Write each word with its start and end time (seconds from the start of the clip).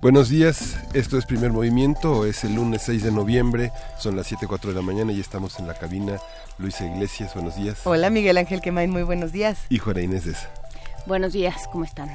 Buenos 0.00 0.28
días, 0.28 0.76
esto 0.94 1.18
es 1.18 1.26
Primer 1.26 1.50
Movimiento, 1.50 2.24
es 2.24 2.44
el 2.44 2.54
lunes 2.54 2.82
6 2.82 3.02
de 3.02 3.10
noviembre, 3.10 3.72
son 3.98 4.14
las 4.14 4.30
7.04 4.30 4.68
de 4.68 4.74
la 4.74 4.82
mañana 4.82 5.12
y 5.12 5.18
estamos 5.18 5.58
en 5.58 5.66
la 5.66 5.74
cabina. 5.74 6.20
Luisa 6.56 6.86
Iglesias, 6.86 7.34
buenos 7.34 7.56
días. 7.56 7.80
Hola 7.84 8.08
Miguel 8.08 8.38
Ángel 8.38 8.60
Quemain, 8.60 8.90
muy 8.90 9.02
buenos 9.02 9.32
días. 9.32 9.58
Y 9.68 9.78
Juana 9.78 10.02
Inés 10.02 10.24
de 10.24 10.32
esa. 10.32 10.50
Buenos 11.06 11.32
días, 11.32 11.56
¿cómo 11.72 11.82
están? 11.82 12.08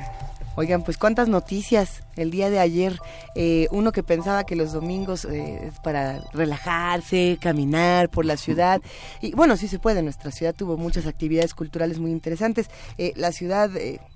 Oigan, 0.56 0.84
pues 0.84 1.00
cuántas 1.00 1.30
noticias 1.30 2.04
el 2.16 2.30
día 2.30 2.52
de 2.52 2.60
ayer. 2.60 3.00
Eh, 3.34 3.68
uno 3.72 3.92
que 3.92 4.04
pensaba 4.04 4.44
que 4.44 4.56
los 4.56 4.72
domingos 4.72 5.26
eh, 5.26 5.68
es 5.68 5.80
para 5.80 6.22
relajarse, 6.32 7.40
caminar 7.42 8.10
por 8.10 8.26
la 8.26 8.38
ciudad. 8.38 8.80
Y 9.20 9.34
bueno, 9.34 9.58
sí 9.58 9.68
se 9.68 9.80
puede. 9.80 10.04
Nuestra 10.04 10.30
ciudad 10.30 10.54
tuvo 10.54 10.78
muchas 10.78 11.08
actividades 11.08 11.56
culturales 11.56 11.98
muy 11.98 12.12
interesantes. 12.12 12.70
Eh, 13.00 13.14
la 13.16 13.32
ciudad, 13.32 13.72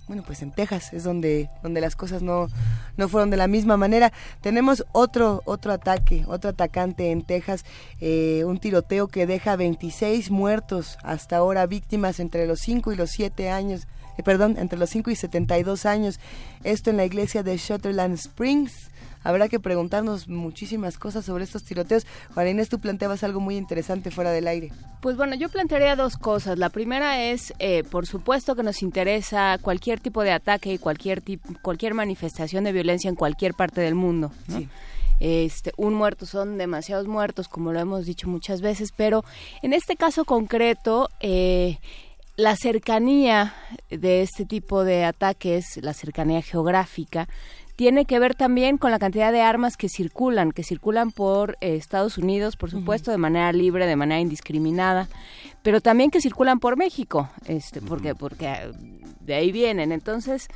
bueno, 0.07 0.23
pues 0.25 0.43
en 0.43 0.51
Texas 0.51 0.93
es 0.93 1.03
donde, 1.03 1.49
donde 1.63 1.81
las 1.81 1.95
cosas 1.95 2.21
no, 2.21 2.49
no 2.97 3.09
fueron 3.09 3.31
de 3.31 3.37
la 3.37 3.47
misma 3.47 3.75
manera. 3.75 4.13
Tenemos 4.41 4.85
otro, 4.91 5.41
otro 5.45 5.73
ataque, 5.73 6.23
otro 6.27 6.51
atacante 6.51 7.11
en 7.11 7.23
Texas. 7.23 7.65
un 7.99 8.59
tiroteo 8.59 9.07
que 9.07 9.25
deja 9.25 9.55
26 9.55 10.29
muertos 10.29 10.99
hasta 11.01 11.37
ahora, 11.37 11.65
víctimas 11.65 12.19
entre 12.19 12.45
los 12.45 12.59
5 12.59 12.93
y 12.93 12.95
los 12.95 13.09
7 13.09 13.49
años 13.49 13.87
eh, 14.17 14.23
perdón, 14.23 14.55
entre 14.57 14.79
los 14.79 14.89
5 14.89 15.11
y 15.11 15.15
72 15.15 15.85
años. 15.85 16.19
Esto 16.63 16.89
en 16.89 16.97
la 16.97 17.05
iglesia 17.05 17.43
de 17.43 17.57
Shutterland 17.57 18.15
Springs. 18.15 18.89
Habrá 19.23 19.49
que 19.49 19.59
preguntarnos 19.59 20.29
muchísimas 20.29 20.97
cosas 20.97 21.25
sobre 21.25 21.43
estos 21.43 21.63
tiroteos. 21.63 22.05
Juan 22.33 22.47
Inés, 22.47 22.69
tú 22.69 22.79
planteabas 22.79 23.23
algo 23.23 23.41
muy 23.41 23.57
interesante 23.57 24.09
fuera 24.09 24.31
del 24.31 24.47
aire. 24.47 24.71
Pues 25.01 25.17
bueno, 25.17 25.35
yo 25.35 25.49
plantearía 25.49 25.95
dos 25.97 26.15
cosas. 26.15 26.57
La 26.57 26.69
primera 26.69 27.21
es, 27.21 27.53
eh, 27.59 27.83
por 27.91 28.05
supuesto 28.05 28.55
que 28.55 28.63
nos 28.63 28.81
interesa 28.81 29.57
cualquier 29.61 29.99
tipo 29.99 30.23
de 30.23 30.31
ataque 30.31 30.71
y 30.71 30.77
cualquier, 30.77 31.21
cualquier 31.61 31.93
manifestación 31.93 32.63
de 32.63 32.71
violencia 32.71 33.09
en 33.09 33.15
cualquier 33.15 33.53
parte 33.53 33.81
del 33.81 33.95
mundo. 33.95 34.31
Este, 35.19 35.73
un 35.77 35.93
muerto 35.95 36.25
son 36.25 36.57
demasiados 36.57 37.07
muertos, 37.07 37.47
como 37.47 37.73
lo 37.73 37.79
hemos 37.79 38.05
dicho 38.05 38.29
muchas 38.29 38.61
veces, 38.61 38.93
pero 38.95 39.25
en 39.63 39.73
este 39.73 39.95
caso 39.95 40.25
concreto, 40.25 41.09
eh, 41.19 41.79
la 42.37 42.55
cercanía 42.55 43.55
de 43.89 44.21
este 44.21 44.45
tipo 44.45 44.83
de 44.83 45.03
ataques, 45.03 45.79
la 45.81 45.93
cercanía 45.93 46.43
geográfica, 46.43 47.27
tiene 47.75 48.05
que 48.05 48.19
ver 48.19 48.35
también 48.35 48.77
con 48.77 48.91
la 48.91 48.99
cantidad 48.99 49.31
de 49.31 49.41
armas 49.41 49.75
que 49.75 49.89
circulan, 49.89 50.51
que 50.51 50.63
circulan 50.63 51.11
por 51.11 51.57
eh, 51.61 51.75
Estados 51.75 52.17
Unidos, 52.17 52.55
por 52.55 52.71
supuesto, 52.71 53.11
de 53.11 53.17
manera 53.17 53.51
libre, 53.51 53.87
de 53.87 53.95
manera 53.95 54.21
indiscriminada, 54.21 55.09
pero 55.63 55.81
también 55.81 56.11
que 56.11 56.21
circulan 56.21 56.59
por 56.59 56.77
México, 56.77 57.29
este, 57.45 57.81
porque, 57.81 58.15
porque 58.15 58.47
ah, 58.47 58.71
de 59.19 59.33
ahí 59.33 59.51
vienen. 59.51 59.91
Entonces, 59.91 60.47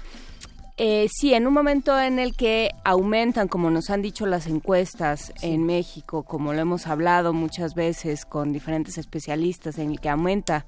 eh, 0.78 1.08
sí, 1.12 1.34
en 1.34 1.46
un 1.46 1.54
momento 1.54 2.00
en 2.00 2.18
el 2.18 2.36
que 2.36 2.72
aumentan, 2.84 3.48
como 3.48 3.70
nos 3.70 3.90
han 3.90 4.02
dicho 4.02 4.26
las 4.26 4.48
encuestas 4.48 5.32
en 5.42 5.64
México, 5.66 6.24
como 6.24 6.54
lo 6.54 6.60
hemos 6.60 6.88
hablado 6.88 7.34
muchas 7.34 7.76
veces 7.76 8.26
con 8.26 8.52
diferentes 8.52 8.98
especialistas, 8.98 9.78
en 9.78 9.92
el 9.92 10.00
que 10.00 10.10
aumenta 10.10 10.66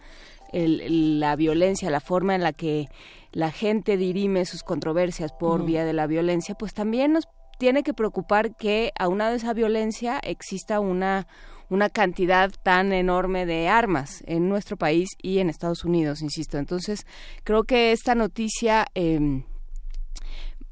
la 0.53 1.35
violencia, 1.35 1.89
la 1.89 1.99
forma 1.99 2.35
en 2.35 2.43
la 2.43 2.53
que 2.53 2.87
la 3.31 3.51
gente 3.51 3.97
dirime 3.97 4.45
sus 4.45 4.63
controversias 4.63 5.31
por 5.33 5.65
vía 5.65 5.83
de 5.85 5.93
la 5.93 6.07
violencia, 6.07 6.55
pues 6.55 6.73
también 6.73 7.13
nos 7.13 7.27
tiene 7.57 7.83
que 7.83 7.93
preocupar 7.93 8.55
que 8.55 8.91
aunado 8.97 9.33
a 9.33 9.35
esa 9.35 9.53
violencia 9.53 10.19
exista 10.23 10.79
una 10.79 11.27
una 11.69 11.89
cantidad 11.89 12.51
tan 12.61 12.93
enorme 12.93 13.47
de 13.47 13.67
armas 13.67 14.23
en 14.27 14.47
nuestro 14.47 14.77
país 14.77 15.09
y 15.21 15.39
en 15.39 15.49
Estados 15.49 15.83
Unidos, 15.83 16.21
insisto. 16.21 16.59
Entonces, 16.59 17.07
creo 17.43 17.63
que 17.63 17.91
esta 17.91 18.13
noticia 18.13 18.85
eh, 18.93 19.43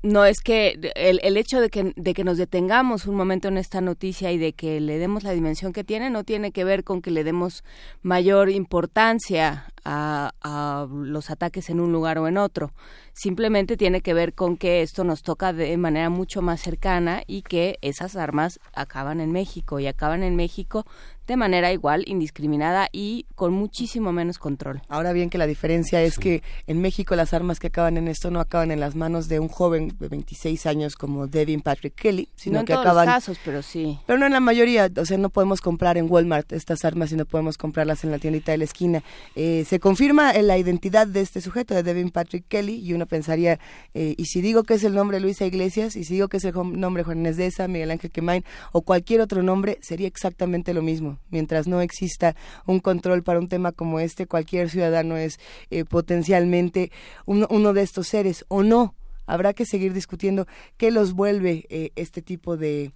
no 0.03 0.25
es 0.25 0.41
que 0.41 0.91
el, 0.95 1.19
el 1.23 1.37
hecho 1.37 1.59
de 1.59 1.69
que, 1.69 1.93
de 1.95 2.13
que 2.13 2.23
nos 2.23 2.37
detengamos 2.37 3.05
un 3.05 3.15
momento 3.15 3.47
en 3.47 3.57
esta 3.57 3.81
noticia 3.81 4.31
y 4.31 4.37
de 4.37 4.53
que 4.53 4.79
le 4.79 4.97
demos 4.97 5.23
la 5.23 5.31
dimensión 5.31 5.73
que 5.73 5.83
tiene 5.83 6.09
no 6.09 6.23
tiene 6.23 6.51
que 6.51 6.63
ver 6.63 6.83
con 6.83 7.01
que 7.01 7.11
le 7.11 7.23
demos 7.23 7.63
mayor 8.01 8.49
importancia 8.49 9.70
a, 9.83 10.31
a, 10.41 10.87
los 10.91 11.29
ataques 11.29 11.69
en 11.69 11.79
un 11.79 11.91
lugar 11.91 12.17
o 12.17 12.27
en 12.27 12.37
otro. 12.37 12.71
Simplemente 13.13 13.77
tiene 13.77 14.01
que 14.01 14.13
ver 14.13 14.33
con 14.33 14.57
que 14.57 14.81
esto 14.81 15.03
nos 15.03 15.21
toca 15.21 15.53
de 15.53 15.75
manera 15.77 16.09
mucho 16.09 16.41
más 16.41 16.61
cercana 16.61 17.23
y 17.27 17.41
que 17.41 17.77
esas 17.81 18.15
armas 18.15 18.59
acaban 18.73 19.19
en 19.19 19.31
México 19.31 19.79
y 19.79 19.87
acaban 19.87 20.23
en 20.23 20.35
México 20.35 20.85
de 21.31 21.37
manera 21.37 21.71
igual, 21.71 22.03
indiscriminada 22.07 22.89
y 22.91 23.25
con 23.35 23.53
muchísimo 23.53 24.11
menos 24.11 24.37
control. 24.37 24.81
Ahora 24.89 25.13
bien 25.13 25.29
que 25.29 25.37
la 25.37 25.47
diferencia 25.47 26.01
es 26.01 26.17
que 26.17 26.43
en 26.67 26.81
México 26.81 27.15
las 27.15 27.33
armas 27.33 27.59
que 27.59 27.67
acaban 27.67 27.95
en 27.95 28.09
esto 28.09 28.31
no 28.31 28.41
acaban 28.41 28.69
en 28.69 28.81
las 28.81 28.95
manos 28.95 29.29
de 29.29 29.39
un 29.39 29.47
joven 29.47 29.95
de 29.97 30.09
26 30.09 30.65
años 30.65 30.95
como 30.97 31.27
Devin 31.27 31.61
Patrick 31.61 31.95
Kelly, 31.95 32.27
sino 32.35 32.55
no 32.55 32.59
en 32.61 32.65
que 32.65 32.73
todos 32.73 32.85
acaban... 32.85 33.05
los 33.05 33.15
casos, 33.15 33.39
pero 33.45 33.61
sí. 33.61 33.97
Pero 34.05 34.19
no 34.19 34.25
en 34.25 34.33
la 34.33 34.41
mayoría, 34.41 34.89
o 34.97 35.05
sea, 35.05 35.17
no 35.17 35.29
podemos 35.29 35.61
comprar 35.61 35.97
en 35.97 36.11
Walmart 36.11 36.51
estas 36.51 36.83
armas 36.83 37.13
y 37.13 37.15
no 37.15 37.25
podemos 37.25 37.57
comprarlas 37.57 38.03
en 38.03 38.11
la 38.11 38.19
tiendita 38.19 38.51
de 38.51 38.57
la 38.57 38.65
esquina. 38.65 39.03
Eh, 39.35 39.63
se 39.71 39.79
confirma 39.79 40.33
la 40.33 40.57
identidad 40.57 41.07
de 41.07 41.21
este 41.21 41.39
sujeto, 41.39 41.73
de 41.73 41.81
Devin 41.81 42.09
Patrick 42.09 42.43
Kelly, 42.49 42.85
y 42.85 42.91
uno 42.91 43.05
pensaría, 43.05 43.57
eh, 43.93 44.15
y 44.17 44.25
si 44.25 44.41
digo 44.41 44.63
que 44.63 44.73
es 44.73 44.83
el 44.83 44.93
nombre 44.93 45.21
Luisa 45.21 45.45
Iglesias, 45.45 45.95
y 45.95 46.03
si 46.03 46.15
digo 46.15 46.27
que 46.27 46.35
es 46.35 46.43
el 46.43 46.53
nombre 46.53 47.03
Juan 47.05 47.19
Inés 47.19 47.37
de 47.37 47.45
esa, 47.45 47.69
Miguel 47.69 47.89
Ángel 47.89 48.11
Quemain, 48.11 48.43
o 48.73 48.81
cualquier 48.81 49.21
otro 49.21 49.43
nombre, 49.43 49.77
sería 49.81 50.09
exactamente 50.09 50.73
lo 50.73 50.81
mismo. 50.81 51.19
Mientras 51.29 51.69
no 51.69 51.79
exista 51.79 52.35
un 52.65 52.81
control 52.81 53.23
para 53.23 53.39
un 53.39 53.47
tema 53.47 53.71
como 53.71 54.01
este, 54.01 54.27
cualquier 54.27 54.69
ciudadano 54.69 55.15
es 55.15 55.39
eh, 55.69 55.85
potencialmente 55.85 56.91
uno, 57.25 57.47
uno, 57.49 57.71
de 57.71 57.83
estos 57.83 58.09
seres 58.09 58.43
o 58.49 58.63
no. 58.63 58.93
Habrá 59.25 59.53
que 59.53 59.65
seguir 59.65 59.93
discutiendo 59.93 60.47
qué 60.75 60.91
los 60.91 61.13
vuelve 61.13 61.65
eh, 61.69 61.91
este 61.95 62.21
tipo 62.21 62.57
de, 62.57 62.91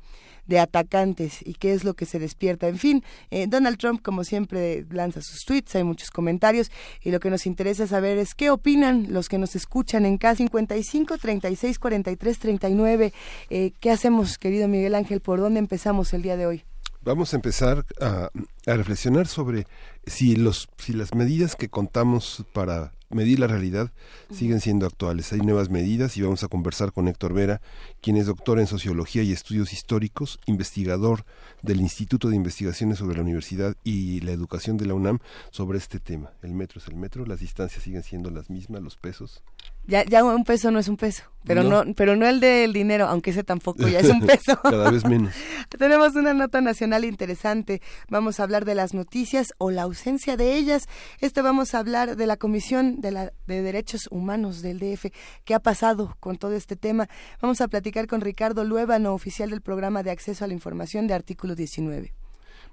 de 0.47 0.59
atacantes 0.59 1.39
y 1.45 1.55
qué 1.55 1.73
es 1.73 1.83
lo 1.83 1.93
que 1.93 2.05
se 2.05 2.19
despierta. 2.19 2.67
En 2.67 2.77
fin, 2.77 3.03
eh, 3.31 3.47
Donald 3.47 3.77
Trump, 3.77 4.01
como 4.01 4.23
siempre, 4.23 4.85
lanza 4.89 5.21
sus 5.21 5.45
tweets, 5.45 5.75
hay 5.75 5.83
muchos 5.83 6.11
comentarios 6.11 6.71
y 7.01 7.11
lo 7.11 7.19
que 7.19 7.29
nos 7.29 7.45
interesa 7.45 7.87
saber 7.87 8.17
es 8.17 8.35
qué 8.35 8.49
opinan 8.49 9.07
los 9.09 9.29
que 9.29 9.37
nos 9.37 9.55
escuchan 9.55 10.05
en 10.05 10.19
K55 10.19 11.19
36 11.19 11.79
43 11.79 12.39
39. 12.39 13.13
Eh, 13.49 13.71
¿Qué 13.79 13.91
hacemos, 13.91 14.37
querido 14.37 14.67
Miguel 14.67 14.95
Ángel? 14.95 15.21
¿Por 15.21 15.39
dónde 15.39 15.59
empezamos 15.59 16.13
el 16.13 16.21
día 16.21 16.37
de 16.37 16.45
hoy? 16.45 16.63
Vamos 17.01 17.33
a 17.33 17.35
empezar 17.35 17.85
a, 18.01 18.29
a 18.65 18.73
reflexionar 18.73 19.27
sobre 19.27 19.67
si, 20.07 20.35
los, 20.35 20.67
si 20.77 20.93
las 20.93 21.13
medidas 21.13 21.55
que 21.55 21.69
contamos 21.69 22.43
para 22.51 22.94
medir 23.09 23.39
la 23.39 23.47
realidad 23.47 23.91
siguen 24.31 24.61
siendo 24.61 24.85
actuales. 24.85 25.31
Hay 25.33 25.39
nuevas 25.39 25.69
medidas 25.69 26.17
y 26.17 26.21
vamos 26.21 26.43
a 26.43 26.47
conversar 26.47 26.91
con 26.91 27.07
Héctor 27.07 27.33
Vera, 27.33 27.61
quien 28.01 28.17
es 28.17 28.25
doctor 28.25 28.59
en 28.59 28.67
Sociología 28.67 29.23
y 29.23 29.31
Estudios 29.31 29.73
Históricos, 29.73 30.39
investigador 30.45 31.25
del 31.61 31.81
Instituto 31.81 32.29
de 32.29 32.35
Investigaciones 32.35 32.99
sobre 32.99 33.15
la 33.17 33.23
Universidad 33.23 33.75
y 33.83 34.21
la 34.21 34.31
Educación 34.31 34.77
de 34.77 34.85
la 34.85 34.93
UNAM, 34.93 35.19
sobre 35.51 35.77
este 35.77 35.99
tema. 35.99 36.31
El 36.41 36.53
metro 36.53 36.79
es 36.79 36.87
el 36.87 36.95
metro, 36.95 37.25
las 37.25 37.39
distancias 37.39 37.83
siguen 37.83 38.03
siendo 38.03 38.29
las 38.29 38.49
mismas, 38.49 38.81
los 38.81 38.97
pesos. 38.97 39.43
Ya, 39.87 40.03
ya 40.03 40.23
un 40.23 40.43
peso 40.43 40.71
no 40.71 40.79
es 40.79 40.87
un 40.87 40.97
peso, 40.97 41.23
pero 41.43 41.63
no, 41.63 41.85
no 41.85 41.93
pero 41.93 42.15
no 42.15 42.25
el 42.25 42.39
del 42.39 42.73
dinero, 42.73 43.05
aunque 43.07 43.29
ese 43.29 43.43
tampoco 43.43 43.87
ya 43.87 43.99
es 43.99 44.09
un 44.09 44.19
peso. 44.25 44.59
Cada 44.63 44.89
vez 44.89 45.05
menos. 45.05 45.33
Tenemos 45.77 46.15
una 46.15 46.33
nota 46.33 46.59
nacional 46.61 47.05
interesante. 47.05 47.81
Vamos 48.09 48.39
a 48.39 48.43
hablar 48.43 48.65
de 48.65 48.73
las 48.73 48.93
noticias 48.93 49.53
o 49.59 49.69
la 49.69 49.83
ausencia 49.83 50.37
de 50.37 50.55
ellas. 50.55 50.87
Este 51.19 51.41
vamos 51.41 51.75
a 51.75 51.79
hablar 51.79 52.15
de 52.15 52.25
la 52.25 52.37
Comisión 52.37 52.99
de, 52.99 53.11
la, 53.11 53.33
de 53.45 53.61
Derechos 53.61 54.07
Humanos 54.09 54.61
del 54.63 54.79
DF. 54.79 55.07
¿Qué 55.43 55.53
ha 55.53 55.59
pasado 55.59 56.17
con 56.19 56.37
todo 56.37 56.55
este 56.55 56.75
tema? 56.75 57.07
Vamos 57.41 57.61
a 57.61 57.67
platicar 57.67 58.07
con 58.07 58.21
Ricardo 58.21 58.63
Luébano, 58.63 59.13
oficial 59.13 59.51
del 59.51 59.61
Programa 59.61 60.01
de 60.01 60.11
Acceso 60.11 60.45
a 60.45 60.47
la 60.47 60.53
Información 60.53 61.05
de 61.05 61.13
Artículo 61.13 61.53
19. 61.53 62.24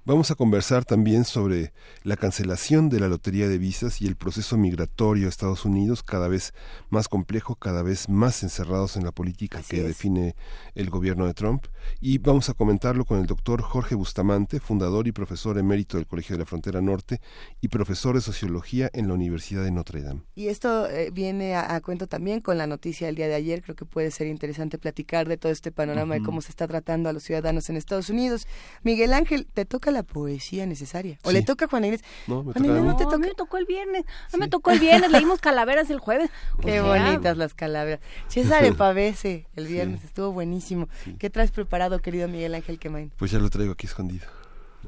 Vamos 0.04 0.32
a 0.32 0.34
conversar 0.34 0.84
también 0.84 1.25
sobre 1.25 1.72
la 2.02 2.16
cancelación 2.16 2.88
de 2.88 2.99
la 2.99 3.06
lotería 3.06 3.46
de 3.46 3.56
visas 3.56 4.02
y 4.02 4.08
el 4.08 4.16
proceso 4.16 4.56
migratorio 4.56 5.26
a 5.26 5.28
Estados 5.28 5.64
Unidos, 5.64 6.02
cada 6.02 6.26
vez 6.26 6.54
más 6.90 7.06
complejo, 7.06 7.54
cada 7.54 7.84
vez 7.84 8.08
más 8.08 8.43
encerrados 8.43 8.96
en 8.96 9.04
la 9.04 9.12
política 9.12 9.62
que 9.62 9.81
define 9.81 10.34
el 10.75 10.90
gobierno 10.90 11.25
de 11.26 11.34
Trump. 11.34 11.66
Y 12.00 12.19
vamos 12.19 12.49
a 12.49 12.54
comentarlo 12.54 13.04
con 13.04 13.20
el 13.20 13.26
doctor 13.26 13.62
Jorge 13.62 13.94
Bustamante, 13.94 14.58
fundador 14.58 15.06
y 15.06 15.12
profesor 15.12 15.56
emérito 15.56 15.99
del 15.99 16.08
Colegio 16.08 16.34
de 16.34 16.40
la 16.40 16.46
Frontera 16.46 16.81
Norte 16.81 17.20
y 17.60 17.69
profesor 17.69 18.16
de 18.16 18.22
Sociología 18.22 18.90
en 18.93 19.06
la 19.06 19.14
Universidad 19.14 19.62
de 19.62 19.70
Notre 19.70 20.02
Dame. 20.02 20.22
Y 20.34 20.49
esto 20.49 20.88
eh, 20.90 21.10
viene 21.12 21.54
a, 21.54 21.81
cuento 21.81 22.08
también 22.08 22.40
con 22.40 22.58
la 22.58 22.66
noticia 22.66 23.06
del 23.06 23.14
día 23.14 23.28
de 23.28 23.34
ayer. 23.34 23.62
Creo 23.62 23.76
que 23.76 23.84
puede 23.84 24.10
ser 24.10 24.26
interesante 24.26 24.78
platicar 24.78 25.28
de 25.28 25.37
todo 25.37 25.52
este 25.52 25.70
panorama 25.70 26.14
de 26.14 26.22
cómo 26.22 26.40
se 26.40 26.50
está 26.50 26.66
tratando 26.66 27.08
a 27.08 27.12
los 27.12 27.22
ciudadanos 27.22 27.70
en 27.70 27.76
Estados 27.76 28.10
Unidos. 28.10 28.49
Miguel 28.82 29.12
Ángel, 29.12 29.46
te 29.46 29.64
toca 29.64 29.91
la 29.92 30.02
poesía 30.02 30.66
necesaria. 30.66 31.18
¿O 31.22 31.30
le 31.30 31.42
toca 31.42 31.66
a 31.66 31.68
Juan 31.68 31.84
Inés? 31.84 32.02
No, 32.26 32.42
me, 32.42 32.52
no, 32.54 32.96
te 32.96 33.06
me 33.18 33.34
tocó 33.34 33.58
el 33.58 33.66
viernes. 33.66 34.04
No 34.32 34.38
me 34.38 34.48
tocó 34.48 34.70
el 34.70 34.80
viernes. 34.80 35.10
Leímos 35.10 35.40
Calaveras 35.40 35.90
el 35.90 35.98
jueves. 35.98 36.30
Qué 36.62 36.80
bonitas 36.80 37.36
las 37.36 37.54
calaveras. 37.54 38.00
César 38.28 38.62
Pavese 38.76 39.46
el 39.54 39.66
viernes. 39.66 40.04
Estuvo 40.04 40.32
buenísimo. 40.32 40.88
¿Qué 41.18 41.30
traes 41.30 41.50
preparado, 41.50 42.00
querido 42.00 42.28
Miguel 42.28 42.54
Ángel 42.54 42.78
Quemain? 42.78 43.12
Pues 43.16 43.30
ya 43.30 43.38
lo 43.38 43.50
traigo 43.50 43.72
aquí 43.72 43.86
escondido. 43.86 44.26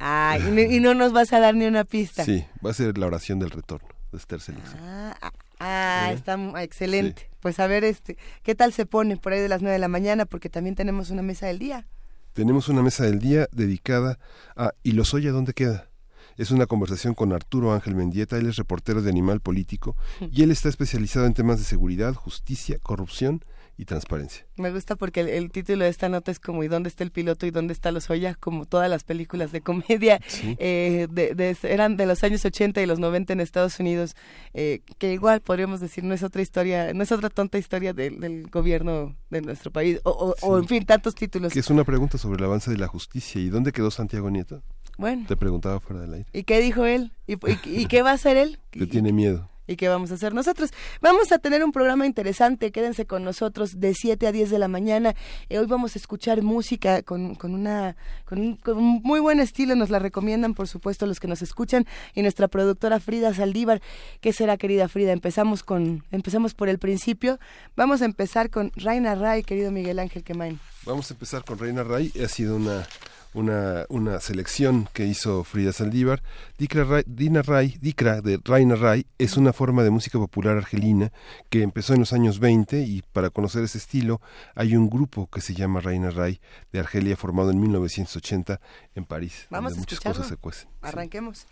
Ah, 0.01 0.39
y, 0.39 0.81
no 0.81 0.95
nos 0.95 1.13
vas 1.13 1.33
a 1.33 1.41
dar 1.41 1.55
ni 1.55 1.67
una 1.67 1.85
pista. 1.85 2.25
Sí, 2.25 2.45
va 2.65 2.71
a 2.71 2.75
ser 2.75 2.99
la 2.99 3.07
oración 3.07 3.39
del 3.39 3.51
retorno 3.51 3.89
de 4.11 4.19
Esther 4.19 4.41
Ah, 4.81 5.17
ah, 5.21 5.33
ah 5.61 6.11
está 6.13 6.37
excelente. 6.63 7.31
Pues 7.41 7.61
a 7.61 7.67
ver, 7.67 7.85
este, 7.85 8.17
¿qué 8.43 8.55
tal 8.55 8.73
se 8.73 8.87
pone 8.87 9.17
por 9.17 9.33
ahí 9.33 9.41
de 9.41 9.49
las 9.49 9.61
nueve 9.61 9.75
de 9.75 9.79
la 9.79 9.89
mañana? 9.89 10.25
Porque 10.25 10.49
también 10.49 10.75
tenemos 10.75 11.11
una 11.11 11.23
mesa 11.23 11.47
del 11.47 11.59
día. 11.59 11.87
Tenemos 12.35 12.69
una 12.69 12.83
mesa 12.83 13.05
del 13.05 13.21
día 13.21 13.49
dedicada 13.53 14.19
a 14.57 14.73
¿Y 14.83 14.91
los 14.91 15.15
oye 15.15 15.31
dónde 15.31 15.53
queda? 15.53 15.89
Es 16.37 16.51
una 16.51 16.67
conversación 16.67 17.15
con 17.15 17.33
Arturo 17.33 17.73
Ángel 17.73 17.95
Mendieta, 17.95 18.37
él 18.37 18.49
es 18.49 18.57
reportero 18.57 19.03
de 19.03 19.11
Animal 19.11 19.39
Político 19.39 19.95
y 20.33 20.43
él 20.43 20.51
está 20.51 20.69
especializado 20.69 21.27
en 21.27 21.35
temas 21.35 21.59
de 21.59 21.65
seguridad, 21.65 22.13
justicia, 22.13 22.81
corrupción 22.83 23.45
y 23.77 23.85
transparencia. 23.85 24.47
Me 24.57 24.71
gusta 24.71 24.97
porque 24.97 25.21
el, 25.21 25.51
título 25.51 25.85
de 25.85 25.91
esta 25.91 26.09
nota 26.09 26.31
es 26.31 26.39
como 26.39 26.63
¿y 26.63 26.69
dónde 26.69 26.89
está 26.89 27.03
el 27.03 27.11
piloto 27.11 27.47
y 27.47 27.51
dónde 27.51 27.73
está 27.73 27.91
los 27.91 28.09
Oya? 28.11 28.35
Como 28.35 28.67
todas 28.67 28.89
las 28.89 29.05
películas 29.05 29.53
de 29.53 29.61
comedia 29.61 30.21
eh, 30.59 31.09
de, 31.11 31.57
eran 31.63 31.97
de 31.97 32.07
los 32.07 32.23
años 32.23 32.45
80 32.45 32.81
y 32.83 32.87
los 32.87 32.99
90 32.99 33.33
en 33.33 33.41
Estados 33.41 33.81
Unidos, 33.81 34.15
eh, 34.53 34.83
que 34.99 35.13
igual 35.13 35.41
podríamos 35.41 35.81
decir 35.81 36.05
no 36.05 36.15
es 36.15 36.23
otra 36.23 36.43
historia, 36.43 36.93
no 36.95 37.03
es 37.03 37.13
otra 37.13 37.31
tonta 37.31 37.59
historia 37.59 37.93
del 37.93 38.49
gobierno 38.49 39.17
de 39.31 39.41
nuestro 39.41 39.71
país, 39.71 40.01
o, 40.05 40.35
o, 40.41 40.59
en 40.59 40.69
fin, 40.69 40.85
tantos 40.85 41.15
títulos. 41.15 41.53
Que 41.53 41.61
es 41.61 41.71
una 41.71 41.85
pregunta 41.85 42.19
sobre 42.19 42.39
el 42.39 42.45
avance 42.45 42.71
de 42.71 42.79
la 42.79 42.87
justicia. 42.87 43.41
¿Y 43.41 43.49
dónde 43.49 43.73
quedó 43.73 43.91
Santiago 43.91 44.31
Nieto? 44.31 44.63
Bueno. 44.97 45.25
Te 45.27 45.37
preguntaba 45.37 45.81
fuera 45.81 46.03
del 46.03 46.15
aire. 46.15 46.29
¿Y 46.33 46.45
qué 46.45 46.61
dijo 46.61 46.85
él? 46.85 47.13
¿Y, 47.27 47.37
y 47.65 47.87
qué 47.87 48.03
va 48.03 48.11
a 48.11 48.15
hacer 48.15 48.37
él? 48.37 48.61
Que 48.71 48.87
tiene 48.87 49.13
miedo 49.13 49.51
y 49.67 49.77
qué 49.77 49.89
vamos 49.89 50.11
a 50.11 50.15
hacer 50.15 50.35
nosotros. 50.35 50.71
Vamos 51.01 51.33
a 51.33 51.39
tener 51.39 51.65
un 51.65 51.73
programa 51.73 52.07
interesante, 52.07 52.73
quédense 52.73 53.07
con 53.07 53.25
nosotros 53.25 53.81
de 53.81 53.95
7 53.95 54.27
a 54.27 54.33
10 54.33 54.51
de 54.51 54.59
la 54.59 54.69
mañana. 54.69 55.15
Eh, 55.49 55.59
hoy 55.59 55.67
vamos 55.67 55.97
a 55.97 55.99
escuchar 55.99 56.43
música 56.43 57.03
con, 57.03 57.35
con 57.35 57.55
una 57.55 57.97
con 58.25 58.41
un, 58.41 59.01
muy 59.03 59.21
buen 59.21 59.41
estilo, 59.41 59.75
nos 59.75 59.91
la 59.91 59.99
recomiendan 59.99 60.55
por 60.55 60.69
supuesto 60.69 61.07
los 61.07 61.21
que 61.21 61.29
nos 61.29 61.43
escuchan 61.43 61.87
y 62.15 62.23
nuestra 62.23 62.49
productora 62.49 63.01
Frida 63.01 63.35
Saldívar. 63.35 63.81
¿Qué 64.21 64.33
será, 64.33 64.57
querida 64.57 64.89
Frida? 64.89 65.13
Empezamos 65.13 65.63
con 65.63 66.05
empezamos 66.11 66.55
por 66.55 66.69
el 66.69 66.79
principio. 66.79 67.39
Vamos 67.77 68.03
a 68.03 68.05
empezar 68.05 68.51
con 68.51 68.73
Reina 68.77 69.15
Ray, 69.15 69.43
querido 69.43 69.71
Miguel 69.71 69.99
Ángel 69.99 70.23
Quemain. 70.23 70.59
Vamos 70.85 71.11
a 71.11 71.15
empezar 71.15 71.45
con 71.45 71.59
Reina 71.59 71.83
Ray, 71.83 72.13
ha 72.23 72.29
sido 72.29 72.57
una 72.57 72.87
una, 73.35 73.85
una 73.89 74.21
selección 74.21 74.89
que 74.93 75.07
hizo 75.07 75.45
Frida 75.45 75.73
Saldívar. 75.73 76.23
Dikra 76.59 76.85
Ray, 76.85 77.05
Dina 77.07 77.43
Ray, 77.43 77.77
Dikra 77.81 78.21
de 78.21 78.41
Raina 78.43 78.77
Ray 78.77 79.07
es 79.19 79.37
una 79.37 79.53
forma 79.53 79.83
de 79.83 79.91
música 79.91 80.19
popular 80.19 80.57
argelina 80.57 81.13
que 81.51 81.63
empezó 81.63 81.95
en 81.95 82.01
los 82.01 82.13
años 82.13 82.39
20 82.39 82.81
y 82.81 83.03
para 83.13 83.31
conocer 83.31 83.65
ese 83.65 83.79
estilo 83.79 84.21
hay 84.55 84.77
un 84.77 84.89
grupo 84.89 85.29
que 85.29 85.41
se 85.41 85.55
llama 85.55 85.81
Raina 85.81 86.11
Ray 86.11 86.41
de 86.73 86.81
Argelia 86.81 87.17
formado 87.17 87.51
en 87.51 87.61
1980 87.61 88.61
en 88.95 89.05
París. 89.05 89.47
Vamos 89.51 89.73
donde 89.73 89.81
muchas 89.81 90.01
cosas 90.01 90.29
se 90.29 90.37
cuecen. 90.37 90.69
Arranquemos. 90.81 91.47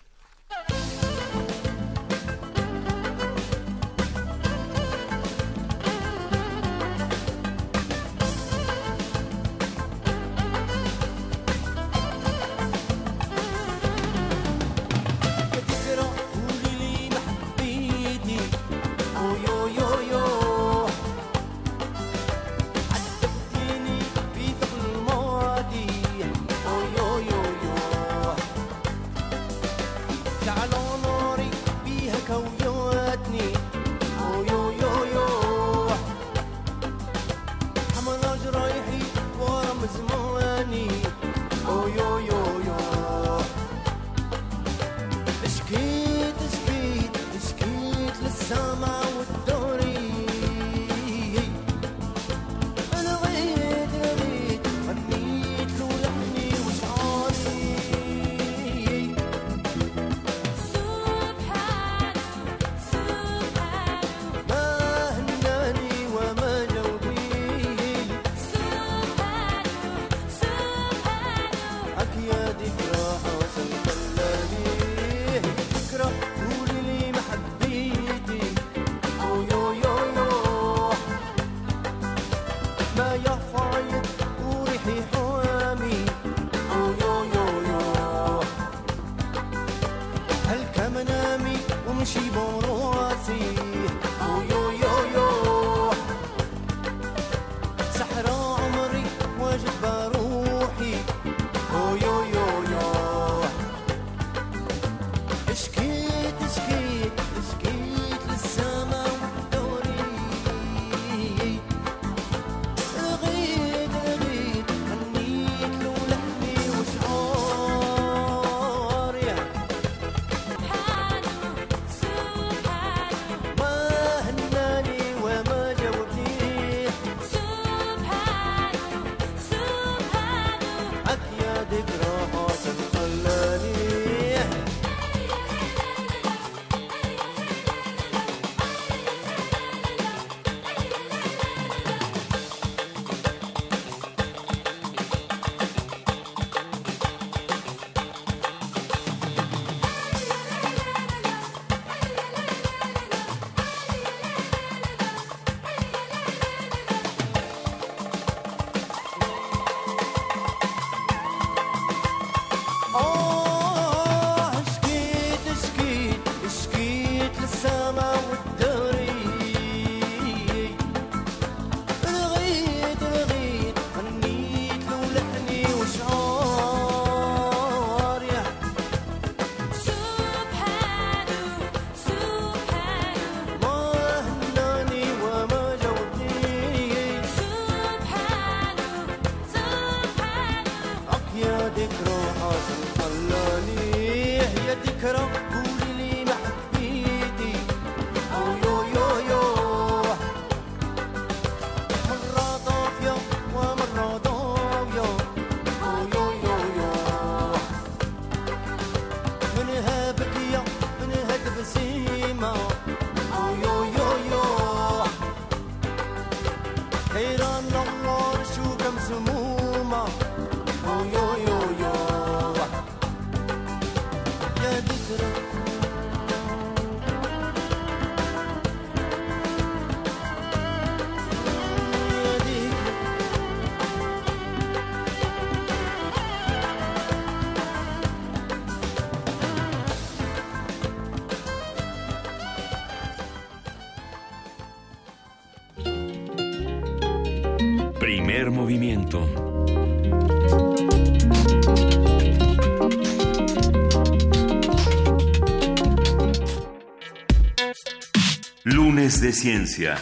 De 259.21 259.33
ciencia. 259.33 259.97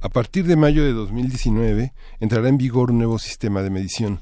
A 0.00 0.08
partir 0.08 0.44
de 0.44 0.56
mayo 0.56 0.84
de 0.84 0.92
2019 0.92 1.92
entrará 2.18 2.48
en 2.48 2.58
vigor 2.58 2.90
un 2.90 2.98
nuevo 2.98 3.18
sistema 3.18 3.62
de 3.62 3.70
medición 3.70 4.20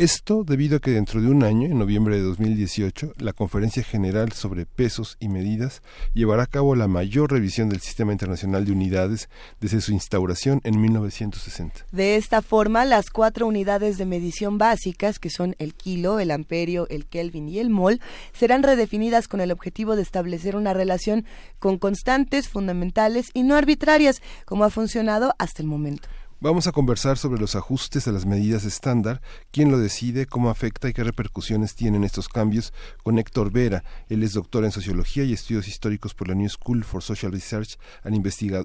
esto 0.00 0.44
debido 0.44 0.78
a 0.78 0.80
que 0.80 0.92
dentro 0.92 1.20
de 1.20 1.28
un 1.28 1.44
año, 1.44 1.66
en 1.66 1.78
noviembre 1.78 2.16
de 2.16 2.22
2018, 2.22 3.12
la 3.18 3.34
Conferencia 3.34 3.82
General 3.82 4.32
sobre 4.32 4.64
Pesos 4.64 5.18
y 5.20 5.28
Medidas 5.28 5.82
llevará 6.14 6.44
a 6.44 6.46
cabo 6.46 6.74
la 6.74 6.88
mayor 6.88 7.30
revisión 7.30 7.68
del 7.68 7.80
Sistema 7.80 8.12
Internacional 8.12 8.64
de 8.64 8.72
Unidades 8.72 9.28
desde 9.60 9.82
su 9.82 9.92
instauración 9.92 10.62
en 10.64 10.80
1960. 10.80 11.84
De 11.92 12.16
esta 12.16 12.40
forma, 12.40 12.86
las 12.86 13.10
cuatro 13.10 13.46
unidades 13.46 13.98
de 13.98 14.06
medición 14.06 14.56
básicas, 14.56 15.18
que 15.18 15.28
son 15.28 15.54
el 15.58 15.74
kilo, 15.74 16.18
el 16.18 16.30
amperio, 16.30 16.88
el 16.88 17.04
kelvin 17.04 17.50
y 17.50 17.58
el 17.58 17.68
mol, 17.68 18.00
serán 18.32 18.62
redefinidas 18.62 19.28
con 19.28 19.42
el 19.42 19.52
objetivo 19.52 19.96
de 19.96 20.02
establecer 20.02 20.56
una 20.56 20.72
relación 20.72 21.26
con 21.58 21.76
constantes, 21.76 22.48
fundamentales 22.48 23.28
y 23.34 23.42
no 23.42 23.54
arbitrarias, 23.54 24.22
como 24.46 24.64
ha 24.64 24.70
funcionado 24.70 25.34
hasta 25.38 25.60
el 25.60 25.68
momento. 25.68 26.08
Vamos 26.42 26.66
a 26.66 26.72
conversar 26.72 27.18
sobre 27.18 27.38
los 27.38 27.54
ajustes 27.54 28.08
a 28.08 28.12
las 28.12 28.24
medidas 28.24 28.64
estándar, 28.64 29.20
quién 29.50 29.70
lo 29.70 29.78
decide, 29.78 30.24
cómo 30.24 30.48
afecta 30.48 30.88
y 30.88 30.94
qué 30.94 31.04
repercusiones 31.04 31.74
tienen 31.74 32.02
estos 32.02 32.30
cambios 32.30 32.72
con 33.02 33.18
Héctor 33.18 33.52
Vera. 33.52 33.84
Él 34.08 34.22
es 34.22 34.32
doctor 34.32 34.64
en 34.64 34.72
Sociología 34.72 35.22
y 35.24 35.34
Estudios 35.34 35.68
Históricos 35.68 36.14
por 36.14 36.28
la 36.28 36.34
New 36.34 36.48
School 36.48 36.82
for 36.82 37.02
Social 37.02 37.30
Research 37.30 37.78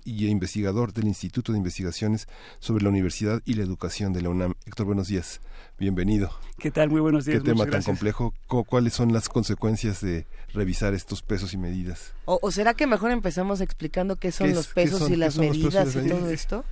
y 0.05 0.27
investigador 0.27 0.93
del 0.93 1.07
Instituto 1.07 1.51
de 1.51 1.57
Investigaciones 1.57 2.29
sobre 2.59 2.81
la 2.81 2.91
Universidad 2.91 3.41
y 3.43 3.55
la 3.55 3.63
Educación 3.63 4.13
de 4.13 4.21
la 4.21 4.29
UNAM. 4.29 4.53
Héctor, 4.65 4.85
buenos 4.85 5.09
días. 5.09 5.41
Bienvenido. 5.77 6.29
¿Qué 6.57 6.71
tal? 6.71 6.89
Muy 6.89 7.01
buenos 7.01 7.25
días. 7.25 7.43
¿Qué 7.43 7.49
tema 7.49 7.65
tan 7.65 7.83
complejo? 7.83 8.33
¿Cuáles 8.47 8.93
son 8.93 9.11
las 9.11 9.27
consecuencias 9.27 9.99
de 9.99 10.27
revisar 10.53 10.93
estos 10.93 11.23
pesos 11.23 11.53
y 11.53 11.57
medidas? 11.57 12.13
¿O, 12.23 12.39
será 12.51 12.73
que 12.73 12.87
mejor 12.87 13.11
empezamos 13.11 13.59
explicando 13.59 14.15
qué 14.15 14.31
son 14.31 14.53
los 14.53 14.67
pesos 14.67 15.09
y 15.09 15.17
las 15.17 15.37
medidas 15.37 15.93
y 15.93 16.07
todo 16.07 16.29
esto? 16.29 16.63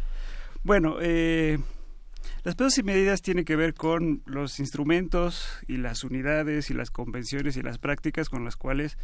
Bueno, 0.63 0.95
eh, 1.01 1.59
las 2.43 2.55
pesos 2.55 2.77
y 2.77 2.83
medidas 2.83 3.21
tienen 3.21 3.43
que 3.43 3.57
ver 3.57 3.73
con 3.73 4.21
los 4.25 4.59
instrumentos 4.61 5.59
y 5.67 5.75
las 5.75 6.05
unidades 6.05 6.69
y 6.69 6.73
las 6.73 6.89
convenciones 6.89 7.57
y 7.57 7.61
las 7.61 7.79
prácticas 7.79 8.29
con 8.29 8.45
las 8.45 8.55
cuales, 8.55 8.97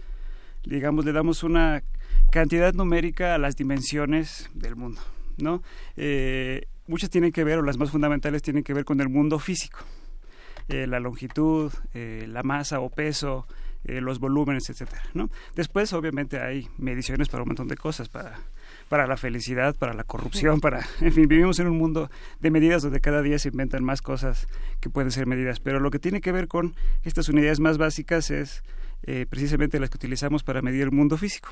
digamos, 0.64 1.04
le 1.04 1.12
damos 1.12 1.44
una 1.44 1.84
cantidad 2.32 2.74
numérica 2.74 3.36
a 3.36 3.38
las 3.38 3.58
dimensiones 3.58 4.50
del 4.54 4.78
mundo, 4.78 5.02
¿no? 5.38 5.62
Eh, 5.98 6.68
muchas 6.88 7.10
tienen 7.10 7.34
que 7.34 7.44
ver, 7.44 7.60
o 7.60 7.62
las 7.62 7.78
más 7.78 7.92
fundamentales 7.92 8.42
tienen 8.42 8.64
que 8.64 8.74
ver 8.74 8.86
con 8.86 9.02
el 9.02 9.10
mundo 9.10 9.38
físico. 9.38 9.80
Eh, 10.70 10.88
la 10.88 11.02
longitud, 11.02 11.74
eh, 11.94 12.26
la 12.28 12.44
masa 12.44 12.80
o 12.80 12.90
peso, 12.90 13.48
los 13.84 14.20
volúmenes, 14.20 14.70
etcétera, 14.70 15.02
¿no? 15.14 15.30
Después, 15.56 15.92
obviamente, 15.94 16.40
hay 16.40 16.68
mediciones 16.78 17.28
para 17.28 17.44
un 17.44 17.50
montón 17.50 17.68
de 17.70 17.78
cosas, 17.78 18.08
para 18.10 18.38
para 18.90 19.08
la 19.08 19.16
felicidad, 19.16 19.76
para 19.76 19.94
la 19.94 20.04
corrupción, 20.04 20.60
para, 20.60 20.86
en 21.00 21.14
fin, 21.14 21.28
vivimos 21.28 21.60
en 21.60 21.68
un 21.68 21.78
mundo 21.78 22.10
de 22.40 22.52
medidas 22.52 22.82
donde 22.82 23.00
cada 23.00 23.22
día 23.22 23.40
se 23.40 23.50
inventan 23.50 23.84
más 23.84 24.02
cosas 24.02 24.48
que 24.82 24.90
pueden 24.90 25.12
ser 25.12 25.28
medidas, 25.28 25.60
pero 25.60 25.80
lo 25.80 25.92
que 25.92 26.00
tiene 26.00 26.20
que 26.20 26.32
ver 26.32 26.48
con 26.48 26.76
estas 27.04 27.30
unidades 27.30 27.60
más 27.60 27.78
básicas 27.78 28.32
es 28.32 28.64
eh, 29.04 29.26
precisamente 29.30 29.80
las 29.80 29.90
que 29.92 29.98
utilizamos 29.98 30.44
para 30.44 30.62
medir 30.62 30.82
el 30.82 30.92
mundo 30.92 31.18
físico. 31.18 31.50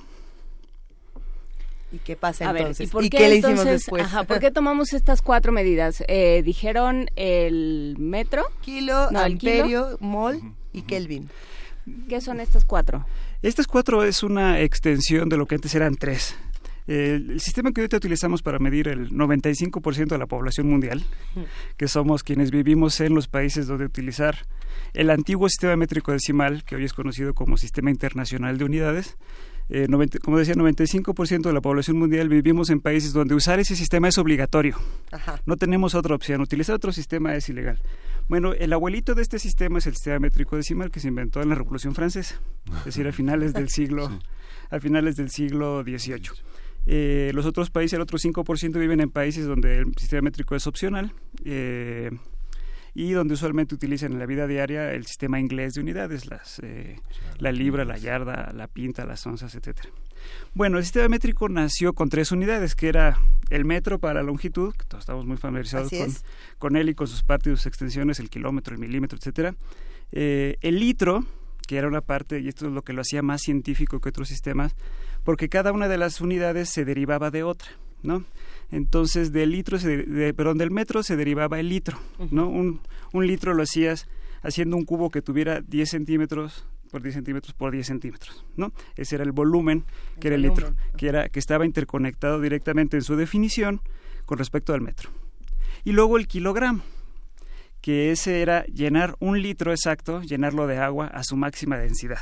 ¿Y 1.91 1.99
qué 1.99 2.17
pasa 2.17 2.49
entonces? 2.49 2.89
¿y, 2.89 2.91
por 2.91 3.07
qué, 3.07 3.29
le 3.29 3.37
hicimos 3.37 3.63
después? 3.63 4.03
Ajá, 4.03 4.23
¿Por 4.23 4.39
qué 4.41 4.51
tomamos 4.51 4.91
estas 4.91 5.21
cuatro 5.21 5.53
medidas? 5.53 6.03
Eh, 6.07 6.41
dijeron 6.43 7.09
el 7.15 7.95
metro, 7.97 8.45
kilo, 8.61 9.09
amperio, 9.15 9.97
mol 10.01 10.41
y 10.73 10.81
kelvin. 10.81 11.29
¿Qué 12.09 12.19
son 12.19 12.41
estas 12.41 12.65
cuatro? 12.65 13.05
Estas 13.41 13.67
cuatro 13.67 14.03
es 14.03 14.23
una 14.23 14.59
extensión 14.59 15.29
de 15.29 15.37
lo 15.37 15.45
que 15.45 15.55
antes 15.55 15.73
eran 15.75 15.95
tres 15.95 16.35
el 16.87 17.39
sistema 17.41 17.71
que 17.71 17.81
ahorita 17.81 17.97
utilizamos 17.97 18.41
para 18.41 18.59
medir 18.59 18.87
el 18.87 19.11
95% 19.11 20.07
de 20.07 20.17
la 20.17 20.25
población 20.25 20.69
mundial, 20.69 21.03
que 21.75 21.87
somos 21.87 22.23
quienes 22.23 22.49
vivimos 22.49 22.99
en 23.01 23.13
los 23.13 23.27
países 23.27 23.67
donde 23.67 23.85
utilizar 23.85 24.47
el 24.93 25.09
antiguo 25.09 25.49
sistema 25.49 25.75
métrico 25.75 26.11
decimal, 26.11 26.63
que 26.63 26.75
hoy 26.75 26.85
es 26.85 26.93
conocido 26.93 27.33
como 27.33 27.57
Sistema 27.57 27.91
Internacional 27.91 28.57
de 28.57 28.65
Unidades, 28.65 29.17
eh, 29.69 29.87
como 30.23 30.37
decía, 30.37 30.53
95% 30.55 31.41
de 31.41 31.53
la 31.53 31.59
población 31.59 31.97
mundial 31.97 32.29
vivimos 32.29 32.69
en 32.69 32.79
países 32.79 33.11
donde 33.11 33.35
usar 33.35 33.59
ese 33.59 33.75
sistema 33.75 34.07
es 34.07 34.17
obligatorio. 34.17 34.77
No 35.45 35.57
tenemos 35.57 35.93
otra 35.93 36.15
opción. 36.15 36.39
Utilizar 36.41 36.75
otro 36.75 36.93
sistema 36.93 37.35
es 37.35 37.49
ilegal. 37.49 37.81
Bueno, 38.29 38.53
el 38.53 38.71
abuelito 38.71 39.13
de 39.13 39.21
este 39.21 39.39
sistema 39.39 39.79
es 39.79 39.87
el 39.87 39.93
sistema 39.93 40.19
métrico 40.19 40.55
decimal 40.55 40.89
que 40.89 40.99
se 40.99 41.09
inventó 41.09 41.41
en 41.41 41.49
la 41.49 41.55
Revolución 41.55 41.95
Francesa, 41.95 42.39
es 42.79 42.85
decir, 42.85 43.07
a 43.07 43.11
finales 43.11 43.53
del 43.53 43.69
siglo, 43.69 44.09
a 44.69 44.79
finales 44.79 45.15
del 45.15 45.29
siglo 45.29 45.83
XVIII. 45.83 46.31
Eh, 46.89 47.31
los 47.33 47.45
otros 47.45 47.69
países, 47.69 47.93
el 47.93 48.01
otro 48.01 48.17
5% 48.17 48.79
viven 48.79 49.01
en 49.01 49.09
países 49.09 49.45
donde 49.45 49.79
el 49.79 49.93
sistema 49.97 50.21
métrico 50.21 50.55
es 50.55 50.67
opcional 50.67 51.11
eh, 51.43 52.09
y 52.95 53.11
donde 53.11 53.33
usualmente 53.33 53.75
utilizan 53.75 54.13
en 54.13 54.19
la 54.19 54.25
vida 54.25 54.47
diaria 54.47 54.93
el 54.93 55.05
sistema 55.05 55.37
inglés 55.37 55.73
de 55.73 55.81
unidades, 55.81 56.27
las, 56.27 56.59
eh, 56.63 56.95
la 57.39 57.51
libra, 57.51 57.83
la 57.83 57.97
yarda, 57.97 58.53
la 58.53 58.67
pinta, 58.67 59.05
las 59.05 59.27
onzas, 59.27 59.53
etcétera. 59.53 59.89
Bueno, 60.53 60.77
el 60.77 60.85
sistema 60.85 61.09
métrico 61.09 61.49
nació 61.49 61.91
con 61.91 62.07
tres 62.07 62.31
unidades, 62.31 62.73
que 62.73 62.87
era 62.87 63.19
el 63.49 63.65
metro 63.65 63.99
para 63.99 64.15
la 64.15 64.23
longitud, 64.23 64.73
que 64.73 64.85
todos 64.85 65.01
estamos 65.01 65.25
muy 65.25 65.37
familiarizados 65.37 65.91
con, 65.91 66.13
con, 66.57 66.75
él 66.77 66.87
y 66.87 66.95
con 66.95 67.07
sus 67.07 67.21
partes 67.21 67.51
y 67.51 67.55
sus 67.57 67.65
extensiones, 67.65 68.19
el 68.21 68.29
kilómetro, 68.29 68.73
el 68.73 68.79
milímetro, 68.79 69.17
etcétera. 69.17 69.55
el 70.11 70.79
litro, 70.79 71.25
que 71.67 71.77
era 71.77 71.87
una 71.87 72.01
parte, 72.01 72.39
y 72.39 72.47
esto 72.47 72.65
es 72.67 72.71
lo 72.71 72.81
que 72.81 72.93
lo 72.93 73.01
hacía 73.01 73.21
más 73.21 73.41
científico 73.41 73.99
que 73.99 74.09
otros 74.09 74.29
sistemas, 74.29 74.73
porque 75.27 75.49
cada 75.49 75.73
una 75.73 75.89
de 75.89 75.97
las 75.97 76.21
unidades 76.21 76.69
se 76.69 76.85
derivaba 76.85 77.31
de 77.31 77.43
otra, 77.43 77.67
¿no? 78.01 78.23
Entonces, 78.71 79.33
del 79.33 79.51
litro, 79.51 79.77
de, 79.77 80.33
perdón, 80.33 80.57
del 80.57 80.71
metro 80.71 81.03
se 81.03 81.17
derivaba 81.17 81.59
el 81.59 81.67
litro, 81.67 81.99
¿no? 82.31 82.47
Un, 82.47 82.79
un 83.11 83.27
litro 83.27 83.53
lo 83.53 83.63
hacías 83.63 84.07
haciendo 84.41 84.77
un 84.77 84.85
cubo 84.85 85.09
que 85.09 85.21
tuviera 85.21 85.59
10 85.59 85.89
centímetros 85.89 86.65
por 86.89 87.01
10 87.01 87.15
centímetros 87.15 87.53
por 87.53 87.73
10 87.73 87.85
centímetros, 87.85 88.45
¿no? 88.55 88.71
Ese 88.95 89.15
era 89.15 89.25
el 89.25 89.33
volumen 89.33 89.83
que 90.21 90.29
era 90.29 90.35
el 90.37 90.43
litro, 90.43 90.73
que, 90.95 91.09
era, 91.09 91.27
que 91.27 91.39
estaba 91.39 91.65
interconectado 91.65 92.39
directamente 92.39 92.95
en 92.95 93.03
su 93.03 93.17
definición 93.17 93.81
con 94.25 94.37
respecto 94.37 94.73
al 94.73 94.79
metro. 94.79 95.09
Y 95.83 95.91
luego 95.91 96.15
el 96.15 96.29
kilogramo, 96.29 96.83
que 97.81 98.11
ese 98.11 98.41
era 98.41 98.63
llenar 98.67 99.17
un 99.19 99.41
litro 99.41 99.71
exacto, 99.71 100.21
llenarlo 100.21 100.67
de 100.67 100.77
agua 100.77 101.07
a 101.07 101.25
su 101.25 101.35
máxima 101.35 101.77
densidad. 101.77 102.19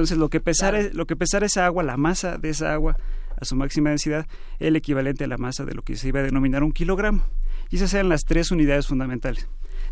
Entonces, 0.00 0.16
lo 0.16 0.30
que 0.30 0.40
pesara, 0.40 0.80
lo 0.94 1.04
que 1.04 1.14
pesara 1.14 1.44
esa 1.44 1.66
agua, 1.66 1.82
la 1.82 1.98
masa 1.98 2.38
de 2.38 2.48
esa 2.48 2.72
agua 2.72 2.96
a 3.38 3.44
su 3.44 3.54
máxima 3.54 3.90
densidad, 3.90 4.26
el 4.58 4.74
equivalente 4.74 5.24
a 5.24 5.26
la 5.26 5.36
masa 5.36 5.66
de 5.66 5.74
lo 5.74 5.82
que 5.82 5.94
se 5.94 6.08
iba 6.08 6.20
a 6.20 6.22
denominar 6.22 6.62
un 6.62 6.72
kilogramo. 6.72 7.22
Y 7.68 7.76
esas 7.76 7.92
eran 7.92 8.08
las 8.08 8.22
tres 8.24 8.50
unidades 8.50 8.86
fundamentales. 8.86 9.46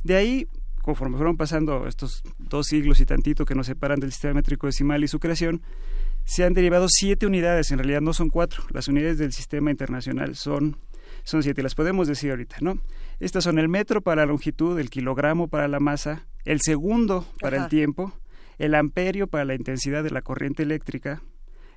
De 0.05 0.17
ahí, 0.17 0.49
conforme 0.81 1.19
fueron 1.19 1.37
pasando 1.37 1.87
estos 1.87 2.23
dos 2.39 2.69
siglos 2.69 3.01
y 3.01 3.05
tantito 3.05 3.45
que 3.45 3.55
nos 3.55 3.67
separan 3.67 4.01
del 4.01 4.13
sistema 4.13 4.33
métrico 4.33 4.67
decimal 4.67 5.05
y 5.05 5.09
su 5.09 5.19
creación, 5.19 5.61
se 6.25 6.43
han 6.43 6.55
derivado 6.55 6.87
siete 6.89 7.27
unidades, 7.27 7.71
en 7.71 7.77
realidad 7.77 8.01
no 8.01 8.15
son 8.15 8.31
cuatro. 8.31 8.65
Las 8.71 8.89
unidades 8.89 9.19
del 9.19 9.33
sistema 9.33 9.71
internacional 9.71 10.37
son 10.37 10.79
Son 11.25 11.43
siete, 11.43 11.63
las 11.63 11.75
podemos 11.75 12.09
decir 12.09 12.31
ahorita, 12.31 12.57
¿no? 12.63 12.81
Estas 13.21 13.45
son 13.45 13.59
el 13.59 13.69
metro 13.69 14.01
para 14.01 14.23
la 14.23 14.27
longitud, 14.27 14.79
el 14.79 14.89
kilogramo 14.89 15.49
para 15.49 15.69
la 15.69 15.81
masa, 15.81 16.27
el 16.47 16.61
segundo 16.63 17.27
para 17.41 17.59
el 17.59 17.69
tiempo, 17.69 18.15
el 18.59 18.75
amperio 18.75 19.27
para 19.27 19.45
la 19.45 19.55
intensidad 19.55 20.03
de 20.03 20.11
la 20.11 20.23
corriente 20.23 20.63
eléctrica, 20.63 21.23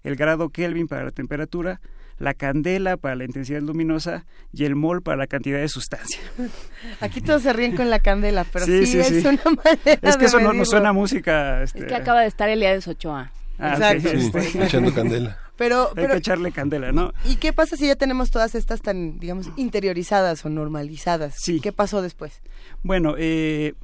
el 0.03 0.15
grado 0.15 0.49
Kelvin 0.49 0.87
para 0.87 1.05
la 1.05 1.11
temperatura, 1.11 1.79
la 2.17 2.33
candela 2.33 2.97
para 2.97 3.15
la 3.15 3.23
intensidad 3.25 3.61
luminosa 3.61 4.25
y 4.53 4.65
el 4.65 4.75
mol 4.75 5.01
para 5.01 5.17
la 5.17 5.27
cantidad 5.27 5.59
de 5.59 5.67
sustancia. 5.67 6.19
Aquí 7.01 7.21
todos 7.21 7.43
se 7.43 7.53
ríen 7.53 7.75
con 7.75 7.89
la 7.89 7.99
candela, 7.99 8.45
pero 8.51 8.65
sí, 8.65 8.99
es 8.99 9.25
una 9.25 9.41
manera 9.43 9.99
Es 10.01 10.17
que 10.17 10.25
eso 10.25 10.39
no 10.39 10.53
nos 10.53 10.69
suena 10.69 10.93
música. 10.93 11.63
Este... 11.63 11.79
Es 11.79 11.85
que 11.85 11.95
acaba 11.95 12.21
de 12.21 12.27
estar 12.27 12.49
Elías 12.49 12.87
Ochoa. 12.87 13.31
Ah, 13.57 13.73
Exacto. 13.73 14.41
Sí, 14.41 14.59
echando 14.59 14.93
candela. 14.93 15.37
Pero, 15.57 15.89
Hay 15.89 15.93
pero 15.93 16.13
que 16.13 16.17
echarle 16.17 16.51
candela, 16.51 16.91
¿no? 16.91 17.13
¿y 17.23 17.35
qué 17.35 17.53
pasa 17.53 17.77
si 17.77 17.85
ya 17.85 17.95
tenemos 17.95 18.31
todas 18.31 18.55
estas 18.55 18.81
tan, 18.81 19.19
digamos, 19.19 19.51
interiorizadas 19.57 20.43
o 20.43 20.49
normalizadas? 20.49 21.35
Sí. 21.37 21.59
¿Qué 21.59 21.71
pasó 21.71 22.01
después? 22.01 22.41
Bueno, 22.81 23.13
eh, 23.19 23.75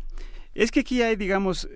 es 0.56 0.72
que 0.72 0.80
aquí 0.80 1.04
hay, 1.04 1.16
digamos, 1.18 1.70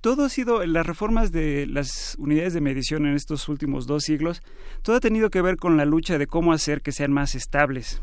todo 0.00 0.24
ha 0.24 0.28
sido, 0.28 0.64
las 0.66 0.86
reformas 0.86 1.32
de 1.32 1.66
las 1.66 2.16
unidades 2.18 2.54
de 2.54 2.60
medición 2.60 3.06
en 3.06 3.14
estos 3.14 3.48
últimos 3.48 3.86
dos 3.86 4.04
siglos, 4.04 4.42
todo 4.82 4.96
ha 4.96 5.00
tenido 5.00 5.30
que 5.30 5.42
ver 5.42 5.56
con 5.56 5.76
la 5.76 5.84
lucha 5.84 6.18
de 6.18 6.26
cómo 6.26 6.52
hacer 6.52 6.82
que 6.82 6.92
sean 6.92 7.12
más 7.12 7.34
estables. 7.34 8.02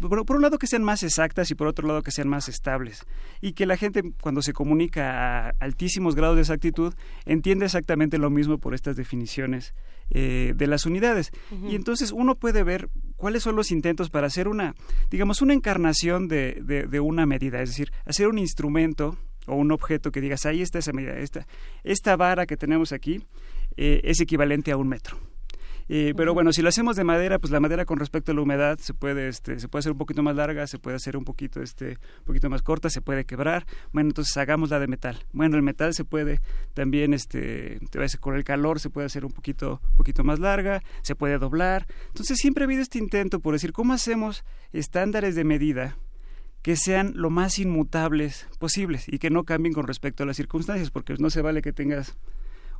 Por, 0.00 0.24
por 0.24 0.36
un 0.36 0.42
lado 0.42 0.58
que 0.58 0.66
sean 0.66 0.82
más 0.84 1.02
exactas 1.02 1.50
y 1.50 1.54
por 1.54 1.66
otro 1.66 1.86
lado 1.86 2.02
que 2.02 2.10
sean 2.10 2.28
más 2.28 2.48
estables. 2.48 3.04
Y 3.40 3.52
que 3.52 3.66
la 3.66 3.76
gente 3.76 4.02
cuando 4.20 4.40
se 4.42 4.52
comunica 4.52 5.48
a 5.48 5.54
altísimos 5.60 6.14
grados 6.14 6.36
de 6.36 6.42
exactitud 6.42 6.94
entiende 7.26 7.66
exactamente 7.66 8.18
lo 8.18 8.30
mismo 8.30 8.58
por 8.58 8.74
estas 8.74 8.96
definiciones 8.96 9.74
eh, 10.10 10.54
de 10.56 10.66
las 10.66 10.86
unidades. 10.86 11.30
Y 11.68 11.74
entonces 11.74 12.12
uno 12.12 12.36
puede 12.36 12.62
ver 12.62 12.88
cuáles 13.16 13.42
son 13.42 13.56
los 13.56 13.70
intentos 13.70 14.08
para 14.08 14.28
hacer 14.28 14.48
una, 14.48 14.74
digamos, 15.10 15.42
una 15.42 15.54
encarnación 15.54 16.28
de, 16.28 16.58
de, 16.62 16.86
de 16.86 17.00
una 17.00 17.26
medida, 17.26 17.60
es 17.62 17.70
decir, 17.70 17.92
hacer 18.06 18.28
un 18.28 18.38
instrumento 18.38 19.18
o 19.46 19.56
un 19.56 19.72
objeto 19.72 20.10
que 20.10 20.20
digas, 20.20 20.46
ahí 20.46 20.62
está 20.62 20.78
esa 20.78 20.92
medida, 20.92 21.18
esta, 21.18 21.46
esta 21.84 22.16
vara 22.16 22.46
que 22.46 22.56
tenemos 22.56 22.92
aquí 22.92 23.20
eh, 23.76 24.00
es 24.04 24.20
equivalente 24.20 24.72
a 24.72 24.76
un 24.76 24.88
metro. 24.88 25.18
Eh, 25.88 26.14
pero 26.16 26.32
bueno, 26.32 26.52
si 26.52 26.62
lo 26.62 26.68
hacemos 26.68 26.96
de 26.96 27.04
madera, 27.04 27.38
pues 27.38 27.50
la 27.50 27.60
madera 27.60 27.84
con 27.84 27.98
respecto 27.98 28.32
a 28.32 28.34
la 28.34 28.40
humedad 28.40 28.78
se 28.78 28.94
puede, 28.94 29.28
este, 29.28 29.58
se 29.58 29.68
puede 29.68 29.80
hacer 29.80 29.92
un 29.92 29.98
poquito 29.98 30.22
más 30.22 30.36
larga, 30.36 30.66
se 30.66 30.78
puede 30.78 30.96
hacer 30.96 31.16
un 31.16 31.24
poquito, 31.24 31.60
este, 31.60 31.98
un 32.20 32.24
poquito 32.24 32.48
más 32.48 32.62
corta, 32.62 32.88
se 32.88 33.02
puede 33.02 33.24
quebrar. 33.24 33.66
Bueno, 33.92 34.10
entonces 34.10 34.36
hagamos 34.36 34.70
la 34.70 34.78
de 34.78 34.86
metal. 34.86 35.18
Bueno, 35.32 35.56
el 35.56 35.62
metal 35.62 35.92
se 35.92 36.04
puede 36.04 36.40
también, 36.74 37.14
este, 37.14 37.78
te 37.90 37.98
va 37.98 38.02
a 38.02 38.06
decir, 38.06 38.20
con 38.20 38.36
el 38.36 38.44
calor 38.44 38.80
se 38.80 38.90
puede 38.90 39.06
hacer 39.06 39.24
un 39.24 39.32
poquito, 39.32 39.80
poquito 39.96 40.24
más 40.24 40.38
larga, 40.38 40.82
se 41.02 41.14
puede 41.14 41.38
doblar. 41.38 41.86
Entonces 42.08 42.38
siempre 42.38 42.64
ha 42.64 42.66
habido 42.66 42.82
este 42.82 42.98
intento 42.98 43.40
por 43.40 43.54
decir 43.54 43.72
cómo 43.72 43.92
hacemos 43.92 44.44
estándares 44.72 45.34
de 45.34 45.44
medida 45.44 45.96
que 46.62 46.76
sean 46.76 47.12
lo 47.16 47.28
más 47.30 47.58
inmutables 47.58 48.46
posibles 48.58 49.08
y 49.08 49.18
que 49.18 49.30
no 49.30 49.44
cambien 49.44 49.72
con 49.74 49.86
respecto 49.86 50.22
a 50.22 50.26
las 50.26 50.36
circunstancias, 50.36 50.90
porque 50.90 51.14
no 51.18 51.28
se 51.30 51.42
vale 51.42 51.60
que 51.62 51.72
tengas 51.72 52.16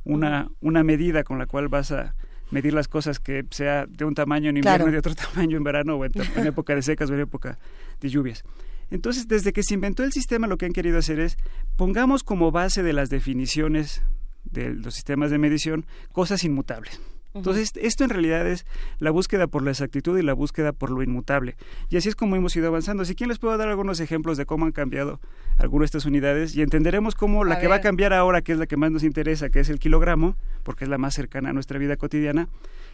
una, 0.05 0.49
una 0.61 0.83
medida 0.83 1.23
con 1.23 1.37
la 1.37 1.45
cual 1.45 1.67
vas 1.67 1.91
a 1.91 2.15
medir 2.51 2.73
las 2.73 2.87
cosas 2.87 3.19
que 3.19 3.45
sea 3.51 3.85
de 3.87 4.05
un 4.05 4.13
tamaño 4.15 4.49
en 4.49 4.57
invierno 4.57 4.85
Claro. 4.85 4.89
y 4.89 4.93
de 4.93 4.99
otro 4.99 5.15
tamaño 5.33 5.57
en 5.57 5.63
verano 5.63 5.95
o 5.95 6.05
en, 6.05 6.11
en 6.35 6.47
época 6.47 6.75
de 6.75 6.81
secas 6.81 7.09
o 7.09 7.13
en 7.13 7.21
época 7.21 7.57
de 7.99 8.09
lluvias. 8.09 8.43
Entonces, 8.91 9.27
desde 9.27 9.53
que 9.53 9.63
se 9.63 9.73
inventó 9.73 10.03
el 10.03 10.11
sistema, 10.11 10.45
lo 10.47 10.57
que 10.57 10.65
han 10.65 10.73
querido 10.73 10.99
hacer 10.99 11.19
es 11.19 11.37
pongamos 11.77 12.23
como 12.23 12.51
base 12.51 12.83
de 12.83 12.93
las 12.93 13.09
definiciones 13.09 14.03
de 14.43 14.73
los 14.73 14.93
sistemas 14.93 15.31
de 15.31 15.39
medición 15.39 15.85
cosas 16.11 16.43
inmutables. 16.43 17.01
Entonces, 17.33 17.71
esto 17.81 18.03
en 18.03 18.11
realidad 18.11 18.47
es 18.47 18.65
la 18.99 19.09
búsqueda 19.09 19.47
por 19.47 19.63
la 19.63 19.71
exactitud 19.71 20.17
y 20.17 20.21
la 20.21 20.33
búsqueda 20.33 20.71
por 20.71 20.91
lo 20.91 21.01
inmutable. 21.01 21.55
Y 21.89 21.97
así 21.97 22.09
es 22.09 22.15
como 22.15 22.35
hemos 22.35 22.55
ido 22.55 22.67
avanzando. 22.67 23.05
Si 23.05 23.15
quieren, 23.15 23.29
les 23.29 23.39
puedo 23.39 23.57
dar 23.57 23.69
algunos 23.69 23.99
ejemplos 23.99 24.37
de 24.37 24.45
cómo 24.45 24.65
han 24.65 24.71
cambiado 24.71 25.19
algunas 25.57 25.91
de 25.91 25.97
estas 25.97 26.05
unidades 26.05 26.55
y 26.55 26.61
entenderemos 26.61 27.15
cómo 27.15 27.43
la 27.43 27.55
A 27.55 27.59
que 27.59 27.67
va 27.67 27.75
a 27.75 27.81
cambiar 27.81 28.13
ahora, 28.13 28.41
que 28.41 28.51
es 28.51 28.57
la 28.59 28.67
que 28.67 28.77
más 28.77 28.91
nos 28.91 29.03
interesa, 29.03 29.49
que 29.49 29.59
es 29.59 29.69
el 29.69 29.79
kilogramo, 29.79 30.35
porque 30.63 30.85
es 30.85 30.89
la 30.89 30.97
más 30.97 31.15
cercana 31.15 31.49
a 31.49 31.53
nuestra 31.53 31.79
vida 31.79 31.97
cotidiana, 31.97 32.49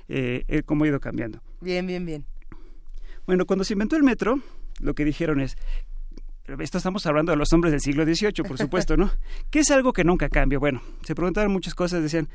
eh, 0.07 0.43
eh, 0.47 0.63
cómo 0.63 0.85
ha 0.85 0.87
ido 0.87 0.99
cambiando. 0.99 1.41
Bien, 1.61 1.85
bien, 1.85 2.05
bien. 2.05 2.25
Bueno, 3.25 3.45
cuando 3.45 3.63
se 3.63 3.73
inventó 3.73 3.95
el 3.95 4.03
metro, 4.03 4.39
lo 4.79 4.93
que 4.93 5.05
dijeron 5.05 5.39
es, 5.39 5.57
esto 6.59 6.77
estamos 6.79 7.05
hablando 7.05 7.31
de 7.31 7.37
los 7.37 7.53
hombres 7.53 7.71
del 7.71 7.81
siglo 7.81 8.03
XVIII, 8.05 8.43
por 8.47 8.57
supuesto, 8.57 8.97
¿no? 8.97 9.11
¿Qué 9.51 9.59
es 9.59 9.69
algo 9.71 9.93
que 9.93 10.03
nunca 10.03 10.29
cambia? 10.29 10.57
Bueno, 10.57 10.81
se 11.03 11.13
preguntaron 11.13 11.51
muchas 11.51 11.75
cosas, 11.75 12.01
decían, 12.01 12.27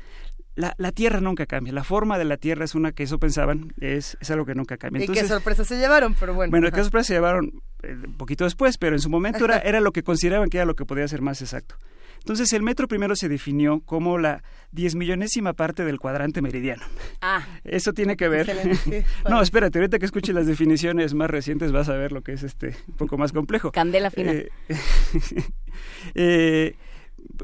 la, 0.55 0.73
la 0.77 0.91
Tierra 0.91 1.19
nunca 1.19 1.45
cambia, 1.45 1.73
la 1.73 1.83
forma 1.83 2.17
de 2.17 2.25
la 2.25 2.37
Tierra 2.37 2.65
es 2.65 2.75
una 2.75 2.91
que 2.93 3.03
eso 3.03 3.19
pensaban, 3.19 3.73
es, 3.79 4.17
es 4.21 4.31
algo 4.31 4.45
que 4.45 4.55
nunca 4.55 4.77
cambia. 4.77 5.03
¿Y 5.03 5.07
qué 5.07 5.27
sorpresa 5.27 5.65
se 5.65 5.77
llevaron? 5.77 6.15
Pero 6.19 6.33
bueno. 6.33 6.51
bueno, 6.51 6.67
ajá. 6.67 6.75
¿qué 6.77 6.83
sorpresa 6.83 7.07
se 7.07 7.13
llevaron 7.13 7.61
eh, 7.83 7.95
un 8.05 8.17
poquito 8.17 8.45
después? 8.45 8.77
Pero 8.77 8.95
en 8.95 9.01
su 9.01 9.09
momento 9.09 9.45
era, 9.45 9.59
era 9.59 9.79
lo 9.79 9.91
que 9.91 10.03
consideraban 10.03 10.49
que 10.49 10.57
era 10.57 10.65
lo 10.65 10.75
que 10.75 10.85
podía 10.85 11.07
ser 11.07 11.21
más 11.21 11.41
exacto. 11.41 11.75
Entonces 12.19 12.51
el 12.53 12.63
metro 12.63 12.87
primero 12.87 13.15
se 13.15 13.29
definió 13.29 13.81
como 13.81 14.17
la 14.17 14.41
diez 14.71 14.95
millonésima 14.95 15.53
parte 15.53 15.85
del 15.85 15.99
cuadrante 15.99 16.41
meridiano. 16.41 16.83
Ah, 17.21 17.45
Eso 17.63 17.93
tiene 17.93 18.17
que 18.17 18.27
ver. 18.27 18.49
Excelente, 18.49 19.05
no, 19.29 19.41
espérate, 19.43 19.77
ahorita 19.77 19.99
que 19.99 20.05
escuches 20.05 20.33
las 20.33 20.47
definiciones 20.47 21.13
más 21.13 21.29
recientes 21.29 21.71
vas 21.71 21.87
a 21.87 21.93
ver 21.93 22.11
lo 22.11 22.23
que 22.23 22.33
es 22.33 22.41
este 22.41 22.75
un 22.87 22.95
poco 22.95 23.19
más 23.19 23.31
complejo. 23.31 23.71
candela 23.71 24.09
fina. 24.09 24.31
Eh, 24.31 24.49
eh, 26.15 26.75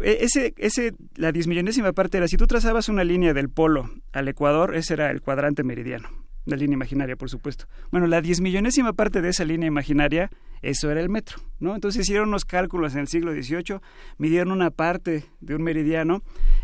ese, 0.04 0.54
ese, 0.58 0.94
la 1.15 1.32
diez 1.32 1.48
millonésima 1.48 1.94
parte 1.94 2.17
era, 2.17 2.28
si 2.28 2.38
tú 2.38 2.48
trazabas 2.48 2.89
una 2.89 3.04
línea 3.04 3.34
del 3.34 3.50
polo 3.50 3.89
al 4.12 4.28
ecuador, 4.28 4.76
ese 4.76 4.94
era 4.94 5.12
el 5.12 5.22
cuadrante 5.22 5.63
meridiano, 5.63 6.10
la 6.46 6.56
línea 6.56 6.76
imaginaria, 6.76 7.15
por 7.15 7.30
supuesto. 7.30 7.65
Bueno, 7.91 8.08
la 8.08 8.22
diez 8.22 8.41
millonésima 8.41 8.94
parte 8.94 9.22
de 9.22 9.30
esa 9.30 9.46
línea 9.46 9.67
imaginaria, 9.67 10.30
eso 10.62 10.91
era 10.91 11.02
el 11.02 11.10
metro, 11.10 11.38
¿no? 11.60 11.74
Entonces 11.76 12.02
hicieron 12.02 12.30
unos 12.30 12.46
cálculos 12.46 12.94
en 12.94 13.02
el 13.02 13.08
siglo 13.08 13.34
XVIII, 13.34 13.80
midieron 14.17 14.52
una 14.52 14.70
parte 14.70 15.26
de 15.39 15.56
un 15.56 15.63
meridiano 15.63 16.22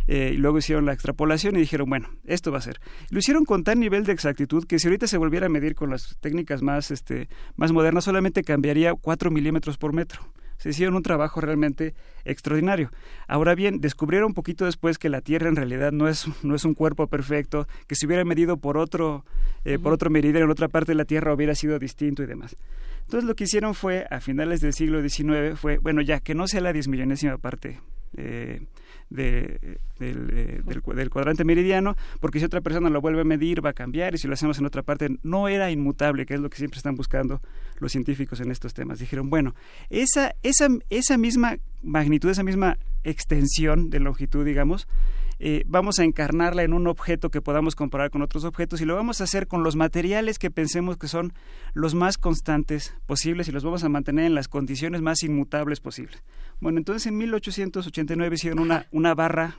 eh, 0.08 0.32
y 0.34 0.38
luego 0.38 0.60
hicieron 0.60 0.86
la 0.86 0.94
extrapolación 0.94 1.56
y 1.56 1.60
dijeron, 1.60 1.90
bueno, 1.90 2.10
esto 2.26 2.52
va 2.52 2.60
a 2.60 2.62
ser. 2.62 2.80
Lo 3.10 3.20
hicieron 3.20 3.46
con 3.46 3.64
tal 3.64 3.80
nivel 3.80 4.04
de 4.04 4.14
exactitud 4.14 4.66
que 4.66 4.80
si 4.80 4.88
ahorita 4.88 5.08
se 5.08 5.18
volviera 5.18 5.48
a 5.48 5.50
medir 5.50 5.76
con 5.76 5.90
las 5.90 6.18
técnicas 6.20 6.62
más, 6.62 6.92
este, 6.92 7.28
más 7.56 7.72
modernas, 7.72 8.04
solamente 8.04 8.44
cambiaría 8.44 8.94
4 8.94 9.32
milímetros 9.32 9.78
por 9.78 9.94
metro. 9.94 10.22
Se 10.58 10.70
hicieron 10.70 10.96
un 10.96 11.04
trabajo 11.04 11.42
realmente 11.42 11.94
extraordinario. 12.26 12.92
Ahora 13.28 13.56
bien, 13.56 13.80
descubrieron 13.80 14.28
un 14.28 14.34
poquito 14.34 14.66
después 14.66 14.98
que 14.98 15.10
la 15.10 15.22
Tierra 15.22 15.50
en 15.50 15.56
realidad 15.56 15.92
no 15.92 16.08
es, 16.08 16.28
no 16.44 16.56
es 16.56 16.66
un 16.66 16.74
cuerpo 16.74 17.08
perfecto, 17.08 17.68
que 17.88 17.96
si 17.96 18.06
hubiera 18.06 18.24
medido 18.26 18.58
por 18.58 18.78
otro, 18.78 19.26
eh, 19.66 19.80
por 19.80 19.94
otro 19.94 20.10
meridiano 20.10 20.46
en 20.46 20.52
otra 20.52 20.68
parte 20.68 20.92
de 20.92 20.96
la 20.96 21.06
Tierra 21.06 21.34
hubiera 21.34 21.56
sido 21.56 21.80
distinto 21.80 22.24
y 22.24 22.26
demás. 22.26 22.56
Entonces 23.02 23.28
lo 23.28 23.36
que 23.36 23.46
hicieron 23.46 23.74
fue, 23.74 24.06
a 24.10 24.20
finales 24.20 24.60
del 24.62 24.74
siglo 24.74 25.02
XIX, 25.02 25.58
fue, 25.58 25.78
bueno, 25.78 26.02
ya 26.02 26.20
que 26.20 26.36
no 26.36 26.48
sea 26.48 26.62
la 26.62 26.74
diez 26.74 26.88
millonésima 26.88 27.38
parte 27.38 27.80
eh, 28.16 28.62
de, 29.10 29.80
del, 30.00 30.30
eh, 30.32 30.62
del, 30.64 30.82
del 30.82 31.10
cuadrante 31.10 31.44
meridiano, 31.44 31.96
porque 32.20 32.40
si 32.40 32.46
otra 32.46 32.62
persona 32.62 32.90
lo 32.90 33.02
vuelve 33.02 33.22
a 33.22 33.24
medir 33.24 33.66
va 33.66 33.72
a 33.72 33.74
cambiar 33.74 34.16
y 34.16 34.18
si 34.18 34.28
lo 34.28 34.34
hacemos 34.34 34.60
en 34.60 34.66
otra 34.66 34.84
parte 34.84 35.18
no 35.24 35.48
era 35.48 35.72
inmutable, 35.72 36.26
que 36.26 36.34
es 36.34 36.40
lo 36.40 36.50
que 36.50 36.58
siempre 36.58 36.78
están 36.78 36.96
buscando 36.96 37.42
los 37.80 37.92
científicos 37.92 38.40
en 38.40 38.52
estos 38.52 38.74
temas. 38.74 39.00
Dijeron, 39.00 39.30
bueno, 39.30 39.56
esa, 39.90 40.36
esa, 40.44 40.68
esa 40.90 41.18
misma 41.18 41.58
magnitud, 41.84 42.30
esa 42.30 42.44
misma 42.44 42.78
extensión 43.04 43.90
de 43.90 44.00
longitud, 44.00 44.46
digamos, 44.46 44.88
eh, 45.40 45.64
vamos 45.68 46.00
a 46.00 46.04
encarnarla 46.04 46.64
en 46.64 46.74
un 46.74 46.88
objeto 46.88 47.30
que 47.30 47.42
podamos 47.42 47.76
comparar 47.76 48.10
con 48.10 48.22
otros 48.22 48.44
objetos 48.44 48.82
y 48.82 48.86
lo 48.86 48.96
vamos 48.96 49.22
a 49.22 49.26
hacer 49.26 49.48
con 49.48 49.64
los 49.64 49.76
materiales 49.76 50.40
que 50.40 50.50
pensemos 50.50 50.98
que 50.98 51.08
son 51.08 51.34
los 51.74 51.94
más 51.94 52.18
constantes 52.18 52.96
posibles 53.06 53.48
y 53.48 53.52
los 53.52 53.64
vamos 53.64 53.84
a 53.84 53.90
mantener 53.90 54.26
en 54.26 54.36
las 54.36 54.48
condiciones 54.48 55.02
más 55.02 55.24
inmutables 55.24 55.80
posibles. 55.80 56.24
Bueno, 56.60 56.80
entonces 56.80 57.06
en 57.08 57.18
1889 57.18 58.36
hicieron 58.36 58.60
una, 58.60 58.88
una 58.92 59.14
barra 59.14 59.58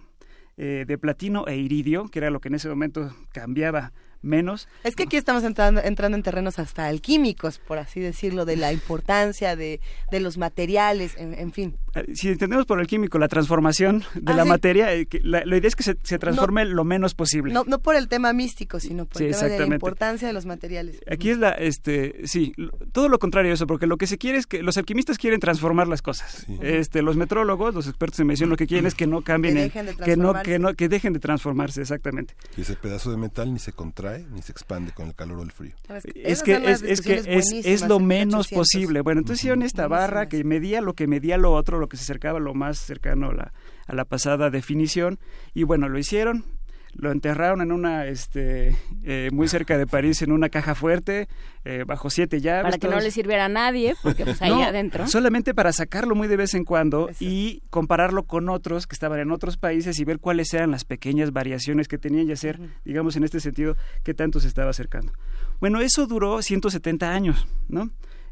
eh, 0.57 0.85
de 0.87 0.99
platino 0.99 1.47
e 1.47 1.57
iridio, 1.57 2.09
que 2.09 2.19
era 2.19 2.31
lo 2.31 2.41
que 2.41 2.49
en 2.49 2.57
ese 2.57 2.69
momento 2.69 3.15
cambiaba 3.31 3.93
menos. 4.23 4.69
Es 4.85 4.97
que 4.97 5.05
aquí 5.05 5.17
estamos 5.17 5.45
entrando, 5.45 5.81
entrando 5.83 6.17
en 6.17 6.23
terrenos 6.23 6.59
hasta 6.59 6.87
alquímicos, 6.87 7.59
por 7.59 7.79
así 7.79 8.01
decirlo, 8.01 8.45
de 8.45 8.57
la 8.57 8.73
importancia 8.73 9.57
de, 9.57 9.81
de 10.11 10.21
los 10.21 10.39
materiales, 10.39 11.17
en, 11.17 11.35
en 11.35 11.53
fin. 11.53 11.77
Eh, 11.95 12.05
Si 12.15 12.29
entendemos 12.29 12.67
por 12.67 12.81
el 12.81 12.87
químico 12.87 13.19
la 13.19 13.29
transformación 13.29 14.05
de 14.15 14.33
Ah, 14.33 14.37
la 14.37 14.43
sí. 14.43 14.49
materia, 14.49 14.95
eh, 14.95 15.07
la, 15.23 15.45
la 15.45 15.57
idea 15.57 15.69
es 15.69 15.77
que 15.77 15.83
se, 15.83 15.97
se 16.03 16.19
transforme 16.19 16.65
lo 16.65 16.85
menos 16.85 17.15
posible. 17.15 17.53
No, 17.55 17.65
no 17.67 17.79
por 17.79 17.95
el 17.97 18.09
tema 18.09 18.33
místico, 18.33 18.81
sino 18.81 19.07
por 19.07 19.19
Sí, 19.19 19.25
el 19.27 19.35
tema 19.35 19.49
de 19.49 19.59
la 19.69 19.75
importancia 19.75 20.27
de 20.29 20.35
los 20.35 20.47
materiales. 20.47 21.01
Aquí 21.11 21.31
es 21.31 21.39
la, 21.39 21.51
este, 21.53 22.27
sí, 22.27 22.53
todo 22.93 23.09
lo 23.09 23.19
contrario 23.19 23.53
a 23.53 23.55
eso, 23.55 23.67
porque 23.67 23.87
lo 23.87 23.97
que 23.97 24.07
se 24.07 24.19
quiere 24.19 24.39
es 24.39 24.47
que 24.47 24.63
los 24.63 24.77
alquimistas 24.79 25.17
quieren 25.19 25.41
transformar 25.41 25.87
las 25.89 26.03
cosas. 26.03 26.45
Sí. 26.47 26.59
Este, 26.61 27.03
los 27.03 27.17
metrólogos, 27.17 27.75
los 27.75 27.87
expertos 27.87 28.19
en 28.21 28.27
medición, 28.27 28.51
lo 28.51 28.57
que 28.57 28.67
quieren 28.67 28.87
es 28.87 28.95
que 28.95 29.07
no 29.07 29.23
cambien, 29.23 29.55
Que 29.55 29.63
dejen 29.63 29.87
de 29.87 29.95
que 29.97 30.17
no, 30.17 30.33
que 30.33 30.59
transformarse. 30.59 30.59
no, 30.59 30.75
que 30.75 30.89
dejen 30.89 31.13
de 31.13 31.21
transformarse, 31.21 31.81
exactamente. 31.83 32.35
Y 32.57 32.63
ese 32.63 32.75
pedazo 32.75 33.11
de 33.11 33.17
metal 33.17 33.53
ni 33.53 33.59
se 33.59 33.73
contrae 33.73 34.08
ni 34.31 34.43
se 34.43 34.53
expande 34.53 34.93
con 34.93 35.09
el 35.09 35.15
calor 35.15 35.39
o 35.39 35.43
el 35.43 35.53
frío. 35.53 35.75
Es 36.15 36.43
que 36.43 36.57
es, 36.57 36.83
es 36.83 37.01
que 37.01 37.23
es, 37.27 37.83
lo 37.83 37.97
en 37.97 38.07
menos 38.07 38.51
1800. 38.51 38.53
posible. 38.53 39.01
Bueno, 39.03 39.21
entonces 39.21 39.43
hicieron 39.43 39.63
esta 39.63 39.87
barra 39.89 40.29
que 40.29 40.43
medía 40.45 40.81
lo 40.81 40.95
que 40.95 41.07
medía 41.07 41.37
lo 41.37 41.53
otro, 41.53 41.79
lo 41.79 41.89
que 41.89 41.97
se 41.97 42.05
acercaba 42.05 42.39
lo 42.39 42.55
más 42.55 42.79
cercano 42.79 43.31
a 43.31 43.35
la, 43.35 43.53
a 43.87 43.95
la 43.95 44.05
pasada 44.05 44.51
definición. 44.51 45.19
Y 45.55 45.65
bueno, 45.65 45.89
lo 45.89 45.99
hicieron. 45.99 46.58
Lo 46.95 47.13
enterraron 47.13 47.61
en 47.61 47.73
una, 47.73 48.07
este, 48.07 48.77
eh, 49.03 49.29
muy 49.33 49.49
cerca 49.49 49.79
de 49.79 49.87
París, 49.87 50.23
en 50.23 50.33
una 50.33 50.49
caja 50.49 50.75
fuerte, 50.75 51.29
eh, 51.65 51.85
bajo 51.87 52.11
siete 52.11 52.41
llaves. 52.41 52.65
Para 52.65 52.79
que 52.79 52.89
no 52.89 53.01
le 53.01 53.11
sirviera 53.11 53.47
a 53.47 53.49
nadie, 53.49 53.95
porque 54.03 54.25
pues 54.25 54.41
ahí 54.43 54.53
adentro. 54.63 55.07
Solamente 55.07 55.55
para 55.55 55.73
sacarlo 55.73 56.15
muy 56.15 56.29
de 56.29 56.37
vez 56.37 56.55
en 56.55 56.65
cuando 56.65 57.11
y 57.21 57.63
compararlo 57.71 58.25
con 58.25 58.49
otros 58.49 58.87
que 58.87 58.95
estaban 58.95 59.21
en 59.21 59.31
otros 59.31 59.57
países 59.57 59.99
y 59.99 60.05
ver 60.05 60.19
cuáles 60.19 60.53
eran 60.55 60.71
las 60.71 60.85
pequeñas 60.85 61.33
variaciones 61.33 61.89
que 61.89 61.99
tenían 61.99 62.29
y 62.29 62.33
hacer, 62.33 62.59
digamos, 62.85 63.17
en 63.17 63.25
este 63.25 63.41
sentido, 63.41 63.77
qué 64.03 64.15
tanto 64.15 64.41
se 64.41 64.49
estaba 64.49 64.71
acercando. 64.71 65.13
Bueno, 65.61 65.81
eso 65.81 66.07
duró 66.07 66.43
170 66.43 67.13
años, 67.13 67.47
¿no? 67.69 67.91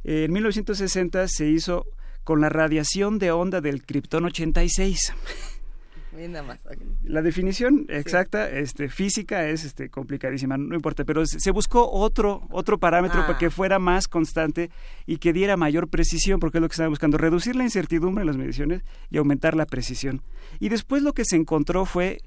en 0.08 0.32
1960 0.32 1.26
se 1.26 1.48
hizo 1.48 1.84
con 2.22 2.40
la 2.40 2.48
radiación 2.48 3.18
de 3.18 3.30
onda 3.30 3.60
del 3.60 3.84
Krypton 3.84 4.24
86. 4.24 5.12
La 7.04 7.22
definición 7.22 7.86
exacta, 7.88 8.50
este, 8.50 8.88
física 8.88 9.48
es 9.48 9.64
este, 9.64 9.88
complicadísima, 9.88 10.56
no 10.56 10.74
importa, 10.74 11.04
pero 11.04 11.24
se 11.26 11.50
buscó 11.50 11.90
otro, 11.90 12.46
otro 12.50 12.78
parámetro 12.78 13.26
para 13.26 13.38
que 13.38 13.46
ah. 13.46 13.50
fuera 13.50 13.78
más 13.78 14.08
constante 14.08 14.70
y 15.06 15.18
que 15.18 15.32
diera 15.32 15.56
mayor 15.56 15.88
precisión, 15.88 16.40
porque 16.40 16.58
es 16.58 16.62
lo 16.62 16.68
que 16.68 16.74
estaban 16.74 16.90
buscando, 16.90 17.18
reducir 17.18 17.56
la 17.56 17.64
incertidumbre 17.64 18.22
en 18.22 18.26
las 18.26 18.36
mediciones 18.36 18.82
y 19.10 19.18
aumentar 19.18 19.54
la 19.54 19.66
precisión. 19.66 20.22
Y 20.60 20.68
después 20.68 21.02
lo 21.02 21.12
que 21.12 21.24
se 21.24 21.36
encontró 21.36 21.84
fue 21.84 22.18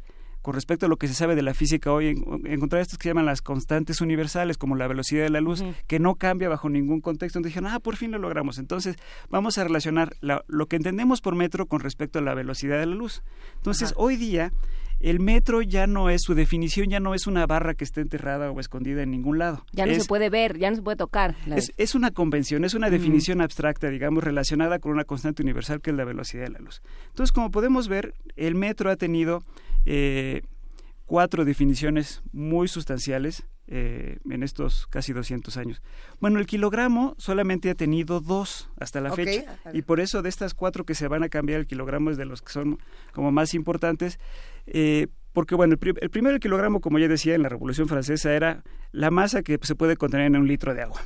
con 0.41 0.53
respecto 0.53 0.85
a 0.85 0.89
lo 0.89 0.97
que 0.97 1.07
se 1.07 1.13
sabe 1.13 1.35
de 1.35 1.41
la 1.41 1.53
física 1.53 1.91
hoy, 1.91 2.09
encontrar 2.45 2.81
estas 2.81 2.97
que 2.97 3.03
se 3.03 3.09
llaman 3.09 3.25
las 3.25 3.41
constantes 3.41 4.01
universales, 4.01 4.57
como 4.57 4.75
la 4.75 4.87
velocidad 4.87 5.23
de 5.23 5.29
la 5.29 5.41
luz, 5.41 5.63
que 5.87 5.99
no 5.99 6.15
cambia 6.15 6.49
bajo 6.49 6.69
ningún 6.69 7.01
contexto. 7.01 7.39
Entonces 7.39 7.55
dijeron, 7.55 7.73
ah, 7.73 7.79
por 7.79 7.95
fin 7.95 8.11
lo 8.11 8.19
logramos. 8.19 8.57
Entonces 8.57 8.95
vamos 9.29 9.57
a 9.57 9.63
relacionar 9.63 10.15
lo 10.21 10.65
que 10.67 10.75
entendemos 10.75 11.21
por 11.21 11.35
metro 11.35 11.65
con 11.65 11.79
respecto 11.79 12.19
a 12.19 12.21
la 12.21 12.33
velocidad 12.33 12.79
de 12.79 12.85
la 12.85 12.95
luz. 12.95 13.23
Entonces, 13.57 13.93
hoy 13.97 14.15
día 14.15 14.51
el 14.99 15.19
metro 15.21 15.61
ya 15.61 15.87
no 15.87 16.09
es, 16.09 16.21
su 16.23 16.35
definición 16.35 16.89
ya 16.89 16.99
no 16.99 17.13
es 17.13 17.25
una 17.25 17.45
barra 17.45 17.73
que 17.73 17.85
esté 17.85 18.01
enterrada 18.01 18.51
o 18.51 18.59
escondida 18.59 19.01
en 19.01 19.11
ningún 19.11 19.39
lado. 19.39 19.65
Ya 19.71 19.85
no 19.85 19.93
se 19.93 20.05
puede 20.05 20.29
ver, 20.29 20.57
ya 20.57 20.69
no 20.69 20.75
se 20.75 20.81
puede 20.81 20.97
tocar. 20.97 21.35
Es, 21.55 21.71
es, 21.77 21.95
una 21.95 22.11
convención, 22.11 22.65
es 22.65 22.73
una 22.73 22.89
definición 22.89 23.41
abstracta, 23.41 23.89
digamos, 23.89 24.23
relacionada 24.23 24.79
con 24.79 24.91
una 24.91 25.05
constante 25.05 25.41
universal 25.41 25.79
que 25.81 25.91
es 25.91 25.95
la 25.95 26.03
velocidad 26.03 26.43
de 26.43 26.49
la 26.49 26.59
luz. 26.59 26.81
Entonces, 27.07 27.31
como 27.31 27.49
podemos 27.49 27.87
ver, 27.87 28.13
el 28.35 28.55
metro 28.55 28.91
ha 28.91 28.97
tenido 28.97 29.43
eh, 29.85 30.41
cuatro 31.05 31.45
definiciones 31.45 32.21
muy 32.31 32.67
sustanciales 32.67 33.45
eh, 33.67 34.17
en 34.29 34.41
estos 34.43 34.87
casi 34.87 35.13
200 35.13 35.55
años. 35.57 35.81
Bueno, 36.19 36.39
el 36.39 36.47
kilogramo 36.47 37.15
solamente 37.17 37.69
ha 37.69 37.75
tenido 37.75 38.19
dos 38.19 38.69
hasta 38.79 38.99
la 38.99 39.13
fecha 39.13 39.59
y 39.73 39.83
por 39.83 39.99
eso 39.99 40.21
de 40.21 40.29
estas 40.29 40.53
cuatro 40.53 40.85
que 40.85 40.95
se 40.95 41.07
van 41.07 41.23
a 41.23 41.29
cambiar, 41.29 41.59
el 41.59 41.67
kilogramo 41.67 42.09
es 42.09 42.17
de 42.17 42.25
los 42.25 42.41
que 42.41 42.51
son 42.51 42.79
como 43.13 43.31
más 43.31 43.53
importantes. 43.53 44.19
Eh, 44.65 45.07
porque 45.33 45.53
bueno, 45.53 45.75
el, 45.79 45.93
el 46.01 46.09
primero 46.09 46.33
el 46.33 46.41
kilogramo, 46.41 46.81
como 46.81 46.97
ya 46.97 47.07
decía, 47.07 47.35
en 47.35 47.43
la 47.43 47.49
Revolución 47.49 47.87
Francesa 47.87 48.33
era 48.33 48.63
la 48.91 49.11
masa 49.11 49.43
que 49.43 49.59
se 49.61 49.75
puede 49.75 49.97
contener 49.97 50.27
en 50.27 50.37
un 50.37 50.47
litro 50.47 50.73
de 50.73 50.81
agua. 50.81 51.01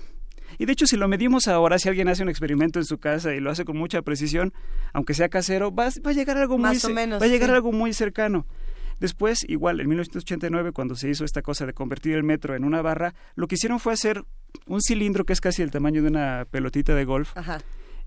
Y 0.57 0.65
de 0.65 0.73
hecho, 0.73 0.85
si 0.85 0.97
lo 0.97 1.07
medimos 1.07 1.47
ahora, 1.47 1.79
si 1.79 1.89
alguien 1.89 2.07
hace 2.07 2.23
un 2.23 2.29
experimento 2.29 2.79
en 2.79 2.85
su 2.85 2.97
casa 2.97 3.33
y 3.33 3.39
lo 3.39 3.51
hace 3.51 3.65
con 3.65 3.77
mucha 3.77 4.01
precisión, 4.01 4.53
aunque 4.93 5.13
sea 5.13 5.29
casero, 5.29 5.73
va, 5.73 5.89
va 6.05 6.11
a 6.11 6.13
llegar 6.13 6.37
algo 6.37 6.57
muy, 6.57 6.77
va 6.77 7.25
a 7.25 7.27
llegar 7.27 7.51
algo 7.51 7.71
muy 7.71 7.93
cercano. 7.93 8.45
Después, 9.03 9.43
igual, 9.49 9.81
en 9.81 9.89
1989, 9.89 10.71
cuando 10.71 10.95
se 10.95 11.09
hizo 11.09 11.25
esta 11.25 11.41
cosa 11.41 11.65
de 11.65 11.73
convertir 11.73 12.15
el 12.15 12.23
metro 12.23 12.55
en 12.55 12.63
una 12.63 12.81
barra, 12.81 13.13
lo 13.35 13.47
que 13.47 13.55
hicieron 13.55 13.81
fue 13.81 13.91
hacer 13.91 14.23
un 14.65 14.79
cilindro 14.81 15.25
que 15.25 15.33
es 15.33 15.41
casi 15.41 15.61
el 15.61 15.71
tamaño 15.71 16.01
de 16.01 16.07
una 16.07 16.45
pelotita 16.49 16.95
de 16.95 17.03
golf. 17.03 17.33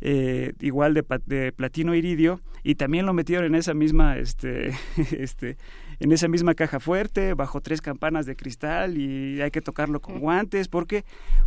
Eh, 0.01 0.55
igual 0.61 0.95
de, 0.95 1.05
de, 1.27 1.53
platino 1.53 1.95
iridio 1.95 2.41
y 2.63 2.77
también 2.77 3.05
lo 3.05 3.13
metieron 3.13 3.45
en 3.45 3.57
esa 3.57 3.75
misma 3.75 4.17
este 4.17 4.71
este 5.19 5.59
en 5.99 6.13
esa 6.13 6.29
misma 6.29 6.55
caja 6.55 6.81
fuerte, 6.81 7.35
bajo 7.35 7.61
tres 7.61 7.81
campanas 7.81 8.27
de 8.27 8.37
cristal 8.37 8.97
y 8.99 9.41
hay 9.41 9.51
que 9.51 9.61
tocarlo 9.61 10.01
con 10.01 10.21
guantes, 10.21 10.69
porque 10.69 11.05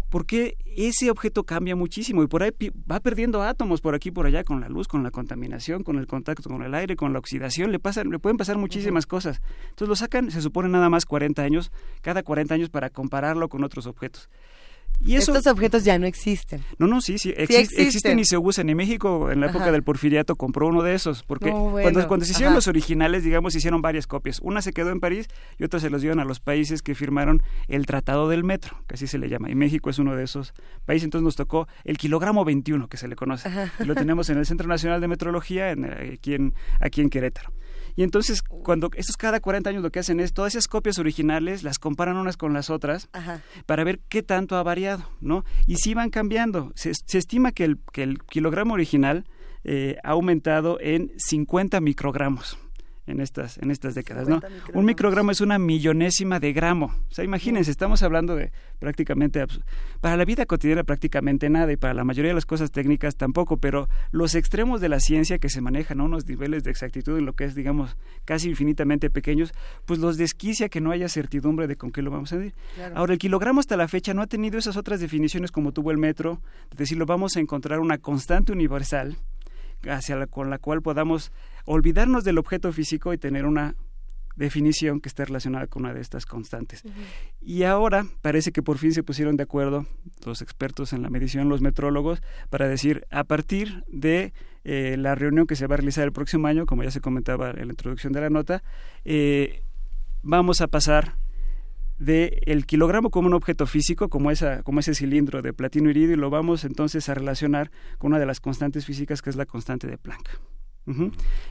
porque 0.10 0.58
ese 0.66 1.12
objeto 1.12 1.44
cambia 1.44 1.76
muchísimo 1.76 2.24
y 2.24 2.28
por 2.28 2.44
ahí 2.44 2.52
va 2.90 3.00
perdiendo 3.00 3.44
átomos 3.44 3.82
por 3.82 3.96
aquí 3.96 4.12
por 4.12 4.26
allá 4.26 4.44
con 4.44 4.60
la 4.60 4.70
luz, 4.70 4.88
con 4.88 5.04
la 5.04 5.12
contaminación, 5.12 5.84
con 5.84 5.98
el 5.98 6.08
contacto 6.08 6.50
con 6.50 6.64
el 6.64 6.74
aire, 6.74 6.96
con 6.96 7.14
la 7.14 7.20
oxidación, 7.20 7.72
le 7.72 7.80
pasan 7.80 8.10
le 8.10 8.20
pueden 8.20 8.38
pasar 8.38 8.58
muchísimas 8.58 9.06
cosas. 9.06 9.42
Entonces 9.70 9.88
lo 9.88 9.96
sacan, 9.96 10.32
se 10.32 10.42
supone 10.42 10.70
nada 10.70 10.90
más 10.90 11.06
40 11.06 11.42
años, 11.42 11.72
cada 12.02 12.24
40 12.24 12.56
años 12.56 12.70
para 12.70 12.90
compararlo 12.90 13.50
con 13.50 13.64
otros 13.64 13.86
objetos. 13.86 14.30
Y 15.02 15.16
Estos 15.16 15.48
objetos 15.48 15.86
ya 15.86 15.98
no 15.98 16.06
existen. 16.06 16.62
No, 16.78 16.86
no, 16.86 17.00
sí, 17.00 17.18
sí, 17.18 17.34
existen. 17.36 18.20
y 18.20 18.26
se 18.26 18.38
usan. 18.38 18.70
En 18.70 18.76
México, 18.76 19.32
en 19.32 19.40
la 19.40 19.48
época 19.48 19.72
del 19.72 19.82
porfiriato, 19.82 20.36
compró 20.36 20.68
uno 20.68 20.84
de 20.84 20.94
esos, 20.94 21.24
porque 21.24 21.52
cuando, 21.52 22.06
cuando 22.08 22.26
se 22.26 22.34
hicieron 22.34 22.54
los 22.54 22.68
originales, 22.68 23.24
digamos, 23.24 23.54
se 23.54 23.60
hicieron 23.60 23.82
varias 23.82 24.08
copias. 24.08 24.40
Una 24.42 24.62
se 24.62 24.74
quedó 24.74 24.90
en 24.90 25.00
París 25.00 25.28
y 25.58 25.64
otra 25.64 25.80
se 25.80 25.90
los 25.90 26.02
dieron 26.02 26.20
a 26.20 26.26
los 26.26 26.42
países 26.42 26.82
que 26.82 26.96
firmaron 26.96 27.42
el 27.70 27.86
Tratado 27.86 28.28
del 28.28 28.44
Metro, 28.44 28.84
que 28.88 28.96
así 28.96 29.08
se 29.08 29.18
le 29.18 29.30
llama. 29.30 29.50
Y 29.50 29.56
México 29.56 29.90
es 29.90 30.00
uno 30.00 30.16
de 30.16 30.24
esos 30.26 30.54
países, 30.86 31.06
entonces 31.06 31.24
nos 31.24 31.38
tocó 31.38 31.68
el 31.86 31.98
kilogramo 31.98 32.44
21, 32.44 32.90
que 32.90 32.98
se 32.98 33.08
le 33.08 33.16
conoce. 33.16 33.50
Y 33.80 33.86
lo 33.86 33.96
tenemos 33.96 34.30
en 34.30 34.38
el 34.38 34.46
Centro 34.46 34.68
Nacional 34.68 35.00
de 35.00 35.08
Metrología, 35.08 35.72
en, 35.72 35.86
aquí, 35.86 36.34
en, 36.34 36.54
aquí 36.82 37.00
en 37.00 37.10
Querétaro. 37.10 37.54
Y 37.96 38.04
entonces, 38.04 38.42
cuando 38.42 38.90
estos 38.96 39.18
cada 39.18 39.40
40 39.40 39.70
años 39.70 39.84
lo 39.84 39.92
que 39.92 40.00
hacen 40.00 40.20
es 40.20 40.34
todas 40.34 40.54
esas 40.54 40.68
copias 40.68 41.00
originales 41.00 41.64
las 41.64 41.80
comparan 41.80 42.18
unas 42.18 42.38
con 42.38 42.54
las 42.54 42.70
otras 42.70 43.10
para 43.66 43.84
ver 43.84 44.00
qué 44.10 44.24
tanto 44.24 44.56
ha 44.56 44.64
variado, 44.64 45.10
¿no? 45.22 45.44
Y 45.68 45.76
sí 45.76 45.94
van 45.94 46.10
cambiando. 46.10 46.72
Se, 46.76 46.92
estima 47.18 47.52
que 47.52 47.66
el, 47.66 47.80
que 47.92 48.04
el 48.04 48.20
kilogramo 48.24 48.74
original 48.74 49.26
eh, 49.64 49.98
ha 50.04 50.12
aumentado 50.12 50.78
en 50.80 51.12
50 51.18 51.82
microgramos 51.82 52.58
en 53.10 53.22
estas, 53.22 53.58
en 53.58 53.72
estas 53.72 53.96
décadas. 53.96 54.28
¿no? 54.28 54.40
Un 54.74 54.86
microgramo 54.86 55.32
es 55.32 55.42
una 55.42 55.60
millonésima 55.60 56.40
de 56.40 56.54
gramo. 56.54 56.94
O 57.10 57.14
sea, 57.14 57.26
imagínense, 57.26 57.72
estamos 57.72 58.04
hablando 58.04 58.36
de 58.36 58.52
prácticamente, 58.80 59.46
para 60.02 60.16
la 60.16 60.26
vida 60.26 60.46
cotidiana 60.46 60.84
prácticamente 60.84 61.50
nada 61.50 61.72
y 61.72 61.78
para 61.78 61.94
la 61.94 62.04
mayoría 62.04 62.30
de 62.30 62.36
las 62.36 62.46
cosas 62.46 62.72
técnicas 62.72 63.16
tampoco, 63.16 63.58
pero 63.58 63.90
los 64.12 64.36
extremos 64.36 64.82
de 64.82 64.90
la 64.90 65.00
ciencia 65.00 65.40
que 65.40 65.50
se 65.50 65.62
manejan 65.62 66.00
a 66.00 66.04
unos 66.04 66.28
niveles 66.28 66.64
de 66.64 66.72
exactitud 66.72 67.18
en 67.18 67.26
lo 67.26 67.34
que 67.34 67.46
es, 67.46 67.56
digamos, 67.56 67.98
casi 68.26 68.50
infinitamente 68.50 69.10
pequeños, 69.10 69.54
pues 69.86 70.00
los 70.00 70.18
desquicia 70.18 70.70
que 70.70 70.82
no 70.82 70.92
haya 70.92 71.10
certidumbre 71.10 71.68
de 71.68 71.76
con 71.76 71.92
qué 71.92 72.02
lo 72.02 72.12
vamos 72.12 72.32
a 72.34 72.38
medir. 72.38 72.54
Ahora, 72.96 73.14
el 73.14 73.20
kilogramo 73.20 73.60
hasta 73.60 73.78
la 73.78 73.88
fecha 73.88 74.14
no 74.14 74.22
ha 74.22 74.28
tenido 74.28 74.58
esas 74.58 74.78
otras 74.78 75.00
definiciones 75.00 75.52
como 75.52 75.72
tuvo 75.72 75.92
el 75.92 75.98
metro, 75.98 76.42
es 76.72 76.78
decir, 76.78 76.98
lo 76.98 77.06
vamos 77.06 77.36
a 77.36 77.40
encontrar 77.40 77.80
una 77.80 77.98
constante 77.98 78.52
universal 78.52 79.18
hacia 79.88 80.16
la, 80.16 80.28
con 80.28 80.50
la 80.50 80.58
cual 80.58 80.82
podamos 80.82 81.32
olvidarnos 81.72 82.24
del 82.24 82.40
objeto 82.40 82.74
físico 82.74 83.14
y 83.14 83.20
tener 83.20 83.46
una 83.46 83.76
definición 84.36 85.02
que 85.02 85.10
esté 85.10 85.26
relacionada 85.26 85.68
con 85.68 85.84
una 85.84 85.94
de 85.94 86.02
estas 86.02 86.26
constantes. 86.26 86.84
Y 87.42 87.64
ahora 87.64 88.06
parece 88.22 88.52
que 88.52 88.64
por 88.64 88.80
fin 88.80 88.92
se 88.92 89.04
pusieron 89.04 89.38
de 89.38 89.44
acuerdo 89.44 89.86
los 90.26 90.42
expertos 90.42 90.94
en 90.94 91.04
la 91.04 91.10
medición, 91.10 91.48
los 91.48 91.62
metrólogos, 91.62 92.24
para 92.50 92.68
decir, 92.68 93.06
a 93.12 93.24
partir 93.24 93.84
de 93.88 94.34
eh, 94.64 94.96
la 94.98 95.14
reunión 95.14 95.46
que 95.46 95.56
se 95.56 95.68
va 95.68 95.76
a 95.76 95.78
realizar 95.78 96.06
el 96.06 96.12
próximo 96.12 96.48
año, 96.48 96.66
como 96.66 96.84
ya 96.84 96.90
se 96.90 97.02
comentaba 97.02 97.52
en 97.52 97.68
la 97.68 97.74
introducción 97.74 98.14
de 98.14 98.22
la 98.22 98.30
nota, 98.32 98.64
eh, 99.06 99.62
vamos 100.24 100.62
a 100.62 100.68
pasar 100.68 101.18
de 102.00 102.40
el 102.46 102.66
kilogramo 102.66 103.12
como 103.12 103.28
un 103.28 103.36
objeto 103.36 103.68
físico, 103.68 104.10
como, 104.10 104.32
esa, 104.32 104.64
como 104.64 104.80
ese 104.80 104.96
cilindro 104.96 105.44
de 105.44 105.54
platino 105.54 105.92
iridio, 105.92 106.14
y 106.14 106.18
lo 106.18 106.32
vamos 106.32 106.64
entonces 106.64 107.10
a 107.10 107.14
relacionar 107.14 107.70
con 108.00 108.14
una 108.14 108.20
de 108.20 108.26
las 108.26 108.40
constantes 108.40 108.86
físicas 108.86 109.22
que 109.22 109.30
es 109.30 109.36
la 109.36 109.46
constante 109.46 109.86
de 109.86 110.00
Planck. 110.00 110.40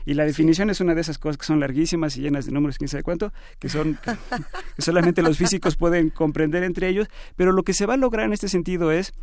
Y 0.05 0.13
la 0.15 0.25
definición 0.25 0.69
es 0.69 0.81
una 0.81 0.95
de 0.95 1.01
esas 1.01 1.17
cosas 1.17 1.37
que 1.37 1.45
son 1.45 1.59
larguísimas 1.59 2.17
y 2.17 2.21
llenas 2.21 2.45
de 2.45 2.51
números, 2.51 2.77
quién 2.77 2.89
sabe 2.89 3.03
cuánto, 3.03 3.31
que 3.57 3.69
son 3.69 3.97
que 4.75 4.81
solamente 4.81 5.21
los 5.21 5.37
físicos 5.37 5.77
pueden 5.77 6.09
comprender 6.09 6.63
entre 6.63 6.89
ellos, 6.89 7.07
pero 7.35 7.51
lo 7.51 7.63
que 7.63 7.73
se 7.73 7.85
va 7.85 7.93
a 7.93 7.97
lograr 7.97 8.25
en 8.25 8.33
este 8.33 8.49
sentido 8.49 8.91
es 8.91 9.13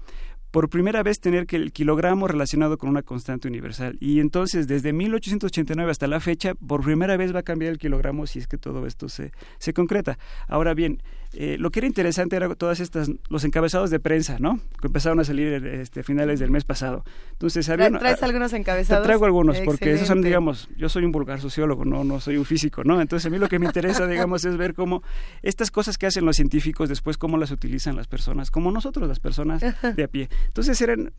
por 0.50 0.70
primera 0.70 1.02
vez 1.02 1.20
tener 1.20 1.46
que 1.46 1.56
el 1.56 1.70
kilogramo 1.70 2.28
relacionado 2.28 2.78
con 2.78 2.88
una 2.88 3.02
constante 3.02 3.46
universal. 3.46 3.98
Y 4.00 4.20
entonces, 4.20 4.66
desde 4.66 4.94
1889 4.94 5.90
hasta 5.90 6.06
la 6.06 6.18
fecha, 6.18 6.54
por 6.54 6.82
primera 6.82 7.18
vez 7.18 7.34
va 7.34 7.40
a 7.40 7.42
cambiar 7.42 7.72
el 7.72 7.78
kilogramo 7.78 8.26
si 8.26 8.38
es 8.38 8.46
que 8.46 8.56
todo 8.56 8.86
esto 8.86 9.10
se, 9.10 9.32
se 9.58 9.74
concreta. 9.74 10.18
Ahora 10.48 10.72
bien, 10.72 11.02
eh, 11.38 11.56
lo 11.58 11.70
que 11.70 11.80
era 11.80 11.86
interesante 11.86 12.34
era 12.34 12.54
todas 12.54 12.80
estas, 12.80 13.10
los 13.28 13.44
encabezados 13.44 13.90
de 13.90 14.00
prensa, 14.00 14.38
¿no? 14.38 14.58
Que 14.80 14.86
empezaron 14.86 15.20
a 15.20 15.24
salir 15.24 15.52
este, 15.66 16.00
a 16.00 16.02
finales 16.02 16.40
del 16.40 16.50
mes 16.50 16.64
pasado. 16.64 17.04
Entonces, 17.32 17.68
había, 17.68 17.90
¿Traes 17.90 18.22
algunos 18.22 18.54
encabezados? 18.54 19.04
Traigo 19.04 19.26
algunos, 19.26 19.60
porque 19.60 19.92
esos 19.92 20.08
son, 20.08 20.22
digamos, 20.22 20.68
yo 20.78 20.88
soy 20.88 21.04
un 21.04 21.12
vulgar 21.12 21.40
sociólogo, 21.40 21.84
no, 21.84 22.04
no 22.04 22.20
soy 22.20 22.38
un 22.38 22.46
físico, 22.46 22.84
¿no? 22.84 23.02
Entonces, 23.02 23.26
a 23.26 23.30
mí 23.30 23.36
lo 23.36 23.48
que 23.48 23.58
me 23.58 23.66
interesa, 23.66 24.06
digamos, 24.06 24.46
es 24.46 24.56
ver 24.56 24.72
cómo 24.72 25.02
estas 25.42 25.70
cosas 25.70 25.98
que 25.98 26.06
hacen 26.06 26.24
los 26.24 26.36
científicos 26.36 26.88
después, 26.88 27.18
cómo 27.18 27.36
las 27.36 27.50
utilizan 27.50 27.96
las 27.96 28.06
personas, 28.06 28.50
como 28.50 28.70
nosotros, 28.70 29.06
las 29.06 29.20
personas 29.20 29.62
de 29.94 30.04
a 30.04 30.08
pie. 30.08 30.30
Entonces 30.46 30.80
eran, 30.80 31.12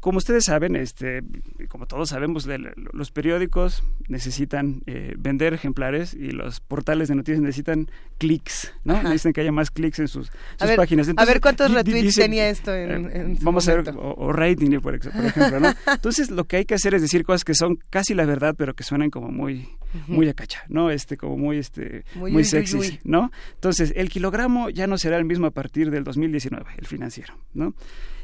como 0.00 0.18
ustedes 0.18 0.44
saben, 0.44 0.76
este, 0.76 1.22
como 1.68 1.86
todos 1.86 2.10
sabemos, 2.10 2.48
los 2.92 3.10
periódicos 3.10 3.84
necesitan 4.08 4.82
eh, 4.86 5.14
vender 5.16 5.54
ejemplares 5.54 6.12
y 6.14 6.32
los 6.32 6.60
portales 6.60 7.08
de 7.08 7.14
noticias 7.14 7.40
necesitan 7.40 7.88
clics, 8.18 8.72
¿no? 8.84 9.02
Necesitan 9.02 9.32
que 9.32 9.40
haya 9.42 9.52
más 9.52 9.70
clics 9.70 10.00
en 10.00 10.08
sus, 10.08 10.32
páginas. 10.76 11.08
a 11.16 11.24
ver 11.24 11.40
cuántos 11.40 11.70
retweets 11.72 12.16
tenía 12.16 12.48
esto 12.48 12.74
en, 12.74 13.06
eh, 13.12 13.36
Vamos 13.42 13.68
a 13.68 13.76
ver, 13.76 13.94
o, 13.96 14.32
rating, 14.32 14.80
por, 14.80 14.94
ejemplo, 14.94 15.60
¿no? 15.60 15.72
Entonces 15.92 16.30
lo 16.30 16.44
que 16.44 16.56
hay 16.56 16.64
que 16.64 16.74
hacer 16.74 16.94
es 16.94 17.02
decir 17.02 17.24
cosas 17.24 17.44
que 17.44 17.54
son 17.54 17.78
casi 17.88 18.14
la 18.14 18.24
verdad, 18.24 18.54
pero 18.58 18.74
que 18.74 18.82
suenan 18.84 19.10
como 19.10 19.30
muy 19.30 19.68
muy 20.08 20.28
acacha, 20.28 20.64
¿no? 20.68 20.90
Este, 20.90 21.16
como 21.16 21.36
muy, 21.36 21.58
este, 21.58 22.04
muy, 22.14 22.44
sexy, 22.44 22.98
¿no? 23.04 23.30
Entonces, 23.54 23.92
el 23.94 24.08
kilogramo 24.08 24.70
ya 24.70 24.86
no 24.86 24.96
será 24.96 25.18
el 25.18 25.24
mismo 25.24 25.46
a 25.46 25.50
partir 25.50 25.90
del 25.90 26.02
2019, 26.02 26.64
el 26.78 26.86
financiero, 26.86 27.34
¿no? 27.52 27.74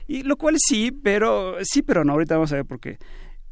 Y 0.09 0.23
lo 0.23 0.37
cual 0.37 0.57
sí, 0.59 0.91
pero 0.91 1.57
sí, 1.63 1.83
pero 1.83 2.03
no. 2.03 2.15
Ahorita 2.15 2.35
vamos 2.35 2.51
a 2.53 2.57
ver 2.57 2.65
por 2.65 2.81
qué. 2.81 2.99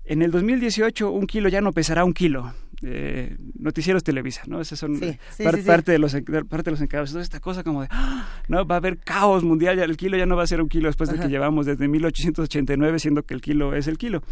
En 0.04 0.22
el 0.22 0.30
2018 0.30 1.10
un 1.10 1.26
kilo 1.26 1.48
ya 1.48 1.60
no 1.60 1.72
pesará 1.72 2.04
un 2.04 2.14
kilo. 2.14 2.52
Eh, 2.82 3.36
noticieros 3.58 4.02
Televisa, 4.02 4.42
¿no? 4.46 4.60
Esas 4.60 4.78
son 4.78 4.98
parte 5.64 5.92
de 5.92 5.98
los 5.98 6.12
parte 6.48 6.64
de 6.64 6.70
los 6.70 6.80
encargos. 6.80 7.10
Entonces 7.10 7.26
esta 7.26 7.40
cosa 7.40 7.62
como 7.62 7.82
de, 7.82 7.88
¡ah! 7.90 8.28
no 8.48 8.66
va 8.66 8.76
a 8.76 8.78
haber 8.78 8.98
caos 8.98 9.44
mundial, 9.44 9.76
ya 9.76 9.84
el 9.84 9.96
kilo 9.96 10.16
ya 10.16 10.26
no 10.26 10.36
va 10.36 10.44
a 10.44 10.46
ser 10.46 10.62
un 10.62 10.68
kilo 10.68 10.88
después 10.88 11.10
de 11.10 11.18
que 11.18 11.28
llevamos 11.28 11.66
desde 11.66 11.88
1889 11.88 12.98
siendo 12.98 13.22
que 13.22 13.34
el 13.34 13.42
kilo 13.42 13.74
es 13.74 13.86
el 13.86 13.98
kilo. 13.98 14.22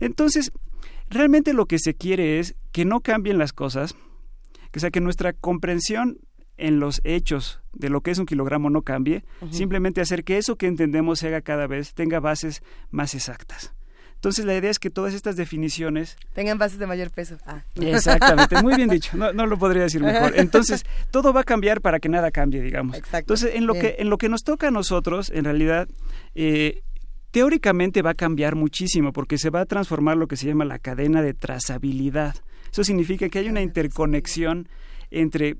Entonces 0.00 0.52
realmente 1.08 1.52
lo 1.54 1.66
que 1.66 1.78
se 1.78 1.94
quiere 1.94 2.38
es 2.38 2.56
que 2.72 2.84
no 2.84 3.00
cambien 3.00 3.38
las 3.38 3.52
cosas, 3.52 3.94
que 4.70 4.80
sea 4.80 4.90
que 4.90 5.00
nuestra 5.00 5.32
comprensión 5.32 6.18
en 6.60 6.78
los 6.78 7.00
hechos 7.04 7.60
de 7.72 7.88
lo 7.88 8.02
que 8.02 8.10
es 8.10 8.18
un 8.18 8.26
kilogramo 8.26 8.70
no 8.70 8.82
cambie, 8.82 9.24
simplemente 9.50 10.00
hacer 10.00 10.24
que 10.24 10.38
eso 10.38 10.56
que 10.56 10.66
entendemos 10.66 11.18
se 11.18 11.28
haga 11.28 11.40
cada 11.40 11.66
vez 11.66 11.94
tenga 11.94 12.20
bases 12.20 12.62
más 12.90 13.14
exactas. 13.14 13.72
Entonces 14.14 14.44
la 14.44 14.54
idea 14.54 14.70
es 14.70 14.78
que 14.78 14.90
todas 14.90 15.14
estas 15.14 15.36
definiciones... 15.36 16.18
Tengan 16.34 16.58
bases 16.58 16.78
de 16.78 16.86
mayor 16.86 17.10
peso. 17.10 17.38
Ah. 17.46 17.62
Exactamente, 17.74 18.62
muy 18.62 18.76
bien 18.76 18.90
dicho, 18.90 19.16
no, 19.16 19.46
lo 19.46 19.58
podría 19.58 19.84
decir 19.84 20.02
mejor. 20.02 20.34
Entonces 20.36 20.84
todo 21.10 21.32
va 21.32 21.40
a 21.40 21.44
cambiar 21.44 21.80
para 21.80 22.00
que 22.00 22.10
nada 22.10 22.30
cambie, 22.30 22.60
digamos. 22.60 23.00
Entonces 23.12 23.54
en 23.54 23.66
lo, 23.66 23.72
que, 23.72 23.96
en 23.98 24.10
lo 24.10 24.18
que 24.18 24.28
nos 24.28 24.42
toca 24.42 24.68
a 24.68 24.70
nosotros, 24.70 25.30
en 25.30 25.44
realidad, 25.44 25.88
eh, 26.34 26.82
teóricamente 27.30 28.02
va 28.02 28.10
a 28.10 28.14
cambiar 28.14 28.56
muchísimo 28.56 29.14
porque 29.14 29.38
se 29.38 29.48
va 29.48 29.62
a 29.62 29.66
transformar 29.66 30.18
lo 30.18 30.28
que 30.28 30.36
se 30.36 30.46
llama 30.46 30.66
la 30.66 30.78
cadena 30.78 31.22
de 31.22 31.32
trazabilidad. 31.32 32.34
Eso 32.70 32.84
significa 32.84 33.30
que 33.30 33.38
hay 33.38 33.48
una 33.48 33.62
interconexión 33.62 34.68
entre 35.10 35.56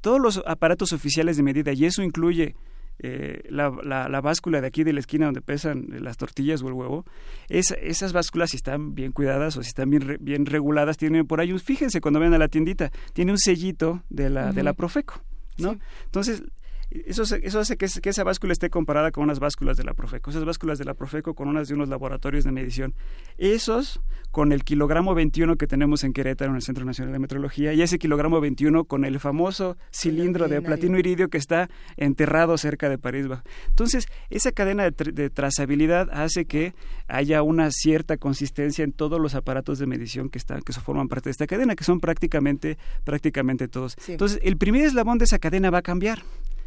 todos 0.00 0.20
los 0.20 0.42
aparatos 0.46 0.92
oficiales 0.92 1.36
de 1.36 1.42
medida 1.42 1.72
y 1.72 1.84
eso 1.84 2.02
incluye 2.02 2.54
eh, 3.02 3.44
la, 3.48 3.70
la, 3.82 4.20
báscula 4.20 4.60
de 4.60 4.66
aquí 4.66 4.84
de 4.84 4.92
la 4.92 5.00
esquina 5.00 5.24
donde 5.24 5.40
pesan 5.40 5.86
las 6.00 6.18
tortillas 6.18 6.62
o 6.62 6.68
el 6.68 6.74
huevo, 6.74 7.06
esas 7.48 8.12
básculas 8.12 8.50
si 8.50 8.56
están 8.56 8.94
bien 8.94 9.12
cuidadas 9.12 9.56
o 9.56 9.62
si 9.62 9.68
están 9.68 9.88
bien, 9.88 10.18
bien 10.20 10.44
reguladas, 10.44 10.98
tienen 10.98 11.26
por 11.26 11.40
ahí 11.40 11.50
un, 11.50 11.60
fíjense 11.60 12.02
cuando 12.02 12.20
ven 12.20 12.34
a 12.34 12.38
la 12.38 12.48
tiendita, 12.48 12.90
tiene 13.14 13.32
un 13.32 13.38
sellito 13.38 14.02
de 14.10 14.28
la, 14.28 14.52
de 14.52 14.62
la 14.62 14.74
Profeco. 14.74 15.22
¿no? 15.56 15.78
Entonces, 16.04 16.42
eso, 16.90 17.22
eso 17.22 17.60
hace 17.60 17.76
que, 17.76 17.86
esa 17.86 18.24
báscula 18.24 18.52
esté 18.52 18.68
comparada 18.68 19.12
con 19.12 19.24
unas 19.24 19.38
básculas 19.38 19.76
de 19.76 19.84
la 19.84 19.94
Profeco, 19.94 20.30
esas 20.30 20.44
básculas 20.44 20.78
de 20.78 20.84
la 20.84 20.94
Profeco 20.94 21.34
con 21.34 21.48
unas 21.48 21.68
de 21.68 21.74
unos 21.74 21.88
laboratorios 21.88 22.44
de 22.44 22.52
medición. 22.52 22.94
Esos 23.38 24.00
con 24.32 24.52
el 24.52 24.64
kilogramo 24.64 25.14
21 25.14 25.56
que 25.56 25.66
tenemos 25.66 26.04
en 26.04 26.12
Querétaro, 26.12 26.50
en 26.50 26.56
el 26.56 26.62
Centro 26.62 26.84
Nacional 26.84 27.12
de 27.12 27.18
Metrología, 27.18 27.72
y 27.72 27.82
ese 27.82 27.98
kilogramo 27.98 28.40
21 28.40 28.84
con 28.84 29.04
el 29.04 29.20
famoso 29.20 29.76
cilindro 29.92 30.48
de 30.48 30.62
platino 30.62 30.98
iridio 30.98 31.28
que 31.28 31.38
está 31.38 31.70
enterrado 31.96 32.58
cerca 32.58 32.88
de 32.88 32.98
París 32.98 33.28
Bajo. 33.28 33.42
Entonces, 33.68 34.08
esa 34.30 34.52
cadena 34.52 34.90
de, 34.90 35.30
trazabilidad 35.30 36.08
hace 36.12 36.44
que 36.44 36.74
haya 37.06 37.42
una 37.42 37.70
cierta 37.70 38.16
consistencia 38.16 38.84
en 38.84 38.92
todos 38.92 39.20
los 39.20 39.34
aparatos 39.34 39.78
de 39.78 39.86
medición 39.86 40.28
que 40.28 40.38
están, 40.38 40.62
que 40.62 40.72
forman 40.72 41.08
parte 41.08 41.28
de 41.28 41.32
esta 41.32 41.46
cadena, 41.46 41.76
que 41.76 41.84
son 41.84 42.00
prácticamente, 42.00 42.78
prácticamente 43.04 43.68
todos. 43.68 43.96
Entonces, 44.08 44.40
el 44.42 44.56
primer 44.56 44.84
eslabón 44.84 45.18
de 45.18 45.24
esa 45.24 45.38
cadena 45.38 45.70
va 45.70 45.78
a 45.78 45.82
cambiar 45.82 46.22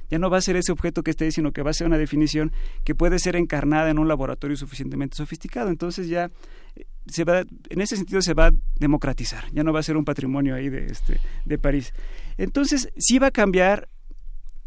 ya 0.10 0.20
no 0.20 0.30
va 0.30 0.38
a 0.38 0.42
ser 0.42 0.56
ese 0.56 0.72
objeto 0.72 1.04
que 1.04 1.12
esté, 1.12 1.32
sino 1.32 1.52
que 1.52 1.62
va 1.62 1.72
a 1.72 1.74
ser 1.74 1.88
una 1.88 1.98
definición 1.98 2.52
que 2.84 2.96
puede 2.96 3.20
ser 3.20 3.36
encarnada 3.36 3.90
en 3.90 4.00
un 4.00 4.08
laboratorio 4.08 4.56
suficientemente 4.58 5.18
sofisticado. 5.18 5.70
Entonces 5.70 6.08
ya 6.08 6.30
eh, 6.76 6.86
se 7.08 7.24
va, 7.24 7.44
en 7.70 7.82
ese 7.82 7.96
sentido 7.96 8.22
se 8.22 8.34
va 8.34 8.48
a 8.48 8.52
democratizar, 8.80 9.46
ya 9.52 9.64
no 9.64 9.74
va 9.74 9.80
a 9.80 9.84
ser 9.84 9.98
un 9.98 10.06
patrimonio 10.06 10.56
ahí 10.56 10.70
de, 10.70 10.86
este, 10.86 11.20
de 11.46 11.58
París. 11.58 11.94
Entonces 12.38 12.90
sí 12.98 13.20
va 13.20 13.28
a 13.28 13.32
cambiar 13.32 13.90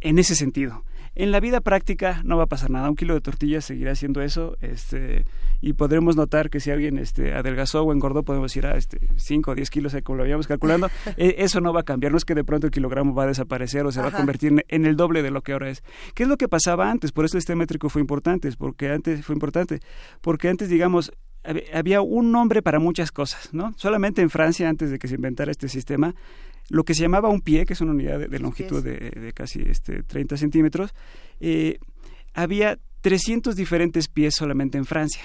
en 0.00 0.18
ese 0.18 0.34
sentido. 0.34 0.84
En 1.14 1.32
la 1.32 1.40
vida 1.40 1.62
práctica 1.62 2.20
no 2.24 2.36
va 2.36 2.44
a 2.44 2.46
pasar 2.48 2.68
nada. 2.68 2.90
Un 2.90 2.96
kilo 2.96 3.14
de 3.14 3.22
tortillas 3.22 3.64
seguirá 3.64 3.92
haciendo 3.92 4.20
eso. 4.20 4.56
Este, 4.60 5.24
y 5.60 5.72
podremos 5.74 6.16
notar 6.16 6.50
que 6.50 6.60
si 6.60 6.70
alguien 6.70 6.98
este, 6.98 7.34
adelgazó 7.34 7.82
o 7.82 7.92
engordó, 7.92 8.22
podemos 8.22 8.54
ir 8.56 8.66
a 8.66 8.76
este, 8.76 8.98
5 9.16 9.50
o 9.50 9.54
10 9.54 9.70
kilos, 9.70 9.94
eh, 9.94 10.02
como 10.02 10.18
lo 10.18 10.22
habíamos 10.24 10.46
calculando. 10.46 10.88
E, 11.16 11.36
eso 11.38 11.60
no 11.60 11.72
va 11.72 11.80
a 11.80 11.84
cambiar. 11.84 12.12
No 12.12 12.18
es 12.18 12.24
que 12.24 12.34
de 12.34 12.44
pronto 12.44 12.66
el 12.66 12.70
kilogramo 12.70 13.14
va 13.14 13.24
a 13.24 13.26
desaparecer 13.26 13.86
o 13.86 13.92
se 13.92 14.00
va 14.00 14.08
a 14.08 14.12
convertir 14.12 14.64
en, 14.68 14.86
el 14.86 14.96
doble 14.96 15.22
de 15.22 15.30
lo 15.30 15.42
que 15.42 15.52
ahora 15.52 15.70
es. 15.70 15.82
¿Qué 16.14 16.24
es 16.24 16.28
lo 16.28 16.36
que 16.36 16.48
pasaba 16.48 16.90
antes? 16.90 17.12
Por 17.12 17.24
eso 17.24 17.38
este 17.38 17.54
métrico 17.54 17.88
fue 17.88 18.00
importante. 18.00 18.50
Porque 18.58 18.90
antes 18.90 19.24
fue 19.24 19.34
importante. 19.34 19.80
Porque 20.20 20.48
antes, 20.48 20.68
digamos, 20.68 21.12
había 21.72 22.00
un 22.00 22.32
nombre 22.32 22.62
para 22.62 22.78
muchas 22.78 23.12
cosas, 23.12 23.52
¿no? 23.52 23.72
Solamente 23.76 24.20
en 24.20 24.30
Francia, 24.30 24.68
antes 24.68 24.90
de 24.90 24.98
que 24.98 25.08
se 25.08 25.14
inventara 25.14 25.50
este 25.50 25.68
sistema, 25.68 26.14
lo 26.68 26.84
que 26.84 26.94
se 26.94 27.02
llamaba 27.02 27.28
un 27.28 27.40
pie, 27.40 27.64
que 27.64 27.74
es 27.74 27.80
una 27.80 27.92
unidad 27.92 28.18
de, 28.18 28.38
longitud 28.38 28.82
de, 28.82 29.32
casi 29.34 29.62
este, 29.62 30.02
30 30.02 30.36
centímetros, 30.36 30.94
eh, 31.40 31.78
había 32.34 32.78
300 33.02 33.54
diferentes 33.54 34.08
pies 34.08 34.34
solamente 34.34 34.78
en 34.78 34.84
Francia. 34.84 35.22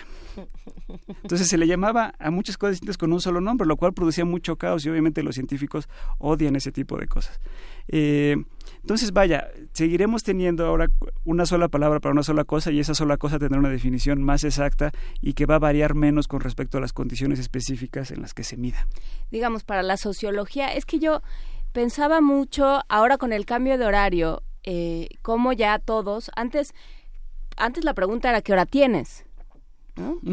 Entonces 1.23 1.47
se 1.47 1.57
le 1.57 1.67
llamaba 1.67 2.13
a 2.19 2.31
muchas 2.31 2.57
cosas 2.57 2.73
distintas 2.73 2.97
con 2.97 3.13
un 3.13 3.21
solo 3.21 3.41
nombre, 3.41 3.67
lo 3.67 3.77
cual 3.77 3.93
producía 3.93 4.25
mucho 4.25 4.55
caos 4.57 4.85
y 4.85 4.89
obviamente 4.89 5.23
los 5.23 5.35
científicos 5.35 5.87
odian 6.19 6.55
ese 6.55 6.71
tipo 6.71 6.97
de 6.97 7.07
cosas. 7.07 7.39
Eh, 7.87 8.35
entonces, 8.81 9.11
vaya, 9.11 9.51
seguiremos 9.73 10.23
teniendo 10.23 10.65
ahora 10.65 10.87
una 11.23 11.45
sola 11.45 11.67
palabra 11.67 11.99
para 11.99 12.13
una 12.13 12.23
sola 12.23 12.45
cosa 12.45 12.71
y 12.71 12.79
esa 12.79 12.95
sola 12.95 13.17
cosa 13.17 13.37
tendrá 13.37 13.59
una 13.59 13.69
definición 13.69 14.23
más 14.23 14.43
exacta 14.43 14.91
y 15.21 15.33
que 15.33 15.45
va 15.45 15.55
a 15.55 15.59
variar 15.59 15.93
menos 15.93 16.27
con 16.27 16.41
respecto 16.41 16.79
a 16.79 16.81
las 16.81 16.91
condiciones 16.91 17.39
específicas 17.39 18.11
en 18.11 18.21
las 18.21 18.33
que 18.33 18.43
se 18.43 18.57
mida. 18.57 18.87
Digamos, 19.29 19.63
para 19.63 19.83
la 19.83 19.97
sociología, 19.97 20.73
es 20.73 20.85
que 20.85 20.97
yo 20.97 21.21
pensaba 21.73 22.21
mucho 22.21 22.81
ahora 22.89 23.17
con 23.17 23.33
el 23.33 23.45
cambio 23.45 23.77
de 23.77 23.85
horario, 23.85 24.41
eh, 24.63 25.09
como 25.21 25.53
ya 25.53 25.77
todos, 25.77 26.31
antes, 26.35 26.73
antes 27.57 27.83
la 27.83 27.93
pregunta 27.93 28.29
era 28.29 28.41
¿qué 28.41 28.53
hora 28.53 28.65
tienes? 28.65 29.25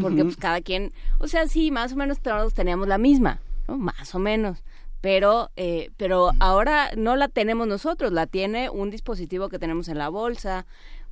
Porque 0.01 0.23
pues 0.23 0.37
cada 0.37 0.61
quien, 0.61 0.91
o 1.19 1.27
sea, 1.27 1.47
sí, 1.47 1.71
más 1.71 1.93
o 1.93 1.95
menos 1.95 2.19
todos 2.19 2.53
teníamos 2.53 2.87
la 2.87 2.97
misma, 2.97 3.39
¿no? 3.67 3.77
Más 3.77 4.13
o 4.15 4.19
menos. 4.19 4.63
Pero, 5.01 5.49
eh, 5.55 5.91
pero 5.97 6.31
ahora 6.39 6.89
no 6.97 7.15
la 7.15 7.29
tenemos 7.29 7.67
nosotros, 7.67 8.11
la 8.11 8.27
tiene 8.27 8.69
un 8.69 8.89
dispositivo 8.89 9.47
que 9.47 9.59
tenemos 9.59 9.87
en 9.87 9.97
la 9.97 10.09
bolsa, 10.09 10.65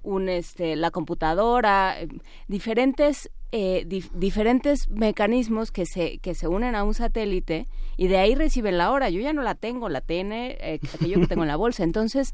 un, 0.03 0.27
este, 0.27 0.75
la 0.75 0.91
computadora, 0.91 2.01
eh, 2.01 2.09
diferentes, 2.49 3.31
eh, 3.53 3.85
diferentes 4.13 4.89
mecanismos 4.89 5.71
que 5.71 5.85
se, 5.85 6.17
que 6.17 6.35
se 6.35 6.49
unen 6.49 6.75
a 6.75 6.83
un 6.83 6.93
satélite 6.93 7.67
y 7.95 8.07
de 8.07 8.17
ahí 8.17 8.35
reciben 8.35 8.77
la 8.77 8.91
hora. 8.91 9.09
Yo 9.09 9.21
ya 9.21 9.31
no 9.31 9.41
la 9.41 9.55
tengo, 9.55 9.87
la 9.87 10.01
tiene 10.01 10.81
aquello 10.93 11.21
que 11.21 11.27
tengo 11.27 11.43
en 11.43 11.47
la 11.47 11.55
bolsa. 11.55 11.83
Entonces, 11.83 12.33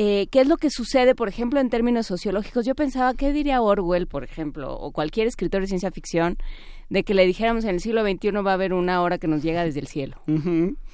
eh, 0.00 0.28
¿qué 0.30 0.42
es 0.42 0.46
lo 0.46 0.58
que 0.58 0.70
sucede, 0.70 1.16
por 1.16 1.28
ejemplo, 1.28 1.58
en 1.58 1.70
términos 1.70 2.06
sociológicos? 2.06 2.64
Yo 2.64 2.76
pensaba, 2.76 3.14
¿qué 3.14 3.32
diría 3.32 3.60
Orwell, 3.60 4.06
por 4.06 4.22
ejemplo, 4.22 4.72
o 4.72 4.92
cualquier 4.92 5.26
escritor 5.26 5.60
de 5.60 5.66
ciencia 5.66 5.90
ficción, 5.90 6.36
de 6.90 7.04
que 7.04 7.14
le 7.14 7.26
dijéramos 7.26 7.64
en 7.64 7.70
el 7.70 7.80
siglo 7.80 8.02
XXI 8.02 8.30
va 8.44 8.52
a 8.52 8.54
haber 8.54 8.72
una 8.72 9.02
hora 9.02 9.18
que 9.18 9.28
nos 9.28 9.42
llega 9.42 9.64
desde 9.64 9.80
el 9.80 9.86
cielo? 9.86 10.16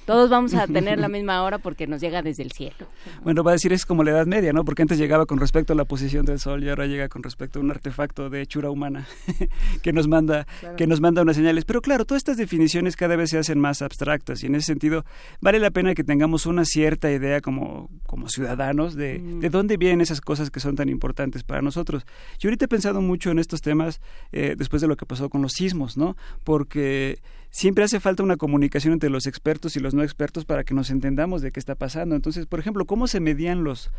Todos 0.07 0.28
vamos 0.28 0.52
a 0.54 0.66
tener 0.66 0.98
la 0.98 1.09
misma 1.14 1.42
hora 1.42 1.59
porque 1.59 1.87
nos 1.87 2.00
llega 2.00 2.20
desde 2.22 2.42
el 2.42 2.52
cielo. 2.52 2.87
Bueno, 3.22 3.42
va 3.42 3.52
a 3.52 3.54
decir 3.54 3.72
es 3.72 3.87
como 3.87 4.04
la 4.04 4.11
Edad 4.11 4.26
Media, 4.26 4.52
¿no? 4.52 4.64
Porque 4.64 4.83
antes 4.83 4.98
llegaba 4.98 5.24
con 5.24 5.38
respecto 5.38 5.72
a 5.72 5.76
la 5.76 5.87
posición 5.87 6.26
del 6.26 6.38
Sol 6.38 6.62
y 6.62 6.68
ahora 6.68 6.87
llega 6.87 7.09
con 7.09 7.22
respecto 7.22 7.59
a 7.59 7.62
un 7.62 7.70
artefacto 7.70 8.28
de 8.28 8.42
hechura 8.42 8.70
humana 8.70 9.07
que 9.83 9.92
nos 9.92 10.07
manda 10.07 10.46
que 10.76 10.87
nos 10.87 11.00
manda 11.00 11.22
unas 11.22 11.37
señales. 11.37 11.64
Pero 11.64 11.80
claro, 11.80 12.04
todas 12.04 12.20
estas 12.20 12.37
definiciones 12.37 12.96
cada 12.96 13.16
vez 13.16 13.30
se 13.30 13.38
hacen 13.38 13.59
más 13.59 13.80
abstractas 13.80 14.42
y 14.42 14.46
en 14.46 14.57
ese 14.57 14.66
sentido 14.66 15.04
vale 15.40 15.59
la 15.59 15.70
pena 15.70 15.94
que 15.94 16.04
tengamos 16.04 16.44
una 16.46 16.64
cierta 16.64 17.11
idea 17.11 17.40
como, 17.40 17.88
como 18.07 18.28
ciudadanos 18.28 18.94
de, 18.94 19.20
mm. 19.20 19.40
de 19.40 19.50
dónde 19.50 19.76
vienen 19.78 20.02
esas 20.02 20.20
cosas 20.20 20.50
que 20.50 20.61
son 20.61 20.76
tan 20.76 20.88
importantes 20.88 21.44
para 21.44 21.62
nosotros. 21.62 22.04
Yo 22.38 22.48
ahorita 22.48 22.66
he 22.66 22.68
pensado 22.68 23.00
mucho 23.00 23.30
en 23.30 23.38
estos 23.38 23.62
temas 23.62 24.00
eh, 24.33 24.54
después 24.57 24.83
de 24.83 24.88
lo 24.88 24.96
que 24.96 25.07
pasó 25.07 25.30
con 25.30 25.40
los 25.40 25.52
sismos, 25.52 25.84
¿no? 25.97 26.16
Porque 26.44 27.18
siempre 27.55 27.85
hace 27.85 28.01
falta 28.01 28.25
una 28.25 28.37
comunicación 28.37 28.95
entre 28.95 29.11
los 29.11 29.29
expertos 29.29 29.77
y 29.77 29.81
los 29.81 29.95
no 29.95 30.03
expertos 30.03 30.45
para 30.45 30.64
que 30.64 30.75
nos 30.75 30.90
entendamos 30.90 31.40
de 31.40 31.53
qué 31.53 31.61
está 31.61 31.77
pasando. 31.77 32.17
Entonces, 32.17 32.47
por 32.47 32.59
ejemplo, 32.59 32.85
cómo 32.85 33.07
se 33.07 33.21
medían 33.21 33.62
los, 33.62 33.93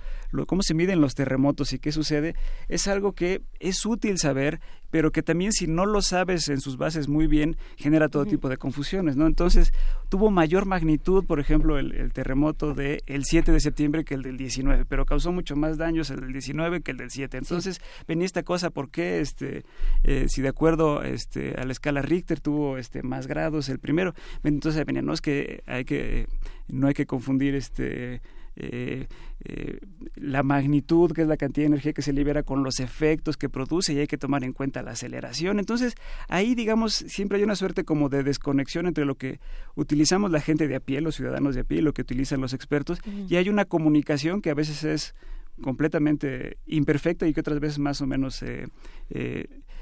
cómo 0.45 0.61
se 0.61 0.73
miden 0.73 0.99
los 0.99 1.15
terremotos 1.15 1.71
y 1.71 1.79
qué 1.79 1.93
sucede, 1.93 2.35
es 2.67 2.89
algo 2.89 3.13
que 3.13 3.43
es 3.61 3.85
útil 3.85 4.17
saber, 4.17 4.59
pero 4.91 5.13
que 5.13 5.23
también 5.23 5.53
si 5.53 5.67
no 5.67 5.85
lo 5.85 6.01
sabes 6.01 6.49
en 6.49 6.59
sus 6.59 6.75
bases 6.75 7.07
muy 7.07 7.27
bien, 7.27 7.55
genera 7.77 8.09
todo 8.09 8.25
tipo 8.25 8.49
de 8.49 8.57
confusiones, 8.57 9.15
¿no? 9.15 9.25
Entonces, 9.25 9.71
tuvo 10.09 10.31
mayor 10.31 10.65
magnitud, 10.65 11.25
por 11.25 11.39
ejemplo, 11.39 11.79
el, 11.79 12.11
terremoto 12.11 12.73
del 12.73 13.01
el 13.05 13.23
7 13.23 13.53
de 13.53 13.59
septiembre 13.61 14.03
que 14.03 14.15
el 14.15 14.21
del 14.21 14.35
19, 14.35 14.83
pero 14.83 15.05
causó 15.05 15.31
mucho 15.31 15.55
más 15.55 15.77
daños 15.77 16.09
el 16.09 16.19
del 16.19 16.33
19 16.33 16.81
que 16.81 16.91
el 16.91 16.97
del 16.97 17.09
7. 17.09 17.37
Entonces, 17.37 17.79
venía 18.05 18.25
esta 18.25 18.43
cosa, 18.43 18.69
¿por 18.69 18.89
qué, 18.89 19.21
este, 19.21 19.63
eh, 20.03 20.25
si 20.27 20.41
de 20.41 20.49
acuerdo 20.49 21.03
este, 21.03 21.55
a 21.57 21.63
la 21.63 21.71
escala 21.71 22.01
Richter 22.01 22.41
tuvo 22.41 22.77
este 22.77 23.01
más 23.01 23.27
el 23.69 23.79
primero. 23.79 24.13
Entonces 24.43 24.85
no 25.03 25.13
es 25.13 25.21
que 25.21 25.63
hay 25.65 25.85
que 25.85 26.27
no 26.67 26.87
hay 26.87 26.93
que 26.93 27.05
confundir 27.05 27.55
este 27.55 28.21
eh, 28.57 29.07
eh, 29.43 29.79
la 30.15 30.41
magnitud, 30.41 31.11
que 31.11 31.23
es 31.23 31.27
la 31.27 31.35
cantidad 31.35 31.63
de 31.63 31.73
energía 31.73 31.91
que 31.91 32.01
se 32.01 32.13
libera, 32.13 32.43
con 32.43 32.63
los 32.63 32.79
efectos 32.79 33.35
que 33.35 33.49
produce 33.49 33.93
y 33.93 33.99
hay 33.99 34.07
que 34.07 34.17
tomar 34.17 34.43
en 34.43 34.53
cuenta 34.53 34.81
la 34.81 34.91
aceleración. 34.91 35.59
Entonces, 35.59 35.95
ahí, 36.29 36.55
digamos, 36.55 36.93
siempre 36.93 37.37
hay 37.37 37.43
una 37.43 37.57
suerte 37.57 37.83
como 37.83 38.07
de 38.07 38.23
desconexión 38.23 38.87
entre 38.87 39.05
lo 39.05 39.15
que 39.15 39.39
utilizamos 39.75 40.31
la 40.31 40.39
gente 40.39 40.67
de 40.67 40.75
a 40.75 40.79
pie, 40.79 41.01
los 41.01 41.15
ciudadanos 41.15 41.55
de 41.55 41.61
a 41.61 41.63
pie, 41.65 41.81
lo 41.81 41.93
que 41.93 42.01
utilizan 42.01 42.39
los 42.39 42.53
expertos, 42.53 42.99
y 43.27 43.35
hay 43.35 43.49
una 43.49 43.65
comunicación 43.65 44.41
que 44.41 44.49
a 44.49 44.55
veces 44.55 44.83
es 44.85 45.15
completamente 45.61 46.57
imperfecta 46.65 47.27
y 47.27 47.33
que 47.33 47.41
otras 47.41 47.59
veces 47.59 47.79
más 47.79 48.01
o 48.01 48.07
menos 48.07 48.41
eh, 48.43 48.67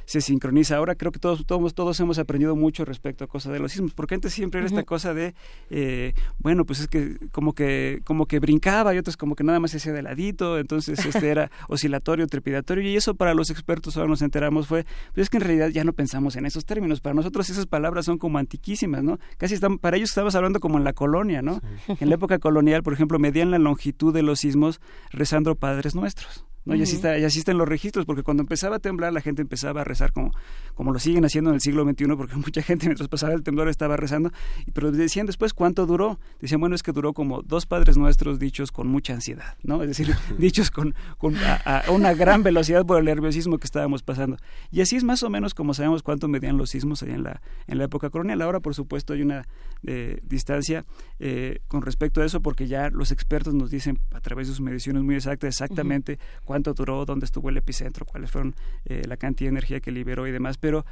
se 0.05 0.21
sincroniza. 0.21 0.77
Ahora 0.77 0.95
creo 0.95 1.11
que 1.11 1.19
todos, 1.19 1.45
todos, 1.45 1.73
todos 1.73 1.99
hemos 1.99 2.19
aprendido 2.19 2.55
mucho 2.55 2.85
respecto 2.85 3.23
a 3.23 3.27
cosas 3.27 3.53
de 3.53 3.59
los 3.59 3.71
sismos, 3.71 3.93
porque 3.93 4.15
antes 4.15 4.33
siempre 4.33 4.59
era 4.59 4.67
esta 4.67 4.83
cosa 4.83 5.13
de, 5.13 5.33
eh, 5.69 6.13
bueno, 6.39 6.65
pues 6.65 6.79
es 6.79 6.87
que 6.87 7.17
como 7.31 7.53
que 7.53 8.01
como 8.03 8.25
que 8.25 8.39
brincaba 8.39 8.93
y 8.93 8.97
otros 8.97 9.17
como 9.17 9.35
que 9.35 9.43
nada 9.43 9.59
más 9.59 9.71
se 9.71 9.77
hacía 9.77 9.93
de 9.93 10.01
ladito, 10.01 10.57
entonces 10.59 11.05
este 11.05 11.29
era 11.29 11.51
oscilatorio, 11.67 12.27
trepidatorio, 12.27 12.89
y 12.89 12.95
eso 12.95 13.15
para 13.15 13.33
los 13.33 13.49
expertos 13.49 13.97
ahora 13.97 14.09
nos 14.09 14.21
enteramos 14.21 14.67
fue, 14.67 14.85
pues 15.13 15.25
es 15.25 15.29
que 15.29 15.37
en 15.37 15.43
realidad 15.43 15.69
ya 15.69 15.83
no 15.83 15.93
pensamos 15.93 16.35
en 16.35 16.45
esos 16.45 16.65
términos, 16.65 17.01
para 17.01 17.13
nosotros 17.13 17.49
esas 17.49 17.65
palabras 17.65 18.05
son 18.05 18.17
como 18.17 18.37
antiquísimas, 18.37 19.03
¿no? 19.03 19.19
Casi 19.37 19.53
están, 19.53 19.77
para 19.77 19.97
ellos 19.97 20.09
estamos 20.09 20.35
hablando 20.35 20.59
como 20.59 20.77
en 20.77 20.83
la 20.83 20.93
colonia, 20.93 21.41
¿no? 21.41 21.61
En 21.87 22.09
la 22.09 22.15
época 22.15 22.39
colonial, 22.39 22.83
por 22.83 22.93
ejemplo, 22.93 23.19
medían 23.19 23.51
la 23.51 23.59
longitud 23.59 24.13
de 24.13 24.23
los 24.23 24.39
sismos 24.39 24.81
rezando 25.11 25.55
Padres 25.55 25.95
Nuestros. 25.95 26.45
¿No? 26.65 26.75
Y 26.75 26.81
así, 26.81 26.95
está, 26.95 27.17
y 27.17 27.23
así 27.23 27.39
están 27.39 27.57
los 27.57 27.67
registros, 27.67 28.05
porque 28.05 28.23
cuando 28.23 28.41
empezaba 28.41 28.77
a 28.77 28.79
temblar 28.79 29.13
la 29.13 29.21
gente 29.21 29.41
empezaba 29.41 29.81
a 29.81 29.83
rezar 29.83 30.11
como, 30.11 30.31
como 30.73 30.91
lo 30.91 30.99
siguen 30.99 31.25
haciendo 31.25 31.49
en 31.49 31.55
el 31.55 31.61
siglo 31.61 31.83
XXI, 31.83 32.15
porque 32.15 32.35
mucha 32.37 32.61
gente 32.61 32.87
mientras 32.87 33.09
pasaba 33.09 33.33
el 33.33 33.43
temblor 33.43 33.67
estaba 33.69 33.97
rezando, 33.97 34.31
pero 34.73 34.91
decían 34.91 35.25
después 35.25 35.53
cuánto 35.53 35.85
duró. 35.85 36.19
Decían, 36.39 36.59
bueno, 36.59 36.75
es 36.75 36.83
que 36.83 36.91
duró 36.91 37.13
como 37.13 37.41
dos 37.41 37.65
Padres 37.65 37.97
Nuestros 37.97 38.39
dichos 38.39 38.71
con 38.71 38.87
mucha 38.87 39.13
ansiedad, 39.13 39.57
¿no? 39.63 39.81
Es 39.81 39.89
decir, 39.89 40.13
dichos 40.37 40.71
con, 40.71 40.95
con 41.17 41.35
a, 41.37 41.83
una 41.89 42.13
gran 42.13 42.43
velocidad 42.43 42.85
por 42.85 42.99
el 42.99 43.05
nerviosismo 43.05 43.57
que 43.57 43.65
estábamos 43.65 44.03
pasando. 44.03 44.37
Y 44.71 44.81
así 44.81 44.95
es 44.95 45.03
más 45.03 45.23
o 45.23 45.29
menos 45.29 45.53
como 45.53 45.73
sabemos 45.73 46.03
cuánto 46.03 46.27
medían 46.27 46.57
los 46.57 46.71
sismos 46.71 47.03
allá 47.03 47.15
en 47.15 47.23
la, 47.23 47.41
en 47.67 47.77
la 47.77 47.85
época 47.85 48.09
colonial. 48.09 48.41
Ahora, 48.41 48.59
por 48.59 48.75
supuesto, 48.75 49.13
hay 49.13 49.21
una 49.21 49.47
eh, 49.85 50.19
distancia 50.23 50.85
eh, 51.19 51.59
con 51.67 51.81
respecto 51.81 52.21
a 52.21 52.25
eso, 52.25 52.41
porque 52.41 52.67
ya 52.67 52.89
los 52.89 53.11
expertos 53.11 53.53
nos 53.53 53.69
dicen 53.69 53.99
a 54.11 54.21
través 54.21 54.47
de 54.47 54.53
sus 54.53 54.61
mediciones 54.61 55.03
muy 55.03 55.15
exactas 55.15 55.47
exactamente 55.47 56.19
cuánto 56.53 56.75
duró, 56.75 57.03
dónde 57.03 57.25
estuvo 57.25 57.49
el 57.49 57.57
epicentro, 57.57 58.05
cuáles 58.05 58.29
fueron 58.29 58.53
eh, 58.85 59.01
la 59.07 59.17
cantidad 59.17 59.47
de 59.47 59.53
energía 59.53 59.79
que 59.79 59.91
liberó 59.91 60.27
y 60.27 60.31
demás. 60.31 60.59
Pero 60.59 60.85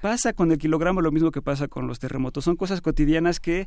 pasa 0.00 0.32
con 0.32 0.52
el 0.52 0.58
kilogramo 0.58 1.00
lo 1.00 1.10
mismo 1.10 1.32
que 1.32 1.42
pasa 1.42 1.66
con 1.66 1.88
los 1.88 1.98
terremotos. 1.98 2.44
Son 2.44 2.54
cosas 2.54 2.80
cotidianas 2.80 3.40
que 3.40 3.66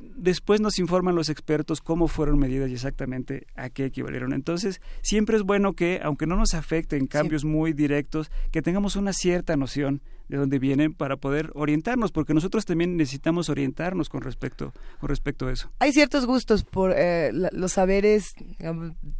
después 0.00 0.62
nos 0.62 0.78
informan 0.78 1.14
los 1.14 1.28
expertos 1.28 1.82
cómo 1.82 2.08
fueron 2.08 2.38
medidas 2.38 2.70
y 2.70 2.72
exactamente 2.72 3.46
a 3.54 3.68
qué 3.68 3.84
equivalieron. 3.84 4.32
Entonces, 4.32 4.80
siempre 5.02 5.36
es 5.36 5.42
bueno 5.42 5.74
que, 5.74 6.00
aunque 6.02 6.26
no 6.26 6.36
nos 6.36 6.54
afecten 6.54 7.06
cambios 7.06 7.44
muy 7.44 7.74
directos, 7.74 8.30
que 8.50 8.62
tengamos 8.62 8.96
una 8.96 9.12
cierta 9.12 9.56
noción 9.56 10.00
de 10.28 10.36
dónde 10.36 10.58
vienen 10.58 10.92
para 10.92 11.16
poder 11.16 11.50
orientarnos, 11.54 12.12
porque 12.12 12.34
nosotros 12.34 12.64
también 12.64 12.96
necesitamos 12.96 13.48
orientarnos 13.48 14.08
con 14.08 14.20
respecto, 14.20 14.72
con 15.00 15.08
respecto 15.08 15.46
a 15.46 15.52
eso. 15.52 15.70
Hay 15.78 15.92
ciertos 15.92 16.26
gustos 16.26 16.64
por 16.64 16.92
eh, 16.96 17.30
los 17.32 17.72
saberes 17.72 18.34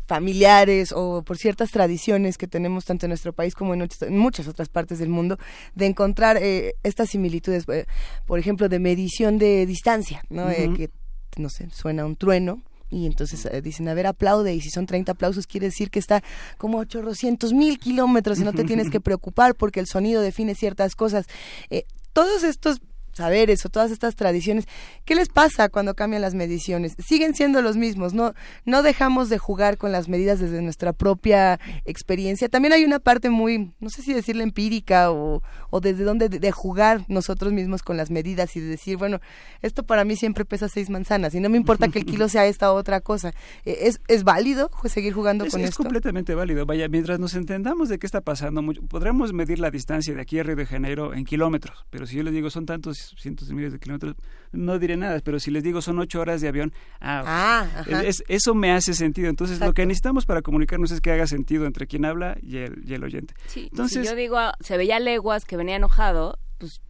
familiares 0.06 0.92
o 0.94 1.22
por 1.22 1.38
ciertas 1.38 1.70
tradiciones 1.70 2.36
que 2.38 2.46
tenemos 2.46 2.84
tanto 2.84 3.06
en 3.06 3.10
nuestro 3.10 3.32
país 3.32 3.54
como 3.54 3.74
en, 3.74 3.88
muchas 4.10 4.48
otras 4.48 4.68
partes 4.68 4.98
del 4.98 5.08
mundo 5.08 5.38
de 5.74 5.86
encontrar 5.86 6.36
eh, 6.36 6.74
estas 6.82 7.10
similitudes, 7.10 7.64
eh, 7.68 7.86
por 8.26 8.38
ejemplo, 8.38 8.68
de 8.68 8.78
medición 8.78 9.38
de 9.38 9.66
distancia, 9.66 10.22
¿no? 10.28 10.48
que, 10.48 10.90
no 11.36 11.48
sé, 11.48 11.70
suena 11.70 12.04
un 12.04 12.16
trueno, 12.16 12.62
y 12.90 13.06
entonces 13.06 13.44
eh, 13.46 13.60
dicen, 13.62 13.88
a 13.88 13.94
ver, 13.94 14.06
aplaude, 14.06 14.54
y 14.54 14.60
si 14.60 14.70
son 14.70 14.86
30 14.86 15.12
aplausos 15.12 15.46
quiere 15.46 15.66
decir 15.66 15.90
que 15.90 15.98
está 15.98 16.22
como 16.56 16.78
800 16.78 17.52
mil 17.52 17.78
kilómetros 17.78 18.38
y 18.38 18.44
no 18.44 18.52
te 18.52 18.64
tienes 18.64 18.90
que 18.90 19.00
preocupar 19.00 19.54
porque 19.54 19.80
el 19.80 19.86
sonido 19.86 20.22
define 20.22 20.54
ciertas 20.54 20.94
cosas. 20.94 21.26
Eh, 21.70 21.84
todos 22.12 22.42
estos 22.42 22.80
saberes 23.18 23.64
o 23.64 23.68
todas 23.68 23.90
estas 23.90 24.16
tradiciones, 24.16 24.66
¿qué 25.04 25.14
les 25.14 25.28
pasa 25.28 25.68
cuando 25.68 25.94
cambian 25.94 26.22
las 26.22 26.34
mediciones? 26.34 26.94
Siguen 26.98 27.34
siendo 27.34 27.62
los 27.62 27.76
mismos, 27.76 28.14
no, 28.14 28.34
no 28.64 28.82
dejamos 28.82 29.28
de 29.28 29.38
jugar 29.38 29.76
con 29.76 29.92
las 29.92 30.08
medidas 30.08 30.40
desde 30.40 30.62
nuestra 30.62 30.92
propia 30.92 31.60
experiencia. 31.84 32.48
También 32.48 32.72
hay 32.72 32.84
una 32.84 32.98
parte 32.98 33.30
muy, 33.30 33.72
no 33.80 33.90
sé 33.90 34.02
si 34.02 34.14
decirle 34.14 34.42
empírica 34.42 35.10
o, 35.12 35.42
o 35.70 35.80
desde 35.80 36.04
donde 36.04 36.28
de, 36.28 36.52
jugar 36.52 37.04
nosotros 37.08 37.52
mismos 37.52 37.82
con 37.82 37.96
las 37.96 38.10
medidas 38.10 38.56
y 38.56 38.60
de 38.60 38.66
decir, 38.66 38.96
bueno, 38.96 39.20
esto 39.62 39.84
para 39.84 40.04
mí 40.04 40.16
siempre 40.16 40.44
pesa 40.44 40.68
seis 40.68 40.90
manzanas 40.90 41.34
y 41.34 41.40
no 41.40 41.48
me 41.48 41.56
importa 41.56 41.88
que 41.88 41.98
el 41.98 42.06
kilo 42.06 42.28
sea 42.28 42.46
esta 42.46 42.72
otra 42.72 43.00
cosa. 43.00 43.32
Eh, 43.64 43.78
¿Es, 43.82 44.00
es 44.08 44.24
válido 44.24 44.70
seguir 44.86 45.12
jugando 45.12 45.46
con 45.46 45.60
esto? 45.60 45.70
Es 45.70 45.76
completamente 45.76 46.34
válido. 46.34 46.66
Vaya, 46.66 46.88
mientras 46.88 47.18
nos 47.18 47.34
entendamos 47.34 47.88
de 47.88 47.98
qué 47.98 48.06
está 48.06 48.20
pasando, 48.20 48.62
podremos 48.88 49.32
medir 49.32 49.58
la 49.58 49.70
distancia 49.70 50.14
de 50.14 50.20
aquí 50.20 50.38
a 50.38 50.42
Río 50.42 50.56
de 50.56 50.66
Janeiro 50.66 51.14
en 51.14 51.24
kilómetros, 51.24 51.86
pero 51.90 52.06
si 52.06 52.16
yo 52.16 52.22
les 52.22 52.32
digo 52.32 52.50
son 52.50 52.66
tantos 52.66 53.07
cientos 53.16 53.48
de 53.48 53.54
miles 53.54 53.72
de 53.72 53.78
kilómetros, 53.78 54.16
no 54.52 54.78
diré 54.78 54.96
nada, 54.96 55.20
pero 55.24 55.38
si 55.40 55.50
les 55.50 55.62
digo 55.62 55.82
son 55.82 55.98
ocho 55.98 56.20
horas 56.20 56.40
de 56.40 56.48
avión, 56.48 56.72
ah, 57.00 57.66
ah 57.80 58.02
eso 58.28 58.54
me 58.54 58.72
hace 58.72 58.94
sentido. 58.94 59.28
Entonces, 59.28 59.60
lo 59.60 59.72
que 59.74 59.86
necesitamos 59.86 60.26
para 60.26 60.42
comunicarnos 60.42 60.90
es 60.90 61.00
que 61.00 61.12
haga 61.12 61.26
sentido 61.26 61.66
entre 61.66 61.86
quien 61.86 62.04
habla 62.04 62.36
y 62.42 62.58
el, 62.58 62.82
y 62.86 62.94
el 62.94 63.04
oyente. 63.04 63.34
Entonces, 63.54 64.02
si 64.02 64.08
yo 64.08 64.16
digo, 64.16 64.38
se 64.60 64.76
veía 64.76 65.00
leguas 65.00 65.44
que 65.44 65.56
venía 65.56 65.76
enojado, 65.76 66.38
pues 66.58 66.80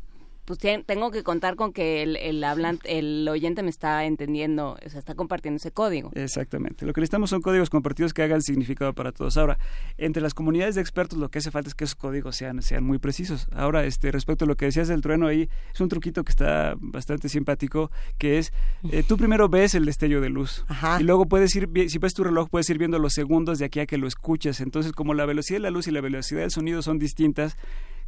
pues 0.48 0.60
tengo 0.86 1.10
que 1.10 1.22
contar 1.22 1.56
con 1.56 1.74
que 1.74 2.02
el, 2.02 2.16
el, 2.16 2.42
el 2.84 3.28
oyente 3.28 3.62
me 3.62 3.68
está 3.68 4.06
entendiendo, 4.06 4.78
o 4.82 4.88
sea, 4.88 4.98
está 4.98 5.14
compartiendo 5.14 5.58
ese 5.58 5.72
código. 5.72 6.10
Exactamente. 6.14 6.86
Lo 6.86 6.94
que 6.94 7.02
necesitamos 7.02 7.28
son 7.28 7.42
códigos 7.42 7.68
compartidos 7.68 8.14
que 8.14 8.22
hagan 8.22 8.40
significado 8.40 8.94
para 8.94 9.12
todos. 9.12 9.36
Ahora, 9.36 9.58
entre 9.98 10.22
las 10.22 10.32
comunidades 10.32 10.74
de 10.74 10.80
expertos 10.80 11.18
lo 11.18 11.28
que 11.28 11.40
hace 11.40 11.50
falta 11.50 11.68
es 11.68 11.74
que 11.74 11.84
esos 11.84 11.96
códigos 11.96 12.34
sean, 12.34 12.62
sean 12.62 12.82
muy 12.82 12.96
precisos. 12.96 13.46
Ahora, 13.52 13.84
este, 13.84 14.10
respecto 14.10 14.46
a 14.46 14.48
lo 14.48 14.56
que 14.56 14.64
decías 14.64 14.88
del 14.88 15.02
trueno 15.02 15.26
ahí, 15.26 15.50
es 15.74 15.80
un 15.82 15.90
truquito 15.90 16.24
que 16.24 16.30
está 16.30 16.74
bastante 16.78 17.28
simpático, 17.28 17.90
que 18.16 18.38
es, 18.38 18.54
eh, 18.90 19.04
tú 19.06 19.18
primero 19.18 19.50
ves 19.50 19.74
el 19.74 19.84
destello 19.84 20.22
de 20.22 20.30
luz 20.30 20.64
y 20.98 21.02
luego 21.02 21.26
puedes 21.26 21.54
ir, 21.56 21.68
si 21.88 21.98
ves 21.98 22.14
tu 22.14 22.24
reloj, 22.24 22.48
puedes 22.48 22.70
ir 22.70 22.78
viendo 22.78 22.98
los 22.98 23.12
segundos 23.12 23.58
de 23.58 23.66
aquí 23.66 23.80
a 23.80 23.86
que 23.86 23.98
lo 23.98 24.08
escuchas. 24.08 24.62
Entonces, 24.62 24.92
como 24.92 25.12
la 25.12 25.26
velocidad 25.26 25.56
de 25.58 25.64
la 25.64 25.70
luz 25.70 25.88
y 25.88 25.90
la 25.90 26.00
velocidad 26.00 26.40
del 26.40 26.50
sonido 26.50 26.80
son 26.80 26.98
distintas, 26.98 27.58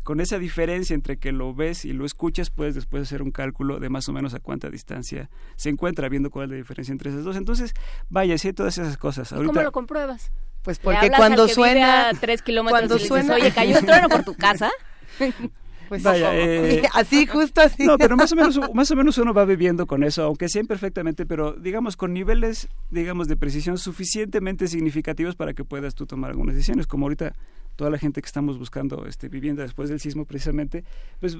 con 0.02 0.20
esa 0.20 0.38
diferencia 0.38 0.94
entre 0.94 1.18
que 1.18 1.32
lo 1.32 1.54
ves 1.54 1.84
y 1.84 1.92
lo 1.92 2.04
escuchas, 2.04 2.50
puedes 2.50 2.74
después 2.74 3.02
hacer 3.02 3.22
un 3.22 3.30
cálculo 3.30 3.80
de 3.80 3.88
más 3.88 4.08
o 4.08 4.12
menos 4.12 4.34
a 4.34 4.40
cuánta 4.40 4.70
distancia 4.70 5.30
se 5.56 5.68
encuentra, 5.68 6.08
viendo 6.08 6.30
cuál 6.30 6.46
es 6.46 6.50
la 6.50 6.56
diferencia 6.56 6.92
entre 6.92 7.10
esas 7.10 7.24
dos. 7.24 7.36
Entonces, 7.36 7.74
vaya, 8.08 8.36
sí, 8.38 8.52
todas 8.52 8.78
esas 8.78 8.96
cosas. 8.96 9.32
¿Y 9.32 9.44
¿Cómo 9.44 9.62
lo 9.62 9.72
compruebas? 9.72 10.32
Pues 10.62 10.78
porque 10.78 11.10
cuando 11.10 11.48
suena... 11.48 12.10
tres 12.20 12.42
kilómetros 12.42 12.80
cuando 12.80 12.98
suena... 12.98 13.34
oye, 13.34 13.50
cayó 13.52 13.78
un 13.78 13.86
trueno 13.86 14.08
por 14.08 14.24
tu 14.24 14.34
casa. 14.34 14.70
Pues 15.90 16.04
Vaya, 16.04 16.30
eh, 16.36 16.82
así, 16.94 17.26
justo 17.26 17.60
así. 17.60 17.84
No, 17.84 17.98
pero 17.98 18.16
más 18.16 18.30
o, 18.30 18.36
menos, 18.36 18.60
más 18.72 18.88
o 18.92 18.94
menos 18.94 19.18
uno 19.18 19.34
va 19.34 19.44
viviendo 19.44 19.88
con 19.88 20.04
eso, 20.04 20.22
aunque 20.22 20.48
sea 20.48 20.60
imperfectamente, 20.60 21.26
pero 21.26 21.54
digamos 21.54 21.96
con 21.96 22.14
niveles, 22.14 22.68
digamos, 22.90 23.26
de 23.26 23.36
precisión 23.36 23.76
suficientemente 23.76 24.68
significativos 24.68 25.34
para 25.34 25.52
que 25.52 25.64
puedas 25.64 25.96
tú 25.96 26.06
tomar 26.06 26.30
algunas 26.30 26.54
decisiones, 26.54 26.86
como 26.86 27.06
ahorita 27.06 27.34
toda 27.80 27.90
la 27.90 27.96
gente 27.96 28.20
que 28.20 28.26
estamos 28.26 28.58
buscando 28.58 29.06
este, 29.06 29.30
vivienda 29.30 29.62
después 29.62 29.88
del 29.88 30.00
sismo 30.00 30.26
precisamente, 30.26 30.84
pues 31.18 31.38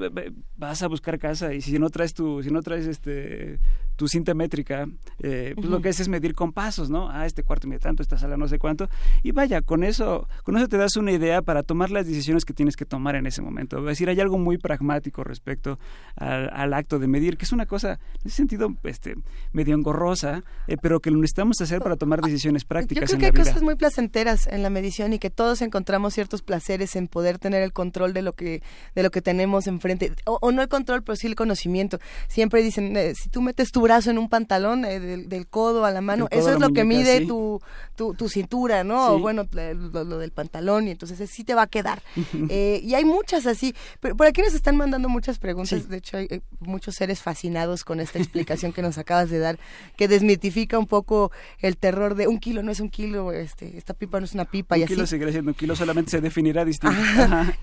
vas 0.56 0.82
a 0.82 0.88
buscar 0.88 1.18
casa 1.18 1.52
y 1.52 1.60
si 1.60 1.78
no 1.78 1.90
traes 1.90 2.14
tu, 2.14 2.42
si 2.42 2.50
no 2.50 2.62
traes 2.62 2.86
este 2.86 3.60
tu 3.96 4.08
cinta 4.08 4.32
métrica, 4.32 4.86
eh, 5.22 5.52
pues 5.54 5.68
lo 5.68 5.82
que 5.82 5.90
haces 5.90 6.00
es 6.00 6.08
medir 6.08 6.34
con 6.34 6.54
pasos, 6.54 6.88
¿no? 6.88 7.10
Ah, 7.10 7.26
este 7.26 7.42
cuarto 7.42 7.68
mide 7.68 7.80
tanto, 7.80 8.02
esta 8.02 8.16
sala 8.16 8.38
no 8.38 8.48
sé 8.48 8.58
cuánto, 8.58 8.88
y 9.22 9.32
vaya, 9.32 9.60
con 9.60 9.84
eso, 9.84 10.26
con 10.42 10.56
eso 10.56 10.68
te 10.68 10.78
das 10.78 10.96
una 10.96 11.12
idea 11.12 11.42
para 11.42 11.62
tomar 11.62 11.90
las 11.90 12.06
decisiones 12.06 12.46
que 12.46 12.54
tienes 12.54 12.76
que 12.76 12.86
tomar 12.86 13.14
en 13.16 13.26
ese 13.26 13.42
momento. 13.42 13.78
Es 13.80 13.84
decir, 13.84 14.08
hay 14.08 14.18
algo 14.18 14.38
muy 14.38 14.56
pragmático 14.56 15.22
respecto 15.22 15.78
al, 16.16 16.72
acto 16.72 16.98
de 16.98 17.08
medir, 17.08 17.36
que 17.36 17.44
es 17.44 17.52
una 17.52 17.66
cosa, 17.66 18.00
en 18.22 18.28
ese 18.28 18.36
sentido, 18.36 18.74
este, 18.84 19.16
medio 19.52 19.74
engorrosa, 19.74 20.44
eh, 20.66 20.78
pero 20.80 21.00
que 21.00 21.10
lo 21.10 21.18
necesitamos 21.18 21.60
hacer 21.60 21.82
para 21.82 21.96
tomar 21.96 22.22
decisiones 22.22 22.64
prácticas. 22.64 23.10
Yo 23.10 23.18
creo 23.18 23.32
que 23.32 23.38
hay 23.38 23.44
cosas 23.44 23.62
muy 23.62 23.74
placenteras 23.74 24.46
en 24.46 24.62
la 24.62 24.70
medición 24.70 25.12
y 25.12 25.18
que 25.18 25.28
todos 25.28 25.60
encontramos 25.60 26.14
ciertos 26.30 26.42
placeres 26.42 26.96
en 26.96 27.08
poder 27.08 27.38
tener 27.38 27.62
el 27.62 27.72
control 27.72 28.12
de 28.12 28.22
lo 28.22 28.32
que 28.32 28.62
de 28.94 29.02
lo 29.02 29.10
que 29.10 29.20
tenemos 29.20 29.66
enfrente 29.66 30.12
o, 30.24 30.52
no 30.52 30.62
el 30.62 30.68
control 30.68 31.02
pero 31.02 31.16
sí 31.16 31.26
el 31.26 31.34
conocimiento 31.34 31.98
siempre 32.28 32.62
dicen 32.62 32.96
eh, 32.96 33.14
si 33.14 33.28
tú 33.28 33.42
metes 33.42 33.72
tu 33.72 33.80
brazo 33.80 34.10
en 34.10 34.18
un 34.18 34.28
pantalón, 34.28 34.84
eh, 34.84 35.00
del, 35.00 35.46
codo 35.46 35.84
a 35.84 35.90
la 35.90 36.00
mano, 36.00 36.28
eso 36.30 36.52
es 36.52 36.60
lo 36.60 36.70
que 36.70 36.84
mide 36.84 37.26
tu, 37.26 37.60
tu, 37.96 38.28
cintura, 38.28 38.84
¿no? 38.84 39.14
O 39.14 39.18
bueno, 39.18 39.46
lo, 39.52 40.18
del 40.18 40.30
pantalón, 40.30 40.88
y 40.88 40.92
entonces 40.92 41.28
sí 41.30 41.44
te 41.44 41.54
va 41.54 41.62
a 41.62 41.66
quedar. 41.66 42.02
Eh, 42.52 42.80
y 42.82 42.94
hay 42.94 43.04
muchas 43.04 43.46
así, 43.46 43.74
pero 44.00 44.16
por 44.16 44.26
aquí 44.26 44.40
nos 44.40 44.54
están 44.54 44.76
mandando 44.76 45.08
muchas 45.08 45.38
preguntas, 45.38 45.88
de 45.88 45.98
hecho 45.98 46.16
hay 46.16 46.42
muchos 46.58 46.94
seres 46.94 47.20
fascinados 47.20 47.84
con 47.84 48.00
esta 48.00 48.18
explicación 48.18 48.72
que 48.72 48.82
nos 48.82 48.98
acabas 48.98 49.30
de 49.30 49.38
dar, 49.38 49.58
que 49.96 50.08
desmitifica 50.08 50.78
un 50.78 50.86
poco 50.86 51.30
el 51.58 51.76
terror 51.76 52.14
de 52.14 52.28
un 52.28 52.38
kilo 52.38 52.62
no 52.62 52.72
es 52.72 52.80
un 52.80 52.88
kilo, 52.88 53.32
este, 53.32 53.76
esta 53.76 53.94
pipa 53.94 54.18
no 54.20 54.24
es 54.24 54.32
una 54.32 54.46
pipa. 54.46 54.76
Un 54.76 54.82
y 54.82 54.86
kilo 54.86 55.06
seguirá 55.06 55.30
siendo 55.32 55.50
un 55.50 55.54
kilo, 55.54 55.76
solamente 55.76 56.10
se 56.10 56.19
definirá 56.20 56.64
distinto. 56.64 56.96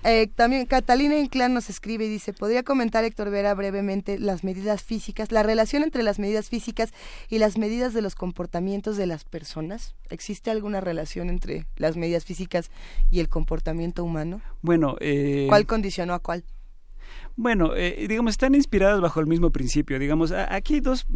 Eh, 0.04 0.28
también 0.34 0.66
Catalina 0.66 1.18
Inclán 1.18 1.52
nos 1.52 1.68
escribe 1.68 2.06
y 2.06 2.08
dice, 2.08 2.32
¿podría 2.32 2.62
comentar 2.62 3.04
Héctor 3.04 3.30
Vera 3.30 3.54
brevemente 3.54 4.18
las 4.18 4.42
medidas 4.44 4.82
físicas, 4.82 5.32
la 5.32 5.42
relación 5.42 5.82
entre 5.82 6.02
las 6.02 6.18
medidas 6.18 6.48
físicas 6.48 6.92
y 7.28 7.38
las 7.38 7.58
medidas 7.58 7.94
de 7.94 8.02
los 8.02 8.14
comportamientos 8.14 8.96
de 8.96 9.06
las 9.06 9.24
personas? 9.24 9.94
¿Existe 10.08 10.50
alguna 10.50 10.80
relación 10.80 11.28
entre 11.28 11.66
las 11.76 11.96
medidas 11.96 12.24
físicas 12.24 12.70
y 13.10 13.20
el 13.20 13.28
comportamiento 13.28 14.04
humano? 14.04 14.40
Bueno, 14.62 14.96
eh... 15.00 15.46
¿cuál 15.48 15.66
condicionó 15.66 16.14
a 16.14 16.20
cuál? 16.20 16.44
Bueno, 17.40 17.76
eh, 17.76 18.06
digamos, 18.08 18.32
están 18.32 18.56
inspiradas 18.56 19.00
bajo 19.00 19.20
el 19.20 19.28
mismo 19.28 19.50
principio. 19.50 20.00
Digamos, 20.00 20.32
aquí 20.32 20.74
hay 20.74 20.80
dos, 20.80 21.06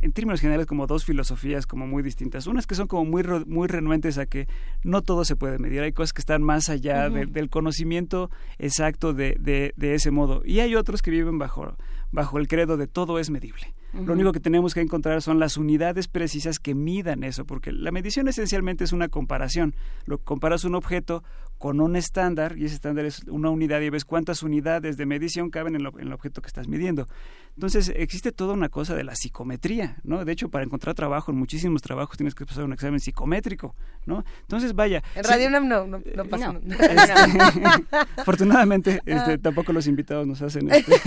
en 0.00 0.12
términos 0.12 0.40
generales, 0.40 0.68
como 0.68 0.86
dos 0.86 1.04
filosofías 1.04 1.66
como 1.66 1.88
muy 1.88 2.04
distintas. 2.04 2.46
Unas 2.46 2.68
que 2.68 2.76
son 2.76 2.86
como 2.86 3.04
muy, 3.04 3.24
muy 3.46 3.66
renuentes 3.66 4.16
a 4.16 4.26
que 4.26 4.46
no 4.84 5.02
todo 5.02 5.24
se 5.24 5.34
puede 5.34 5.58
medir. 5.58 5.80
Hay 5.80 5.90
cosas 5.90 6.12
que 6.12 6.20
están 6.20 6.40
más 6.44 6.68
allá 6.68 7.10
del 7.10 7.50
conocimiento 7.50 8.30
exacto 8.60 9.12
de, 9.12 9.36
de, 9.40 9.74
de, 9.76 9.94
ese 9.94 10.12
modo. 10.12 10.42
Y 10.44 10.60
hay 10.60 10.76
otros 10.76 11.02
que 11.02 11.10
viven 11.10 11.40
bajo, 11.40 11.76
bajo 12.12 12.38
el 12.38 12.46
credo 12.46 12.76
de 12.76 12.86
todo 12.86 13.18
es 13.18 13.30
medible. 13.30 13.74
Lo 13.92 14.14
único 14.14 14.32
que 14.32 14.40
tenemos 14.40 14.74
que 14.74 14.80
encontrar 14.80 15.20
son 15.22 15.38
las 15.38 15.56
unidades 15.56 16.08
precisas 16.08 16.58
que 16.58 16.74
midan 16.74 17.24
eso, 17.24 17.44
porque 17.44 17.72
la 17.72 17.90
medición 17.90 18.28
esencialmente 18.28 18.84
es 18.84 18.92
una 18.92 19.08
comparación. 19.08 19.74
Lo 20.06 20.18
comparas 20.18 20.64
un 20.64 20.74
objeto 20.74 21.22
con 21.62 21.80
un 21.80 21.94
estándar 21.94 22.58
y 22.58 22.64
ese 22.64 22.74
estándar 22.74 23.04
es 23.04 23.22
una 23.28 23.48
unidad 23.48 23.80
y 23.82 23.88
ves 23.88 24.04
cuántas 24.04 24.42
unidades 24.42 24.96
de 24.96 25.06
medición 25.06 25.48
caben 25.48 25.76
en, 25.76 25.86
el 26.00 26.12
objeto 26.12 26.42
que 26.42 26.48
estás 26.48 26.66
midiendo. 26.66 27.06
Entonces 27.54 27.92
existe 27.94 28.32
toda 28.32 28.54
una 28.54 28.68
cosa 28.68 28.96
de 28.96 29.04
la 29.04 29.14
psicometría, 29.14 29.96
¿no? 30.02 30.24
De 30.24 30.32
hecho, 30.32 30.48
para 30.48 30.64
encontrar 30.64 30.96
trabajo 30.96 31.30
en 31.30 31.38
muchísimos 31.38 31.80
trabajos 31.80 32.16
tienes 32.16 32.34
que 32.34 32.46
pasar 32.46 32.64
un 32.64 32.72
examen 32.72 32.98
psicométrico, 32.98 33.76
¿no? 34.06 34.24
Entonces, 34.40 34.74
vaya. 34.74 35.04
En 35.14 35.22
Radio 35.22 35.50
no, 35.50 35.60
no, 35.60 35.86
no 35.86 36.24
pasa 36.24 36.58
este, 36.66 37.96
afortunadamente, 38.16 39.00
este, 39.04 39.38
tampoco 39.38 39.72
los 39.72 39.86
invitados 39.86 40.26
nos 40.26 40.42
hacen, 40.42 40.68
este, 40.72 41.00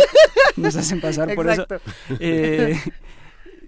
nos 0.56 0.76
hacen 0.76 1.02
pasar 1.02 1.36
por 1.36 1.50
eso. 1.50 1.66
Eh, 2.20 2.74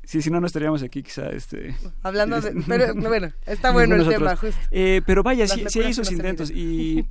Sí, 0.08 0.22
si 0.22 0.30
no, 0.30 0.40
no 0.40 0.48
estaríamos 0.48 0.84
aquí 0.84 1.04
quizá. 1.04 1.28
Este, 1.32 1.76
Hablando 2.02 2.40
de... 2.40 2.64
Pero 2.66 2.96
bueno, 2.96 3.34
está 3.46 3.72
bueno 3.74 3.96
el 3.96 4.08
tema, 4.08 4.38
justo. 4.38 4.62
Eh, 4.72 5.02
pero 5.06 5.22
vaya, 5.22 5.46
sí, 5.48 5.66
sí, 5.68 5.82
hay 5.82 5.92
esos 5.92 6.10
intentos 6.14 6.50
y, 6.56 7.06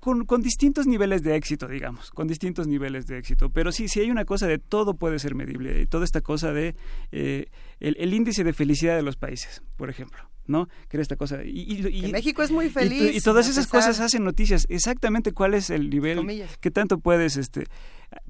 con, 0.00 0.26
con, 0.26 0.42
distintos 0.42 0.88
niveles 0.88 1.22
de 1.22 1.36
éxito, 1.36 1.68
digamos, 1.68 2.10
con 2.10 2.26
distintos 2.26 2.66
niveles 2.66 3.06
de 3.06 3.18
éxito. 3.18 3.50
Pero 3.50 3.70
sí, 3.70 3.86
sí 3.86 4.00
hay 4.00 4.10
una 4.10 4.24
cosa 4.24 4.48
de 4.48 4.58
todo 4.58 4.94
puede 4.94 5.20
ser 5.20 5.36
medible. 5.36 5.80
Y 5.80 5.86
toda 5.86 6.04
esta 6.04 6.20
cosa 6.20 6.52
de 6.52 6.74
eh, 7.12 7.46
el, 7.78 8.12
índice 8.12 8.42
de 8.42 8.52
felicidad 8.52 8.96
de 8.96 9.02
los 9.02 9.16
países, 9.16 9.62
por 9.76 9.88
ejemplo. 9.88 10.18
¿No? 10.48 10.68
Que 10.88 10.96
era 10.96 11.02
esta 11.02 11.16
cosa. 11.16 11.44
Y, 11.44 11.86
y, 11.86 12.10
México 12.10 12.42
es 12.42 12.50
muy 12.50 12.68
feliz. 12.70 13.16
Y, 13.16 13.20
todas 13.20 13.48
esas 13.48 13.66
cosas 13.66 14.00
hacen 14.00 14.24
noticias. 14.24 14.66
Exactamente 14.68 15.32
cuál 15.32 15.54
es 15.54 15.70
el 15.70 15.90
nivel 15.90 16.44
que 16.60 16.70
tanto 16.70 16.98
puedes 16.98 17.36
este, 17.36 17.66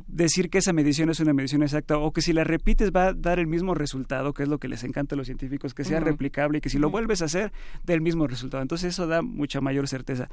decir 0.07 0.51
que 0.51 0.59
esa 0.59 0.73
medición 0.73 1.09
es 1.11 1.21
una 1.21 1.33
medición 1.33 1.62
exacta 1.62 1.99
o 1.99 2.12
que 2.12 2.21
si 2.21 2.33
la 2.33 2.45
repites 2.45 2.91
va 2.91 3.09
a 3.09 3.12
dar 3.14 3.39
el 3.39 3.47
mismo 3.47 3.75
resultado, 3.75 4.33
que 4.35 4.43
es 4.43 4.49
lo 4.49 4.59
que 4.59 4.69
les 4.69 4.83
encanta 4.85 5.14
a 5.14 5.19
los 5.19 5.27
científicos, 5.27 5.75
que 5.75 5.85
sea 5.85 6.01
replicable 6.01 6.59
y 6.59 6.61
que 6.61 6.71
si 6.71 6.79
lo 6.79 6.91
vuelves 6.91 7.23
a 7.23 7.27
hacer, 7.27 7.53
dé 7.85 7.95
el 7.95 8.01
mismo 8.01 8.27
resultado. 8.27 8.62
Entonces 8.62 8.95
eso 8.95 9.07
da 9.07 9.23
mucha 9.23 9.61
mayor 9.61 9.89
certeza. 9.89 10.29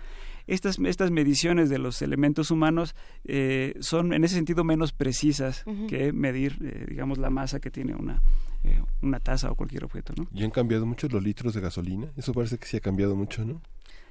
Estas, 0.47 0.79
estas 0.79 1.11
mediciones 1.11 1.69
de 1.69 1.77
los 1.77 2.01
elementos 2.01 2.51
humanos 2.51 2.95
eh, 3.25 3.75
son 3.79 4.13
en 4.13 4.23
ese 4.23 4.36
sentido 4.36 4.63
menos 4.63 4.91
precisas 4.91 5.63
que 5.88 6.11
medir, 6.11 6.57
eh, 6.63 6.86
digamos, 6.89 7.17
la 7.19 7.29
masa 7.29 7.59
que 7.59 7.69
tiene 7.69 7.95
una, 7.95 8.21
una 9.01 9.20
taza 9.20 9.51
o 9.51 9.55
cualquier 9.55 9.84
objeto. 9.84 10.13
¿no? 10.16 10.28
¿Y 10.34 10.43
han 10.43 10.51
cambiado 10.51 10.86
mucho 10.86 11.07
los 11.07 11.24
litros 11.24 11.53
de 11.53 11.61
gasolina? 11.61 12.07
Eso 12.18 12.34
parece 12.34 12.57
que 12.57 12.68
sí 12.68 12.78
ha 12.78 12.82
cambiado 12.82 13.16
mucho, 13.16 13.45
¿no? 13.45 13.61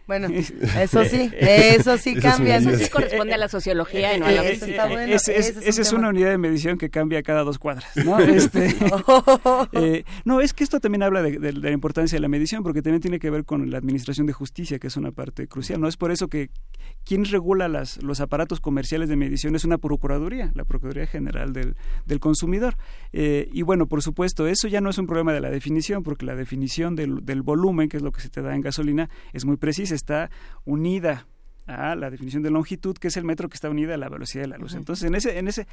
Bueno, 0.07 0.29
eso 0.81 1.05
sí, 1.05 1.31
eso 1.39 1.97
sí 1.97 2.15
cambia. 2.15 2.57
Eso 2.57 2.77
sí 2.77 2.89
corresponde 2.91 3.35
a 3.35 3.39
la 3.39 3.49
sociología 3.49 4.15
y 4.17 4.21
no 4.21 4.27
a 4.27 4.33
la 4.33 4.43
física. 4.43 5.05
esa 5.05 5.33
es, 5.33 5.93
una 5.93 6.09
unidad 6.09 6.31
de 6.31 6.39
medición 6.39 6.77
que 6.77 6.91
cambia 6.91 7.23
cada 7.23 7.43
dos 7.43 7.59
cuadras. 7.59 7.91
¿no? 7.97 8.19
Este, 8.35 8.75
eh, 9.73 10.05
no, 10.25 10.41
es 10.41 10.53
que 10.53 10.65
esto 10.65 10.81
también 10.81 11.03
habla 11.03 11.23
de, 11.23 11.53
la 11.53 11.71
importancia 11.71 12.17
de 12.17 12.21
la 12.21 12.29
medición, 12.29 12.63
porque 12.63 12.83
también 12.83 13.01
tiene 13.01 13.19
que 13.19 13.31
ver 13.31 13.45
con 13.45 13.71
la 13.71 13.79
administración 13.79 14.27
de 14.27 14.33
justicia, 14.33 14.79
que 14.79 14.89
es 14.89 14.97
una 14.97 15.13
parte 15.13 15.47
crucial. 15.47 15.81
No 15.81 15.89
es 15.89 15.97
por 15.97 16.11
eso 16.11 16.29
que 16.29 16.51
quien 17.05 17.25
regula 17.25 17.69
las, 17.69 18.03
los 18.03 18.21
aparatos 18.21 18.61
comerciales 18.61 19.09
de 19.09 19.17
medición 19.17 19.55
es 19.55 19.65
una 19.65 19.79
procuraduría, 19.79 20.51
la 20.55 20.65
Procuraduría 20.65 21.07
General 21.07 21.53
del, 21.53 21.77
del 22.07 22.21
Consumidor. 22.21 22.77
Eh, 23.13 23.49
y 23.53 23.63
bueno, 23.63 23.87
por 23.87 24.03
supuesto, 24.03 24.47
eso 24.47 24.69
ya 24.69 24.81
no 24.81 24.91
es 24.91 24.99
un 24.99 25.07
problema 25.07 25.33
de 25.33 25.41
la 25.41 25.51
definición, 25.51 26.03
porque 26.03 26.27
la 26.27 26.35
definición 26.35 26.97
del, 26.97 27.25
del 27.25 27.43
volumen, 27.43 27.89
que 27.89 27.99
es 27.99 28.03
lo 28.03 28.11
que 28.11 28.21
se 28.21 28.31
te 28.31 28.43
da 28.43 28.55
en 28.55 28.63
gasolina, 28.63 29.09
es 29.33 29.45
muy 29.45 29.57
precisa 29.57 29.93
está 29.95 30.30
unida 30.64 31.26
a 31.66 31.95
la 31.95 32.11
definición 32.11 32.42
de 32.42 32.51
longitud, 32.51 32.97
que 32.97 33.09
es 33.09 33.16
el 33.16 33.24
metro 33.24 33.49
que 33.49 33.55
está 33.55 33.70
unida 33.70 33.95
a 33.95 33.99
la 33.99 34.09
velocidad 34.09 34.45
de 34.45 34.49
la 34.49 34.59
luz. 34.59 34.74
Entonces, 34.74 35.07
en 35.07 35.14
ese, 35.14 35.38
en 35.38 35.49
ese, 35.49 35.66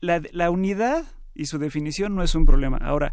la, 0.00 0.22
la 0.32 0.50
unidad 0.50 1.04
y 1.34 1.46
su 1.46 1.58
definición 1.58 2.14
no 2.14 2.22
es 2.22 2.34
un 2.34 2.44
problema. 2.44 2.76
Ahora, 2.78 3.12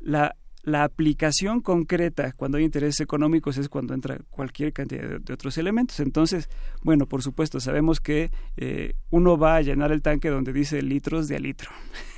la 0.00 0.36
la 0.68 0.84
aplicación 0.84 1.60
concreta 1.60 2.32
cuando 2.32 2.58
hay 2.58 2.64
intereses 2.64 3.00
económicos 3.00 3.56
es 3.58 3.68
cuando 3.68 3.94
entra 3.94 4.18
cualquier 4.30 4.72
cantidad 4.72 5.18
de, 5.18 5.32
otros 5.32 5.58
elementos. 5.58 6.00
Entonces, 6.00 6.48
bueno, 6.82 7.06
por 7.06 7.22
supuesto, 7.22 7.60
sabemos 7.60 8.00
que 8.00 8.30
eh, 8.56 8.94
uno 9.10 9.38
va 9.38 9.56
a 9.56 9.62
llenar 9.62 9.92
el 9.92 10.02
tanque 10.02 10.28
donde 10.28 10.52
dice 10.52 10.82
litros 10.82 11.28
de 11.28 11.36
a 11.36 11.38
litro, 11.38 11.70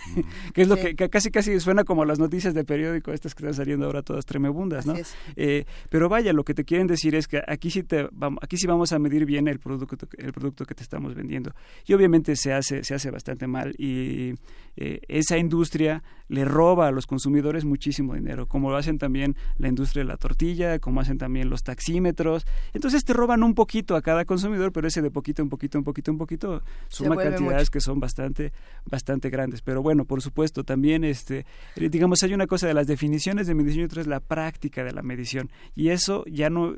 que 0.54 0.62
es 0.62 0.68
lo 0.68 0.76
que, 0.76 0.94
casi 0.94 1.30
casi 1.30 1.58
suena 1.60 1.84
como 1.84 2.04
las 2.04 2.18
noticias 2.18 2.54
de 2.54 2.64
periódico, 2.64 3.12
estas 3.12 3.34
que 3.34 3.42
están 3.42 3.54
saliendo 3.54 3.86
ahora 3.86 4.02
todas 4.02 4.26
tremebundas, 4.26 4.86
¿no? 4.86 4.94
Eh, 5.36 5.64
pero 5.88 6.08
vaya, 6.08 6.32
lo 6.32 6.44
que 6.44 6.54
te 6.54 6.64
quieren 6.64 6.86
decir 6.86 7.14
es 7.14 7.28
que 7.28 7.42
aquí 7.46 7.70
sí, 7.70 7.82
te, 7.82 8.08
aquí 8.40 8.56
sí 8.56 8.66
vamos 8.66 8.92
a 8.92 8.98
medir 8.98 9.24
bien 9.24 9.48
el 9.48 9.58
producto, 9.58 10.06
el 10.18 10.32
producto 10.32 10.64
que 10.64 10.74
te 10.74 10.82
estamos 10.82 11.14
vendiendo. 11.14 11.52
Y 11.86 11.94
obviamente 11.94 12.36
se 12.36 12.52
hace, 12.52 12.84
se 12.84 12.94
hace 12.94 13.10
bastante 13.10 13.46
mal 13.46 13.74
y 13.78 14.34
eh, 14.76 15.00
esa 15.08 15.36
industria 15.36 16.02
le 16.28 16.44
roba 16.44 16.86
a 16.86 16.92
los 16.92 17.06
consumidores 17.06 17.64
muchísimo 17.64 18.14
dinero, 18.14 18.46
como 18.46 18.70
lo 18.70 18.76
hacen 18.76 18.98
también 18.98 19.34
la 19.58 19.68
industria 19.68 20.04
de 20.04 20.08
la 20.08 20.16
tortilla, 20.16 20.78
como 20.78 21.00
hacen 21.00 21.18
también 21.18 21.50
los 21.50 21.64
taxímetros. 21.64 22.46
Entonces 22.72 23.04
te 23.04 23.12
roban 23.12 23.42
un 23.42 23.54
poquito 23.54 23.96
a 23.96 24.02
cada 24.02 24.24
consumidor, 24.24 24.72
pero 24.72 24.86
ese 24.86 25.02
de 25.02 25.10
poquito, 25.10 25.42
un 25.42 25.48
poquito, 25.48 25.76
un 25.78 25.84
poquito, 25.84 26.12
un 26.12 26.18
poquito, 26.18 26.62
suma 26.88 27.16
cantidades 27.16 27.68
que 27.68 27.80
son 27.80 27.98
bastante, 27.98 28.52
bastante 28.88 29.28
grandes. 29.28 29.60
Pero 29.60 29.82
bueno, 29.82 29.89
por 30.04 30.22
supuesto, 30.22 30.64
también, 30.64 31.04
este, 31.04 31.46
eh, 31.76 31.88
digamos, 31.88 32.22
hay 32.22 32.34
una 32.34 32.46
cosa 32.46 32.66
de 32.66 32.74
las 32.74 32.86
definiciones 32.86 33.46
de 33.46 33.54
medición 33.54 33.82
y 33.82 33.84
otra 33.84 34.00
es 34.00 34.06
la 34.06 34.20
práctica 34.20 34.84
de 34.84 34.92
la 34.92 35.02
medición. 35.02 35.50
Y 35.74 35.88
eso 35.88 36.24
ya 36.26 36.50
no, 36.50 36.74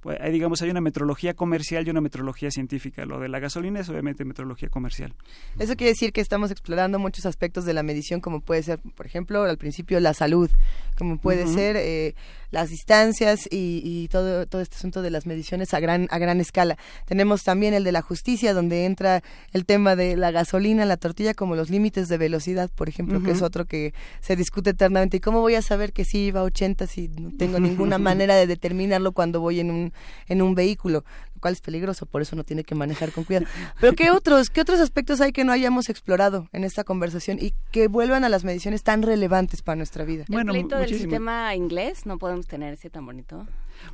pues, 0.00 0.18
hay, 0.20 0.32
digamos, 0.32 0.62
hay 0.62 0.70
una 0.70 0.80
metrología 0.80 1.34
comercial 1.34 1.86
y 1.86 1.90
una 1.90 2.00
metrología 2.00 2.50
científica. 2.50 3.04
Lo 3.04 3.20
de 3.20 3.28
la 3.28 3.38
gasolina 3.38 3.80
es 3.80 3.88
obviamente 3.88 4.24
metrología 4.24 4.68
comercial. 4.68 5.14
Eso 5.58 5.76
quiere 5.76 5.90
decir 5.90 6.12
que 6.12 6.20
estamos 6.20 6.50
explorando 6.50 6.98
muchos 6.98 7.26
aspectos 7.26 7.64
de 7.64 7.74
la 7.74 7.82
medición, 7.82 8.20
como 8.20 8.40
puede 8.40 8.62
ser, 8.62 8.80
por 8.94 9.06
ejemplo, 9.06 9.42
al 9.42 9.58
principio 9.58 10.00
la 10.00 10.14
salud, 10.14 10.50
como 10.96 11.18
puede 11.18 11.46
ser 11.46 11.76
eh, 11.76 12.14
las 12.52 12.70
distancias 12.70 13.48
y, 13.50 14.08
todo, 14.08 14.46
todo 14.46 14.62
este 14.62 14.76
asunto 14.76 15.02
de 15.02 15.10
las 15.10 15.26
mediciones 15.26 15.74
a 15.74 15.80
gran, 15.80 16.06
a 16.10 16.18
gran 16.18 16.38
escala. 16.40 16.76
Tenemos 17.06 17.42
también 17.42 17.74
el 17.74 17.82
de 17.82 17.92
la 17.92 18.02
justicia, 18.02 18.54
donde 18.54 18.84
entra 18.84 19.22
el 19.52 19.64
tema 19.66 19.96
de 19.96 20.16
la 20.16 20.30
gasolina, 20.30 20.84
la 20.84 20.98
tortilla, 20.98 21.34
como 21.34 21.56
los 21.56 21.70
límites 21.70 22.08
de 22.08 22.18
velocidad, 22.18 22.70
por 22.70 22.88
ejemplo, 22.88 23.22
que 23.22 23.32
es 23.32 23.42
otro 23.42 23.64
que 23.64 23.94
se 24.20 24.36
discute 24.36 24.70
eternamente. 24.70 25.16
¿Y 25.16 25.20
cómo 25.20 25.40
voy 25.40 25.54
a 25.54 25.62
saber 25.62 25.92
que 25.92 26.04
sí 26.04 26.26
iba 26.26 26.40
a 26.40 26.44
80 26.44 26.86
si 26.86 27.08
no 27.08 27.32
tengo 27.36 27.58
ninguna 27.58 27.98
manera 27.98 28.36
de 28.36 28.46
determinarlo 28.46 29.12
cuando 29.12 29.40
voy 29.40 29.60
en 29.60 29.70
un, 29.70 29.92
en 30.28 30.42
un 30.42 30.54
vehículo? 30.54 31.04
Lo 31.42 31.46
cual 31.48 31.54
es 31.54 31.60
peligroso, 31.60 32.06
por 32.06 32.22
eso 32.22 32.36
no 32.36 32.44
tiene 32.44 32.62
que 32.62 32.76
manejar 32.76 33.10
con 33.10 33.24
cuidado. 33.24 33.46
Pero 33.80 33.94
¿qué 33.94 34.12
otros, 34.12 34.48
qué 34.48 34.60
otros 34.60 34.78
aspectos 34.78 35.20
hay 35.20 35.32
que 35.32 35.42
no 35.42 35.50
hayamos 35.50 35.88
explorado 35.88 36.48
en 36.52 36.62
esta 36.62 36.84
conversación 36.84 37.38
y 37.40 37.52
que 37.72 37.88
vuelvan 37.88 38.22
a 38.22 38.28
las 38.28 38.44
mediciones 38.44 38.84
tan 38.84 39.02
relevantes 39.02 39.60
para 39.60 39.74
nuestra 39.74 40.04
vida? 40.04 40.24
Bueno, 40.28 40.52
el 40.52 40.60
pleito 40.60 40.76
del 40.78 40.88
sistema 40.88 41.56
inglés, 41.56 42.06
no 42.06 42.18
podemos 42.18 42.46
tener 42.46 42.74
ese 42.74 42.90
tan 42.90 43.04
bonito. 43.04 43.44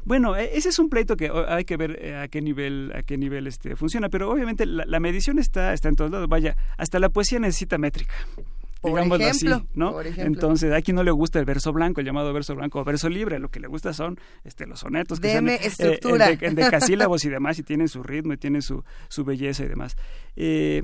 Bueno, 0.05 0.37
e, 0.37 0.59
ese 0.59 0.69
es 0.69 0.79
un 0.79 0.91
pleito 0.91 1.17
que 1.17 1.33
hay 1.49 1.65
que 1.65 1.79
ver 1.79 1.99
eh, 2.05 2.17
a 2.17 2.29
qué 2.29 2.43
nivel, 2.43 2.93
a 2.95 3.03
qué 3.03 3.17
nivel 3.17 3.47
este 3.47 3.77
funciona, 3.77 4.11
pero 4.11 4.31
obviamente 4.31 4.67
la, 4.67 5.01
medición 5.01 5.39
está, 5.39 5.73
está 5.73 5.89
en 5.89 5.97
todos 5.97 6.11
lados. 6.11 6.29
Vaya, 6.29 6.55
hasta 6.77 6.99
la 6.99 7.09
poesía 7.09 7.39
necesita 7.39 7.79
métrica. 7.79 8.13
Por 8.81 8.99
ejemplo, 8.99 9.26
así, 9.26 9.47
¿no? 9.74 10.01
Entonces, 10.03 10.72
a 10.72 10.81
quien 10.83 10.97
no 10.97 11.03
le 11.03 11.11
gusta 11.11 11.39
el 11.39 11.45
verso 11.45 11.72
blanco, 11.72 12.01
el 12.01 12.07
llamado 12.07 12.33
verso 12.33 12.55
blanco 12.55 12.81
o 12.81 12.85
verso 12.85 13.09
libre, 13.09 13.39
lo 13.39 13.51
que 13.51 13.61
le 13.61 13.66
gusta 13.66 13.93
son 13.93 14.18
este 14.45 14.66
los 14.66 14.81
sonetos 14.81 15.18
que 15.18 15.29
Deme 15.29 15.57
estructura. 15.57 16.31
en, 16.31 16.55
decasílabos 16.55 17.24
y 17.24 17.29
demás, 17.31 17.59
y 17.59 17.62
tienen 17.62 17.89
su 17.89 18.03
ritmo 18.03 18.35
y 18.35 18.37
tienen 18.37 18.62
su, 18.62 18.85
su 19.09 19.24
belleza 19.24 19.64
y 19.64 19.68
demás. 19.68 19.97
Eh, 20.37 20.83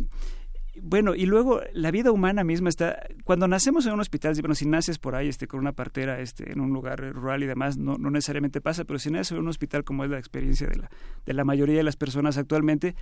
bueno, 0.82 1.14
y 1.14 1.26
luego 1.26 1.60
la 1.72 1.90
vida 1.92 2.10
humana 2.10 2.42
misma 2.42 2.68
está, 2.68 3.06
cuando 3.22 3.46
nacemos 3.46 3.86
en 3.86 3.92
un 3.92 4.00
hospital, 4.00 4.34
bueno, 4.40 4.54
si 4.54 4.66
naces 4.66 4.98
por 4.98 5.14
ahí 5.14 5.28
este, 5.28 5.46
con 5.46 5.60
una 5.60 5.72
partera 5.72 6.20
este, 6.20 6.50
en 6.50 6.60
un 6.60 6.72
lugar 6.72 6.98
rural 7.14 7.42
y 7.44 7.46
demás, 7.46 7.76
no, 7.76 7.96
no 7.96 8.10
necesariamente 8.10 8.60
pasa, 8.60 8.84
pero 8.84 8.98
si 8.98 9.10
naces 9.10 9.32
en 9.32 9.38
un 9.38 9.48
hospital 9.48 9.84
como 9.84 10.04
es 10.04 10.10
la 10.10 10.18
experiencia 10.18 10.66
de 10.66 10.76
la, 10.76 10.90
de 11.24 11.32
la 11.32 11.44
mayoría 11.44 11.76
de 11.76 11.84
las 11.84 11.96
personas 11.96 12.38
actualmente, 12.38 12.96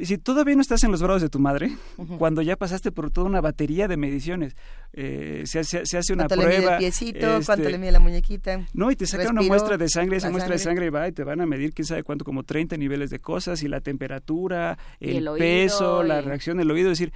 si 0.00 0.16
todavía 0.16 0.54
no 0.54 0.62
estás 0.62 0.82
en 0.84 0.90
los 0.90 1.02
brazos 1.02 1.22
de 1.22 1.28
tu 1.28 1.38
madre, 1.38 1.70
cuando 2.18 2.40
ya 2.40 2.56
pasaste 2.56 2.90
por 2.92 3.10
toda 3.10 3.26
una 3.26 3.42
batería 3.42 3.88
de 3.88 3.98
mediciones, 3.98 4.56
eh, 4.94 5.42
se, 5.44 5.64
se, 5.64 5.98
hace 5.98 6.12
una 6.14 6.26
¿Cuánto 6.28 6.46
prueba. 6.46 6.50
Le 6.50 6.58
mide 6.60 6.72
el 6.72 6.78
piecito, 6.78 7.40
¿Cuánto 7.44 7.68
le 7.68 7.78
mide 7.78 7.92
la 7.92 8.00
muñequita? 8.00 8.66
No, 8.72 8.90
y 8.90 8.96
te 8.96 9.06
sacan 9.06 9.32
una 9.32 9.42
muestra 9.42 9.76
de 9.76 9.88
sangre, 9.90 10.16
esa 10.16 10.30
muestra 10.30 10.52
de 10.52 10.58
sangre 10.58 10.88
va 10.88 11.08
y 11.08 11.12
te 11.12 11.24
van 11.24 11.42
a 11.42 11.46
medir 11.46 11.74
quién 11.74 11.84
sabe 11.84 12.02
cuánto, 12.02 12.24
como 12.24 12.42
30 12.42 12.76
niveles 12.78 13.10
de 13.10 13.18
cosas, 13.18 13.62
y 13.62 13.68
la 13.68 13.80
temperatura, 13.80 14.78
el, 14.98 15.28
peso, 15.36 16.02
la 16.02 16.22
reacción 16.22 16.56
del 16.56 16.70
oído. 16.70 16.90
Es 16.90 16.98
decir, 16.98 17.12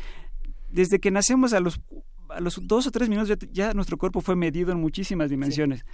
desde 0.69 0.99
que 0.99 1.11
nacemos 1.11 1.55
a 1.55 1.61
los, 1.61 1.81
a 2.29 2.41
los 2.41 2.61
dos 2.63 2.87
o 2.87 2.91
tres 2.91 3.09
minutos 3.09 3.39
ya, 3.53 3.73
nuestro 3.73 3.97
cuerpo 3.97 4.21
fue 4.21 4.37
medido 4.37 4.73
en 4.73 4.81
muchísimas 4.81 5.31
dimensiones. 5.31 5.87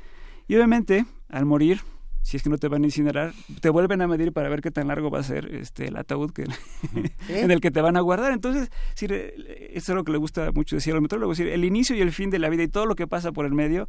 Y 0.49 0.57
obviamente, 0.57 1.07
al 1.29 1.47
morir, 1.47 1.81
si 2.23 2.37
es 2.37 2.43
que 2.43 2.49
no 2.49 2.59
te 2.59 2.69
van 2.69 2.83
a 2.83 2.87
incinerar, 2.87 3.33
te 3.61 3.69
vuelven 3.69 4.01
a 4.01 4.07
medir 4.07 4.33
para 4.33 4.49
ver 4.49 4.63
qué 4.63 4.71
tan 4.71 4.89
largo 4.89 5.11
va 5.11 5.21
a 5.21 5.23
ser 5.23 5.55
este 5.55 5.89
el 5.89 5.97
ataúd 5.97 6.31
que, 6.33 6.47
en 7.29 7.51
el 7.51 7.61
que 7.61 7.71
te 7.71 7.81
van 7.81 7.97
a 7.97 8.01
guardar. 8.01 8.33
Entonces, 8.33 8.71
eso 8.99 9.93
es 9.93 9.97
lo 9.97 10.05
que 10.05 10.13
le 10.13 10.19
gusta 10.19 10.51
mucho 10.53 10.77
decir 10.77 10.95
al 10.95 11.03
metrólogo, 11.03 11.33
decir, 11.33 11.49
el 11.49 11.65
inicio 11.65 11.97
y 11.97 12.01
el 12.01 12.13
fin 12.13 12.31
de 12.31 12.39
la 12.39 12.49
vida 12.49 12.63
y 12.63 12.69
todo 12.69 12.87
lo 12.87 12.95
que 12.95 13.07
pasa 13.07 13.33
por 13.33 13.45
el 13.45 13.53
medio 13.53 13.89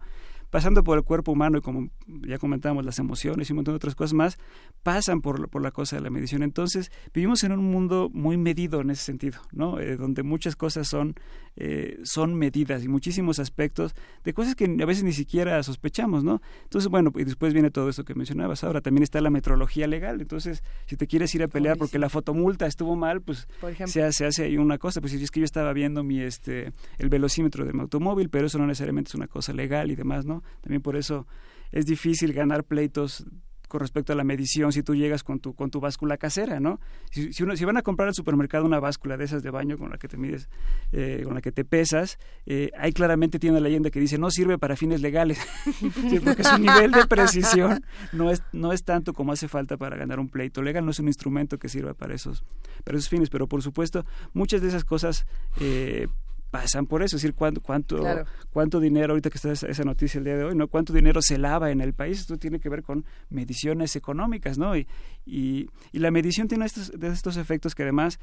pasando 0.54 0.84
por 0.84 1.00
el 1.00 1.04
cuerpo 1.04 1.32
humano 1.32 1.58
y 1.58 1.62
como 1.62 1.90
ya 2.06 2.38
comentábamos 2.38 2.86
las 2.86 3.00
emociones 3.00 3.50
y 3.50 3.54
un 3.54 3.56
montón 3.56 3.74
de 3.74 3.78
otras 3.78 3.96
cosas 3.96 4.14
más, 4.14 4.38
pasan 4.84 5.20
por, 5.20 5.50
por 5.50 5.64
la 5.64 5.72
cosa 5.72 5.96
de 5.96 6.04
la 6.04 6.12
medición. 6.12 6.44
Entonces, 6.44 6.92
vivimos 7.12 7.44
en 7.44 7.54
un 7.54 7.72
mundo 7.72 8.12
muy 8.14 8.38
medido 8.38 8.80
en 8.82 8.92
ese 8.92 9.04
sentido, 9.04 9.40
¿no? 9.52 9.80
Eh, 9.80 9.98
donde 9.98 10.22
muchas 10.22 10.56
cosas 10.56 10.88
son, 10.88 11.16
eh, 11.56 12.00
son 12.04 12.34
medidas 12.36 12.84
y 12.84 12.88
muchísimos 12.88 13.40
aspectos 13.40 13.94
de 14.24 14.34
cosas 14.34 14.56
que 14.56 14.66
a 14.66 14.86
veces 14.86 15.04
ni 15.04 15.14
siquiera 15.14 15.62
sospechamos, 15.64 16.24
¿no? 16.24 16.42
Entonces, 16.64 16.90
bueno, 16.90 17.12
y 17.16 17.24
después 17.24 17.54
viene 17.54 17.70
todo 17.70 17.90
eso 17.90 18.04
que 18.04 18.16
mencionabas 18.16 18.64
ahora, 18.64 18.82
también 18.82 19.04
está 19.04 19.22
la 19.22 19.30
metrología 19.30 19.88
legal. 19.88 20.22
Entonces, 20.22 20.64
si 20.86 20.98
te 20.98 21.08
quieres 21.08 21.34
ir 21.36 21.44
a 21.44 21.48
pelear 21.48 21.78
porque 21.78 22.00
la 22.00 22.10
fotomulta 22.10 22.66
estuvo 22.66 22.96
mal, 22.96 23.22
pues 23.22 23.48
se, 23.86 24.12
se, 24.12 24.26
hace 24.26 24.44
ahí 24.44 24.58
una 24.58 24.78
cosa. 24.78 25.02
Pues 25.02 25.14
si 25.14 25.24
es 25.24 25.32
que 25.32 25.40
yo 25.40 25.46
estaba 25.46 25.74
viendo 25.74 26.04
mi 26.04 26.22
este 26.22 26.74
el 26.98 27.10
velocímetro 27.10 27.66
de 27.66 27.74
mi 27.74 27.82
automóvil, 27.82 28.30
pero 28.30 28.48
eso 28.48 28.58
no 28.58 28.66
necesariamente 28.66 29.10
es 29.10 29.16
una 29.16 29.28
cosa 29.28 29.54
legal 29.54 29.92
y 29.92 29.96
demás, 29.96 30.26
¿no? 30.26 30.44
También 30.62 30.82
por 30.82 30.96
eso 30.96 31.28
es 31.72 31.86
difícil 31.86 32.34
ganar 32.34 32.64
pleitos 32.64 33.26
con 33.74 33.80
respecto 33.80 34.14
a 34.14 34.16
la 34.16 34.24
medición 34.24 34.72
si 34.72 34.84
tú 34.84 34.94
llegas 34.94 35.24
con 35.24 35.40
tu 35.40 35.56
con 35.56 35.72
tu 35.72 35.80
báscula 35.80 36.18
casera, 36.18 36.60
¿no? 36.60 36.80
Si, 37.10 37.44
van 37.66 37.78
a 37.78 37.82
comprar 37.82 38.08
al 38.08 38.14
supermercado 38.14 38.66
una 38.66 38.80
báscula 38.80 39.18
de 39.18 39.26
esas 39.26 39.42
de 39.42 39.50
baño 39.50 39.80
con 39.80 39.90
la 39.90 39.98
que 39.98 40.08
te 40.08 40.16
mides, 40.16 40.48
eh, 40.92 41.22
con 41.24 41.34
la 41.34 41.42
que 41.42 41.52
te 41.52 41.66
pesas, 41.66 42.20
eh, 42.46 42.70
ahí 42.78 42.94
claramente 42.94 43.40
tiene 43.40 43.58
una 43.58 43.64
leyenda 43.64 43.90
que 43.90 44.00
dice 44.00 44.20
no 44.20 44.30
sirve 44.30 44.60
para 44.60 44.76
fines 44.76 45.02
legales, 45.02 45.40
porque 46.24 46.44
su 46.44 46.60
nivel 46.60 46.92
de 46.92 47.08
precisión 47.08 47.84
no 48.12 48.30
es 48.30 48.44
no 48.52 48.74
es 48.74 48.84
tanto 48.84 49.12
como 49.14 49.32
hace 49.32 49.48
falta 49.48 49.76
para 49.76 49.98
ganar 49.98 50.20
un 50.20 50.30
pleito 50.30 50.62
legal, 50.62 50.86
no 50.86 50.92
es 50.92 51.00
un 51.00 51.08
instrumento 51.08 51.58
que 51.58 51.68
sirva 51.68 51.96
para 51.96 52.14
esos 52.14 52.44
para 52.84 53.00
esos 53.00 53.10
fines, 53.10 53.32
pero 53.32 53.48
por 53.48 53.64
supuesto 53.64 54.06
muchas 54.34 54.62
de 54.62 54.68
esas 54.68 54.86
cosas 54.86 55.26
eh, 55.60 56.10
pasan 56.54 56.86
por 56.86 57.02
eso, 57.02 57.16
es 57.16 57.24
decir, 57.24 57.34
cuánto 57.34 57.62
cuánto 57.62 58.06
cuánto 58.52 58.80
dinero 58.80 59.14
ahorita 59.14 59.32
que 59.32 59.38
está 59.38 59.52
esa, 59.54 59.84
noticia 59.84 60.20
el 60.20 60.24
día 60.24 60.38
de 60.38 60.44
hoy, 60.44 60.56
¿no? 60.56 60.68
Cuánto 60.68 60.94
dinero 60.94 61.20
se 61.20 61.40
lava 61.40 61.72
en 61.72 61.82
el 61.82 61.94
país, 61.94 62.20
esto 62.20 62.38
tiene 62.38 62.60
que 62.60 62.70
ver 62.70 62.84
con 62.84 63.06
mediciones 63.32 63.96
económicas, 63.96 64.60
¿no? 64.60 64.78
Y, 64.78 64.88
y, 65.26 65.68
la 65.94 66.12
medición 66.12 66.48
tiene 66.48 66.66
estos, 66.66 66.92
de 66.92 67.08
estos 67.08 67.38
efectos 67.38 67.74
que 67.74 67.82
además 67.82 68.20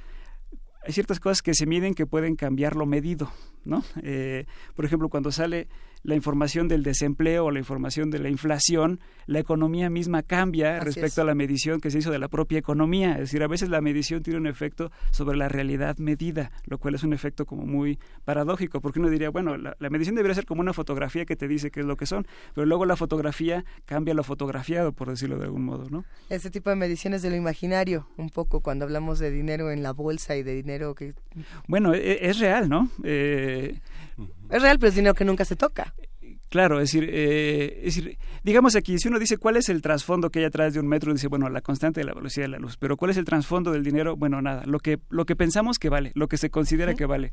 hay 0.86 0.92
ciertas 0.92 1.18
cosas 1.18 1.42
que 1.42 1.54
se 1.54 1.66
miden 1.66 1.92
que 1.92 2.06
pueden 2.06 2.36
cambiar 2.36 2.76
lo 2.76 2.86
medido, 2.86 3.32
¿no? 3.64 3.82
Eh, 4.00 4.46
por 4.76 4.84
ejemplo, 4.84 5.08
cuando 5.08 5.32
sale 5.32 5.66
la 6.02 6.14
información 6.14 6.68
del 6.68 6.82
desempleo 6.82 7.46
o 7.46 7.50
la 7.50 7.58
información 7.58 8.10
de 8.10 8.18
la 8.18 8.28
inflación, 8.28 9.00
la 9.26 9.38
economía 9.38 9.90
misma 9.90 10.22
cambia 10.22 10.80
respecto 10.80 11.22
a 11.22 11.24
la 11.24 11.34
medición 11.34 11.80
que 11.80 11.90
se 11.90 11.98
hizo 11.98 12.10
de 12.10 12.18
la 12.18 12.28
propia 12.28 12.58
economía. 12.58 13.12
Es 13.12 13.20
decir, 13.20 13.42
a 13.42 13.48
veces 13.48 13.68
la 13.68 13.80
medición 13.80 14.22
tiene 14.22 14.38
un 14.38 14.46
efecto 14.46 14.90
sobre 15.10 15.36
la 15.36 15.48
realidad 15.48 15.98
medida, 15.98 16.50
lo 16.66 16.78
cual 16.78 16.94
es 16.94 17.04
un 17.04 17.12
efecto 17.12 17.46
como 17.46 17.64
muy 17.64 17.98
paradójico, 18.24 18.80
porque 18.80 18.98
uno 18.98 19.10
diría, 19.10 19.30
bueno, 19.30 19.56
la, 19.56 19.90
medición 19.90 20.14
debería 20.14 20.34
ser 20.34 20.46
como 20.46 20.60
una 20.60 20.72
fotografía 20.72 21.24
que 21.24 21.36
te 21.36 21.48
dice 21.48 21.70
qué 21.70 21.80
es 21.80 21.86
lo 21.86 21.96
que 21.96 22.06
son, 22.06 22.26
pero 22.54 22.66
luego 22.66 22.86
la 22.86 22.96
fotografía 22.96 23.64
cambia 23.84 24.14
lo 24.14 24.24
fotografiado, 24.24 24.92
por 24.92 25.10
decirlo 25.10 25.38
de 25.38 25.44
algún 25.44 25.64
modo, 25.64 25.90
¿no? 25.90 26.04
Este 26.28 26.50
tipo 26.50 26.70
de 26.70 26.76
mediciones 26.76 27.22
de 27.22 27.30
lo 27.30 27.36
imaginario, 27.36 28.08
un 28.16 28.30
poco 28.30 28.60
cuando 28.60 28.84
hablamos 28.84 29.18
de 29.18 29.30
dinero 29.30 29.70
en 29.70 29.82
la 29.82 29.92
bolsa 29.92 30.36
y 30.36 30.42
de 30.42 30.54
dinero 30.54 30.94
que... 30.94 31.14
Bueno, 31.66 31.94
e, 31.94 32.28
es, 32.28 32.38
real, 32.38 32.68
¿no? 32.68 32.90
Eh, 33.04 33.80
es 34.50 34.62
real, 34.62 34.78
pero 34.78 34.88
es 34.88 34.94
dinero 34.94 35.14
que 35.14 35.24
nunca 35.24 35.44
se 35.44 35.56
toca. 35.56 35.94
Claro, 36.48 36.80
es 36.80 36.92
decir, 36.92 37.08
eh, 37.12 37.82
es 37.84 37.94
decir, 37.94 38.18
digamos 38.42 38.74
aquí, 38.74 38.98
si 38.98 39.06
uno 39.06 39.20
dice 39.20 39.36
cuál 39.36 39.56
es 39.56 39.68
el 39.68 39.82
trasfondo 39.82 40.30
que 40.30 40.40
hay 40.40 40.46
atrás 40.46 40.74
de 40.74 40.80
un 40.80 40.88
metro, 40.88 41.12
dice, 41.12 41.28
bueno, 41.28 41.48
la 41.48 41.60
constante 41.60 42.00
de 42.00 42.06
la 42.06 42.12
velocidad 42.12 42.46
de 42.46 42.50
la 42.50 42.58
luz, 42.58 42.76
pero 42.76 42.96
¿cuál 42.96 43.12
es 43.12 43.16
el 43.16 43.24
trasfondo 43.24 43.70
del 43.70 43.84
dinero? 43.84 44.16
Bueno, 44.16 44.42
nada, 44.42 44.64
lo 44.66 44.80
que, 44.80 44.98
lo 45.10 45.26
que 45.26 45.36
pensamos 45.36 45.78
que 45.78 45.88
vale, 45.88 46.10
lo 46.14 46.26
que 46.26 46.36
se 46.36 46.50
considera 46.50 46.94
que 46.94 47.06
vale 47.06 47.30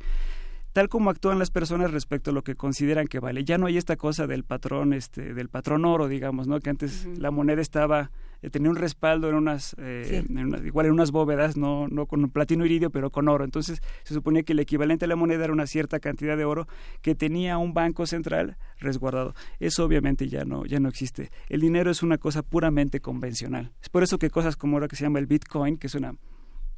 tal 0.72 0.88
como 0.88 1.10
actúan 1.10 1.40
las 1.40 1.50
personas 1.50 1.90
respecto 1.90 2.30
a 2.30 2.34
lo 2.34 2.42
que 2.42 2.54
consideran 2.54 3.08
que 3.08 3.18
vale. 3.18 3.42
Ya 3.42 3.58
no 3.58 3.66
hay 3.66 3.76
esta 3.78 3.96
cosa 3.96 4.28
del 4.28 4.44
patrón, 4.44 4.92
este, 4.92 5.34
del 5.34 5.48
patrón 5.48 5.84
oro, 5.84 6.06
digamos, 6.06 6.46
¿no? 6.46 6.60
Que 6.60 6.70
antes 6.70 7.06
la 7.18 7.32
moneda 7.32 7.60
estaba 7.60 8.12
eh, 8.42 8.50
tenía 8.50 8.70
un 8.70 8.76
respaldo 8.76 9.28
en 9.28 9.34
unas, 9.34 9.74
eh, 9.78 10.24
igual 10.64 10.86
en 10.86 10.92
unas 10.92 11.10
bóvedas, 11.10 11.56
no, 11.56 11.88
no 11.88 12.06
con 12.06 12.30
platino 12.30 12.64
iridio, 12.64 12.90
pero 12.90 13.10
con 13.10 13.28
oro. 13.28 13.44
Entonces 13.44 13.80
se 14.04 14.14
suponía 14.14 14.42
que 14.42 14.52
el 14.52 14.60
equivalente 14.60 15.04
a 15.04 15.08
la 15.08 15.16
moneda 15.16 15.44
era 15.44 15.52
una 15.52 15.66
cierta 15.66 16.00
cantidad 16.00 16.36
de 16.36 16.44
oro 16.44 16.66
que 17.02 17.14
tenía 17.14 17.58
un 17.58 17.74
banco 17.74 18.06
central 18.06 18.56
resguardado. 18.78 19.34
Eso 19.58 19.84
obviamente 19.84 20.28
ya 20.28 20.44
no, 20.44 20.64
ya 20.66 20.80
no 20.80 20.88
existe. 20.88 21.30
El 21.48 21.60
dinero 21.60 21.90
es 21.90 22.02
una 22.02 22.18
cosa 22.18 22.42
puramente 22.42 23.00
convencional. 23.00 23.72
Es 23.82 23.88
por 23.88 24.02
eso 24.02 24.18
que 24.18 24.30
cosas 24.30 24.56
como 24.56 24.76
ahora 24.76 24.88
que 24.88 24.96
se 24.96 25.04
llama 25.04 25.18
el 25.18 25.26
Bitcoin, 25.26 25.76
que 25.76 25.88
es 25.88 25.94
una 25.94 26.14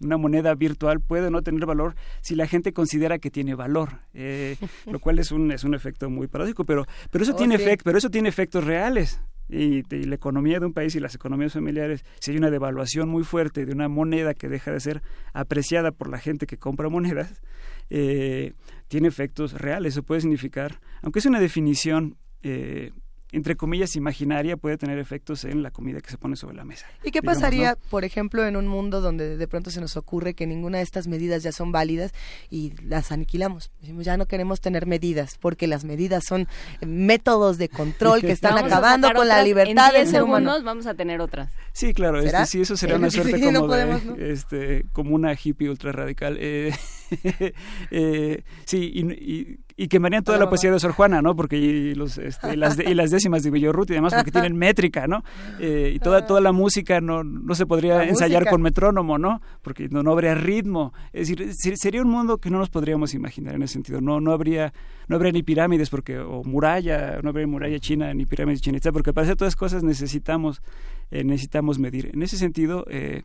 una 0.00 0.16
moneda 0.16 0.54
virtual 0.54 1.00
puede 1.00 1.30
no 1.30 1.42
tener 1.42 1.66
valor 1.66 1.94
si 2.22 2.34
la 2.34 2.46
gente 2.46 2.72
considera 2.72 3.18
que 3.18 3.30
tiene 3.30 3.54
valor, 3.54 4.00
eh, 4.14 4.56
lo 4.86 4.98
cual 4.98 5.18
es 5.18 5.30
un, 5.30 5.52
es 5.52 5.64
un 5.64 5.74
efecto 5.74 6.08
muy 6.10 6.26
paradójico, 6.26 6.64
pero, 6.64 6.86
pero, 7.10 7.22
eso, 7.22 7.34
oh, 7.34 7.36
tiene 7.36 7.58
pero 7.58 7.98
eso 7.98 8.10
tiene 8.10 8.28
efectos 8.28 8.64
reales. 8.64 9.20
Y, 9.50 9.82
la 10.06 10.14
economía 10.14 10.60
de 10.60 10.66
un 10.66 10.72
país 10.72 10.94
y 10.94 11.00
las 11.00 11.14
economías 11.14 11.52
familiares, 11.52 12.04
si 12.20 12.30
hay 12.30 12.36
una 12.36 12.50
devaluación 12.50 13.08
muy 13.08 13.24
fuerte 13.24 13.66
de 13.66 13.72
una 13.72 13.88
moneda 13.88 14.34
que 14.34 14.48
deja 14.48 14.70
de 14.70 14.80
ser 14.80 15.02
apreciada 15.32 15.90
por 15.90 16.08
la 16.08 16.18
gente 16.18 16.46
que 16.46 16.56
compra 16.56 16.88
monedas, 16.88 17.42
eh, 17.90 18.52
tiene 18.88 19.08
efectos 19.08 19.54
reales. 19.54 19.94
Eso 19.94 20.02
puede 20.02 20.20
significar, 20.20 20.80
aunque 21.02 21.18
es 21.18 21.26
una 21.26 21.40
definición 21.40 22.16
eh, 22.42 22.92
entre 23.32 23.56
comillas, 23.56 23.96
imaginaria 23.96 24.56
puede 24.56 24.76
tener 24.76 24.98
efectos 24.98 25.44
en 25.44 25.62
la 25.62 25.70
comida 25.70 26.00
que 26.00 26.10
se 26.10 26.18
pone 26.18 26.36
sobre 26.36 26.56
la 26.56 26.64
mesa. 26.64 26.86
¿Y 27.04 27.10
qué 27.10 27.22
pasaría, 27.22 27.76
por 27.90 28.04
ejemplo, 28.04 28.46
en 28.46 28.56
un 28.56 28.66
mundo 28.66 29.00
donde 29.00 29.36
de 29.36 29.48
pronto 29.48 29.70
se 29.70 29.80
nos 29.80 29.96
ocurre 29.96 30.34
que 30.34 30.46
ninguna 30.46 30.78
de 30.78 30.84
estas 30.84 31.06
medidas 31.06 31.42
ya 31.42 31.52
son 31.52 31.72
válidas 31.72 32.12
y 32.50 32.72
las 32.82 33.12
aniquilamos? 33.12 33.70
Decimos, 33.80 34.04
ya 34.04 34.16
no 34.16 34.26
queremos 34.26 34.60
tener 34.60 34.86
medidas 34.86 35.36
porque 35.40 35.66
las 35.66 35.84
medidas 35.84 36.24
son 36.24 36.48
métodos 36.84 37.58
de 37.58 37.68
control 37.68 38.20
que 38.20 38.32
están 38.32 38.58
acabando 38.58 39.12
con 39.14 39.28
la 39.28 39.42
libertad 39.42 39.92
del 39.92 40.06
ser 40.06 40.22
humano. 40.22 40.62
vamos 40.62 40.86
a 40.86 40.94
tener 40.94 41.20
otras. 41.20 41.50
Sí, 41.72 41.94
claro, 41.94 42.20
este, 42.20 42.46
sí, 42.46 42.60
eso 42.62 42.76
sería 42.76 42.96
una 42.96 43.10
suerte 43.10 43.40
como, 43.40 43.74
de, 43.74 44.32
este, 44.32 44.86
como 44.92 45.14
una 45.14 45.34
hippie 45.34 45.70
ultra 45.70 45.92
radical. 45.92 46.36
Eh, 46.40 46.72
eh, 47.90 48.42
sí, 48.64 48.90
y, 48.92 49.00
y, 49.12 49.60
quemarían 49.88 50.22
toda 50.22 50.38
la 50.38 50.48
poesía 50.48 50.70
de 50.70 50.78
Sor 50.78 50.92
Juana, 50.92 51.22
¿no? 51.22 51.34
Porque 51.34 51.92
los, 51.96 52.18
este, 52.18 52.56
las, 52.56 52.78
y 52.78 52.94
las 52.94 53.10
décimas 53.10 53.42
de 53.42 53.50
Villorruti 53.50 53.92
y 53.92 53.96
demás, 53.96 54.14
porque 54.14 54.30
tienen 54.32 54.56
métrica, 54.56 55.06
¿no? 55.06 55.22
Eh, 55.58 55.92
y 55.94 55.98
toda, 55.98 56.26
toda 56.26 56.40
la 56.40 56.52
música 56.52 57.00
no, 57.00 57.24
no 57.24 57.54
se 57.54 57.66
podría 57.66 58.04
ensayar 58.04 58.48
con 58.48 58.62
metrónomo, 58.62 59.18
¿no? 59.18 59.40
Porque 59.62 59.88
no, 59.88 60.02
no 60.02 60.12
habría 60.12 60.34
ritmo. 60.34 60.92
Es 61.12 61.28
decir, 61.28 61.76
sería 61.76 62.02
un 62.02 62.08
mundo 62.08 62.38
que 62.38 62.50
no 62.50 62.58
nos 62.58 62.70
podríamos 62.70 63.14
imaginar 63.14 63.54
en 63.54 63.62
ese 63.62 63.74
sentido. 63.74 64.00
No, 64.00 64.20
no 64.20 64.32
habría 64.32 64.72
no 65.08 65.16
habría 65.16 65.32
ni 65.32 65.42
pirámides 65.42 65.90
porque 65.90 66.20
o 66.20 66.44
muralla, 66.44 67.20
no 67.22 67.30
habría 67.30 67.46
muralla 67.46 67.80
china 67.80 68.14
ni 68.14 68.26
pirámides 68.26 68.60
chinas, 68.60 68.82
porque 68.92 69.12
para 69.12 69.24
hacer 69.24 69.36
todas 69.36 69.54
las 69.54 69.56
cosas 69.56 69.82
necesitamos 69.82 70.62
eh, 71.10 71.24
necesitamos 71.24 71.78
medir. 71.78 72.10
En 72.14 72.22
ese 72.22 72.36
sentido, 72.36 72.84
eh, 72.88 73.22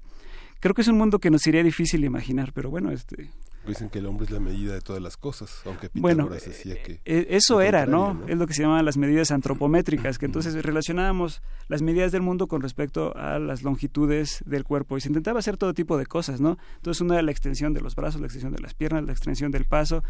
creo 0.60 0.74
que 0.74 0.82
es 0.82 0.88
un 0.88 0.97
mundo 0.97 1.20
que 1.20 1.30
nos 1.30 1.41
sería 1.41 1.64
difícil 1.64 2.03
imaginar, 2.03 2.51
pero 2.53 2.70
bueno, 2.70 2.91
este 2.91 3.30
Dicen 3.68 3.89
que 3.89 3.99
el 3.99 4.05
hombre 4.05 4.26
es 4.26 4.32
la 4.32 4.39
medida 4.39 4.74
de 4.74 4.82
todas 4.82 5.01
las 5.01 5.18
cosas, 5.18 5.61
aunque 5.66 5.89
Pitágoras 5.89 6.18
bueno, 6.18 6.30
decía 6.30 6.82
que... 6.82 7.01
Eh, 7.05 7.28
eso 7.32 7.61
era, 7.61 7.86
¿no? 7.86 8.22
Es 8.28 8.38
lo 8.38 8.45
que 8.47 8.53
se 8.53 8.61
llamaban 8.61 8.86
las 8.86 8.97
medidas 8.97 9.32
antropométricas, 9.32 10.18
que 10.18 10.26
entonces 10.26 10.53
relacionábamos 10.63 11.41
las 11.68 11.82
medidas 11.82 12.11
del 12.11 12.22
mundo 12.22 12.47
con 12.47 12.61
respecto 12.61 13.16
a 13.16 13.39
las 13.39 13.63
longitudes 13.63 14.43
del 14.45 14.63
cuerpo 14.63 14.97
y 14.97 15.01
se 15.01 15.07
intentaba 15.07 15.39
hacer 15.39 15.57
todo 15.57 15.74
tipo 15.74 15.97
de 15.97 16.05
cosas, 16.05 16.41
¿no? 16.41 16.57
Entonces 16.78 17.01
una 17.01 17.16
era 17.16 17.24
la 17.24 17.32
extensión 17.32 17.74
de 17.74 17.82
los 17.82 17.95
brazos, 17.95 18.22
la 18.22 18.28
extensión 18.28 18.53
de 18.53 18.61
las 18.61 18.74
piernas, 18.74 19.03
la 19.03 19.11
extensión 19.11 19.51
del 19.51 19.66
paso, 19.66 20.03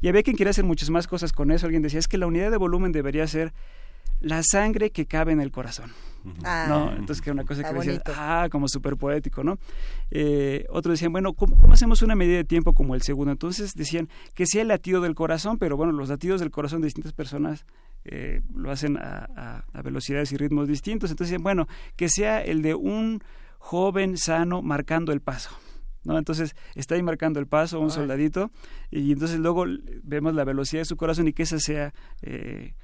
y 0.00 0.08
había 0.08 0.22
quien 0.22 0.36
quería 0.36 0.50
hacer 0.50 0.64
muchas 0.64 0.90
más 0.90 1.06
cosas 1.06 1.32
con 1.32 1.50
eso. 1.50 1.66
Alguien 1.66 1.82
decía, 1.82 1.98
es 1.98 2.08
que 2.08 2.18
la 2.18 2.26
unidad 2.26 2.50
de 2.50 2.56
volumen 2.56 2.92
debería 2.92 3.26
ser 3.26 3.52
la 4.24 4.42
sangre 4.42 4.90
que 4.90 5.06
cabe 5.06 5.32
en 5.32 5.40
el 5.40 5.50
corazón. 5.50 5.92
Ah, 6.42 6.64
¿no? 6.68 6.90
Entonces 6.90 7.20
que 7.20 7.28
era 7.28 7.34
una 7.34 7.44
cosa 7.44 7.62
que 7.62 7.74
decía, 7.74 8.02
ah, 8.16 8.48
como 8.50 8.66
súper 8.66 8.96
poético, 8.96 9.44
¿no? 9.44 9.58
Eh, 10.10 10.64
otros 10.70 10.94
decían, 10.94 11.12
bueno, 11.12 11.34
¿cómo, 11.34 11.54
hacemos 11.70 12.00
una 12.00 12.14
medida 12.14 12.38
de 12.38 12.44
tiempo 12.44 12.72
como 12.72 12.94
el 12.94 13.02
segundo? 13.02 13.30
Entonces 13.30 13.74
decían 13.74 14.08
que 14.34 14.46
sea 14.46 14.62
el 14.62 14.68
latido 14.68 15.02
del 15.02 15.14
corazón, 15.14 15.58
pero 15.58 15.76
bueno, 15.76 15.92
los 15.92 16.08
latidos 16.08 16.40
del 16.40 16.50
corazón 16.50 16.80
de 16.80 16.86
distintas 16.86 17.12
personas 17.12 17.66
eh, 18.04 18.40
lo 18.54 18.70
hacen 18.70 18.96
a, 18.96 19.64
a, 19.72 19.82
velocidades 19.82 20.32
y 20.32 20.38
ritmos 20.38 20.66
distintos. 20.66 21.10
Entonces 21.10 21.30
decían, 21.30 21.42
bueno, 21.42 21.66
que 21.94 22.08
sea 22.08 22.42
el 22.42 22.62
de 22.62 22.74
un 22.74 23.22
joven 23.58 24.16
sano 24.16 24.62
marcando 24.62 25.12
el 25.12 25.20
paso. 25.20 25.50
¿no? 26.04 26.16
Entonces 26.16 26.56
está 26.74 26.94
ahí 26.94 27.02
marcando 27.02 27.40
el 27.40 27.46
paso 27.46 27.80
un 27.80 27.90
soldadito 27.90 28.50
y 28.90 29.12
entonces 29.12 29.38
luego 29.38 29.64
vemos 30.02 30.34
la 30.34 30.44
velocidad 30.44 30.82
de 30.82 30.86
su 30.86 30.96
corazón 30.96 31.28
y 31.28 31.32
que 31.32 31.42
esa 31.42 31.58
sea 31.58 31.94
eh, 32.22 32.74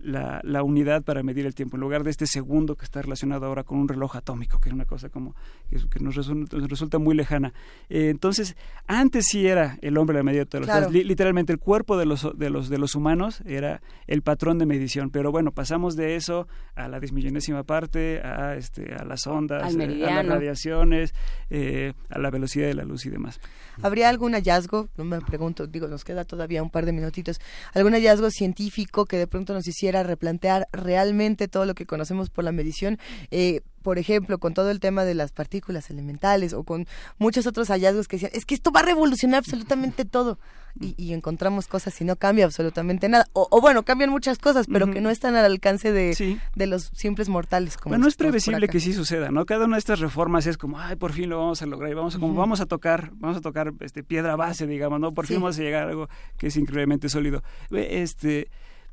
la, 0.00 0.40
la, 0.44 0.62
unidad 0.62 1.02
para 1.02 1.22
medir 1.22 1.46
el 1.46 1.54
tiempo, 1.54 1.76
en 1.76 1.80
lugar 1.80 2.04
de 2.04 2.10
este 2.10 2.26
segundo 2.26 2.76
que 2.76 2.84
está 2.84 3.02
relacionado 3.02 3.46
ahora 3.46 3.64
con 3.64 3.78
un 3.78 3.88
reloj 3.88 4.16
atómico, 4.16 4.60
que 4.60 4.68
es 4.68 4.74
una 4.74 4.84
cosa 4.84 5.08
como 5.08 5.34
que, 5.68 6.00
nos, 6.00 6.14
resulta, 6.14 6.98
muy 6.98 7.14
lejana. 7.14 7.52
Eh, 7.88 8.08
entonces, 8.10 8.56
antes 8.86 9.26
sí 9.26 9.46
era 9.46 9.78
el 9.82 9.96
hombre 9.98 10.16
la 10.16 10.22
medida 10.22 10.40
de 10.40 10.46
todas 10.46 10.66
las 10.66 10.76
cosas. 10.76 10.92
literalmente, 10.92 11.52
el 11.52 11.58
cuerpo 11.58 11.96
de 11.96 12.06
los, 12.06 12.28
de, 12.36 12.50
los, 12.50 12.68
de 12.68 12.78
los 12.78 12.94
humanos 12.94 13.42
era 13.44 13.80
el 14.06 14.22
patrón 14.22 14.58
de 14.58 14.66
medición. 14.66 15.10
Pero 15.10 15.32
bueno, 15.32 15.52
pasamos 15.52 15.96
de 15.96 16.16
eso 16.16 16.46
a 16.74 16.88
la 16.88 17.00
dismillonésima 17.00 17.64
parte, 17.64 18.20
a, 18.22 18.54
este, 18.54 18.94
a 18.94 19.04
las 19.04 19.26
ondas, 19.26 19.74
eh, 19.74 20.04
a 20.04 20.22
las 20.22 20.26
radiaciones, 20.26 21.12
eh, 21.50 21.92
a 22.08 22.18
la 22.18 22.30
velocidad 22.30 22.68
de 22.68 22.74
la 22.74 22.84
luz 22.84 23.04
y 23.06 23.10
demás. 23.10 23.40
¿Habría 23.82 24.08
algún 24.08 24.32
hallazgo? 24.32 24.88
No 24.96 25.04
me 25.04 25.20
pregunto, 25.20 25.66
digo, 25.66 25.88
nos 25.88 26.04
queda 26.04 26.24
todavía 26.24 26.62
un 26.62 26.70
par 26.70 26.84
de 26.86 26.92
minutitos. 26.92 27.40
¿Algún 27.74 27.92
hallazgo 27.92 28.30
científico 28.30 29.04
que 29.04 29.16
de 29.16 29.26
pronto 29.26 29.54
nos 29.54 29.66
hiciera 29.66 29.77
replantear 30.02 30.68
realmente 30.72 31.48
todo 31.48 31.66
lo 31.66 31.74
que 31.74 31.86
conocemos 31.86 32.30
por 32.30 32.44
la 32.44 32.52
medición? 32.52 32.98
Eh, 33.30 33.62
por 33.82 33.98
ejemplo, 33.98 34.38
con 34.38 34.52
todo 34.52 34.70
el 34.70 34.80
tema 34.80 35.04
de 35.04 35.14
las 35.14 35.32
partículas 35.32 35.88
elementales 35.88 36.52
o 36.52 36.62
con 36.62 36.86
muchos 37.16 37.46
otros 37.46 37.68
hallazgos 37.68 38.06
que 38.06 38.16
decían, 38.16 38.32
es 38.34 38.44
que 38.44 38.54
esto 38.54 38.70
va 38.70 38.80
a 38.80 38.82
revolucionar 38.82 39.38
absolutamente 39.38 40.04
todo. 40.04 40.38
Y, 40.78 41.12
encontramos 41.12 41.66
cosas 41.66 41.98
y 42.00 42.04
no 42.04 42.14
cambia 42.14 42.44
absolutamente 42.44 43.08
nada. 43.08 43.26
O, 43.32 43.60
bueno, 43.60 43.84
cambian 43.84 44.10
muchas 44.10 44.38
cosas, 44.38 44.66
pero 44.70 44.88
que 44.88 45.00
no 45.00 45.10
están 45.10 45.34
al 45.34 45.44
alcance 45.44 45.90
de, 45.90 46.38
de 46.54 46.66
los 46.66 46.90
simples 46.94 47.28
mortales. 47.28 47.76
Como 47.76 47.94
bueno, 47.94 48.06
es 48.06 48.14
previsible 48.14 48.68
que 48.68 48.78
sí 48.78 48.92
suceda, 48.92 49.30
¿no? 49.30 49.44
Cada 49.44 49.64
una 49.64 49.76
de 49.76 49.80
estas 49.80 49.98
reformas 49.98 50.46
es 50.46 50.56
como, 50.56 50.78
ay, 50.78 50.94
por 50.94 51.14
fin 51.14 51.30
lo 51.30 51.38
vamos 51.38 51.62
a 51.62 51.66
lograr 51.66 51.90
y 51.90 51.94
vamos 51.94 52.14
a, 52.14 52.18
como, 52.20 52.34
vamos 52.34 52.60
a 52.60 52.66
tocar, 52.66 53.10
vamos 53.14 53.38
a 53.38 53.40
tocar 53.40 53.72
este, 53.80 54.04
piedra 54.04 54.36
base, 54.36 54.66
digamos, 54.66 55.00
¿no? 55.00 55.12
Por 55.14 55.26
fin 55.26 55.36
vamos 55.40 55.58
a 55.58 55.62
llegar 55.62 55.86
a 55.86 55.90
algo 55.90 56.08
que 56.36 56.48
es 56.48 56.56
increíblemente 56.56 57.08
sólido. 57.08 57.42
Este 57.70 58.48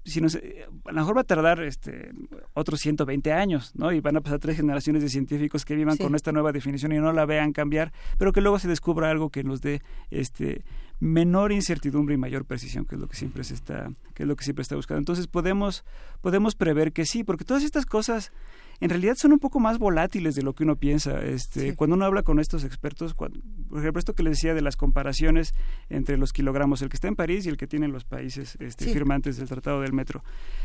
si 0.06 0.22
no 0.22 0.28
a 0.28 0.92
lo 0.92 0.98
mejor 1.00 1.18
va 1.18 1.22
a 1.22 1.26
tardar 1.26 1.64
este, 1.64 2.12
otros 2.54 2.80
120 2.80 3.34
años, 3.34 3.72
¿no? 3.76 3.92
Y 3.92 4.02
van 4.02 4.18
a 4.18 4.22
pasar 4.22 4.40
tres 4.40 4.58
generaciones 4.58 5.02
de 5.02 5.10
científicos 5.10 5.66
que 5.66 5.76
vivan 5.76 5.98
con 5.98 6.14
esta 6.14 6.32
nueva 6.32 6.52
definición 6.52 6.92
y 6.92 6.98
no 6.98 7.12
la 7.12 7.26
vean 7.26 7.54
cambiar, 7.54 7.92
pero 8.18 8.32
que 8.32 8.42
luego 8.42 8.60
se 8.60 8.68
descubra 8.68 9.10
algo 9.10 9.30
que 9.30 9.44
nos 9.44 9.62
dé 9.62 9.82
este, 10.12 10.64
menor 11.00 11.52
incertidumbre 11.52 12.16
y 12.16 12.18
mayor 12.18 12.46
precisión, 12.46 12.86
que 12.86 12.96
es 12.96 13.02
lo 13.02 13.08
que 13.08 13.18
siempre 13.18 13.44
se 13.44 13.56
está, 13.56 13.92
que 14.14 14.24
es 14.24 14.30
lo 14.30 14.36
que 14.36 14.44
siempre 14.44 14.62
está 14.62 14.76
buscando. 14.76 15.00
Entonces 15.00 15.28
podemos, 15.28 15.84
podemos 16.22 16.56
prever 16.56 16.94
que 16.94 17.06
sí, 17.06 17.24
porque 17.24 17.44
todas 17.44 17.64
estas 17.64 17.86
cosas 17.86 18.32
en 18.80 18.90
realidad 18.90 19.16
son 19.18 19.34
un 19.34 19.40
poco 19.40 19.60
más 19.60 19.78
volátiles 19.78 20.36
de 20.36 20.44
lo 20.44 20.54
que 20.54 20.64
uno 20.64 20.76
piensa. 20.76 21.24
Este, 21.24 21.76
Cuando 21.76 21.96
uno 21.96 22.06
habla 22.06 22.24
con 22.24 22.40
estos 22.40 22.64
expertos, 22.64 23.14
por 23.14 23.32
ejemplo, 23.78 24.00
esto 24.00 24.14
que 24.14 24.24
les 24.24 24.34
decía 24.34 24.54
de 24.54 24.62
las 24.62 24.76
comparaciones 24.76 25.54
entre 25.90 26.18
los 26.18 26.34
kilogramos, 26.34 26.82
el 26.82 26.90
que 26.90 26.96
está 26.96 27.08
en 27.08 27.16
París 27.16 27.46
y 27.46 27.50
el 27.50 27.58
que 27.58 27.68
tienen 27.68 27.92
los 27.92 28.04
países 28.04 28.58
este, 28.60 28.86
firmantes 28.86 29.38
del 29.38 29.48
Tratado 29.48 29.82
del 29.82 29.94
Metro, 29.94 30.24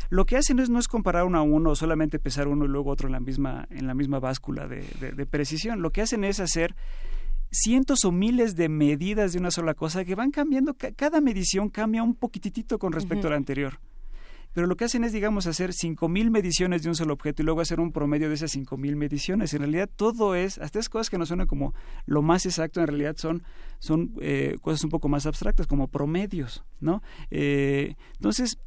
lo 0.09 0.25
que 0.25 0.37
hacen 0.37 0.59
es, 0.59 0.69
no 0.69 0.79
es 0.79 0.87
comparar 0.87 1.25
uno 1.25 1.37
a 1.37 1.41
uno, 1.41 1.75
solamente 1.75 2.19
pesar 2.19 2.47
uno 2.47 2.65
y 2.65 2.67
luego 2.67 2.91
otro 2.91 3.07
en 3.07 3.13
la 3.13 3.19
misma, 3.19 3.67
en 3.69 3.87
la 3.87 3.93
misma 3.93 4.19
báscula 4.19 4.67
de, 4.67 4.81
precisión. 5.25 5.81
Lo 5.81 5.91
que 5.91 6.01
hacen 6.01 6.23
es 6.23 6.39
hacer 6.39 6.75
cientos 7.51 8.05
o 8.05 8.11
miles 8.11 8.55
de 8.55 8.69
medidas 8.69 9.33
de 9.33 9.39
una 9.39 9.51
sola 9.51 9.73
cosa 9.73 10.03
que 10.03 10.15
van 10.15 10.31
cambiando, 10.31 10.75
cada 10.95 11.21
medición 11.21 11.69
cambia 11.69 12.03
un 12.03 12.15
poquitito 12.15 12.79
con 12.79 12.91
respecto 12.91 13.27
a 13.27 13.31
la 13.31 13.37
anterior 13.37 13.79
pero 14.53 14.67
lo 14.67 14.75
que 14.75 14.85
hacen 14.85 15.03
es, 15.03 15.13
digamos, 15.13 15.47
hacer 15.47 15.71
5.000 15.71 16.29
mediciones 16.29 16.83
de 16.83 16.89
un 16.89 16.95
solo 16.95 17.13
objeto 17.13 17.41
y 17.41 17.45
luego 17.45 17.61
hacer 17.61 17.79
un 17.79 17.91
promedio 17.91 18.27
de 18.27 18.35
esas 18.35 18.55
5.000 18.55 18.95
mediciones. 18.95 19.53
En 19.53 19.59
realidad 19.59 19.89
todo 19.95 20.35
es, 20.35 20.57
hasta 20.57 20.79
esas 20.79 20.89
cosas 20.89 21.09
que 21.09 21.17
no 21.17 21.25
suenan 21.25 21.47
como 21.47 21.73
lo 22.05 22.21
más 22.21 22.45
exacto, 22.45 22.81
en 22.81 22.87
realidad 22.87 23.15
son, 23.17 23.43
son 23.79 24.13
eh, 24.19 24.57
cosas 24.61 24.83
un 24.83 24.89
poco 24.89 25.07
más 25.07 25.25
abstractas, 25.25 25.67
como 25.67 25.87
promedios, 25.87 26.65
¿no? 26.81 27.01
Eh, 27.29 27.95
entonces, 28.15 28.57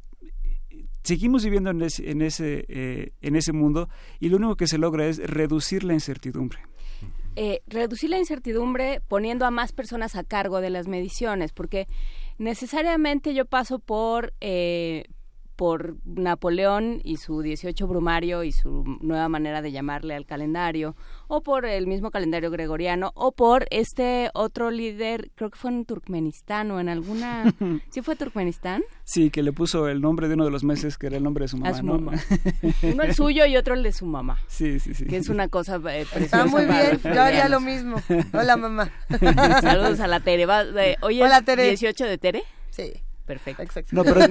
seguimos 1.03 1.43
viviendo 1.43 1.69
en 1.69 1.81
ese, 1.83 2.09
en, 2.09 2.21
ese, 2.23 2.65
eh, 2.67 3.11
en 3.21 3.35
ese 3.35 3.53
mundo 3.53 3.87
y 4.19 4.29
lo 4.29 4.37
único 4.37 4.55
que 4.55 4.67
se 4.67 4.79
logra 4.79 5.05
es 5.07 5.19
reducir 5.19 5.83
la 5.83 5.93
incertidumbre. 5.93 6.59
reducir 7.67 8.09
la 8.09 8.17
incertidumbre 8.17 9.01
poniendo 9.07 9.45
a 9.45 9.51
más 9.51 9.71
personas 9.71 10.15
a 10.15 10.23
cargo 10.23 10.61
de 10.61 10.71
las 10.71 10.87
mediciones, 10.87 11.51
porque 11.51 11.87
necesariamente 12.39 13.35
yo 13.35 13.45
paso 13.45 13.77
por, 13.77 14.33
por 15.55 15.95
Napoleón 16.05 17.01
y 17.03 17.17
su 17.17 17.41
18 17.41 17.87
brumario 17.87 18.43
y 18.43 18.51
su 18.51 18.83
nueva 19.01 19.29
manera 19.29 19.61
de 19.61 19.71
llamarle 19.71 20.15
al 20.15 20.25
calendario, 20.25 20.95
o 21.27 21.41
por 21.41 21.65
el 21.65 21.87
mismo 21.87 22.11
calendario 22.11 22.51
gregoriano, 22.51 23.11
o 23.15 23.31
por 23.31 23.67
este 23.71 24.29
otro 24.33 24.71
líder, 24.71 25.31
creo 25.35 25.49
que 25.49 25.57
fue 25.57 25.71
en 25.71 25.85
Turkmenistán 25.85 26.71
o 26.71 26.79
en 26.79 26.89
alguna... 26.89 27.53
¿Sí 27.89 28.01
fue 28.01 28.15
Turkmenistán? 28.15 28.83
Sí, 29.03 29.29
que 29.29 29.43
le 29.43 29.53
puso 29.53 29.87
el 29.87 30.01
nombre 30.01 30.27
de 30.27 30.35
uno 30.35 30.45
de 30.45 30.51
los 30.51 30.63
meses 30.63 30.97
que 30.97 31.07
era 31.07 31.17
el 31.17 31.23
nombre 31.23 31.45
de 31.45 31.47
su 31.49 31.57
mamá. 31.57 31.71
uno 32.83 33.03
el 33.03 33.13
suyo 33.13 33.45
y 33.45 33.57
otro 33.57 33.73
el 33.73 33.83
de 33.83 33.91
su 33.91 34.05
mamá. 34.05 34.39
Sí, 34.47 34.79
sí, 34.79 34.93
sí. 34.93 35.05
Que 35.05 35.17
es 35.17 35.29
una 35.29 35.47
cosa 35.47 35.75
eh, 35.75 36.05
preciosa. 36.11 36.23
Está 36.23 36.45
muy 36.45 36.65
bien, 36.65 36.99
yo 37.03 37.21
haría 37.21 37.49
lo 37.49 37.59
mismo. 37.59 37.97
Hola, 38.33 38.57
mamá. 38.57 38.91
Saludos 39.61 39.99
a 39.99 40.07
la 40.07 40.19
Tere. 40.19 40.45
¿Hoy 41.01 41.19
es 41.19 41.25
Hola, 41.25 41.41
Tere. 41.41 41.67
18 41.67 42.05
de 42.05 42.17
Tere? 42.17 42.43
Sí. 42.69 43.04
Perfecto. 43.25 43.63
No, 43.91 44.03
pero, 44.03 44.21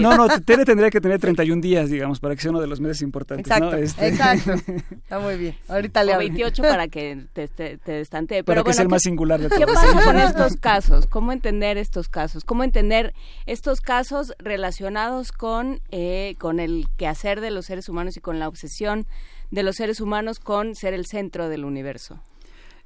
no, 0.00 0.16
no, 0.16 0.40
Tere 0.40 0.64
tendría 0.64 0.88
que 0.88 1.02
tener 1.02 1.20
31 1.20 1.60
días, 1.60 1.90
digamos, 1.90 2.18
para 2.18 2.34
que 2.34 2.40
sea 2.40 2.50
uno 2.50 2.60
de 2.60 2.66
los 2.66 2.80
meses 2.80 3.02
importantes. 3.02 3.46
Exacto, 3.46 3.76
este, 3.76 4.08
exacto. 4.08 4.52
Está 4.90 5.18
muy 5.18 5.36
bien. 5.36 5.54
Ahorita 5.68 6.02
le 6.02 6.14
o 6.14 6.18
28 6.18 6.62
para 6.62 6.88
que 6.88 7.26
te, 7.34 7.48
te, 7.48 7.76
te 7.76 8.04
Pero 8.08 8.44
para 8.44 8.64
que 8.64 8.72
sea 8.72 8.84
el 8.84 8.88
más 8.88 9.02
singular 9.02 9.38
de 9.38 9.50
todos. 9.50 9.58
¿Qué 9.58 9.66
pasa 9.66 10.02
con 10.02 10.16
estos 10.18 10.56
casos? 10.56 11.06
¿Cómo 11.06 11.32
entender 11.32 11.76
estos 11.76 12.08
casos? 12.08 12.44
¿Cómo 12.44 12.64
entender 12.64 13.12
estos 13.44 13.82
casos 13.82 14.32
relacionados 14.38 15.30
con, 15.32 15.80
eh, 15.90 16.34
con 16.38 16.58
el 16.58 16.86
quehacer 16.96 17.42
de 17.42 17.50
los 17.50 17.66
seres 17.66 17.90
humanos 17.90 18.16
y 18.16 18.20
con 18.20 18.38
la 18.38 18.48
obsesión 18.48 19.06
de 19.50 19.62
los 19.62 19.76
seres 19.76 20.00
humanos 20.00 20.40
con 20.40 20.74
ser 20.74 20.94
el 20.94 21.04
centro 21.04 21.50
del 21.50 21.66
universo? 21.66 22.22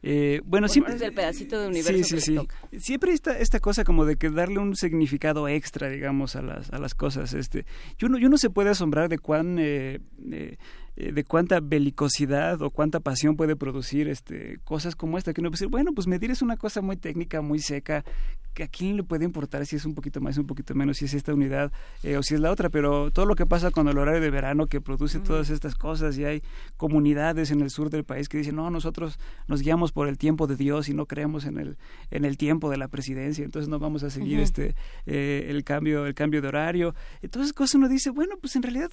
Eh, 0.02 0.40
bueno, 0.44 0.68
siempre... 0.68 0.94
el 0.94 1.12
pedacito 1.12 1.60
de 1.60 1.68
universo 1.68 2.18
sí, 2.18 2.36
Siempre 2.78 3.12
esta, 3.12 3.38
esta 3.38 3.60
cosa 3.60 3.84
como 3.84 4.04
de 4.04 4.16
que 4.16 4.30
darle 4.30 4.58
un 4.58 4.74
significado 4.74 5.46
extra, 5.48 5.88
digamos, 5.88 6.34
a 6.34 6.42
las, 6.42 6.70
a 6.70 6.78
las 6.78 6.94
cosas. 6.94 7.34
Este, 7.34 7.66
yo, 7.98 8.08
no, 8.08 8.18
yo 8.18 8.28
no 8.28 8.36
se 8.36 8.50
puede 8.50 8.70
asombrar 8.70 9.08
de 9.08 9.18
cuán... 9.18 9.58
Eh, 9.58 10.00
eh, 10.30 10.56
eh, 10.94 11.10
de 11.10 11.24
cuánta 11.24 11.60
belicosidad 11.60 12.60
o 12.60 12.70
cuánta 12.70 13.00
pasión 13.00 13.34
puede 13.34 13.56
producir 13.56 14.08
este 14.08 14.58
cosas 14.62 14.94
como 14.94 15.16
esta 15.16 15.32
que 15.32 15.40
uno 15.40 15.48
puede 15.48 15.60
decir 15.60 15.68
bueno 15.68 15.92
pues 15.94 16.06
medir 16.06 16.30
es 16.30 16.42
una 16.42 16.58
cosa 16.58 16.82
muy 16.82 16.98
técnica 16.98 17.40
muy 17.40 17.60
seca 17.60 18.04
que 18.52 18.64
a 18.64 18.68
quién 18.68 18.98
le 18.98 19.02
puede 19.02 19.24
importar 19.24 19.64
si 19.64 19.76
es 19.76 19.86
un 19.86 19.94
poquito 19.94 20.20
más 20.20 20.36
un 20.36 20.46
poquito 20.46 20.74
menos 20.74 20.98
si 20.98 21.06
es 21.06 21.14
esta 21.14 21.32
unidad 21.32 21.72
eh, 22.02 22.18
o 22.18 22.22
si 22.22 22.34
es 22.34 22.40
la 22.40 22.50
otra 22.50 22.68
pero 22.68 23.10
todo 23.10 23.24
lo 23.24 23.36
que 23.36 23.46
pasa 23.46 23.70
con 23.70 23.88
el 23.88 23.96
horario 23.96 24.20
de 24.20 24.28
verano 24.28 24.66
que 24.66 24.82
produce 24.82 25.18
todas 25.18 25.48
estas 25.48 25.74
cosas 25.74 26.18
y 26.18 26.26
hay 26.26 26.42
comunidades 26.76 27.50
en 27.50 27.62
el 27.62 27.70
sur 27.70 27.88
del 27.88 28.04
país 28.04 28.28
que 28.28 28.36
dicen 28.36 28.56
no 28.56 28.68
nosotros 28.68 29.18
nos 29.48 29.62
guiamos 29.62 29.92
por 29.92 30.08
el 30.08 30.18
tiempo 30.18 30.46
de 30.46 30.56
Dios 30.56 30.90
y 30.90 30.94
no 30.94 31.06
creemos 31.06 31.46
en 31.46 31.58
el 31.58 31.78
en 32.10 32.26
el 32.26 32.36
tiempo 32.36 32.68
de 32.68 32.76
la 32.76 32.88
presidencia 32.88 33.46
entonces 33.46 33.70
no 33.70 33.78
vamos 33.78 34.02
a 34.02 34.10
seguir 34.10 34.40
este 34.40 34.74
eh, 35.06 35.46
el 35.48 35.64
cambio 35.64 36.04
el 36.04 36.14
cambio 36.14 36.42
de 36.42 36.48
horario 36.48 36.94
entonces 37.22 37.54
cosas 37.54 37.76
uno 37.76 37.88
dice 37.88 38.10
bueno 38.10 38.36
pues 38.38 38.56
en 38.56 38.62
realidad 38.62 38.90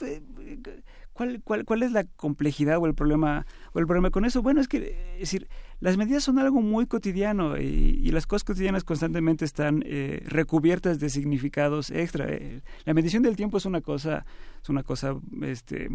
¿Cuál, 1.19 1.41
cuál, 1.43 1.65
cuál 1.65 1.83
es 1.83 1.91
la 1.91 2.05
complejidad 2.05 2.77
o 2.77 2.85
el 2.85 2.93
problema 2.93 3.45
o 3.73 3.79
el 3.79 3.85
problema 3.85 4.09
con 4.09 4.23
eso? 4.23 4.41
Bueno, 4.41 4.61
es 4.61 4.69
que 4.69 4.95
es 5.15 5.19
decir, 5.19 5.49
las 5.81 5.97
medidas 5.97 6.23
son 6.23 6.39
algo 6.39 6.61
muy 6.61 6.85
cotidiano 6.85 7.57
y, 7.57 8.09
las 8.11 8.25
cosas 8.25 8.45
cotidianas 8.45 8.85
constantemente 8.85 9.43
están 9.43 9.83
eh, 9.85 10.23
recubiertas 10.27 10.97
de 11.01 11.09
significados 11.09 11.91
extra. 11.91 12.25
Eh, 12.29 12.61
la 12.85 12.93
medición 12.93 13.21
del 13.21 13.35
tiempo 13.35 13.57
es 13.57 13.65
una 13.65 13.81
cosa, 13.81 14.25
es 14.63 14.69
una 14.69 14.81
cosa 14.81 15.13
este, 15.41 15.89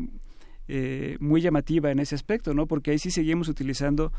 eh, 0.68 1.16
muy 1.20 1.40
llamativa 1.40 1.90
en 1.90 2.00
ese 2.00 2.14
aspecto, 2.14 2.52
¿no? 2.52 2.66
Porque 2.66 2.90
ahí 2.90 2.98
sí 2.98 3.10
seguimos 3.10 3.48
utilizando 3.48 4.12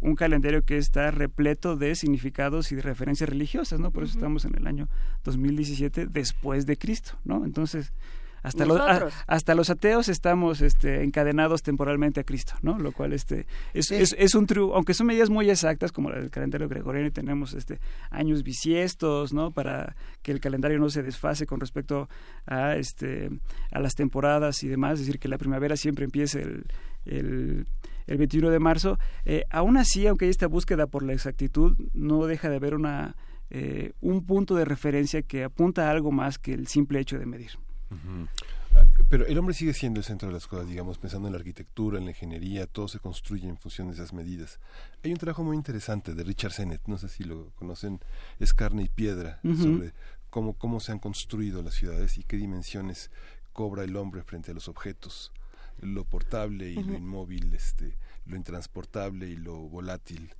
un 0.00 0.16
calendario 0.16 0.66
que 0.66 0.76
está 0.76 1.10
repleto 1.10 1.76
de 1.76 1.94
significados 1.94 2.72
y 2.72 2.74
de 2.76 2.82
referencias 2.82 3.26
religiosas, 3.26 3.80
¿no? 3.80 3.90
Por 3.90 4.02
eso 4.02 4.18
estamos 4.18 4.44
en 4.44 4.54
el 4.54 4.66
año 4.66 4.90
2017 5.24 6.08
después 6.08 6.66
de 6.66 6.76
Cristo, 6.76 7.12
¿no? 7.24 7.46
Entonces, 7.46 7.94
hasta 8.42 8.64
los, 8.64 8.80
hasta 9.26 9.54
los 9.54 9.70
ateos 9.70 10.08
estamos 10.08 10.60
este, 10.60 11.02
encadenados 11.02 11.62
temporalmente 11.62 12.20
a 12.20 12.24
Cristo, 12.24 12.54
¿no? 12.62 12.78
Lo 12.78 12.92
cual 12.92 13.12
este, 13.12 13.46
es, 13.74 13.90
es, 13.90 14.34
un 14.34 14.46
triunfo, 14.46 14.74
aunque 14.74 14.94
son 14.94 15.06
medidas 15.06 15.30
muy 15.30 15.50
exactas, 15.50 15.92
como 15.92 16.10
el 16.10 16.30
calendario 16.30 16.68
gregoriano, 16.68 17.08
y 17.08 17.10
tenemos 17.10 17.54
este, 17.54 17.80
años 18.10 18.42
bisiestos, 18.42 19.32
¿no? 19.32 19.50
Para 19.50 19.94
que 20.22 20.32
el 20.32 20.40
calendario 20.40 20.78
no 20.78 20.88
se 20.90 21.02
desfase 21.02 21.46
con 21.46 21.60
respecto 21.60 22.08
a, 22.46 22.76
este, 22.76 23.30
a 23.70 23.80
las 23.80 23.94
temporadas 23.94 24.62
y 24.62 24.68
demás, 24.68 24.94
es 24.94 25.06
decir, 25.06 25.18
que 25.18 25.28
la 25.28 25.38
primavera 25.38 25.76
siempre 25.76 26.04
empiece 26.04 26.42
el, 26.42 26.64
el, 27.04 27.66
el 28.06 28.18
21 28.18 28.50
de 28.50 28.58
marzo. 28.58 28.98
Eh, 29.24 29.44
aún 29.50 29.76
así, 29.76 30.06
aunque 30.06 30.26
hay 30.26 30.30
esta 30.30 30.46
búsqueda 30.46 30.86
por 30.86 31.02
la 31.02 31.12
exactitud, 31.12 31.76
no 31.92 32.26
deja 32.26 32.48
de 32.48 32.56
haber 32.56 32.74
una, 32.74 33.16
eh, 33.50 33.92
un 34.00 34.24
punto 34.24 34.54
de 34.54 34.64
referencia 34.64 35.22
que 35.22 35.44
apunta 35.44 35.88
a 35.88 35.90
algo 35.90 36.12
más 36.12 36.38
que 36.38 36.54
el 36.54 36.66
simple 36.66 37.00
hecho 37.00 37.18
de 37.18 37.26
medir. 37.26 37.50
Pero 39.08 39.26
el 39.26 39.36
hombre 39.38 39.54
sigue 39.54 39.74
siendo 39.74 39.98
el 39.98 40.04
centro 40.04 40.28
de 40.28 40.34
las 40.34 40.46
cosas, 40.46 40.68
digamos, 40.68 40.98
pensando 40.98 41.26
en 41.26 41.32
la 41.32 41.38
arquitectura, 41.38 41.98
en 41.98 42.04
la 42.04 42.12
ingeniería, 42.12 42.66
todo 42.66 42.86
se 42.86 43.00
construye 43.00 43.48
en 43.48 43.58
función 43.58 43.88
de 43.88 43.94
esas 43.94 44.12
medidas. 44.12 44.60
Hay 45.02 45.10
un 45.10 45.18
trabajo 45.18 45.42
muy 45.42 45.56
interesante 45.56 46.14
de 46.14 46.22
Richard 46.22 46.52
Sennett, 46.52 46.86
no 46.86 46.96
sé 46.96 47.08
si 47.08 47.24
lo 47.24 47.50
conocen, 47.56 48.00
es 48.38 48.54
carne 48.54 48.84
y 48.84 48.88
piedra, 48.88 49.40
sobre 49.42 49.92
cómo, 50.30 50.52
cómo 50.52 50.78
se 50.78 50.92
han 50.92 51.00
construido 51.00 51.62
las 51.62 51.74
ciudades 51.74 52.18
y 52.18 52.22
qué 52.22 52.36
dimensiones 52.36 53.10
cobra 53.52 53.82
el 53.82 53.96
hombre 53.96 54.22
frente 54.22 54.52
a 54.52 54.54
los 54.54 54.68
objetos, 54.68 55.32
lo 55.80 56.04
portable 56.04 56.70
y 56.70 56.82
lo 56.82 56.94
inmóvil, 56.94 57.52
este, 57.52 57.96
lo 58.26 58.36
intransportable 58.36 59.28
y 59.28 59.36
lo 59.36 59.56
volátil 59.56 60.30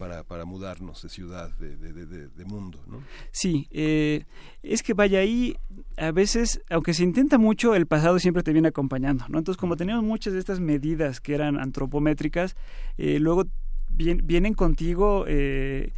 para, 0.00 0.24
para 0.24 0.46
mudarnos 0.46 1.02
de 1.02 1.10
ciudad, 1.10 1.50
de, 1.58 1.76
de, 1.76 2.44
mundo. 2.46 2.82
¿no? 2.86 3.02
Sí, 3.32 3.68
eh, 3.70 4.24
es 4.62 4.82
que 4.82 4.94
vaya 4.94 5.18
ahí, 5.18 5.58
a 5.98 6.10
veces, 6.10 6.62
aunque 6.70 6.94
se 6.94 7.04
intenta 7.04 7.36
mucho, 7.36 7.74
el 7.74 7.86
pasado 7.86 8.18
siempre 8.18 8.42
te 8.42 8.54
viene 8.54 8.68
acompañando. 8.68 9.26
¿no? 9.28 9.36
Entonces, 9.36 9.60
como 9.60 9.76
teníamos 9.76 10.02
muchas 10.02 10.32
de 10.32 10.38
estas 10.38 10.58
medidas 10.58 11.20
que 11.20 11.34
eran 11.34 11.60
antropométricas, 11.60 12.56
eh, 12.96 13.18
luego 13.20 13.44
vienen 13.90 14.54
contigo 14.54 15.26
eh, 15.28 15.92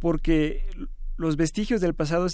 porque 0.00 0.66
los 1.16 1.36
vestigios 1.36 1.80
del 1.80 1.94
pasado 1.94 2.26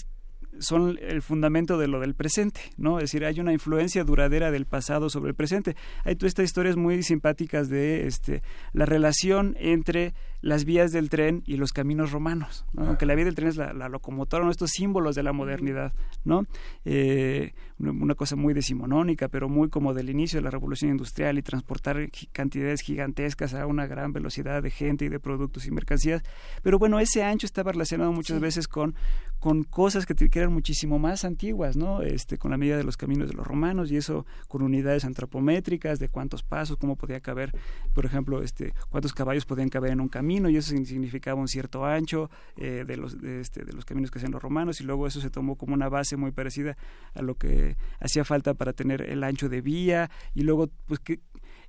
son 0.59 0.99
el 1.03 1.21
fundamento 1.21 1.77
de 1.77 1.87
lo 1.87 2.01
del 2.01 2.15
presente, 2.15 2.61
¿no? 2.79 2.99
Es 2.99 3.05
decir, 3.05 3.25
hay 3.25 3.41
una 3.41 3.53
influencia 3.53 4.05
duradera 4.05 4.51
del 4.51 4.67
pasado 4.67 5.11
sobre 5.11 5.31
el 5.31 5.35
presente. 5.35 5.77
Hay 6.05 6.17
todas 6.17 6.31
estas 6.31 6.47
historias 6.47 6.77
muy 6.77 7.03
simpáticas 7.03 7.69
de 7.69 8.07
este, 8.07 8.43
la 8.73 8.87
relación 8.87 9.55
entre 9.59 10.15
las 10.41 10.65
vías 10.65 10.93
del 10.93 11.11
tren 11.11 11.43
y 11.47 11.57
los 11.57 11.73
caminos 11.73 12.13
romanos, 12.13 12.65
aunque 12.77 13.07
la 13.07 13.15
vía 13.15 13.25
del 13.25 13.35
tren 13.35 13.49
es 13.49 13.57
la, 13.57 13.89
locomotora, 13.89 14.45
¿no? 14.45 14.51
estos 14.51 14.71
símbolos 14.71 15.15
de 15.15 15.23
la 15.23 15.33
modernidad, 15.33 15.93
¿no? 16.25 16.47
Eh, 16.85 17.53
una 17.79 18.15
cosa 18.15 18.37
muy 18.37 18.53
decimonónica, 18.53 19.29
pero 19.29 19.49
muy 19.49 19.71
como 19.71 19.95
del 19.95 20.11
inicio 20.11 20.39
de 20.39 20.45
la 20.45 20.51
revolución 20.51 20.91
industrial 20.91 21.39
y 21.39 21.43
transportar 21.43 22.11
cantidades 22.33 22.83
gigantescas 22.83 23.55
a 23.55 23.67
una 23.67 23.87
gran 23.87 24.13
velocidad 24.13 24.63
de 24.63 24.71
gente 24.71 25.07
y 25.07 25.09
de 25.09 25.19
productos 25.19 25.67
y 25.67 25.71
mercancías. 25.71 26.23
Pero 26.63 26.79
bueno, 26.79 27.01
ese 27.01 27.23
ancho 27.23 27.47
estaba 27.47 27.73
relacionado 27.73 28.13
muchas 28.13 28.39
veces 28.39 28.69
con, 28.69 28.95
con 29.39 29.65
cosas 29.65 30.05
que, 30.05 30.15
que, 30.15 30.39
eran 30.39 30.53
muchísimo 30.53 30.99
más 30.99 31.25
antiguas, 31.25 31.77
¿no? 31.77 32.03
Este, 32.03 32.37
con 32.37 32.51
la 32.51 32.59
medida 32.59 32.77
de 32.77 32.85
los 32.85 32.99
caminos 32.99 33.29
de 33.29 33.35
los 33.35 33.47
romanos 33.47 33.91
y 33.91 33.97
eso 33.97 34.27
con 34.49 34.63
unidades 34.63 35.07
antropométricas 35.07 35.99
de 35.99 36.11
cuántos 36.11 36.43
pasos, 36.43 36.77
cómo 36.77 36.97
podía 36.97 37.21
caber, 37.21 37.53
por 37.95 38.05
ejemplo, 38.05 38.43
este, 38.43 38.75
cuántos 38.91 39.15
caballos 39.15 39.47
podían 39.47 39.71
caber 39.71 39.93
en 39.93 40.01
un 40.01 40.09
camino 40.09 40.30
y 40.31 40.57
eso 40.57 40.71
significaba 40.71 41.41
un 41.41 41.49
cierto 41.49 41.85
ancho 41.85 42.31
eh, 42.57 42.85
de, 42.87 42.97
los, 42.97 43.21
de, 43.21 43.41
este, 43.41 43.65
de 43.65 43.73
los 43.73 43.85
caminos 43.85 44.11
que 44.11 44.19
hacían 44.19 44.33
los 44.33 44.43
romanos 44.43 44.81
y 44.81 44.85
luego 44.85 45.07
eso 45.07 45.21
se 45.21 45.31
tomó 45.31 45.57
como 45.57 45.75
una 45.75 45.89
base 45.89 46.17
muy 46.17 46.31
parecida 46.31 46.77
a 47.15 47.23
lo 47.23 47.35
que 47.35 47.77
hacía 47.99 48.25
falta 48.25 48.55
para 48.55 48.73
tener 48.73 49.03
el 49.03 49.25
ancho 49.25 49.49
de 49.49 49.61
vía 49.61 50.11
y 50.35 50.43
luego 50.43 50.69
pues 50.87 51.01
que 51.01 51.21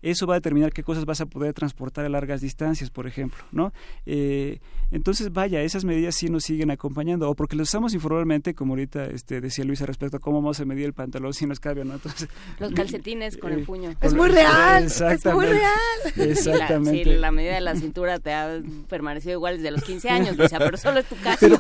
eso 0.01 0.27
va 0.27 0.35
a 0.35 0.37
determinar 0.37 0.71
qué 0.73 0.83
cosas 0.83 1.05
vas 1.05 1.21
a 1.21 1.25
poder 1.25 1.53
transportar 1.53 2.05
a 2.05 2.09
largas 2.09 2.41
distancias, 2.41 2.89
por 2.89 3.07
ejemplo, 3.07 3.43
¿no? 3.51 3.73
Eh, 4.05 4.59
entonces, 4.91 5.31
vaya, 5.31 5.61
esas 5.61 5.85
medidas 5.85 6.15
sí 6.15 6.27
nos 6.27 6.43
siguen 6.43 6.71
acompañando, 6.71 7.29
o 7.29 7.35
porque 7.35 7.55
lo 7.55 7.63
usamos 7.63 7.93
informalmente, 7.93 8.53
como 8.53 8.73
ahorita 8.73 9.05
este, 9.05 9.39
decía 9.39 9.63
Luisa 9.63 9.85
respecto 9.85 10.17
a 10.17 10.19
cómo 10.19 10.41
vamos 10.41 10.59
a 10.59 10.65
medir 10.65 10.85
el 10.85 10.93
pantalón 10.93 11.33
si 11.33 11.45
nos 11.45 11.59
cabe 11.59 11.85
no. 11.85 11.93
Entonces, 11.93 12.27
Los 12.59 12.71
calcetines 12.75 13.37
con 13.37 13.53
el 13.53 13.59
eh, 13.59 13.65
puño. 13.65 13.93
Es 14.01 14.13
muy 14.13 14.29
real, 14.29 14.83
es 14.85 15.25
muy 15.25 15.45
real. 15.45 15.71
Exactamente. 16.17 17.03
Si 17.03 17.17
la, 17.17 17.31
medida 17.31 17.55
de 17.55 17.61
la 17.61 17.75
cintura 17.75 18.19
te 18.19 18.33
ha 18.33 18.61
permanecido 18.89 19.33
igual 19.33 19.57
desde 19.57 19.71
los 19.71 19.83
15 19.83 20.09
años, 20.09 20.39
o 20.39 20.47
sea, 20.47 20.59
pero 20.59 20.77
solo 20.77 20.99
es 20.99 21.05
tu 21.05 21.15
caso. 21.17 21.37
Pero, 21.39 21.57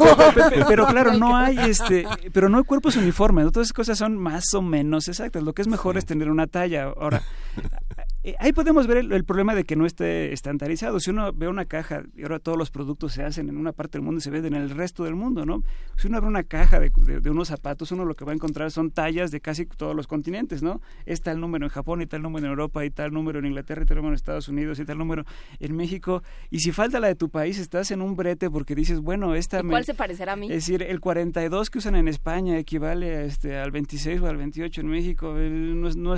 pero, 0.67 0.87
claro, 0.87 1.13
no 1.17 1.37
hay 1.37 1.57
este, 1.57 2.05
pero 2.33 2.49
no 2.49 2.57
hay 2.57 2.63
cuerpos 2.63 2.95
uniformes, 2.95 3.45
¿no? 3.45 3.51
todas 3.51 3.67
esas 3.67 3.73
cosas 3.73 3.97
son 3.97 4.17
más 4.17 4.53
o 4.53 4.61
menos 4.61 5.07
exactas. 5.07 5.43
Lo 5.43 5.53
que 5.53 5.61
es 5.61 5.67
mejor 5.67 5.97
es 5.97 6.05
tener 6.05 6.29
una 6.29 6.47
talla. 6.47 6.93
Ahora, 6.97 7.21
eh, 8.23 8.35
ahí 8.37 8.53
podemos 8.53 8.85
ver 8.85 8.97
el, 8.97 9.23
problema 9.23 9.55
de 9.55 9.63
que 9.63 9.75
no 9.75 9.87
esté 9.87 10.31
estandarizado. 10.31 10.99
Si 10.99 11.09
uno 11.09 11.33
ve 11.33 11.47
una 11.47 11.65
caja 11.65 12.03
y 12.15 12.21
ahora 12.21 12.37
todos 12.37 12.57
los 12.57 12.69
productos 12.69 13.13
se 13.13 13.23
hacen 13.23 13.49
en 13.49 13.57
una 13.57 13.71
parte 13.71 13.97
del 13.97 14.03
mundo 14.03 14.19
y 14.19 14.21
se 14.21 14.29
venden 14.29 14.53
en 14.53 14.61
el 14.61 14.69
resto 14.69 15.03
del 15.03 15.15
mundo, 15.15 15.43
¿no? 15.43 15.63
Si 15.97 16.07
uno 16.07 16.17
abre 16.17 16.29
una 16.29 16.43
caja 16.43 16.79
de, 16.79 16.91
unos 17.29 17.47
zapatos, 17.47 17.91
uno 17.91 18.05
lo 18.05 18.15
que 18.15 18.23
va 18.23 18.31
a 18.31 18.35
encontrar 18.35 18.69
son 18.69 18.91
tallas 18.91 19.31
de 19.31 19.41
casi 19.41 19.65
todos 19.65 19.95
los 19.95 20.05
continentes, 20.05 20.61
¿no? 20.61 20.81
Es 21.07 21.21
tal 21.21 21.39
número 21.39 21.65
en 21.65 21.69
Japón 21.69 22.03
y 22.03 22.05
tal 22.05 22.21
número 22.21 22.45
en 22.45 22.51
Europa 22.51 22.85
y 22.85 22.91
tal 22.91 23.11
número 23.11 23.39
en 23.39 23.45
Inglaterra 23.45 23.81
y 23.83 23.85
tal 23.85 23.97
número 23.97 24.11
en 24.11 24.15
Estados 24.15 24.47
Unidos 24.47 24.79
y 24.79 24.85
tal 24.85 24.99
número 24.99 25.25
en 25.59 25.75
México. 25.75 26.21
Y 26.51 26.59
si 26.59 26.71
falta 26.71 26.99
la 26.99 27.07
de 27.07 27.15
tu 27.15 27.29
país, 27.29 27.57
estás 27.57 27.89
en 27.89 28.03
un 28.03 28.15
brete 28.15 28.51
porque 28.51 28.75
dices, 28.75 28.99
bueno, 28.99 29.33
esta... 29.33 29.63
¿Cuál 29.63 29.85
se 29.85 29.95
parecerá 29.95 30.33
a 30.33 30.35
mí? 30.35 30.45
Es 30.45 30.67
decir, 30.67 30.83
el 30.83 30.99
42 30.99 31.71
que 31.71 31.79
usan 31.79 31.95
en 31.95 32.07
España 32.07 32.59
equivale 32.59 33.15
a 33.15 33.23
este, 33.23 33.57
al 33.57 33.71
26 33.71 34.21
o 34.21 34.27
al 34.27 34.37
28 34.37 34.81
en 34.81 34.87
México. 34.87 35.33
No, 35.33 35.89
no, 35.89 36.15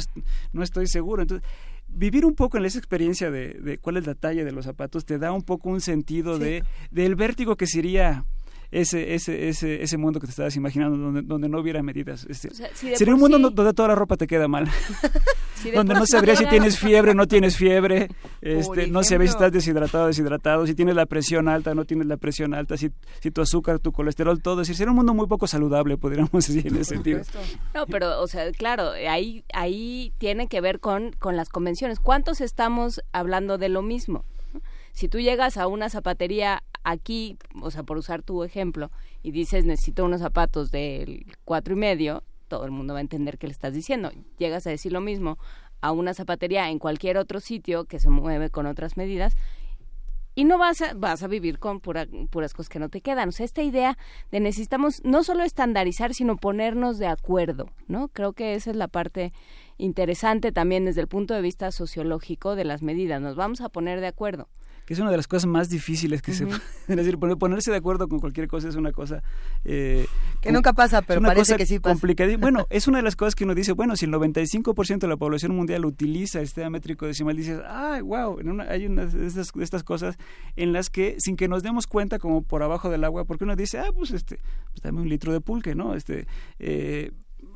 no 0.51 0.63
estoy 0.63 0.87
seguro. 0.87 1.21
Entonces 1.21 1.47
vivir 1.93 2.25
un 2.25 2.35
poco 2.35 2.57
en 2.57 2.65
esa 2.65 2.77
experiencia 2.77 3.31
de, 3.31 3.53
de, 3.53 3.77
cuál 3.77 3.97
es 3.97 4.07
la 4.07 4.15
talla 4.15 4.43
de 4.43 4.51
los 4.51 4.65
zapatos 4.65 5.05
te 5.05 5.17
da 5.17 5.31
un 5.31 5.43
poco 5.43 5.69
un 5.69 5.81
sentido 5.81 6.39
de 6.39 6.63
del 6.91 7.15
vértigo 7.15 7.55
que 7.55 7.67
sería 7.67 8.25
ese, 8.73 9.13
ese, 9.13 9.49
ese, 9.49 9.83
ese 9.83 9.97
mundo 9.97 10.19
que 10.19 10.27
te 10.27 10.31
estabas 10.31 10.55
imaginando, 10.55 10.97
donde, 10.97 11.21
donde 11.21 11.47
no 11.47 11.59
hubiera 11.59 11.83
medidas. 11.83 12.25
Este, 12.27 12.49
sería 12.95 13.13
un 13.13 13.19
mundo 13.19 13.37
donde 13.37 13.73
toda 13.73 13.89
la 13.89 13.95
ropa 13.95 14.17
te 14.17 14.27
queda 14.27 14.47
mal. 14.47 14.67
donde 15.75 15.93
no 15.93 16.05
sabría 16.05 16.35
si 16.35 16.45
tienes 16.47 16.77
fiebre 16.77 17.11
o 17.11 17.13
no 17.13 17.27
tienes 17.27 17.55
fiebre, 17.55 18.09
este, 18.41 18.87
no 18.87 19.03
sabría 19.03 19.27
si 19.27 19.33
estás 19.33 19.51
deshidratado 19.51 20.05
o 20.05 20.07
deshidratado, 20.07 20.67
si 20.67 20.75
tienes 20.75 20.95
la 20.95 21.05
presión 21.05 21.47
alta 21.47 21.71
o 21.71 21.75
no 21.75 21.85
tienes 21.85 22.07
la 22.07 22.17
presión 22.17 22.53
alta, 22.53 22.75
si, 22.75 22.89
si 23.21 23.31
tu 23.31 23.41
azúcar, 23.41 23.79
tu 23.79 23.91
colesterol, 23.91 24.41
todo. 24.41 24.61
Es 24.61 24.67
decir, 24.67 24.77
sería 24.77 24.91
un 24.91 24.97
mundo 24.97 25.13
muy 25.13 25.27
poco 25.27 25.47
saludable, 25.47 25.97
podríamos 25.97 26.31
decir 26.33 26.67
en 26.67 26.75
ese 26.75 26.95
sentido. 26.95 27.21
No, 27.73 27.85
pero, 27.85 28.21
o 28.21 28.27
sea, 28.27 28.51
claro, 28.51 28.89
ahí, 28.91 29.45
ahí 29.53 30.13
tiene 30.17 30.47
que 30.47 30.61
ver 30.61 30.79
con, 30.79 31.11
con 31.13 31.35
las 31.37 31.49
convenciones. 31.49 31.99
¿Cuántos 31.99 32.41
estamos 32.41 33.01
hablando 33.11 33.57
de 33.57 33.69
lo 33.69 33.81
mismo? 33.81 34.25
Si 34.93 35.09
tú 35.09 35.19
llegas 35.19 35.57
a 35.57 35.67
una 35.67 35.89
zapatería 35.89 36.63
aquí, 36.83 37.37
o 37.61 37.71
sea, 37.71 37.83
por 37.83 37.97
usar 37.97 38.21
tu 38.21 38.43
ejemplo, 38.43 38.91
y 39.23 39.31
dices 39.31 39.65
necesito 39.65 40.05
unos 40.05 40.21
zapatos 40.21 40.69
del 40.69 41.25
cuatro 41.45 41.73
y 41.73 41.77
medio, 41.77 42.23
todo 42.47 42.65
el 42.65 42.71
mundo 42.71 42.93
va 42.93 42.99
a 42.99 43.01
entender 43.01 43.39
qué 43.39 43.47
le 43.47 43.53
estás 43.53 43.73
diciendo. 43.73 44.11
Llegas 44.37 44.67
a 44.67 44.69
decir 44.69 44.91
lo 44.91 45.01
mismo 45.01 45.39
a 45.81 45.91
una 45.91 46.13
zapatería 46.13 46.69
en 46.69 46.77
cualquier 46.77 47.17
otro 47.17 47.39
sitio 47.39 47.85
que 47.85 47.99
se 47.99 48.09
mueve 48.09 48.51
con 48.51 48.67
otras 48.67 48.95
medidas 48.95 49.35
y 50.35 50.45
no 50.45 50.57
vas 50.59 50.81
a, 50.81 50.93
vas 50.93 51.23
a 51.23 51.27
vivir 51.27 51.57
con 51.57 51.79
puras 51.79 52.07
cosas 52.53 52.69
que 52.69 52.79
no 52.79 52.89
te 52.89 53.01
quedan. 53.01 53.29
O 53.29 53.31
sea, 53.31 53.45
esta 53.45 53.63
idea 53.63 53.97
de 54.31 54.39
necesitamos 54.39 55.03
no 55.03 55.23
solo 55.23 55.43
estandarizar, 55.43 56.13
sino 56.13 56.37
ponernos 56.37 56.99
de 56.99 57.07
acuerdo, 57.07 57.69
¿no? 57.87 58.09
Creo 58.09 58.33
que 58.33 58.53
esa 58.53 58.69
es 58.69 58.75
la 58.75 58.87
parte 58.87 59.33
interesante 59.77 60.51
también 60.51 60.85
desde 60.85 61.01
el 61.01 61.07
punto 61.07 61.33
de 61.33 61.41
vista 61.41 61.71
sociológico 61.71 62.55
de 62.55 62.65
las 62.65 62.83
medidas. 62.83 63.21
Nos 63.21 63.35
vamos 63.35 63.61
a 63.61 63.69
poner 63.69 63.99
de 63.99 64.07
acuerdo 64.07 64.47
que 64.85 64.93
es 64.93 64.99
una 64.99 65.11
de 65.11 65.17
las 65.17 65.27
cosas 65.27 65.47
más 65.47 65.69
difíciles 65.69 66.21
que 66.21 66.33
se 66.33 66.45
Es 66.87 66.95
decir, 66.95 67.17
ponerse 67.17 67.71
de 67.71 67.77
acuerdo 67.77 68.07
con 68.07 68.19
cualquier 68.19 68.47
cosa 68.47 68.67
es 68.69 68.75
una 68.75 68.91
cosa... 68.91 69.23
Eh, 69.63 70.05
que 70.41 70.51
nunca 70.51 70.73
pasa, 70.73 71.01
pero 71.01 71.21
parece 71.21 71.55
que 71.55 71.65
sí 71.65 71.79
pasa. 71.79 71.99
Bueno, 72.37 72.67
es 72.69 72.87
una 72.87 72.97
de 72.97 73.03
las 73.03 73.15
cosas 73.15 73.35
que 73.35 73.45
uno 73.45 73.55
dice, 73.55 73.71
bueno, 73.71 73.95
si 73.95 74.05
el 74.05 74.11
95% 74.11 74.99
de 74.99 75.07
la 75.07 75.17
población 75.17 75.55
mundial 75.55 75.85
utiliza 75.85 76.41
sistema 76.41 76.69
métrico 76.69 77.05
decimal, 77.05 77.35
dices, 77.35 77.61
ay, 77.67 78.01
wow, 78.01 78.37
hay 78.69 78.85
una 78.85 79.05
de 79.05 79.27
estas, 79.27 79.51
estas, 79.59 79.83
cosas 79.83 80.17
en 80.55 80.73
las 80.73 80.89
que, 80.89 81.15
sin 81.19 81.35
que 81.35 81.47
nos 81.47 81.63
demos 81.63 81.87
cuenta, 81.87 82.19
como 82.19 82.43
por 82.43 82.63
abajo 82.63 82.89
del 82.89 83.03
agua, 83.03 83.25
porque 83.25 83.43
uno 83.43 83.55
dice, 83.55 83.79
ah, 83.79 83.91
pues 83.95 84.11
este, 84.11 84.39
pues 84.71 84.81
dame 84.81 85.01
un 85.01 85.09
litro 85.09 85.31
de 85.33 85.41
pulque, 85.41 85.75
¿no? 85.75 85.95
Este, 85.95 86.27
eh, 86.59 87.11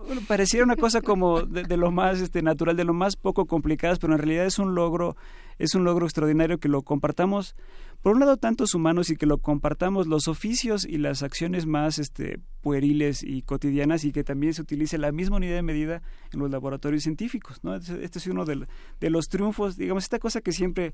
bueno, 0.08 0.22
pareciera 0.26 0.64
una 0.64 0.78
cosa 0.78 1.01
como 1.01 1.41
de, 1.41 1.78
lo 1.78 1.91
más 1.91 2.22
este, 2.22 2.41
natural, 2.41 2.78
de 2.78 2.86
lo 2.86 2.93
más 2.93 3.18
poco 3.18 3.45
complicadas, 3.45 3.99
pero 3.99 4.14
en 4.14 4.20
realidad 4.20 4.45
es 4.45 4.58
un 4.58 4.74
logro, 4.74 5.18
es 5.60 5.76
un 5.76 5.84
logro 5.84 6.05
extraordinario 6.05 6.60
que 6.60 6.70
lo 6.70 6.82
compartamos, 6.82 7.55
por 8.01 8.14
un 8.14 8.22
lado, 8.22 8.38
tantos 8.38 8.74
humanos 8.74 9.10
y 9.10 9.18
que 9.18 9.26
lo 9.26 9.39
compartamos 9.39 10.08
los 10.08 10.28
oficios 10.28 10.86
y 10.86 10.97
las 10.97 11.24
acciones 11.24 11.66
más 11.66 11.99
este, 11.99 12.39
pueriles 12.62 13.22
y 13.22 13.41
cotidianas 13.41 14.05
y 14.05 14.14
que 14.14 14.24
también 14.24 14.53
se 14.53 14.62
utilice 14.62 14.97
la 14.97 15.12
misma 15.12 15.38
unidad 15.38 15.55
de 15.55 15.64
medida 15.64 16.01
en 16.32 16.39
los 16.39 16.49
laboratorios 16.49 17.03
científicos. 17.03 17.60
¿no? 17.64 17.76
Este, 17.76 18.03
este 18.05 18.20
es 18.20 18.28
uno 18.28 18.45
de, 18.45 18.66
de 18.99 19.10
los 19.10 19.28
triunfos, 19.28 19.76
digamos, 19.76 20.03
esta 20.03 20.20
cosa 20.20 20.41
que 20.41 20.53
siempre 20.53 20.93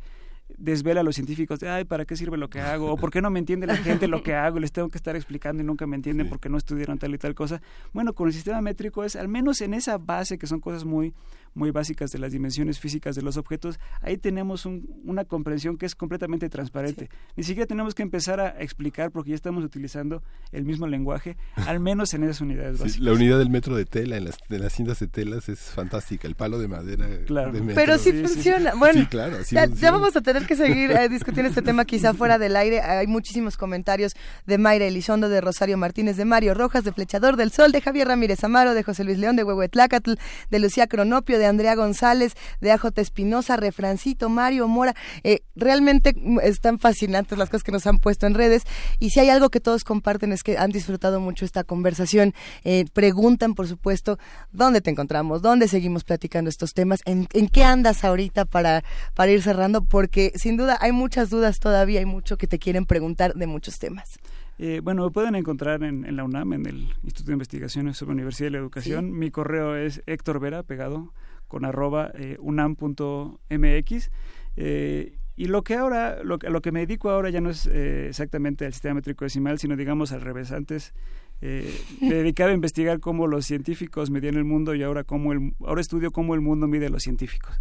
desvela 0.58 1.02
a 1.02 1.04
los 1.04 1.16
científicos 1.16 1.60
de, 1.60 1.70
ay, 1.70 1.84
¿para 1.84 2.06
qué 2.06 2.16
sirve 2.16 2.38
lo 2.38 2.50
que 2.50 2.62
hago? 2.62 2.92
¿O 2.92 2.98
por 2.98 3.12
qué 3.12 3.22
no 3.22 3.30
me 3.30 3.40
entiende 3.40 3.68
la 3.68 3.76
gente 3.78 4.08
lo 4.08 4.24
que 4.24 4.34
hago? 4.34 4.60
Les 4.60 4.72
tengo 4.72 4.90
que 4.90 4.98
estar 4.98 5.16
explicando 5.16 5.62
y 5.64 5.66
nunca 5.66 5.88
me 5.88 5.96
entienden 5.96 6.30
porque 6.30 6.50
no 6.50 6.58
estudiaron 6.58 6.98
tal 6.98 7.14
y 7.14 7.18
tal 7.18 7.36
cosa. 7.36 7.62
Bueno, 7.92 8.14
con 8.14 8.28
el 8.28 8.34
sistema 8.34 8.62
métrico 8.62 9.04
es, 9.04 9.16
al 9.16 9.28
menos 9.28 9.62
en 9.62 9.74
esa 9.74 9.98
base, 9.98 10.38
que 10.38 10.48
son 10.48 10.60
cosas 10.60 10.86
muy 10.86 11.14
muy 11.54 11.72
básicas 11.72 12.12
de 12.12 12.20
las 12.20 12.32
dimensiones 12.32 12.80
físicas 12.80 13.16
de 13.16 13.22
los 13.22 13.38
objetos, 13.38 13.80
ahí 14.02 14.18
tenemos 14.18 14.66
una 14.66 15.26
comprensión 15.26 15.78
que 15.78 15.86
es 15.86 15.96
completamente 15.96 16.50
transparente. 16.50 17.10
Ni 17.36 17.44
siquiera 17.44 17.68
tenemos 17.68 17.96
que 17.96 18.04
empezar 18.04 18.40
a 18.40 18.50
explicar 18.62 19.12
porque 19.12 19.32
ya 19.32 19.36
estamos 19.36 19.64
utilizando 19.64 20.24
el 20.52 20.66
mismo 20.66 20.88
lenguaje, 20.88 21.38
al 21.56 21.80
menos 21.80 22.14
en 22.14 22.24
esas 22.24 22.42
unidades 22.42 22.80
básicas. 22.80 23.02
la 23.02 23.14
unidad 23.14 23.40
del 23.40 23.50
metro 23.50 23.76
de 23.76 23.86
tela 23.86 24.18
en 24.18 24.26
las, 24.26 24.38
de 24.50 24.60
las 24.60 24.74
cintas 24.74 25.00
de 25.00 25.08
telas 25.08 25.50
es 25.50 25.60
fantástica, 25.60 26.28
el 26.28 26.36
palo 26.36 26.60
de 26.60 26.68
madera. 26.68 27.08
Claro. 27.26 27.52
Pero 27.76 27.98
sí, 27.98 28.12
funciona. 28.14 28.74
Bueno, 28.76 29.08
ya, 29.52 29.92
vamos 29.92 30.16
a 30.16 30.22
tener 30.22 30.46
que 30.46 30.56
seguir 30.56 30.92
eh, 30.92 31.10
discutiendo 31.10 31.50
este 31.50 31.62
tema 31.62 31.86
quizá 31.86 32.14
fuera 32.14 32.38
del 32.38 32.56
aire. 32.56 32.82
Hay 32.82 33.08
muchísimos 33.08 33.58
comentarios 33.58 34.14
de 34.46 34.58
Mayra 34.58 34.86
Elizondo, 34.86 35.30
de 35.30 35.42
Rosario 35.42 35.78
Martínez, 35.78 36.18
de 36.18 36.26
Mario 36.26 36.54
Rojas, 36.54 36.84
de 36.84 36.92
Flechador 36.92 37.36
del 37.36 37.52
Sol, 37.52 37.72
de 37.72 37.82
Javier 37.82 38.08
Ramírez 38.08 38.44
Amaro, 38.44 38.74
de 38.74 38.84
José 38.84 39.04
Luis 39.04 39.18
León, 39.18 39.36
de 39.36 39.44
Huehuetlacatl, 39.44 40.14
de 40.50 40.60
Lucía 40.60 40.88
Cronopio, 40.88 41.40
de 41.40 41.43
Andrea 41.46 41.76
González, 41.76 42.34
de 42.62 42.72
AJ 42.72 42.98
Espinosa, 42.98 43.58
Refrancito, 43.58 44.30
Mario 44.30 44.68
Mora. 44.68 44.94
Eh, 45.24 45.42
realmente 45.56 46.16
están 46.44 46.80
fascinantes 46.80 47.38
las 47.38 47.50
cosas 47.50 47.64
que 47.64 47.72
nos 47.72 47.88
han 47.88 48.00
puesto 48.00 48.28
en 48.28 48.34
redes. 48.34 48.64
Y 49.00 49.12
si 49.12 49.20
hay 49.20 49.30
algo 49.30 49.50
que 49.50 49.60
todos 49.60 49.84
comparten 49.84 50.32
es 50.32 50.44
que 50.44 50.58
han 50.58 50.72
disfrutado 50.72 51.20
mucho 51.20 51.46
esta 51.46 51.64
conversación. 51.64 52.34
Eh, 52.64 52.86
preguntan, 52.94 53.56
por 53.56 53.68
supuesto, 53.68 54.18
dónde 54.52 54.82
te 54.82 54.90
encontramos, 54.90 55.42
dónde 55.42 55.68
seguimos 55.68 56.04
platicando 56.04 56.50
estos 56.50 56.74
temas, 56.74 57.02
en, 57.06 57.28
qué 57.28 57.64
andas 57.64 58.04
ahorita 58.04 58.46
para, 58.46 58.84
para 59.14 59.32
ir 59.32 59.42
cerrando, 59.42 59.84
porque 59.84 60.32
sin 60.36 60.58
duda 60.58 60.78
hay 60.82 60.92
muchas 60.92 61.30
dudas 61.30 61.60
todavía, 61.60 62.00
hay 62.00 62.06
mucho 62.06 62.38
que 62.38 62.48
te 62.48 62.60
quieren 62.60 62.86
preguntar 62.86 63.34
de 63.34 63.48
muchos 63.48 63.80
temas. 63.80 64.20
Eh, 64.60 64.82
bueno, 64.84 65.04
me 65.04 65.12
pueden 65.12 65.36
encontrar 65.36 65.84
en, 65.84 66.16
la 66.16 66.24
UNAM, 66.24 66.54
en 66.54 66.66
el 66.68 66.82
Instituto 67.04 67.28
de 67.28 67.34
Investigaciones 67.34 67.98
sobre 67.98 68.14
Universidad 68.14 68.50
y 68.50 68.52
la 68.52 68.60
Educación. 68.60 69.12
Mi 69.12 69.32
correo 69.32 69.76
es 69.76 70.04
Héctor 70.06 70.40
Vera, 70.40 70.64
pegado, 70.64 71.12
con 71.54 71.66
arroba 71.66 72.12
eh, 72.16 72.36
unam.mx. 72.40 74.10
Eh, 74.58 75.18
y 75.36 75.46
lo 75.46 75.64
que 75.64 75.76
ahora, 75.76 76.24
lo, 76.24 76.40
lo, 76.42 76.62
que 76.62 76.72
me 76.72 76.80
dedico 76.80 77.12
ahora 77.12 77.30
ya 77.30 77.42
no 77.42 77.52
es 77.52 77.68
eh, 77.68 78.08
exactamente 78.10 78.66
al 78.66 78.74
sistema 78.74 78.96
métrico 78.96 79.24
decimal, 79.24 79.60
sino 79.60 79.76
digamos 79.76 80.12
al 80.12 80.22
revés. 80.22 80.52
Antes 80.52 80.96
eh, 81.42 81.72
me 82.02 82.16
dedicaba 82.16 82.50
a 82.50 82.54
investigar 82.54 83.00
cómo 83.00 83.28
los 83.28 83.46
científicos 83.46 84.10
medían 84.10 84.36
el 84.36 84.46
mundo 84.46 84.74
y 84.74 84.82
ahora 84.82 85.04
cómo 85.04 85.34
el, 85.34 85.54
ahora 85.60 85.82
estudio 85.82 86.12
cómo 86.12 86.34
el 86.34 86.42
mundo 86.42 86.68
mide 86.68 86.88
a 86.88 86.90
los 86.90 87.04
científicos. 87.04 87.56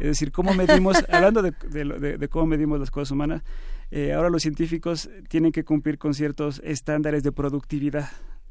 Es 0.00 0.06
decir, 0.06 0.32
cómo 0.32 0.54
medimos, 0.54 1.04
hablando 1.12 1.42
de, 1.42 1.52
de, 2.18 2.28
cómo 2.28 2.46
medimos 2.46 2.80
las 2.80 2.90
cosas 2.90 3.12
humanas, 3.12 3.44
eh, 3.92 4.12
ahora 4.12 4.30
los 4.30 4.42
científicos 4.42 5.08
tienen 5.28 5.52
que 5.52 5.64
cumplir 5.64 5.98
con 5.98 6.14
ciertos 6.14 6.60
estándares 6.64 7.22
de 7.22 7.30
productividad. 7.30 8.08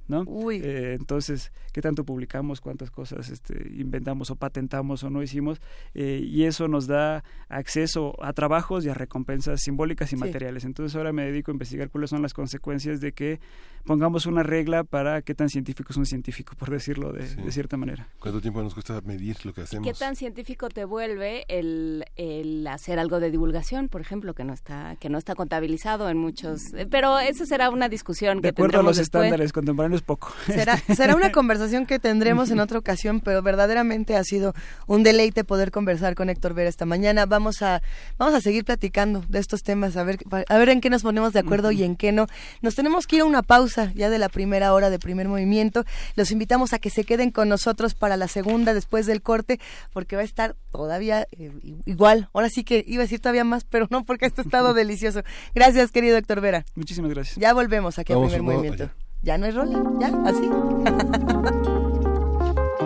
¿No? 0.08 0.26
Eh, 0.52 0.96
entonces, 1.00 1.52
¿qué 1.74 1.82
tanto 1.82 2.04
publicamos? 2.04 2.62
¿Cuántas 2.62 2.92
cosas 2.92 3.30
este, 3.30 3.72
inventamos 3.78 4.32
o 4.32 4.36
patentamos 4.36 5.04
o 5.04 5.10
no 5.10 5.24
hicimos? 5.24 5.62
Eh, 5.94 6.22
y 6.24 6.44
eso 6.44 6.68
nos 6.68 6.88
da 6.88 7.24
acceso 7.50 8.16
a 8.24 8.34
trabajos 8.34 8.86
y 8.86 8.90
a 8.90 8.94
recompensas 8.94 9.62
simbólicas 9.62 10.12
y 10.14 10.16
materiales. 10.16 10.66
Entonces, 10.66 10.96
ahora 10.96 11.12
me 11.12 11.26
dedico 11.26 11.52
a 11.52 11.54
investigar 11.54 11.90
cuáles 11.90 12.10
son 12.10 12.22
las 12.22 12.34
consecuencias 12.34 13.02
de 13.02 13.12
que 13.12 13.40
pongamos 13.86 14.26
una 14.26 14.44
regla 14.44 14.84
para 14.84 15.22
qué 15.22 15.36
tan 15.36 15.50
científico 15.50 15.92
es 15.92 15.98
un 15.98 16.06
científico, 16.06 16.56
por 16.56 16.72
decirlo 16.72 17.12
de, 17.12 17.52
cierta 17.52 17.78
manera. 17.78 18.08
¿Cuánto 18.20 18.42
tiempo 18.42 18.62
nos 18.62 18.74
cuesta 18.74 19.00
medir 19.02 19.46
lo 19.46 19.54
que 19.54 19.62
hacemos? 19.62 19.88
¿Qué 19.88 19.94
tan 19.94 20.16
científico 20.16 20.70
te 20.70 20.86
vuelve 20.86 21.46
el, 21.48 22.06
el 22.16 22.66
hacer 22.68 23.00
algo 23.00 23.20
de 23.20 23.32
divulgación, 23.32 23.88
por 23.88 24.02
ejemplo, 24.02 24.34
que 24.34 24.44
no 24.44 24.54
está 24.54 24.96
que 25.00 25.10
no 25.10 25.18
está 25.18 25.36
contabilizado 25.36 26.10
en 26.10 26.18
muchos... 26.18 26.74
Eh, 26.74 26.88
pero 26.90 27.20
eso 27.20 27.46
será 27.46 27.70
una 27.70 27.90
discusión 27.90 28.38
de 28.38 28.42
que 28.42 28.50
acuerdo 28.50 28.80
a 28.80 28.84
los 28.84 28.98
estándares 28.98 29.54
contemporáneos 29.54 29.95
poco. 30.02 30.34
Será, 30.46 30.78
será 30.96 31.16
una 31.16 31.32
conversación 31.34 31.86
que 31.86 32.00
tendremos 32.00 32.52
en 32.52 32.60
otra 32.60 32.80
ocasión, 32.80 33.20
pero 33.20 33.42
verdaderamente 33.42 34.16
ha 34.16 34.24
sido 34.24 34.54
un 34.88 35.04
deleite 35.04 35.44
poder 35.44 35.72
conversar 35.72 36.16
con 36.16 36.30
Héctor 36.30 36.54
Vera 36.54 36.70
esta 36.70 36.86
mañana. 36.86 37.26
Vamos 37.26 37.62
a, 37.62 37.82
vamos 38.18 38.36
a 38.36 38.42
seguir 38.42 38.66
platicando 38.66 39.24
de 39.28 39.40
estos 39.40 39.64
temas, 39.64 39.98
a 39.98 40.04
ver, 40.04 40.20
a 40.48 40.58
ver 40.58 40.70
en 40.70 40.82
qué 40.82 40.90
nos 40.90 41.04
ponemos 41.04 41.34
de 41.34 41.40
acuerdo 41.40 41.72
y 41.72 41.84
en 41.84 41.96
qué 41.96 42.12
no. 42.12 42.28
Nos 42.62 42.76
tenemos 42.76 43.08
que 43.08 43.18
ir 43.18 43.22
a 43.24 43.26
una 43.26 43.42
pausa 43.42 43.92
ya 43.94 44.10
de 44.10 44.20
la 44.20 44.30
primera 44.30 44.74
hora 44.74 44.90
de 44.90 45.00
primer 45.00 45.28
movimiento. 45.28 45.86
Los 46.16 46.32
invitamos 46.32 46.74
a 46.74 46.80
que 46.80 46.90
se 46.90 47.04
queden 47.04 47.32
con 47.32 47.50
nosotros 47.50 47.94
para 47.94 48.18
la 48.18 48.28
segunda 48.28 48.74
después 48.74 49.06
del 49.06 49.22
corte, 49.22 49.60
porque 49.94 50.16
va 50.16 50.22
a 50.22 50.26
estar 50.26 50.56
todavía 50.72 51.28
eh, 51.32 51.52
igual. 51.86 52.30
Ahora 52.34 52.50
sí 52.50 52.64
que 52.64 52.84
iba 52.88 53.02
a 53.02 53.06
decir 53.06 53.20
todavía 53.20 53.44
más, 53.44 53.64
pero 53.64 53.88
no, 53.90 54.04
porque 54.04 54.26
esto 54.26 54.42
ha 54.42 54.46
estado 54.46 54.74
delicioso. 54.74 55.24
Gracias, 55.54 55.92
querido 55.92 56.18
Héctor 56.18 56.42
Vera. 56.42 56.66
Muchísimas 56.76 57.12
gracias. 57.12 57.38
Ya 57.38 57.54
volvemos 57.54 58.00
aquí 58.00 58.14
a 58.14 58.18
primer 58.18 58.42
movimiento 58.42 58.90
ya 59.26 59.40
no 59.40 59.48
es 59.48 59.56
rola, 59.56 59.84
ya, 60.00 60.12
así. 60.24 60.48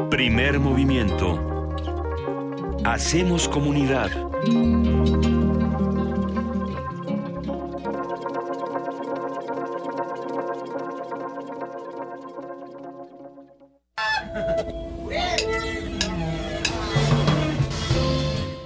Primer 0.10 0.58
movimiento. 0.60 1.78
Hacemos 2.86 3.50
comunidad. 3.50 4.10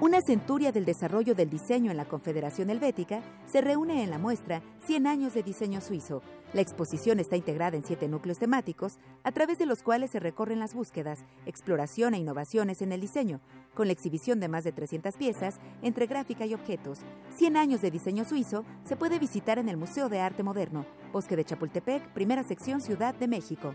Una 0.00 0.22
centuria 0.22 0.72
del 0.72 0.86
desarrollo 0.86 1.34
del 1.34 1.50
diseño 1.50 1.90
en 1.90 1.96
la 1.96 2.04
Confederación 2.04 2.68
Helvética 2.68 3.20
se 3.46 3.60
reúne 3.60 4.02
en 4.02 4.10
la 4.10 4.18
muestra 4.18 4.62
100 4.86 5.06
años 5.06 5.34
de 5.34 5.42
diseño 5.42 5.80
suizo. 5.80 6.22
La 6.52 6.62
exposición 6.62 7.20
está 7.20 7.36
integrada 7.36 7.76
en 7.76 7.84
siete 7.84 8.08
núcleos 8.08 8.38
temáticos, 8.38 8.98
a 9.22 9.30
través 9.30 9.58
de 9.58 9.66
los 9.66 9.82
cuales 9.82 10.10
se 10.10 10.18
recorren 10.18 10.58
las 10.58 10.74
búsquedas, 10.74 11.24
exploración 11.46 12.14
e 12.14 12.18
innovaciones 12.18 12.82
en 12.82 12.92
el 12.92 13.00
diseño, 13.00 13.40
con 13.74 13.86
la 13.86 13.92
exhibición 13.92 14.40
de 14.40 14.48
más 14.48 14.64
de 14.64 14.72
300 14.72 15.16
piezas 15.16 15.60
entre 15.80 16.06
gráfica 16.06 16.44
y 16.44 16.54
objetos. 16.54 17.00
100 17.36 17.56
años 17.56 17.80
de 17.80 17.90
diseño 17.90 18.24
suizo 18.24 18.64
se 18.84 18.96
puede 18.96 19.18
visitar 19.18 19.58
en 19.58 19.68
el 19.68 19.76
Museo 19.76 20.08
de 20.08 20.20
Arte 20.20 20.42
Moderno, 20.42 20.86
Bosque 21.12 21.36
de 21.36 21.44
Chapultepec, 21.44 22.08
primera 22.14 22.42
sección 22.42 22.80
Ciudad 22.80 23.14
de 23.14 23.28
México. 23.28 23.74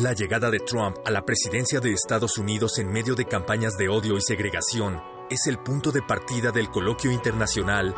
La 0.00 0.14
llegada 0.14 0.50
de 0.50 0.60
Trump 0.60 0.96
a 1.04 1.10
la 1.10 1.26
presidencia 1.26 1.78
de 1.78 1.92
Estados 1.92 2.38
Unidos 2.38 2.78
en 2.78 2.90
medio 2.90 3.14
de 3.14 3.26
campañas 3.26 3.76
de 3.76 3.90
odio 3.90 4.16
y 4.16 4.22
segregación 4.22 4.98
es 5.28 5.46
el 5.46 5.58
punto 5.58 5.92
de 5.92 6.00
partida 6.00 6.52
del 6.52 6.70
coloquio 6.70 7.10
internacional 7.10 7.94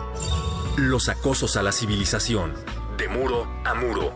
Los 0.76 1.08
acosos 1.08 1.56
a 1.56 1.62
la 1.62 1.70
civilización, 1.70 2.54
de 2.98 3.08
muro 3.08 3.46
a 3.64 3.74
muro. 3.74 4.14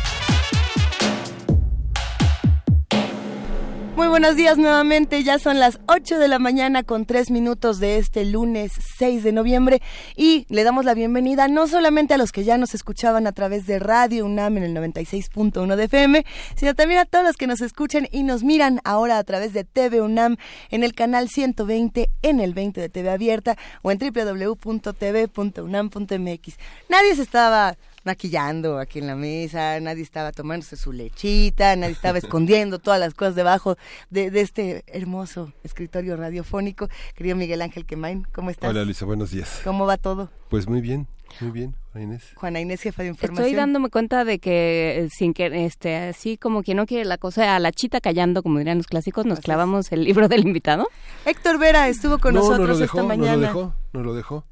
Muy 3.97 4.07
buenos 4.09 4.37
días 4.37 4.59
nuevamente, 4.59 5.25
ya 5.25 5.39
son 5.39 5.59
las 5.59 5.81
8 5.89 6.19
de 6.19 6.29
la 6.29 6.39
mañana 6.39 6.83
con 6.83 7.07
3 7.07 7.31
minutos 7.31 7.81
de 7.81 7.97
este 7.97 8.27
lunes 8.27 8.73
6 8.99 9.25
de 9.25 9.33
noviembre 9.33 9.81
y 10.17 10.45
le 10.51 10.65
damos 10.65 10.85
la 10.85 10.93
bienvenida 10.93 11.49
no 11.49 11.67
solamente 11.67 12.13
a 12.13 12.19
los 12.19 12.31
que 12.31 12.45
ya 12.45 12.59
nos 12.59 12.75
escuchaban 12.75 13.27
a 13.27 13.33
través 13.33 13.67
de 13.67 13.79
Radio 13.79 14.27
UNAM 14.27 14.59
en 14.59 14.65
el 14.65 14.77
96.1 14.77 15.77
de 15.77 15.85
FM, 15.85 16.27
sino 16.57 16.75
también 16.75 17.01
a 17.01 17.07
todos 17.07 17.25
los 17.25 17.39
que 17.39 17.47
nos 17.47 17.63
escuchan 17.63 18.07
y 18.13 18.23
nos 18.23 18.45
miran 18.45 18.83
ahora 18.85 19.17
a 19.17 19.25
través 19.25 19.55
de 19.55 19.65
TV 19.65 20.03
UNAM 20.03 20.37
en 20.69 20.85
el 20.85 20.95
canal 20.95 21.31
120 21.31 22.11
en 22.21 22.41
el 22.41 22.53
20 22.53 22.79
de 22.79 22.91
TV 22.91 23.09
Abierta 23.09 23.57
o 23.81 23.91
en 23.91 23.99
www.tv.unam.mx. 23.99 26.59
Nadie 26.91 27.17
se 27.17 27.23
estaba 27.23 27.79
maquillando 28.07 28.79
aquí 28.79 29.01
en 29.01 29.09
la 29.09 29.17
mesa, 29.17 29.79
nadie 29.81 30.03
estaba 30.03 30.31
tomándose 30.31 30.77
su 30.77 30.93
lechita, 30.93 31.75
nadie 31.75 31.93
estaba 31.93 32.19
escondiendo 32.19 32.79
todas 32.79 33.01
las 33.01 33.13
cosas 33.15 33.35
debajo 33.35 33.77
de, 34.11 34.31
este 34.41 34.85
hermoso 34.87 35.53
escritorio 35.65 36.17
radiofónico. 36.17 36.89
Querido 37.15 37.37
Miguel 37.37 37.61
Ángel 37.61 37.85
Quemain, 37.85 38.25
¿cómo 38.33 38.51
estás? 38.51 38.71
Hola 38.71 38.85
Luisa, 38.85 39.05
buenos 39.05 39.33
días. 39.33 39.61
¿Cómo 39.65 39.87
va 39.87 39.97
todo? 39.97 40.31
Pues 40.49 40.69
muy 40.69 40.81
bien, 40.81 41.09
muy 41.41 41.51
bien, 41.51 41.75
Juana 41.91 42.05
Inés. 42.05 42.23
Juana 42.37 42.61
Inés, 42.61 42.81
jefa 42.81 43.03
de 43.03 43.09
información. 43.09 43.45
Estoy 43.45 43.57
dándome 43.57 43.91
cuenta 43.91 44.25
de 44.25 44.39
que 44.39 45.01
eh, 45.01 45.09
sin 45.11 45.35
que 45.35 45.67
este 45.67 45.97
así 45.97 46.39
como 46.39 46.63
que 46.63 46.75
no 46.75 46.87
quiere 46.87 47.05
la 47.05 47.19
cosa 47.19 47.57
a 47.57 47.59
la 47.59 47.73
chita 47.73 48.01
callando, 48.01 48.45
como 48.45 48.59
dirían 48.59 48.79
los 48.79 48.87
clásicos, 48.87 49.27
nos 49.27 49.41
clavamos 49.41 49.91
el 49.91 50.05
libro 50.05 50.29
del 50.29 50.47
invitado. 50.47 50.89
Héctor 51.25 51.59
Vera 51.59 51.89
estuvo 51.89 52.19
con 52.19 52.35
nosotros 52.35 52.81
esta 52.81 53.03
mañana. 53.03 53.33
No 53.33 53.41
lo 53.41 53.47
dejó, 53.47 53.75
no 53.93 54.03
lo 54.05 54.15
dejó 54.15 54.45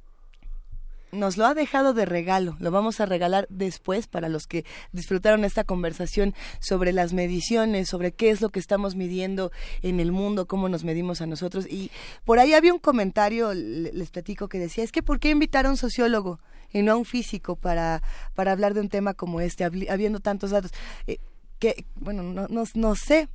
nos 1.15 1.37
lo 1.37 1.47
ha 1.47 1.55
dejado 1.55 1.95
de 1.95 2.05
regalo. 2.05 2.57
Lo 2.59 2.71
vamos 2.71 3.01
a 3.01 3.07
regalar 3.07 3.47
después 3.49 4.07
para 4.07 4.29
los 4.29 4.47
que 4.47 4.65
disfrutaron 4.93 5.45
esta 5.45 5.65
conversación 5.65 6.35
sobre 6.61 6.93
las 6.93 7.13
mediciones, 7.13 7.89
sobre 7.89 8.13
qué 8.13 8.31
es 8.31 8.41
lo 8.41 8.51
que 8.51 8.61
estamos 8.61 8.95
midiendo 8.97 9.51
en 9.83 10.01
el 10.01 10.13
mundo, 10.13 10.47
cómo 10.47 10.69
nos 10.69 10.85
medimos 10.85 11.21
a 11.21 11.27
nosotros. 11.27 11.67
Y 11.67 11.91
por 12.25 12.39
ahí 12.39 12.55
había 12.55 12.73
un 12.73 12.79
comentario, 12.79 13.55
les 13.55 14.11
platico, 14.11 14.49
que 14.49 14.59
decía, 14.59 14.85
es 14.85 14.93
que 14.93 15.03
¿por 15.03 15.21
qué 15.21 15.31
invitar 15.31 15.67
a 15.67 15.71
un 15.71 15.77
sociólogo 15.77 16.41
y 16.73 16.83
no 16.83 16.93
a 16.93 16.97
un 16.97 17.05
físico 17.05 17.57
para, 17.57 18.03
para 18.35 18.53
hablar 18.53 18.75
de 18.75 18.81
un 18.81 18.89
tema 18.89 19.15
como 19.15 19.41
este, 19.41 19.65
habiendo 19.65 20.21
tantos 20.21 20.51
datos? 20.51 20.73
Eh, 21.07 21.19
que, 21.59 21.87
bueno, 21.95 22.23
no, 22.23 22.47
no, 22.49 22.65
no 22.75 22.95
sé, 22.95 23.29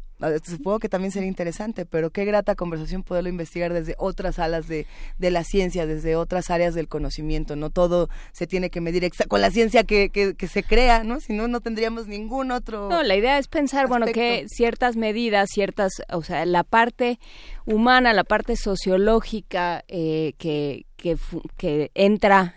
supongo 0.43 0.79
que 0.79 0.89
también 0.89 1.11
sería 1.11 1.29
interesante, 1.29 1.85
pero 1.85 2.09
qué 2.09 2.25
grata 2.25 2.55
conversación 2.55 3.03
poderlo 3.03 3.29
investigar 3.29 3.73
desde 3.73 3.95
otras 3.97 4.39
alas 4.39 4.67
de, 4.67 4.85
de 5.17 5.31
la 5.31 5.43
ciencia, 5.43 5.85
desde 5.85 6.15
otras 6.15 6.49
áreas 6.49 6.73
del 6.73 6.87
conocimiento. 6.87 7.55
No 7.55 7.69
todo 7.69 8.09
se 8.31 8.47
tiene 8.47 8.69
que 8.69 8.81
medir 8.81 9.09
con 9.27 9.41
la 9.41 9.51
ciencia 9.51 9.83
que, 9.83 10.09
que, 10.09 10.47
se 10.47 10.63
crea, 10.63 11.03
¿no? 11.03 11.19
Si 11.19 11.33
no, 11.33 11.47
no 11.47 11.61
tendríamos 11.61 12.07
ningún 12.07 12.51
otro. 12.51 12.89
No, 12.89 13.03
la 13.03 13.15
idea 13.15 13.37
es 13.37 13.47
pensar, 13.47 13.87
bueno, 13.87 14.07
que 14.07 14.45
ciertas 14.47 14.95
medidas, 14.95 15.49
ciertas, 15.51 15.93
o 16.11 16.23
sea, 16.23 16.45
la 16.45 16.63
parte 16.63 17.19
humana, 17.65 18.13
la 18.13 18.23
parte 18.23 18.55
sociológica 18.55 19.83
eh, 19.87 20.33
que, 20.37 20.85
que, 20.97 21.17
que 21.57 21.91
entra 21.93 22.55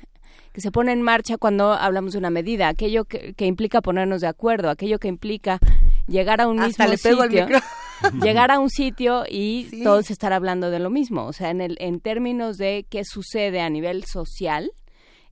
que 0.52 0.60
se 0.60 0.70
pone 0.70 0.92
en 0.92 1.00
marcha 1.00 1.38
cuando 1.38 1.72
hablamos 1.72 2.12
de 2.12 2.18
una 2.18 2.28
medida, 2.28 2.68
aquello 2.68 3.04
que, 3.06 3.32
que 3.32 3.46
implica 3.46 3.80
ponernos 3.80 4.20
de 4.20 4.26
acuerdo, 4.26 4.68
aquello 4.68 4.98
que 4.98 5.08
implica 5.08 5.58
llegar 6.06 6.40
a 6.40 6.48
un 6.48 6.58
mismo 6.58 6.88
sitio, 6.96 7.46
llegar 8.20 8.50
a 8.50 8.58
un 8.58 8.70
sitio 8.70 9.24
y 9.28 9.68
todos 9.84 10.10
estar 10.10 10.32
hablando 10.32 10.70
de 10.70 10.78
lo 10.78 10.90
mismo, 10.90 11.26
o 11.26 11.32
sea, 11.32 11.50
en 11.50 11.60
el 11.60 11.76
en 11.80 12.00
términos 12.00 12.56
de 12.56 12.86
qué 12.88 13.04
sucede 13.04 13.60
a 13.60 13.70
nivel 13.70 14.04
social, 14.04 14.72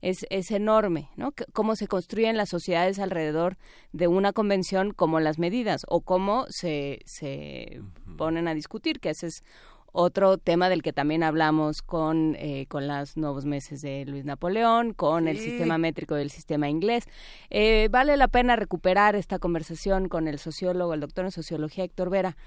es, 0.01 0.25
es, 0.31 0.49
enorme, 0.49 1.09
¿no? 1.15 1.31
cómo 1.53 1.75
se 1.75 1.87
construyen 1.87 2.35
las 2.35 2.49
sociedades 2.49 2.97
alrededor 2.97 3.57
de 3.93 4.07
una 4.07 4.33
convención 4.33 4.93
como 4.93 5.19
las 5.19 5.37
medidas 5.37 5.81
o 5.87 6.01
cómo 6.01 6.45
se, 6.49 7.01
se 7.05 7.81
ponen 8.17 8.47
a 8.47 8.55
discutir, 8.55 8.99
que 8.99 9.11
ese 9.11 9.27
es 9.27 9.43
otro 9.91 10.37
tema 10.37 10.69
del 10.69 10.81
que 10.81 10.93
también 10.93 11.23
hablamos 11.23 11.81
con, 11.81 12.35
eh, 12.39 12.65
con 12.67 12.87
los 12.87 13.17
nuevos 13.17 13.45
meses 13.45 13.81
de 13.81 14.05
Luis 14.05 14.25
Napoleón, 14.25 14.93
con 14.93 15.27
el 15.27 15.37
sistema 15.37 15.77
métrico 15.77 16.15
del 16.15 16.29
sistema 16.29 16.69
inglés. 16.69 17.05
Eh, 17.49 17.89
vale 17.91 18.17
la 18.17 18.27
pena 18.27 18.55
recuperar 18.55 19.15
esta 19.15 19.39
conversación 19.39 20.07
con 20.07 20.27
el 20.27 20.39
sociólogo, 20.39 20.93
el 20.93 20.99
doctor 21.01 21.25
en 21.25 21.31
sociología 21.31 21.83
Héctor 21.83 22.09
Vera, 22.09 22.37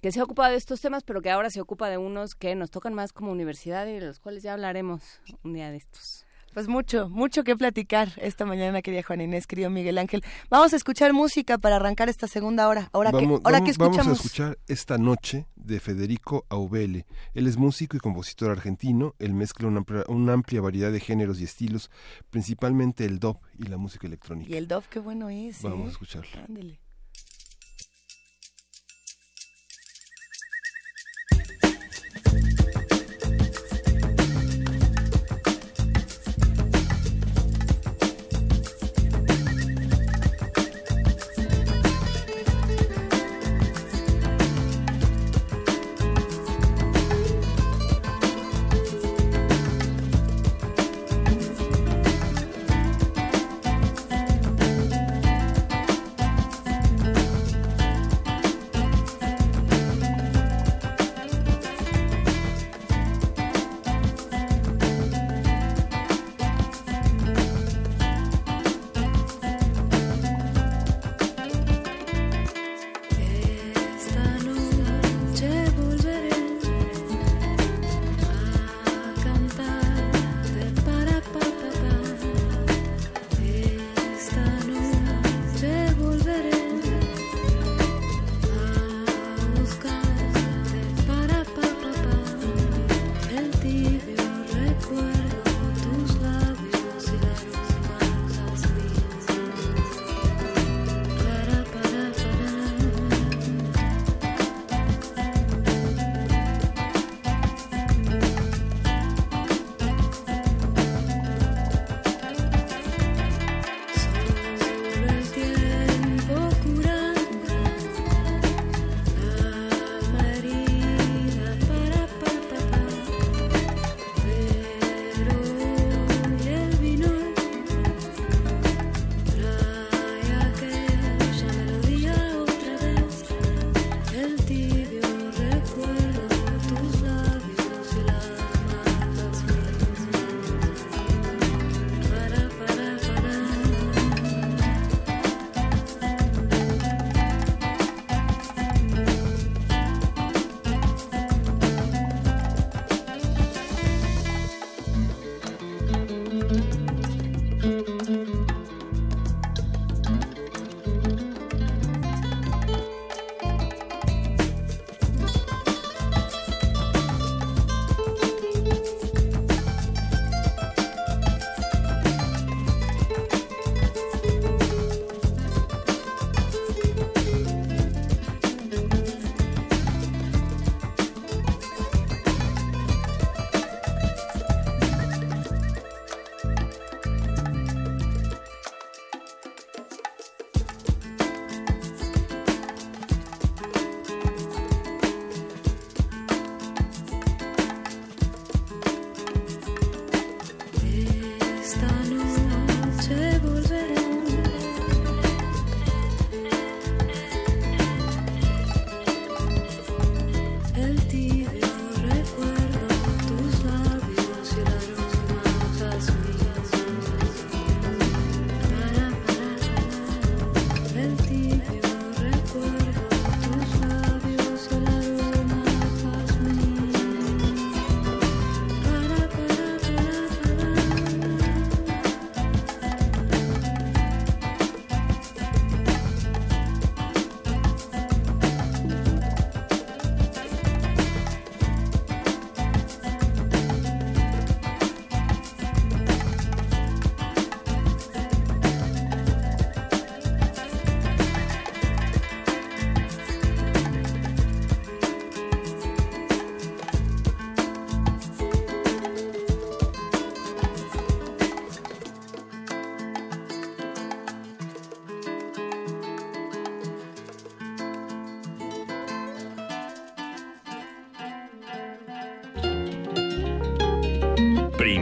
que 0.00 0.12
se 0.12 0.20
ha 0.20 0.24
ocupado 0.24 0.52
de 0.52 0.56
estos 0.56 0.80
temas, 0.80 1.02
pero 1.04 1.20
que 1.20 1.30
ahora 1.30 1.50
se 1.50 1.60
ocupa 1.60 1.88
de 1.88 1.98
unos 1.98 2.34
que 2.34 2.54
nos 2.54 2.70
tocan 2.70 2.94
más 2.94 3.12
como 3.12 3.32
universidad 3.32 3.86
y 3.86 3.92
de 3.92 4.06
los 4.06 4.20
cuales 4.20 4.42
ya 4.42 4.54
hablaremos 4.54 5.02
un 5.42 5.54
día 5.54 5.70
de 5.70 5.76
estos. 5.76 6.24
Pues 6.52 6.66
mucho, 6.66 7.08
mucho 7.08 7.44
que 7.44 7.56
platicar 7.56 8.12
esta 8.16 8.44
mañana, 8.44 8.82
querida 8.82 9.04
Juan 9.04 9.20
Inés, 9.20 9.46
querido 9.46 9.70
Miguel 9.70 9.98
Ángel. 9.98 10.24
Vamos 10.48 10.72
a 10.72 10.76
escuchar 10.76 11.12
música 11.12 11.58
para 11.58 11.76
arrancar 11.76 12.08
esta 12.08 12.26
segunda 12.26 12.66
hora. 12.66 12.90
Ahora 12.92 13.12
que, 13.12 13.24
ahora 13.44 13.60
que 13.60 13.70
escuchamos. 13.70 13.96
Vamos 13.98 14.20
a 14.20 14.24
escuchar 14.24 14.58
esta 14.66 14.98
noche 14.98 15.46
de 15.54 15.78
Federico 15.78 16.46
Aubele. 16.48 17.06
Él 17.34 17.46
es 17.46 17.56
músico 17.56 17.96
y 17.96 18.00
compositor 18.00 18.50
argentino. 18.50 19.14
Él 19.20 19.32
mezcla 19.32 19.68
una 20.08 20.32
amplia, 20.32 20.60
variedad 20.60 20.90
de 20.90 20.98
géneros 20.98 21.40
y 21.40 21.44
estilos, 21.44 21.90
principalmente 22.30 23.04
el 23.04 23.20
dub 23.20 23.38
y 23.56 23.64
la 23.64 23.76
música 23.76 24.08
electrónica. 24.08 24.52
Y 24.52 24.56
el 24.56 24.66
dub, 24.66 24.82
qué 24.90 24.98
bueno 24.98 25.28
es. 25.30 25.62
Vamos 25.62 25.86
a 25.86 25.88
¿eh? 25.88 25.92
escucharlo. 25.92 26.30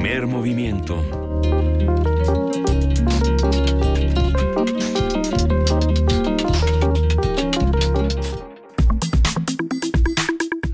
Primer 0.09 0.27
movimiento. 0.27 0.97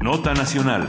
Nota 0.01 0.35
Nacional. 0.35 0.89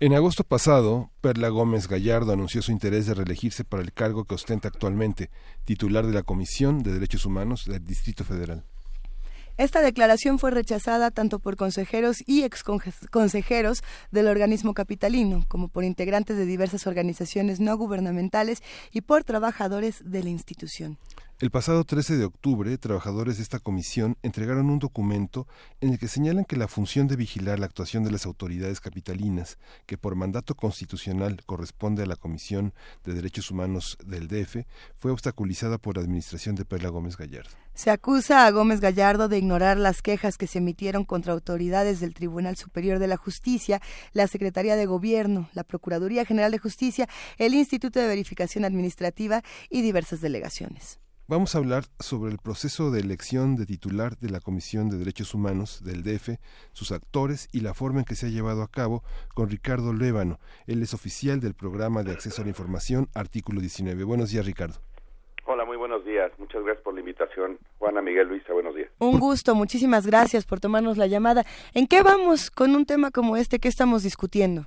En 0.00 0.14
agosto 0.14 0.44
pasado, 0.44 1.10
Perla 1.20 1.50
Gómez 1.50 1.86
Gallardo 1.86 2.32
anunció 2.32 2.62
su 2.62 2.72
interés 2.72 3.04
de 3.04 3.12
reelegirse 3.12 3.64
para 3.64 3.82
el 3.82 3.92
cargo 3.92 4.24
que 4.24 4.36
ostenta 4.36 4.68
actualmente, 4.68 5.28
titular 5.66 6.06
de 6.06 6.14
la 6.14 6.22
Comisión 6.22 6.82
de 6.82 6.94
Derechos 6.94 7.26
Humanos 7.26 7.66
del 7.66 7.84
Distrito 7.84 8.24
Federal. 8.24 8.64
Esta 9.60 9.82
declaración 9.82 10.38
fue 10.38 10.52
rechazada 10.52 11.10
tanto 11.10 11.38
por 11.38 11.56
consejeros 11.56 12.26
y 12.26 12.44
exconsejeros 12.44 13.84
del 14.10 14.28
organismo 14.28 14.72
capitalino, 14.72 15.44
como 15.48 15.68
por 15.68 15.84
integrantes 15.84 16.38
de 16.38 16.46
diversas 16.46 16.86
organizaciones 16.86 17.60
no 17.60 17.76
gubernamentales 17.76 18.62
y 18.90 19.02
por 19.02 19.22
trabajadores 19.22 20.02
de 20.02 20.22
la 20.22 20.30
institución. 20.30 20.96
El 21.40 21.50
pasado 21.50 21.84
13 21.84 22.18
de 22.18 22.26
octubre, 22.26 22.76
trabajadores 22.76 23.38
de 23.38 23.42
esta 23.42 23.60
comisión 23.60 24.18
entregaron 24.22 24.68
un 24.68 24.78
documento 24.78 25.48
en 25.80 25.88
el 25.88 25.98
que 25.98 26.06
señalan 26.06 26.44
que 26.44 26.56
la 26.56 26.68
función 26.68 27.08
de 27.08 27.16
vigilar 27.16 27.58
la 27.58 27.64
actuación 27.64 28.04
de 28.04 28.10
las 28.10 28.26
autoridades 28.26 28.78
capitalinas, 28.78 29.56
que 29.86 29.96
por 29.96 30.16
mandato 30.16 30.54
constitucional 30.54 31.40
corresponde 31.46 32.02
a 32.02 32.06
la 32.06 32.16
Comisión 32.16 32.74
de 33.06 33.14
Derechos 33.14 33.50
Humanos 33.50 33.96
del 34.04 34.28
DF, 34.28 34.66
fue 34.96 35.12
obstaculizada 35.12 35.78
por 35.78 35.96
la 35.96 36.02
administración 36.02 36.56
de 36.56 36.66
Perla 36.66 36.90
Gómez 36.90 37.16
Gallardo. 37.16 37.48
Se 37.72 37.88
acusa 37.88 38.44
a 38.44 38.50
Gómez 38.50 38.80
Gallardo 38.80 39.28
de 39.28 39.38
ignorar 39.38 39.78
las 39.78 40.02
quejas 40.02 40.36
que 40.36 40.46
se 40.46 40.58
emitieron 40.58 41.06
contra 41.06 41.32
autoridades 41.32 42.00
del 42.00 42.12
Tribunal 42.12 42.58
Superior 42.58 42.98
de 42.98 43.06
la 43.06 43.16
Justicia, 43.16 43.80
la 44.12 44.26
Secretaría 44.26 44.76
de 44.76 44.84
Gobierno, 44.84 45.48
la 45.54 45.64
Procuraduría 45.64 46.26
General 46.26 46.52
de 46.52 46.58
Justicia, 46.58 47.08
el 47.38 47.54
Instituto 47.54 47.98
de 47.98 48.08
Verificación 48.08 48.66
Administrativa 48.66 49.42
y 49.70 49.80
diversas 49.80 50.20
delegaciones. 50.20 51.00
Vamos 51.30 51.54
a 51.54 51.58
hablar 51.58 51.84
sobre 52.00 52.32
el 52.32 52.38
proceso 52.38 52.90
de 52.90 52.98
elección 52.98 53.54
de 53.54 53.64
titular 53.64 54.16
de 54.16 54.30
la 54.30 54.40
Comisión 54.40 54.90
de 54.90 54.96
Derechos 54.96 55.32
Humanos 55.32 55.80
del 55.84 56.02
DF, 56.02 56.40
sus 56.72 56.90
actores 56.90 57.48
y 57.52 57.60
la 57.60 57.72
forma 57.72 58.00
en 58.00 58.04
que 58.04 58.16
se 58.16 58.26
ha 58.26 58.30
llevado 58.30 58.64
a 58.64 58.68
cabo 58.68 59.04
con 59.32 59.48
Ricardo 59.48 59.92
Lévano. 59.92 60.40
Él 60.66 60.82
es 60.82 60.92
oficial 60.92 61.38
del 61.38 61.54
programa 61.54 62.02
de 62.02 62.10
acceso 62.10 62.42
a 62.42 62.44
la 62.44 62.48
información, 62.48 63.06
artículo 63.14 63.60
19. 63.60 64.02
Buenos 64.02 64.32
días, 64.32 64.44
Ricardo. 64.44 64.80
Hola, 65.44 65.64
muy 65.64 65.76
buenos 65.76 66.04
días. 66.04 66.32
Muchas 66.36 66.64
gracias 66.64 66.82
por 66.82 66.94
la 66.94 67.00
invitación. 67.00 67.60
Juana 67.78 68.02
Miguel 68.02 68.26
Luisa, 68.26 68.52
buenos 68.52 68.74
días. 68.74 68.90
Un 68.98 69.20
gusto, 69.20 69.54
muchísimas 69.54 70.08
gracias 70.08 70.44
por 70.44 70.58
tomarnos 70.58 70.96
la 70.96 71.06
llamada. 71.06 71.44
¿En 71.74 71.86
qué 71.86 72.02
vamos 72.02 72.50
con 72.50 72.74
un 72.74 72.86
tema 72.86 73.12
como 73.12 73.36
este? 73.36 73.60
¿Qué 73.60 73.68
estamos 73.68 74.02
discutiendo? 74.02 74.66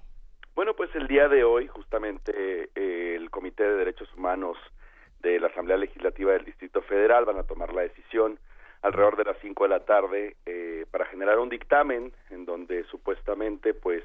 Bueno, 0.56 0.74
pues 0.78 0.96
el 0.96 1.10
día 1.10 1.28
de 1.28 1.44
hoy, 1.44 1.68
justamente, 1.68 2.70
eh, 2.74 3.16
el 3.18 3.30
Comité 3.32 3.64
de 3.64 3.76
Derechos 3.76 4.08
Humanos 4.16 4.56
de 5.24 5.40
la 5.40 5.48
Asamblea 5.48 5.78
Legislativa 5.78 6.34
del 6.34 6.46
Distrito 6.46 6.82
Federal 6.82 7.26
van 7.26 7.38
a 7.38 7.44
tomar 7.44 7.74
la 7.74 7.82
decisión 7.82 8.38
alrededor 8.84 9.16
de 9.16 9.24
las 9.24 9.38
5 9.42 9.64
de 9.64 9.70
la 9.70 9.80
tarde 9.80 10.36
eh, 10.46 10.86
para 10.92 11.06
generar 11.06 11.40
un 11.40 11.50
dictamen 11.50 12.12
en 12.30 12.46
donde 12.46 12.84
supuestamente 12.84 13.74
pues 13.74 14.04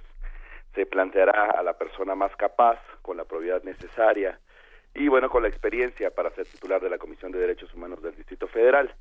se 0.75 0.87
planteará 0.87 1.51
a 1.51 1.63
la 1.63 1.77
persona 1.77 2.15
más 2.15 2.35
capaz 2.37 2.79
con 3.03 3.17
la 3.17 3.25
probidad 3.25 3.63
necesaria 3.65 4.39
y 4.99 5.09
bueno, 5.09 5.31
con 5.31 5.43
la 5.43 5.49
experiencia 5.49 6.11
para 6.11 6.31
ser 6.31 6.47
titular 6.47 6.81
de 6.81 6.91
la 6.91 6.99
Comisión 6.99 7.31
de 7.31 7.39
Derechos 7.39 7.73
Humanos 7.73 8.03
del 8.03 8.17
Distrito 8.17 8.49
Federal. 8.49 8.93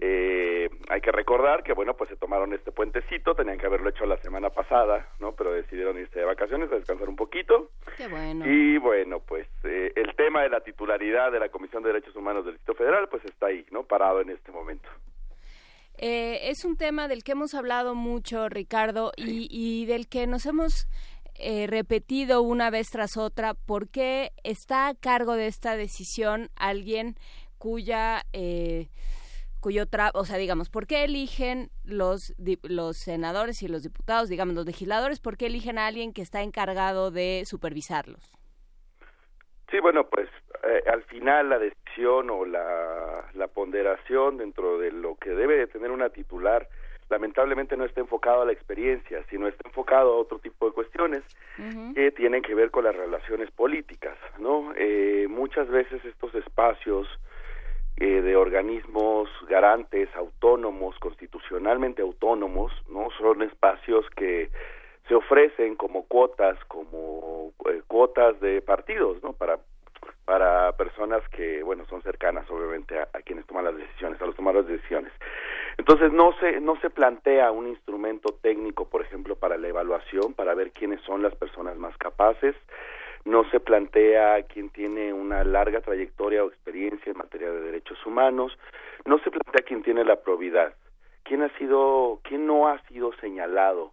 eh, 0.00 0.68
hay 0.88 1.00
que 1.00 1.12
recordar 1.12 1.62
que 1.62 1.72
bueno, 1.72 1.94
pues 1.94 2.10
se 2.10 2.16
tomaron 2.16 2.52
este 2.52 2.72
puentecito, 2.72 3.34
tenían 3.34 3.56
que 3.58 3.66
haberlo 3.66 3.90
hecho 3.90 4.06
la 4.06 4.16
semana 4.18 4.50
pasada, 4.50 5.08
¿no? 5.20 5.32
Pero 5.32 5.52
decidieron 5.52 5.98
irse 5.98 6.18
de 6.18 6.24
vacaciones 6.24 6.70
a 6.72 6.76
descansar 6.76 7.08
un 7.08 7.16
poquito. 7.16 7.70
Qué 7.96 8.08
bueno. 8.08 8.44
Y 8.44 8.78
bueno, 8.78 9.20
pues 9.20 9.46
eh, 9.64 9.92
el 9.94 10.14
tema 10.16 10.42
de 10.42 10.48
la 10.48 10.60
titularidad 10.60 11.30
de 11.30 11.38
la 11.38 11.48
Comisión 11.48 11.82
de 11.82 11.90
Derechos 11.90 12.16
Humanos 12.16 12.44
del 12.44 12.54
Distrito 12.54 12.78
Federal 12.78 13.08
pues 13.08 13.24
está 13.24 13.46
ahí, 13.46 13.64
¿no? 13.70 13.84
Parado 13.84 14.20
en 14.20 14.30
este 14.30 14.50
momento. 14.50 14.88
Eh, 15.98 16.50
es 16.50 16.64
un 16.64 16.76
tema 16.76 17.08
del 17.08 17.24
que 17.24 17.32
hemos 17.32 17.54
hablado 17.54 17.94
mucho, 17.94 18.48
Ricardo, 18.50 19.12
y, 19.16 19.48
y 19.50 19.86
del 19.86 20.08
que 20.08 20.26
nos 20.26 20.44
hemos 20.44 20.86
eh, 21.38 21.66
repetido 21.66 22.42
una 22.42 22.70
vez 22.70 22.90
tras 22.90 23.16
otra, 23.16 23.54
¿por 23.54 23.88
qué 23.88 24.32
está 24.44 24.88
a 24.88 24.94
cargo 24.94 25.34
de 25.34 25.46
esta 25.46 25.76
decisión 25.76 26.50
alguien 26.56 27.16
cuya... 27.58 28.22
Eh, 28.32 28.88
cuyo 29.60 29.86
tra 29.86 30.12
o 30.14 30.24
sea, 30.24 30.36
digamos, 30.36 30.70
¿por 30.70 30.86
qué 30.86 31.02
eligen 31.02 31.70
los, 31.82 32.34
los 32.62 32.98
senadores 32.98 33.64
y 33.64 33.68
los 33.68 33.82
diputados, 33.82 34.28
digamos, 34.28 34.54
los 34.54 34.64
legisladores, 34.64 35.18
por 35.18 35.36
qué 35.36 35.46
eligen 35.46 35.78
a 35.78 35.88
alguien 35.88 36.12
que 36.12 36.22
está 36.22 36.42
encargado 36.42 37.10
de 37.10 37.42
supervisarlos? 37.46 38.36
Sí, 39.68 39.80
bueno, 39.80 40.06
pues 40.08 40.28
eh, 40.62 40.84
al 40.86 41.02
final 41.04 41.48
la 41.48 41.58
decisión 41.58 42.30
o 42.30 42.44
la, 42.44 43.28
la 43.34 43.48
ponderación 43.48 44.36
dentro 44.36 44.78
de 44.78 44.92
lo 44.92 45.16
que 45.16 45.30
debe 45.30 45.56
de 45.56 45.66
tener 45.66 45.90
una 45.90 46.10
titular 46.10 46.68
lamentablemente 47.08 47.76
no 47.76 47.84
está 47.84 48.00
enfocado 48.00 48.42
a 48.42 48.46
la 48.46 48.52
experiencia, 48.52 49.22
sino 49.30 49.46
está 49.46 49.68
enfocado 49.68 50.12
a 50.12 50.16
otro 50.16 50.38
tipo 50.38 50.66
de 50.66 50.72
cuestiones 50.72 51.22
que 51.94 52.10
tienen 52.12 52.42
que 52.42 52.54
ver 52.54 52.70
con 52.70 52.84
las 52.84 52.94
relaciones 52.94 53.50
políticas, 53.50 54.16
¿no? 54.38 54.72
Eh, 54.76 55.26
muchas 55.28 55.68
veces 55.68 56.04
estos 56.04 56.34
espacios 56.34 57.08
eh, 57.96 58.20
de 58.20 58.36
organismos 58.36 59.30
garantes, 59.48 60.08
autónomos, 60.14 60.98
constitucionalmente 60.98 62.02
autónomos, 62.02 62.72
¿no? 62.90 63.08
Son 63.18 63.42
espacios 63.42 64.04
que 64.10 64.50
se 65.08 65.14
ofrecen 65.14 65.76
como 65.76 66.04
cuotas, 66.04 66.62
como 66.66 67.52
eh, 67.70 67.82
cuotas 67.86 68.38
de 68.40 68.60
partidos, 68.60 69.22
¿no? 69.22 69.32
Para 69.32 69.58
para 70.26 70.72
personas 70.72 71.22
que, 71.30 71.62
bueno, 71.62 71.86
son 71.86 72.02
cercanas 72.02 72.50
obviamente 72.50 72.98
a, 72.98 73.08
a, 73.12 73.22
quienes 73.22 73.46
toman 73.46 73.64
las 73.64 73.76
decisiones, 73.76 74.20
a 74.20 74.26
los 74.26 74.34
tomadores 74.34 74.66
de 74.66 74.74
decisiones. 74.74 75.12
Entonces 75.78 76.12
no 76.12 76.34
se 76.40 76.60
no 76.60 76.78
se 76.80 76.90
plantea 76.90 77.52
un 77.52 77.68
instrumento 77.68 78.34
técnico, 78.42 78.88
por 78.88 79.02
ejemplo, 79.02 79.36
para 79.36 79.56
la 79.56 79.68
evaluación, 79.68 80.34
para 80.34 80.54
ver 80.54 80.72
quiénes 80.72 81.00
son 81.02 81.22
las 81.22 81.34
personas 81.36 81.76
más 81.76 81.96
capaces. 81.96 82.56
No 83.24 83.48
se 83.50 83.60
plantea 83.60 84.42
quién 84.42 84.70
tiene 84.70 85.12
una 85.12 85.44
larga 85.44 85.80
trayectoria 85.80 86.44
o 86.44 86.48
experiencia 86.48 87.12
en 87.12 87.18
materia 87.18 87.50
de 87.50 87.60
derechos 87.60 88.04
humanos. 88.04 88.58
No 89.04 89.18
se 89.18 89.30
plantea 89.30 89.64
quién 89.64 89.82
tiene 89.82 90.04
la 90.04 90.16
probidad. 90.16 90.74
¿Quién 91.22 91.42
ha 91.42 91.48
sido, 91.58 92.20
quién 92.22 92.46
no 92.46 92.68
ha 92.68 92.78
sido 92.86 93.12
señalado 93.20 93.92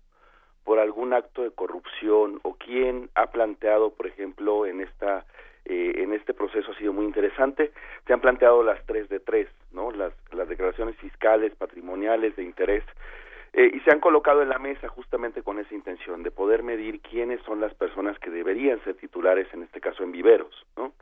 por 0.63 0.79
algún 0.79 1.13
acto 1.13 1.43
de 1.43 1.51
corrupción 1.51 2.39
o 2.43 2.55
quién 2.55 3.09
ha 3.15 3.27
planteado, 3.27 3.91
por 3.91 4.07
ejemplo, 4.07 4.65
en 4.65 4.81
esta 4.81 5.25
eh, 5.65 5.93
en 5.97 6.13
este 6.13 6.33
proceso 6.33 6.71
ha 6.71 6.77
sido 6.77 6.93
muy 6.93 7.05
interesante. 7.05 7.71
Se 8.05 8.13
han 8.13 8.21
planteado 8.21 8.63
las 8.63 8.83
tres 8.85 9.09
de 9.09 9.19
tres, 9.19 9.47
¿no? 9.71 9.91
Las, 9.91 10.13
las 10.31 10.47
declaraciones 10.47 10.95
fiscales, 10.97 11.55
patrimoniales, 11.55 12.35
de 12.35 12.43
interés, 12.43 12.83
eh, 13.53 13.71
y 13.73 13.79
se 13.81 13.91
han 13.91 13.99
colocado 13.99 14.41
en 14.41 14.49
la 14.49 14.57
mesa 14.57 14.87
justamente 14.87 15.43
con 15.43 15.59
esa 15.59 15.75
intención 15.75 16.23
de 16.23 16.31
poder 16.31 16.63
medir 16.63 17.01
quiénes 17.01 17.39
son 17.41 17.61
las 17.61 17.73
personas 17.75 18.17
que 18.19 18.31
deberían 18.31 18.83
ser 18.83 18.95
titulares, 18.95 19.47
en 19.53 19.63
este 19.63 19.79
caso 19.79 20.03
en 20.03 20.11
viveros, 20.11 20.65
¿no? 20.75 20.93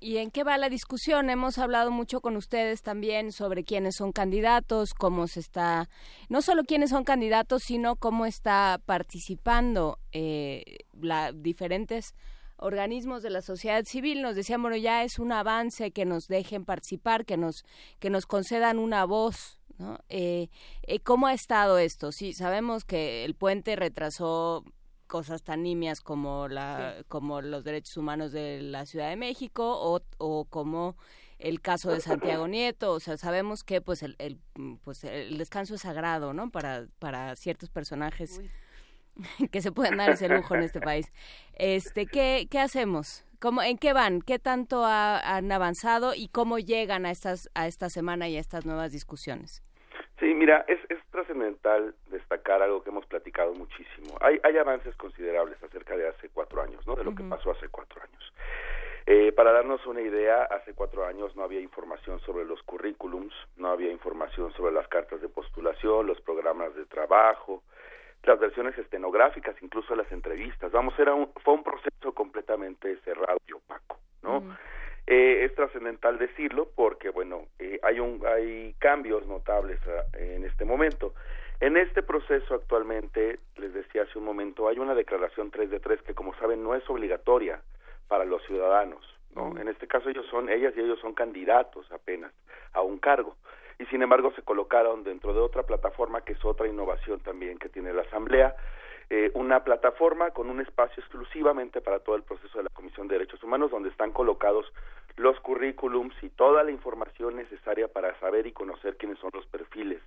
¿Y 0.00 0.18
en 0.18 0.30
qué 0.30 0.44
va 0.44 0.58
la 0.58 0.68
discusión? 0.68 1.30
Hemos 1.30 1.58
hablado 1.58 1.90
mucho 1.90 2.20
con 2.20 2.36
ustedes 2.36 2.82
también 2.82 3.32
sobre 3.32 3.64
quiénes 3.64 3.96
son 3.96 4.12
candidatos, 4.12 4.94
cómo 4.94 5.26
se 5.26 5.40
está, 5.40 5.88
no 6.28 6.42
solo 6.42 6.64
quiénes 6.64 6.90
son 6.90 7.04
candidatos, 7.04 7.62
sino 7.62 7.96
cómo 7.96 8.26
está 8.26 8.80
participando 8.84 9.98
eh, 10.12 10.78
la 11.00 11.32
diferentes 11.32 12.14
organismos 12.58 13.22
de 13.22 13.30
la 13.30 13.42
sociedad 13.42 13.84
civil. 13.84 14.22
Nos 14.22 14.36
decían, 14.36 14.62
bueno, 14.62 14.76
ya 14.76 15.04
es 15.04 15.18
un 15.18 15.32
avance 15.32 15.90
que 15.90 16.04
nos 16.04 16.28
dejen 16.28 16.64
participar, 16.64 17.24
que 17.24 17.36
nos, 17.36 17.64
que 17.98 18.10
nos 18.10 18.26
concedan 18.26 18.78
una 18.78 19.04
voz. 19.04 19.58
¿no? 19.78 20.00
Eh, 20.08 20.48
eh, 20.82 21.00
¿Cómo 21.00 21.28
ha 21.28 21.32
estado 21.32 21.78
esto? 21.78 22.10
Sí, 22.12 22.32
sabemos 22.32 22.84
que 22.84 23.24
el 23.24 23.34
puente 23.34 23.76
retrasó 23.76 24.64
cosas 25.08 25.42
tan 25.42 25.64
nimias 25.64 26.00
como 26.00 26.46
la 26.46 26.94
sí. 26.98 27.04
como 27.08 27.40
los 27.40 27.64
derechos 27.64 27.96
humanos 27.96 28.30
de 28.30 28.62
la 28.62 28.86
Ciudad 28.86 29.08
de 29.08 29.16
México 29.16 29.64
o, 29.76 30.00
o 30.18 30.44
como 30.44 30.96
el 31.38 31.60
caso 31.60 31.90
de 31.90 32.00
Santiago 32.00 32.46
Nieto 32.48 32.92
o 32.92 33.00
sea 33.00 33.16
sabemos 33.16 33.64
que 33.64 33.80
pues 33.80 34.04
el, 34.04 34.14
el 34.18 34.38
pues 34.84 35.02
el 35.02 35.36
descanso 35.38 35.74
es 35.74 35.80
sagrado 35.80 36.32
no 36.32 36.50
para 36.50 36.86
para 37.00 37.34
ciertos 37.34 37.70
personajes 37.70 38.38
Uy. 38.38 39.48
que 39.50 39.60
se 39.60 39.72
pueden 39.72 39.96
dar 39.96 40.10
ese 40.10 40.28
lujo 40.28 40.54
en 40.54 40.62
este 40.62 40.80
país 40.80 41.10
este 41.54 42.06
qué 42.06 42.46
qué 42.48 42.60
hacemos 42.60 43.24
¿Cómo, 43.40 43.62
¿En 43.62 43.78
qué 43.78 43.92
van? 43.92 44.20
¿Qué 44.20 44.40
tanto 44.40 44.84
ha, 44.84 45.36
han 45.36 45.52
avanzado 45.52 46.12
y 46.12 46.26
cómo 46.26 46.58
llegan 46.58 47.06
a 47.06 47.12
estas 47.12 47.48
a 47.54 47.68
esta 47.68 47.88
semana 47.88 48.28
y 48.28 48.36
a 48.36 48.40
estas 48.40 48.66
nuevas 48.66 48.90
discusiones? 48.90 49.62
Sí, 50.18 50.34
mira, 50.34 50.64
es, 50.66 50.80
es 50.88 50.98
trascendental 51.10 51.94
destacar 52.10 52.60
algo 52.60 52.82
que 52.82 52.90
hemos 52.90 53.06
platicado 53.06 53.54
muchísimo. 53.54 54.16
Hay, 54.20 54.40
hay 54.42 54.56
avances 54.58 54.94
considerables 54.96 55.62
acerca 55.62 55.96
de 55.96 56.08
hace 56.08 56.28
cuatro 56.30 56.60
años, 56.60 56.84
¿no? 56.86 56.96
De 56.96 57.04
lo 57.04 57.10
uh 57.10 57.14
-huh. 57.14 57.16
que 57.18 57.24
pasó 57.24 57.52
hace 57.52 57.68
cuatro 57.68 58.02
años. 58.02 58.32
Eh, 59.06 59.32
para 59.32 59.52
darnos 59.52 59.86
una 59.86 60.02
idea, 60.02 60.42
hace 60.44 60.74
cuatro 60.74 61.06
años 61.06 61.34
no 61.34 61.42
había 61.42 61.60
información 61.60 62.20
sobre 62.20 62.44
los 62.44 62.62
currículums, 62.64 63.32
no 63.56 63.68
había 63.70 63.90
información 63.90 64.52
sobre 64.52 64.72
las 64.72 64.86
cartas 64.88 65.20
de 65.22 65.28
postulación, 65.28 66.06
los 66.06 66.20
programas 66.20 66.74
de 66.74 66.84
trabajo, 66.84 67.62
las 68.24 68.38
versiones 68.38 68.76
estenográficas, 68.76 69.56
incluso 69.62 69.94
las 69.94 70.10
entrevistas. 70.12 70.72
Vamos, 70.72 70.98
era 70.98 71.14
un, 71.14 71.32
fue 71.42 71.54
un 71.54 71.62
proceso 71.62 72.12
completamente 72.12 72.96
cerrado 73.04 73.38
y 73.46 73.52
opaco, 73.52 73.98
¿no? 74.22 74.42
Eh, 75.10 75.46
es 75.46 75.54
trascendental 75.54 76.18
decirlo 76.18 76.68
porque, 76.74 77.08
bueno, 77.08 77.46
eh, 77.58 77.80
hay, 77.82 77.98
un, 77.98 78.22
hay 78.26 78.74
cambios 78.78 79.26
notables 79.26 79.80
ah, 79.86 80.04
en 80.18 80.44
este 80.44 80.66
momento. 80.66 81.14
En 81.60 81.78
este 81.78 82.02
proceso 82.02 82.54
actualmente, 82.54 83.38
les 83.56 83.72
decía 83.72 84.02
hace 84.02 84.18
un 84.18 84.26
momento, 84.26 84.68
hay 84.68 84.78
una 84.78 84.94
declaración 84.94 85.50
3 85.50 85.70
de 85.70 85.80
3 85.80 86.02
que, 86.02 86.14
como 86.14 86.34
saben, 86.34 86.62
no 86.62 86.74
es 86.74 86.88
obligatoria 86.90 87.62
para 88.06 88.26
los 88.26 88.44
ciudadanos. 88.44 89.02
¿no? 89.34 89.58
En 89.58 89.68
este 89.68 89.86
caso, 89.86 90.10
ellos 90.10 90.26
son, 90.30 90.50
ellas 90.50 90.74
y 90.76 90.80
ellos 90.80 91.00
son 91.00 91.14
candidatos 91.14 91.90
apenas 91.90 92.30
a 92.74 92.82
un 92.82 92.98
cargo. 92.98 93.34
Y 93.78 93.86
sin 93.86 94.02
embargo, 94.02 94.30
se 94.36 94.42
colocaron 94.42 95.04
dentro 95.04 95.32
de 95.32 95.40
otra 95.40 95.62
plataforma 95.62 96.20
que 96.20 96.34
es 96.34 96.44
otra 96.44 96.68
innovación 96.68 97.20
también 97.20 97.58
que 97.58 97.70
tiene 97.70 97.94
la 97.94 98.02
Asamblea, 98.02 98.54
eh, 99.10 99.30
una 99.32 99.64
plataforma 99.64 100.32
con 100.32 100.50
un 100.50 100.60
espacio 100.60 101.02
exclusivamente 101.02 101.80
para 101.80 102.00
todo 102.00 102.14
el 102.14 102.24
proceso 102.24 102.58
de 102.58 102.64
la 102.64 102.70
Comisión 102.70 103.08
de 103.08 103.14
Derechos 103.14 103.42
Humanos, 103.42 103.70
donde 103.70 103.88
están 103.88 104.12
colocados 104.12 104.70
los 105.18 105.38
currículums 105.40 106.14
y 106.22 106.28
toda 106.30 106.62
la 106.64 106.70
información 106.70 107.36
necesaria 107.36 107.88
para 107.88 108.18
saber 108.20 108.46
y 108.46 108.52
conocer 108.52 108.96
quiénes 108.96 109.18
son 109.18 109.30
los 109.34 109.46
perfiles 109.46 110.00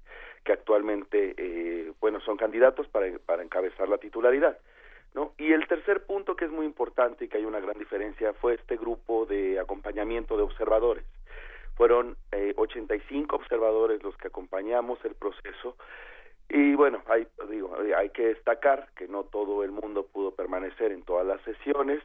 que 0.44 0.54
actualmente, 0.54 1.36
eh, 1.38 1.92
bueno, 2.00 2.20
son 2.22 2.38
candidatos 2.38 2.88
para, 2.88 3.08
para 3.20 3.44
encabezar 3.44 3.88
la 3.88 3.98
titularidad. 3.98 4.58
¿No? 5.14 5.34
Y 5.38 5.52
el 5.52 5.68
tercer 5.68 6.06
punto 6.06 6.38
que 6.38 6.46
es 6.46 6.52
muy 6.52 6.66
importante 6.66 7.26
y 7.26 7.28
que 7.28 7.38
hay 7.38 7.44
una 7.44 7.60
gran 7.60 7.78
diferencia 7.78 8.32
fue 8.34 8.54
este 8.54 8.78
grupo 8.78 9.26
de 9.26 9.60
acompañamiento 9.60 10.38
de 10.38 10.44
observadores. 10.44 11.04
Fueron 11.76 12.16
eh, 12.32 12.54
85 12.56 13.36
observadores 13.36 14.02
los 14.04 14.16
que 14.16 14.30
acompañamos 14.30 15.04
el 15.04 15.16
proceso 15.16 15.76
y 16.54 16.76
bueno, 16.76 17.02
hay, 17.08 17.28
digo, 17.50 17.78
hay 17.96 18.10
que 18.10 18.28
destacar 18.28 18.90
que 18.96 19.08
no 19.08 19.24
todo 19.24 19.64
el 19.64 19.72
mundo 19.72 20.06
pudo 20.06 20.32
permanecer 20.32 20.92
en 20.92 21.02
todas 21.04 21.26
las 21.26 21.42
sesiones, 21.44 22.04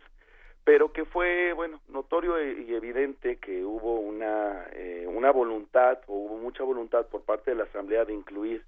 pero 0.67 0.93
que 0.93 1.05
fue, 1.05 1.53
bueno, 1.53 1.81
notorio 1.87 2.43
y 2.43 2.75
evidente 2.75 3.37
que 3.37 3.65
hubo 3.65 4.01
una, 4.01 4.67
eh, 4.73 5.07
una 5.07 5.31
voluntad, 5.31 6.01
o 6.09 6.15
hubo 6.15 6.39
mucha 6.39 6.65
voluntad 6.65 7.07
por 7.07 7.23
parte 7.23 7.53
de 7.53 7.59
la 7.59 7.63
Asamblea 7.63 8.05
de 8.05 8.13
incluir 8.13 8.65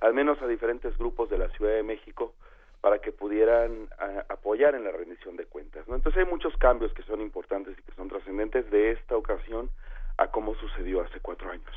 al 0.00 0.14
menos 0.14 0.40
a 0.42 0.46
diferentes 0.46 0.96
grupos 0.96 1.28
de 1.28 1.38
la 1.38 1.48
Ciudad 1.48 1.72
de 1.72 1.82
México 1.82 2.34
para 2.80 3.00
que 3.00 3.10
pudieran 3.10 3.88
apoyar 4.28 4.76
en 4.76 4.84
la 4.84 4.92
rendición 4.92 5.36
de 5.36 5.44
cuentas. 5.44 5.88
¿no? 5.88 5.96
Entonces 5.96 6.24
hay 6.24 6.30
muchos 6.30 6.56
cambios 6.56 6.94
que 6.94 7.02
son 7.02 7.20
importantes 7.20 7.76
y 7.76 7.82
que 7.82 7.96
son 7.96 8.08
trascendentes 8.08 8.70
de 8.70 8.92
esta 8.92 9.16
ocasión 9.16 9.70
a 10.18 10.28
cómo 10.28 10.54
sucedió 10.54 11.00
hace 11.00 11.18
cuatro 11.18 11.50
años. 11.50 11.74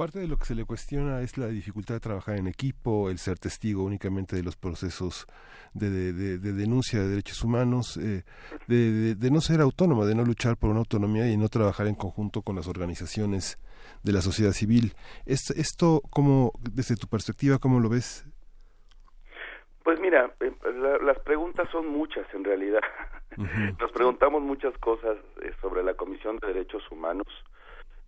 Parte 0.00 0.18
de 0.18 0.28
lo 0.28 0.38
que 0.38 0.46
se 0.46 0.54
le 0.54 0.64
cuestiona 0.64 1.20
es 1.20 1.36
la 1.36 1.48
dificultad 1.48 1.96
de 1.96 2.00
trabajar 2.00 2.38
en 2.38 2.46
equipo, 2.46 3.10
el 3.10 3.18
ser 3.18 3.38
testigo 3.38 3.84
únicamente 3.84 4.34
de 4.34 4.42
los 4.42 4.56
procesos 4.56 5.26
de, 5.74 6.14
denuncia 6.38 7.00
de 7.00 7.08
derechos 7.08 7.44
humanos, 7.44 7.98
eh, 7.98 8.22
de, 8.66 9.30
no 9.30 9.42
ser 9.42 9.60
autónoma, 9.60 10.06
de 10.06 10.14
no 10.14 10.24
luchar 10.24 10.56
por 10.56 10.70
una 10.70 10.78
autonomía 10.78 11.30
y 11.30 11.36
no 11.36 11.50
trabajar 11.50 11.86
en 11.86 11.96
conjunto 11.96 12.40
con 12.40 12.56
las 12.56 12.66
organizaciones 12.66 13.58
de 14.02 14.12
la 14.12 14.22
sociedad 14.22 14.52
civil. 14.52 14.94
¿Esto, 15.26 15.52
esto 15.54 16.00
cómo, 16.08 16.52
desde 16.62 16.96
tu 16.96 17.06
perspectiva, 17.06 17.58
cómo 17.58 17.78
lo 17.78 17.90
ves? 17.90 18.24
Pues 19.84 20.00
mira, 20.00 20.32
eh, 20.40 20.50
las 21.02 21.18
preguntas 21.18 21.68
son 21.70 21.88
muchas 21.88 22.24
en 22.32 22.44
realidad. 22.44 22.80
Nos 23.78 23.92
preguntamos 23.92 24.40
muchas 24.40 24.72
cosas 24.78 25.18
eh, 25.42 25.52
sobre 25.60 25.84
la 25.84 25.92
Comisión 25.92 26.38
de 26.38 26.54
Derechos 26.54 26.90
Humanos 26.90 27.28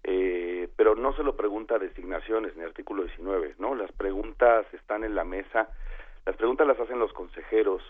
eh, 0.04 0.68
pero 0.76 0.94
no 0.94 1.14
se 1.14 1.22
lo 1.22 1.36
pregunta 1.36 1.78
designaciones 1.78 2.56
ni 2.56 2.64
artículo 2.64 3.04
19, 3.04 3.56
¿no? 3.58 3.74
Las 3.74 3.92
preguntas 3.92 4.66
están 4.72 5.04
en 5.04 5.14
la 5.14 5.24
mesa, 5.24 5.68
las 6.26 6.36
preguntas 6.36 6.66
las 6.66 6.78
hacen 6.80 6.98
los 6.98 7.12
consejeros 7.12 7.82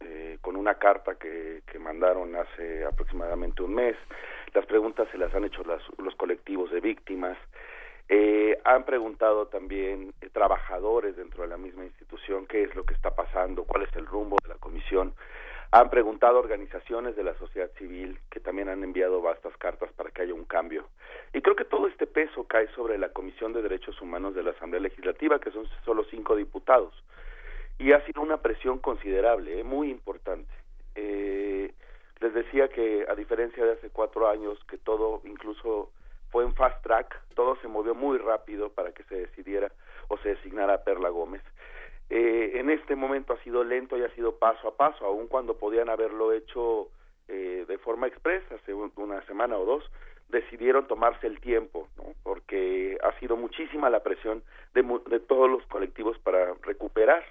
eh, 0.00 0.38
con 0.40 0.56
una 0.56 0.74
carta 0.74 1.14
que, 1.16 1.62
que 1.70 1.78
mandaron 1.78 2.34
hace 2.36 2.84
aproximadamente 2.84 3.62
un 3.62 3.74
mes, 3.74 3.96
las 4.52 4.66
preguntas 4.66 5.08
se 5.10 5.18
las 5.18 5.34
han 5.34 5.44
hecho 5.44 5.62
los 5.64 6.14
colectivos 6.16 6.70
de 6.70 6.80
víctimas, 6.80 7.36
eh, 8.08 8.58
han 8.64 8.84
preguntado 8.84 9.46
también 9.46 10.12
eh, 10.20 10.28
trabajadores 10.30 11.16
dentro 11.16 11.42
de 11.42 11.48
la 11.48 11.56
misma 11.56 11.84
institución 11.84 12.46
qué 12.46 12.64
es 12.64 12.74
lo 12.74 12.84
que 12.84 12.94
está 12.94 13.14
pasando, 13.14 13.64
cuál 13.64 13.84
es 13.84 13.96
el 13.96 14.06
rumbo 14.06 14.36
de 14.42 14.48
la 14.48 14.56
comisión. 14.56 15.14
Han 15.76 15.90
preguntado 15.90 16.38
organizaciones 16.38 17.16
de 17.16 17.24
la 17.24 17.36
sociedad 17.36 17.68
civil 17.76 18.20
que 18.30 18.38
también 18.38 18.68
han 18.68 18.84
enviado 18.84 19.20
vastas 19.20 19.56
cartas 19.56 19.90
para 19.94 20.12
que 20.12 20.22
haya 20.22 20.32
un 20.32 20.44
cambio. 20.44 20.86
Y 21.32 21.42
creo 21.42 21.56
que 21.56 21.64
todo 21.64 21.88
este 21.88 22.06
peso 22.06 22.44
cae 22.44 22.68
sobre 22.76 22.96
la 22.96 23.08
Comisión 23.08 23.52
de 23.52 23.60
Derechos 23.60 24.00
Humanos 24.00 24.36
de 24.36 24.44
la 24.44 24.52
Asamblea 24.52 24.80
Legislativa, 24.80 25.40
que 25.40 25.50
son 25.50 25.66
solo 25.84 26.04
cinco 26.04 26.36
diputados. 26.36 26.94
Y 27.76 27.90
ha 27.90 28.06
sido 28.06 28.22
una 28.22 28.36
presión 28.36 28.78
considerable, 28.78 29.58
eh, 29.58 29.64
muy 29.64 29.90
importante. 29.90 30.54
Eh, 30.94 31.74
les 32.20 32.32
decía 32.32 32.68
que 32.68 33.04
a 33.08 33.16
diferencia 33.16 33.64
de 33.64 33.72
hace 33.72 33.90
cuatro 33.90 34.28
años, 34.28 34.56
que 34.70 34.78
todo 34.78 35.22
incluso 35.24 35.90
fue 36.30 36.44
en 36.44 36.54
fast 36.54 36.80
track, 36.84 37.20
todo 37.34 37.56
se 37.56 37.66
movió 37.66 37.96
muy 37.96 38.18
rápido 38.18 38.70
para 38.70 38.92
que 38.92 39.02
se 39.02 39.16
decidiera 39.16 39.72
o 40.06 40.18
se 40.18 40.36
designara 40.36 40.74
a 40.74 40.84
Perla 40.84 41.08
Gómez. 41.08 41.42
Eh, 42.10 42.52
en 42.54 42.70
este 42.70 42.96
momento 42.96 43.32
ha 43.32 43.42
sido 43.42 43.64
lento 43.64 43.96
y 43.96 44.02
ha 44.02 44.14
sido 44.14 44.36
paso 44.38 44.68
a 44.68 44.76
paso, 44.76 45.04
aun 45.04 45.26
cuando 45.26 45.56
podían 45.56 45.88
haberlo 45.88 46.32
hecho 46.32 46.88
eh, 47.28 47.64
de 47.66 47.78
forma 47.78 48.06
expresa 48.06 48.54
hace 48.54 48.74
una 48.74 49.24
semana 49.26 49.56
o 49.56 49.64
dos, 49.64 49.90
decidieron 50.28 50.86
tomarse 50.86 51.26
el 51.26 51.40
tiempo, 51.40 51.88
¿no? 51.96 52.14
porque 52.22 52.98
ha 53.02 53.18
sido 53.18 53.36
muchísima 53.36 53.90
la 53.90 54.02
presión 54.02 54.42
de, 54.74 54.82
de 55.08 55.20
todos 55.20 55.50
los 55.50 55.64
colectivos 55.66 56.18
para 56.18 56.54
recuperar, 56.62 57.24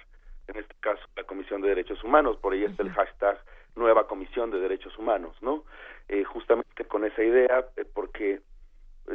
en 0.48 0.56
este 0.56 0.74
caso, 0.80 1.02
la 1.16 1.24
Comisión 1.24 1.62
de 1.62 1.68
Derechos 1.68 2.02
Humanos, 2.04 2.36
por 2.38 2.52
ahí 2.52 2.64
está 2.64 2.82
el 2.82 2.90
hashtag 2.90 3.38
Nueva 3.76 4.06
Comisión 4.06 4.50
de 4.50 4.60
Derechos 4.60 4.96
Humanos, 4.98 5.36
¿no? 5.40 5.64
Eh, 6.08 6.24
justamente 6.24 6.84
con 6.84 7.04
esa 7.04 7.22
idea, 7.22 7.66
eh, 7.76 7.84
porque 7.92 8.40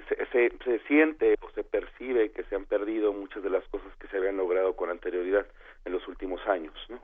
se, 0.07 0.51
se, 0.63 0.79
siente 0.87 1.35
o 1.41 1.49
se 1.51 1.63
percibe 1.63 2.31
que 2.31 2.43
se 2.43 2.55
han 2.55 2.65
perdido 2.65 3.13
muchas 3.13 3.43
de 3.43 3.49
las 3.49 3.63
cosas 3.69 3.87
que 3.99 4.07
se 4.07 4.17
habían 4.17 4.37
logrado 4.37 4.75
con 4.75 4.89
anterioridad 4.89 5.45
en 5.85 5.93
los 5.93 6.07
últimos 6.07 6.41
años, 6.47 6.73
¿no? 6.89 6.99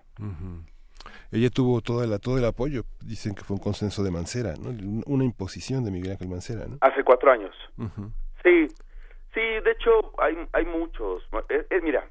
Ella 1.32 1.49
tuvo 1.49 1.82
toda 1.82 2.06
la, 2.07 2.20
todo 2.20 2.38
el 2.38 2.45
apoyo, 2.45 2.84
dicen 3.02 3.36
que 3.36 3.44
fue 3.44 3.56
un 3.56 3.62
consenso 3.62 4.03
de 4.03 4.12
Mancera, 4.12 4.53
¿no? 4.60 4.70
Una 5.06 5.24
imposición 5.24 5.84
de 5.84 5.91
Miguel 5.91 6.12
Ángel 6.12 6.30
Mancera, 6.30 6.66
¿no? 6.68 6.78
Hace 6.82 7.03
cuatro 7.03 7.32
años. 7.32 7.56
Sí, 8.44 8.68
sí, 9.34 9.41
de 9.41 9.72
hecho 9.72 10.14
hay, 10.20 10.38
hay 10.53 10.66
muchos. 10.66 11.24
es, 11.49 11.84
mira, 11.84 12.07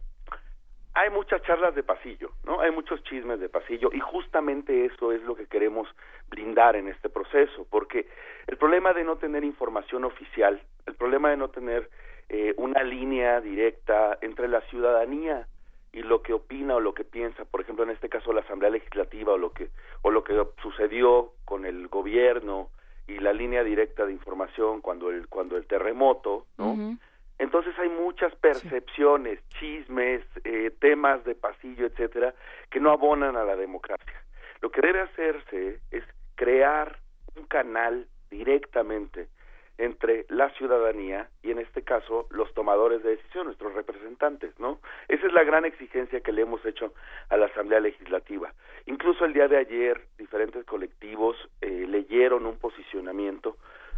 hay 0.95 1.11
muchas 1.11 1.43
charlas 1.43 1.75
de 1.75 1.83
pasillo, 1.83 2.31
¿no? 2.45 2.61
Hay 2.61 2.71
muchos 2.71 3.03
chismes 3.03 3.41
de 3.41 3.49
pasillo 3.49 3.91
y 3.93 3.99
justamente 3.99 4.87
eso 4.87 5.13
es 5.13 5.23
lo 5.23 5.35
que 5.35 5.47
queremos 5.47 5.89
blindar 6.29 6.77
en 6.77 6.89
este 6.89 7.09
proceso, 7.09 7.67
porque 7.69 8.07
el 8.47 8.57
problema 8.57 8.93
de 8.93 9.03
no 9.03 9.17
tener 9.17 9.43
información 9.45 10.05
oficial, 10.05 10.63
el 10.87 10.95
problema 10.95 11.31
de 11.31 11.37
no 11.37 11.49
tener 11.49 11.91
eh, 12.29 12.55
una 12.57 12.83
línea 12.85 13.41
directa 13.41 14.19
entre 14.21 14.47
la 14.49 14.61
ciudadanía 14.63 15.49
y 15.93 16.03
lo 16.03 16.23
que 16.23 16.33
opina 16.33 16.77
o 16.77 16.81
lo 16.81 16.95
que 16.95 17.05
piensa, 17.05 17.45
por 17.45 17.61
ejemplo, 17.61 17.85
en 17.85 17.91
este 17.91 18.09
caso 18.09 18.33
la 18.33 18.41
Asamblea 18.43 18.71
Legislativa 18.71 19.33
o 19.33 19.39
lo 19.39 19.53
que 19.53 19.71
o 20.03 20.11
lo 20.11 20.23
que 20.23 20.41
sucedió 20.63 21.33
con 21.45 21.67
el 21.67 21.89
gobierno 21.89 22.71
y 23.07 23.19
la 23.19 23.33
línea 23.33 23.65
directa 23.65 24.07
de 24.07 24.13
información 24.13 24.81
cuando 24.81 25.11
el 25.11 25.29
cuando 25.29 25.57
el 25.57 25.67
terremoto, 25.67 26.47
¿no? 26.57 26.97
Entonces 27.39 27.77
hay 27.79 27.89
muchas 27.89 28.35
percepciones, 28.37 29.41
chismes, 29.59 30.23
eh, 30.45 30.71
temas 30.81 31.25
de 31.25 31.35
pasillo, 31.35 31.87
etcétera, 31.87 32.35
que 32.71 32.81
no 32.81 32.91
abonan 32.91 33.37
a 33.37 33.45
la 33.45 33.57
democracia. 33.57 34.23
Lo 34.61 34.71
que 34.71 34.81
debe 34.81 35.01
hacerse 35.01 35.81
es 35.91 36.05
crear 36.37 36.99
un 37.37 37.47
canal 37.47 38.07
directamente 38.31 39.29
entre 39.77 40.25
la 40.29 40.51
ciudadanía 40.51 41.29
y 41.43 41.51
en 41.51 41.59
este 41.59 41.83
caso 41.83 42.29
los 42.31 42.53
tomadores 42.55 43.03
de 43.03 43.17
decisión, 43.17 43.47
nuestros 43.47 43.75
representantes, 43.75 44.59
¿no? 44.61 44.79
Esa 45.09 45.27
es 45.27 45.33
la 45.33 45.43
gran 45.43 45.65
exigencia 45.65 46.21
que 46.21 46.33
le 46.33 46.43
hemos 46.43 46.65
hecho 46.65 46.95
a 47.29 47.37
la 47.37 47.47
Asamblea 47.47 47.81
Legislativa. 47.81 48.53
Incluso 48.87 49.25
el 49.25 49.33
día 49.33 49.49
de 49.49 49.57
ayer 49.57 50.07
diferentes 50.17 50.65
colectivos 50.65 51.37
eh, 51.61 51.87
leyeron 51.89 52.47
un 52.47 52.57
posicionamiento 52.57 53.57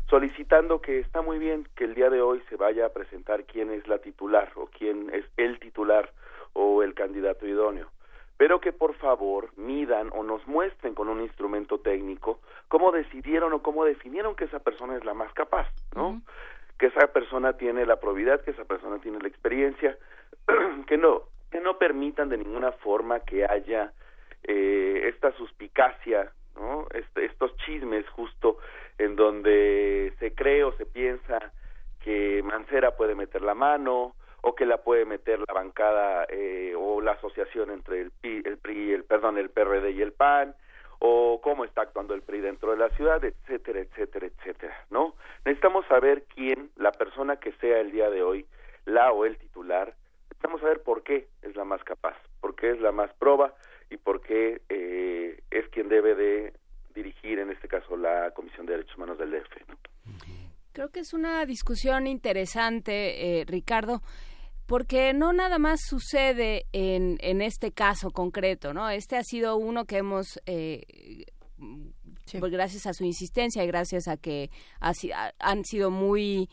solicitando 0.09 0.81
que 0.81 1.01
está 1.01 1.23
muy 1.23 1.39
bien 1.39 1.67
que 1.75 1.85
el 1.85 1.95
día 1.95 2.11
de 2.11 2.21
hoy 2.21 2.43
se 2.49 2.57
vaya 2.57 2.87
a 2.87 2.93
presentar 2.93 3.45
quién 3.45 3.71
es 3.73 3.87
la 3.89 3.99
titular 3.99 4.51
o 4.55 4.67
quién 4.67 5.11
es 5.13 5.25
el 5.37 5.59
titular 5.59 6.13
o 6.53 6.83
el 6.83 6.95
candidato 6.95 7.47
idóneo, 7.47 7.91
pero 8.37 8.61
que 8.61 8.73
por 8.73 8.95
favor 8.95 9.51
midan 9.57 10.11
o 10.13 10.23
nos 10.23 10.47
muestren 10.47 10.95
con 10.95 11.09
un 11.09 11.21
instrumento 11.21 11.79
técnico 11.81 12.41
cómo 12.69 12.93
decidieron 12.93 13.53
o 13.53 13.63
cómo 13.63 13.85
definieron 13.85 14.37
que 14.37 14.45
esa 14.45 14.61
persona 14.61 14.97
es 14.97 15.05
la 15.05 15.15
más 15.15 15.33
capaz, 15.33 15.69
¿no? 15.95 16.23
Que 16.79 16.87
esa 16.87 17.09
persona 17.09 17.55
tiene 17.55 17.87
la 17.87 17.97
probidad, 17.97 18.43
que 18.43 18.51
esa 18.53 18.65
persona 18.65 18.99
tiene 18.99 19.19
la 19.21 19.29
experiencia, 19.29 19.97
que 20.87 20.99
no 20.99 21.23
que 21.51 21.61
no 21.61 21.79
permitan 21.79 22.29
de 22.29 22.39
ninguna 22.39 22.73
forma 22.73 23.21
que 23.21 23.45
haya 23.45 23.93
eh, 24.43 25.09
esta 25.09 25.33
suspicacia, 25.33 26.33
¿no? 26.57 26.87
Este, 26.93 27.25
estos 27.25 27.57
chismes 27.59 28.07
justo 28.11 28.59
en 28.99 29.17
donde 29.17 30.13
se 30.19 30.35
cree 30.35 30.65
o 30.65 30.73
se 30.73 30.87
piensa 30.87 31.53
que 32.01 32.43
Mancera 32.43 32.97
puede 32.97 33.15
meter 33.15 33.43
la 33.43 33.55
mano 33.55 34.15
o 34.43 34.55
que 34.55 34.65
la 34.65 34.79
puede 34.79 35.05
meter 35.05 35.41
la 35.41 35.55
bancada 35.55 36.25
eh, 36.29 36.73
o 36.77 37.01
la 37.01 37.13
asociación 37.13 37.71
entre 37.71 38.01
el 38.01 38.13
PRI, 38.13 38.43
el 38.45 38.59
PRI, 38.59 38.93
el 38.93 39.05
perdón, 39.05 39.39
el 39.39 39.51
PRD 39.51 39.91
y 39.91 40.03
el 40.03 40.13
PAN, 40.13 40.55
o 41.01 41.41
cómo 41.43 41.65
está 41.65 41.83
actuando 41.83 42.15
el 42.15 42.23
PRI 42.23 42.41
dentro 42.41 42.71
de 42.71 42.77
la 42.77 42.91
ciudad, 42.91 43.25
etcétera, 43.25 43.81
etcétera, 43.81 44.27
etcétera, 44.27 44.87
¿no? 44.91 45.15
Necesitamos 45.45 45.85
saber 45.87 46.25
quién, 46.35 46.71
la 46.77 46.93
persona 46.93 47.37
que 47.37 47.53
sea 47.55 47.81
el 47.81 47.91
día 47.91 48.09
de 48.09 48.23
hoy, 48.23 48.47
la 48.85 49.11
o 49.13 49.25
el 49.25 49.37
titular, 49.37 49.95
necesitamos 50.23 50.61
saber 50.61 50.83
por 50.83 51.03
qué 51.03 51.27
es 51.43 51.57
la 51.57 51.65
más 51.65 51.83
capaz, 51.83 52.17
por 52.41 52.55
qué 52.55 52.71
es 52.71 52.81
la 52.81 52.93
más 52.93 53.13
proba 53.15 53.53
y 53.91 53.97
por 53.97 54.21
qué 54.21 54.61
eh, 54.69 55.41
es 55.51 55.69
quien 55.71 55.89
debe 55.89 56.15
de 56.15 56.53
dirigir, 56.97 57.39
en 57.39 57.51
este 57.51 57.69
caso, 57.69 57.97
la 57.97 58.33
Comisión 58.33 58.67
de 58.67 58.73
Derechos 58.73 58.97
Humanos 58.97 59.19
del 59.19 59.31
DF, 59.31 59.69
¿no? 59.69 59.79
Creo 60.73 60.89
que 60.91 61.01
es 61.01 61.15
una 61.15 61.47
discusión 61.47 62.07
interesante, 62.07 63.41
eh, 63.41 63.45
Ricardo 63.47 64.03
porque 64.67 65.13
no 65.15 65.33
nada 65.33 65.59
más 65.59 65.81
sucede 65.89 66.67
en, 66.73 67.19
en 67.21 67.41
este 67.41 67.71
caso 67.71 68.11
concreto, 68.11 68.75
¿no? 68.75 68.91
Este 68.91 69.17
ha 69.17 69.23
sido 69.23 69.57
uno 69.57 69.85
que 69.85 69.99
hemos 69.99 70.41
eh, 70.45 70.83
pues 72.39 72.53
gracias 72.53 72.87
a 72.87 72.93
su 72.93 73.05
insistencia 73.05 73.63
y 73.65 73.67
gracias 73.67 74.09
a 74.09 74.17
que 74.17 74.51
han 74.81 75.65
sido 75.65 75.91
muy 75.91 76.49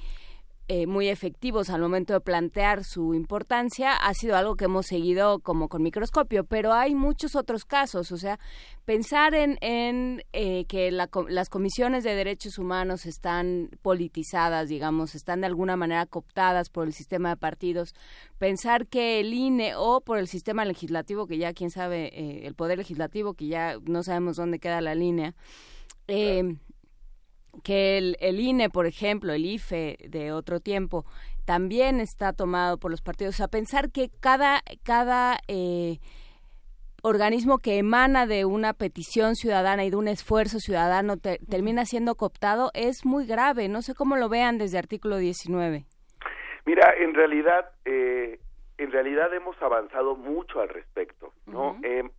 eh, 0.70 0.88
muy 0.88 1.10
efectivos 1.10 1.70
al 1.70 1.82
momento 1.82 2.14
de 2.14 2.22
plantear 2.22 2.86
su 2.86 3.14
importancia 3.14 3.94
ha 3.98 4.14
sido 4.14 4.38
algo 4.38 4.56
que 4.56 4.66
hemos 4.66 4.86
seguido 4.86 5.40
como 5.40 5.68
con 5.68 5.84
microscopio, 5.84 6.46
pero 6.46 6.72
hay 6.72 6.96
muchos 6.96 7.36
otros 7.36 7.66
casos, 7.66 8.14
o 8.14 8.18
sea, 8.18 8.40
pensar 8.86 9.36
en, 9.36 9.58
en 9.60 10.24
eh, 10.32 10.64
que 10.66 10.90
las 10.92 11.50
comisiones 11.50 12.06
de 12.06 12.16
derechos 12.16 12.58
humanos 12.58 13.06
están 13.06 13.72
politizadas, 13.82 14.70
digamos, 14.70 15.16
están 15.16 15.42
de 15.42 15.48
alguna 15.48 15.76
manera 15.76 16.06
cooptadas 16.06 16.70
por 16.70 16.88
el 16.88 16.94
sistema 16.94 17.30
de 17.30 17.38
partidos, 17.38 17.94
pensar 18.38 18.88
que 18.88 19.20
el 19.20 19.34
INE 19.34 19.76
o 19.76 20.00
por 20.00 20.18
el 20.18 20.28
sistema 20.30 20.64
legislativo, 20.64 21.28
que 21.28 21.38
ya 21.38 21.54
quién 21.54 21.72
sabe, 21.72 22.08
eh, 22.14 22.48
el 22.48 22.56
poder 22.56 22.78
legislativo, 22.78 23.34
que 23.34 23.48
ya 23.48 23.80
no 23.86 24.02
sabemos 24.02 24.38
dónde 24.38 24.60
queda 24.60 24.80
la 24.80 24.96
línea, 24.96 25.36
eh, 26.08 26.56
que 27.64 27.98
el, 27.98 28.18
el, 28.20 28.40
INE, 28.40 28.70
por 28.70 28.86
ejemplo, 28.86 29.34
el 29.34 29.46
IFE 29.46 29.98
de 30.08 30.32
otro 30.32 30.60
tiempo, 30.60 31.06
también 31.46 32.00
está 32.00 32.34
tomado 32.34 32.78
por 32.78 32.92
los 32.92 33.02
partidos. 33.02 33.36
O 33.36 33.38
sea, 33.38 33.48
pensar 33.48 33.92
que 33.92 34.10
cada, 34.20 34.62
cada 34.84 35.38
eh, 35.48 36.00
organismo 37.04 37.60
que 37.60 37.78
emana 37.78 38.26
de 38.26 38.46
una 38.46 38.74
petición 38.74 39.36
ciudadana 39.36 39.84
y 39.84 39.90
de 39.90 39.98
un 39.98 40.08
esfuerzo 40.08 40.60
ciudadano 40.60 41.18
termina 41.18 41.86
siendo 41.86 42.16
cooptado 42.16 42.72
es 42.74 43.06
muy 43.06 43.26
grave. 43.26 43.68
No 43.68 43.82
sé 43.82 43.94
cómo 43.94 44.16
lo 44.16 44.30
vean 44.30 44.58
desde 44.58 44.78
artículo 44.78 45.18
19. 45.18 45.86
Mira, 46.66 46.94
en 46.98 47.14
realidad, 47.14 47.72
eh, 47.84 48.40
en 48.78 48.92
realidad 48.92 49.34
hemos 49.34 49.62
avanzado 49.62 50.16
mucho 50.16 50.62
al 50.62 50.70
respecto, 50.70 51.34
¿no? 51.46 51.78
Eh, 51.84 52.10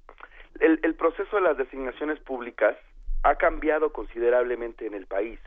el, 0.61 0.78
el 0.82 0.94
proceso 0.94 1.36
de 1.36 1.43
las 1.43 1.56
designaciones 1.56 2.20
públicas 2.20 2.77
ha 3.24 3.34
cambiado 3.36 3.90
considerablemente 3.90 4.86
en 4.86 4.94
el 4.94 5.06
país. 5.06 5.40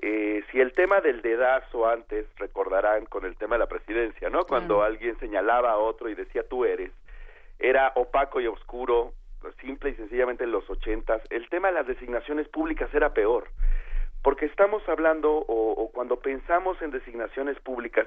eh, 0.00 0.42
si 0.50 0.60
el 0.60 0.72
tema 0.72 1.02
del 1.02 1.20
dedazo 1.20 1.86
antes, 1.86 2.26
recordarán 2.38 3.04
con 3.04 3.26
el 3.26 3.36
tema 3.36 3.56
de 3.56 3.60
la 3.60 3.66
presidencia, 3.66 4.30
¿no? 4.30 4.46
Cuando 4.46 4.82
alguien 4.82 5.18
señalaba 5.18 5.72
a 5.72 5.76
otro 5.76 6.08
y 6.08 6.14
decía 6.14 6.42
tú 6.48 6.64
eres, 6.64 6.90
era 7.58 7.92
opaco 7.96 8.40
y 8.40 8.46
oscuro, 8.46 9.12
simple 9.60 9.90
y 9.90 9.94
sencillamente 9.94 10.44
en 10.44 10.52
los 10.52 10.68
ochentas. 10.70 11.20
El 11.28 11.48
tema 11.50 11.68
de 11.68 11.74
las 11.74 11.86
designaciones 11.86 12.48
públicas 12.48 12.88
era 12.94 13.12
peor, 13.12 13.48
porque 14.22 14.46
estamos 14.46 14.82
hablando, 14.88 15.30
o, 15.30 15.72
o 15.72 15.92
cuando 15.92 16.16
pensamos 16.16 16.80
en 16.80 16.90
designaciones 16.90 17.60
públicas, 17.60 18.06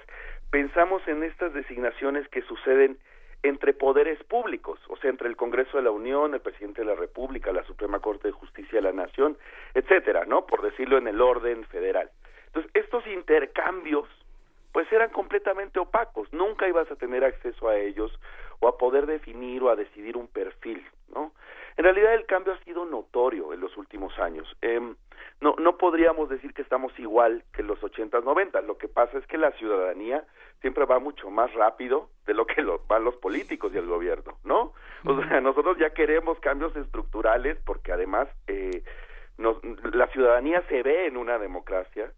pensamos 0.50 1.08
en 1.08 1.24
estas 1.24 1.54
designaciones 1.54 2.28
que 2.30 2.42
suceden 2.42 2.98
entre 3.48 3.74
poderes 3.74 4.22
públicos, 4.24 4.80
o 4.88 4.98
sea, 4.98 5.10
entre 5.10 5.28
el 5.28 5.36
Congreso 5.36 5.78
de 5.78 5.84
la 5.84 5.92
Unión, 5.92 6.34
el 6.34 6.42
presidente 6.42 6.82
de 6.82 6.88
la 6.88 6.96
República, 6.96 7.52
la 7.52 7.64
Suprema 7.64 8.00
Corte 8.00 8.28
de 8.28 8.32
Justicia 8.32 8.80
de 8.80 8.82
la 8.82 8.92
Nación, 8.92 9.38
etcétera, 9.74 10.26
¿no? 10.26 10.46
Por 10.46 10.62
decirlo 10.62 10.98
en 10.98 11.08
el 11.08 11.22
orden 11.22 11.64
federal. 11.66 12.10
Entonces, 12.48 12.72
estos 12.74 13.06
intercambios 13.08 14.08
pues 14.72 14.92
eran 14.92 15.10
completamente 15.10 15.80
opacos, 15.80 16.28
nunca 16.34 16.68
ibas 16.68 16.92
a 16.92 16.98
tener 16.98 17.24
acceso 17.24 17.70
a 17.70 17.78
ellos 17.78 18.12
o 18.60 18.68
a 18.68 18.78
poder 18.78 19.06
definir 19.06 19.64
o 19.64 19.70
a 19.70 19.76
decidir 19.78 20.18
un 20.18 20.28
perfil, 20.28 20.86
¿no? 21.14 21.32
En 21.78 21.84
realidad 21.84 22.14
el 22.14 22.26
cambio 22.26 22.54
ha 22.54 22.64
sido 22.64 22.86
notorio 22.86 23.54
en 23.54 23.60
los 23.60 23.76
últimos 23.78 24.18
años. 24.20 24.48
Eh, 24.62 24.80
no, 25.42 25.56
no 25.60 25.78
podríamos 25.78 26.30
decir 26.30 26.54
que 26.54 26.62
estamos 26.62 26.98
igual 26.98 27.44
que 27.54 27.62
en 27.62 27.68
los 27.68 27.84
80, 27.84 28.22
90. 28.22 28.62
Lo 28.62 28.78
que 28.78 28.88
pasa 28.88 29.18
es 29.18 29.28
que 29.28 29.38
la 29.38 29.52
ciudadanía 29.54 30.24
siempre 30.62 30.86
va 30.86 31.00
mucho 31.00 31.30
más 31.30 31.54
rápido 31.54 32.10
de 32.26 32.34
lo 32.34 32.46
que 32.46 32.62
lo, 32.62 32.80
van 32.88 33.04
los 33.04 33.16
políticos 33.18 33.72
y 33.74 33.78
el 33.78 33.88
gobierno, 33.88 34.38
¿no? 34.44 34.74
O 35.06 35.22
sea, 35.24 35.42
nosotros 35.42 35.78
ya 35.78 35.92
queremos 35.92 36.40
cambios 36.40 36.76
estructurales 36.76 37.58
porque 37.66 37.92
además 37.92 38.28
eh, 38.48 38.84
nos, 39.38 39.58
la 39.94 40.08
ciudadanía 40.08 40.64
se 40.70 40.82
ve 40.82 41.08
en 41.08 41.18
una 41.18 41.38
democracia 41.38 42.12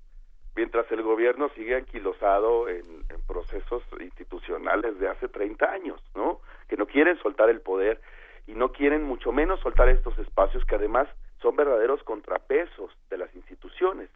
mientras 0.56 0.90
el 0.92 1.02
gobierno 1.02 1.50
sigue 1.50 1.76
anquilosado 1.76 2.70
en, 2.70 2.86
en 3.10 3.22
procesos 3.28 3.84
institucionales 4.00 5.00
de 5.00 5.10
hace 5.10 5.28
30 5.28 5.66
años, 5.72 6.02
¿no? 6.16 6.40
Que 6.68 6.78
no 6.78 6.86
quieren 6.86 7.18
soltar 7.20 7.50
el 7.50 7.62
poder 7.62 8.00
y 8.48 8.54
no 8.54 8.72
quieren 8.72 9.04
mucho 9.04 9.32
menos 9.32 9.60
soltar 9.60 9.90
estos 9.90 10.18
espacios 10.18 10.66
que 10.66 10.76
además 10.76 11.08
son 11.42 11.56
verdaderos 11.56 12.02
contrapesos 12.04 12.92
de 13.10 13.18
las 13.18 13.34
instituciones. 13.36 14.10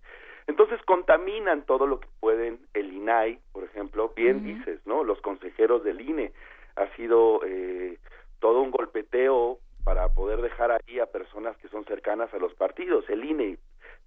Entonces 0.47 0.81
contaminan 0.85 1.65
todo 1.65 1.85
lo 1.85 1.99
que 1.99 2.07
pueden 2.19 2.59
el 2.73 2.91
INAI, 2.91 3.39
por 3.51 3.63
ejemplo, 3.63 4.11
bien 4.15 4.43
dices, 4.43 4.79
¿no? 4.85 5.03
Los 5.03 5.21
consejeros 5.21 5.83
del 5.83 6.01
INE 6.01 6.31
ha 6.75 6.87
sido 6.95 7.41
eh, 7.45 7.99
todo 8.39 8.61
un 8.61 8.71
golpeteo 8.71 9.59
para 9.83 10.09
poder 10.09 10.41
dejar 10.41 10.71
ahí 10.71 10.99
a 10.99 11.05
personas 11.05 11.55
que 11.57 11.67
son 11.67 11.85
cercanas 11.85 12.33
a 12.33 12.37
los 12.37 12.53
partidos. 12.55 13.07
El 13.09 13.23
INE, 13.23 13.57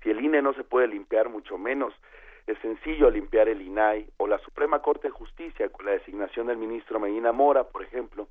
si 0.02 0.10
el 0.10 0.24
INE 0.24 0.42
no 0.42 0.54
se 0.54 0.64
puede 0.64 0.88
limpiar, 0.88 1.28
mucho 1.28 1.58
menos 1.58 1.94
es 2.46 2.58
sencillo 2.58 3.10
limpiar 3.10 3.48
el 3.48 3.62
INAI 3.62 4.06
o 4.18 4.26
la 4.26 4.38
Suprema 4.38 4.82
Corte 4.82 5.08
de 5.08 5.12
Justicia 5.12 5.68
con 5.70 5.86
la 5.86 5.92
designación 5.92 6.46
del 6.48 6.58
ministro 6.58 7.00
Medina 7.00 7.32
Mora, 7.32 7.64
por 7.64 7.82
ejemplo, 7.82 8.28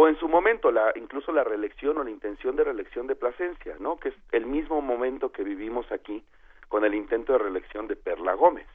o 0.00 0.06
en 0.06 0.16
su 0.16 0.28
momento 0.28 0.70
la 0.70 0.92
incluso 0.94 1.32
la 1.32 1.42
reelección 1.42 1.98
o 1.98 2.04
la 2.04 2.10
intención 2.10 2.54
de 2.54 2.62
reelección 2.62 3.08
de 3.08 3.16
Plasencia, 3.16 3.74
¿no? 3.80 3.96
Que 3.96 4.10
es 4.10 4.14
el 4.30 4.46
mismo 4.46 4.80
momento 4.80 5.32
que 5.32 5.42
vivimos 5.42 5.90
aquí 5.90 6.22
con 6.68 6.84
el 6.84 6.94
intento 6.94 7.32
de 7.32 7.40
reelección 7.40 7.88
de 7.88 7.96
Perla 7.96 8.34
Gómez, 8.34 8.68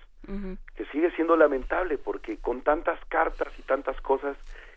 que 0.75 0.85
sigue 0.87 1.11
siendo 1.11 1.37
lamentable 1.37 1.97
porque 1.97 2.39
con 2.39 2.61
tantas 2.61 2.99
cartas 3.05 3.47
y 3.57 3.61
tantas 3.61 4.01
cosas 4.01 4.35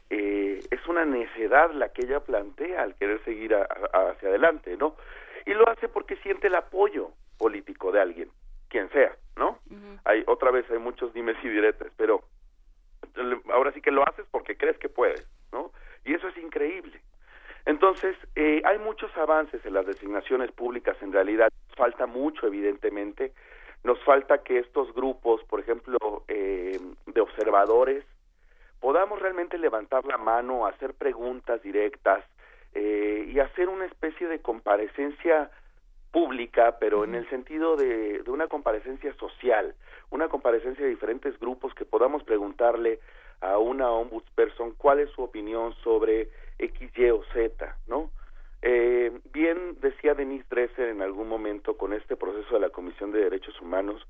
eh, 0.09 0.61
es 0.71 0.87
una 0.87 1.05
necedad 1.05 1.73
la 1.73 1.89
que 1.89 2.03
ella 2.05 2.21
plantea 2.21 2.81
al 2.85 2.95
querer 2.95 3.25
seguir 3.25 3.53
hacia 3.53 4.29
adelante, 4.29 4.77
¿no? 4.77 4.95
Y 5.47 5.53
lo 5.53 5.69
hace 5.69 5.89
porque 5.89 6.15
siente 6.19 6.47
el 6.47 6.55
apoyo 6.55 7.11
político 7.39 7.91
de 7.91 8.01
alguien, 8.01 8.31
quien 8.69 8.89
sea, 8.91 9.17
¿no? 9.35 9.59
Hay 10.05 10.23
otra 10.29 10.53
vez 10.53 10.71
hay 10.71 10.79
muchos 10.79 11.13
dimes 11.13 11.37
y 11.43 11.49
diretes, 11.49 11.91
pero 11.97 12.23
ahora 13.53 13.73
sí 13.73 13.81
que 13.81 13.91
lo 13.91 14.09
haces 14.09 14.27
porque 14.31 14.57
crees 14.57 14.79
que 14.79 14.89
puedes, 14.89 15.27
¿no? 15.51 15.73
Y 16.07 16.15
eso 16.15 16.29
es 16.29 16.37
increíble. 16.39 17.01
Entonces, 17.67 18.17
eh, 18.37 18.63
hay 18.65 18.79
muchos 18.79 19.15
avances 19.17 19.65
en 19.67 19.75
las 19.75 19.85
designaciones 19.85 20.53
públicas, 20.53 20.97
en 21.03 21.13
realidad 21.13 21.53
falta 21.77 22.07
mucho, 22.07 22.47
evidentemente. 22.47 23.33
Nos 23.83 24.03
falta 24.05 24.39
que 24.39 24.61
estos 24.61 24.95
grupos, 24.95 25.43
por 25.45 25.59
ejemplo, 25.59 26.23
eh, 26.29 26.81
de 27.07 27.21
observadores, 27.21 28.05
podamos 28.81 29.21
realmente 29.21 29.59
levantar 29.59 30.05
la 30.07 30.17
mano, 30.17 30.67
hacer 30.67 30.95
preguntas 30.95 31.61
directas 31.61 32.25
eh, 32.73 33.27
y 33.29 33.41
hacer 33.41 33.69
una 33.69 33.87
especie 33.87 34.29
de 34.29 34.39
comparecencia 34.39 35.51
pública, 36.13 36.79
pero 36.79 37.03
en 37.03 37.17
el 37.17 37.29
sentido 37.29 37.77
de, 37.77 38.23
de 38.23 38.31
una 38.31 38.47
comparecencia 38.47 39.13
social, 39.15 39.75
una 40.11 40.29
comparecencia 40.29 40.85
de 40.85 40.91
diferentes 40.91 41.37
grupos 41.41 41.75
que 41.75 41.85
podamos 41.85 42.23
preguntarle 42.23 43.01
a 43.41 43.59
una 43.59 43.91
ombudsperson 43.91 44.73
cuál 44.73 45.01
es 45.01 45.11
su 45.11 45.23
opinión 45.23 45.75
sobre 45.83 46.29
X, 46.59 46.91
Y 46.97 47.11
o 47.11 47.23
Z, 47.33 47.77
¿no? 47.87 48.11
Eh, 48.63 49.13
bien 49.33 49.79
decía 49.81 50.15
Denise 50.15 50.47
Dresser 50.51 50.89
en 50.89 51.03
algún 51.03 51.29
momento 51.29 51.77
con 51.77 51.93
este 51.93 52.17
proceso 52.17 52.55
de 52.55 52.61
la 52.61 52.71
Comisión 52.71 53.13
de 53.13 53.21
Derechos 53.21 53.61
Humanos, 53.61 54.07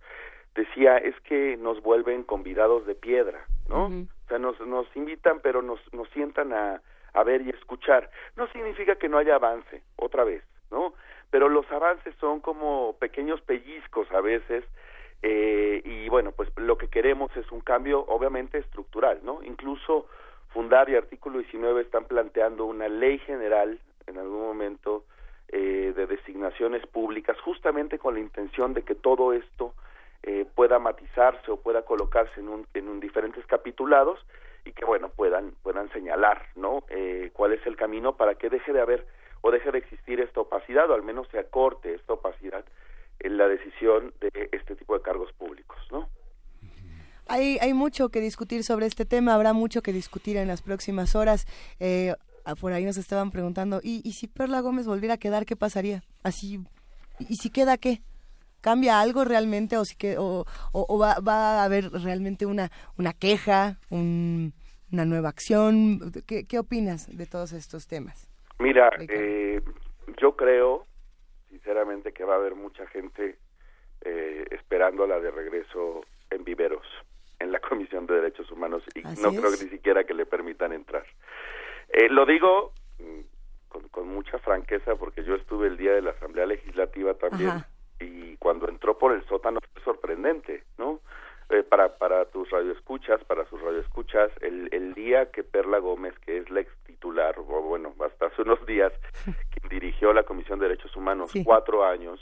decía 0.55 0.97
es 0.97 1.19
que 1.21 1.57
nos 1.57 1.83
vuelven 1.83 2.23
convidados 2.23 2.87
de 2.87 2.95
piedra, 2.95 3.45
¿no? 3.69 3.87
O 3.87 4.29
sea, 4.29 4.39
nos, 4.39 4.59
nos 4.61 4.87
invitan 4.97 5.41
pero 5.41 5.63
nos, 5.63 5.81
nos 5.93 6.09
sientan 6.11 6.53
a, 6.53 6.81
a 7.13 7.23
ver 7.25 7.43
y 7.43 7.51
escuchar. 7.51 8.11
No 8.37 8.47
significa 8.49 8.97
que 8.97 9.09
no 9.09 9.19
haya 9.19 9.35
avance, 9.35 9.83
otra 9.97 10.25
vez, 10.25 10.43
¿no? 10.71 10.95
Pero 11.31 11.49
los 11.49 11.71
avances 11.71 12.15
son 12.21 12.41
como 12.41 12.97
pequeños 12.99 13.41
pellizcos 13.43 14.11
a 14.13 14.21
veces 14.21 14.65
eh, 15.23 15.83
y 15.85 16.09
bueno, 16.09 16.33
pues 16.33 16.51
lo 16.57 16.79
que 16.79 16.89
queremos 16.89 17.35
es 17.37 17.51
un 17.53 17.61
cambio 17.61 18.05
obviamente 18.07 18.59
estructural, 18.59 19.21
¿no? 19.23 19.43
Incluso 19.43 20.07
Fundar 20.53 20.89
y 20.89 20.97
Artículo 20.97 21.39
19 21.39 21.83
están 21.83 22.05
planteando 22.05 22.65
una 22.65 22.89
ley 22.89 23.19
general 23.19 23.79
en 24.07 24.19
algún 24.19 24.41
momento 24.41 25.05
eh, 25.49 25.93
de 25.95 26.07
designaciones 26.07 26.87
públicas, 26.87 27.39
justamente 27.41 27.99
con 27.99 28.15
la 28.15 28.21
intención 28.21 28.75
de 28.75 28.83
que 28.83 28.95
todo 28.95 29.33
esto 29.33 29.75
eh, 30.23 30.45
pueda 30.55 30.79
matizarse 30.79 31.51
o 31.51 31.59
pueda 31.59 31.83
colocarse 31.83 32.41
en, 32.41 32.49
un, 32.49 32.67
en 32.75 32.99
diferentes 32.99 33.47
capitulados 33.47 34.19
y 34.65 34.73
que 34.73 34.85
bueno 34.85 35.09
puedan 35.09 35.53
puedan 35.63 35.89
señalar 35.93 36.47
no 36.57 36.83
eh, 36.89 37.31
cuál 37.33 37.53
es 37.53 37.65
el 37.65 37.77
camino 37.77 38.17
para 38.17 38.35
que 38.35 38.51
deje 38.51 38.73
de 38.73 38.81
haber 38.81 39.07
o 39.43 39.53
deje 39.53 39.71
de 39.71 39.79
existir 39.79 40.21
esta 40.21 40.41
opacidad 40.41 40.91
o 40.91 40.95
al 40.95 41.05
menos 41.05 41.29
se 41.29 41.39
acorte 41.39 41.95
esta 41.95 42.15
opacidad 42.15 42.65
en 43.21 43.37
la 43.37 43.49
decisión 43.49 44.13
de 44.21 44.49
este 44.53 44.77
tipo 44.77 44.95
de 44.95 45.03
cargos 45.03 45.33
públicos 45.35 45.77
no 45.91 46.09
hay, 47.29 47.59
hay 47.61 47.75
mucho 47.75 48.09
que 48.09 48.21
discutir 48.21 48.63
sobre 48.63 48.87
este 48.87 49.05
tema, 49.05 49.35
habrá 49.35 49.53
mucho 49.53 49.83
que 49.83 49.93
discutir 49.93 50.37
en 50.37 50.49
las 50.49 50.63
próximas 50.63 51.17
horas. 51.17 51.47
Eh, 51.81 52.15
por 52.61 52.73
ahí 52.73 52.85
nos 52.85 52.97
estaban 52.97 53.33
preguntando, 53.33 53.81
¿y, 53.83 54.01
¿y 54.05 54.13
si 54.13 54.29
Perla 54.29 54.61
Gómez 54.61 54.87
volviera 54.87 55.15
a 55.15 55.19
quedar, 55.19 55.45
qué 55.45 55.57
pasaría? 55.57 56.03
Así, 56.23 56.61
¿y 57.19 57.37
si 57.37 57.51
queda 57.51 57.77
qué? 57.77 58.01
cambia 58.63 59.01
algo 59.01 59.25
realmente 59.25 59.77
o 59.77 59.85
si 59.85 59.95
que 59.97 60.17
o, 60.19 60.45
o, 60.73 60.99
va, 60.99 61.21
va, 61.21 61.61
a 61.61 61.65
haber 61.65 61.89
realmente 61.93 62.47
una 62.47 62.73
una 62.99 63.13
queja 63.13 63.79
una 63.91 65.05
nueva 65.05 65.29
acción 65.29 66.01
¿Qué, 66.27 66.47
¿Qué, 66.47 66.59
opinas 66.59 67.07
de 67.17 67.27
todos 67.27 67.53
estos 67.53 67.87
temas 67.87 68.29
mira 68.59 68.91
eh, 69.09 69.61
yo 70.21 70.35
creo 70.35 70.87
sinceramente 71.67 72.13
que 72.13 72.25
va 72.25 72.35
a 72.35 72.37
haber 72.37 72.55
mucha 72.55 72.87
gente 72.87 73.37
eh, 74.03 74.45
esperándola 74.53 75.19
de 75.19 75.33
regreso 75.33 76.05
en 76.31 76.45
viveros 76.45 76.87
en 77.41 77.51
la 77.51 77.59
comisión 77.69 78.07
de 78.07 78.15
derechos 78.15 78.51
humanos 78.53 78.85
y 78.95 79.03
no 79.21 79.31
creo 79.31 79.51
que 79.51 79.65
ni 79.65 79.71
siquiera 79.71 80.05
que 80.05 80.15
le 80.15 80.27
permitan 80.27 80.73
entrar. 80.73 81.05
Eh, 81.89 82.09
lo 82.09 82.25
digo 82.25 82.73
mm, 83.01 83.21
con, 83.69 83.89
con, 83.89 84.07
mucha 84.07 84.39
franqueza 84.39 84.95
porque 84.95 85.25
yo 85.25 85.35
estuve 85.35 85.67
el 85.67 85.77
día 85.77 85.93
de 85.93 86.03
la 86.03 86.11
asamblea 86.13 86.47
legislativa 86.47 87.15
también 87.15 87.65
y 87.99 88.37
cuando 88.37 88.69
entró 88.69 88.97
por 88.97 89.13
el 89.13 89.27
sótano 89.27 89.59
fue 89.73 89.83
sorprendente, 89.83 90.63
¿no? 90.79 91.01
Eh, 91.49 91.63
para 91.63 91.97
para 91.97 92.25
tus 92.25 92.51
radioescuchas, 92.51 93.23
para 93.25 93.49
sus 93.49 93.61
radioescuchas, 93.61 94.33
el, 94.41 94.69
el 94.73 94.95
día 94.95 95.31
que 95.31 95.45
Perla 95.45 95.79
Gómez, 95.79 96.13
que 96.25 96.39
es 96.39 96.51
la 96.51 96.61
ex 96.61 96.73
titular, 96.85 97.39
o 97.39 97.63
bueno, 97.63 97.95
hasta 98.05 98.27
hace 98.27 98.43
unos 98.43 98.65
días, 98.67 98.93
que 99.53 99.69
dirigió 99.69 100.13
la 100.13 100.25
Comisión 100.25 100.59
de 100.59 100.69
Derechos 100.69 100.97
Humanos 100.97 101.33
cuatro 101.45 101.85
años, 101.85 102.21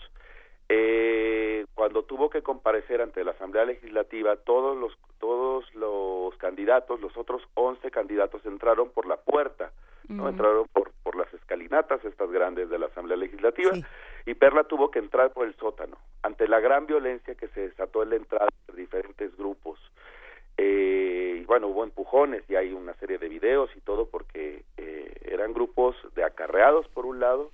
eh, 0.69 1.67
cuando 1.75 2.05
tuvo 2.05 2.31
que 2.31 2.43
comparecer 2.43 3.01
ante 3.03 3.25
la 3.25 3.33
Asamblea 3.33 3.65
Legislativa, 3.65 4.37
todos 4.37 4.77
los 4.77 4.97
todos 5.19 5.65
los 5.75 6.37
candidatos, 6.37 7.01
los 7.01 7.17
otros 7.17 7.43
once 7.55 7.91
candidatos 7.91 8.45
entraron 8.45 8.91
por 8.91 9.07
la 9.07 9.17
puerta, 9.17 9.73
no 10.09 10.29
entraron 10.29 10.67
por 10.73 10.95
por 11.05 11.17
las 11.17 11.33
escalinatas 11.35 12.05
estas 12.05 12.31
grandes 12.31 12.71
de 12.71 12.79
la 12.79 12.87
Asamblea 12.87 13.17
Legislativa 13.17 13.73
y 14.27 14.35
Perla 14.35 14.65
tuvo 14.65 14.91
que 14.91 14.99
entrar 14.99 15.33
por 15.33 15.47
el 15.47 15.55
sótano 15.57 15.99
ante 16.23 16.49
la 16.49 16.59
gran 16.59 16.87
violencia 16.87 17.35
que 17.35 17.49
se 17.49 17.69
desató 17.69 18.03
en 18.03 18.11
la 18.11 18.17
entrada 18.17 18.49
de 18.67 18.75
diferentes 18.75 19.37
grupos. 19.37 19.79
Eh, 20.57 21.39
y 21.43 21.45
bueno, 21.45 21.69
hubo 21.69 21.85
empujones 21.85 22.43
y 22.49 22.57
hay 22.57 22.73
una 22.73 22.95
serie 22.95 23.19
de 23.19 23.29
videos 23.29 23.71
y 23.77 23.81
todo 23.81 24.09
porque 24.09 24.65
eh, 24.77 25.15
eran 25.27 25.53
grupos 25.53 25.95
de 26.15 26.25
acarreados 26.25 26.89
por 26.89 27.07
un 27.07 27.21
lado 27.21 27.51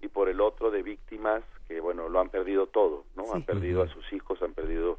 y 0.00 0.08
por 0.08 0.28
el 0.28 0.40
otro 0.40 0.70
de 0.70 0.82
víctimas 0.82 1.42
que 1.72 1.80
bueno 1.80 2.08
lo 2.10 2.20
han 2.20 2.28
perdido 2.28 2.66
todo, 2.66 3.04
¿no? 3.16 3.32
Han 3.32 3.44
perdido 3.44 3.82
a 3.82 3.88
sus 3.88 4.12
hijos, 4.12 4.42
han 4.42 4.52
perdido 4.52 4.98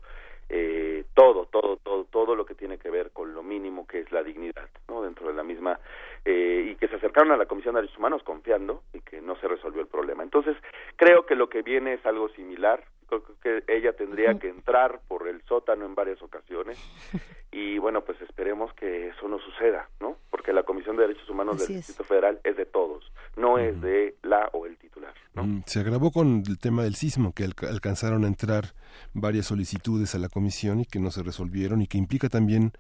eh, 0.50 1.04
todo, 1.14 1.46
todo, 1.46 1.78
todo, 1.78 2.06
todo 2.06 2.36
lo 2.36 2.46
que 2.46 2.56
tiene 2.56 2.80
que 2.80 2.90
ver 2.90 3.12
con 3.12 3.36
lo 3.36 3.44
mínimo 3.44 3.86
que 3.86 4.00
es 4.00 4.12
la 4.12 4.24
dignidad, 4.24 4.70
¿no? 4.88 5.04
Dentro 5.04 5.28
de 5.28 5.36
la 5.36 5.44
misma 5.44 5.80
eh, 6.26 6.72
y 6.72 6.76
que 6.76 6.88
se 6.88 6.96
acercaron 6.96 7.32
a 7.32 7.38
la 7.38 7.46
Comisión 7.46 7.76
de 7.76 7.82
Derechos 7.82 8.00
Humanos 8.00 8.24
confiando 8.24 8.82
y 8.92 9.02
que 9.02 9.22
no 9.22 9.36
se 9.36 9.48
resolvió 9.48 9.82
el 9.82 9.88
problema. 9.88 10.24
Entonces, 10.24 10.58
creo 10.96 11.28
que 11.28 11.36
lo 11.36 11.48
que 11.48 11.62
viene 11.62 11.94
es 11.94 12.06
algo 12.08 12.30
similar. 12.30 12.84
Creo 13.08 13.24
que 13.44 13.64
ella 13.68 13.94
tendría 13.94 14.40
que 14.40 14.50
entrar 14.50 15.00
por 15.08 15.28
el 15.28 15.44
sótano 15.44 15.86
en 15.86 15.94
varias 15.94 16.24
ocasiones 16.24 16.80
y 17.52 17.78
bueno, 17.78 18.02
pues 18.02 18.20
esperemos 18.22 18.74
que 18.74 19.10
eso 19.10 19.28
no 19.28 19.38
suceda, 19.38 19.90
¿no? 20.00 20.18
Porque 20.32 20.54
la 20.54 20.64
Comisión 20.64 20.96
de 20.96 21.04
Derechos 21.04 21.30
Humanos 21.30 21.60
del 21.60 21.78
Distrito 21.78 22.04
Federal 22.04 22.40
es 22.44 22.58
de 22.58 22.66
todos, 22.66 23.12
no 23.36 23.60
es 23.60 23.80
de 23.80 24.16
la 24.24 24.50
o 24.54 24.66
el 24.66 24.76
titular. 24.78 24.93
¿No? 25.36 25.44
Mm, 25.44 25.64
se 25.66 25.80
agravó 25.80 26.12
con 26.12 26.44
el 26.48 26.60
tema 26.60 26.84
del 26.84 26.96
sismo, 26.96 27.34
que 27.34 27.44
alcanzaron 27.44 28.24
a 28.24 28.28
entrar 28.28 28.74
varias 29.14 29.48
solicitudes 29.48 30.16
a 30.16 30.20
la 30.20 30.30
comisión 30.30 30.80
y 30.82 30.86
que 30.86 31.00
no 31.00 31.12
se 31.12 31.24
resolvieron 31.24 31.82
y 31.82 31.88
que 31.88 31.98
implica 31.98 32.30
también 32.30 32.72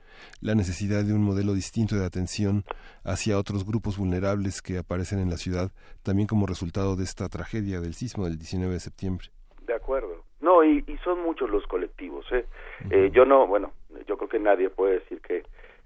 la 0.41 0.55
necesidad 0.55 1.03
de 1.03 1.13
un 1.13 1.23
modelo 1.23 1.53
distinto 1.53 1.95
de 1.95 2.05
atención 2.05 2.63
hacia 3.03 3.37
otros 3.37 3.65
grupos 3.65 3.97
vulnerables 3.97 4.61
que 4.61 4.77
aparecen 4.77 5.19
en 5.19 5.29
la 5.29 5.37
ciudad, 5.37 5.71
también 6.03 6.27
como 6.27 6.45
resultado 6.45 6.95
de 6.95 7.03
esta 7.03 7.29
tragedia 7.29 7.79
del 7.79 7.93
sismo 7.93 8.25
del 8.25 8.37
19 8.37 8.73
de 8.73 8.79
septiembre. 8.79 9.27
De 9.65 9.73
acuerdo. 9.73 10.23
No, 10.41 10.63
y, 10.63 10.83
y 10.87 10.97
son 10.97 11.21
muchos 11.23 11.49
los 11.49 11.65
colectivos. 11.67 12.25
¿eh? 12.31 12.45
eh, 12.91 13.11
yo 13.13 13.25
no, 13.25 13.47
bueno, 13.47 13.71
yo 14.07 14.17
creo 14.17 14.29
que 14.29 14.39
nadie 14.39 14.69
puede 14.69 14.99
decir 14.99 15.21
que, 15.21 15.43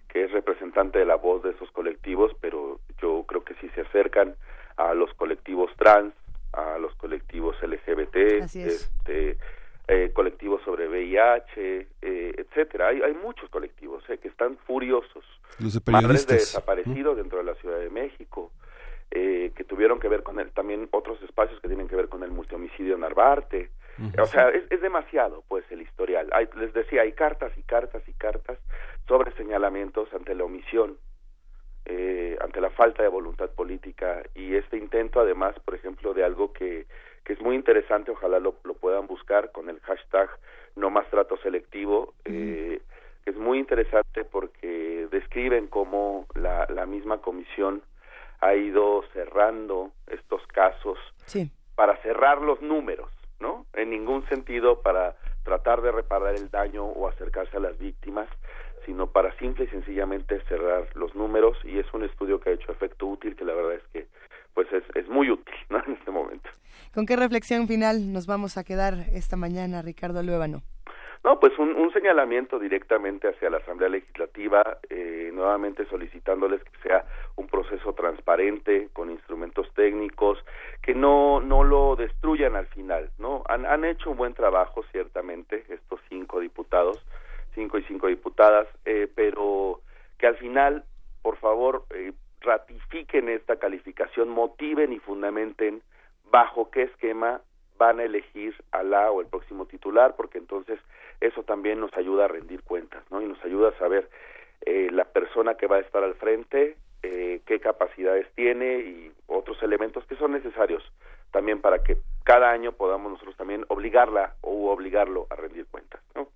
que 0.09 0.25
es 0.25 0.31
representante 0.31 0.99
de 0.99 1.05
la 1.05 1.15
voz 1.15 1.43
de 1.43 1.51
esos 1.51 1.69
colectivos, 1.71 2.31
pero 2.41 2.79
yo 3.01 3.23
creo 3.27 3.43
que 3.43 3.53
si 3.55 3.69
se 3.69 3.81
acercan 3.81 4.35
a 4.77 4.93
los 4.93 5.13
colectivos 5.13 5.69
trans, 5.77 6.13
a 6.53 6.77
los 6.77 6.93
colectivos 6.95 7.55
LGBT, 7.61 8.15
este, 8.55 9.37
eh, 9.87 10.11
colectivos 10.13 10.61
sobre 10.63 10.87
VIH, 10.87 11.87
eh, 12.01 12.33
etcétera. 12.37 12.89
Hay, 12.89 13.01
hay 13.01 13.13
muchos 13.13 13.49
colectivos 13.49 14.03
eh, 14.09 14.17
que 14.17 14.27
están 14.27 14.57
furiosos. 14.65 15.23
Los 15.59 15.73
de 15.73 15.91
Madres 15.91 16.27
de 16.27 16.35
desaparecidos 16.35 17.17
dentro 17.17 17.37
de 17.37 17.45
la 17.45 17.55
Ciudad 17.55 17.79
de 17.79 17.89
México, 17.89 18.51
eh, 19.11 19.51
que 19.55 19.63
tuvieron 19.63 19.99
que 19.99 20.09
ver 20.09 20.23
con 20.23 20.39
el, 20.39 20.51
también 20.51 20.89
otros 20.91 21.21
espacios 21.23 21.59
que 21.61 21.67
tienen 21.67 21.87
que 21.87 21.95
ver 21.95 22.09
con 22.09 22.23
el 22.23 22.31
multihomicidio 22.31 22.97
Narvarte. 22.97 23.71
O 24.21 24.27
sea, 24.27 24.49
es, 24.49 24.63
es, 24.69 24.79
demasiado, 24.79 25.43
pues, 25.47 25.65
el 25.71 25.81
historial. 25.81 26.29
Hay, 26.31 26.47
les 26.57 26.71
decía, 26.71 27.01
hay 27.01 27.13
cartas 27.13 27.51
y 27.57 27.63
cartas 27.63 28.03
y 28.07 28.13
cartas 28.13 28.59
sobre 29.07 29.31
señalamientos 29.31 30.13
ante 30.13 30.35
la 30.35 30.43
omisión, 30.43 30.97
eh, 31.89 32.37
ante 32.41 32.59
la 32.59 32.69
falta 32.69 33.01
de 33.01 33.07
voluntad 33.07 33.49
política 33.49 34.21
y 34.35 34.55
este 34.55 34.77
intento, 34.77 35.21
además, 35.21 35.55
por 35.63 35.73
ejemplo, 35.73 36.13
de 36.13 36.25
algo 36.25 36.51
que, 36.51 36.85
que 37.23 37.31
es 37.31 37.41
muy 37.41 37.55
interesante, 37.55 38.11
ojalá 38.11 38.39
lo, 38.39 38.55
lo 38.65 38.73
puedan 38.73 39.07
buscar 39.07 39.53
con 39.53 39.69
el 39.69 39.79
hashtag 39.79 40.29
no 40.75 40.89
más 40.89 41.09
trato 41.09 41.37
selectivo, 41.37 42.13
eh, 42.25 42.81
que 43.23 43.29
es 43.29 43.37
muy 43.37 43.59
interesante 43.59 44.25
porque 44.25 45.07
describen 45.11 45.67
cómo 45.67 46.27
la, 46.35 46.67
la 46.69 46.85
misma 46.85 47.19
comisión 47.19 47.81
ha 48.41 48.53
ido 48.53 49.03
cerrando 49.13 49.91
estos 50.07 50.45
casos 50.47 50.97
para 51.75 51.95
cerrar 52.01 52.41
los 52.41 52.61
números, 52.61 53.09
¿no? 53.39 53.65
En 53.73 53.91
ningún 53.91 54.27
sentido 54.27 54.81
para 54.81 55.15
tratar 55.43 55.81
de 55.81 55.93
reparar 55.93 56.35
el 56.35 56.49
daño 56.49 56.83
o 56.83 57.07
acercarse 57.07 57.55
a 57.55 57.61
las 57.61 57.77
víctimas, 57.77 58.27
sino 58.87 59.05
para 59.05 59.37
simple 59.37 59.65
y 59.65 59.67
sencillamente 59.67 60.41
cerrar 60.47 60.87
los 60.95 61.13
números 61.13 61.57
y 61.65 61.77
es 61.77 61.85
un 61.93 62.03
estudio 62.05 62.39
que 62.39 62.49
ha 62.49 62.53
hecho 62.53 62.71
efecto 62.71 63.05
útil 63.05 63.35
que 63.35 63.43
la 63.43 63.53
verdad 63.53 63.73
es 63.73 63.83
que 63.91 64.07
pues 64.53 64.71
es, 64.71 64.83
es 64.95 65.07
muy 65.09 65.29
útil 65.29 65.53
¿no? 65.69 65.83
en 65.85 65.93
este 65.93 66.09
momento. 66.09 66.49
¿Con 66.95 67.05
qué 67.05 67.17
reflexión 67.17 67.67
final 67.67 68.13
nos 68.13 68.25
vamos 68.25 68.57
a 68.57 68.63
quedar 68.63 68.93
esta 69.11 69.35
mañana, 69.35 69.81
Ricardo 69.81 70.23
Luébano? 70.23 70.63
No, 71.23 71.39
pues 71.39 71.57
un, 71.59 71.75
un, 71.75 71.91
señalamiento 71.91 72.57
directamente 72.57 73.27
hacia 73.27 73.49
la 73.49 73.57
Asamblea 73.57 73.89
Legislativa, 73.89 74.77
eh, 74.89 75.29
nuevamente 75.33 75.85
solicitándoles 75.87 76.63
que 76.63 76.87
sea 76.87 77.03
un 77.35 77.47
proceso 77.47 77.91
transparente, 77.93 78.87
con 78.93 79.11
instrumentos 79.11 79.67
técnicos, 79.73 80.39
que 80.81 80.93
no, 80.93 81.41
no 81.41 81.63
lo 81.63 81.97
destruyan 81.97 82.55
al 82.55 82.67
final, 82.67 83.09
¿no? 83.17 83.43
Han, 83.49 83.65
han 83.65 83.83
hecho 83.83 84.11
un 84.11 84.17
buen 84.17 84.35
trabajo, 84.35 84.83
ciertamente, 84.91 85.65
estos 85.69 85.99
cinco 86.07 86.39
diputados, 86.39 87.03
cinco 87.57 87.79
y 87.79 87.83
cinco 87.85 88.05
diputadas, 88.05 88.67
eh, 88.85 89.09
pero 89.15 89.81
que 90.19 90.27
al 90.27 90.37
final, 90.37 90.83
por 91.23 91.37
favor, 91.37 91.85
eh, 91.89 92.13
ratifiquen 92.41 93.29
esta 93.29 93.55
calificación, 93.55 94.29
motiven 94.29 94.93
y 94.93 94.99
fundamenten 94.99 95.81
bajo 96.29 96.69
qué 96.69 96.83
esquema 96.83 97.41
van 97.79 97.99
a 97.99 98.03
elegir 98.03 98.55
a 98.71 98.83
la 98.83 99.11
o 99.11 99.21
el 99.21 99.27
próximo 99.27 99.65
titular, 99.65 100.15
porque 100.15 100.37
entonces 100.37 100.79
eso 101.19 101.41
también 101.43 101.79
nos 101.79 101.91
ayuda 101.97 102.25
a 102.25 102.27
rendir 102.27 102.61
cuentas, 102.61 103.03
¿no? 103.09 103.23
Y 103.23 103.25
nos 103.25 103.43
ayuda 103.43 103.69
a 103.69 103.79
saber 103.79 104.07
eh, 104.61 104.89
la 104.91 105.05
persona 105.05 105.55
que 105.55 105.65
va 105.65 105.77
a 105.77 105.81
estar 105.81 106.03
al 106.03 106.13
frente, 106.13 106.77
eh, 107.01 107.41
qué 107.47 107.59
capacidades 107.59 108.27
tiene 108.35 108.79
y 108.79 109.11
otros 109.25 109.61
elementos 109.63 110.05
que 110.05 110.15
son 110.15 110.31
necesarios 110.31 110.83
también 111.31 111.59
para 111.59 111.83
que 111.83 111.97
cada 112.23 112.51
año 112.51 112.71
podamos 112.73 113.11
nosotros 113.11 113.35
también 113.35 113.65
obligarla 113.67 114.35
o 114.41 114.71
obligarlo 114.71 115.25
a 115.31 115.35
rendir 115.35 115.65
cuentas, 115.65 116.01
¿no? 116.13 116.27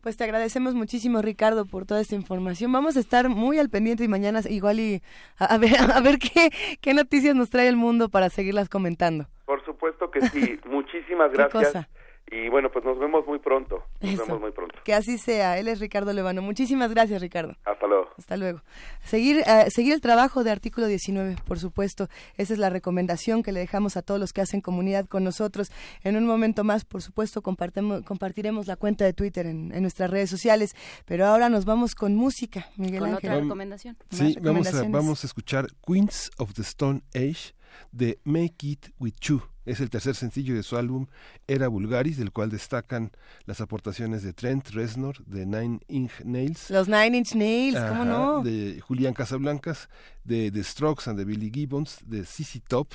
Pues 0.00 0.16
te 0.16 0.24
agradecemos 0.24 0.74
muchísimo, 0.74 1.20
Ricardo, 1.20 1.66
por 1.66 1.84
toda 1.84 2.00
esta 2.00 2.14
información. 2.14 2.72
Vamos 2.72 2.96
a 2.96 3.00
estar 3.00 3.28
muy 3.28 3.58
al 3.58 3.68
pendiente 3.68 4.02
y 4.02 4.08
mañana 4.08 4.40
igual 4.48 4.80
y 4.80 5.02
a, 5.38 5.58
ver, 5.58 5.76
a 5.94 6.00
ver 6.00 6.18
qué, 6.18 6.50
qué 6.80 6.94
noticias 6.94 7.34
nos 7.34 7.50
trae 7.50 7.68
el 7.68 7.76
mundo 7.76 8.08
para 8.08 8.30
seguirlas 8.30 8.68
comentando. 8.68 9.26
Por 9.44 9.62
supuesto 9.64 10.10
que 10.10 10.22
sí. 10.22 10.58
Muchísimas 10.64 11.32
gracias. 11.32 11.86
Y 12.32 12.48
bueno, 12.48 12.70
pues 12.70 12.84
nos 12.84 12.96
vemos 12.98 13.26
muy 13.26 13.40
pronto. 13.40 13.82
Nos 14.00 14.18
vemos 14.18 14.40
muy 14.40 14.52
pronto. 14.52 14.78
Que 14.84 14.94
así 14.94 15.18
sea. 15.18 15.58
Él 15.58 15.66
es 15.66 15.80
Ricardo 15.80 16.12
Levano. 16.12 16.42
Muchísimas 16.42 16.90
gracias, 16.90 17.20
Ricardo. 17.20 17.56
Hasta 17.64 17.88
luego. 17.88 18.08
Hasta 18.16 18.36
luego. 18.36 18.62
Seguir, 19.02 19.38
eh, 19.38 19.68
seguir 19.70 19.94
el 19.94 20.00
trabajo 20.00 20.44
de 20.44 20.52
Artículo 20.52 20.86
19, 20.86 21.36
por 21.44 21.58
supuesto. 21.58 22.08
Esa 22.36 22.52
es 22.52 22.60
la 22.60 22.70
recomendación 22.70 23.42
que 23.42 23.50
le 23.50 23.58
dejamos 23.58 23.96
a 23.96 24.02
todos 24.02 24.20
los 24.20 24.32
que 24.32 24.42
hacen 24.42 24.60
comunidad 24.60 25.06
con 25.06 25.24
nosotros. 25.24 25.72
En 26.04 26.16
un 26.16 26.24
momento 26.24 26.62
más, 26.62 26.84
por 26.84 27.02
supuesto, 27.02 27.42
compartiremos 27.42 28.66
la 28.68 28.76
cuenta 28.76 29.04
de 29.04 29.12
Twitter 29.12 29.46
en, 29.46 29.82
nuestras 29.82 30.08
redes 30.08 30.30
sociales. 30.30 30.76
Pero 31.06 31.26
ahora 31.26 31.48
nos 31.48 31.64
vamos 31.64 31.96
con 31.96 32.14
música, 32.14 32.68
Miguel 32.76 33.00
con 33.00 33.08
Ángel. 33.14 33.30
otra 33.30 33.40
recomendación. 33.40 33.96
Sí, 34.10 34.36
vamos 34.40 34.72
a, 34.72 34.84
vamos 34.88 35.24
a 35.24 35.26
escuchar 35.26 35.66
Queens 35.84 36.30
of 36.38 36.54
the 36.54 36.62
Stone 36.62 37.02
Age 37.12 37.54
de 37.90 38.20
Make 38.22 38.66
It 38.66 38.86
With 39.00 39.14
You. 39.20 39.42
Es 39.66 39.80
el 39.80 39.90
tercer 39.90 40.14
sencillo 40.14 40.54
de 40.54 40.62
su 40.62 40.76
álbum 40.76 41.06
Era 41.46 41.68
Vulgaris, 41.68 42.16
del 42.16 42.32
cual 42.32 42.50
destacan 42.50 43.12
las 43.44 43.60
aportaciones 43.60 44.22
de 44.22 44.32
Trent 44.32 44.68
Reznor, 44.70 45.24
de 45.26 45.46
Nine 45.46 45.80
Inch 45.88 46.24
Nails. 46.24 46.70
Los 46.70 46.88
Nine 46.88 47.18
Inch 47.18 47.34
Nails, 47.34 47.78
¿cómo 47.88 48.04
no? 48.04 48.42
De 48.42 48.80
Julián 48.80 49.14
Casablancas, 49.14 49.88
de 50.24 50.50
The 50.50 50.64
Strokes 50.64 51.08
and 51.08 51.18
de 51.18 51.24
Billy 51.24 51.50
Gibbons, 51.52 51.98
de 52.06 52.24
CC 52.24 52.60
Top. 52.66 52.88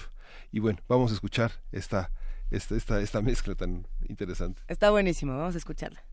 Y 0.51 0.59
bueno, 0.59 0.79
vamos 0.87 1.11
a 1.11 1.13
escuchar 1.13 1.51
esta, 1.71 2.11
esta, 2.49 2.75
esta, 2.75 3.01
esta 3.01 3.21
mezcla 3.21 3.55
tan 3.55 3.87
interesante. 4.07 4.61
Está 4.67 4.89
buenísimo, 4.89 5.37
vamos 5.37 5.55
a 5.55 5.57
escucharla. 5.57 6.03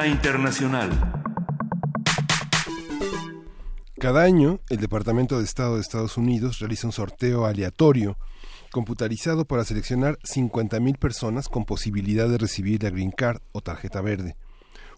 Internacional. 0.00 0.88
Cada 4.00 4.22
año, 4.22 4.58
el 4.70 4.78
Departamento 4.78 5.38
de 5.38 5.44
Estado 5.44 5.74
de 5.74 5.82
Estados 5.82 6.16
Unidos 6.16 6.58
realiza 6.60 6.86
un 6.86 6.92
sorteo 6.92 7.44
aleatorio 7.44 8.16
computarizado 8.72 9.44
para 9.44 9.64
seleccionar 9.64 10.18
50.000 10.20 10.98
personas 10.98 11.48
con 11.48 11.66
posibilidad 11.66 12.28
de 12.28 12.38
recibir 12.38 12.82
la 12.82 12.90
Green 12.90 13.12
Card 13.12 13.42
o 13.52 13.60
tarjeta 13.60 14.00
verde 14.00 14.34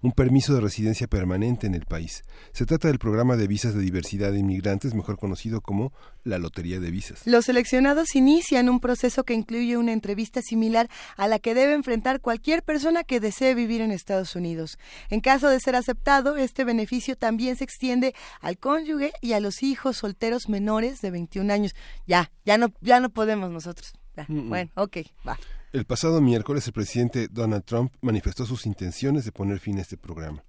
un 0.04 0.12
permiso 0.12 0.54
de 0.54 0.60
residencia 0.60 1.06
permanente 1.06 1.66
en 1.66 1.74
el 1.74 1.86
país. 1.86 2.24
Se 2.52 2.66
trata 2.66 2.88
del 2.88 2.98
programa 2.98 3.36
de 3.36 3.46
visas 3.46 3.74
de 3.74 3.80
diversidad 3.80 4.32
de 4.32 4.38
inmigrantes, 4.38 4.92
mejor 4.92 5.16
conocido 5.16 5.62
como 5.62 5.94
la 6.24 6.38
Lotería 6.38 6.78
de 6.78 6.90
Visas. 6.90 7.26
Los 7.26 7.46
seleccionados 7.46 8.14
inician 8.14 8.68
un 8.68 8.80
proceso 8.80 9.24
que 9.24 9.32
incluye 9.32 9.78
una 9.78 9.92
entrevista 9.92 10.42
similar 10.42 10.90
a 11.16 11.26
la 11.26 11.38
que 11.38 11.54
debe 11.54 11.72
enfrentar 11.72 12.20
cualquier 12.20 12.62
persona 12.62 13.02
que 13.02 13.18
desee 13.18 13.54
vivir 13.54 13.80
en 13.80 13.92
Estados 13.92 14.36
Unidos. 14.36 14.78
En 15.08 15.22
caso 15.22 15.48
de 15.48 15.58
ser 15.58 15.74
aceptado, 15.74 16.36
este 16.36 16.64
beneficio 16.64 17.16
también 17.16 17.56
se 17.56 17.64
extiende 17.64 18.14
al 18.42 18.58
cónyuge 18.58 19.12
y 19.22 19.32
a 19.32 19.40
los 19.40 19.62
hijos 19.62 19.96
solteros 19.96 20.50
menores 20.50 21.00
de 21.00 21.12
21 21.12 21.50
años. 21.50 21.74
Ya, 22.06 22.30
ya 22.44 22.58
no, 22.58 22.74
ya 22.82 23.00
no 23.00 23.08
podemos 23.08 23.50
nosotros. 23.50 23.94
Bueno, 24.28 24.70
ok, 24.74 24.98
va. 25.26 25.38
El 25.74 25.86
pasado 25.86 26.20
miércoles 26.20 26.64
el 26.68 26.72
presidente 26.72 27.26
Donald 27.28 27.64
Trump 27.64 27.92
manifestó 28.00 28.46
sus 28.46 28.64
intenciones 28.64 29.24
de 29.24 29.32
poner 29.32 29.58
fin 29.58 29.78
a 29.78 29.80
este 29.80 29.96
programa. 29.96 30.44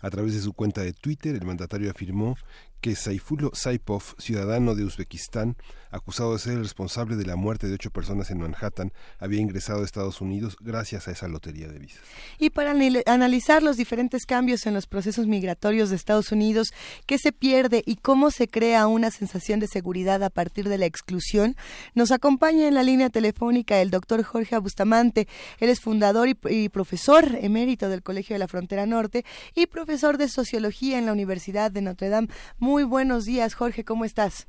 A 0.00 0.08
través 0.08 0.32
de 0.32 0.40
su 0.40 0.54
cuenta 0.54 0.80
de 0.80 0.94
Twitter, 0.94 1.34
el 1.34 1.44
mandatario 1.44 1.90
afirmó 1.90 2.38
que 2.82 2.96
Saifulo 2.96 3.52
Saipov, 3.54 4.02
ciudadano 4.18 4.74
de 4.74 4.84
Uzbekistán, 4.84 5.56
acusado 5.92 6.32
de 6.32 6.38
ser 6.38 6.54
el 6.54 6.64
responsable 6.64 7.16
de 7.16 7.24
la 7.24 7.36
muerte 7.36 7.68
de 7.68 7.74
ocho 7.74 7.90
personas 7.90 8.30
en 8.30 8.38
Manhattan, 8.38 8.92
había 9.20 9.40
ingresado 9.40 9.82
a 9.82 9.84
Estados 9.84 10.20
Unidos 10.20 10.56
gracias 10.58 11.06
a 11.06 11.12
esa 11.12 11.28
lotería 11.28 11.68
de 11.68 11.78
visas. 11.78 12.00
Y 12.38 12.50
para 12.50 12.74
analizar 13.06 13.62
los 13.62 13.76
diferentes 13.76 14.26
cambios 14.26 14.66
en 14.66 14.74
los 14.74 14.86
procesos 14.86 15.26
migratorios 15.26 15.90
de 15.90 15.96
Estados 15.96 16.32
Unidos, 16.32 16.72
qué 17.06 17.18
se 17.18 17.30
pierde 17.30 17.82
y 17.86 17.96
cómo 17.96 18.30
se 18.30 18.48
crea 18.48 18.86
una 18.86 19.10
sensación 19.10 19.60
de 19.60 19.68
seguridad 19.68 20.22
a 20.24 20.30
partir 20.30 20.68
de 20.68 20.78
la 20.78 20.86
exclusión, 20.86 21.56
nos 21.94 22.10
acompaña 22.10 22.66
en 22.66 22.74
la 22.74 22.82
línea 22.82 23.10
telefónica 23.10 23.80
el 23.80 23.90
doctor 23.90 24.24
Jorge 24.24 24.58
Bustamante. 24.58 25.28
Él 25.60 25.68
es 25.68 25.80
fundador 25.80 26.28
y, 26.28 26.68
profesor 26.70 27.36
emérito 27.40 27.88
del 27.88 28.02
Colegio 28.02 28.34
de 28.34 28.40
la 28.40 28.48
Frontera 28.48 28.86
Norte 28.86 29.24
y 29.54 29.66
profesor 29.66 30.16
de 30.18 30.28
Sociología 30.28 30.98
en 30.98 31.06
la 31.06 31.12
Universidad 31.12 31.70
de 31.70 31.82
Notre 31.82 32.08
Dame. 32.08 32.28
Muy 32.58 32.71
buenos 32.80 33.24
días, 33.26 33.54
Jorge, 33.54 33.84
¿cómo 33.84 34.04
estás? 34.04 34.48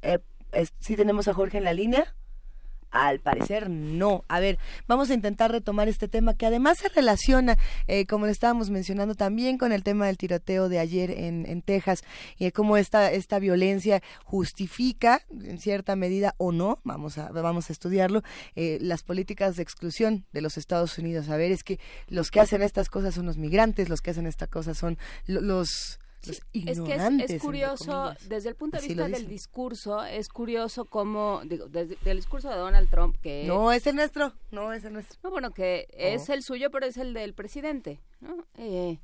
Eh, 0.00 0.18
¿Sí 0.80 0.96
tenemos 0.96 1.28
a 1.28 1.34
Jorge 1.34 1.58
en 1.58 1.64
la 1.64 1.74
línea? 1.74 2.14
Al 2.90 3.20
parecer 3.20 3.70
no. 3.70 4.24
A 4.28 4.38
ver, 4.40 4.58
vamos 4.86 5.08
a 5.10 5.14
intentar 5.14 5.50
retomar 5.50 5.88
este 5.88 6.08
tema 6.08 6.34
que 6.34 6.44
además 6.44 6.78
se 6.78 6.88
relaciona, 6.90 7.56
eh, 7.86 8.04
como 8.06 8.26
le 8.26 8.32
estábamos 8.32 8.68
mencionando 8.68 9.14
también, 9.14 9.56
con 9.56 9.72
el 9.72 9.82
tema 9.82 10.06
del 10.06 10.18
tiroteo 10.18 10.68
de 10.68 10.78
ayer 10.78 11.10
en, 11.10 11.46
en 11.46 11.62
Texas 11.62 12.02
y 12.38 12.50
cómo 12.50 12.76
esta, 12.76 13.10
esta 13.10 13.38
violencia 13.38 14.02
justifica, 14.24 15.22
en 15.30 15.58
cierta 15.58 15.96
medida 15.96 16.34
o 16.36 16.52
no, 16.52 16.80
vamos 16.84 17.16
a, 17.16 17.30
vamos 17.30 17.70
a 17.70 17.72
estudiarlo, 17.72 18.22
eh, 18.56 18.78
las 18.80 19.02
políticas 19.02 19.56
de 19.56 19.62
exclusión 19.62 20.26
de 20.32 20.42
los 20.42 20.58
Estados 20.58 20.98
Unidos. 20.98 21.30
A 21.30 21.36
ver, 21.36 21.50
es 21.50 21.64
que 21.64 21.80
los 22.08 22.30
que 22.30 22.40
hacen 22.40 22.60
estas 22.60 22.90
cosas 22.90 23.14
son 23.14 23.24
los 23.24 23.38
migrantes, 23.38 23.88
los 23.88 24.02
que 24.02 24.10
hacen 24.10 24.26
estas 24.26 24.48
cosas 24.48 24.76
son 24.76 24.98
los 25.26 25.98
es 26.30 26.80
que 26.80 26.94
es, 27.24 27.42
curioso, 27.42 28.14
desde 28.28 28.48
el 28.48 28.54
punto 28.54 28.78
de 28.78 28.86
vista 28.86 29.08
del 29.08 29.26
discurso, 29.26 30.04
es 30.04 30.28
curioso 30.28 30.84
cómo, 30.84 31.42
digo, 31.44 31.66
desde 31.68 31.96
el 32.10 32.18
discurso 32.18 32.48
de 32.48 32.56
Donald 32.56 32.88
Trump, 32.88 33.16
que... 33.20 33.44
No, 33.46 33.72
es 33.72 33.86
el 33.86 33.96
nuestro, 33.96 34.32
no 34.50 34.72
es 34.72 34.84
el 34.84 34.92
nuestro. 34.92 35.18
No, 35.24 35.30
bueno, 35.30 35.50
que 35.50 35.88
es 35.92 36.28
el 36.28 36.42
suyo, 36.42 36.70
pero 36.70 36.86
es 36.86 36.96
el 36.96 37.14
del 37.14 37.34
presidente, 37.34 38.00
¿no? 38.20 38.46
Eh, 38.56 39.00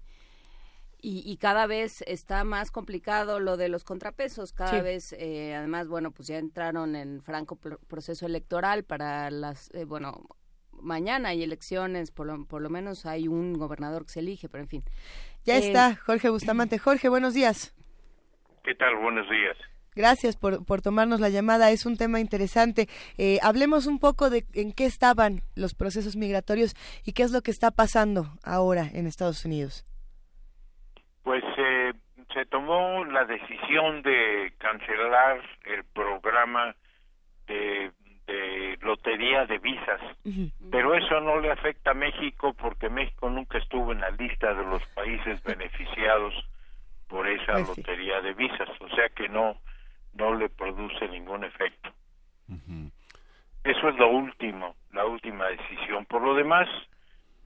y, 1.00 1.36
cada 1.36 1.66
vez 1.66 2.02
está 2.08 2.42
más 2.42 2.72
complicado 2.72 3.38
lo 3.38 3.56
de 3.56 3.68
los 3.68 3.84
contrapesos, 3.84 4.52
cada 4.52 4.82
vez, 4.82 5.12
eh, 5.12 5.54
además, 5.54 5.86
bueno, 5.86 6.10
pues 6.10 6.26
ya 6.26 6.38
entraron 6.38 6.96
en 6.96 7.22
franco 7.22 7.54
proceso 7.56 8.26
electoral 8.26 8.82
para 8.82 9.30
las, 9.30 9.70
eh, 9.74 9.84
bueno, 9.84 10.26
mañana 10.72 11.30
hay 11.30 11.44
elecciones, 11.44 12.10
por 12.10 12.26
lo, 12.26 12.44
por 12.46 12.62
lo 12.62 12.70
menos 12.70 13.06
hay 13.06 13.28
un 13.28 13.54
gobernador 13.54 14.06
que 14.06 14.12
se 14.12 14.20
elige, 14.20 14.48
pero 14.48 14.64
en 14.64 14.68
fin. 14.68 14.84
Ya 15.44 15.56
eh, 15.56 15.58
está, 15.58 15.96
Jorge 15.96 16.28
Bustamante. 16.30 16.78
Jorge, 16.78 17.08
buenos 17.08 17.34
días. 17.34 17.74
¿Qué 18.64 18.74
tal? 18.74 18.96
Buenos 18.96 19.28
días. 19.30 19.56
Gracias 19.94 20.36
por, 20.36 20.64
por 20.64 20.80
tomarnos 20.80 21.18
la 21.18 21.28
llamada. 21.28 21.70
Es 21.70 21.84
un 21.84 21.96
tema 21.96 22.20
interesante. 22.20 22.86
Eh, 23.16 23.38
hablemos 23.42 23.86
un 23.86 23.98
poco 23.98 24.30
de 24.30 24.44
en 24.54 24.72
qué 24.72 24.84
estaban 24.84 25.40
los 25.56 25.74
procesos 25.74 26.14
migratorios 26.14 26.74
y 27.04 27.14
qué 27.14 27.24
es 27.24 27.32
lo 27.32 27.42
que 27.42 27.50
está 27.50 27.72
pasando 27.72 28.26
ahora 28.44 28.84
en 28.94 29.06
Estados 29.06 29.44
Unidos. 29.44 29.84
Pues 31.24 31.42
eh, 31.56 31.92
se 32.32 32.46
tomó 32.46 33.04
la 33.06 33.24
decisión 33.24 34.02
de 34.02 34.52
cancelar 34.58 35.40
el 35.64 35.84
programa 35.84 36.76
de 37.48 37.90
de 38.28 38.78
lotería 38.82 39.46
de 39.46 39.58
visas, 39.58 40.00
pero 40.70 40.94
eso 40.94 41.20
no 41.20 41.40
le 41.40 41.50
afecta 41.50 41.92
a 41.92 41.94
México 41.94 42.54
porque 42.54 42.90
México 42.90 43.30
nunca 43.30 43.58
estuvo 43.58 43.92
en 43.92 44.00
la 44.00 44.10
lista 44.10 44.52
de 44.54 44.64
los 44.64 44.84
países 44.88 45.42
beneficiados 45.42 46.34
por 47.08 47.26
esa 47.26 47.54
pues 47.54 47.68
lotería 47.68 48.20
de 48.20 48.34
visas, 48.34 48.68
o 48.80 48.88
sea 48.90 49.08
que 49.08 49.28
no 49.28 49.56
no 50.14 50.34
le 50.34 50.48
produce 50.48 51.08
ningún 51.08 51.44
efecto. 51.44 51.90
Eso 53.64 53.88
es 53.88 53.96
lo 53.96 54.08
último, 54.08 54.74
la 54.92 55.04
última 55.04 55.46
decisión. 55.46 56.06
Por 56.06 56.22
lo 56.22 56.34
demás, 56.34 56.68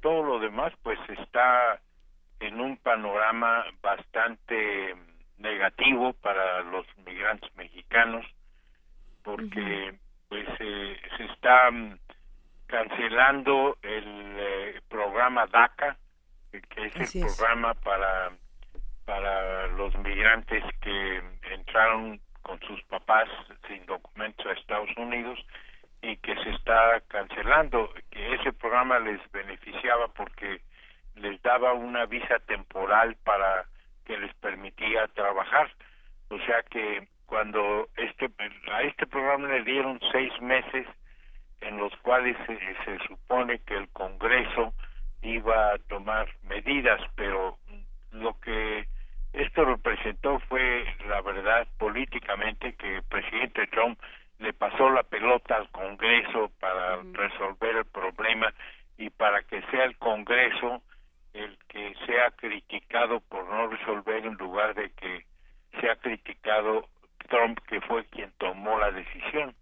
todo 0.01 0.23
lo 0.23 0.39
demás 0.39 0.73
pues 0.83 0.99
está 1.09 1.81
en 2.41 2.61
un 2.61 2.77
panorama 2.77 3.65
bastante 3.83 4.97
negativo 5.39 6.13
para 6.15 6.61
los 6.63 6.87
migrantes 7.05 7.55
mexicanos 7.57 8.25
porque 9.23 9.95
pues 10.33 10.49
eh, 10.61 10.97
se 11.19 11.25
está 11.25 11.71
mm, 11.71 11.99
cancelando 12.67 13.77
el 13.83 14.37
eh, 14.39 14.81
programa 14.89 15.47
DACA, 15.47 15.99
que 16.51 16.87
es 16.87 17.15
el 17.17 17.27
programa 17.27 17.75
para 17.75 18.33
para 19.05 19.67
los 19.67 19.95
migrantes 19.99 20.65
que 20.81 21.23
entraron 21.51 22.19
con 22.41 22.59
sus 22.61 22.83
papás 22.85 23.29
sin 23.69 23.85
documentos 23.85 24.47
a 24.47 24.53
Estados 24.53 24.89
Unidos 24.97 25.39
y 26.01 26.17
que 26.17 26.35
se 26.37 26.49
está 26.49 27.03
cancelando, 27.09 27.93
que 28.11 28.35
ese 28.37 28.55
programa 28.55 29.01
les 29.01 29.21
beneficiaba 29.33 30.09
porque 30.15 30.63
les 31.17 31.43
daba 31.43 31.75
una 31.75 32.07
visa 32.07 32.39
temporal 32.47 33.17
para 33.23 33.67
que 34.07 34.17
les 34.17 34.33
permitía 34.37 35.09
trabajar. 35.09 35.71
O 36.31 36.39
sea 36.47 36.63
que 36.71 37.07
cuando 37.33 37.89
este 37.97 38.31
a 38.71 38.83
este 38.83 39.07
programa 39.07 39.49
le 39.49 39.65
dieron 39.65 39.99
seis 40.13 40.31
meses 40.43 40.87
en 41.63 41.79
los 41.79 41.91
cuales 42.03 42.37
se, 42.47 42.99
supone 43.09 43.59
que 43.61 43.75
el 43.75 43.89
Congreso 43.89 44.75
iba 45.23 45.73
a 45.73 45.79
tomar 45.89 46.29
medidas, 46.43 47.01
pero 47.17 47.57
lo 48.11 48.39
que 48.41 48.87
esto 49.33 49.65
representó 49.65 50.41
fue, 50.41 50.85
la 51.09 51.23
verdad, 51.23 51.67
políticamente, 51.79 52.75
que 52.75 52.97
el 52.97 53.03
presidente 53.05 53.67
Trump 53.69 53.99
le 54.39 54.53
pasó 54.53 54.91
la 54.91 55.03
pelota 55.03 55.57
al 55.57 55.71
Congreso 55.71 56.53
para 56.61 57.01
resolver 57.15 57.77
el 57.77 57.87
problema 57.87 58.53
y 58.99 59.09
para 59.09 59.43
que 59.45 59.63
sea 59.71 59.85
el 59.85 59.97
Congreso 59.97 60.83
el 61.33 61.57
que 61.69 61.95
sea 62.05 62.31
criticado 62.33 63.21
por 63.21 63.49
no 63.49 63.69
resolver 63.69 64.27
en 64.27 64.35
lugar 64.35 64.75
de 64.75 64.91
que 64.91 65.25
sea 65.81 65.97
criticado 65.97 66.91
Trump, 67.33 67.59
que 67.67 67.81
fue 67.81 68.05
quien 68.07 68.31
tomó 68.39 68.79
la 68.79 68.91
decisión. 68.91 69.55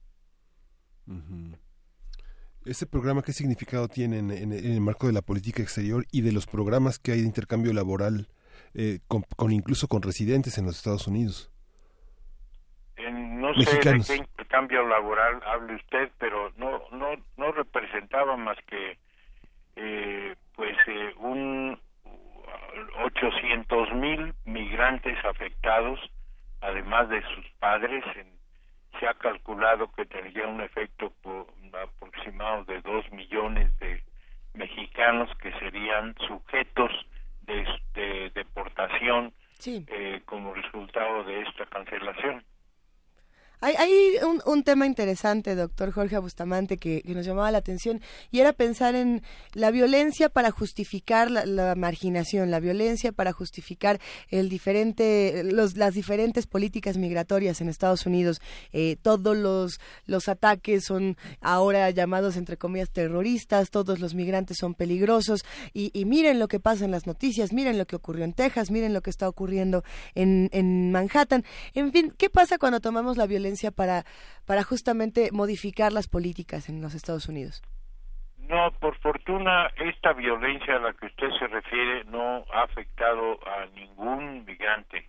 ¿Este 2.65 2.87
programa 2.87 3.23
qué 3.23 3.33
significado 3.33 3.89
tiene 3.89 4.19
en, 4.19 4.53
el 4.53 4.81
marco 4.81 5.07
de 5.07 5.13
la 5.13 5.23
política 5.23 5.63
exterior 5.63 6.05
y 6.11 6.23
de 6.23 6.33
los 6.33 6.47
programas 6.47 6.99
que 6.99 7.13
hay 7.13 7.21
de 7.21 7.27
intercambio 7.27 7.73
laboral, 7.73 8.27
eh, 8.75 8.99
con, 9.07 9.53
incluso 9.53 9.87
con 9.87 10.03
residentes 10.03 10.59
en 10.59 10.67
los 10.67 10.77
Estados 10.77 11.07
Unidos? 11.07 11.53
no 13.11 13.55
sé 13.55 13.77
de 13.77 14.03
qué 14.07 14.17
intercambio 14.17 14.87
laboral 14.87 15.41
hable 15.47 15.77
usted, 15.77 16.11
pero 16.19 16.53
no 16.59 16.83
no 16.93 17.17
no 17.39 17.53
representaba 17.53 18.37
más 18.37 18.59
que 18.67 18.99
eh, 19.77 20.35
pues 20.55 20.77
eh, 20.87 21.15
un 21.19 21.81
800 23.05 23.95
mil 23.95 24.35
migrantes 24.45 25.17
afectados 25.25 25.99
además 26.61 27.09
de 27.09 27.23
sus 27.35 27.47
padres, 27.59 28.05
se 28.99 29.07
ha 29.07 29.15
calculado 29.15 29.91
que 29.93 30.05
tendría 30.05 30.47
un 30.47 30.61
efecto 30.61 31.13
aproximado 31.73 32.65
de 32.65 32.81
dos 32.83 33.11
millones 33.13 33.77
de 33.79 34.03
mexicanos 34.55 35.31
que 35.39 35.53
serían 35.59 36.15
sujetos 36.27 36.91
de, 37.43 38.31
deportación 38.35 39.33
eh, 39.67 40.23
como 40.25 40.55
resultado 40.55 41.25
de 41.25 41.43
esta 41.43 41.67
cancelación. 41.67 42.45
Hay, 43.63 43.75
hay 43.77 43.93
un, 44.27 44.41
un, 44.47 44.63
tema 44.63 44.87
interesante, 44.87 45.55
doctor 45.55 45.93
Jorge 45.93 46.17
Bustamante, 46.17 46.79
que, 46.79 47.03
nos 47.05 47.27
llamaba 47.27 47.51
la 47.51 47.59
atención, 47.59 48.01
y 48.31 48.41
era 48.41 48.55
pensar 48.55 48.95
en 48.95 49.23
la 49.53 49.71
violencia 49.71 50.31
para 50.31 50.51
justificar 50.51 51.31
la, 51.31 51.75
marginación, 51.75 52.51
la 52.51 52.59
violencia 52.59 53.13
para 53.13 53.33
justificar 53.33 54.01
el 54.29 54.49
diferente, 54.49 55.43
los, 55.45 55.77
las 55.77 55.93
diferentes 55.93 56.47
políticas 56.47 56.97
migratorias 56.97 57.61
en 57.61 57.69
Estados 57.69 58.07
Unidos. 58.07 58.41
Eh, 58.73 58.97
todos 59.03 59.37
los, 59.37 59.79
los 60.07 60.31
ataques 60.31 60.85
son 60.85 61.19
ahora 61.43 61.91
llamados, 61.91 62.39
entre 62.39 62.57
comillas, 62.57 62.89
terroristas, 62.89 63.69
todos 63.69 64.01
los 64.01 64.15
migrantes 64.15 64.57
son 64.59 64.75
peligrosos, 64.75 65.45
y, 65.75 65.91
y 65.93 66.07
miren 66.07 66.39
lo 66.39 66.49
que 66.49 66.61
pasa 66.61 66.87
en 66.87 66.93
las 66.93 67.07
noticias, 67.07 67.53
miren 67.53 67.77
lo 67.77 67.87
que 67.87 67.97
ocurrió 67.97 68.25
en 68.25 68.33
Texas, 68.33 68.71
miren 68.71 68.95
lo 68.95 69.03
que 69.03 69.11
está 69.11 69.29
ocurriendo 69.29 69.85
en, 70.15 70.49
en 70.53 70.93
Manhattan. 70.93 71.45
En 71.75 71.93
fin, 71.93 72.15
¿qué 72.17 72.31
pasa 72.31 72.57
cuando 72.57 72.81
tomamos 72.81 73.19
la 73.19 73.27
violencia? 73.27 73.50
Para, 73.75 74.05
para 74.47 74.63
justamente 74.63 75.31
modificar 75.33 75.93
las 75.93 76.09
políticas 76.09 76.69
en 76.69 76.81
los 76.81 76.95
Estados 76.95 77.29
Unidos? 77.29 77.63
No, 78.49 78.73
por 78.81 78.97
fortuna, 78.99 79.71
esta 79.77 80.13
violencia 80.13 80.77
a 80.77 80.81
la 80.81 80.93
que 80.95 81.07
usted 81.07 81.29
se 81.39 81.47
refiere 81.47 82.05
no 82.05 82.45
ha 82.53 82.63
afectado 82.63 83.39
a 83.47 83.67
ningún 83.75 84.45
migrante, 84.45 85.07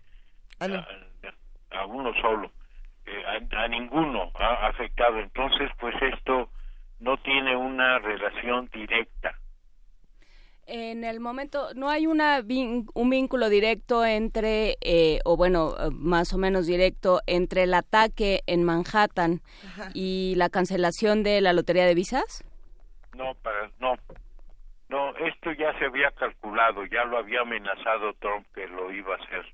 ah, 0.60 0.68
no. 0.68 0.76
a, 0.76 1.80
a, 1.80 1.86
uno 1.88 2.14
solo, 2.22 2.52
eh, 3.06 3.24
a, 3.26 3.64
a, 3.64 3.68
ninguno 3.68 4.32
ha 4.36 4.68
afectado. 4.68 5.20
Entonces, 5.20 5.72
pues 5.80 5.96
esto 6.02 6.50
no 7.00 7.18
tiene 7.18 7.56
una 7.56 7.98
relación 8.00 8.70
directa 8.72 9.36
en 10.72 11.04
el 11.04 11.20
momento 11.20 11.68
no 11.76 11.90
hay 11.90 12.08
una 12.08 12.40
un 12.40 13.10
vínculo 13.10 13.50
directo 13.50 14.06
entre 14.06 14.78
eh, 14.80 15.20
o 15.26 15.36
bueno 15.36 15.76
más 15.92 16.34
o 16.34 16.38
menos 16.38 16.66
directo 16.66 17.20
entre 17.28 17.64
el 17.64 17.74
ataque 17.74 18.42
en 18.48 18.64
Manhattan 18.64 19.42
Ajá. 19.68 19.90
y 19.94 20.34
la 20.38 20.50
cancelación 20.50 21.24
de 21.24 21.42
la 21.42 21.52
lotería 21.52 21.86
de 21.86 21.94
visas 21.94 22.46
no 23.16 23.36
para 23.44 23.70
no. 23.80 23.96
No 24.88 25.16
esto 25.18 25.52
ya 25.52 25.78
se 25.78 25.86
había 25.86 26.12
calculado 26.12 26.86
ya 26.86 27.04
lo 27.04 27.18
había 27.18 27.42
amenazado 27.42 28.14
Trump 28.20 28.48
que 28.56 28.66
lo 28.68 28.94
iba 28.94 29.16
a 29.16 29.18
hacer 29.18 29.46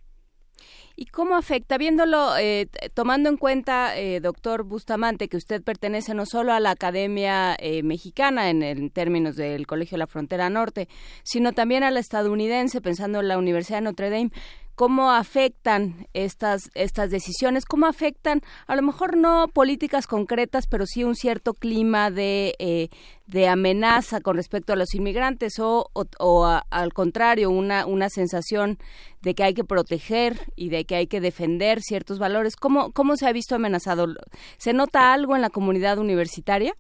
¿Y 1.00 1.06
cómo 1.06 1.36
afecta, 1.36 1.78
viéndolo, 1.78 2.36
eh, 2.40 2.68
tomando 2.96 3.30
en 3.30 3.38
cuenta, 3.38 3.96
eh, 3.96 4.20
doctor 4.20 4.64
Bustamante, 4.64 5.28
que 5.28 5.38
usted 5.38 5.62
pertenece 5.62 6.16
no 6.16 6.26
solo 6.26 6.54
a 6.54 6.60
la 6.60 6.72
Academia 6.72 7.56
eh, 7.60 7.84
Mexicana 7.84 8.50
en, 8.50 8.64
en, 8.64 8.90
términos 8.90 9.36
del 9.36 9.68
Colegio 9.68 9.96
de 9.96 10.00
la 10.00 10.08
Frontera 10.08 10.50
Norte, 10.50 10.88
sino 11.22 11.54
también 11.54 11.84
a 11.84 11.92
la 11.92 12.00
estadounidense, 12.00 12.82
pensando 12.82 13.20
en 13.20 13.28
la 13.28 13.38
Universidad 13.38 13.78
de 13.78 13.84
Notre 13.84 14.10
Dame? 14.10 14.32
Cómo 14.78 15.12
afectan 15.12 16.06
estas 16.14 16.70
estas 16.76 17.10
decisiones, 17.10 17.66
cómo 17.66 17.88
afectan 17.88 18.42
a 18.68 18.76
lo 18.76 18.84
mejor 18.84 19.18
no 19.18 19.48
políticas 19.48 20.06
concretas, 20.06 20.68
pero 20.68 20.86
sí 20.86 21.04
un 21.04 21.16
cierto 21.16 21.54
clima 21.56 22.12
de, 22.12 22.54
eh, 22.60 22.90
de 23.26 23.50
amenaza 23.50 24.22
con 24.22 24.36
respecto 24.36 24.74
a 24.74 24.76
los 24.76 24.94
inmigrantes 24.94 25.58
o, 25.60 25.90
o, 26.20 26.62
al 26.70 26.94
contrario, 26.94 27.50
una, 27.50 27.88
una 27.88 28.10
sensación 28.10 28.78
de 29.22 29.34
que 29.34 29.44
hay 29.44 29.56
que 29.56 29.64
proteger 29.64 30.36
y 30.56 30.70
de 30.70 30.86
que 30.86 30.96
hay 30.96 31.08
que 31.08 31.22
defender 31.22 31.82
ciertos 31.82 32.20
valores. 32.20 32.56
¿Cómo, 32.56 32.92
cómo 32.92 33.16
se 33.16 33.28
ha 33.28 33.34
visto 33.34 33.56
amenazado? 33.56 34.06
¿Se 34.58 34.74
nota 34.74 35.12
algo 35.12 35.36
en 35.36 35.42
la 35.42 35.50
comunidad 35.50 35.98
universitaria? 35.98 36.76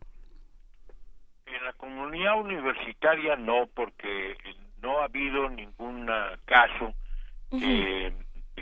En 1.47 1.65
la 1.65 1.73
comunidad 1.73 2.39
universitaria 2.39 3.35
no, 3.37 3.65
porque 3.73 4.37
no 4.83 4.99
ha 4.99 5.05
habido 5.05 5.49
ningún 5.49 6.07
caso 6.45 6.93
que, 7.51 8.13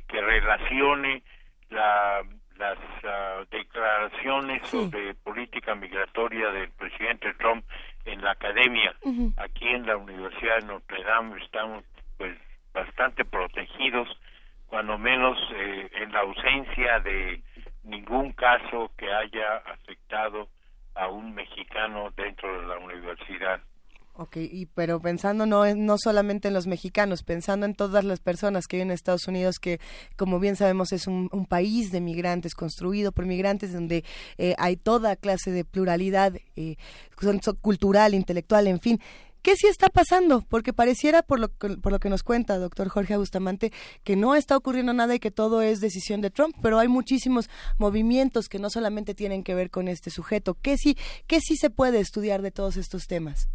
que 0.07 0.21
relacione 0.21 1.23
la, 1.69 2.21
las 2.57 2.77
uh, 2.77 3.45
declaraciones 3.49 4.61
sí. 4.67 4.77
sobre 4.77 5.13
política 5.15 5.75
migratoria 5.75 6.51
del 6.51 6.71
presidente 6.71 7.33
Trump 7.35 7.65
en 8.05 8.21
la 8.21 8.31
academia. 8.31 8.95
Uh 9.01 9.11
-huh. 9.11 9.33
Aquí 9.37 9.67
en 9.67 9.85
la 9.85 9.97
Universidad 9.97 10.59
de 10.59 10.67
Notre 10.67 11.03
Dame 11.03 11.43
estamos 11.43 11.83
pues 12.17 12.37
bastante 12.73 13.25
protegidos, 13.25 14.07
cuando 14.67 14.97
menos 14.97 15.37
eh, 15.55 15.89
en 15.93 16.11
la 16.11 16.19
ausencia 16.19 16.99
de 16.99 17.41
ningún 17.83 18.33
caso 18.33 18.91
que 18.97 19.11
haya 19.11 19.57
afectado 19.57 20.49
a 20.95 21.07
un 21.07 21.33
mexicano 21.33 22.11
dentro 22.15 22.61
de 22.61 22.67
la 22.67 22.77
universidad. 22.77 23.61
Ok, 24.17 24.37
y, 24.37 24.65
pero 24.67 25.01
pensando 25.01 25.45
no, 25.45 25.75
no 25.75 25.97
solamente 25.97 26.47
en 26.47 26.53
los 26.53 26.67
mexicanos, 26.67 27.23
pensando 27.23 27.65
en 27.65 27.75
todas 27.75 28.05
las 28.05 28.21
personas 28.21 28.65
que 28.65 28.77
viven 28.77 28.87
en 28.87 28.93
Estados 28.93 29.27
Unidos, 29.27 29.59
que 29.59 29.81
como 30.15 30.39
bien 30.39 30.55
sabemos 30.55 30.93
es 30.93 31.07
un, 31.07 31.29
país 31.49 31.91
de 31.91 31.99
migrantes, 31.99 32.55
construido 32.55 33.11
por 33.11 33.25
migrantes, 33.25 33.73
donde 33.73 34.05
eh, 34.37 34.55
hay 34.57 34.77
toda 34.77 35.17
clase 35.17 35.51
de 35.51 35.65
pluralidad 35.65 36.33
eh, 36.55 36.77
cultural, 37.61 38.13
intelectual, 38.13 38.67
en 38.67 38.79
fin. 38.79 39.01
¿Qué 39.41 39.57
sí 39.57 39.67
está 39.67 39.89
pasando? 39.89 40.41
Porque 40.47 40.71
pareciera, 40.71 41.21
por 41.21 41.41
lo, 41.41 41.49
que, 41.49 41.77
por 41.77 41.91
lo 41.91 41.99
que 41.99 42.09
nos 42.09 42.23
cuenta 42.23 42.57
doctor 42.57 42.87
Jorge 42.87 43.17
Bustamante, 43.17 43.73
que 44.05 44.15
no 44.15 44.33
está 44.33 44.55
ocurriendo 44.55 44.93
nada 44.93 45.13
y 45.13 45.19
que 45.19 45.29
todo 45.29 45.61
es 45.61 45.81
decisión 45.81 46.21
de 46.21 46.31
Trump, 46.31 46.55
pero 46.61 46.79
hay 46.79 46.87
muchísimos 46.87 47.49
movimientos 47.77 48.47
que 48.47 48.59
no 48.59 48.69
solamente 48.69 49.13
tienen 49.13 49.43
que 49.43 49.55
ver 49.55 49.69
con 49.69 49.89
este 49.89 50.09
sujeto. 50.09 50.57
¿Qué 50.61 50.77
sí, 50.77 50.97
qué 51.27 51.41
sí 51.41 51.57
se 51.57 51.69
puede 51.69 51.99
estudiar 51.99 52.41
de 52.41 52.51
todos 52.51 52.77
estos 52.77 53.07
temas? 53.07 53.49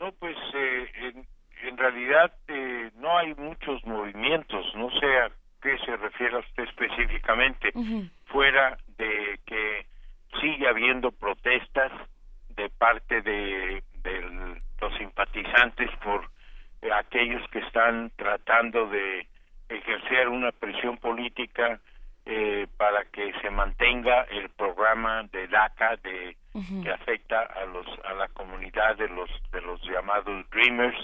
No, 0.00 0.12
pues 0.12 0.36
eh, 0.54 0.90
en, 1.02 1.26
en, 1.68 1.76
realidad 1.76 2.32
eh, 2.48 2.90
no 2.96 3.18
hay 3.18 3.34
muchos 3.34 3.84
movimientos, 3.84 4.64
no 4.74 4.90
sé 4.98 5.18
a 5.18 5.30
qué 5.60 5.76
se 5.84 5.94
refiere 5.96 6.38
usted 6.38 6.64
específicamente, 6.64 7.70
uh 7.74 7.84
-huh. 7.84 8.10
fuera 8.24 8.78
de 8.96 9.38
que 9.44 9.86
sigue 10.40 10.66
habiendo 10.66 11.12
protestas 11.12 11.92
de 12.48 12.70
parte 12.70 13.20
de, 13.20 13.82
de 14.02 14.20
los 14.80 14.96
simpatizantes 14.96 15.90
por 16.02 16.30
eh, 16.80 16.90
aquellos 16.92 17.46
que 17.50 17.58
están 17.58 18.10
tratando 18.16 18.86
de 18.88 19.26
ejercer 19.68 20.28
una 20.28 20.50
presión 20.52 20.96
política 20.96 21.78
eh, 22.32 22.68
para 22.76 23.04
que 23.06 23.32
se 23.42 23.50
mantenga 23.50 24.22
el 24.30 24.50
programa 24.50 25.24
de 25.32 25.48
DACA 25.48 25.96
de 25.96 26.36
uh 26.54 26.60
-huh. 26.60 26.82
que 26.84 26.90
afecta 26.92 27.40
a 27.42 27.64
los 27.64 27.86
a 28.04 28.12
la 28.14 28.28
comunidad 28.28 28.96
de 28.96 29.08
los 29.08 29.28
de 29.50 29.60
los 29.62 29.82
llamados 29.82 30.48
dreamers 30.50 30.96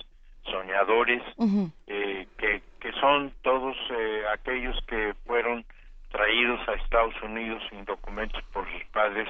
soñadores 0.45 1.23
uh 1.37 1.45
-huh. 1.45 1.73
eh, 1.89 2.29
que 2.39 2.63
que 2.79 2.93
son 3.01 3.33
todos 3.43 3.77
eh, 3.91 4.23
aquellos 4.35 4.77
que 4.87 5.15
fueron 5.27 5.65
traídos 6.13 6.61
a 6.69 6.75
Estados 6.75 7.21
Unidos 7.21 7.61
sin 7.71 7.85
documentos 7.85 8.41
por 8.53 8.65
sus 8.71 8.85
padres 8.93 9.29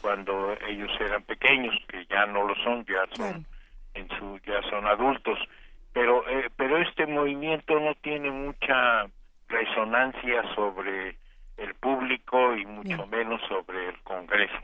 cuando 0.00 0.56
ellos 0.66 0.90
eran 0.98 1.22
pequeños 1.24 1.74
que 1.88 2.06
ya 2.06 2.24
no 2.24 2.48
lo 2.48 2.54
son 2.64 2.86
ya 2.86 3.04
son 3.18 3.44
en 3.92 4.08
su 4.16 4.38
ya 4.46 4.62
son 4.70 4.86
adultos 4.86 5.38
pero 5.92 6.26
eh, 6.26 6.48
pero 6.56 6.78
este 6.78 7.06
movimiento 7.06 7.78
no 7.78 7.94
tiene 7.96 8.30
mucha 8.30 9.04
resonancia 9.48 10.42
sobre 10.54 11.16
el 11.56 11.74
público 11.74 12.56
y 12.56 12.66
mucho 12.66 13.06
Bien. 13.06 13.10
menos 13.10 13.40
sobre 13.48 13.88
el 13.88 13.98
Congreso. 14.02 14.54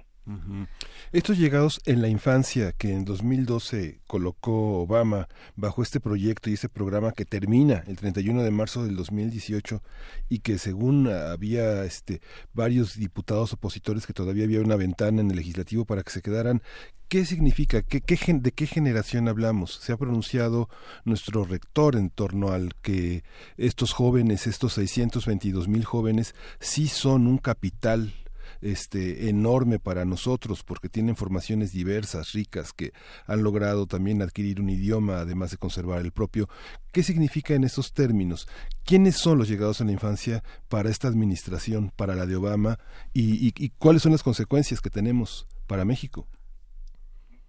Estos 1.13 1.39
llegados 1.39 1.81
en 1.87 2.03
la 2.03 2.09
infancia 2.09 2.73
que 2.73 2.93
en 2.93 3.05
2012 3.05 4.01
colocó 4.07 4.81
Obama 4.81 5.29
bajo 5.57 5.83
este 5.83 6.01
proyecto 6.01 6.51
y 6.51 6.55
este 6.55 6.69
programa 6.69 7.13
que 7.13 7.25
termina 7.25 7.83
el 7.87 7.97
31 7.97 8.43
de 8.43 8.51
marzo 8.51 8.85
del 8.85 8.97
2018 8.97 9.83
y 10.29 10.39
que 10.39 10.59
según 10.59 11.09
había 11.09 11.85
este 11.85 12.21
varios 12.53 12.97
diputados 12.97 13.53
opositores 13.53 14.07
que 14.07 14.13
todavía 14.13 14.45
había 14.45 14.61
una 14.61 14.77
ventana 14.77 15.21
en 15.21 15.31
el 15.31 15.37
legislativo 15.37 15.85
para 15.85 16.03
que 16.03 16.11
se 16.11 16.23
quedaran 16.23 16.63
¿Qué 17.11 17.27
significa? 17.27 17.83
¿Qué, 17.83 18.01
qué, 18.03 18.17
¿De 18.35 18.53
qué 18.53 18.69
generación 18.69 19.27
hablamos? 19.27 19.81
Se 19.83 19.93
ha 19.93 19.97
pronunciado 19.97 20.69
nuestro 21.05 21.45
rector 21.45 21.97
en 21.97 22.09
torno 22.09 22.51
al 22.53 22.77
que 22.83 23.25
estos 23.57 23.93
jóvenes, 23.93 24.47
estos 24.47 24.75
622 24.75 25.67
mil 25.67 25.85
jóvenes, 25.85 26.37
sí 26.61 26.87
son 26.87 27.27
un 27.27 27.39
capital 27.39 28.15
este 28.63 29.29
enorme 29.29 29.79
para 29.79 30.05
nosotros 30.05 30.63
porque 30.63 30.89
tienen 30.89 31.17
formaciones 31.17 31.73
diversas, 31.73 32.33
ricas, 32.33 32.73
que 32.73 32.93
han 33.27 33.43
logrado 33.43 33.87
también 33.87 34.23
adquirir 34.23 34.61
un 34.61 34.71
idioma, 34.71 35.19
además 35.19 35.51
de 35.51 35.59
conservar 35.59 36.01
el 36.01 36.13
propio. 36.13 36.47
¿Qué 36.93 37.03
significa 37.03 37.55
en 37.55 37.65
estos 37.65 37.93
términos? 37.93 38.47
¿Quiénes 38.85 39.17
son 39.17 39.39
los 39.39 39.49
llegados 39.49 39.81
a 39.81 39.85
la 39.85 39.93
infancia 39.93 40.43
para 40.69 40.91
esta 40.91 41.09
administración, 41.09 41.91
para 41.97 42.15
la 42.15 42.27
de 42.27 42.37
Obama? 42.37 42.77
¿Y, 43.15 43.71
cuáles 43.79 44.03
son 44.03 44.13
las 44.13 44.23
consecuencias 44.23 44.81
que 44.81 44.91
tenemos 44.91 45.47
para 45.67 45.85
México? 45.85 46.27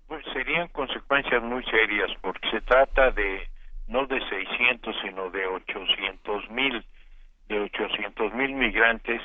Pues 0.07 0.23
serían 0.33 0.67
consecuencias 0.69 1.41
muy 1.43 1.63
serias 1.65 2.11
porque 2.21 2.49
se 2.51 2.61
trata 2.61 3.11
de 3.11 3.49
no 3.88 4.05
de 4.07 4.19
600 4.29 4.95
sino 5.01 5.29
de 5.31 5.45
800 5.45 6.49
mil 6.51 6.85
de 7.47 7.59
800 7.59 8.33
mil 8.33 8.53
migrantes 8.53 9.21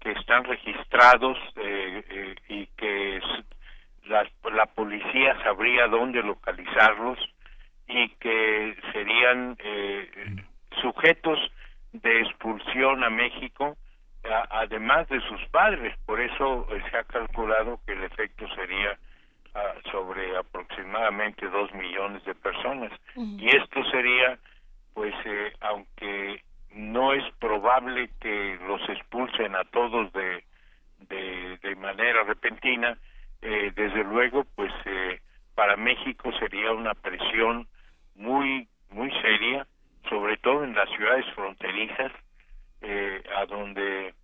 que 0.00 0.12
están 0.12 0.44
registrados 0.44 1.36
eh, 1.56 2.04
eh, 2.08 2.34
y 2.48 2.66
que 2.76 3.20
la, 4.06 4.26
la, 4.52 4.66
policía 4.66 5.40
sabría 5.42 5.86
dónde 5.86 6.22
localizarlos 6.22 7.18
y 7.86 8.08
que 8.16 8.76
serían 8.92 9.56
eh, 9.58 10.36
sujetos 10.80 11.38
de 11.92 12.20
expulsión 12.20 13.04
a 13.04 13.10
México 13.10 13.76
además 14.50 15.08
de 15.08 15.20
sus 15.22 15.42
padres. 15.50 15.96
Por 16.06 16.20
eso 16.20 16.66
se 16.90 16.96
ha 16.96 17.04
calculado 17.04 17.80
que 17.86 17.92
el 17.92 18.04
efecto 18.04 18.46
sería 18.54 18.98
ah, 19.54 19.74
sobre 19.90 20.36
aproximadamente 20.36 21.48
dos 21.48 21.72
millones 21.74 22.24
de 22.24 22.34
personas. 22.34 22.92
Y 23.16 23.48
esto 23.48 23.82
sería, 23.90 24.38
pues, 24.94 25.14
eh, 25.24 25.52
aunque 25.60 26.42
no 26.74 27.12
es 27.12 27.24
probable 27.38 28.10
que 28.20 28.58
los 28.66 28.80
expulsen 28.88 29.54
a 29.56 29.64
todos 29.64 30.12
de, 30.12 30.44
de, 31.08 31.76
manera 31.76 32.24
repentina, 32.24 32.96
eh, 33.42 33.72
desde 33.74 34.04
luego, 34.04 34.44
pues, 34.54 34.72
eh, 34.84 35.20
para 35.54 35.76
México 35.76 36.30
sería 36.38 36.72
una 36.72 36.94
presión 36.94 37.66
muy, 38.14 38.68
muy 38.90 39.10
seria, 39.22 39.66
sobre 40.08 40.36
todo 40.38 40.64
en 40.64 40.74
las 40.74 40.88
ciudades 40.90 41.24
fronterizas, 41.34 42.12
eh, 42.82 43.22
a 43.36 43.46
donde 43.46 44.14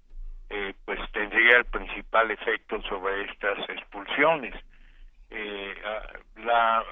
eh, 0.49 0.75
pues 0.85 1.01
tendría 1.13 1.59
el 1.59 1.65
principal 1.65 2.31
efecto 2.31 2.81
sobre 2.83 3.25
estas 3.31 3.59
expulsiones. 3.69 4.55
La, 6.37 6.85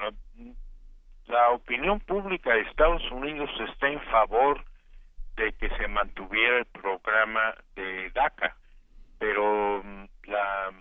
la 1.28 1.51
opinión 1.51 2.01
pública 2.01 2.52
de 2.52 2.62
Estados 2.62 3.09
Unidos 3.12 3.51
está 3.68 3.89
en 3.89 4.01
favor 4.02 4.64
de 5.36 5.52
que 5.55 5.69
se 5.70 5.89
mantuviera 5.89 6.59
el 6.59 6.66
programa 6.66 7.55
de 7.74 8.11
DACA, 8.11 8.56
pero 9.19 9.82
mm, 9.82 10.05
la, 10.28 10.73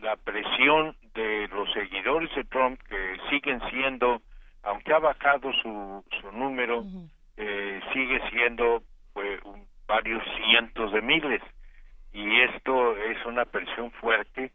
la 0.00 0.16
presión 0.16 0.96
de 1.14 1.48
los 1.48 1.72
seguidores 1.72 2.34
de 2.34 2.44
Trump 2.44 2.80
que 2.88 3.16
siguen 3.30 3.60
siendo, 3.70 4.22
aunque 4.62 4.92
ha 4.92 4.98
bajado 4.98 5.52
su, 5.62 6.04
su 6.20 6.32
número, 6.32 6.84
eh, 7.36 7.80
sigue 7.92 8.20
siendo 8.30 8.82
pues, 9.12 9.40
varios 9.86 10.22
cientos 10.46 10.92
de 10.92 11.02
miles. 11.02 11.42
Y 12.12 12.40
esto 12.42 12.96
es 12.96 13.24
una 13.24 13.44
presión 13.44 13.90
fuerte 13.92 14.52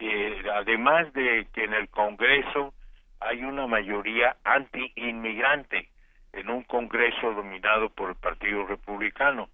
eh, 0.00 0.42
además 0.54 1.12
de 1.12 1.46
que 1.52 1.64
en 1.64 1.74
el 1.74 1.88
Congreso 1.90 2.72
hay 3.20 3.44
una 3.44 3.66
mayoría 3.66 4.36
anti-inmigrante 4.44 5.89
en 6.32 6.50
un 6.50 6.62
Congreso 6.64 7.32
dominado 7.32 7.90
por 7.90 8.10
el 8.10 8.16
Partido 8.16 8.66
Republicano 8.66 9.48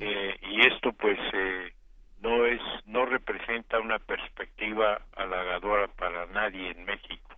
eh, 0.00 0.36
y 0.42 0.66
esto 0.66 0.92
pues 0.92 1.18
eh, 1.32 1.72
no 2.20 2.46
es 2.46 2.60
no 2.86 3.06
representa 3.06 3.80
una 3.80 3.98
perspectiva 3.98 5.00
halagadora 5.16 5.88
para 5.88 6.26
nadie 6.26 6.70
en 6.70 6.84
México 6.84 7.34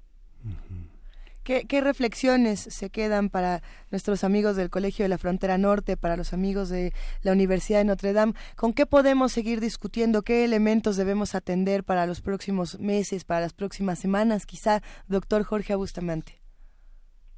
¿Qué, 1.46 1.80
reflexiones 1.80 2.58
se 2.58 2.90
quedan 2.90 3.30
para 3.30 3.62
nuestros 3.92 4.24
amigos 4.24 4.56
del 4.56 4.68
Colegio 4.68 5.04
de 5.04 5.08
la 5.08 5.16
Frontera 5.16 5.58
Norte, 5.58 5.96
para 5.96 6.16
los 6.16 6.32
amigos 6.32 6.68
de 6.70 6.92
la 7.22 7.30
Universidad 7.30 7.78
de 7.78 7.84
Notre 7.84 8.12
Dame? 8.12 8.32
¿Con 8.56 8.72
qué 8.72 8.84
podemos 8.84 9.30
seguir 9.30 9.60
discutiendo? 9.60 10.22
¿Qué 10.22 10.44
elementos 10.44 10.96
debemos 10.96 11.36
atender 11.36 11.84
para 11.84 12.04
los 12.04 12.20
próximos 12.20 12.80
meses, 12.80 13.22
para 13.22 13.42
las 13.42 13.52
próximas 13.52 14.00
semanas? 14.00 14.44
Quizá, 14.44 14.82
doctor 15.06 15.44
Jorge 15.44 15.76
Bustamante. 15.76 16.45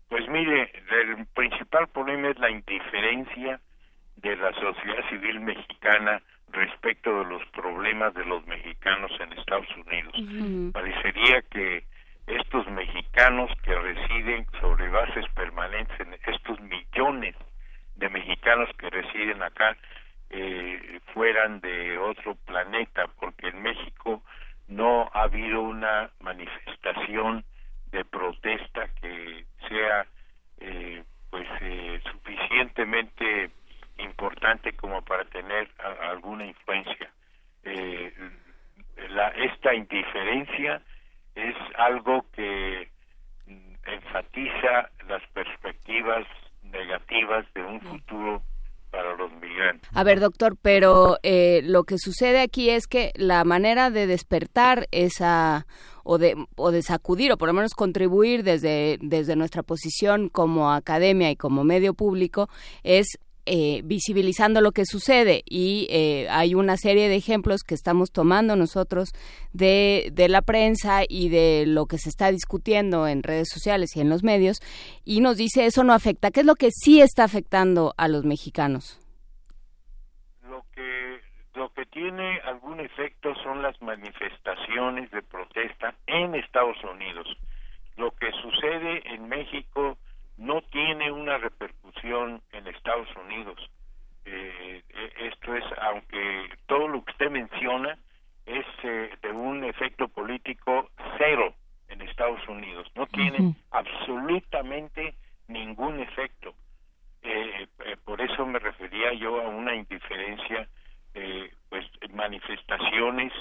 Pues 0.09 0.27
mire, 0.29 0.73
el 0.91 1.27
principal 1.35 1.89
problema 1.89 2.29
es 2.29 2.39
la 2.39 2.51
indiferencia 2.51 3.61
de 4.17 4.37
la 4.37 4.53
sociedad 4.53 5.09
civil 5.11 5.41
mexicana 5.41 6.21
respecto 6.51 7.19
de 7.19 7.25
los 7.27 7.45
problemas 7.51 8.15
de 8.15 8.25
los 8.25 8.47
mexicanos 8.47 9.13
en 9.21 9.33
Estados 9.35 9.69
Unidos. 9.77 10.73
Parecería 10.73 11.43
que 11.43 11.85
estos 12.27 12.67
mexicanos 12.69 13.51
que 13.63 13.75
residen 13.75 14.47
sobre 14.61 14.89
bases 14.89 15.27
permanentes, 15.35 16.07
estos 16.27 16.59
millones 16.61 17.35
de 17.97 18.09
mexicanos 18.09 18.69
que 18.79 18.91
residen 18.91 19.43
acá, 19.43 19.77
eh, 20.31 21.01
fueran 21.15 21.61
de 21.61 21.99
otro 21.99 22.35
planeta, 22.47 23.07
porque 23.19 23.49
en 23.49 23.63
México 23.63 24.23
no 24.69 25.11
ha 25.15 25.23
habido 25.23 25.63
una 25.63 26.11
manifestación 26.21 27.45
de 27.91 28.05
protesta 28.05 28.89
que 29.01 29.45
sea 29.69 30.07
eh, 30.61 31.03
pues 31.31 31.47
eh, 31.61 32.01
suficientemente 32.11 33.51
importante 33.99 34.73
como 34.75 35.03
para 35.03 35.25
tener 35.27 35.69
alguna 36.01 36.47
influencia. 36.47 37.11
la, 39.11 39.29
esta 39.29 39.75
indiferencia 39.75 40.81
es 41.35 41.57
algo 41.77 42.25
que 42.33 42.89
enfatiza 43.87 44.91
las 45.09 45.23
perspectivas 45.33 46.27
negativas 46.63 47.47
de 47.55 47.63
un 47.63 47.81
futuro 47.81 48.43
para 48.91 49.15
los 49.17 49.31
migrantes. 49.33 49.89
A 49.95 50.03
ver, 50.03 50.21
doctor, 50.21 50.57
pero 50.61 51.19
eh, 51.23 51.61
lo 51.65 51.85
que 51.85 51.99
sucede 51.99 52.41
aquí 52.41 52.71
es 52.71 52.87
que 52.87 53.13
la 53.17 53.45
manera 53.45 53.91
de 53.91 54.07
despertar 54.07 54.89
esa 54.91 55.67
o 56.11 56.17
de, 56.17 56.35
o 56.57 56.71
de 56.71 56.81
sacudir 56.81 57.31
o 57.33 57.37
por 57.37 57.49
lo 57.49 57.53
menos 57.53 57.75
contribuir 57.75 58.43
desde, 58.43 58.99
desde 59.03 59.37
nuestra 59.37 59.63
posición 59.63 60.31
como 60.31 60.73
academia 60.73 61.31
y 61.31 61.37
como 61.37 61.65
medio 61.65 61.93
público 61.93 62.49
es 62.83 63.19
eh, 63.45 63.83
visibilizando 63.85 64.63
lo 64.63 64.73
que 64.73 64.87
sucede 64.87 65.43
y 65.45 65.87
eh, 65.91 66.27
hay 66.31 66.55
una 66.55 66.79
serie 66.79 67.11
de 67.11 67.17
ejemplos 67.17 67.61
que 67.63 67.75
estamos 67.75 68.11
tomando 68.11 68.57
nosotros 68.57 69.11
de, 69.53 70.11
de, 70.15 70.29
la 70.29 70.41
prensa 70.41 71.03
y 71.07 71.29
de 71.29 71.65
lo 71.67 71.85
que 71.85 71.99
se 71.99 72.09
está 72.09 72.33
discutiendo 72.33 73.07
en 73.07 73.23
redes 73.23 73.49
sociales 73.53 73.95
y 73.95 74.01
en 74.01 74.09
los 74.09 74.23
medios 74.23 74.61
y 75.05 75.21
nos 75.21 75.37
dice 75.37 75.67
eso 75.67 75.85
no 75.85 75.93
afecta. 75.93 76.31
¿Qué 76.31 76.41
es 76.41 76.47
lo 76.47 76.55
que 76.55 76.71
sí 76.71 77.03
está 77.03 77.25
afectando 77.25 77.93
a 77.99 78.09
los 78.09 78.25
mexicanos? 78.25 78.99
Lo 81.59 81.71
que, 81.71 81.87
tiene 81.87 82.39
algún 82.45 82.79
efecto 82.79 83.35
son 83.43 83.63
las 83.63 83.83
manifestaciones 83.83 85.11
de 85.11 85.23
protesta 85.23 85.93
en 86.07 86.37
Estados 86.37 86.77
Unidos. 86.85 87.27
Lo 87.97 88.13
que 88.13 88.31
sucede 88.31 89.03
en 89.13 89.29
México 89.29 89.99
no 90.37 90.63
tiene 90.63 91.11
una 91.11 91.37
repercusión 91.39 92.41
en 92.53 92.69
Estados 92.69 93.09
Unidos. 93.17 93.59
Eh, 94.25 94.85
eh, 94.89 95.13
esto 95.33 95.57
es, 95.57 95.65
aunque 95.83 96.49
todo 96.67 96.87
lo 96.87 97.05
que 97.05 97.11
usted 97.11 97.31
menciona 97.31 97.99
es 98.47 98.67
eh, 98.85 99.11
de 99.21 99.33
un 99.33 99.65
efecto 99.65 100.07
político 100.07 100.91
cero 101.19 101.55
en 101.89 102.03
Estados 102.03 102.47
Unidos, 102.47 102.87
no 102.95 103.07
tiene 103.09 103.57
absolutamente 103.73 105.17
ningún 105.49 105.99
efecto. 105.99 106.55
por 108.05 108.21
eso 108.21 108.47
me 108.47 108.59
refería 108.59 109.13
yo 109.15 109.41
a 109.41 109.49
una 109.49 109.75
indiferencia, 109.75 110.69
pues 111.69 111.85
manifestaciones 112.11 113.33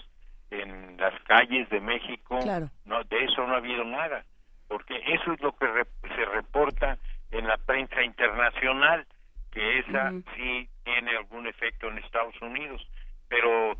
en 0.49 0.97
las 0.97 1.13
calles 1.23 1.69
de 1.69 1.79
México, 1.79 2.39
no 2.85 3.03
de 3.03 3.23
eso 3.23 3.45
no 3.45 3.53
ha 3.53 3.57
habido 3.57 3.83
nada 3.83 4.23
porque 4.67 5.01
eso 5.07 5.33
es 5.33 5.41
lo 5.41 5.55
que 5.57 5.67
se 6.01 6.25
reporta 6.25 6.97
en 7.31 7.47
la 7.47 7.57
prensa 7.57 8.03
internacional, 8.03 9.05
que 9.51 9.79
esa 9.79 10.11
sí 10.35 10.69
tiene 10.83 11.11
algún 11.17 11.47
efecto 11.47 11.87
en 11.87 11.97
Estados 11.99 12.39
Unidos, 12.41 12.85
pero 13.27 13.77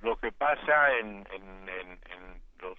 lo 0.00 0.16
que 0.16 0.32
pasa 0.32 0.96
en, 0.98 1.26
en, 1.32 2.00
los 2.60 2.78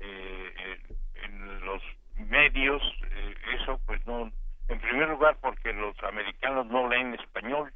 eh, 0.00 0.78
en 1.22 1.64
los 1.64 1.82
medios, 2.16 2.82
eh, 3.10 3.34
eso 3.60 3.78
pues 3.86 4.04
no, 4.06 4.32
en 4.68 4.80
primer 4.80 5.08
lugar 5.08 5.36
porque 5.40 5.72
los 5.72 5.96
americanos 6.02 6.66
no 6.66 6.88
leen 6.88 7.14
español. 7.14 7.72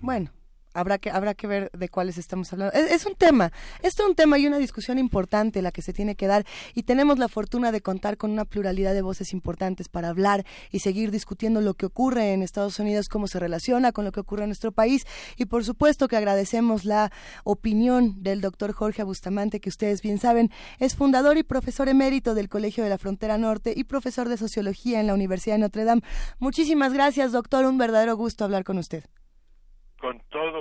Bueno, 0.00 0.30
habrá 0.76 0.98
que 0.98 1.10
habrá 1.10 1.34
que 1.34 1.46
ver 1.46 1.70
de 1.72 1.88
cuáles 1.88 2.18
estamos 2.18 2.52
hablando. 2.52 2.74
Es, 2.74 3.06
un 3.06 3.14
tema, 3.14 3.50
es 3.82 3.98
un 3.98 4.14
tema 4.14 4.38
y 4.38 4.46
una 4.46 4.58
discusión 4.58 4.98
importante 4.98 5.62
la 5.62 5.72
que 5.72 5.82
se 5.82 5.92
tiene 5.92 6.14
que 6.14 6.26
dar 6.26 6.44
y 6.74 6.82
tenemos 6.82 7.18
la 7.18 7.28
fortuna 7.28 7.72
de 7.72 7.80
contar 7.80 8.16
con 8.16 8.30
una 8.30 8.44
pluralidad 8.44 8.92
de 8.92 9.02
voces 9.02 9.32
importantes 9.32 9.88
para 9.88 10.10
hablar 10.10 10.44
y 10.70 10.80
seguir 10.80 11.10
discutiendo 11.10 11.60
lo 11.60 11.74
que 11.74 11.86
ocurre 11.86 12.32
en 12.32 12.42
Estados 12.42 12.78
Unidos, 12.78 13.08
cómo 13.08 13.26
se 13.26 13.40
relaciona 13.40 13.92
con 13.92 14.04
lo 14.04 14.12
que 14.12 14.20
ocurre 14.20 14.44
en 14.44 14.50
nuestro 14.50 14.72
país 14.72 15.06
y 15.36 15.46
por 15.46 15.64
supuesto 15.64 16.08
que 16.08 16.16
agradecemos 16.16 16.84
la 16.84 17.10
opinión 17.44 18.22
del 18.22 18.40
doctor 18.40 18.72
Jorge 18.72 19.02
Bustamante 19.02 19.60
que 19.60 19.70
ustedes 19.70 20.02
bien 20.02 20.18
saben 20.18 20.50
es 20.78 20.94
fundador 20.94 21.38
y 21.38 21.42
profesor 21.42 21.88
emérito 21.88 22.34
del 22.34 22.48
Colegio 22.48 22.84
de 22.84 22.90
la 22.90 22.98
Frontera 22.98 23.38
Norte 23.38 23.72
y 23.74 23.84
profesor 23.84 24.28
de 24.28 24.36
sociología 24.36 25.00
en 25.00 25.06
la 25.06 25.14
Universidad 25.14 25.54
de 25.54 25.60
Notre 25.60 25.84
Dame. 25.84 26.02
Muchísimas 26.38 26.92
gracias 26.92 27.32
doctor, 27.32 27.64
un 27.64 27.78
verdadero 27.78 28.16
gusto 28.16 28.44
hablar 28.44 28.64
con 28.64 28.78
usted. 28.78 29.04
Con 30.00 30.20
todo 30.30 30.55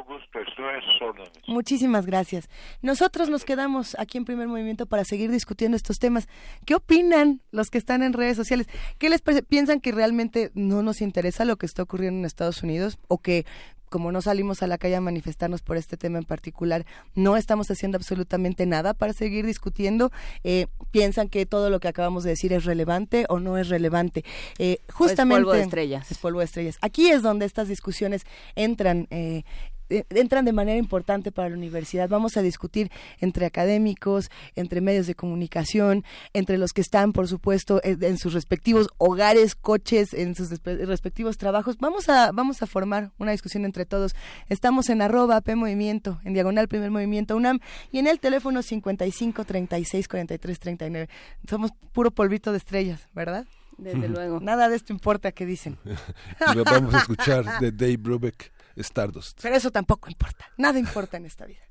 sus 0.86 1.02
órdenes. 1.02 1.32
Muchísimas 1.48 2.06
gracias. 2.06 2.50
Nosotros 2.82 3.30
nos 3.30 3.46
quedamos 3.46 3.96
aquí 4.00 4.18
en 4.18 4.26
Primer 4.26 4.48
Movimiento 4.48 4.86
para 4.86 5.04
seguir 5.04 5.32
discutiendo 5.32 5.76
estos 5.76 6.00
temas. 6.00 6.28
¿Qué 6.66 6.76
opinan 6.76 7.42
los 7.52 7.70
que 7.70 7.78
están 7.78 8.04
en 8.04 8.14
redes 8.14 8.38
sociales? 8.38 8.68
¿Qué 8.98 9.10
les 9.10 9.22
piensan 9.22 9.82
que 9.82 9.92
realmente 9.92 10.52
no 10.54 10.84
nos 10.84 11.02
interesa 11.02 11.46
lo 11.46 11.58
que 11.58 11.66
está 11.66 11.84
ocurriendo 11.84 12.20
en 12.20 12.26
Estados 12.26 12.64
Unidos 12.64 12.98
o 13.08 13.18
que 13.18 13.46
como 13.90 14.12
no 14.12 14.22
salimos 14.22 14.62
a 14.62 14.68
la 14.68 14.78
calle 14.78 14.98
a 14.98 15.00
manifestarnos 15.02 15.62
por 15.62 15.78
este 15.78 15.96
tema 15.96 16.18
en 16.18 16.26
particular, 16.26 16.86
no 17.14 17.38
estamos 17.38 17.72
haciendo 17.72 17.98
absolutamente 17.98 18.66
nada 18.66 18.94
para 18.94 19.14
seguir 19.14 19.46
discutiendo. 19.46 20.12
Eh, 20.44 20.68
piensan 20.92 21.30
que 21.30 21.46
todo 21.46 21.70
lo 21.70 21.80
que 21.80 21.88
acabamos 21.88 22.26
de 22.26 22.32
decir 22.32 22.52
es 22.52 22.66
relevante 22.66 23.26
o 23.30 23.40
no 23.40 23.58
es 23.58 23.70
relevante. 23.70 24.26
Eh, 24.58 24.80
justamente. 24.92 25.40
Es 25.40 25.46
polvo 25.46 25.54
de 25.54 25.62
estrellas. 25.62 26.12
Es 26.12 26.18
polvo 26.18 26.40
de 26.40 26.46
estrellas. 26.46 26.78
Aquí 26.82 27.10
es 27.10 27.22
donde 27.22 27.46
estas 27.46 27.70
discusiones 27.70 28.26
entran 28.56 29.08
eh, 29.12 29.26
eh, 29.26 29.44
entran 29.90 30.46
de 30.46 30.54
manera 30.54 30.78
importante 30.78 31.32
para 31.32 31.50
la 31.50 31.56
universidad. 31.56 32.10
Vamos 32.10 32.38
a 32.38 32.42
discutir 32.42 32.92
entre 33.20 33.46
académicos, 33.46 34.30
entre 34.56 34.82
medios 34.82 35.08
de 35.08 35.16
comunicación, 35.16 36.04
entre 36.34 36.58
los 36.58 36.74
que 36.74 36.82
están, 36.82 37.14
por 37.14 37.28
supuesto, 37.28 37.82
en 37.84 38.18
sus 38.18 38.34
respectivos 38.34 38.90
hogares, 38.98 39.56
coches, 39.56 40.14
en 40.14 40.36
sus 40.36 40.50
respectivos 40.64 41.38
trabajos. 41.38 41.78
Vamos 41.80 42.10
a, 42.10 42.32
vamos 42.32 42.62
a 42.62 42.68
formar 42.68 43.12
una 43.18 43.32
discusión 43.32 43.66
entre 43.66 43.86
todos. 43.86 44.16
Estamos 44.50 44.90
en 44.90 45.02
arroba 45.02 45.42
P 45.42 45.56
Movimiento, 45.56 46.20
en 46.24 46.34
diagonal 46.34 46.68
Primer 46.68 46.92
Movimiento 46.92 47.36
UNAM 47.36 47.60
y 47.92 48.00
en 48.00 48.08
el 48.08 48.20
teléfono 48.20 48.62
55 48.62 49.46
36 49.46 50.08
43 50.08 50.60
39. 50.60 51.10
Somos 51.50 51.72
puro 51.94 52.12
polvito 52.12 52.52
de 52.52 52.58
estrellas, 52.58 53.08
¿verdad? 53.14 53.46
Desde 53.78 54.08
luego. 54.08 54.40
Nada 54.40 54.70
de 54.70 54.78
esto 54.78 54.94
importa 54.94 55.32
que 55.32 55.46
dicen. 55.46 55.78
vamos 56.66 56.94
a 56.94 57.00
escuchar 57.00 57.60
de 57.60 57.72
Dave 57.72 57.98
Brubeck 57.98 58.55
Stardust. 58.76 59.40
Pero 59.42 59.56
eso 59.56 59.72
tampoco 59.72 60.10
importa. 60.10 60.46
Nada 60.58 60.80
importa 60.80 61.18
en 61.18 61.26
esta 61.26 61.46
vida. 61.46 61.65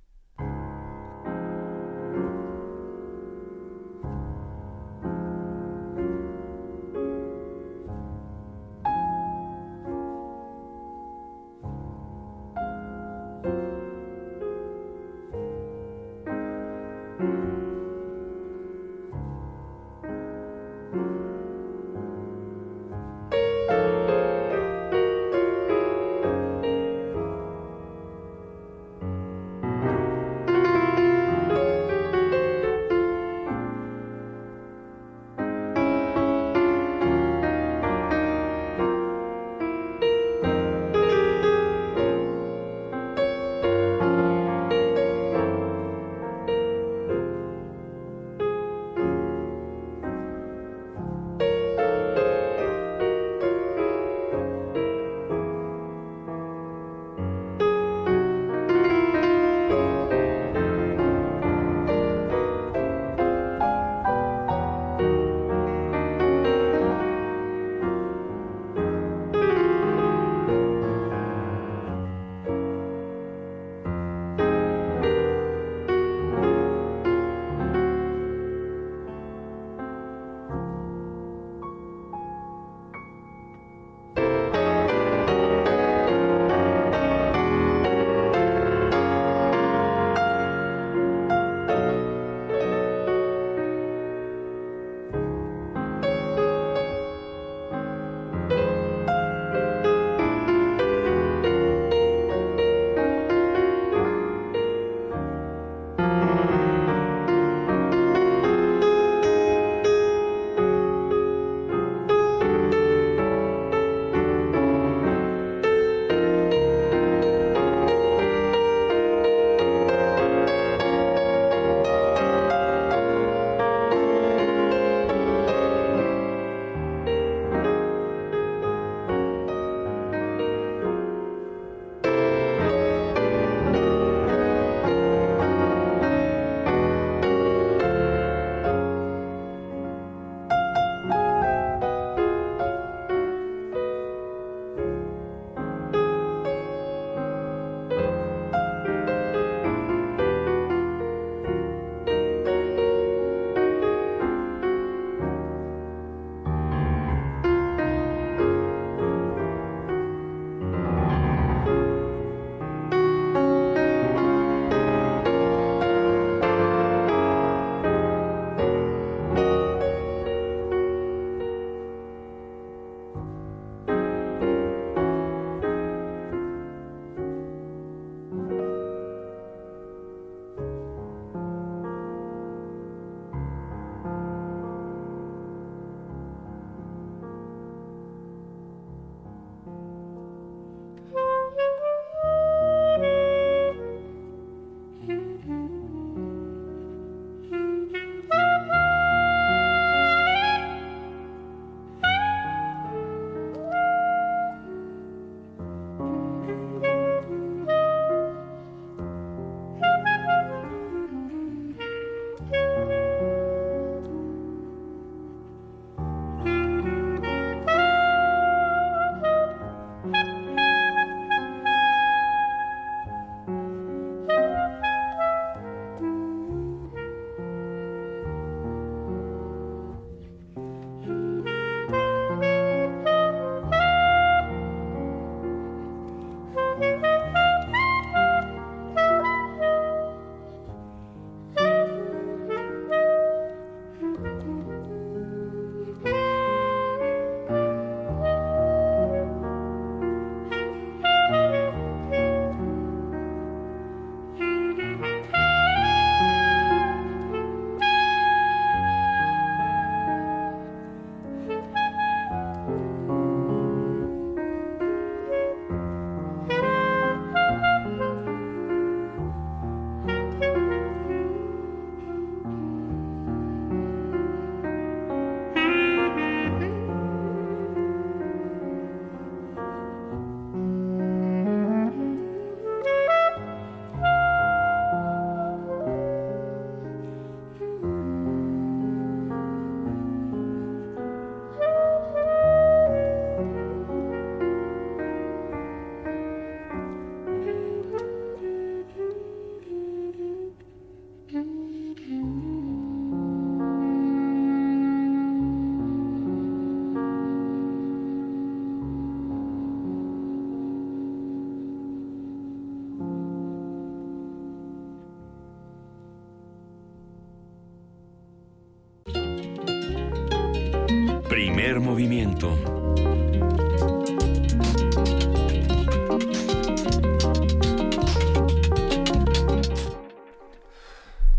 Primer 321.75 321.91
movimiento. 321.91 322.57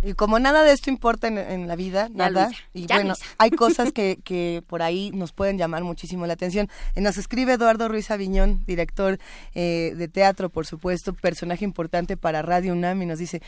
Y 0.04 0.14
como 0.16 0.38
nada 0.40 0.64
de 0.64 0.74
esto 0.74 0.90
importa 0.90 1.30
en, 1.30 1.68
la 1.70 1.78
vida, 1.78 2.10
nada. 2.14 2.52
y 2.74 2.86
bueno, 2.86 3.14
hay 3.38 3.52
cosas 3.52 3.92
que, 3.92 4.20
que 4.24 4.64
por 4.68 4.82
ahí 4.82 5.12
nos 5.12 5.32
pueden 5.32 5.58
llamar 5.58 5.84
muchísimo 5.84 6.26
la 6.28 6.34
atención. 6.34 6.70
Eh, 6.96 7.02
nos 7.02 7.18
escribe 7.18 7.54
Eduardo 7.54 7.88
Ruiz 7.88 8.12
Aviñón, 8.12 8.64
director 8.66 9.20
eh, 9.54 9.94
de 9.96 10.08
teatro, 10.08 10.50
por 10.50 10.66
supuesto, 10.66 11.14
personaje 11.14 11.64
importante 11.64 12.18
para 12.18 12.42
Radio 12.42 12.74
UNAM, 12.74 13.02
y 13.02 13.06
nos 13.06 13.20
dice, 13.20 13.42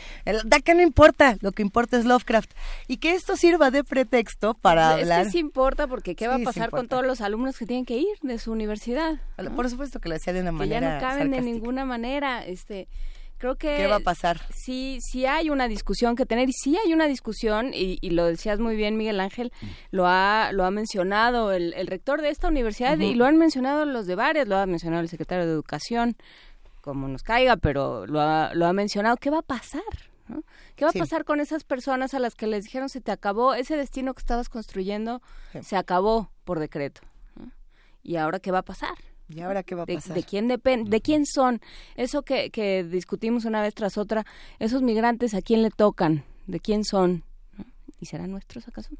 ¿da 0.45 0.59
que 0.59 0.73
no 0.73 0.81
importa? 0.81 1.37
Lo 1.41 1.51
que 1.51 1.61
importa 1.61 1.97
es 1.97 2.05
Lovecraft. 2.05 2.51
Y 2.87 2.97
que 2.97 3.13
esto 3.13 3.35
sirva 3.35 3.71
de 3.71 3.83
pretexto 3.83 4.53
para 4.53 4.91
hablar. 4.91 5.21
Es 5.21 5.27
que 5.27 5.31
sí 5.33 5.39
importa, 5.39 5.87
porque 5.87 6.15
¿qué 6.15 6.27
va 6.27 6.35
a 6.35 6.39
pasar 6.39 6.69
con 6.69 6.87
todos 6.87 7.05
los 7.05 7.21
alumnos 7.21 7.57
que 7.57 7.65
tienen 7.65 7.85
que 7.85 7.97
ir 7.97 8.17
de 8.21 8.39
su 8.39 8.51
universidad? 8.51 9.19
Por 9.55 9.69
supuesto 9.69 9.99
que 9.99 10.09
lo 10.09 10.15
decía 10.15 10.33
de 10.33 10.41
una 10.41 10.51
manera. 10.51 10.79
Que 10.79 10.85
ya 10.85 10.93
no 10.95 11.01
caben 11.01 11.31
de 11.31 11.41
ninguna 11.41 11.85
manera. 11.85 12.45
Este 12.45 12.87
creo 13.37 13.55
que 13.55 13.75
qué 13.75 13.87
va 13.87 13.97
a 13.97 13.99
pasar 13.99 14.41
sí 14.53 14.99
sí 15.01 15.25
hay 15.25 15.49
una 15.49 15.67
discusión 15.67 16.15
que 16.15 16.25
tener 16.25 16.49
y 16.49 16.53
sí 16.53 16.77
hay 16.83 16.93
una 16.93 17.07
discusión 17.07 17.71
y, 17.73 17.97
lo 18.09 18.25
decías 18.25 18.59
muy 18.59 18.75
bien 18.75 18.97
Miguel 18.97 19.19
Ángel 19.19 19.51
lo 19.91 20.07
ha 20.07 20.51
lo 20.53 20.65
ha 20.65 20.71
mencionado 20.71 21.51
el, 21.51 21.73
rector 21.87 22.21
de 22.21 22.29
esta 22.29 22.47
universidad 22.47 22.97
y 22.97 23.13
lo 23.13 23.25
han 23.25 23.37
mencionado 23.37 23.85
los 23.85 24.07
de 24.07 24.15
varias 24.15 24.47
lo 24.47 24.57
ha 24.57 24.65
mencionado 24.65 25.01
el 25.01 25.09
secretario 25.09 25.45
de 25.45 25.51
educación 25.51 26.15
como 26.81 27.07
nos 27.07 27.23
caiga 27.23 27.57
pero 27.57 28.07
lo 28.07 28.21
ha, 28.21 28.53
lo 28.53 28.65
ha 28.65 28.73
mencionado. 28.73 29.17
Qué 29.17 29.29
va 29.29 29.39
a 29.39 29.43
pasar 29.43 29.81
¿Qué 30.75 30.83
va 30.83 30.91
a 30.91 30.93
pasar 30.93 31.23
con 31.23 31.39
esas 31.39 31.63
personas 31.63 32.13
a 32.13 32.19
las 32.19 32.35
que 32.35 32.47
les 32.47 32.65
dijeron 32.65 32.89
se 32.89 32.99
te 32.99 33.11
acabó 33.11 33.53
ese 33.53 33.77
destino 33.77 34.13
que 34.13 34.19
estabas 34.19 34.49
construyendo 34.49 35.21
se 35.61 35.77
acabó 35.77 36.31
por 36.43 36.59
decreto 36.59 37.01
y 38.03 38.15
ahora 38.15 38.39
qué 38.39 38.51
va 38.51 38.59
a 38.59 38.63
pasar 38.63 38.95
¿Y 39.29 39.41
ahora 39.41 39.63
qué 39.63 39.75
va 39.75 39.83
a 39.83 39.85
pasar? 39.85 40.15
¿De, 40.15 40.23
quién 40.23 40.47
depende? 40.47 40.89
¿De 40.89 41.01
quién 41.01 41.25
son? 41.25 41.61
Eso 41.95 42.23
que, 42.23 42.49
que 42.49 42.83
discutimos 42.83 43.45
una 43.45 43.61
vez 43.61 43.73
tras 43.73 43.97
otra, 43.97 44.25
esos 44.59 44.81
migrantes, 44.81 45.33
¿a 45.33 45.41
quién 45.41 45.61
le 45.61 45.69
tocan? 45.69 46.23
¿De 46.45 46.59
quién 46.59 46.83
son? 46.85 47.23
¿Y 47.99 48.05
serán 48.05 48.31
nuestros 48.31 48.67
acaso? 48.67 48.91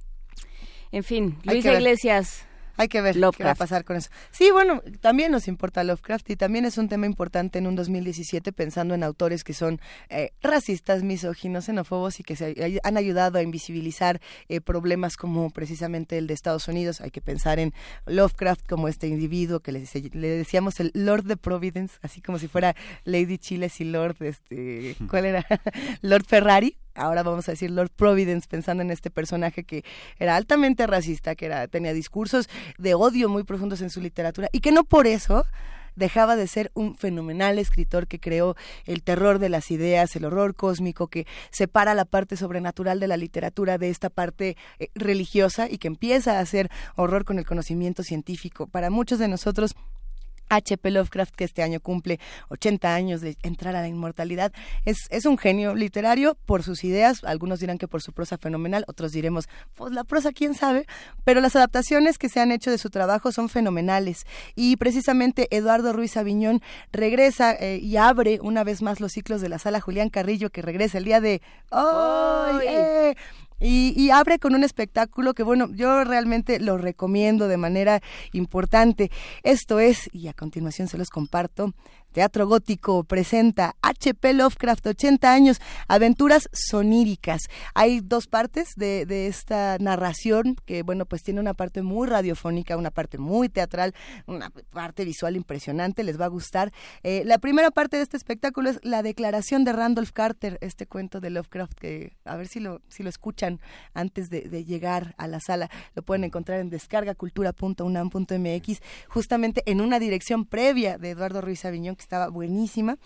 En 0.92 1.04
fin, 1.04 1.38
Luisa 1.44 1.74
Iglesias, 1.74 2.46
hay 2.78 2.88
que 2.88 3.02
ver 3.02 3.18
qué 3.36 3.44
va 3.44 3.52
a 3.52 3.56
pasar 3.56 3.84
con 3.84 3.98
eso. 3.98 4.10
Sí, 4.32 4.52
bueno, 4.52 4.82
también 5.02 5.32
nos 5.32 5.48
importa 5.48 5.84
Lovecraft 5.84 6.30
y 6.30 6.36
también 6.36 6.66
es 6.66 6.78
un 6.78 6.88
tema 6.88 7.06
importante 7.06 7.60
en 7.60 7.68
un 7.68 7.76
2017 7.76 8.52
pensando 8.52 8.94
en 8.94 9.04
autores 9.04 9.44
que 9.44 9.54
son 9.54 9.82
eh, 10.10 10.32
racistas, 10.42 11.04
misóginos, 11.04 11.66
xenófobos 11.66 12.20
y 12.20 12.24
que 12.24 12.36
se 12.36 12.80
han 12.84 12.98
ayudado 12.98 13.40
a 13.40 13.42
invisibilizar 13.42 14.22
eh, 14.48 14.62
problemas 14.62 15.18
como 15.18 15.50
precisamente 15.50 16.18
el 16.18 16.28
de 16.28 16.34
Estados 16.34 16.68
Unidos. 16.68 17.02
Hay 17.02 17.12
que 17.12 17.22
pensar 17.22 17.60
en 17.60 17.74
Lovecraft 18.06 18.68
como 18.68 18.88
este 18.88 19.08
individuo 19.08 19.60
que 19.60 19.72
le, 19.72 19.84
le 20.14 20.28
decíamos 20.30 20.80
el 20.80 20.92
Lord 20.94 21.24
de 21.24 21.38
Providence, 21.38 21.98
así 22.02 22.22
como 22.22 22.40
si 22.40 22.48
fuera 22.48 22.76
Lady 23.04 23.38
Chiles 23.38 23.82
y 23.82 23.86
Lord, 23.86 24.18
este, 24.20 24.96
¿cuál 25.10 25.26
era? 25.26 25.46
Lord 26.02 26.26
Ferrari 26.26 26.78
ahora 26.98 27.24
vamos 27.24 27.48
a 27.48 27.54
decir 27.54 27.72
Lord 27.72 27.92
Providence, 27.96 28.48
pensando 28.48 28.84
en 28.84 28.92
este 28.92 29.10
personaje 29.10 29.64
que 29.64 29.86
era 30.20 30.36
altamente 30.36 30.86
racista, 30.88 31.36
que 31.36 31.46
era, 31.46 31.68
tenía 31.68 31.94
discursos 31.94 32.50
de 32.78 32.94
odio 32.94 33.30
muy 33.30 33.44
profundos 33.44 33.82
en 33.82 33.90
su 33.90 34.02
literatura 34.02 34.50
y 34.52 34.60
que 34.60 34.72
no 34.72 34.84
por 34.84 35.08
eso 35.08 35.46
dejaba 35.98 36.36
de 36.36 36.48
ser 36.48 36.72
un 36.76 36.96
fenomenal 36.96 37.60
escritor 37.60 38.08
que 38.08 38.20
creó 38.20 38.56
el 38.86 39.04
terror 39.04 39.40
de 39.40 39.50
las 39.50 39.72
ideas, 39.72 40.16
el 40.16 40.26
horror 40.26 40.56
cósmico, 40.56 41.08
que 41.08 41.26
separa 41.50 41.96
la 41.96 42.06
parte 42.06 42.38
sobrenatural 42.38 43.00
de 43.00 43.08
la 43.08 43.18
literatura 43.18 43.78
de 43.78 43.90
esta 43.90 44.10
parte 44.10 44.56
eh, 44.80 44.90
religiosa 44.96 45.68
y 45.70 45.80
que 45.80 45.88
empieza 45.88 46.38
a 46.38 46.40
hacer 46.40 46.70
horror 46.96 47.26
con 47.26 47.40
el 47.40 47.46
conocimiento 47.46 48.04
científico. 48.04 48.68
Para 48.68 48.90
muchos 48.90 49.20
de 49.20 49.28
nosotros 49.28 49.76
H.P. 50.50 50.92
Lovecraft, 50.92 51.36
que 51.36 51.44
este 51.44 51.64
año 51.64 51.80
cumple 51.80 52.20
80 52.50 52.94
años 52.94 53.22
de 53.22 53.38
entrar 53.44 53.76
a 53.76 53.82
la 53.82 53.88
inmortalidad, 53.88 54.52
es, 54.86 54.98
es 55.10 55.26
un 55.26 55.38
genio 55.38 55.76
literario 55.76 56.36
por 56.46 56.64
sus 56.64 56.84
ideas, 56.84 57.24
algunos 57.24 57.60
dirán 57.60 57.78
que 57.78 57.88
por 57.88 58.02
su 58.02 58.14
prosa 58.14 58.38
fenomenal, 58.38 58.86
otros 58.88 59.12
diremos, 59.12 59.48
pues 59.76 59.94
la 59.94 60.04
prosa 60.04 60.32
quién 60.32 60.54
sabe, 60.54 60.86
pero 61.24 61.42
las 61.42 61.56
adaptaciones 61.56 62.18
que 62.18 62.30
se 62.30 62.40
han 62.40 62.52
hecho 62.52 62.72
de 62.72 62.78
su 62.78 62.90
trabajo 62.90 63.32
son 63.32 63.50
fenomenales. 63.50 64.26
Y 64.56 64.78
precisamente 64.78 65.48
Eduardo 65.56 65.94
Ruiz 65.94 66.18
Aviñón 66.18 66.62
regresa 66.92 67.54
eh, 67.54 67.80
y 67.82 67.98
abre 67.98 68.40
una 68.42 68.64
vez 68.64 68.82
más 68.82 69.00
los 69.00 69.14
ciclos 69.14 69.42
de 69.42 69.50
la 69.50 69.60
sala 69.60 69.82
Julián 69.82 70.10
Carrillo, 70.10 70.50
que 70.50 70.62
regresa 70.62 70.98
el 70.98 71.06
día 71.06 71.22
de 71.22 71.42
hoy. 71.72 72.66
Eh, 72.68 73.16
y, 73.60 74.10
abre 74.12 74.40
con 74.40 74.56
un 74.56 74.64
espectáculo 74.64 75.34
que, 75.34 75.44
bueno, 75.44 75.70
yo 75.74 76.04
realmente 76.04 76.60
lo 76.60 76.78
recomiendo 76.78 77.48
de 77.48 77.58
manera 77.58 78.02
importante. 78.32 79.12
Esto 79.44 79.80
es, 79.80 80.10
y 80.14 80.28
a 80.28 80.34
continuación 80.34 80.88
se 80.88 80.98
los 80.98 81.10
comparto, 81.10 81.74
Teatro 82.12 82.48
Gótico 82.48 83.04
presenta 83.04 83.76
HP 83.82 84.34
Lovecraft 84.34 84.88
80 84.88 85.32
años, 85.32 85.62
aventuras 85.88 86.50
soníricas. 86.52 87.44
Hay 87.76 88.02
dos 88.02 88.28
partes 88.28 88.74
de, 88.76 89.28
esta 89.28 89.78
narración 89.80 90.56
que, 90.66 90.84
bueno, 90.84 91.06
pues 91.06 91.24
tiene 91.24 91.40
una 91.40 91.54
parte 91.54 91.82
muy 91.82 92.08
radiofónica, 92.08 92.78
una 92.78 92.92
parte 92.92 93.18
muy 93.18 93.50
teatral, 93.50 93.94
una 94.26 94.50
parte 94.50 95.06
visual 95.06 95.36
impresionante, 95.36 96.04
les 96.04 96.20
va 96.20 96.26
a 96.26 96.30
gustar. 96.30 96.72
Eh, 97.04 97.24
la 97.26 97.38
primera 97.38 97.72
parte 97.72 97.98
de 97.98 98.04
este 98.04 98.18
espectáculo 98.18 98.70
es 98.70 98.80
la 98.84 99.04
declaración 99.04 99.64
de 99.64 99.74
Randolph 99.74 100.12
Carter, 100.12 100.58
este 100.62 100.88
cuento 100.88 101.20
de 101.20 101.30
Lovecraft 101.30 101.74
que 101.74 102.18
a 102.26 102.36
ver 102.36 102.48
si 102.48 102.60
lo, 102.60 102.82
si 102.88 103.04
lo 103.04 103.10
escuchan 103.10 103.60
antes 103.94 104.30
de, 104.30 104.42
de 104.42 104.66
llegar 104.66 105.14
a 105.18 105.28
la 105.28 105.40
sala. 105.40 105.70
Lo 105.94 106.04
pueden 106.04 106.24
encontrar 106.24 106.60
en 106.60 106.70
descargacultura.unam.mx, 106.70 108.82
justamente 109.08 109.64
en 109.66 109.82
una 109.82 110.00
dirección 110.00 110.46
previa 110.46 110.98
de 110.98 111.12
Eduardo 111.12 111.42
Ruiz 111.42 111.66
Aviñón, 111.66 111.97
que 111.98 112.04
estaba 112.04 112.30
buenísima. 112.30 112.98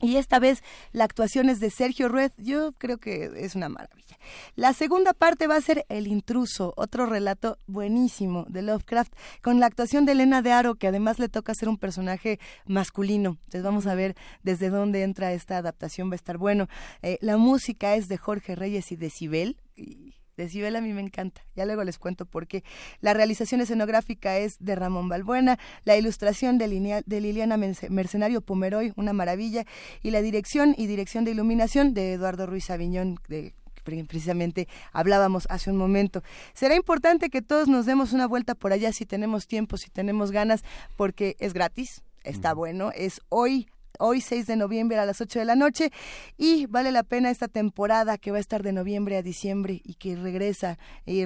Y 0.00 0.16
esta 0.16 0.38
vez 0.38 0.62
la 0.92 1.04
actuación 1.04 1.48
es 1.48 1.60
de 1.60 1.70
Sergio 1.70 2.08
Rued, 2.08 2.32
yo 2.36 2.72
creo 2.72 2.98
que 2.98 3.30
es 3.36 3.54
una 3.54 3.68
maravilla. 3.68 4.18
La 4.56 4.72
segunda 4.72 5.12
parte 5.14 5.46
va 5.46 5.56
a 5.56 5.60
ser 5.60 5.86
El 5.88 6.08
intruso, 6.08 6.74
otro 6.76 7.06
relato 7.06 7.58
buenísimo 7.66 8.44
de 8.48 8.62
Lovecraft, 8.62 9.14
con 9.40 9.60
la 9.60 9.66
actuación 9.66 10.04
de 10.04 10.12
Elena 10.12 10.42
de 10.42 10.52
Aro, 10.52 10.74
que 10.74 10.88
además 10.88 11.18
le 11.18 11.28
toca 11.28 11.54
ser 11.54 11.68
un 11.68 11.78
personaje 11.78 12.38
masculino. 12.66 13.38
Entonces 13.44 13.62
vamos 13.62 13.86
a 13.86 13.94
ver 13.94 14.16
desde 14.42 14.68
dónde 14.68 15.04
entra 15.04 15.32
esta 15.32 15.58
adaptación, 15.58 16.10
va 16.10 16.14
a 16.14 16.16
estar 16.16 16.38
bueno. 16.38 16.68
Eh, 17.02 17.18
la 17.20 17.36
música 17.36 17.94
es 17.94 18.08
de 18.08 18.18
Jorge 18.18 18.56
Reyes 18.56 18.90
y 18.92 18.96
de 18.96 19.10
Cibel. 19.10 19.56
Y 19.76 20.14
Decibel 20.36 20.76
a 20.76 20.80
mí 20.80 20.92
me 20.92 21.00
encanta, 21.00 21.42
ya 21.54 21.64
luego 21.64 21.84
les 21.84 21.98
cuento 21.98 22.26
por 22.26 22.46
qué. 22.46 22.64
La 23.00 23.14
realización 23.14 23.60
escenográfica 23.60 24.38
es 24.38 24.56
de 24.58 24.74
Ramón 24.74 25.08
Balbuena, 25.08 25.58
la 25.84 25.96
ilustración 25.96 26.58
de, 26.58 26.68
Liliana 26.68 27.56
Mercenario 27.56 28.40
Pomeroy, 28.40 28.92
una 28.96 29.12
maravilla, 29.12 29.64
y 30.02 30.10
la 30.10 30.22
dirección 30.22 30.74
y 30.76 30.86
dirección 30.86 31.24
de 31.24 31.32
iluminación 31.32 31.94
de 31.94 32.14
Eduardo 32.14 32.46
Ruiz 32.46 32.70
Aviñón, 32.70 33.18
de 33.28 33.54
precisamente 33.84 34.66
hablábamos 34.92 35.46
hace 35.50 35.70
un 35.70 35.76
momento. 35.76 36.22
Será 36.54 36.74
importante 36.74 37.28
que 37.28 37.42
todos 37.42 37.68
nos 37.68 37.84
demos 37.86 38.12
una 38.14 38.26
vuelta 38.26 38.54
por 38.54 38.72
allá 38.72 38.92
si 38.92 39.04
tenemos 39.04 39.46
tiempo, 39.46 39.76
si 39.76 39.90
tenemos 39.90 40.30
ganas, 40.30 40.64
porque 40.96 41.36
es 41.38 41.52
gratis, 41.52 42.02
está 42.24 42.54
bueno, 42.54 42.90
es 42.94 43.20
hoy 43.28 43.68
hoy 43.98 44.20
6 44.20 44.46
de 44.46 44.56
noviembre 44.56 44.98
a 44.98 45.06
las 45.06 45.20
8 45.20 45.38
de 45.38 45.44
la 45.44 45.56
noche 45.56 45.90
y 46.36 46.66
vale 46.66 46.92
la 46.92 47.02
pena 47.02 47.30
esta 47.30 47.48
temporada 47.48 48.18
que 48.18 48.30
va 48.30 48.38
a 48.38 48.40
estar 48.40 48.62
de 48.62 48.72
noviembre 48.72 49.16
a 49.16 49.22
diciembre 49.22 49.80
y 49.84 49.94
que 49.94 50.16
regresa 50.16 50.78
y 51.06 51.24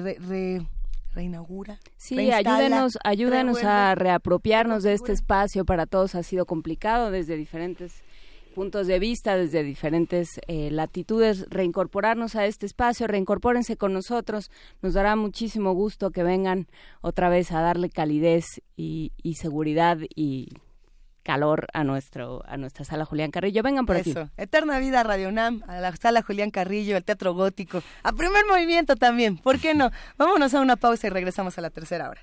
reinaugura. 1.13 1.79
Sí, 1.97 2.31
ayúdenos, 2.31 2.97
ayúdanos 3.03 3.63
a 3.63 3.95
reapropiarnos 3.95 4.83
de 4.83 4.93
este 4.93 5.11
espacio. 5.11 5.65
Para 5.65 5.85
todos 5.85 6.15
ha 6.15 6.23
sido 6.23 6.45
complicado 6.45 7.11
desde 7.11 7.35
diferentes 7.35 8.03
puntos 8.55 8.87
de 8.87 8.99
vista, 8.99 9.35
desde 9.35 9.63
diferentes 9.63 10.39
eh, 10.47 10.69
latitudes, 10.71 11.45
reincorporarnos 11.49 12.35
a 12.35 12.45
este 12.45 12.65
espacio, 12.65 13.07
reincorpórense 13.07 13.77
con 13.77 13.93
nosotros. 13.93 14.51
Nos 14.81 14.93
dará 14.93 15.15
muchísimo 15.15 15.73
gusto 15.73 16.11
que 16.11 16.23
vengan 16.23 16.67
otra 17.01 17.29
vez 17.29 17.51
a 17.51 17.61
darle 17.61 17.89
calidez 17.89 18.61
y 18.75 19.11
seguridad 19.35 19.97
y 20.15 20.49
calor 21.29 21.67
a 21.73 21.83
nuestro 21.83 22.43
a 22.47 22.57
nuestra 22.57 22.83
sala 22.83 23.05
Julián 23.05 23.29
Carrillo. 23.29 23.61
Vengan 23.61 23.85
por 23.85 23.97
Eso. 23.97 24.21
aquí. 24.21 24.31
Eterna 24.37 24.79
vida 24.79 25.03
Radio 25.03 25.29
UNAM, 25.29 25.61
a 25.67 25.79
la 25.79 25.95
sala 25.95 26.23
Julián 26.23 26.49
Carrillo, 26.49 26.97
el 26.97 27.03
Teatro 27.03 27.35
Gótico, 27.35 27.83
a 28.01 28.13
primer 28.13 28.47
movimiento 28.47 28.95
también. 28.95 29.37
¿Por 29.37 29.59
qué 29.59 29.75
no? 29.75 29.91
Vámonos 30.17 30.55
a 30.55 30.59
una 30.59 30.75
pausa 30.75 31.05
y 31.05 31.11
regresamos 31.11 31.55
a 31.59 31.61
la 31.61 31.69
tercera 31.69 32.09
hora. 32.09 32.21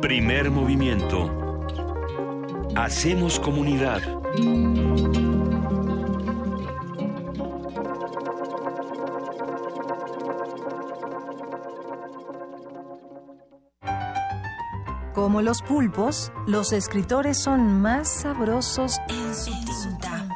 Primer 0.00 0.50
movimiento. 0.50 1.62
Hacemos 2.74 3.38
comunidad. 3.38 4.02
Como 15.26 15.42
los 15.42 15.60
pulpos, 15.60 16.30
los 16.46 16.72
escritores 16.72 17.36
son 17.36 17.82
más 17.82 18.22
sabrosos 18.22 19.00
en 19.08 19.34
su 19.34 19.50
tinta. 19.64 20.28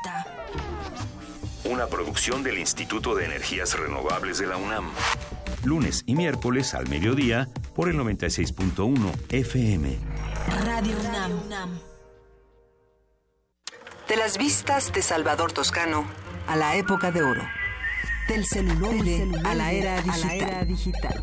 Una 1.64 1.86
producción 1.86 2.42
del 2.42 2.58
Instituto 2.58 3.14
de 3.14 3.26
Energías 3.26 3.78
Renovables 3.78 4.38
de 4.38 4.48
la 4.48 4.56
UNAM. 4.56 4.90
lunes 5.62 6.02
y 6.06 6.16
miércoles 6.16 6.74
al 6.74 6.88
mediodía 6.88 7.48
por 7.76 7.88
el 7.88 7.98
96.1 7.98 9.12
FM. 9.28 9.96
Radio 10.64 10.96
UNAM. 11.46 11.78
De 14.08 14.16
las 14.16 14.38
vistas 14.38 14.92
de 14.92 15.02
Salvador 15.02 15.52
Toscano 15.52 16.04
a 16.48 16.56
la 16.56 16.74
época 16.74 17.12
de 17.12 17.22
oro. 17.22 17.42
Del 18.26 18.44
celular 18.44 18.92
a 19.44 19.54
la 19.54 19.70
era 19.70 20.02
digital. 20.64 21.22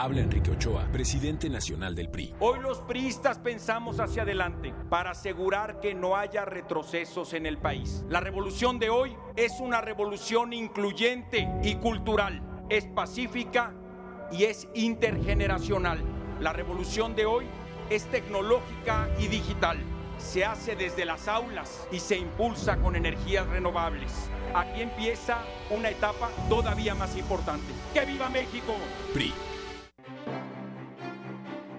Habla 0.00 0.20
Enrique 0.20 0.52
Ochoa, 0.52 0.86
presidente 0.92 1.50
nacional 1.50 1.96
del 1.96 2.08
PRI. 2.08 2.32
Hoy 2.38 2.60
los 2.60 2.78
priistas 2.82 3.36
pensamos 3.40 3.98
hacia 3.98 4.22
adelante 4.22 4.72
para 4.88 5.10
asegurar 5.10 5.80
que 5.80 5.92
no 5.92 6.14
haya 6.14 6.44
retrocesos 6.44 7.34
en 7.34 7.46
el 7.46 7.58
país. 7.58 8.04
La 8.08 8.20
revolución 8.20 8.78
de 8.78 8.90
hoy 8.90 9.16
es 9.34 9.58
una 9.58 9.80
revolución 9.80 10.52
incluyente 10.52 11.48
y 11.64 11.74
cultural, 11.74 12.40
es 12.68 12.86
pacífica 12.86 13.74
y 14.30 14.44
es 14.44 14.68
intergeneracional. 14.72 16.00
La 16.38 16.52
revolución 16.52 17.16
de 17.16 17.26
hoy 17.26 17.46
es 17.90 18.04
tecnológica 18.04 19.08
y 19.18 19.26
digital. 19.26 19.78
Se 20.18 20.44
hace 20.44 20.76
desde 20.76 21.06
las 21.06 21.26
aulas 21.26 21.88
y 21.90 21.98
se 21.98 22.16
impulsa 22.16 22.76
con 22.76 22.94
energías 22.94 23.48
renovables. 23.48 24.12
Aquí 24.54 24.80
empieza 24.80 25.38
una 25.76 25.90
etapa 25.90 26.30
todavía 26.48 26.94
más 26.94 27.16
importante. 27.16 27.66
¡Que 27.92 28.04
viva 28.04 28.28
México! 28.28 28.76
PRI. 29.12 29.34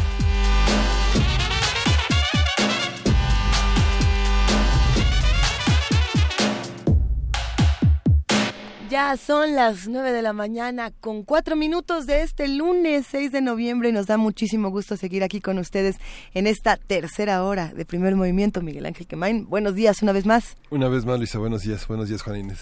Ya 8.90 9.18
son 9.18 9.56
las 9.56 9.88
9 9.88 10.12
de 10.12 10.22
la 10.22 10.34
mañana 10.34 10.92
con 10.92 11.24
cuatro 11.24 11.56
minutos 11.56 12.06
de 12.06 12.22
este 12.22 12.48
lunes 12.48 13.08
6 13.10 13.32
de 13.32 13.42
noviembre 13.42 13.90
y 13.90 13.92
nos 13.92 14.06
da 14.06 14.18
muchísimo 14.18 14.70
gusto 14.70 14.98
seguir 14.98 15.24
aquí 15.24 15.42
con 15.42 15.58
ustedes 15.58 15.96
en 16.36 16.46
esta 16.46 16.78
tercera 16.78 17.44
hora 17.44 17.74
de 17.74 17.86
primer 17.86 18.16
movimiento. 18.16 18.62
Miguel 18.62 18.86
Ángel 18.86 19.08
Quemain, 19.08 19.50
buenos 19.50 19.74
días 19.74 20.04
una 20.04 20.12
vez 20.12 20.28
más. 20.28 20.58
Una 20.70 20.90
vez 20.90 21.06
más, 21.06 21.18
Luisa, 21.18 21.40
buenos 21.40 21.64
días. 21.64 21.88
Buenos 21.88 22.08
días, 22.08 22.22
Juan 22.22 22.38
Inés. 22.38 22.60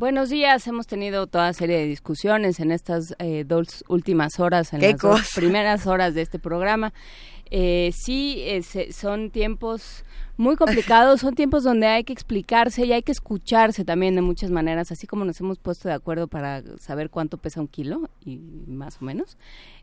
Buenos 0.00 0.30
días, 0.30 0.66
hemos 0.66 0.86
tenido 0.86 1.26
toda 1.26 1.52
serie 1.52 1.76
de 1.76 1.84
discusiones 1.84 2.58
en 2.58 2.72
estas 2.72 3.14
eh, 3.18 3.44
dos 3.46 3.84
últimas 3.86 4.40
horas, 4.40 4.72
en 4.72 4.80
¿Qué 4.80 4.92
las 4.92 4.98
dos 4.98 5.28
primeras 5.34 5.86
horas 5.86 6.14
de 6.14 6.22
este 6.22 6.38
programa. 6.38 6.94
Eh, 7.50 7.92
sí, 7.94 8.36
eh, 8.46 8.62
se- 8.62 8.94
son 8.94 9.30
tiempos 9.30 10.06
muy 10.38 10.56
complicados, 10.56 11.20
son 11.20 11.34
tiempos 11.34 11.64
donde 11.64 11.86
hay 11.86 12.04
que 12.04 12.14
explicarse 12.14 12.86
y 12.86 12.94
hay 12.94 13.02
que 13.02 13.12
escucharse 13.12 13.84
también 13.84 14.14
de 14.14 14.22
muchas 14.22 14.50
maneras, 14.50 14.90
así 14.90 15.06
como 15.06 15.26
nos 15.26 15.38
hemos 15.40 15.58
puesto 15.58 15.86
de 15.86 15.94
acuerdo 15.94 16.28
para 16.28 16.62
saber 16.78 17.10
cuánto 17.10 17.36
pesa 17.36 17.60
un 17.60 17.68
kilo 17.68 18.08
y 18.24 18.38
más 18.38 19.02
o 19.02 19.04
menos. 19.04 19.36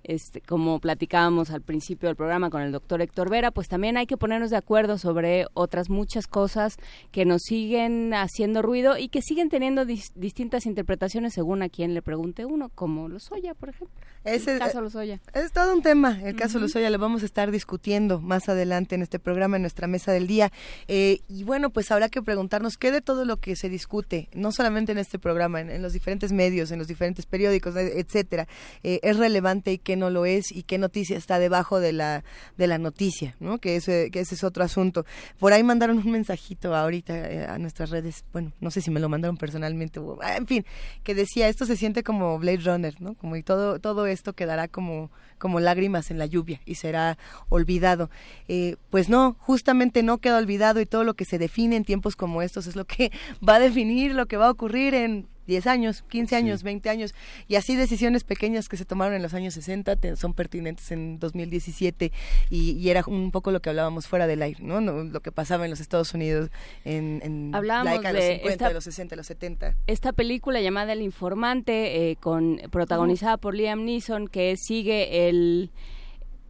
Este, 0.08 0.40
como 0.42 0.80
platicábamos 0.80 1.52
al 1.52 1.62
principio 1.62 2.08
del 2.08 2.16
programa 2.16 2.50
con 2.50 2.62
el 2.62 2.72
doctor 2.72 3.02
Héctor 3.02 3.30
Vera, 3.30 3.52
pues 3.52 3.68
también 3.68 3.98
hay 3.98 4.08
que 4.08 4.16
ponernos 4.16 4.50
de 4.50 4.56
acuerdo 4.58 4.98
sobre 4.98 5.48
otras 5.54 5.90
muchas 5.90 6.28
cosas 6.28 6.78
que 7.12 7.26
nos 7.26 7.42
siguen 7.44 8.14
haciendo 8.14 8.62
ruido 8.62 8.98
y 8.98 9.10
que 9.10 9.22
siguen 9.22 9.50
teniendo 9.50 9.84
dis- 9.84 10.14
distintas 10.16 10.66
interpretaciones 10.66 11.34
según 11.34 11.62
a 11.62 11.68
quien 11.68 11.94
le 11.94 12.02
pregunte 12.02 12.46
uno, 12.46 12.70
como 12.74 13.10
Lozoya, 13.10 13.54
por 13.54 13.68
ejemplo. 13.70 13.94
El 14.24 14.42
caso 14.60 14.82
Lozoya. 14.82 15.20
Es 15.34 15.52
todo 15.52 15.74
un 15.74 15.82
tema, 15.82 16.20
el 16.24 16.36
caso 16.36 16.60
Lozoya 16.60 16.90
lo 16.90 16.98
vamos 17.00 17.24
a 17.24 17.26
estar 17.26 17.52
discutiendo 17.52 18.20
más 18.22 18.48
adelante 18.50 18.96
en 18.96 19.02
este 19.02 19.20
programa, 19.20 19.58
en 19.58 19.62
nuestra 19.64 19.88
mesa 19.88 20.12
del 20.14 20.26
día. 20.28 20.52
Eh, 20.88 21.20
y 21.28 21.44
bueno, 21.44 21.70
pues 21.70 21.92
habrá 21.92 22.08
que 22.10 22.22
preguntarnos 22.22 22.78
qué 22.78 22.92
de 22.92 23.02
todo 23.02 23.26
lo 23.26 23.38
que 23.38 23.56
se 23.58 23.68
discute, 23.70 24.30
no 24.34 24.54
solamente 24.54 24.94
en 24.94 24.98
este 25.00 25.20
programa, 25.20 25.60
en, 25.62 25.70
en 25.70 25.82
los 25.82 25.92
diferentes 25.94 26.32
medios, 26.32 26.72
en 26.72 26.80
los 26.80 26.88
diferentes 26.88 27.26
periódicos, 27.26 27.76
e- 27.76 28.00
etcétera, 28.00 28.48
eh, 28.84 29.00
es 29.04 29.18
relevante 29.18 29.74
y 29.74 29.78
qué 29.78 29.97
no 29.98 30.10
lo 30.10 30.26
es 30.26 30.52
y 30.52 30.64
qué 30.64 30.78
noticia 30.78 31.18
está 31.18 31.40
debajo 31.40 31.80
de 31.80 31.94
la, 31.94 32.24
de 32.58 32.68
la 32.68 32.78
noticia, 32.78 33.36
¿no? 33.40 33.58
Que 33.58 33.76
ese, 33.76 34.10
que 34.12 34.22
ese 34.22 34.36
es 34.36 34.44
otro 34.44 34.64
asunto. 34.64 35.06
Por 35.40 35.54
ahí 35.54 35.64
mandaron 35.64 35.98
un 35.98 36.12
mensajito 36.12 36.76
ahorita 36.76 37.14
eh, 37.16 37.46
a 37.46 37.58
nuestras 37.58 37.90
redes, 37.90 38.24
bueno, 38.34 38.54
no 38.60 38.72
sé 38.72 38.82
si 38.82 38.92
me 38.92 39.00
lo 39.00 39.10
mandaron 39.10 39.38
personalmente, 39.38 40.00
ah, 40.22 40.38
en 40.38 40.48
fin, 40.48 40.66
que 41.04 41.16
decía, 41.16 41.48
esto 41.50 41.66
se 41.66 41.76
siente 41.76 42.04
como 42.04 42.38
Blade 42.40 42.62
Runner, 42.64 43.02
¿no? 43.02 43.16
Como 43.16 43.36
y 43.36 43.44
todo, 43.44 43.80
todo 43.80 44.08
esto 44.08 44.34
quedará 44.34 44.68
como, 44.68 45.12
como 45.38 45.60
lágrimas 45.60 46.12
en 46.12 46.18
la 46.18 46.26
lluvia 46.26 46.62
y 46.66 46.76
será 46.76 47.18
olvidado. 47.50 48.10
Eh, 48.48 48.76
pues 48.90 49.10
no, 49.10 49.36
justamente 49.40 50.04
no 50.04 50.20
queda 50.20 50.38
olvidado 50.38 50.82
y 50.82 50.86
todo 50.86 51.04
lo 51.04 51.16
que 51.16 51.26
se 51.26 51.38
define 51.38 51.76
en 51.76 51.86
tiempos 51.86 52.16
como 52.16 52.42
estos 52.42 52.68
es 52.68 52.76
lo 52.76 52.86
que 52.86 53.12
va 53.48 53.56
a 53.56 53.60
definir 53.60 54.14
lo 54.14 54.26
que 54.28 54.38
va 54.38 54.48
a 54.48 54.52
ocurrir 54.52 54.94
en 54.94 55.28
10 55.48 55.66
años, 55.68 56.04
15 56.10 56.36
años, 56.36 56.64
20 56.64 56.90
años, 56.90 57.16
y 57.48 57.56
así 57.56 57.76
decisiones 57.76 58.24
pequeñas 58.24 58.70
que 58.70 58.78
se 58.78 58.86
tomaron 58.86 59.16
en 59.16 59.22
los 59.24 59.34
años 59.34 59.54
60 59.54 59.96
te- 59.96 60.16
son 60.16 60.34
pertinentes 60.34 60.92
en 60.92 61.20
2017 61.20 62.12
y, 62.50 62.72
y 62.72 62.90
era 62.90 63.04
un 63.08 63.32
poco 63.32 63.52
lo 63.52 63.62
que 63.62 63.70
hablábamos 63.70 64.08
fuera 64.08 64.28
del 64.28 64.42
aire, 64.42 64.60
¿no? 64.62 64.82
No, 64.82 65.04
lo 65.04 65.22
que 65.22 65.32
pasaba 65.32 65.66
en 65.66 65.72
los 65.72 65.80
Estados 65.80 66.14
Unidos 66.14 66.50
en, 66.86 67.22
en 67.24 67.52
la 67.52 67.58
década 67.94 68.14
de 68.14 68.20
los 68.20 68.28
de 68.28 68.34
50, 68.36 68.50
esta- 68.54 68.68
de 68.68 68.74
los 68.74 68.84
60, 68.84 69.10
de 69.12 69.18
los 69.18 69.26
70. 69.28 69.76
esta 69.88 70.14
película 70.14 70.62
llamada 70.62 70.94
El 70.94 71.02
Informante, 71.02 72.12
eh, 72.12 72.16
con 72.18 72.60
protagonizada 72.70 73.38
por 73.38 73.56
Liam 73.56 73.86
Neeson, 73.86 74.28
que 74.28 74.56
sigue 74.58 75.30
el 75.30 75.72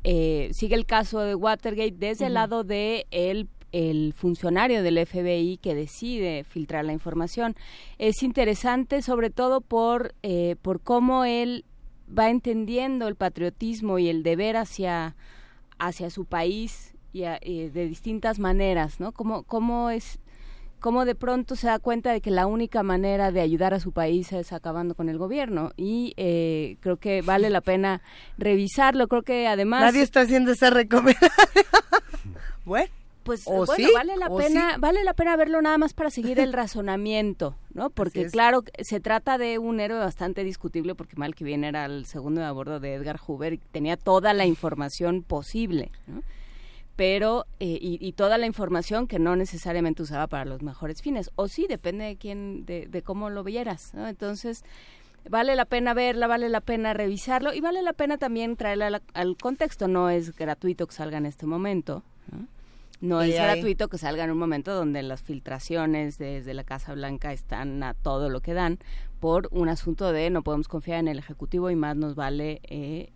eh, 0.04 0.50
sigue 0.54 0.76
el 0.76 0.86
caso 0.86 1.20
de 1.20 1.36
Watergate 1.36 1.94
desde 1.98 2.28
el 2.28 2.34
lado 2.36 2.64
de 2.64 3.06
el 3.12 3.48
el 3.78 4.14
funcionario 4.14 4.82
del 4.82 5.06
FBI 5.06 5.58
que 5.58 5.76
decide 5.76 6.44
filtrar 6.44 6.84
la 6.84 6.94
información. 6.94 7.56
Es 8.00 8.24
interesante 8.24 9.04
sobre 9.04 9.30
todo 9.30 9.62
por, 9.62 10.16
eh, 10.24 10.56
por 10.64 10.82
cómo 10.82 11.26
él 11.26 11.64
va 12.18 12.30
entendiendo 12.30 13.08
el 13.08 13.16
patriotismo 13.16 14.00
y 14.00 14.10
el 14.10 14.24
deber 14.24 14.58
hacia, 14.58 15.16
hacia 15.78 16.10
su 16.10 16.26
país 16.26 16.96
y, 17.14 17.22
de 17.22 17.88
distintas 17.88 18.40
maneras, 18.40 19.00
¿no? 19.00 19.12
Cómo, 19.12 19.44
cómo 19.44 19.92
es 19.92 20.20
cómo 20.80 21.06
de 21.06 21.16
pronto 21.16 21.56
se 21.56 21.68
da 21.68 21.80
cuenta 21.80 22.12
de 22.12 22.22
que 22.22 22.30
la 22.30 22.46
única 22.46 22.84
manera 22.84 23.32
de 23.32 23.42
ayudar 23.42 23.74
a 23.74 23.80
su 23.80 23.92
país 23.92 24.32
es 24.32 24.54
acabando 24.54 24.94
con 24.94 25.10
el 25.10 25.18
gobierno 25.18 25.72
y 25.76 26.14
eh, 26.18 26.78
creo 26.82 26.98
que 26.98 27.24
vale 27.24 27.50
la 27.50 27.62
pena 27.62 28.04
revisarlo 28.38 29.08
creo 29.08 29.24
que 29.24 29.48
además 29.48 29.82
nadie 29.82 30.04
está 30.04 30.22
haciendo 30.22 30.52
esa 30.52 30.70
recomendación 30.70 31.32
bueno 32.66 32.92
pues 33.28 33.44
bueno, 33.44 33.90
vale 33.94 34.16
la 34.16 34.30
pena 34.30 34.78
vale 34.80 35.04
la 35.04 35.14
pena 35.14 35.36
verlo 35.36 35.62
nada 35.62 35.78
más 35.78 35.94
para 35.94 36.10
seguir 36.10 36.40
el 36.40 36.54
razonamiento 36.54 37.58
no 37.74 37.90
porque 37.90 38.28
claro 38.28 38.64
se 38.80 39.02
trata 39.02 39.38
de 39.38 39.60
un 39.60 39.82
héroe 39.82 40.00
bastante 40.00 40.46
discutible 40.46 40.96
porque 40.96 41.18
mal 41.18 41.36
que 41.36 41.44
bien 41.44 41.66
era 41.66 41.84
el 41.86 42.06
segundo 42.06 42.40
de 42.40 42.48
a 42.48 42.52
bordo 42.54 42.80
de 42.80 42.94
Edgar 42.94 43.18
Hoover 43.18 43.52
y 43.52 43.58
tenía 43.58 43.98
toda 43.98 44.34
la 44.34 44.46
información 44.46 45.24
posible 45.24 45.92
¿no? 46.08 46.24
pero 46.96 47.46
eh, 47.60 47.78
y, 47.82 48.12
toda 48.14 48.38
la 48.38 48.46
información 48.48 49.08
que 49.08 49.20
no 49.20 49.36
necesariamente 49.36 50.02
usaba 50.02 50.28
para 50.28 50.46
los 50.46 50.62
mejores 50.64 51.02
fines 51.02 51.30
o 51.36 51.50
sí 51.50 51.68
depende 51.68 52.06
de 52.06 52.16
quién 52.16 52.66
de, 52.66 52.88
de 52.88 53.02
cómo 53.02 53.30
lo 53.30 53.44
vieras 53.44 53.94
¿no? 53.94 54.08
entonces 54.08 54.64
vale 55.30 55.58
la 55.58 55.66
pena 55.66 55.94
verla 55.94 56.28
vale 56.28 56.48
la 56.48 56.62
pena 56.62 56.94
revisarlo 56.94 57.54
y 57.54 57.60
vale 57.60 57.82
la 57.82 57.92
pena 57.92 58.18
también 58.18 58.56
traerla 58.56 59.02
al, 59.14 59.36
contexto 59.36 59.90
no 59.90 60.10
es 60.10 60.34
gratuito 60.34 60.88
que 60.88 60.96
salga 60.96 61.18
en 61.18 61.26
este 61.26 61.46
momento 61.46 62.04
¿no? 62.32 62.48
No 63.00 63.22
es 63.22 63.36
gratuito 63.36 63.90
que 63.90 63.98
salga 63.98 64.24
en 64.24 64.32
un 64.32 64.40
momento 64.40 64.74
donde 64.74 65.04
las 65.04 65.22
filtraciones 65.22 66.18
desde 66.18 66.54
la 66.54 66.64
Casa 66.64 66.94
Blanca 66.94 67.32
están 67.32 67.84
a 67.84 67.94
todo 67.94 68.30
lo 68.30 68.42
que 68.42 68.54
dan 68.54 68.80
por 69.20 69.50
un 69.52 69.70
asunto 69.70 70.12
de 70.12 70.30
no 70.30 70.44
podemos 70.44 70.68
confiar 70.68 71.00
en 71.00 71.08
el 71.08 71.20
Ejecutivo 71.20 71.70
y 71.70 71.76
más 71.76 71.96
nos 71.96 72.16
vale 72.16 72.60
eh, 72.64 73.12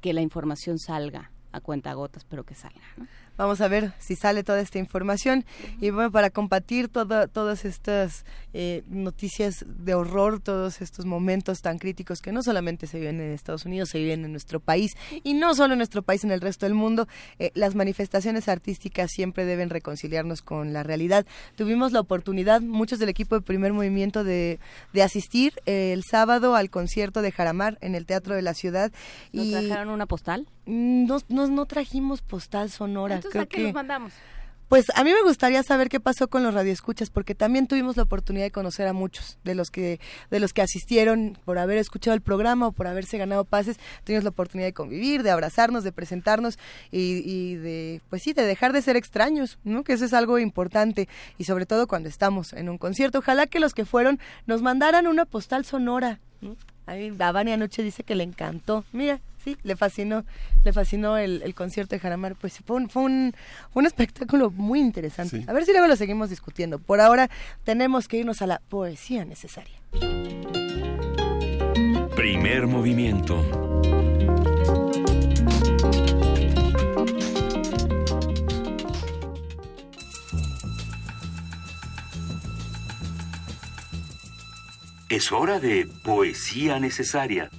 que 0.00 0.12
la 0.12 0.20
información 0.20 0.78
salga 0.78 1.30
a 1.52 1.60
cuenta 1.60 1.92
gotas, 1.94 2.24
pero 2.24 2.44
que 2.44 2.54
salga. 2.54 2.82
¿no? 2.96 3.06
Vamos 3.38 3.60
a 3.60 3.68
ver 3.68 3.92
si 4.00 4.16
sale 4.16 4.42
toda 4.42 4.60
esta 4.60 4.78
información. 4.78 5.44
Y 5.80 5.90
bueno, 5.90 6.10
para 6.10 6.30
combatir 6.30 6.88
todas 6.88 7.64
estas 7.64 8.24
eh, 8.52 8.82
noticias 8.88 9.64
de 9.66 9.94
horror, 9.94 10.40
todos 10.40 10.82
estos 10.82 11.06
momentos 11.06 11.62
tan 11.62 11.78
críticos 11.78 12.20
que 12.20 12.32
no 12.32 12.42
solamente 12.42 12.88
se 12.88 12.98
viven 12.98 13.20
en 13.20 13.32
Estados 13.32 13.64
Unidos, 13.64 13.90
se 13.90 13.98
viven 13.98 14.24
en 14.24 14.32
nuestro 14.32 14.58
país 14.58 14.96
y 15.22 15.34
no 15.34 15.54
solo 15.54 15.74
en 15.74 15.78
nuestro 15.78 16.02
país, 16.02 16.24
en 16.24 16.32
el 16.32 16.40
resto 16.40 16.66
del 16.66 16.74
mundo, 16.74 17.06
eh, 17.38 17.52
las 17.54 17.76
manifestaciones 17.76 18.48
artísticas 18.48 19.12
siempre 19.12 19.44
deben 19.44 19.70
reconciliarnos 19.70 20.42
con 20.42 20.72
la 20.72 20.82
realidad. 20.82 21.24
Tuvimos 21.56 21.92
la 21.92 22.00
oportunidad, 22.00 22.60
muchos 22.60 22.98
del 22.98 23.08
equipo 23.08 23.36
de 23.36 23.42
primer 23.42 23.72
movimiento, 23.72 24.24
de, 24.24 24.58
de 24.92 25.02
asistir 25.02 25.52
eh, 25.64 25.92
el 25.92 26.02
sábado 26.02 26.56
al 26.56 26.70
concierto 26.70 27.22
de 27.22 27.30
Jaramar 27.30 27.78
en 27.80 27.94
el 27.94 28.04
Teatro 28.04 28.34
de 28.34 28.42
la 28.42 28.54
Ciudad. 28.54 28.90
¿Nos 29.32 29.46
y 29.46 29.52
trajeron 29.52 29.90
una 29.90 30.06
postal? 30.06 30.48
Mm, 30.68 31.06
no, 31.06 31.18
no, 31.28 31.46
no 31.46 31.64
trajimos 31.64 32.20
postal 32.20 32.70
sonora. 32.70 33.20
¿a 33.34 33.46
qué 33.46 33.62
nos 33.62 33.72
mandamos? 33.72 34.12
Pues 34.68 34.84
a 34.94 35.02
mí 35.02 35.10
me 35.14 35.22
gustaría 35.22 35.62
saber 35.62 35.88
qué 35.88 35.98
pasó 35.98 36.28
con 36.28 36.42
los 36.42 36.52
radioescuchas, 36.52 37.08
porque 37.08 37.34
también 37.34 37.66
tuvimos 37.66 37.96
la 37.96 38.02
oportunidad 38.02 38.44
de 38.44 38.50
conocer 38.50 38.86
a 38.86 38.92
muchos 38.92 39.38
de 39.42 39.54
los 39.54 39.70
que 39.70 39.98
de 40.30 40.40
los 40.40 40.52
que 40.52 40.60
asistieron 40.60 41.38
por 41.46 41.58
haber 41.58 41.78
escuchado 41.78 42.14
el 42.14 42.20
programa 42.20 42.66
o 42.66 42.72
por 42.72 42.86
haberse 42.86 43.16
ganado 43.16 43.46
pases. 43.46 43.78
Tuvimos 44.04 44.24
la 44.24 44.30
oportunidad 44.30 44.68
de 44.68 44.74
convivir, 44.74 45.22
de 45.22 45.30
abrazarnos, 45.30 45.84
de 45.84 45.92
presentarnos 45.92 46.58
y, 46.90 47.22
y, 47.24 47.54
de, 47.54 48.02
pues 48.10 48.22
sí, 48.22 48.34
de 48.34 48.42
dejar 48.42 48.74
de 48.74 48.82
ser 48.82 48.96
extraños, 48.96 49.58
¿no? 49.64 49.84
Que 49.84 49.94
eso 49.94 50.04
es 50.04 50.12
algo 50.12 50.38
importante 50.38 51.08
y 51.38 51.44
sobre 51.44 51.64
todo 51.64 51.86
cuando 51.86 52.10
estamos 52.10 52.52
en 52.52 52.68
un 52.68 52.76
concierto. 52.76 53.20
Ojalá 53.20 53.46
que 53.46 53.60
los 53.60 53.72
que 53.72 53.86
fueron 53.86 54.20
nos 54.44 54.60
mandaran 54.60 55.06
una 55.06 55.24
postal 55.24 55.64
sonora. 55.64 56.20
¿no? 56.42 56.56
Ahí 56.84 57.08
Davani 57.10 57.52
anoche 57.52 57.82
dice 57.82 58.02
que 58.02 58.14
le 58.14 58.24
encantó. 58.24 58.84
Mira, 58.92 59.20
sí, 59.42 59.56
le 59.62 59.76
fascinó, 59.76 60.24
le 60.64 60.72
fascinó 60.72 61.16
el, 61.16 61.54
concierto 61.54 61.96
de 61.96 62.00
Jaramar. 62.00 62.36
Pues 62.36 62.58
fue 62.64 62.76
un, 62.76 62.88
fue 62.88 63.02
un, 63.02 63.34
un 63.74 63.86
espectáculo 63.86 64.50
muy 64.50 64.80
interesante. 64.80 65.44
A 65.46 65.52
ver 65.52 65.64
si 65.64 65.72
luego 65.72 65.86
lo 65.86 65.96
seguimos 65.96 66.30
discutiendo. 66.30 66.78
Por 66.78 67.00
ahora 67.00 67.28
tenemos 67.64 68.08
que 68.08 68.18
irnos 68.18 68.42
a 68.42 68.46
la 68.46 68.60
poesía 68.68 69.24
necesaria. 69.24 69.78
Primer 72.14 72.66
movimiento. 72.66 73.44
Es 85.08 85.32
hora 85.32 85.58
de 85.58 85.88
poesía 86.04 86.78
necesaria. 86.78 87.50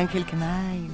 Ángel 0.00 0.24
Quemay. 0.24 0.88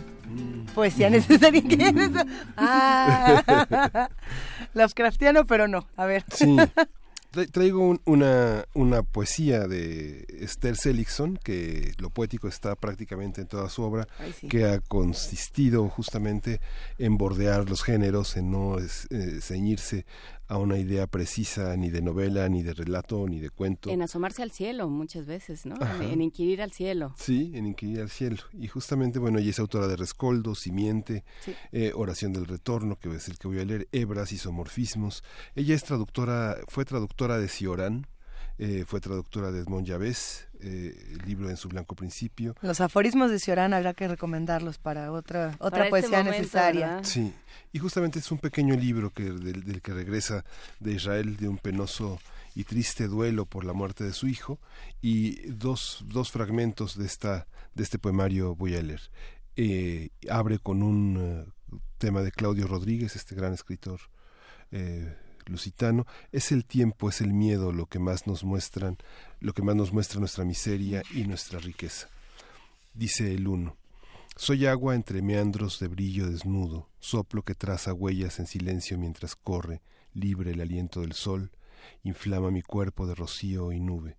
Poesía 0.74 1.08
necesaria. 1.08 1.62
¿Qué 1.62 1.74
es 1.74 1.96
eso? 1.96 2.24
Ah, 2.56 4.08
Lovecraftiano, 4.74 5.46
pero 5.46 5.68
no. 5.68 5.86
A 5.96 6.06
ver. 6.06 6.24
Sí. 6.32 6.56
Traigo 7.52 7.98
una, 8.06 8.64
una 8.72 9.02
poesía 9.02 9.68
de 9.68 10.24
Esther 10.40 10.76
Seligson, 10.76 11.38
que 11.42 11.92
lo 11.98 12.08
poético 12.08 12.48
está 12.48 12.74
prácticamente 12.76 13.42
en 13.42 13.46
toda 13.46 13.68
su 13.68 13.82
obra, 13.82 14.08
que 14.48 14.64
ha 14.64 14.80
consistido 14.80 15.86
justamente 15.90 16.60
en 16.98 17.18
bordear 17.18 17.68
los 17.68 17.82
géneros, 17.82 18.38
en 18.38 18.50
no 18.50 18.78
eh, 18.78 19.40
ceñirse 19.42 20.06
a 20.48 20.58
una 20.58 20.78
idea 20.78 21.06
precisa 21.06 21.76
ni 21.76 21.90
de 21.90 22.02
novela, 22.02 22.48
ni 22.48 22.62
de 22.62 22.72
relato, 22.72 23.26
ni 23.28 23.40
de 23.40 23.50
cuento. 23.50 23.90
En 23.90 24.02
asomarse 24.02 24.42
al 24.42 24.50
cielo 24.50 24.88
muchas 24.88 25.26
veces, 25.26 25.66
¿no? 25.66 25.76
En 26.00 26.20
inquirir 26.22 26.62
al 26.62 26.72
cielo. 26.72 27.14
Sí, 27.16 27.52
en 27.54 27.66
inquirir 27.66 28.00
al 28.00 28.10
cielo. 28.10 28.38
Y 28.52 28.68
justamente, 28.68 29.18
bueno, 29.18 29.38
ella 29.38 29.50
es 29.50 29.58
autora 29.58 29.86
de 29.86 29.96
Rescoldo, 29.96 30.54
Simiente, 30.54 31.24
eh, 31.72 31.92
Oración 31.94 32.32
del 32.32 32.46
Retorno, 32.46 32.96
que 32.96 33.14
es 33.14 33.28
el 33.28 33.38
que 33.38 33.48
voy 33.48 33.58
a 33.58 33.64
leer, 33.64 33.88
Hebras, 33.92 34.32
Isomorfismos. 34.32 35.24
Ella 35.54 35.74
es 35.74 35.84
traductora, 35.84 36.56
fue 36.68 36.84
traductora 36.84 37.38
de 37.38 37.48
Ciorán, 37.48 38.06
eh, 38.58 38.84
fue 38.86 39.00
traductora 39.00 39.52
de 39.52 39.60
Edmond 39.60 39.86
eh, 40.60 41.12
el 41.12 41.26
libro 41.26 41.50
en 41.50 41.56
su 41.56 41.68
blanco 41.68 41.94
principio. 41.94 42.54
Los 42.62 42.80
aforismos 42.80 43.30
de 43.30 43.38
Ciorán 43.38 43.74
habrá 43.74 43.94
que 43.94 44.08
recomendarlos 44.08 44.78
para 44.78 45.12
otra 45.12 45.56
otra 45.58 45.84
este 45.84 45.90
poesía 45.90 46.22
necesaria. 46.22 47.02
Sí, 47.04 47.32
y 47.72 47.78
justamente 47.78 48.18
es 48.18 48.30
un 48.30 48.38
pequeño 48.38 48.74
libro 48.74 49.12
que 49.12 49.24
del, 49.24 49.82
que 49.82 49.92
regresa 49.92 50.44
de 50.80 50.92
Israel 50.92 51.36
de 51.36 51.48
un 51.48 51.58
penoso 51.58 52.18
y 52.54 52.64
triste 52.64 53.06
duelo 53.06 53.46
por 53.46 53.64
la 53.64 53.72
muerte 53.72 54.04
de 54.04 54.12
su 54.12 54.28
hijo 54.28 54.58
y 55.02 55.48
dos, 55.50 56.04
dos 56.06 56.30
fragmentos 56.30 56.96
de 56.96 57.06
esta 57.06 57.46
de 57.74 57.82
este 57.82 57.98
poemario 57.98 58.54
voy 58.54 58.76
a 58.76 58.82
leer. 58.82 59.02
Eh, 59.56 60.10
abre 60.30 60.58
con 60.58 60.82
un 60.82 61.52
tema 61.98 62.22
de 62.22 62.32
Claudio 62.32 62.66
Rodríguez, 62.66 63.16
este 63.16 63.34
gran 63.34 63.52
escritor 63.52 64.00
lusitano, 65.48 66.06
es 66.32 66.52
el 66.52 66.64
tiempo, 66.64 67.08
es 67.08 67.20
el 67.20 67.32
miedo 67.32 67.72
lo 67.72 67.86
que 67.86 67.98
más 67.98 68.26
nos 68.26 68.44
muestran, 68.44 68.98
lo 69.40 69.52
que 69.52 69.62
más 69.62 69.76
nos 69.76 69.92
muestra 69.92 70.20
nuestra 70.20 70.44
miseria 70.44 71.02
y 71.14 71.24
nuestra 71.24 71.58
riqueza. 71.58 72.08
Dice 72.94 73.34
el 73.34 73.48
uno. 73.48 73.76
Soy 74.36 74.66
agua 74.66 74.94
entre 74.94 75.22
meandros 75.22 75.80
de 75.80 75.88
brillo 75.88 76.30
desnudo, 76.30 76.88
soplo 76.98 77.42
que 77.42 77.54
traza 77.54 77.94
huellas 77.94 78.38
en 78.38 78.46
silencio 78.46 78.98
mientras 78.98 79.34
corre, 79.34 79.80
libre 80.12 80.50
el 80.50 80.60
aliento 80.60 81.00
del 81.00 81.12
sol, 81.12 81.50
inflama 82.04 82.50
mi 82.50 82.62
cuerpo 82.62 83.06
de 83.06 83.14
rocío 83.14 83.72
y 83.72 83.80
nube. 83.80 84.16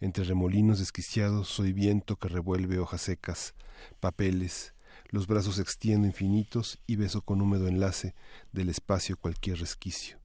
Entre 0.00 0.24
remolinos 0.24 0.78
desquiciados 0.78 1.48
soy 1.48 1.72
viento 1.72 2.16
que 2.16 2.28
revuelve 2.28 2.78
hojas 2.78 3.02
secas, 3.02 3.54
papeles, 4.00 4.74
los 5.10 5.26
brazos 5.26 5.58
extiendo 5.58 6.06
infinitos 6.06 6.78
y 6.86 6.96
beso 6.96 7.22
con 7.22 7.40
húmedo 7.40 7.68
enlace 7.68 8.14
del 8.52 8.70
espacio 8.70 9.16
cualquier 9.16 9.58
resquicio 9.58 10.20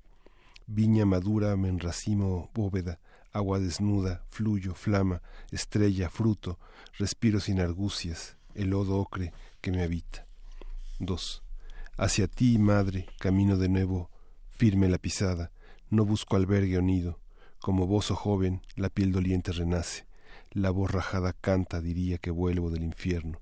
viña 0.67 1.05
madura, 1.05 1.55
menracimo, 1.55 2.49
bóveda, 2.53 2.99
agua 3.35 3.59
desnuda, 3.59 4.23
fluyo, 4.29 4.73
flama, 4.75 5.21
estrella, 5.51 6.09
fruto, 6.09 6.57
respiro 6.97 7.41
sin 7.41 7.59
argucias, 7.59 8.37
el 8.53 8.69
lodo 8.69 8.97
ocre 8.97 9.33
que 9.59 9.71
me 9.71 9.83
habita. 9.83 10.25
2. 10.99 11.43
Hacia 11.97 12.27
ti, 12.27 12.57
madre, 12.57 13.07
camino 13.19 13.57
de 13.57 13.67
nuevo, 13.67 14.09
firme 14.51 14.87
la 14.87 14.97
pisada, 14.97 15.51
no 15.89 16.05
busco 16.05 16.37
albergue 16.37 16.77
o 16.77 16.81
nido, 16.81 17.19
como 17.59 17.87
bozo 17.87 18.15
joven, 18.15 18.61
la 18.77 18.87
piel 18.87 19.11
doliente 19.11 19.51
renace, 19.51 20.07
la 20.51 20.69
voz 20.69 20.89
rajada 20.91 21.33
canta, 21.33 21.81
diría 21.81 22.17
que 22.17 22.31
vuelvo 22.31 22.69
del 22.69 22.83
infierno, 22.83 23.41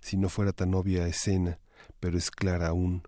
si 0.00 0.16
no 0.16 0.30
fuera 0.30 0.52
tan 0.52 0.74
obvia 0.74 1.06
escena, 1.06 1.58
pero 2.00 2.16
es 2.16 2.30
clara 2.30 2.68
aún, 2.68 3.02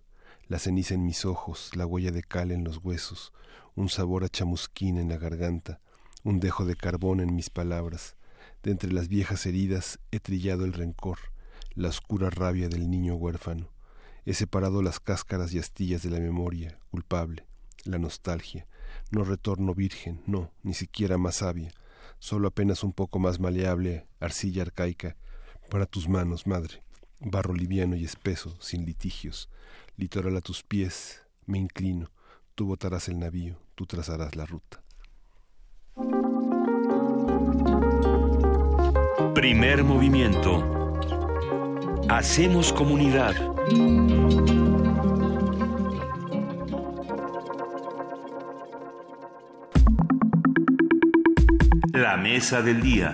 la 0.47 0.59
ceniza 0.59 0.93
en 0.93 1.03
mis 1.03 1.25
ojos, 1.25 1.71
la 1.75 1.87
huella 1.87 2.11
de 2.11 2.21
cal 2.21 2.51
en 2.51 2.63
los 2.63 2.77
huesos, 2.77 3.33
un 3.73 3.89
sabor 3.89 4.23
a 4.23 4.29
chamusquín 4.29 4.99
en 4.99 5.09
la 5.09 5.17
garganta, 5.17 5.81
un 6.27 6.41
dejo 6.41 6.65
de 6.65 6.75
carbón 6.75 7.21
en 7.21 7.33
mis 7.33 7.49
palabras. 7.49 8.17
De 8.61 8.71
entre 8.71 8.91
las 8.91 9.07
viejas 9.07 9.45
heridas 9.45 9.97
he 10.11 10.19
trillado 10.19 10.65
el 10.65 10.73
rencor, 10.73 11.19
la 11.73 11.87
oscura 11.87 12.29
rabia 12.29 12.67
del 12.67 12.89
niño 12.89 13.15
huérfano. 13.15 13.69
He 14.25 14.33
separado 14.33 14.81
las 14.81 14.99
cáscaras 14.99 15.53
y 15.53 15.59
astillas 15.59 16.03
de 16.03 16.09
la 16.09 16.19
memoria, 16.19 16.79
culpable, 16.91 17.45
la 17.85 17.97
nostalgia. 17.97 18.67
No 19.09 19.23
retorno 19.23 19.73
virgen, 19.73 20.21
no, 20.27 20.51
ni 20.63 20.73
siquiera 20.73 21.17
más 21.17 21.37
sabia, 21.37 21.71
solo 22.19 22.49
apenas 22.49 22.83
un 22.83 22.91
poco 22.91 23.19
más 23.19 23.39
maleable, 23.39 24.05
arcilla 24.19 24.63
arcaica, 24.63 25.15
para 25.69 25.85
tus 25.85 26.09
manos, 26.09 26.45
madre, 26.45 26.83
barro 27.21 27.53
liviano 27.53 27.95
y 27.95 28.03
espeso, 28.03 28.57
sin 28.59 28.85
litigios, 28.85 29.49
litoral 29.95 30.35
a 30.35 30.41
tus 30.41 30.61
pies, 30.61 31.21
me 31.45 31.57
inclino, 31.57 32.11
tú 32.53 32.65
botarás 32.65 33.07
el 33.07 33.17
navío, 33.17 33.61
tú 33.75 33.85
trazarás 33.85 34.35
la 34.35 34.45
ruta. 34.45 34.83
Primer 39.37 39.83
movimiento. 39.83 40.99
Hacemos 42.09 42.73
comunidad. 42.73 43.35
La 51.93 52.17
mesa 52.17 52.63
del 52.63 52.81
día. 52.81 53.13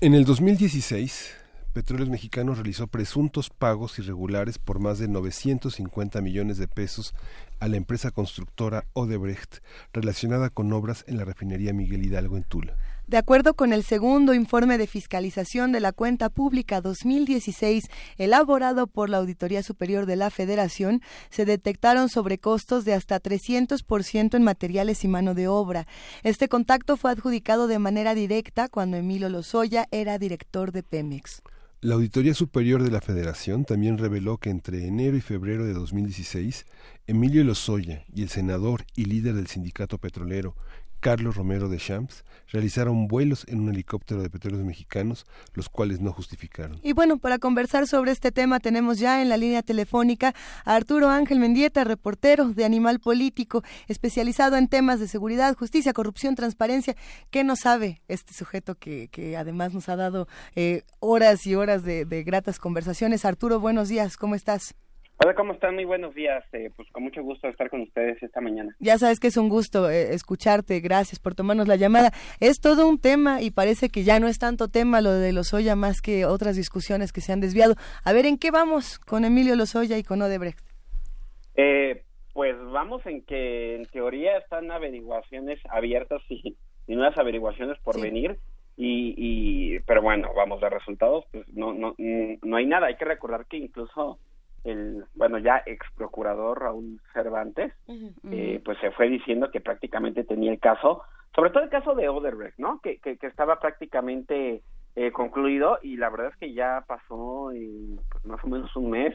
En 0.00 0.14
el 0.14 0.24
2016, 0.24 1.34
Petróleos 1.74 2.08
Mexicanos 2.08 2.56
realizó 2.56 2.86
presuntos 2.86 3.50
pagos 3.50 3.98
irregulares 3.98 4.58
por 4.58 4.78
más 4.78 4.98
de 4.98 5.08
950 5.08 6.22
millones 6.22 6.56
de 6.56 6.68
pesos 6.68 7.14
a 7.60 7.68
la 7.68 7.78
empresa 7.78 8.10
constructora 8.10 8.84
Odebrecht 8.94 9.62
relacionada 9.92 10.50
con 10.50 10.72
obras 10.72 11.04
en 11.06 11.16
la 11.16 11.24
refinería 11.24 11.72
Miguel 11.72 12.04
Hidalgo 12.04 12.36
en 12.36 12.44
Tula. 12.44 12.76
De 13.12 13.18
acuerdo 13.18 13.52
con 13.52 13.74
el 13.74 13.82
segundo 13.84 14.32
informe 14.32 14.78
de 14.78 14.86
fiscalización 14.86 15.70
de 15.70 15.80
la 15.80 15.92
cuenta 15.92 16.30
pública 16.30 16.80
2016 16.80 17.84
elaborado 18.16 18.86
por 18.86 19.10
la 19.10 19.18
Auditoría 19.18 19.62
Superior 19.62 20.06
de 20.06 20.16
la 20.16 20.30
Federación, 20.30 21.02
se 21.28 21.44
detectaron 21.44 22.08
sobrecostos 22.08 22.86
de 22.86 22.94
hasta 22.94 23.20
300% 23.20 24.34
en 24.34 24.42
materiales 24.42 25.04
y 25.04 25.08
mano 25.08 25.34
de 25.34 25.46
obra. 25.46 25.86
Este 26.22 26.48
contacto 26.48 26.96
fue 26.96 27.10
adjudicado 27.10 27.66
de 27.66 27.78
manera 27.78 28.14
directa 28.14 28.70
cuando 28.70 28.96
Emilio 28.96 29.28
Lozoya 29.28 29.88
era 29.90 30.18
director 30.18 30.72
de 30.72 30.82
Pemex. 30.82 31.42
La 31.82 31.96
Auditoría 31.96 32.32
Superior 32.32 32.82
de 32.82 32.92
la 32.92 33.00
Federación 33.00 33.64
también 33.64 33.98
reveló 33.98 34.38
que 34.38 34.50
entre 34.50 34.86
enero 34.86 35.16
y 35.16 35.20
febrero 35.20 35.66
de 35.66 35.74
2016, 35.74 36.64
Emilio 37.08 37.42
Lozoya 37.42 38.04
y 38.14 38.22
el 38.22 38.28
senador 38.28 38.84
y 38.94 39.06
líder 39.06 39.34
del 39.34 39.48
sindicato 39.48 39.98
petrolero, 39.98 40.54
Carlos 41.02 41.34
Romero 41.34 41.68
de 41.68 41.78
Champs, 41.78 42.24
realizaron 42.52 43.08
vuelos 43.08 43.44
en 43.48 43.58
un 43.58 43.70
helicóptero 43.70 44.22
de 44.22 44.30
petróleos 44.30 44.64
mexicanos, 44.64 45.26
los 45.52 45.68
cuales 45.68 46.00
no 46.00 46.12
justificaron. 46.12 46.78
Y 46.80 46.92
bueno, 46.92 47.18
para 47.18 47.40
conversar 47.40 47.88
sobre 47.88 48.12
este 48.12 48.30
tema 48.30 48.60
tenemos 48.60 49.00
ya 49.00 49.20
en 49.20 49.28
la 49.28 49.36
línea 49.36 49.62
telefónica 49.64 50.32
a 50.64 50.76
Arturo 50.76 51.10
Ángel 51.10 51.40
Mendieta, 51.40 51.82
reportero 51.82 52.50
de 52.50 52.64
Animal 52.64 53.00
Político, 53.00 53.64
especializado 53.88 54.56
en 54.56 54.68
temas 54.68 55.00
de 55.00 55.08
seguridad, 55.08 55.56
justicia, 55.56 55.92
corrupción, 55.92 56.36
transparencia. 56.36 56.94
¿Qué 57.32 57.42
no 57.42 57.56
sabe 57.56 58.00
este 58.06 58.32
sujeto 58.32 58.76
que, 58.76 59.08
que 59.08 59.36
además 59.36 59.74
nos 59.74 59.88
ha 59.88 59.96
dado 59.96 60.28
eh, 60.54 60.84
horas 61.00 61.44
y 61.48 61.56
horas 61.56 61.82
de 61.82 62.22
gratas 62.24 62.60
conversaciones? 62.60 63.24
Arturo, 63.24 63.58
buenos 63.58 63.88
días, 63.88 64.16
¿cómo 64.16 64.36
estás? 64.36 64.76
Hola, 65.18 65.34
¿cómo 65.34 65.52
están? 65.52 65.74
Muy 65.76 65.84
buenos 65.84 66.14
días. 66.14 66.44
Eh, 66.52 66.70
pues 66.74 66.90
con 66.90 67.04
mucho 67.04 67.22
gusto 67.22 67.46
estar 67.48 67.70
con 67.70 67.82
ustedes 67.82 68.20
esta 68.22 68.40
mañana. 68.40 68.74
Ya 68.80 68.98
sabes 68.98 69.20
que 69.20 69.28
es 69.28 69.36
un 69.36 69.48
gusto 69.48 69.88
eh, 69.88 70.14
escucharte. 70.14 70.80
Gracias 70.80 71.20
por 71.20 71.34
tomarnos 71.34 71.68
la 71.68 71.76
llamada. 71.76 72.10
Es 72.40 72.60
todo 72.60 72.88
un 72.88 72.98
tema 72.98 73.40
y 73.40 73.50
parece 73.50 73.88
que 73.88 74.02
ya 74.02 74.18
no 74.18 74.26
es 74.26 74.38
tanto 74.38 74.68
tema 74.68 75.00
lo 75.00 75.12
de 75.12 75.32
Lozoya 75.32 75.76
más 75.76 76.02
que 76.02 76.24
otras 76.26 76.56
discusiones 76.56 77.12
que 77.12 77.20
se 77.20 77.32
han 77.32 77.40
desviado. 77.40 77.74
A 78.04 78.12
ver, 78.12 78.26
¿en 78.26 78.36
qué 78.36 78.50
vamos 78.50 78.98
con 78.98 79.24
Emilio 79.24 79.54
Lozoya 79.54 79.96
y 79.96 80.02
con 80.02 80.22
Odebrecht? 80.22 80.58
Eh, 81.54 82.02
pues 82.32 82.56
vamos 82.72 83.04
en 83.06 83.22
que 83.22 83.76
en 83.76 83.86
teoría 83.86 84.38
están 84.38 84.72
averiguaciones 84.72 85.60
abiertas 85.68 86.22
y, 86.30 86.56
y 86.88 86.96
nuevas 86.96 87.16
averiguaciones 87.16 87.78
por 87.80 88.00
venir. 88.00 88.38
Y, 88.76 89.14
y, 89.16 89.80
pero 89.80 90.02
bueno, 90.02 90.32
vamos, 90.34 90.60
de 90.60 90.70
resultados, 90.70 91.26
pues 91.30 91.46
no, 91.54 91.74
no, 91.74 91.94
no 91.98 92.56
hay 92.56 92.66
nada. 92.66 92.86
Hay 92.86 92.96
que 92.96 93.04
recordar 93.04 93.46
que 93.46 93.58
incluso 93.58 94.18
el 94.64 95.04
bueno 95.14 95.38
ya 95.38 95.62
ex 95.66 95.84
procurador 95.96 96.60
Raúl 96.60 97.00
Cervantes 97.12 97.72
eh, 98.30 98.60
pues 98.64 98.78
se 98.78 98.90
fue 98.92 99.08
diciendo 99.08 99.50
que 99.50 99.60
prácticamente 99.60 100.24
tenía 100.24 100.52
el 100.52 100.60
caso 100.60 101.02
sobre 101.34 101.50
todo 101.50 101.62
el 101.64 101.70
caso 101.70 101.94
de 101.94 102.08
Odebrecht 102.08 102.58
no 102.58 102.80
que, 102.80 102.98
que, 102.98 103.18
estaba 103.26 103.58
prácticamente 103.58 104.62
eh, 104.94 105.12
concluido 105.12 105.78
y 105.82 105.96
la 105.96 106.10
verdad 106.10 106.28
es 106.28 106.36
que 106.36 106.52
ya 106.52 106.84
pasó 106.86 107.50
pues, 107.50 108.24
más 108.24 108.42
o 108.44 108.48
menos 108.48 108.74
un 108.76 108.90
mes 108.90 109.14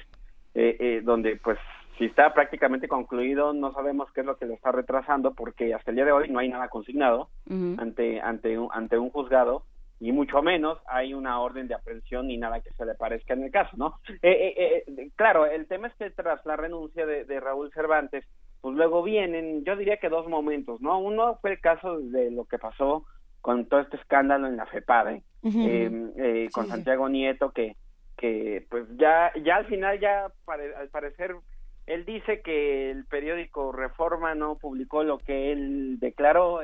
eh, 0.54 1.02
donde 1.04 1.38
pues 1.38 1.60
si 1.98 2.06
está 2.06 2.34
prácticamente 2.34 2.88
concluido 2.88 3.54
no 3.54 3.72
sabemos 3.74 4.12
qué 4.12 4.22
es 4.22 4.26
lo 4.26 4.38
que 4.38 4.46
lo 4.46 4.54
está 4.54 4.72
retrasando 4.72 5.34
porque 5.34 5.74
hasta 5.74 5.92
el 5.92 5.96
día 5.96 6.06
de 6.06 6.12
hoy 6.12 6.30
no 6.30 6.40
hay 6.40 6.50
nada 6.50 6.68
consignado 6.68 7.30
ante 7.78 8.20
ante 8.22 8.58
un, 8.58 8.70
ante 8.72 8.98
un 8.98 9.12
juzgado 9.12 9.64
y 10.00 10.12
mucho 10.12 10.42
menos 10.42 10.78
hay 10.88 11.14
una 11.14 11.40
orden 11.40 11.68
de 11.68 11.74
aprehensión 11.74 12.28
ni 12.28 12.38
nada 12.38 12.62
que 12.62 12.72
se 12.72 12.86
le 12.86 12.94
parezca 12.94 13.34
en 13.34 13.44
el 13.44 13.52
caso, 13.52 13.76
¿no? 13.78 14.00
Eh, 14.22 14.54
eh, 14.58 14.84
eh, 14.86 15.10
claro, 15.16 15.46
el 15.46 15.68
tema 15.68 15.88
es 15.88 15.96
que 15.96 16.12
tras 16.12 16.46
la 16.46 16.56
renuncia 16.56 17.06
de, 17.06 17.40
Raúl 17.40 17.72
Cervantes, 17.74 18.24
pues 18.62 18.76
luego 18.76 19.02
vienen, 19.04 19.64
yo 19.64 19.76
diría 19.76 19.98
que 19.98 20.10
dos 20.10 20.28
momentos, 20.28 20.82
¿no? 20.82 21.00
Uno 21.00 21.38
fue 21.42 21.54
el 21.54 21.62
caso 21.62 22.00
de 22.00 22.32
lo 22.32 22.46
que 22.46 22.60
pasó 22.60 23.06
con 23.42 23.66
todo 23.66 23.80
este 23.80 23.98
escándalo 23.98 24.48
en 24.48 24.58
la 24.58 24.66
FEPADE, 24.66 25.24
con 26.54 26.68
Santiago 26.68 27.10
Nieto, 27.10 27.52
que, 27.52 27.76
que 28.18 28.66
pues 28.70 28.86
ya, 28.98 29.32
ya 29.44 29.58
al 29.58 29.66
final 29.66 30.00
ya 30.00 30.26
al 30.48 30.90
parecer 30.90 31.36
él 31.86 32.04
dice 32.04 32.42
que 32.42 32.92
el 32.92 33.06
periódico 33.06 33.72
Reforma 33.72 34.36
no 34.36 34.58
publicó 34.58 35.04
lo 35.04 35.20
que 35.20 35.54
él 35.54 35.98
declaró, 36.00 36.60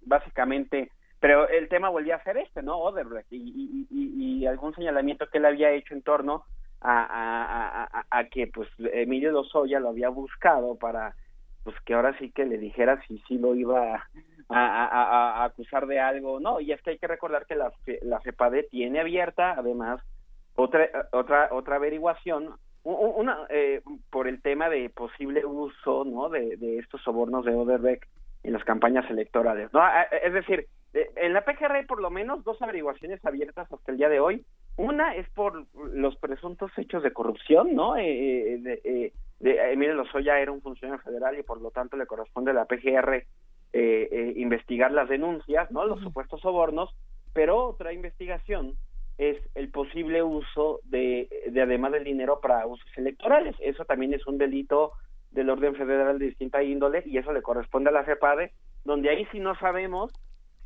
básicamente 0.00 0.90
pero 1.20 1.48
el 1.48 1.68
tema 1.68 1.88
volvía 1.88 2.16
a 2.16 2.24
ser 2.24 2.36
este, 2.36 2.62
¿no? 2.62 2.78
Odebrecht 2.78 3.28
y, 3.30 4.46
algún 4.46 4.74
señalamiento 4.74 5.26
que 5.26 5.38
él 5.38 5.46
había 5.46 5.72
hecho 5.72 5.92
en 5.92 6.02
torno 6.02 6.44
a, 6.80 8.04
a, 8.10 8.24
que 8.24 8.46
pues 8.46 8.68
Emilio 8.78 9.32
Lozoya 9.32 9.80
lo 9.80 9.88
había 9.88 10.08
buscado 10.08 10.76
para 10.76 11.14
pues 11.64 11.74
que 11.84 11.94
ahora 11.94 12.16
sí 12.18 12.30
que 12.30 12.44
le 12.44 12.58
dijera 12.58 13.02
si 13.08 13.18
sí 13.26 13.38
lo 13.38 13.56
iba 13.56 14.06
a, 14.48 15.44
acusar 15.44 15.88
de 15.88 15.98
algo 15.98 16.38
no 16.38 16.60
y 16.60 16.70
es 16.70 16.80
que 16.82 16.90
hay 16.90 16.98
que 16.98 17.08
recordar 17.08 17.46
que 17.46 17.56
la, 17.56 17.72
la 18.02 18.20
CEPADE 18.20 18.64
tiene 18.64 19.00
abierta 19.00 19.54
además 19.58 20.00
otra 20.54 20.88
otra 21.10 21.48
otra 21.50 21.76
averiguación 21.76 22.54
una 22.84 23.46
eh, 23.48 23.82
por 24.10 24.28
el 24.28 24.40
tema 24.40 24.68
de 24.68 24.88
posible 24.90 25.44
uso 25.44 26.04
no 26.04 26.28
de, 26.28 26.56
de 26.56 26.78
estos 26.78 27.02
sobornos 27.02 27.44
de 27.44 27.54
Odebrecht 27.54 28.04
en 28.44 28.52
las 28.52 28.62
campañas 28.62 29.10
electorales 29.10 29.72
no 29.72 29.82
es 30.22 30.32
decir 30.32 30.68
en 31.16 31.32
la 31.32 31.44
PGR 31.44 31.72
hay 31.72 31.84
por 31.84 32.00
lo 32.00 32.10
menos 32.10 32.44
dos 32.44 32.60
averiguaciones 32.62 33.24
abiertas 33.24 33.70
hasta 33.70 33.92
el 33.92 33.98
día 33.98 34.08
de 34.08 34.20
hoy. 34.20 34.44
Una 34.76 35.14
es 35.14 35.28
por 35.30 35.66
los 35.74 36.16
presuntos 36.16 36.70
hechos 36.76 37.02
de 37.02 37.12
corrupción, 37.12 37.74
¿no? 37.74 37.96
Eh, 37.96 38.54
eh 38.54 38.58
de, 38.58 38.80
eh, 38.84 39.12
de, 39.40 39.72
Emilio 39.72 39.94
Lozoya 39.94 40.38
era 40.38 40.52
un 40.52 40.62
funcionario 40.62 41.02
federal 41.02 41.38
y 41.38 41.42
por 41.42 41.60
lo 41.60 41.70
tanto 41.70 41.96
le 41.96 42.06
corresponde 42.06 42.50
a 42.50 42.54
la 42.54 42.66
PGR 42.66 43.24
eh, 43.72 44.32
investigar 44.36 44.92
las 44.92 45.08
denuncias, 45.08 45.70
¿no? 45.70 45.86
Los 45.86 46.00
supuestos 46.00 46.40
sobornos, 46.40 46.94
pero 47.32 47.66
otra 47.66 47.92
investigación 47.92 48.74
es 49.18 49.38
el 49.54 49.70
posible 49.70 50.22
uso 50.22 50.80
de, 50.84 51.28
de 51.50 51.62
además 51.62 51.92
del 51.92 52.04
dinero 52.04 52.40
para 52.40 52.66
usos 52.66 52.88
electorales. 52.96 53.56
Eso 53.60 53.84
también 53.84 54.12
es 54.12 54.26
un 54.26 54.38
delito 54.38 54.92
del 55.30 55.50
orden 55.50 55.74
federal 55.74 56.18
de 56.18 56.26
distinta 56.26 56.62
índole 56.62 57.02
y 57.06 57.18
eso 57.18 57.32
le 57.32 57.42
corresponde 57.42 57.90
a 57.90 57.92
la 57.92 58.04
CEPADE, 58.04 58.52
donde 58.84 59.10
ahí 59.10 59.26
sí 59.32 59.40
no 59.40 59.58
sabemos 59.58 60.12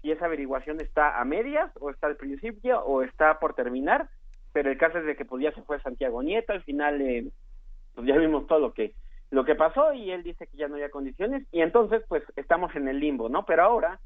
y 0.02 0.12
esa 0.12 0.26
averiguación 0.26 0.80
está 0.80 1.20
a 1.20 1.24
medias 1.24 1.70
o 1.80 1.90
está 1.90 2.06
al 2.06 2.16
principio 2.16 2.80
o 2.80 3.02
está 3.02 3.38
por 3.38 3.54
terminar, 3.54 4.08
pero 4.52 4.70
el 4.70 4.78
caso 4.78 4.98
es 4.98 5.06
de 5.06 5.16
que 5.16 5.24
pues 5.24 5.42
ya 5.42 5.52
se 5.52 5.62
fue 5.62 5.80
Santiago 5.80 6.22
Nieto, 6.22 6.52
al 6.52 6.62
final 6.62 7.00
eh, 7.00 7.26
pues 7.94 8.06
ya 8.06 8.16
vimos 8.16 8.46
todo 8.46 8.58
lo 8.58 8.72
que 8.72 8.92
lo 9.30 9.44
que 9.44 9.54
pasó 9.54 9.92
y 9.92 10.10
él 10.10 10.24
dice 10.24 10.48
que 10.48 10.56
ya 10.56 10.66
no 10.66 10.74
había 10.74 10.90
condiciones 10.90 11.46
y 11.52 11.60
entonces 11.60 12.02
pues 12.08 12.24
estamos 12.34 12.74
en 12.74 12.88
el 12.88 12.98
limbo, 12.98 13.28
¿no? 13.28 13.44
Pero 13.44 13.62
ahora 13.62 14.00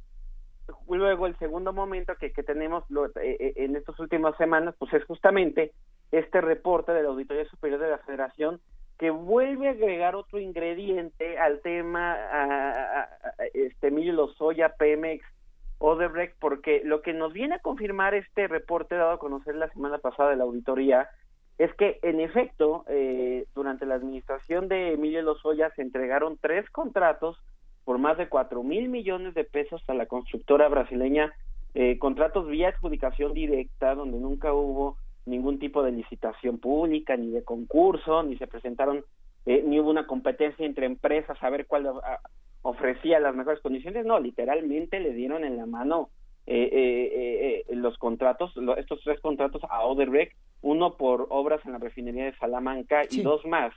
luego 0.88 1.26
el 1.26 1.36
segundo 1.38 1.72
momento 1.72 2.14
que, 2.16 2.32
que 2.32 2.42
tenemos 2.42 2.84
lo, 2.90 3.06
eh, 3.06 3.12
eh, 3.22 3.52
en 3.56 3.76
estas 3.76 3.98
últimas 3.98 4.36
semanas 4.36 4.74
pues 4.78 4.92
es 4.92 5.04
justamente 5.04 5.72
este 6.10 6.40
reporte 6.40 6.92
de 6.92 7.02
la 7.02 7.08
Auditoría 7.08 7.44
Superior 7.46 7.80
de 7.80 7.90
la 7.90 7.98
Federación 7.98 8.60
que 8.98 9.10
vuelve 9.10 9.68
a 9.68 9.72
agregar 9.72 10.14
otro 10.14 10.38
ingrediente 10.38 11.38
al 11.38 11.60
tema 11.60 12.14
a, 12.14 13.08
este 13.52 13.88
Emilio 13.88 14.12
Lozoya, 14.12 14.70
Pemex, 14.78 15.24
Odebrecht, 15.84 16.34
porque 16.40 16.80
lo 16.82 17.02
que 17.02 17.12
nos 17.12 17.32
viene 17.34 17.56
a 17.56 17.58
confirmar 17.58 18.14
este 18.14 18.48
reporte 18.48 18.94
dado 18.94 19.12
a 19.12 19.18
conocer 19.18 19.54
la 19.54 19.68
semana 19.68 19.98
pasada 19.98 20.30
de 20.30 20.36
la 20.36 20.44
auditoría 20.44 21.10
es 21.58 21.72
que, 21.74 21.98
en 22.02 22.20
efecto, 22.20 22.84
eh, 22.88 23.44
durante 23.54 23.84
la 23.84 23.94
administración 23.94 24.68
de 24.68 24.94
Emilio 24.94 25.20
Lozoya 25.20 25.70
se 25.76 25.82
entregaron 25.82 26.38
tres 26.40 26.68
contratos 26.70 27.38
por 27.84 27.98
más 27.98 28.16
de 28.16 28.30
cuatro 28.30 28.62
mil 28.62 28.88
millones 28.88 29.34
de 29.34 29.44
pesos 29.44 29.82
a 29.88 29.94
la 29.94 30.06
constructora 30.06 30.68
brasileña 30.68 31.34
eh, 31.74 31.98
contratos 31.98 32.46
vía 32.46 32.68
adjudicación 32.68 33.34
directa, 33.34 33.94
donde 33.94 34.18
nunca 34.18 34.54
hubo 34.54 34.96
ningún 35.26 35.58
tipo 35.58 35.82
de 35.82 35.92
licitación 35.92 36.58
pública, 36.58 37.16
ni 37.16 37.30
de 37.30 37.44
concurso, 37.44 38.22
ni 38.22 38.38
se 38.38 38.46
presentaron, 38.46 39.04
eh, 39.44 39.62
ni 39.66 39.80
hubo 39.80 39.90
una 39.90 40.06
competencia 40.06 40.64
entre 40.64 40.86
empresas 40.86 41.36
a 41.42 41.50
ver 41.50 41.66
cuál 41.66 41.88
ah, 41.88 42.20
ofrecía 42.64 43.20
las 43.20 43.36
mejores 43.36 43.60
condiciones, 43.60 44.06
no, 44.06 44.18
literalmente 44.18 44.98
le 44.98 45.12
dieron 45.12 45.44
en 45.44 45.58
la 45.58 45.66
mano 45.66 46.08
eh, 46.46 46.70
eh, 46.72 47.64
eh, 47.68 47.76
los 47.76 47.98
contratos, 47.98 48.54
estos 48.78 49.02
tres 49.04 49.20
contratos 49.20 49.62
a 49.68 49.84
Oderbeck, 49.84 50.34
uno 50.62 50.96
por 50.96 51.26
obras 51.28 51.60
en 51.66 51.72
la 51.72 51.78
refinería 51.78 52.24
de 52.24 52.36
Salamanca 52.38 53.02
y 53.10 53.20
dos 53.20 53.44
más 53.44 53.74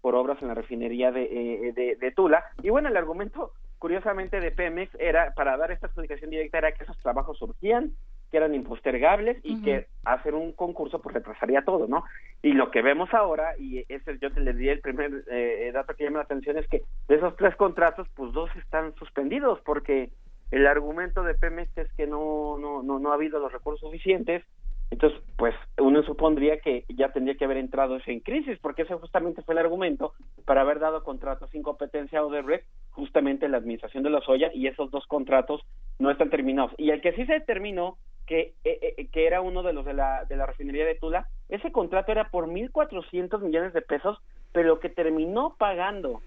por 0.00 0.14
obras 0.14 0.40
en 0.40 0.48
la 0.48 0.54
refinería 0.54 1.12
de, 1.12 1.72
de, 1.76 1.96
de, 1.96 2.10
Tula. 2.12 2.42
Y 2.62 2.70
bueno, 2.70 2.88
el 2.88 2.96
argumento, 2.96 3.52
curiosamente, 3.78 4.40
de 4.40 4.50
Pemex 4.50 4.90
era, 4.98 5.34
para 5.34 5.58
dar 5.58 5.70
esta 5.70 5.88
adjudicación 5.88 6.30
directa, 6.30 6.56
era 6.56 6.72
que 6.72 6.84
esos 6.84 6.96
trabajos 6.98 7.36
surgían, 7.36 7.92
que 8.30 8.36
eran 8.36 8.54
impostergables 8.54 9.38
y 9.42 9.62
que 9.62 9.86
hacer 10.04 10.34
un 10.34 10.52
concurso 10.52 11.00
pues 11.00 11.14
retrasaría 11.14 11.62
todo, 11.62 11.86
¿no? 11.86 12.04
Y 12.42 12.52
lo 12.52 12.70
que 12.70 12.82
vemos 12.82 13.12
ahora, 13.12 13.56
y 13.58 13.84
ese 13.88 14.18
yo 14.20 14.30
te 14.30 14.40
le 14.40 14.54
di 14.54 14.68
el 14.68 14.80
primer 14.80 15.24
dato 15.72 15.94
que 15.94 16.04
llama 16.04 16.18
la 16.18 16.24
atención, 16.24 16.56
es 16.56 16.66
que 16.68 16.82
de 17.08 17.16
esos 17.16 17.36
tres 17.36 17.56
contratos, 17.56 18.08
pues 18.14 18.32
dos 18.32 18.50
están 18.56 18.94
suspendidos 18.94 19.60
porque 19.62 20.10
el 20.50 20.66
argumento 20.66 21.22
de 21.22 21.34
Pemex 21.34 21.76
es 21.78 21.92
que 21.92 22.06
no, 22.06 22.58
no, 22.58 22.82
no, 22.82 22.98
no 22.98 23.12
ha 23.12 23.14
habido 23.14 23.38
los 23.38 23.52
recursos 23.52 23.88
suficientes, 23.88 24.44
entonces, 24.90 25.20
pues 25.36 25.54
uno 25.78 26.02
supondría 26.02 26.58
que 26.58 26.84
ya 26.88 27.12
tendría 27.12 27.36
que 27.36 27.44
haber 27.44 27.58
entrado 27.58 27.96
ese 27.96 28.10
en 28.10 28.20
crisis, 28.20 28.58
porque 28.60 28.82
ese 28.82 28.94
justamente 28.94 29.42
fue 29.42 29.54
el 29.54 29.58
argumento 29.58 30.12
para 30.44 30.62
haber 30.62 30.80
dado 30.80 31.04
contratos 31.04 31.48
sin 31.50 31.62
competencia 31.62 32.18
a 32.18 32.26
Odebrecht, 32.26 32.66
justamente 32.90 33.48
la 33.48 33.58
administración 33.58 34.02
de 34.02 34.10
la 34.10 34.20
soya, 34.20 34.50
y 34.52 34.66
esos 34.66 34.90
dos 34.90 35.06
contratos 35.06 35.62
no 36.00 36.10
están 36.10 36.28
terminados. 36.28 36.72
Y 36.76 36.90
el 36.90 37.00
que 37.00 37.12
sí 37.12 37.24
se 37.24 37.34
determinó 37.34 37.98
que, 38.26 38.54
eh, 38.64 38.94
eh, 38.96 39.08
que 39.12 39.26
era 39.26 39.40
uno 39.40 39.62
de 39.62 39.72
los 39.72 39.84
de 39.84 39.94
la, 39.94 40.24
de 40.24 40.36
la 40.36 40.46
refinería 40.46 40.84
de 40.84 40.96
Tula, 40.96 41.28
ese 41.48 41.70
contrato 41.70 42.10
era 42.10 42.28
por 42.30 42.48
1.400 42.48 43.40
millones 43.40 43.72
de 43.72 43.82
pesos, 43.82 44.18
pero 44.52 44.68
lo 44.68 44.80
que 44.80 44.88
terminó 44.88 45.54
pagando 45.56 46.20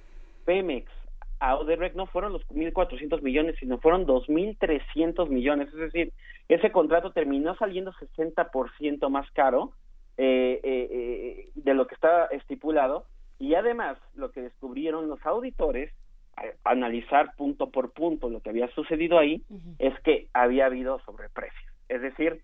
Pemex 0.45 0.89
a 1.43 1.57
Odebrecht 1.57 1.95
no 1.97 2.05
fueron 2.05 2.31
los 2.31 2.47
1.400 2.47 3.21
millones, 3.21 3.57
sino 3.59 3.77
fueron 3.79 4.07
2.300 4.07 5.27
millones. 5.27 5.67
Es 5.73 5.79
decir, 5.79 6.13
ese 6.47 6.71
contrato 6.71 7.11
terminó 7.11 7.53
saliendo 7.55 7.91
60% 7.91 9.09
más 9.09 9.29
caro 9.31 9.73
eh, 10.15 10.61
eh, 10.63 10.87
eh, 10.89 11.49
de 11.53 11.73
lo 11.73 11.85
que 11.85 11.95
estaba 11.95 12.27
estipulado. 12.27 13.07
Y 13.39 13.55
además, 13.55 13.97
lo 14.15 14.31
que 14.31 14.41
descubrieron 14.41 15.09
los 15.09 15.23
auditores, 15.25 15.93
analizar 16.63 17.35
punto 17.35 17.71
por 17.71 17.91
punto 17.91 18.29
lo 18.29 18.39
que 18.39 18.49
había 18.49 18.69
sucedido 18.69 19.19
ahí, 19.19 19.43
es 19.79 19.99
que 19.99 20.29
había 20.31 20.67
habido 20.67 20.99
sobreprecios. 20.99 21.73
Es 21.89 22.01
decir, 22.01 22.41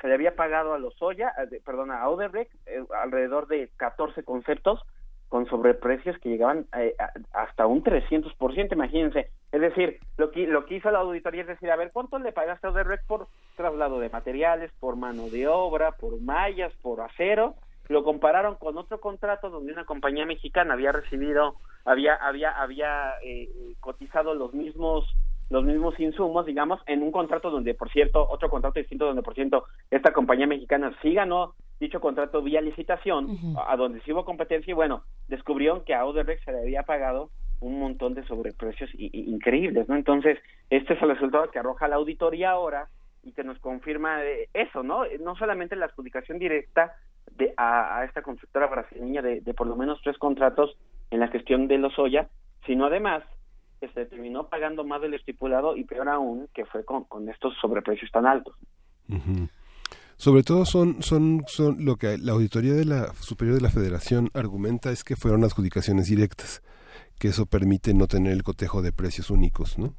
se 0.00 0.08
le 0.08 0.14
había 0.14 0.34
pagado 0.34 0.72
a 0.72 0.78
los 0.78 1.00
Oya, 1.02 1.34
perdón, 1.62 1.90
a 1.90 2.08
Odebrecht 2.08 2.52
alrededor 3.02 3.48
de 3.48 3.68
14 3.76 4.22
conceptos 4.22 4.80
con 5.34 5.46
sobreprecios 5.46 6.16
que 6.20 6.28
llegaban 6.28 6.66
eh, 6.78 6.94
hasta 7.32 7.66
un 7.66 7.82
300%, 7.82 8.72
imagínense. 8.72 9.30
Es 9.50 9.60
decir, 9.60 9.98
lo 10.16 10.30
que, 10.30 10.46
lo 10.46 10.64
que 10.64 10.76
hizo 10.76 10.92
la 10.92 11.00
auditoría 11.00 11.40
es 11.40 11.48
decir, 11.48 11.72
a 11.72 11.76
ver, 11.76 11.90
¿cuánto 11.92 12.20
le 12.20 12.30
pagaste 12.30 12.68
a 12.68 12.70
Odebrecht 12.70 13.04
por 13.08 13.26
traslado 13.56 13.98
de 13.98 14.10
materiales, 14.10 14.70
por 14.78 14.94
mano 14.94 15.28
de 15.28 15.48
obra, 15.48 15.90
por 15.90 16.20
mallas, 16.20 16.72
por 16.82 17.00
acero? 17.00 17.56
Lo 17.88 18.04
compararon 18.04 18.54
con 18.54 18.78
otro 18.78 19.00
contrato 19.00 19.50
donde 19.50 19.72
una 19.72 19.84
compañía 19.84 20.24
mexicana 20.24 20.74
había 20.74 20.92
recibido, 20.92 21.56
había, 21.84 22.14
había, 22.14 22.52
había 22.52 23.14
eh, 23.24 23.48
cotizado 23.80 24.34
los 24.34 24.54
mismos 24.54 25.04
los 25.50 25.64
mismos 25.64 25.98
insumos, 26.00 26.46
digamos, 26.46 26.80
en 26.86 27.02
un 27.02 27.12
contrato 27.12 27.50
donde, 27.50 27.74
por 27.74 27.90
cierto, 27.90 28.26
otro 28.28 28.48
contrato 28.48 28.78
distinto 28.78 29.06
donde, 29.06 29.22
por 29.22 29.34
cierto, 29.34 29.64
esta 29.90 30.12
compañía 30.12 30.46
mexicana 30.46 30.96
sí 31.02 31.12
ganó 31.14 31.54
dicho 31.80 32.00
contrato 32.00 32.42
vía 32.42 32.60
licitación, 32.60 33.38
a 33.66 33.76
donde 33.76 34.00
sí 34.02 34.12
hubo 34.12 34.24
competencia, 34.24 34.70
y 34.70 34.74
bueno, 34.74 35.02
descubrieron 35.28 35.84
que 35.84 35.94
a 35.94 36.04
Odebrecht 36.06 36.44
se 36.44 36.52
le 36.52 36.60
había 36.60 36.82
pagado 36.84 37.30
un 37.60 37.78
montón 37.78 38.14
de 38.14 38.24
sobreprecios 38.24 38.90
increíbles, 38.94 39.88
¿no? 39.88 39.96
Entonces, 39.96 40.38
este 40.70 40.94
es 40.94 41.02
el 41.02 41.10
resultado 41.10 41.50
que 41.50 41.58
arroja 41.58 41.88
la 41.88 41.96
auditoría 41.96 42.50
ahora 42.50 42.88
y 43.22 43.32
que 43.32 43.44
nos 43.44 43.58
confirma 43.58 44.20
eso, 44.52 44.82
¿no? 44.82 45.04
No 45.20 45.36
solamente 45.36 45.76
la 45.76 45.86
adjudicación 45.86 46.38
directa 46.38 46.94
de 47.32 47.54
a, 47.56 48.04
esta 48.04 48.22
constructora 48.22 48.66
brasileña 48.66 49.22
de, 49.22 49.40
de, 49.40 49.54
por 49.54 49.66
lo 49.66 49.76
menos 49.76 50.00
tres 50.02 50.18
contratos 50.18 50.76
en 51.10 51.20
la 51.20 51.28
gestión 51.28 51.68
de 51.68 51.78
los 51.78 51.98
Oya, 51.98 52.28
sino 52.66 52.86
además 52.86 53.24
que 53.80 53.88
se 53.88 54.06
terminó 54.06 54.48
pagando 54.48 54.84
más 54.84 55.00
del 55.00 55.14
estipulado 55.14 55.76
y 55.76 55.84
peor 55.84 56.08
aún 56.08 56.48
que 56.54 56.64
fue 56.64 56.84
con, 56.84 57.04
con 57.04 57.28
estos 57.28 57.54
sobreprecios 57.60 58.10
tan 58.10 58.26
altos. 58.26 58.54
Sobre 60.16 60.42
todo 60.42 60.64
son, 60.64 61.02
son, 61.02 61.44
son 61.46 61.84
lo 61.84 61.96
que 61.96 62.18
la 62.18 62.32
auditoría 62.32 62.74
de 62.74 62.84
la 62.84 63.12
superior 63.14 63.56
de 63.56 63.62
la 63.62 63.70
Federación 63.70 64.30
argumenta 64.32 64.90
es 64.90 65.04
que 65.04 65.16
fueron 65.16 65.44
adjudicaciones 65.44 66.06
directas, 66.06 66.62
que 67.18 67.28
eso 67.28 67.46
permite 67.46 67.94
no 67.94 68.06
tener 68.06 68.32
el 68.32 68.42
cotejo 68.42 68.80
de 68.80 68.92
precios 68.92 69.30
únicos, 69.30 69.78
¿no? 69.78 69.94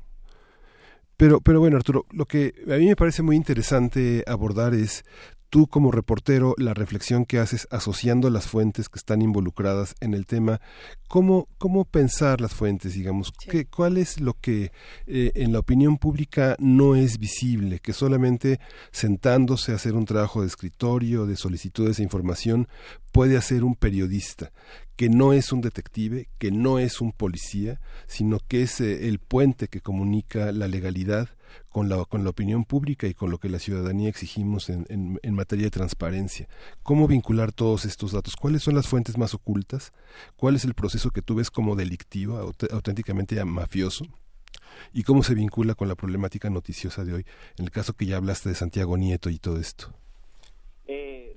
Pero, 1.17 1.39
pero 1.39 1.61
bueno, 1.61 1.77
Arturo, 1.77 2.05
lo 2.11 2.25
que 2.25 2.53
a 2.67 2.77
mí 2.77 2.87
me 2.87 2.95
parece 2.97 3.23
muy 3.23 3.37
interesante 3.37 4.23
abordar 4.27 4.73
es 4.73 5.05
tú 5.49 5.67
como 5.67 5.91
reportero, 5.91 6.55
la 6.57 6.73
reflexión 6.73 7.25
que 7.25 7.39
haces 7.39 7.67
asociando 7.71 8.29
las 8.29 8.47
fuentes 8.47 8.89
que 8.89 8.99
están 8.99 9.21
involucradas 9.21 9.95
en 9.99 10.13
el 10.13 10.25
tema, 10.25 10.61
¿cómo, 11.07 11.47
cómo 11.57 11.85
pensar 11.85 12.41
las 12.41 12.53
fuentes, 12.53 12.93
digamos? 12.93 13.31
¿Qué, 13.31 13.65
¿Cuál 13.65 13.97
es 13.97 14.19
lo 14.19 14.33
que 14.33 14.71
eh, 15.07 15.31
en 15.35 15.53
la 15.53 15.59
opinión 15.59 15.97
pública 15.97 16.55
no 16.59 16.95
es 16.95 17.17
visible? 17.19 17.79
Que 17.79 17.93
solamente 17.93 18.59
sentándose 18.91 19.71
a 19.71 19.75
hacer 19.75 19.93
un 19.95 20.05
trabajo 20.05 20.41
de 20.41 20.47
escritorio, 20.47 21.25
de 21.25 21.35
solicitudes 21.35 21.97
de 21.97 22.03
información, 22.03 22.67
puede 23.11 23.37
hacer 23.37 23.63
un 23.63 23.75
periodista 23.75 24.51
que 24.95 25.09
no 25.09 25.33
es 25.33 25.51
un 25.51 25.61
detective, 25.61 26.29
que 26.37 26.51
no 26.51 26.79
es 26.79 27.01
un 27.01 27.11
policía, 27.11 27.81
sino 28.07 28.39
que 28.47 28.63
es 28.63 28.79
eh, 28.81 29.07
el 29.07 29.19
puente 29.19 29.67
que 29.67 29.81
comunica 29.81 30.51
la 30.51 30.67
legalidad 30.67 31.29
con 31.69 31.89
la, 31.89 32.03
con 32.05 32.23
la 32.23 32.29
opinión 32.29 32.63
pública 32.63 33.07
y 33.07 33.13
con 33.13 33.29
lo 33.29 33.37
que 33.37 33.49
la 33.49 33.59
ciudadanía 33.59 34.09
exigimos 34.09 34.69
en, 34.69 34.85
en, 34.89 35.33
materia 35.33 35.65
de 35.65 35.71
transparencia. 35.71 36.47
¿Cómo 36.83 37.07
vincular 37.07 37.51
todos 37.51 37.85
estos 37.85 38.13
datos? 38.13 38.35
¿Cuáles 38.35 38.63
son 38.63 38.75
las 38.75 38.87
fuentes 38.87 39.17
más 39.17 39.33
ocultas? 39.33 39.91
¿Cuál 40.35 40.55
es 40.55 40.65
el 40.65 40.73
proceso 40.73 41.11
que 41.11 41.21
tú 41.21 41.35
ves 41.35 41.51
como 41.51 41.75
delictivo, 41.75 42.53
auténticamente 42.71 43.43
mafioso? 43.43 44.05
¿Y 44.93 45.03
cómo 45.03 45.23
se 45.23 45.35
vincula 45.35 45.75
con 45.75 45.87
la 45.87 45.95
problemática 45.95 46.49
noticiosa 46.49 47.03
de 47.03 47.13
hoy? 47.13 47.25
En 47.57 47.65
el 47.65 47.71
caso 47.71 47.93
que 47.93 48.05
ya 48.05 48.17
hablaste 48.17 48.49
de 48.49 48.55
Santiago 48.55 48.97
Nieto 48.97 49.29
y 49.29 49.39
todo 49.39 49.59
esto. 49.59 49.93
Eh, 50.87 51.33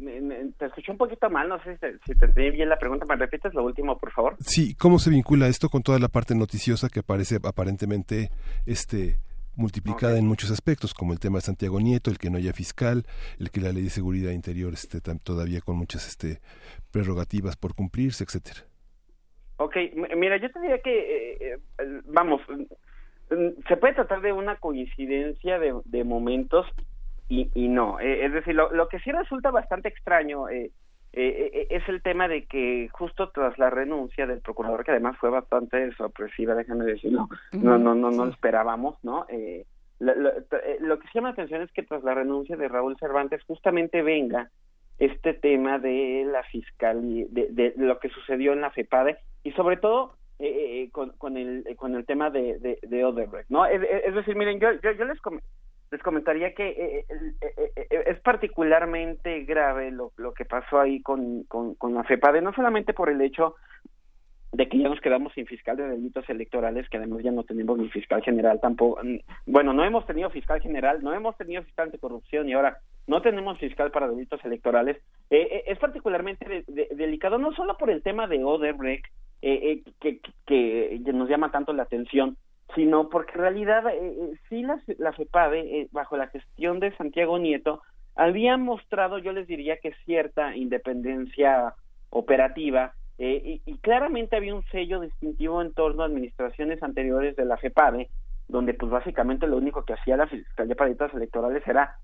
te 0.59 0.67
escuché 0.67 0.93
un 0.93 0.99
poquito 0.99 1.31
mal, 1.31 1.49
no 1.49 1.63
sé 1.63 1.75
si 1.75 1.79
te, 1.79 1.93
si 2.07 2.15
te 2.15 2.27
entendí 2.27 2.51
bien 2.51 2.69
la 2.69 2.79
pregunta. 2.79 3.07
¿Me 3.09 3.17
repites 3.17 3.55
lo 3.55 3.65
último, 3.65 3.99
por 3.99 4.13
favor? 4.13 4.37
Sí, 4.41 4.75
¿cómo 4.75 4.99
se 4.99 5.11
vincula 5.11 5.49
esto 5.49 5.69
con 5.69 5.83
toda 5.83 5.99
la 5.99 6.09
parte 6.09 6.35
noticiosa 6.35 6.89
que 6.89 7.01
aparece 7.01 7.39
aparentemente 7.43 8.31
este 8.67 9.19
multiplicada 9.59 10.19
en 10.19 10.27
muchos 10.27 10.53
aspectos, 10.53 10.95
como 10.95 11.13
el 11.13 11.19
tema 11.19 11.39
de 11.39 11.43
Santiago 11.43 11.81
Nieto, 11.81 12.11
el 12.11 12.19
que 12.19 12.31
no 12.31 12.39
haya 12.39 12.53
fiscal, 12.53 13.05
el 13.41 13.51
que 13.51 13.61
la 13.61 13.73
ley 13.73 13.83
de 13.83 13.91
seguridad 13.91 14.31
interior 14.31 14.73
esté 14.73 15.01
todavía 15.01 15.61
con 15.61 15.77
muchas 15.77 16.07
este, 16.07 16.39
prerrogativas 16.93 17.57
por 17.57 17.75
cumplirse, 17.75 18.23
etcétera. 18.23 18.61
Ok, 19.57 19.77
mira, 20.17 20.37
yo 20.37 20.51
te 20.53 20.61
diría 20.61 20.79
que, 20.79 20.99
eh, 20.99 21.59
eh, 21.79 22.01
vamos, 22.05 22.41
mm, 22.49 23.67
se 23.67 23.77
puede 23.77 23.95
tratar 23.95 24.21
de 24.21 24.33
una 24.33 24.57
coincidencia 24.57 25.59
de, 25.59 26.05
momentos 26.05 26.65
y, 27.29 27.51
y 27.55 27.69
no. 27.69 28.01
Eh, 28.01 28.27
es 28.27 28.33
decir, 28.33 28.55
lo, 28.55 28.73
lo, 28.73 28.89
que 28.89 28.99
sí 29.01 29.13
resulta 29.13 29.51
bastante 29.51 29.89
extraño, 29.89 30.49
eh, 30.49 30.71
eh, 31.13 31.51
eh, 31.53 31.67
es 31.71 31.89
el 31.89 32.03
tema 32.03 32.29
de 32.29 32.45
que 32.45 32.89
justo 32.93 33.31
tras 33.31 33.59
la 33.59 33.71
renuncia 33.71 34.27
del 34.27 34.41
procurador, 34.41 34.85
que 34.85 34.91
además 34.91 35.17
fue 35.19 35.31
bastante 35.31 35.91
sorpresiva, 35.95 36.55
déjame 36.55 36.85
decirlo, 36.85 37.29
no, 37.53 37.79
no, 37.79 37.95
no, 37.95 38.11
no 38.11 38.25
lo 38.27 38.31
esperábamos, 38.31 39.03
¿no? 39.03 39.25
Eh, 39.31 39.65
lo, 40.01 40.13
eh, 40.13 40.79
lo, 40.81 40.99
que 40.99 41.09
llama 41.15 41.29
la 41.29 41.33
atención 41.33 41.63
es 41.63 41.73
que 41.73 41.83
tras 41.83 42.05
la 42.05 42.15
renuncia 42.15 42.57
de 42.57 42.69
Raúl 42.69 42.97
Cervantes 42.99 43.43
justamente 43.45 44.03
venga 44.03 44.51
este 44.99 45.33
tema 45.33 45.79
de 45.79 46.25
la 46.31 46.43
fiscalía, 46.45 47.27
de, 47.31 47.49
de, 47.53 47.75
lo 47.77 47.99
que 47.99 48.11
sucedió 48.11 48.53
en 48.53 48.61
la 48.61 48.71
FEPADE 48.71 49.17
y 49.45 49.53
sobre 49.53 49.79
todo 49.79 50.13
eh, 50.39 50.91
con, 50.93 51.11
con, 51.19 51.37
el 51.37 51.65
con 51.77 51.97
el 51.97 52.05
tema 52.05 52.31
de, 52.31 52.59
de, 52.59 52.79
de 52.83 53.05
Odebrecht, 53.05 53.49
¿no? 53.49 53.65
Es, 53.65 53.81
es 54.05 54.15
decir, 54.15 54.37
miren, 54.37 54.61
yo, 54.61 54.73
yo, 54.83 54.93
yo 54.93 55.05
les, 55.05 55.19
les 55.91 56.03
comentaría 56.03 56.55
que 56.55 56.69
eh, 56.69 57.05
eh, 57.41 57.71
eh, 57.77 58.03
es 58.07 58.21
particularmente 58.21 59.45
grave 59.45 59.91
lo, 59.91 60.13
que 60.35 60.45
pasó 60.45 60.81
ahí 60.81 61.01
con, 61.03 61.45
con, 61.45 61.95
la 61.95 62.05
FEPADE, 62.05 62.43
no 62.43 62.53
solamente 62.53 62.93
por 62.93 63.09
el 63.09 63.21
hecho 63.21 63.57
de 64.53 64.69
que 64.69 64.79
ya 64.79 64.89
nos 64.89 65.01
quedamos 65.01 65.33
sin 65.35 65.47
fiscal 65.47 65.77
de 65.77 65.89
delitos 65.89 66.29
electorales, 66.29 66.89
que 66.89 66.97
además 66.97 67.23
ya 67.23 67.31
no 67.31 67.45
tenemos 67.45 67.79
ni 67.79 67.89
fiscal 67.91 68.23
general 68.23 68.61
tampoco. 68.61 69.01
Bueno, 69.47 69.73
no 69.73 69.85
hemos 69.85 70.07
tenido 70.07 70.31
fiscal 70.31 70.61
general, 70.61 71.03
no 71.03 71.13
hemos 71.13 71.37
tenido 71.37 71.63
fiscal 71.63 71.91
de 71.91 71.99
corrupción 71.99 72.49
y 72.49 72.55
ahora 72.55 72.79
no 73.07 73.23
tenemos 73.23 73.59
fiscal 73.59 73.91
para 73.91 74.09
delitos 74.09 74.43
electorales. 74.45 74.97
Eh, 75.31 75.65
es 75.67 75.79
particularmente 75.79 76.65
delicado 76.95 77.39
no 77.39 77.53
solo 77.53 77.77
por 77.77 77.91
el 77.91 78.03
tema 78.03 78.27
de 78.27 78.45
Odebrecht, 78.45 79.07
eh, 79.43 79.83
que, 80.01 81.01
nos 81.13 81.29
llama 81.29 81.51
tanto 81.51 81.73
la 81.73 81.85
atención, 81.85 82.37
sino 82.75 83.09
porque 83.09 83.33
en 83.35 83.41
realidad 83.41 83.85
eh, 83.93 84.39
sí 84.49 84.63
la, 84.63 84.81
la 84.99 85.13
FEPADE, 85.13 85.89
bajo 85.93 86.17
la 86.17 86.29
gestión 86.29 86.81
de 86.81 86.95
Santiago 86.97 87.39
Nieto, 87.39 87.83
había 88.15 88.57
mostrado, 88.57 89.19
yo 89.19 89.33
les 89.33 89.47
diría 89.47 89.79
que 89.79 89.95
cierta 90.05 90.57
independencia 90.57 91.75
operativa 92.11 92.95
y, 93.19 93.61
y, 93.67 93.79
claramente 93.79 94.37
había 94.37 94.55
un 94.55 94.65
sello 94.71 95.01
distintivo 95.01 95.61
en 95.61 95.73
torno 95.73 96.03
a 96.03 96.07
administraciones 96.07 96.81
anteriores 96.85 97.35
de 97.35 97.45
la 97.45 97.57
FEPADE, 97.57 98.09
donde 98.47 98.75
pues 98.75 98.93
básicamente 98.93 99.49
lo 99.49 99.57
único 99.57 99.85
que 99.85 99.95
hacía 99.95 100.17
la 100.17 100.29
Fiscalía 100.29 100.77
para 100.77 100.87
Delitos 100.87 101.15
Electorales 101.15 101.67
era 101.67 101.97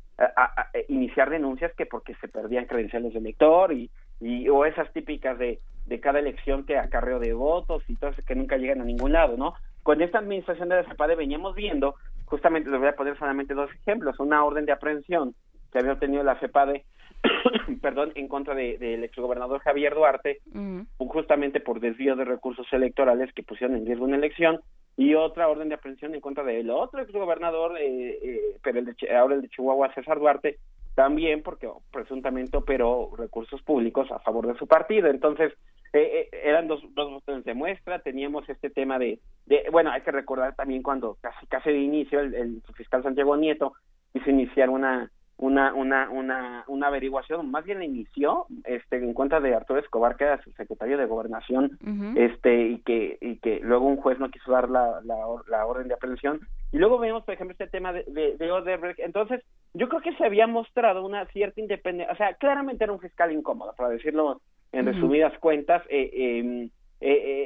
iniciar 0.89 1.31
denuncias 1.31 1.73
que 1.77 1.87
porque 1.87 2.15
se 2.17 2.29
perdían 2.29 2.67
credenciales 2.67 3.13
de 3.13 3.19
elector 3.19 3.73
y, 3.73 3.91
y 4.21 4.49
o 4.49 4.65
esas 4.65 4.93
típicas 4.93 5.39
de, 5.39 5.61
de 5.87 6.01
cada 6.01 6.19
elección 6.19 6.65
que 6.65 6.79
acarreo 6.79 7.19
de 7.19 7.33
votos 7.33 7.83
y 7.89 7.97
todo 7.97 8.11
eso 8.11 8.23
que 8.27 8.35
nunca 8.35 8.57
llegan 8.57 8.81
a 8.81 8.85
ningún 8.85 9.13
lado, 9.13 9.37
¿no? 9.37 9.55
Con 9.85 10.01
esta 10.01 10.19
administración 10.19 10.71
de 10.71 10.77
la 10.77 10.85
CEPADE 10.85 11.15
veníamos 11.15 11.55
viendo, 11.55 11.97
justamente 12.25 12.71
les 12.71 12.81
voy 12.81 12.89
a 12.89 12.97
poner 12.97 13.19
solamente 13.19 13.53
dos 13.53 13.71
ejemplos, 13.83 14.19
una 14.19 14.43
orden 14.43 14.65
de 14.65 14.73
aprehensión 14.73 15.35
que 15.71 15.79
había 15.79 15.93
obtenido 15.93 16.23
la 16.23 16.41
CEPADE, 16.41 16.87
perdón, 17.83 18.13
en 18.15 18.27
contra 18.27 18.55
del 18.55 18.79
de, 18.79 19.05
exgobernador 19.05 19.61
Javier 19.61 19.95
Duarte, 19.95 20.41
justamente 20.97 21.61
por 21.61 21.81
desvío 21.81 22.17
de 22.17 22.25
recursos 22.25 22.67
electorales 22.73 23.31
que 23.35 23.43
pusieron 23.43 23.77
en 23.77 23.85
riesgo 23.85 24.07
una 24.07 24.17
elección, 24.17 24.61
y 24.97 25.15
otra 25.17 25.49
orden 25.49 25.69
de 25.69 25.75
aprehensión 25.75 26.15
en 26.15 26.23
contra 26.23 26.45
del 26.45 26.71
otro 26.71 27.03
exgobernador, 27.03 27.77
eh, 27.79 28.19
eh, 28.23 28.57
pero 28.63 28.79
el 28.79 28.87
de, 28.87 29.15
ahora 29.15 29.35
el 29.35 29.43
de 29.43 29.49
Chihuahua, 29.51 29.93
César 29.93 30.19
Duarte, 30.19 30.59
también 30.95 31.43
porque 31.43 31.69
presuntamente 31.93 32.57
operó 32.57 33.11
recursos 33.17 33.63
públicos 33.63 34.11
a 34.11 34.21
favor 34.21 34.47
de 34.47 34.59
su 34.59 34.67
partido. 34.67 35.09
Entonces, 35.09 35.53
eh, 35.93 36.29
eh, 36.33 36.41
eran 36.45 36.69
dos, 36.69 36.83
dos 36.95 37.11
botones 37.11 37.45
de 37.45 37.55
muestra, 37.55 38.01
teníamos 38.01 38.49
este 38.49 38.71
tema 38.71 38.99
de, 38.99 39.21
de, 39.47 39.67
bueno, 39.71 39.91
hay 39.91 40.03
que 40.03 40.13
recordar 40.13 40.55
también 40.55 40.83
cuando 40.83 41.17
casi 41.21 41.47
casi 41.47 41.71
de 41.71 41.79
inicio 41.79 42.21
el, 42.21 42.35
el 42.35 42.63
fiscal 42.77 43.03
Santiago 43.03 43.37
Nieto 43.37 43.75
quiso 44.13 44.31
iniciar 44.31 44.71
una 44.71 45.11
una, 45.45 45.75
una, 45.75 46.09
una, 46.09 46.65
una 46.69 46.87
averiguación, 46.87 47.51
más 47.51 47.67
bien 47.67 47.79
la 47.79 47.85
inició 47.85 48.47
este, 48.65 48.97
en 48.97 49.13
cuenta 49.13 49.41
de 49.41 49.55
Arturo 49.55 49.79
Escobar, 49.79 50.17
que 50.17 50.25
era 50.25 50.43
su 50.43 50.51
secretario 50.53 50.97
de 50.97 51.05
gobernación, 51.05 51.79
este, 52.17 52.69
y 52.69 52.79
que, 52.79 53.19
y 53.21 53.37
que 53.37 53.61
luego 53.61 53.87
un 53.87 53.99
juez 53.99 54.19
no 54.19 54.31
quiso 54.31 54.53
dar 54.53 54.71
la, 54.71 55.03
la, 55.05 55.67
orden 55.67 55.89
de 55.89 55.95
aprehensión. 55.95 56.41
Y 56.73 56.79
luego 56.79 56.99
vemos, 56.99 57.25
por 57.25 57.35
ejemplo, 57.35 57.53
este 57.53 57.67
tema 57.67 57.93
de, 57.93 58.05
de, 58.05 58.39
de 58.39 58.51
Odebrecht. 58.51 59.01
Entonces, 59.01 59.43
yo 59.75 59.91
creo 59.91 60.01
que 60.01 60.17
se 60.17 60.25
había 60.25 60.47
mostrado 60.47 61.05
una 61.05 61.27
cierta 61.27 61.61
independencia, 61.61 62.15
o 62.15 62.17
sea, 62.17 62.33
claramente 62.35 62.85
era 62.85 62.95
un 62.95 63.01
fiscal 63.01 63.31
incómodo, 63.31 63.75
para 63.77 63.91
decirlo 63.91 64.41
en 64.73 64.87
resumidas 64.87 65.39
cuentas, 65.41 65.83
eh, 65.91 66.11
em, 66.39 66.65
eh, 66.65 66.71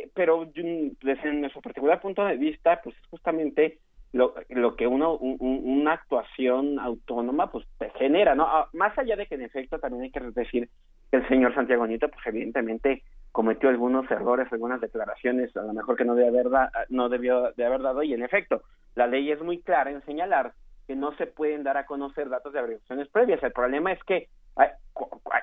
eh, 0.04 0.10
pero 0.14 0.48
desde 0.54 1.32
nuestro 1.32 1.60
particular 1.62 2.00
punto 2.00 2.24
de 2.24 2.36
vista, 2.36 2.80
pues 2.80 2.94
justamente 3.10 3.78
lo, 4.12 4.34
lo 4.48 4.74
que 4.76 4.86
uno 4.86 5.14
una 5.16 5.92
actuación 5.92 6.78
autónoma 6.78 7.50
pues 7.50 7.66
te 7.78 7.90
genera 7.90 8.34
no 8.34 8.44
ah, 8.44 8.68
más 8.72 8.96
allá 8.98 9.16
de 9.16 9.26
que 9.26 9.34
en 9.34 9.42
efecto 9.42 9.78
también 9.78 10.04
hay 10.04 10.10
que 10.10 10.20
decir 10.20 10.68
que 11.10 11.18
el 11.18 11.28
señor 11.28 11.54
Santiago 11.54 11.86
Nieto 11.86 12.08
pues 12.08 12.26
evidentemente 12.26 13.02
cometió 13.32 13.68
algunos 13.68 14.10
errores 14.10 14.50
algunas 14.50 14.80
declaraciones 14.80 15.54
a 15.56 15.62
lo 15.62 15.74
mejor 15.74 15.96
que 15.96 16.04
no 16.06 16.14
debe 16.14 16.28
haber 16.28 16.70
no 16.88 17.08
debió 17.08 17.52
de 17.52 17.64
haber 17.66 17.82
dado 17.82 18.02
y 18.02 18.14
en 18.14 18.22
efecto 18.22 18.62
la 18.94 19.06
ley 19.06 19.30
es 19.30 19.42
muy 19.42 19.60
clara 19.60 19.90
en 19.90 20.02
señalar 20.04 20.52
que 20.88 20.96
no 20.96 21.14
se 21.16 21.26
pueden 21.26 21.62
dar 21.62 21.76
a 21.76 21.84
conocer 21.84 22.30
datos 22.30 22.54
de 22.54 22.60
averiguaciones 22.60 23.08
previas. 23.08 23.42
El 23.42 23.52
problema 23.52 23.92
es 23.92 24.02
que 24.04 24.28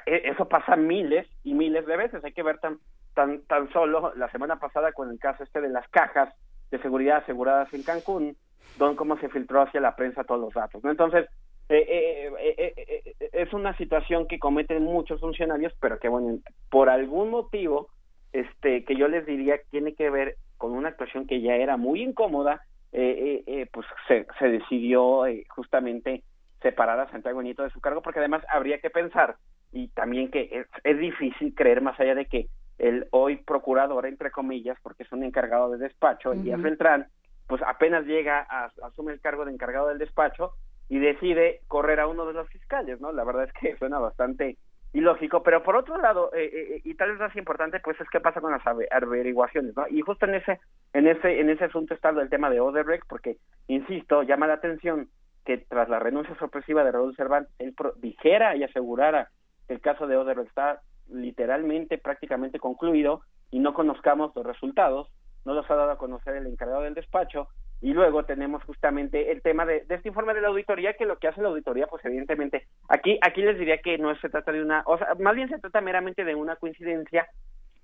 e, 0.08 0.30
eso 0.30 0.50
pasa 0.50 0.76
miles 0.76 1.28
y 1.44 1.54
miles 1.54 1.86
de 1.86 1.96
veces. 1.96 2.24
Hay 2.26 2.34
que 2.34 2.44
ver 2.44 2.58
tan 2.58 2.80
tan 3.14 3.44
tan 3.44 3.72
solo 3.72 4.12
la 4.16 4.30
semana 4.32 4.58
pasada 4.58 4.92
con 4.92 5.10
el 5.10 5.20
caso 5.20 5.44
este 5.44 5.62
de 5.62 5.70
las 5.70 5.88
cajas 5.90 6.34
de 6.72 6.82
seguridad 6.82 7.18
aseguradas 7.18 7.72
en 7.74 7.84
Cancún 7.84 8.36
don 8.78 8.96
cómo 8.96 9.18
se 9.18 9.30
filtró 9.30 9.62
hacia 9.62 9.82
la 9.82 9.96
prensa 9.96 10.24
todos 10.24 10.42
los 10.42 10.54
datos. 10.54 10.84
¿no? 10.84 10.92
Entonces, 10.92 11.28
eh, 11.70 12.30
eh, 12.40 12.74
eh, 12.78 13.30
es 13.32 13.54
una 13.54 13.76
situación 13.78 14.28
que 14.28 14.40
cometen 14.40 14.84
muchos 14.84 15.20
funcionarios, 15.20 15.74
pero 15.80 16.00
que, 16.00 16.10
bueno, 16.10 16.40
por 16.70 16.90
algún 16.90 17.30
motivo, 17.30 17.90
este, 18.34 18.84
que 18.84 18.96
yo 18.96 19.08
les 19.08 19.26
diría 19.26 19.60
tiene 19.72 19.96
que 19.96 20.10
ver 20.10 20.36
con 20.58 20.74
una 20.74 20.90
actuación 20.90 21.26
que 21.26 21.42
ya 21.42 21.56
era 21.56 21.78
muy 21.78 22.02
incómoda, 22.02 22.62
pues 22.92 23.86
se, 24.08 24.26
se 24.40 24.48
decidió 24.48 25.24
justamente 25.50 26.24
separar 26.62 27.00
a 27.00 27.12
Santiago 27.12 27.42
Nieto 27.42 27.64
de 27.64 27.70
su 27.70 27.82
cargo, 27.82 28.02
porque 28.02 28.20
además 28.20 28.44
habría 28.50 28.80
que 28.80 28.90
pensar, 28.90 29.36
y 29.72 29.90
también 29.90 30.32
que 30.32 30.66
es, 30.84 30.98
difícil 30.98 31.54
creer 31.54 31.82
más 31.82 32.00
allá 32.00 32.16
de 32.16 32.26
que 32.26 32.48
el 32.78 33.08
hoy 33.12 33.38
procurador, 33.38 34.06
entre 34.06 34.32
comillas, 34.32 34.78
porque 34.82 35.04
es 35.04 35.12
un 35.12 35.24
encargado 35.24 35.70
de 35.72 35.78
despacho, 35.78 36.32
el 36.32 36.44
día 36.44 36.58
Beltrán, 36.58 37.08
pues 37.48 37.62
apenas 37.66 38.06
llega 38.06 38.46
a, 38.50 38.72
asume 38.84 39.14
el 39.14 39.22
cargo 39.22 39.46
de 39.46 39.52
encargado 39.52 39.90
del 39.90 39.98
despacho 39.98 40.54
y 40.90 41.00
decide 41.00 41.62
correr 41.68 42.00
a 42.00 42.08
uno 42.08 42.26
de 42.26 42.34
los 42.34 42.50
fiscales, 42.50 43.00
¿no? 43.02 43.12
La 43.12 43.24
verdad 43.24 43.46
es 43.46 43.54
que 43.54 43.76
suena 43.80 44.00
bastante 44.00 44.58
ilógico, 44.94 45.44
pero 45.44 45.62
por 45.62 45.76
otro 45.76 45.98
lado, 45.98 46.32
eh, 46.34 46.50
eh, 46.54 46.82
y 46.84 46.96
tal 46.96 47.12
vez 47.12 47.20
más 47.20 47.36
importante, 47.36 47.82
pues 47.82 48.00
es 48.00 48.10
qué 48.10 48.22
pasa 48.22 48.40
con 48.40 48.52
las 48.52 48.66
averiguaciones, 48.66 49.76
¿no? 49.76 49.86
Y 49.90 50.02
justo 50.02 50.26
en 50.26 50.36
ese, 50.36 50.62
en 50.94 51.08
ese, 51.08 51.42
en 51.42 51.50
ese 51.50 51.66
asunto 51.66 51.94
está 51.94 52.10
el 52.10 52.30
tema 52.30 52.50
de 52.50 52.62
Odebrecht, 52.62 53.06
porque, 53.08 53.38
insisto, 53.68 54.24
llama 54.24 54.48
la 54.48 54.54
atención 54.54 55.10
que 55.44 55.58
tras 55.58 55.90
la 55.90 56.00
renuncia 56.00 56.36
sorpresiva 56.38 56.84
de 56.84 56.94
Raúl 56.94 57.16
Cervantes, 57.16 57.54
él 57.60 57.76
dijera 57.98 58.56
y 58.56 58.64
asegurara 58.64 59.30
que 59.68 59.74
el 59.74 59.82
caso 59.82 60.08
de 60.08 60.16
Odebrecht 60.16 60.50
está 60.50 60.82
literalmente 61.10 61.98
prácticamente 61.98 62.60
concluido 62.60 63.22
y 63.52 63.60
no 63.60 63.74
conozcamos 63.74 64.34
los 64.36 64.46
resultados, 64.46 65.10
no 65.46 65.54
los 65.54 65.70
ha 65.70 65.76
dado 65.76 65.92
a 65.92 65.98
conocer 65.98 66.36
el 66.36 66.48
encargado 66.48 66.82
del 66.82 66.94
despacho, 66.94 67.48
y 67.82 67.94
luego 67.94 68.24
tenemos 68.24 68.64
justamente 68.64 69.32
el 69.32 69.42
tema 69.42 69.66
de, 69.66 69.86
este 69.90 70.08
informe 70.10 70.34
de 70.34 70.42
la 70.42 70.48
auditoría, 70.48 70.94
que 70.94 71.06
lo 71.06 71.18
que 71.18 71.28
hace 71.28 71.42
la 71.42 71.50
auditoría, 71.50 71.88
pues 71.88 72.04
evidentemente, 72.06 72.68
aquí, 72.90 73.20
aquí 73.22 73.42
les 73.42 73.60
diría 73.60 73.78
que 73.80 73.98
no 73.98 74.16
se 74.18 74.30
trata 74.30 74.52
de 74.52 74.62
una, 74.62 74.84
o 74.86 74.98
sea, 74.98 75.10
más 75.20 75.36
bien 75.36 75.50
se 75.50 75.60
trata 75.60 75.82
meramente 75.82 76.24
de 76.24 76.36
una 76.36 76.56
coincidencia, 76.56 77.28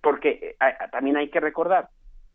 porque 0.01 0.55
eh, 0.59 0.73
también 0.91 1.17
hay 1.17 1.29
que 1.29 1.39
recordar, 1.39 1.89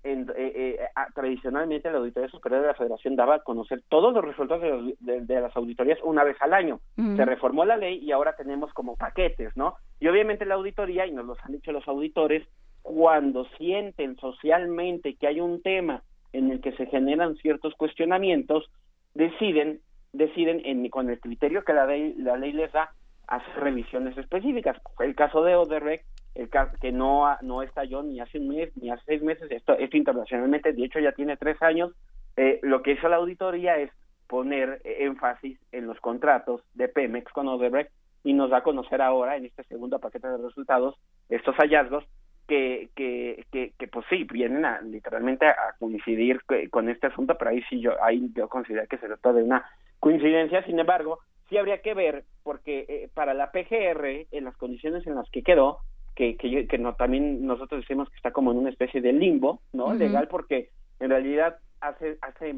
en, 0.04 0.30
eh, 0.36 0.78
eh, 0.78 0.78
tradicionalmente 1.14 1.90
la 1.90 1.98
Auditoría 1.98 2.28
Superior 2.28 2.60
de 2.60 2.68
la 2.68 2.74
Federación 2.74 3.16
daba 3.16 3.36
a 3.36 3.42
conocer 3.42 3.82
todos 3.88 4.14
los 4.14 4.24
resultados 4.24 4.94
de, 5.00 5.40
las 5.40 5.56
auditorías 5.56 5.98
una 6.04 6.22
vez 6.22 6.36
al 6.40 6.54
año. 6.54 6.80
Se 6.94 7.24
reformó 7.24 7.64
la 7.64 7.76
ley 7.76 7.98
y 7.98 8.12
ahora 8.12 8.36
tenemos 8.36 8.72
como 8.72 8.94
paquetes, 8.94 9.56
¿no? 9.56 9.74
Y 9.98 10.06
obviamente 10.06 10.44
la 10.44 10.54
auditoría, 10.54 11.06
y 11.06 11.12
nos 11.12 11.26
lo 11.26 11.36
han 11.42 11.52
dicho 11.52 11.72
los 11.72 11.88
auditores, 11.88 12.46
cuando 12.86 13.46
sienten 13.58 14.16
socialmente 14.16 15.16
que 15.16 15.26
hay 15.26 15.40
un 15.40 15.60
tema 15.60 16.04
en 16.32 16.52
el 16.52 16.60
que 16.60 16.70
se 16.76 16.86
generan 16.86 17.34
ciertos 17.34 17.74
cuestionamientos, 17.74 18.70
deciden, 19.12 19.80
deciden 20.12 20.62
en, 20.64 20.88
con 20.88 21.10
el 21.10 21.18
criterio 21.18 21.64
que 21.64 21.72
la 21.72 21.84
ley, 21.84 22.14
la 22.16 22.36
ley 22.36 22.52
les 22.52 22.70
da, 22.70 22.90
hacer 23.26 23.54
revisiones 23.56 24.16
específicas. 24.16 24.80
El 25.00 25.16
caso 25.16 25.42
de 25.42 25.56
Odebrecht, 25.56 26.04
el 26.36 26.48
caso 26.48 26.76
que 26.80 26.92
no, 26.92 27.26
no 27.42 27.62
estalló 27.62 28.04
ni 28.04 28.20
hace 28.20 28.38
un 28.38 28.48
mes, 28.48 28.70
ni 28.76 28.88
hace 28.88 29.02
seis 29.04 29.22
meses, 29.22 29.50
esto, 29.50 29.76
esto 29.76 29.96
internacionalmente, 29.96 30.72
de 30.72 30.84
hecho 30.84 31.00
ya 31.00 31.10
tiene 31.10 31.36
tres 31.36 31.60
años, 31.62 31.90
eh, 32.36 32.60
lo 32.62 32.82
que 32.82 32.92
hizo 32.92 33.08
la 33.08 33.16
auditoría 33.16 33.78
es 33.78 33.90
poner 34.28 34.80
énfasis 34.84 35.58
en 35.72 35.88
los 35.88 35.98
contratos 35.98 36.62
de 36.74 36.86
Pemex 36.86 37.32
con 37.32 37.48
Odebrecht 37.48 37.90
y 38.22 38.32
nos 38.32 38.50
da 38.50 38.58
a 38.58 38.62
conocer 38.62 39.02
ahora, 39.02 39.36
en 39.36 39.46
este 39.46 39.64
segundo 39.64 39.98
paquete 39.98 40.28
de 40.28 40.38
resultados, 40.38 40.94
estos 41.28 41.56
hallazgos 41.56 42.04
que, 42.46 42.90
que, 42.94 43.44
que, 43.50 43.88
pues 43.88 44.06
sí, 44.08 44.24
vienen 44.24 44.64
a, 44.64 44.80
literalmente 44.80 45.46
a 45.46 45.74
coincidir 45.78 46.40
con 46.70 46.88
este 46.88 47.08
asunto, 47.08 47.36
pero 47.36 47.50
ahí 47.50 47.62
sí 47.68 47.80
yo, 47.80 48.02
ahí 48.02 48.30
yo 48.34 48.48
considero 48.48 48.86
que 48.88 48.98
se 48.98 49.06
trata 49.06 49.32
de 49.32 49.42
una 49.42 49.64
coincidencia, 49.98 50.62
sin 50.64 50.78
embargo, 50.78 51.20
sí 51.48 51.56
habría 51.56 51.82
que 51.82 51.94
ver, 51.94 52.24
porque 52.42 52.86
eh, 52.88 53.10
para 53.14 53.34
la 53.34 53.50
PGR, 53.50 54.26
en 54.30 54.44
las 54.44 54.56
condiciones 54.56 55.06
en 55.06 55.16
las 55.16 55.28
que 55.30 55.42
quedó, 55.42 55.78
que, 56.14 56.36
que, 56.36 56.66
que 56.66 56.78
no, 56.78 56.94
también 56.94 57.46
nosotros 57.46 57.82
decimos 57.82 58.08
que 58.08 58.16
está 58.16 58.30
como 58.30 58.52
en 58.52 58.58
una 58.58 58.70
especie 58.70 59.00
de 59.00 59.12
limbo, 59.12 59.60
¿no? 59.72 59.92
Legal, 59.92 60.28
porque 60.28 60.70
en 60.98 61.10
realidad 61.10 61.58
hace, 61.80 62.16
hace, 62.22 62.54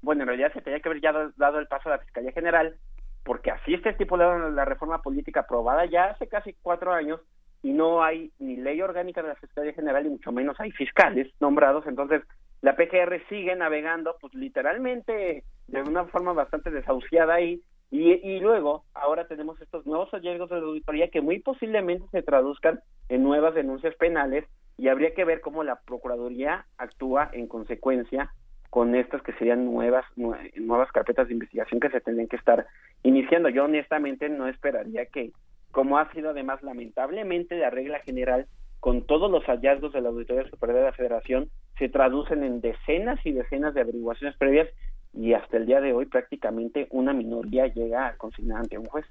bueno, 0.00 0.22
en 0.22 0.28
realidad 0.28 0.52
se 0.52 0.62
tenía 0.62 0.80
que 0.80 0.88
haber 0.88 1.00
ya 1.00 1.12
dado 1.36 1.58
el 1.58 1.68
paso 1.68 1.88
a 1.88 1.92
la 1.92 1.98
Fiscalía 1.98 2.32
General, 2.32 2.76
porque 3.24 3.52
así 3.52 3.76
tipo 3.98 4.18
de 4.18 4.50
la 4.50 4.64
reforma 4.64 5.00
política 5.00 5.40
aprobada 5.40 5.86
ya 5.86 6.06
hace 6.06 6.26
casi 6.26 6.54
cuatro 6.60 6.92
años, 6.92 7.20
y 7.62 7.72
no 7.72 8.02
hay 8.02 8.30
ni 8.38 8.56
ley 8.56 8.80
orgánica 8.82 9.22
de 9.22 9.28
la 9.28 9.36
Fiscalía 9.36 9.72
General 9.72 10.04
y 10.04 10.10
mucho 10.10 10.32
menos 10.32 10.58
hay 10.60 10.70
fiscales 10.72 11.32
nombrados, 11.40 11.86
entonces 11.86 12.22
la 12.60 12.76
PGR 12.76 13.20
sigue 13.28 13.54
navegando 13.56 14.16
pues 14.20 14.34
literalmente 14.34 15.44
de 15.68 15.82
una 15.82 16.04
forma 16.06 16.32
bastante 16.32 16.70
desahuciada 16.70 17.34
ahí 17.34 17.60
y, 17.90 18.12
y 18.12 18.40
luego 18.40 18.84
ahora 18.94 19.26
tenemos 19.26 19.60
estos 19.60 19.86
nuevos 19.86 20.10
hallazgos 20.10 20.50
de 20.50 20.56
auditoría 20.56 21.08
que 21.08 21.20
muy 21.20 21.40
posiblemente 21.40 22.06
se 22.10 22.22
traduzcan 22.22 22.80
en 23.08 23.22
nuevas 23.22 23.54
denuncias 23.54 23.94
penales 23.96 24.44
y 24.78 24.88
habría 24.88 25.14
que 25.14 25.24
ver 25.24 25.40
cómo 25.40 25.64
la 25.64 25.80
Procuraduría 25.80 26.66
actúa 26.78 27.30
en 27.32 27.46
consecuencia 27.46 28.32
con 28.70 28.94
estas 28.94 29.20
que 29.22 29.34
serían 29.34 29.66
nuevas 29.66 30.04
nuevas 30.16 30.90
carpetas 30.92 31.28
de 31.28 31.34
investigación 31.34 31.78
que 31.78 31.90
se 31.90 32.00
tendrían 32.00 32.28
que 32.28 32.36
estar 32.36 32.66
iniciando. 33.02 33.50
Yo 33.50 33.64
honestamente 33.64 34.30
no 34.30 34.48
esperaría 34.48 35.04
que 35.06 35.32
como 35.72 35.98
ha 35.98 36.10
sido 36.12 36.30
además 36.30 36.62
lamentablemente 36.62 37.56
la 37.56 37.70
regla 37.70 37.98
general 38.00 38.46
con 38.78 39.06
todos 39.06 39.30
los 39.30 39.44
hallazgos 39.44 39.92
de 39.92 40.00
la 40.00 40.08
Auditoría 40.08 40.48
Superior 40.50 40.78
de 40.80 40.84
la 40.86 40.92
Federación, 40.92 41.50
se 41.78 41.88
traducen 41.88 42.42
en 42.42 42.60
decenas 42.60 43.18
y 43.24 43.32
decenas 43.32 43.74
de 43.74 43.80
averiguaciones 43.80 44.36
previas 44.36 44.68
y 45.14 45.34
hasta 45.34 45.56
el 45.56 45.66
día 45.66 45.80
de 45.80 45.92
hoy 45.92 46.06
prácticamente 46.06 46.88
una 46.90 47.12
minoría 47.12 47.66
llega 47.66 48.08
a 48.08 48.16
consignar 48.16 48.58
ante 48.58 48.78
un 48.78 48.86
juez. 48.86 49.06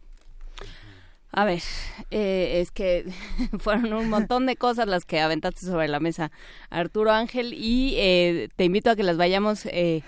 A 1.31 1.45
ver, 1.45 1.61
eh, 2.11 2.59
es 2.59 2.71
que 2.71 3.05
fueron 3.59 3.93
un 3.93 4.09
montón 4.09 4.45
de 4.45 4.57
cosas 4.57 4.87
las 4.87 5.05
que 5.05 5.21
aventaste 5.21 5.65
sobre 5.65 5.87
la 5.87 6.01
mesa, 6.01 6.31
Arturo 6.69 7.11
Ángel, 7.11 7.53
y 7.53 7.95
eh, 7.97 8.49
te 8.57 8.65
invito 8.65 8.89
a 8.89 8.95
que 8.97 9.03
las 9.03 9.17
vayamos 9.17 9.65
eh, 9.67 10.01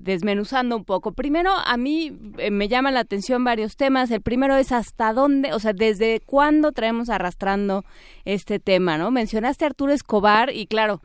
desmenuzando 0.00 0.76
un 0.76 0.84
poco. 0.84 1.12
Primero, 1.12 1.50
a 1.52 1.76
mí 1.76 2.10
me 2.50 2.68
llama 2.68 2.90
la 2.90 3.00
atención 3.00 3.44
varios 3.44 3.76
temas. 3.76 4.10
El 4.10 4.22
primero 4.22 4.56
es 4.56 4.72
hasta 4.72 5.12
dónde, 5.12 5.52
o 5.52 5.58
sea, 5.58 5.72
desde 5.72 6.20
cuándo 6.20 6.72
traemos 6.72 7.10
arrastrando 7.10 7.84
este 8.24 8.58
tema, 8.58 8.98
¿no? 8.98 9.10
Mencionaste 9.10 9.64
a 9.64 9.68
Arturo 9.68 9.92
Escobar 9.92 10.50
y 10.52 10.66
claro, 10.66 11.00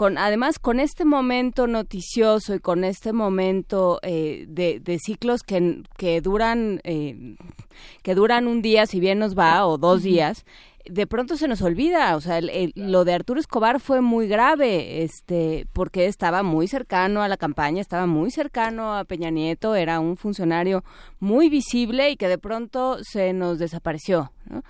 con, 0.00 0.16
además 0.16 0.58
con 0.58 0.80
este 0.80 1.04
momento 1.04 1.66
noticioso 1.66 2.54
y 2.54 2.58
con 2.58 2.84
este 2.84 3.12
momento 3.12 3.98
eh, 4.02 4.46
de, 4.48 4.80
de, 4.80 4.98
ciclos 4.98 5.42
que, 5.42 5.82
que 5.98 6.22
duran 6.22 6.80
eh, 6.84 7.36
que 8.02 8.14
duran 8.14 8.46
un 8.46 8.62
día 8.62 8.86
si 8.86 8.98
bien 8.98 9.18
nos 9.18 9.36
va 9.38 9.66
o 9.66 9.76
dos 9.76 10.02
días 10.02 10.46
de 10.88 11.06
pronto 11.06 11.36
se 11.36 11.48
nos 11.48 11.62
olvida, 11.62 12.16
o 12.16 12.20
sea, 12.20 12.40
lo 12.74 13.04
de 13.04 13.14
Arturo 13.14 13.40
Escobar 13.40 13.80
fue 13.80 14.00
muy 14.00 14.28
grave, 14.28 15.02
este, 15.02 15.66
porque 15.72 16.06
estaba 16.06 16.42
muy 16.42 16.68
cercano 16.68 17.22
a 17.22 17.28
la 17.28 17.36
campaña, 17.36 17.80
estaba 17.80 18.06
muy 18.06 18.30
cercano 18.30 18.96
a 18.96 19.04
Peña 19.04 19.30
Nieto, 19.30 19.74
era 19.74 20.00
un 20.00 20.16
funcionario 20.16 20.84
muy 21.18 21.48
visible 21.48 22.10
y 22.10 22.16
que 22.16 22.28
de 22.28 22.38
pronto 22.38 22.98
se 23.02 23.32
nos 23.32 23.58
desapareció, 23.58 24.32
¿no? 24.46 24.62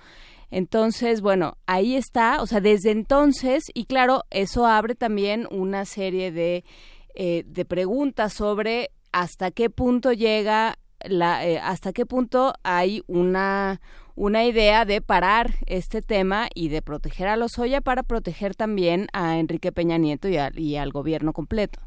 Entonces, 0.51 1.21
bueno, 1.21 1.57
ahí 1.65 1.95
está, 1.95 2.41
o 2.41 2.45
sea, 2.45 2.59
desde 2.59 2.91
entonces, 2.91 3.63
y 3.73 3.85
claro, 3.85 4.23
eso 4.29 4.65
abre 4.67 4.95
también 4.95 5.47
una 5.49 5.85
serie 5.85 6.31
de, 6.33 6.65
eh, 7.15 7.43
de 7.47 7.63
preguntas 7.63 8.33
sobre 8.33 8.89
hasta 9.13 9.51
qué 9.51 9.69
punto 9.69 10.11
llega 10.11 10.77
la, 11.03 11.45
eh, 11.45 11.57
hasta 11.59 11.93
qué 11.93 12.05
punto 12.05 12.53
hay 12.63 13.01
una, 13.07 13.81
una 14.15 14.45
idea 14.45 14.85
de 14.85 15.01
parar 15.01 15.51
este 15.67 16.01
tema 16.01 16.47
y 16.53 16.69
de 16.69 16.81
proteger 16.81 17.27
a 17.27 17.37
los 17.37 17.57
Oya 17.59 17.81
para 17.81 18.03
proteger 18.03 18.55
también 18.55 19.07
a 19.13 19.39
Enrique 19.39 19.71
Peña 19.71 19.97
Nieto 19.97 20.27
y, 20.27 20.37
y 20.55 20.75
al 20.77 20.91
gobierno 20.91 21.33
completo. 21.33 21.79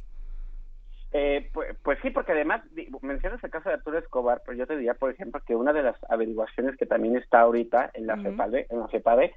Eh, 1.12 1.48
pues, 1.52 1.76
pues, 1.82 1.98
sí, 2.02 2.10
porque 2.10 2.32
además 2.32 2.62
mencionas 3.00 3.42
el 3.44 3.50
caso 3.50 3.68
de 3.68 3.76
Arturo 3.76 3.98
Escobar, 3.98 4.42
pero 4.44 4.58
yo 4.58 4.66
te 4.66 4.76
diría, 4.76 4.94
por 4.94 5.10
ejemplo, 5.10 5.40
que 5.46 5.54
una 5.54 5.72
de 5.72 5.84
las 5.84 5.96
averiguaciones 6.08 6.76
que 6.76 6.86
también 6.86 7.16
está 7.16 7.42
ahorita 7.42 7.92
en 7.94 8.08
la 8.08 8.20
CEPADE, 8.20 8.66
en 8.68 8.80
la 8.80 8.88
CEPADE, 8.88 9.32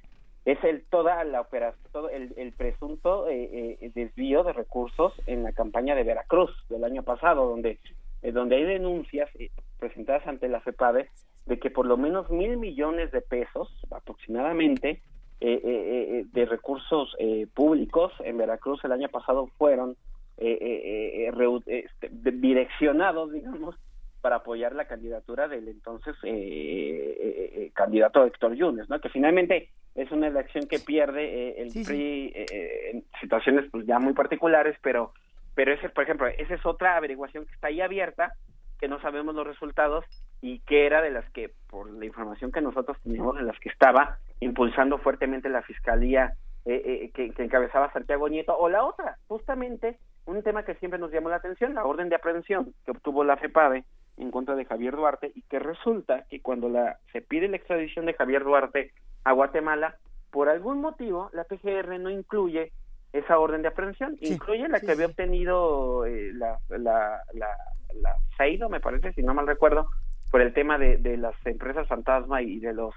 es 0.45 0.63
el 0.63 0.85
toda 0.85 1.23
la 1.25 1.41
operación, 1.41 1.91
todo 1.91 2.09
el, 2.09 2.33
el 2.37 2.53
presunto 2.53 3.27
eh, 3.27 3.77
eh, 3.81 3.91
desvío 3.93 4.43
de 4.43 4.53
recursos 4.53 5.13
en 5.27 5.43
la 5.43 5.51
campaña 5.51 5.93
de 5.93 6.03
Veracruz 6.03 6.49
del 6.69 6.83
año 6.83 7.03
pasado, 7.03 7.47
donde 7.47 7.79
eh, 8.23 8.31
donde 8.31 8.55
hay 8.55 8.63
denuncias 8.63 9.29
presentadas 9.77 10.25
ante 10.25 10.47
la 10.47 10.61
CEPADE 10.61 11.09
de 11.47 11.59
que 11.59 11.69
por 11.69 11.85
lo 11.85 11.97
menos 11.97 12.29
mil 12.29 12.57
millones 12.57 13.11
de 13.11 13.21
pesos 13.21 13.69
aproximadamente 13.91 15.01
de 15.39 16.45
recursos 16.49 17.15
públicos 17.53 18.11
en 18.21 18.37
Veracruz 18.37 18.83
el 18.83 18.91
año 18.91 19.07
pasado 19.07 19.47
fueron 19.57 19.95
eh, 20.39 20.57
eh, 20.61 21.31
eh 21.31 21.83
este, 21.83 22.09
direccionados, 22.11 23.31
digamos, 23.31 23.75
para 24.21 24.37
apoyar 24.37 24.75
la 24.75 24.85
candidatura 24.85 25.47
del 25.47 25.67
entonces 25.67 26.15
eh, 26.23 27.71
candidato 27.73 28.23
Héctor 28.23 28.53
Yunes, 28.53 28.87
¿no? 28.87 29.01
Que 29.01 29.09
finalmente 29.09 29.69
es 29.95 30.11
una 30.11 30.27
elección 30.27 30.67
que 30.67 30.77
pierde 30.77 31.59
el 31.59 31.69
PRI 31.69 32.33
en 32.35 33.03
situaciones 33.19 33.65
pues, 33.71 33.87
ya 33.87 33.97
muy 33.97 34.13
particulares, 34.13 34.77
pero 34.81 35.11
pero 35.55 35.73
ese, 35.73 35.89
por 35.89 36.03
ejemplo, 36.03 36.27
esa 36.27 36.53
es 36.53 36.63
otra 36.67 36.97
averiguación 36.97 37.47
que 37.47 37.53
está 37.55 37.69
ahí 37.69 37.81
abierta, 37.81 38.33
que 38.79 38.87
no 38.87 38.99
sabemos 39.01 39.35
los 39.35 39.47
resultados 39.47 40.05
y 40.41 40.59
que 40.59 40.85
era 40.85 41.01
de 41.01 41.11
las 41.11 41.29
que, 41.31 41.51
por 41.69 41.89
la 41.91 42.05
información 42.05 42.51
que 42.51 42.61
nosotros 42.61 42.97
teníamos, 43.03 43.35
de 43.35 43.43
las 43.43 43.59
que 43.59 43.69
estaba 43.69 44.19
impulsando 44.39 44.97
fuertemente 44.99 45.49
la 45.49 45.63
fiscalía 45.63 46.35
que, 46.65 47.11
que, 47.13 47.43
encabezaba 47.43 47.91
Santiago 47.93 48.27
Nieto, 48.27 48.55
o 48.57 48.67
la 48.67 48.83
otra, 48.83 49.17
justamente 49.27 49.97
un 50.25 50.43
tema 50.43 50.63
que 50.63 50.75
siempre 50.75 50.99
nos 50.99 51.11
llamó 51.11 51.29
la 51.29 51.37
atención, 51.37 51.73
la 51.73 51.85
orden 51.85 52.09
de 52.09 52.15
aprehensión 52.15 52.73
que 52.83 52.91
obtuvo 52.91 53.23
la 53.23 53.37
FEPADE 53.37 53.85
en 54.17 54.31
contra 54.31 54.55
de 54.55 54.65
Javier 54.65 54.95
Duarte 54.95 55.31
y 55.33 55.43
que 55.43 55.59
resulta 55.59 56.25
que 56.29 56.41
cuando 56.41 56.67
la, 56.67 56.97
se 57.13 57.21
pide 57.21 57.47
la 57.47 57.57
extradición 57.57 58.05
de 58.05 58.13
Javier 58.13 58.43
Duarte 58.43 58.91
a 59.23 59.31
Guatemala, 59.31 59.95
por 60.31 60.49
algún 60.49 60.81
motivo 60.81 61.29
la 61.31 61.45
PGR 61.45 61.99
no 61.99 62.09
incluye 62.09 62.73
esa 63.13 63.39
orden 63.39 63.61
de 63.61 63.69
aprehensión, 63.69 64.17
incluye 64.21 64.67
la 64.67 64.79
que 64.79 64.91
había 64.91 65.05
obtenido 65.05 66.05
eh, 66.05 66.31
la, 66.33 66.59
la, 66.69 67.21
la, 67.33 67.49
la 67.93 68.69
me 68.69 68.79
parece, 68.79 69.13
si 69.13 69.23
no 69.23 69.33
mal 69.33 69.47
recuerdo, 69.47 69.87
por 70.31 70.41
el 70.41 70.53
tema 70.53 70.77
de, 70.77 70.97
de 70.97 71.17
las 71.17 71.33
empresas 71.45 71.87
fantasma 71.87 72.41
y 72.41 72.59
de 72.59 72.73
los 72.73 72.93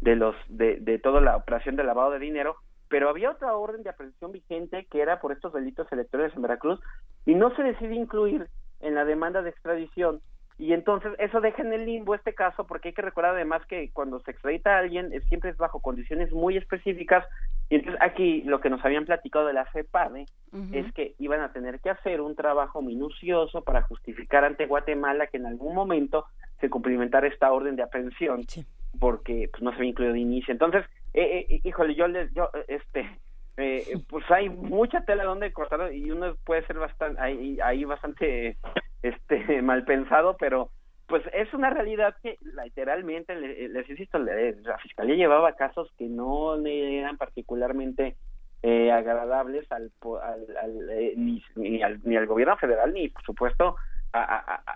de 0.00 0.16
los 0.16 0.36
de, 0.48 0.76
de 0.80 0.98
toda 0.98 1.20
la 1.20 1.36
operación 1.36 1.76
de 1.76 1.84
lavado 1.84 2.10
de 2.10 2.18
dinero, 2.18 2.56
pero 2.88 3.08
había 3.08 3.30
otra 3.30 3.56
orden 3.56 3.82
de 3.82 3.90
aprehensión 3.90 4.32
vigente 4.32 4.86
que 4.90 5.00
era 5.00 5.20
por 5.20 5.32
estos 5.32 5.52
delitos 5.52 5.90
electorales 5.90 6.34
en 6.36 6.42
Veracruz 6.42 6.80
y 7.24 7.34
no 7.34 7.54
se 7.56 7.62
decide 7.62 7.94
incluir 7.94 8.48
en 8.80 8.94
la 8.94 9.04
demanda 9.04 9.40
de 9.40 9.50
extradición 9.50 10.20
y 10.56 10.72
entonces 10.72 11.12
eso 11.18 11.40
deja 11.40 11.62
en 11.62 11.72
el 11.72 11.84
limbo 11.84 12.14
este 12.14 12.32
caso 12.32 12.64
porque 12.64 12.88
hay 12.88 12.94
que 12.94 13.02
recordar 13.02 13.34
además 13.34 13.66
que 13.66 13.90
cuando 13.92 14.20
se 14.20 14.30
extradita 14.30 14.76
a 14.76 14.78
alguien 14.78 15.12
es, 15.12 15.24
siempre 15.24 15.50
es 15.50 15.56
bajo 15.56 15.80
condiciones 15.80 16.32
muy 16.32 16.56
específicas. 16.56 17.26
Y 17.70 17.76
entonces 17.76 18.00
aquí 18.00 18.42
lo 18.42 18.60
que 18.60 18.70
nos 18.70 18.84
habían 18.84 19.04
platicado 19.04 19.46
de 19.46 19.52
la 19.54 19.70
CEPADE 19.72 20.26
es 20.72 20.92
que 20.92 21.14
iban 21.18 21.40
a 21.40 21.52
tener 21.52 21.80
que 21.80 21.90
hacer 21.90 22.20
un 22.20 22.36
trabajo 22.36 22.82
minucioso 22.82 23.62
para 23.62 23.82
justificar 23.82 24.44
ante 24.44 24.66
Guatemala 24.66 25.26
que 25.26 25.38
en 25.38 25.46
algún 25.46 25.74
momento 25.74 26.26
se 26.60 26.70
cumplimentara 26.70 27.26
esta 27.26 27.50
orden 27.52 27.74
de 27.74 27.82
aprehensión 27.82 28.42
porque 29.00 29.48
pues, 29.50 29.62
no 29.62 29.70
se 29.70 29.78
había 29.78 29.90
incluido 29.90 30.12
de 30.12 30.20
inicio. 30.20 30.52
Entonces 30.52 30.84
eh, 31.14 31.46
eh, 31.48 31.60
híjole, 31.64 31.94
yo 31.94 32.08
les, 32.08 32.32
yo, 32.34 32.50
este, 32.66 33.08
eh, 33.56 33.98
pues 34.08 34.28
hay 34.30 34.48
mucha 34.48 35.04
tela 35.04 35.24
donde 35.24 35.52
cortar 35.52 35.92
y 35.92 36.10
uno 36.10 36.34
puede 36.44 36.66
ser 36.66 36.78
bastante, 36.78 37.20
ahí, 37.20 37.58
ahí 37.62 37.84
bastante, 37.84 38.56
este, 39.02 39.62
mal 39.62 39.84
pensado, 39.84 40.36
pero 40.38 40.70
pues 41.06 41.22
es 41.34 41.52
una 41.52 41.70
realidad 41.70 42.16
que 42.22 42.38
literalmente, 42.64 43.36
les, 43.36 43.88
insisto, 43.90 44.18
la 44.18 44.78
fiscalía 44.78 45.16
llevaba 45.16 45.54
casos 45.54 45.92
que 45.98 46.06
no 46.06 46.56
le 46.56 46.98
eran 46.98 47.18
particularmente 47.18 48.16
eh, 48.62 48.90
agradables 48.90 49.70
al, 49.70 49.92
al, 50.22 50.90
eh, 50.90 51.12
ni, 51.16 51.42
ni, 51.56 51.82
al, 51.82 52.00
ni 52.04 52.16
al 52.16 52.26
gobierno 52.26 52.56
federal 52.56 52.94
ni 52.94 53.10
por 53.10 53.22
supuesto 53.22 53.76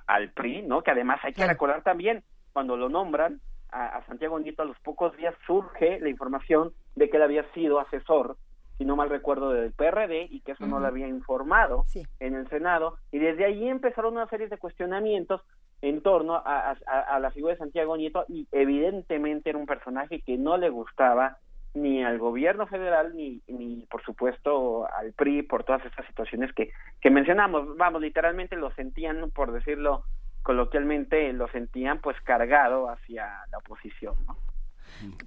al 0.06 0.30
PRI, 0.32 0.62
¿no? 0.62 0.82
Que 0.82 0.90
además 0.90 1.20
hay 1.22 1.32
que 1.32 1.46
recordar 1.46 1.82
también 1.82 2.22
cuando 2.52 2.76
lo 2.76 2.88
nombran 2.88 3.40
a, 3.70 4.02
Santiago 4.06 4.38
Nieto 4.38 4.62
a 4.62 4.66
los 4.66 4.78
pocos 4.80 5.16
días 5.16 5.34
surge 5.46 6.00
la 6.00 6.08
información 6.08 6.72
de 6.96 7.08
que 7.08 7.16
él 7.16 7.22
había 7.22 7.44
sido 7.52 7.80
asesor, 7.80 8.36
si 8.78 8.84
no 8.84 8.96
mal 8.96 9.10
recuerdo, 9.10 9.50
del 9.50 9.72
PRD 9.72 10.28
y 10.30 10.40
que 10.40 10.52
eso 10.52 10.66
no 10.66 10.78
lo 10.78 10.86
había 10.86 11.08
informado 11.08 11.84
en 12.20 12.34
el 12.34 12.48
Senado. 12.48 12.96
Y 13.10 13.18
desde 13.18 13.44
ahí 13.44 13.68
empezaron 13.68 14.14
una 14.14 14.28
serie 14.28 14.48
de 14.48 14.56
cuestionamientos 14.56 15.42
en 15.82 16.00
torno 16.00 16.36
a, 16.36 16.76
a, 16.86 17.18
la 17.18 17.30
figura 17.32 17.54
de 17.54 17.58
Santiago 17.58 17.96
Nieto 17.96 18.24
y 18.28 18.46
evidentemente 18.52 19.50
era 19.50 19.58
un 19.58 19.66
personaje 19.66 20.20
que 20.22 20.38
no 20.38 20.56
le 20.56 20.70
gustaba 20.70 21.38
ni 21.74 22.02
al 22.02 22.18
gobierno 22.18 22.66
federal 22.66 23.14
ni, 23.14 23.42
ni 23.46 23.86
por 23.90 24.02
supuesto 24.02 24.88
al 24.92 25.12
PRI 25.12 25.42
por 25.42 25.64
todas 25.64 25.84
estas 25.84 26.06
situaciones 26.06 26.52
que, 26.52 26.70
que 27.00 27.10
mencionamos. 27.10 27.76
Vamos, 27.76 28.00
literalmente 28.00 28.56
lo 28.56 28.72
sentían, 28.72 29.30
por 29.30 29.52
decirlo 29.52 30.04
coloquialmente 30.42 31.32
lo 31.34 31.46
sentían 31.48 32.00
pues 32.00 32.18
cargado 32.22 32.88
hacia 32.88 33.28
la 33.50 33.58
oposición, 33.58 34.14
¿no? 34.26 34.38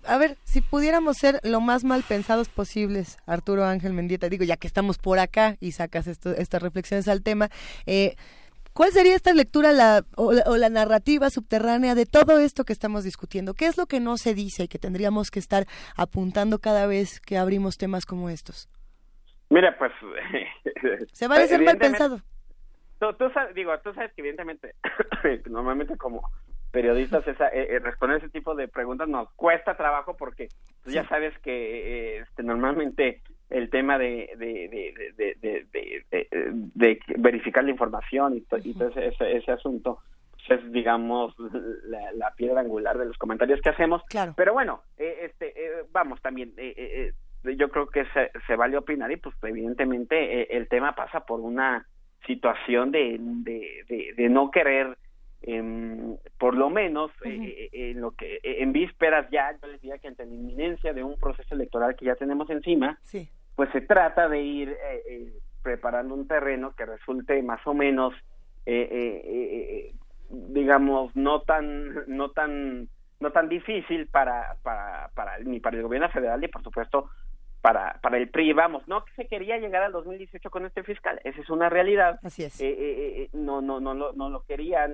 A 0.05 0.17
ver, 0.17 0.37
si 0.43 0.61
pudiéramos 0.61 1.17
ser 1.17 1.39
lo 1.43 1.61
más 1.61 1.83
mal 1.83 2.03
pensados 2.07 2.49
posibles, 2.49 3.17
Arturo 3.25 3.65
Ángel 3.65 3.93
Mendieta, 3.93 4.29
digo, 4.29 4.43
ya 4.43 4.57
que 4.57 4.67
estamos 4.67 4.97
por 4.97 5.19
acá 5.19 5.55
y 5.59 5.71
sacas 5.71 6.07
esto, 6.07 6.31
estas 6.31 6.61
reflexiones 6.61 7.07
al 7.07 7.23
tema, 7.23 7.49
eh, 7.85 8.15
¿cuál 8.73 8.91
sería 8.91 9.15
esta 9.15 9.33
lectura 9.33 9.71
la, 9.71 10.05
o, 10.15 10.31
la, 10.33 10.69
narrativa 10.69 11.29
subterránea 11.29 11.95
de 11.95 12.05
todo 12.05 12.39
esto 12.39 12.65
que 12.65 12.73
estamos 12.73 13.03
discutiendo? 13.03 13.53
¿Qué 13.53 13.65
es 13.65 13.77
lo 13.77 13.85
que 13.85 13.99
no 13.99 14.17
se 14.17 14.33
dice 14.33 14.63
y 14.63 14.67
que 14.67 14.79
tendríamos 14.79 15.31
que 15.31 15.39
estar 15.39 15.65
apuntando 15.95 16.59
cada 16.59 16.87
vez 16.87 17.19
que 17.19 17.37
abrimos 17.37 17.77
temas 17.77 18.05
como 18.05 18.29
estos? 18.29 18.69
Mira, 19.49 19.77
pues... 19.77 19.91
se 21.11 21.27
va 21.27 21.35
a 21.35 21.47
ser 21.47 21.61
mal 21.61 21.77
pensado. 21.77 22.21
Tú, 22.99 23.07
digo, 23.55 23.77
tú 23.79 23.91
sabes 23.93 24.13
que 24.13 24.21
evidentemente, 24.21 24.75
normalmente 25.49 25.97
como 25.97 26.29
periodistas 26.71 27.27
esa, 27.27 27.47
eh, 27.49 27.75
eh, 27.75 27.79
responder 27.79 28.17
ese 28.17 28.29
tipo 28.29 28.55
de 28.55 28.67
preguntas 28.67 29.07
nos 29.07 29.29
cuesta 29.33 29.75
trabajo 29.75 30.15
porque 30.17 30.49
tú 30.83 30.91
ya 30.91 31.07
sabes 31.07 31.37
que 31.39 31.51
eh, 31.51 32.19
este, 32.19 32.43
normalmente 32.43 33.21
el 33.49 33.69
tema 33.69 33.97
de 33.97 34.29
de, 34.37 34.69
de, 35.17 35.65
de, 36.11 36.27
de, 36.75 36.99
verificar 37.17 37.63
la 37.63 37.71
información 37.71 38.35
y, 38.35 38.37
y 38.63 38.73
todo 38.73 38.89
ese, 38.89 39.37
ese, 39.37 39.51
asunto 39.51 39.99
pues 40.31 40.59
es 40.59 40.71
digamos 40.71 41.35
la, 41.83 42.11
la, 42.13 42.31
piedra 42.35 42.61
angular 42.61 42.97
de 42.97 43.05
los 43.05 43.17
comentarios 43.17 43.61
que 43.61 43.69
hacemos. 43.69 44.01
Claro. 44.09 44.33
pero 44.37 44.53
bueno 44.53 44.83
este 44.97 45.53
vamos 45.91 46.21
también 46.21 46.53
yo 47.43 47.69
creo 47.69 47.87
que 47.87 48.05
se, 48.13 48.31
se 48.45 48.55
vale 48.55 48.77
opinar 48.77 49.11
y 49.11 49.17
pues 49.17 49.35
evidentemente 49.43 50.41
eh, 50.41 50.47
el 50.51 50.67
tema 50.67 50.93
pasa 50.93 51.25
por 51.25 51.39
una 51.39 51.87
situación 52.27 52.91
de, 52.91 53.17
de, 53.19 54.29
no 54.29 54.51
querer 54.51 54.95
em, 55.41 56.17
por 56.37 56.55
lo 56.55 56.69
menos 56.69 57.11
eh, 57.25 57.69
eh, 57.73 57.91
en 57.91 58.01
lo 58.01 58.11
que 58.11 58.39
en 58.43 58.73
vísperas 58.73 59.27
ya 59.31 59.51
yo 59.61 59.67
les 59.67 59.81
diría 59.81 59.97
que 59.97 60.07
ante 60.07 60.25
la 60.25 60.33
inminencia 60.33 60.93
de 60.93 61.03
un 61.03 61.17
proceso 61.19 61.55
electoral 61.55 61.95
que 61.95 62.05
ya 62.05 62.15
tenemos 62.15 62.49
encima 62.49 62.99
pues 63.55 63.69
se 63.71 63.81
trata 63.81 64.29
de 64.29 64.41
ir 64.41 64.77
preparando 65.61 66.13
un 66.13 66.27
terreno 66.27 66.73
que 66.75 66.85
resulte 66.85 67.41
más 67.43 67.65
o 67.65 67.73
menos 67.73 68.13
digamos 70.29 71.15
no 71.15 71.41
tan 71.41 72.05
no 72.07 72.31
tan 72.31 72.87
no 73.21 73.31
tan 73.31 73.47
difícil 73.47 74.07
para, 74.07 74.57
para, 74.63 75.09
para, 75.13 75.37
ni 75.39 75.59
para 75.59 75.77
el 75.77 75.83
gobierno 75.83 76.09
federal 76.09 76.41
ni 76.41 76.47
por 76.47 76.63
supuesto 76.63 77.09
para, 77.61 77.99
para 78.01 78.17
el 78.17 78.29
PRI. 78.29 78.53
Vamos, 78.53 78.87
no 78.87 79.05
que 79.05 79.13
se 79.13 79.27
quería 79.27 79.57
llegar 79.57 79.83
al 79.83 79.91
2018 79.91 80.49
con 80.49 80.65
este 80.65 80.83
fiscal, 80.83 81.19
esa 81.23 81.39
es 81.39 81.49
una 81.49 81.69
realidad. 81.69 82.19
Así 82.23 82.43
es. 82.43 82.59
Eh, 82.59 82.67
eh, 82.67 83.23
eh, 83.23 83.29
no, 83.33 83.61
no, 83.61 83.79
no, 83.79 83.93
no, 83.93 84.11
no 84.13 84.29
lo 84.29 84.43
querían, 84.43 84.93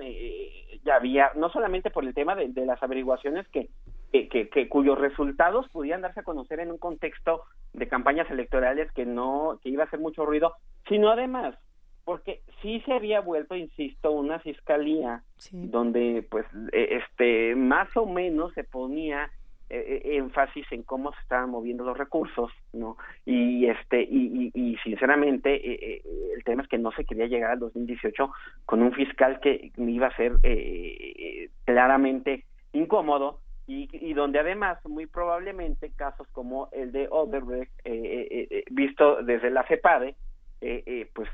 ya 0.84 0.96
había, 0.96 1.32
no 1.34 1.50
solamente 1.50 1.90
por 1.90 2.04
el 2.04 2.14
tema 2.14 2.34
de, 2.34 2.48
de 2.48 2.66
las 2.66 2.82
averiguaciones 2.82 3.48
que, 3.48 3.68
que, 4.12 4.28
que, 4.28 4.68
cuyos 4.68 4.98
resultados 4.98 5.68
podían 5.70 6.02
darse 6.02 6.20
a 6.20 6.24
conocer 6.24 6.60
en 6.60 6.70
un 6.70 6.78
contexto 6.78 7.42
de 7.72 7.88
campañas 7.88 8.30
electorales 8.30 8.90
que 8.92 9.06
no, 9.06 9.58
que 9.62 9.70
iba 9.70 9.84
a 9.84 9.86
hacer 9.86 10.00
mucho 10.00 10.24
ruido, 10.24 10.54
sino 10.88 11.10
además 11.10 11.56
porque 12.04 12.40
sí 12.62 12.80
se 12.86 12.94
había 12.94 13.20
vuelto, 13.20 13.54
insisto, 13.54 14.10
una 14.12 14.38
fiscalía 14.38 15.22
donde 15.52 16.26
pues 16.30 16.46
e, 16.72 17.02
este 17.04 17.54
más 17.54 17.94
o 17.98 18.06
menos 18.06 18.54
se 18.54 18.64
ponía 18.64 19.30
e, 19.70 20.02
e, 20.04 20.16
énfasis 20.16 20.66
en 20.72 20.82
cómo 20.82 21.12
se 21.12 21.20
estaban 21.20 21.50
moviendo 21.50 21.84
los 21.84 21.96
recursos, 21.96 22.50
¿no? 22.72 22.96
Y 23.24 23.66
este 23.66 24.02
y, 24.02 24.50
y, 24.54 24.76
sinceramente 24.78 26.02
el 26.34 26.44
tema 26.44 26.62
es 26.62 26.68
que 26.68 26.78
no 26.78 26.92
se 26.92 27.04
quería 27.04 27.26
llegar 27.26 27.52
al 27.52 27.58
2018 27.58 28.30
con 28.64 28.82
un 28.82 28.92
fiscal 28.92 29.40
que 29.40 29.72
iba 29.76 30.06
a 30.06 30.16
ser 30.16 30.32
eh, 30.42 31.50
claramente 31.64 32.44
incómodo 32.72 33.40
y, 33.66 33.88
y, 33.92 34.14
donde 34.14 34.38
además 34.38 34.78
muy 34.86 35.06
probablemente 35.06 35.90
casos 35.94 36.26
como 36.32 36.68
el 36.72 36.92
de 36.92 37.08
Odebrecht 37.10 37.72
eh, 37.84 38.48
eh, 38.50 38.64
visto 38.70 39.22
desde 39.22 39.50
la 39.50 39.64
CEPADE 39.64 40.16
pues 41.12 41.28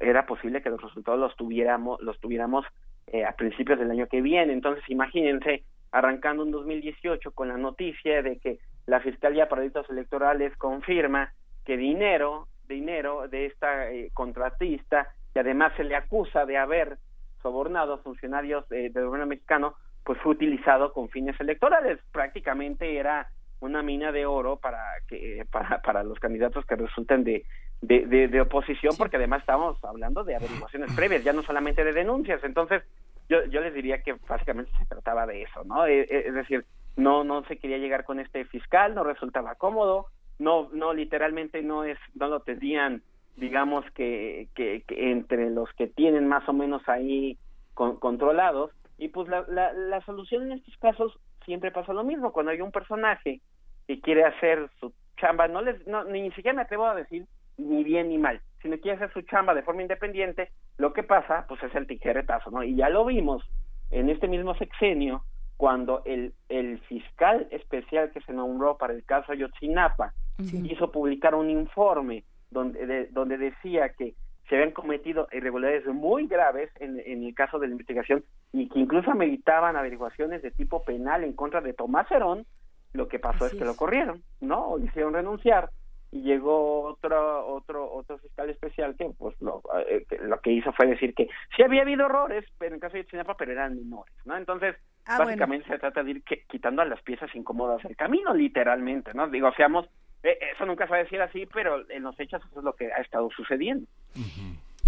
era 0.00 0.26
posible 0.26 0.62
que 0.62 0.70
los 0.70 0.80
resultados 0.80 1.20
los 1.20 1.36
tuviéramos, 1.36 2.00
los 2.00 2.18
tuviéramos 2.20 2.64
eh, 3.12 3.24
a 3.24 3.32
principios 3.32 3.78
del 3.78 3.90
año 3.90 4.06
que 4.06 4.20
viene. 4.22 4.52
Entonces, 4.52 4.82
imagínense, 4.88 5.62
arrancando 5.92 6.44
en 6.44 6.50
2018 6.50 7.32
con 7.32 7.48
la 7.48 7.56
noticia 7.56 8.22
de 8.22 8.38
que 8.38 8.58
la 8.86 9.00
Fiscalía 9.00 9.48
para 9.48 9.62
Delitos 9.62 9.88
Electorales 9.90 10.56
confirma 10.56 11.32
que 11.64 11.76
dinero, 11.76 12.48
dinero 12.68 13.28
de 13.28 13.46
esta 13.46 13.90
eh, 13.90 14.10
contratista, 14.14 15.08
que 15.32 15.40
además 15.40 15.72
se 15.76 15.84
le 15.84 15.96
acusa 15.96 16.44
de 16.46 16.56
haber 16.56 16.98
sobornado 17.42 17.94
a 17.94 17.98
funcionarios 17.98 18.64
eh, 18.72 18.90
del 18.92 19.06
gobierno 19.06 19.26
mexicano, 19.26 19.74
pues 20.04 20.18
fue 20.20 20.32
utilizado 20.32 20.92
con 20.92 21.08
fines 21.08 21.38
electorales. 21.40 21.98
Prácticamente 22.12 22.96
era 22.96 23.28
una 23.60 23.82
mina 23.82 24.10
de 24.10 24.26
oro 24.26 24.56
para 24.56 24.82
que 25.06 25.44
para, 25.50 25.82
para 25.82 26.02
los 26.02 26.18
candidatos 26.18 26.64
que 26.64 26.76
resulten 26.76 27.24
de, 27.24 27.44
de, 27.82 28.28
de, 28.28 28.40
oposición, 28.40 28.94
porque 28.96 29.16
además 29.16 29.40
estamos 29.40 29.82
hablando 29.84 30.24
de 30.24 30.34
averiguaciones 30.36 30.92
previas, 30.96 31.24
ya 31.24 31.32
no 31.32 31.42
solamente 31.42 31.84
de 31.84 31.92
denuncias. 31.92 32.42
Entonces, 32.44 32.82
yo, 33.30 33.44
yo 33.46 33.60
les 33.60 33.72
diría 33.72 34.02
que 34.02 34.14
básicamente 34.28 34.72
se 34.76 34.86
trataba 34.86 35.24
de 35.24 35.42
eso, 35.42 35.64
¿no? 35.64 35.86
Eh, 35.86 36.00
eh, 36.00 36.24
es 36.26 36.34
decir, 36.34 36.66
no 36.96 37.22
no 37.22 37.44
se 37.44 37.58
quería 37.58 37.78
llegar 37.78 38.04
con 38.04 38.18
este 38.18 38.44
fiscal, 38.44 38.94
no 38.94 39.04
resultaba 39.04 39.54
cómodo, 39.54 40.06
no 40.40 40.68
no 40.72 40.92
literalmente 40.92 41.62
no 41.62 41.84
es 41.84 41.98
no 42.14 42.28
lo 42.28 42.40
tenían 42.40 43.02
digamos 43.36 43.84
que, 43.92 44.48
que, 44.54 44.84
entre 44.88 45.48
los 45.48 45.72
que 45.74 45.86
tienen 45.86 46.28
más 46.28 46.46
o 46.48 46.52
menos 46.52 46.86
ahí 46.88 47.38
controlados 47.74 48.72
y 48.98 49.08
pues 49.08 49.28
la, 49.28 49.46
la, 49.48 49.72
la 49.72 50.04
solución 50.04 50.42
en 50.42 50.58
estos 50.58 50.76
casos 50.76 51.18
siempre 51.46 51.70
pasa 51.70 51.94
lo 51.94 52.04
mismo 52.04 52.32
cuando 52.32 52.52
hay 52.52 52.60
un 52.60 52.72
personaje 52.72 53.40
que 53.86 54.00
quiere 54.00 54.24
hacer 54.24 54.68
su 54.78 54.92
chamba 55.16 55.48
no 55.48 55.62
les 55.62 55.86
no, 55.86 56.04
ni 56.04 56.30
siquiera 56.32 56.54
me 56.54 56.62
atrevo 56.62 56.86
a 56.86 56.94
decir 56.94 57.26
ni 57.60 57.84
bien 57.84 58.08
ni 58.08 58.18
mal, 58.18 58.40
sino 58.62 58.78
quiere 58.78 58.96
hacer 58.96 59.12
su 59.12 59.22
chamba 59.22 59.54
de 59.54 59.62
forma 59.62 59.82
independiente, 59.82 60.50
lo 60.78 60.92
que 60.92 61.02
pasa, 61.02 61.44
pues 61.48 61.62
es 61.62 61.74
el 61.74 61.86
tijeretazo, 61.86 62.50
¿no? 62.50 62.62
Y 62.62 62.76
ya 62.76 62.88
lo 62.88 63.04
vimos 63.04 63.42
en 63.90 64.08
este 64.08 64.28
mismo 64.28 64.54
sexenio, 64.54 65.24
cuando 65.56 66.02
el, 66.06 66.32
el 66.48 66.80
fiscal 66.88 67.46
especial 67.50 68.10
que 68.12 68.22
se 68.22 68.32
nombró 68.32 68.78
para 68.78 68.94
el 68.94 69.04
caso 69.04 69.32
Ayotzinapa 69.32 70.14
hizo 70.38 70.90
publicar 70.90 71.34
un 71.34 71.50
informe 71.50 72.24
donde, 72.50 73.08
donde 73.08 73.36
decía 73.36 73.90
que 73.90 74.14
se 74.48 74.56
habían 74.56 74.72
cometido 74.72 75.28
irregularidades 75.32 75.86
muy 75.86 76.26
graves 76.26 76.70
en, 76.80 76.98
en 77.04 77.24
el 77.24 77.34
caso 77.34 77.58
de 77.58 77.66
la 77.66 77.72
investigación 77.72 78.24
y 78.52 78.70
que 78.70 78.78
incluso 78.78 79.10
ameritaban 79.10 79.76
averiguaciones 79.76 80.40
de 80.40 80.50
tipo 80.50 80.82
penal 80.82 81.24
en 81.24 81.34
contra 81.34 81.60
de 81.60 81.74
Tomás 81.74 82.10
Herón, 82.10 82.46
lo 82.94 83.08
que 83.08 83.18
pasó 83.18 83.44
es 83.44 83.52
que 83.52 83.66
lo 83.66 83.76
corrieron, 83.76 84.22
¿no? 84.40 84.66
O 84.66 84.78
hicieron 84.78 85.12
renunciar 85.12 85.68
y 86.12 86.22
llegó 86.22 86.82
otro 86.82 87.46
otro 87.46 87.92
otro 87.92 88.18
fiscal 88.18 88.50
especial 88.50 88.96
que 88.96 89.10
pues 89.16 89.40
lo, 89.40 89.62
eh, 89.88 90.04
lo 90.22 90.40
que 90.40 90.50
hizo 90.50 90.72
fue 90.72 90.86
decir 90.86 91.14
que 91.14 91.28
sí 91.56 91.62
había 91.62 91.82
habido 91.82 92.06
errores 92.06 92.44
pero 92.58 92.70
en 92.70 92.74
el 92.74 92.80
caso 92.80 92.96
de 92.96 93.06
Chinapa 93.06 93.36
pero 93.36 93.52
eran 93.52 93.76
menores 93.76 94.14
no 94.24 94.36
entonces 94.36 94.76
ah, 95.06 95.18
básicamente 95.18 95.68
se 95.68 95.78
trata 95.78 96.02
de 96.02 96.10
ir 96.10 96.24
quitando 96.48 96.82
a 96.82 96.86
las 96.86 97.00
piezas 97.02 97.32
incómodas 97.34 97.84
el 97.84 97.96
camino 97.96 98.34
literalmente 98.34 99.14
no 99.14 99.28
digo 99.28 99.52
seamos 99.56 99.88
eh, 100.22 100.38
eso 100.54 100.66
nunca 100.66 100.86
se 100.86 100.90
va 100.90 100.96
a 100.96 101.04
decir 101.04 101.22
así 101.22 101.46
pero 101.46 101.88
en 101.88 102.02
los 102.02 102.18
hechos 102.18 102.42
eso 102.50 102.58
es 102.58 102.64
lo 102.64 102.74
que 102.74 102.92
ha 102.92 103.00
estado 103.00 103.30
sucediendo 103.30 103.86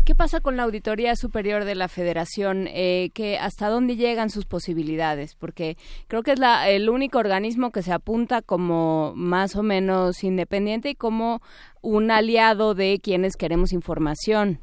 ¿Qué 0.04 0.16
pasa 0.16 0.40
con 0.40 0.56
la 0.56 0.64
Auditoría 0.64 1.14
Superior 1.14 1.64
de 1.64 1.76
la 1.76 1.86
Federación? 1.86 2.66
Eh, 2.66 3.10
que 3.14 3.38
¿Hasta 3.38 3.68
dónde 3.68 3.94
llegan 3.94 4.30
sus 4.30 4.46
posibilidades? 4.46 5.36
Porque 5.36 5.76
creo 6.08 6.24
que 6.24 6.32
es 6.32 6.40
la, 6.40 6.68
el 6.68 6.90
único 6.90 7.20
organismo 7.20 7.70
que 7.70 7.82
se 7.82 7.92
apunta 7.92 8.42
como 8.42 9.12
más 9.14 9.54
o 9.54 9.62
menos 9.62 10.24
independiente 10.24 10.90
y 10.90 10.94
como 10.96 11.40
un 11.82 12.10
aliado 12.10 12.74
de 12.74 12.98
quienes 13.00 13.36
queremos 13.36 13.72
información. 13.72 14.58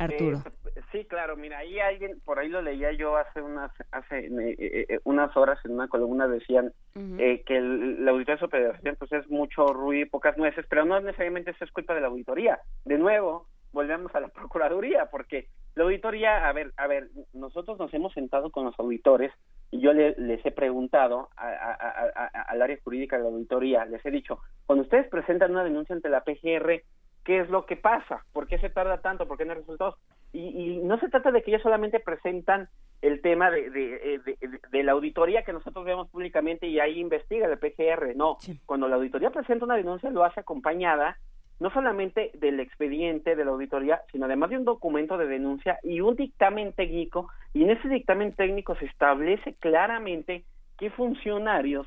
Arturo. 0.00 0.42
Eh, 0.44 0.80
sí, 0.90 1.04
claro, 1.04 1.36
mira, 1.36 1.58
ahí 1.58 1.78
alguien, 1.78 2.20
por 2.24 2.40
ahí 2.40 2.48
lo 2.48 2.60
leía 2.60 2.90
yo 2.92 3.16
hace 3.16 3.40
unas 3.40 3.70
hace 3.92 4.28
eh, 4.30 4.98
unas 5.04 5.36
horas 5.36 5.60
en 5.64 5.72
una 5.72 5.86
columna 5.86 6.26
decían 6.26 6.72
que 6.94 7.60
la 8.00 8.10
auditoría 8.10 8.40
superior 8.40 8.80
pues 8.98 9.12
es 9.12 9.30
mucho 9.30 9.68
ruido 9.68 10.06
y 10.06 10.10
pocas 10.10 10.36
nueces, 10.36 10.66
pero 10.68 10.84
no 10.84 11.00
necesariamente 11.00 11.52
eso 11.52 11.64
es 11.64 11.70
culpa 11.70 11.94
de 11.94 12.00
la 12.00 12.08
auditoría. 12.08 12.58
De 12.84 12.98
nuevo, 12.98 13.46
volvemos 13.72 14.14
a 14.14 14.20
la 14.20 14.28
Procuraduría, 14.38 15.06
porque 15.06 15.48
la 15.74 15.84
auditoría, 15.84 16.48
a 16.48 16.52
ver, 16.52 16.72
a 16.76 16.86
ver, 16.86 17.08
nosotros 17.32 17.78
nos 17.78 17.92
hemos 17.94 18.12
sentado 18.12 18.50
con 18.50 18.64
los 18.64 18.78
auditores 18.78 19.32
y 19.70 19.80
yo 19.80 19.92
les 19.92 20.44
he 20.44 20.50
preguntado 20.50 21.28
al 21.36 22.62
área 22.62 22.78
jurídica 22.82 23.16
de 23.16 23.24
la 23.24 23.28
auditoría, 23.28 23.84
les 23.84 24.04
he 24.04 24.10
dicho, 24.10 24.40
cuando 24.66 24.82
ustedes 24.84 25.08
presentan 25.08 25.50
una 25.50 25.62
denuncia 25.62 25.94
ante 25.94 26.08
la 26.08 26.24
PGR, 26.24 26.82
¿qué 27.24 27.40
es 27.40 27.50
lo 27.50 27.66
que 27.66 27.76
pasa? 27.76 28.24
¿Por 28.32 28.46
qué 28.46 28.58
se 28.58 28.70
tarda 28.70 29.02
tanto? 29.02 29.28
¿Por 29.28 29.36
qué 29.36 29.44
no 29.44 29.52
hay 29.52 29.58
resultados? 29.58 29.96
Y, 30.32 30.78
no 30.78 30.98
se 30.98 31.08
trata 31.08 31.30
de 31.30 31.42
que 31.42 31.50
ellos 31.50 31.62
solamente 31.62 32.00
presentan 32.00 32.68
el 33.02 33.20
tema 33.20 33.50
de, 33.50 33.70
de, 33.70 34.82
la 34.82 34.92
auditoría 34.92 35.44
que 35.44 35.52
nosotros 35.52 35.84
vemos 35.84 36.08
públicamente 36.08 36.66
y 36.66 36.80
ahí 36.80 36.98
investiga 36.98 37.46
el 37.46 37.58
PGR, 37.58 38.16
no. 38.16 38.38
Cuando 38.66 38.88
la 38.88 38.96
auditoría 38.96 39.30
presenta 39.30 39.64
una 39.64 39.76
denuncia 39.76 40.10
lo 40.10 40.24
hace 40.24 40.40
acompañada 40.40 41.18
no 41.60 41.70
solamente 41.70 42.30
del 42.34 42.60
expediente 42.60 43.34
de 43.34 43.44
la 43.44 43.50
auditoría, 43.50 44.02
sino 44.12 44.26
además 44.26 44.50
de 44.50 44.58
un 44.58 44.64
documento 44.64 45.18
de 45.18 45.26
denuncia 45.26 45.78
y 45.82 46.00
un 46.00 46.14
dictamen 46.14 46.72
técnico, 46.72 47.28
y 47.52 47.64
en 47.64 47.70
ese 47.70 47.88
dictamen 47.88 48.32
técnico 48.32 48.76
se 48.76 48.86
establece 48.86 49.54
claramente 49.54 50.44
qué 50.78 50.90
funcionarios 50.90 51.86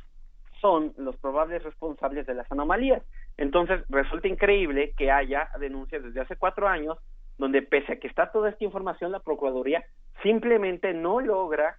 son 0.60 0.94
los 0.98 1.16
probables 1.18 1.64
responsables 1.64 2.28
de 2.28 2.36
las 2.36 2.52
anomalías. 2.52 3.04
Entonces, 3.38 3.82
resulta 3.90 4.28
increíble 4.28 4.94
que 4.98 5.10
haya 5.10 5.50
denuncias 5.60 6.04
desde 6.04 6.22
hace 6.22 6.36
cuatro 6.36 6.68
años 6.68 6.98
donde 7.38 7.64
pese 7.64 7.94
a 7.94 8.00
que 8.00 8.08
está 8.08 8.32
toda 8.32 8.50
esta 8.50 8.64
información, 8.64 9.12
la 9.12 9.20
Procuraduría 9.20 9.84
simplemente 10.22 10.94
no 10.94 11.20
logra 11.22 11.78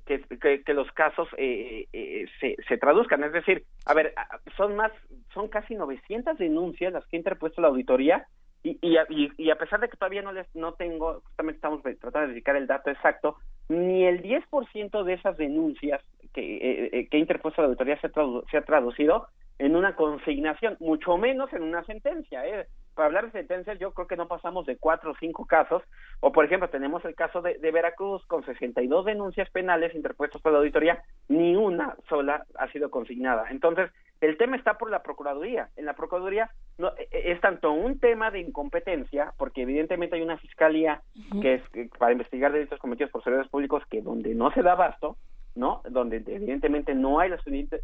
que, 0.00 0.74
los 0.74 0.90
casos 0.92 1.28
eh, 1.36 1.86
eh, 1.92 2.26
se, 2.40 2.56
se 2.68 2.78
traduzcan. 2.78 3.22
Es 3.24 3.32
decir, 3.32 3.64
a 3.86 3.94
ver, 3.94 4.14
son 4.56 4.76
más, 4.76 4.92
son 5.34 5.48
casi 5.48 5.74
900 5.74 6.38
denuncias 6.38 6.92
las 6.92 7.06
que 7.06 7.16
ha 7.16 7.18
interpuesto 7.18 7.60
la 7.60 7.68
auditoría 7.68 8.26
y, 8.64 8.78
y, 8.80 9.32
y, 9.36 9.50
a 9.50 9.56
pesar 9.56 9.80
de 9.80 9.88
que 9.88 9.96
todavía 9.96 10.22
no 10.22 10.32
les 10.32 10.46
no 10.54 10.74
tengo, 10.74 11.20
justamente 11.24 11.56
estamos 11.56 11.82
tratando 11.82 12.20
de 12.20 12.28
dedicar 12.28 12.54
el 12.54 12.68
dato 12.68 12.90
exacto, 12.90 13.36
ni 13.68 14.04
el 14.04 14.22
10% 14.22 15.02
de 15.02 15.14
esas 15.14 15.36
denuncias 15.36 16.00
que, 16.32 16.88
eh, 16.92 17.08
que 17.10 17.16
ha 17.16 17.20
interpuesto 17.20 17.60
la 17.60 17.66
auditoría 17.66 18.00
se, 18.00 18.08
se 18.50 18.56
ha 18.56 18.62
traducido 18.62 19.26
en 19.58 19.74
una 19.74 19.96
consignación, 19.96 20.76
mucho 20.80 21.18
menos 21.18 21.52
en 21.52 21.62
una 21.62 21.82
sentencia. 21.84 22.46
¿eh? 22.46 22.66
Para 22.94 23.06
hablar 23.06 23.26
de 23.26 23.32
sentencias, 23.32 23.78
yo 23.78 23.92
creo 23.92 24.06
que 24.06 24.16
no 24.16 24.28
pasamos 24.28 24.66
de 24.66 24.76
cuatro 24.76 25.12
o 25.12 25.16
cinco 25.18 25.46
casos. 25.46 25.82
O, 26.20 26.30
por 26.32 26.44
ejemplo, 26.44 26.68
tenemos 26.68 27.04
el 27.04 27.14
caso 27.14 27.40
de, 27.40 27.58
de 27.58 27.70
Veracruz 27.70 28.24
con 28.26 28.44
62 28.44 29.04
denuncias 29.04 29.48
penales 29.50 29.94
interpuestas 29.94 30.42
por 30.42 30.52
la 30.52 30.58
auditoría, 30.58 31.02
ni 31.28 31.56
una 31.56 31.96
sola 32.08 32.44
ha 32.58 32.68
sido 32.72 32.90
consignada. 32.90 33.46
Entonces, 33.50 33.90
El 34.20 34.36
tema 34.36 34.56
está 34.56 34.78
por 34.78 34.88
la 34.88 35.02
Procuraduría. 35.02 35.70
En 35.74 35.84
la 35.84 35.94
Procuraduría 35.94 36.48
no, 36.78 36.92
e- 36.96 37.08
e- 37.10 37.32
es 37.32 37.40
tanto 37.40 37.72
un 37.72 37.98
tema 37.98 38.30
de 38.30 38.38
incompetencia, 38.38 39.32
porque 39.36 39.62
evidentemente 39.62 40.14
hay 40.14 40.22
una 40.22 40.38
fiscalía 40.38 41.02
que 41.40 41.54
es 41.54 41.68
que 41.70 41.90
para 41.98 42.12
investigar 42.12 42.52
delitos 42.52 42.78
cometidos 42.78 43.10
por 43.10 43.24
servidores 43.24 43.50
públicos 43.50 43.82
que 43.90 44.00
donde 44.00 44.32
no 44.36 44.52
se 44.52 44.62
da 44.62 44.72
abasto, 44.72 45.16
¿no? 45.56 45.82
Donde 45.90 46.18
evidentemente 46.18 46.94
no 46.94 47.18
hay 47.18 47.30
las 47.30 47.42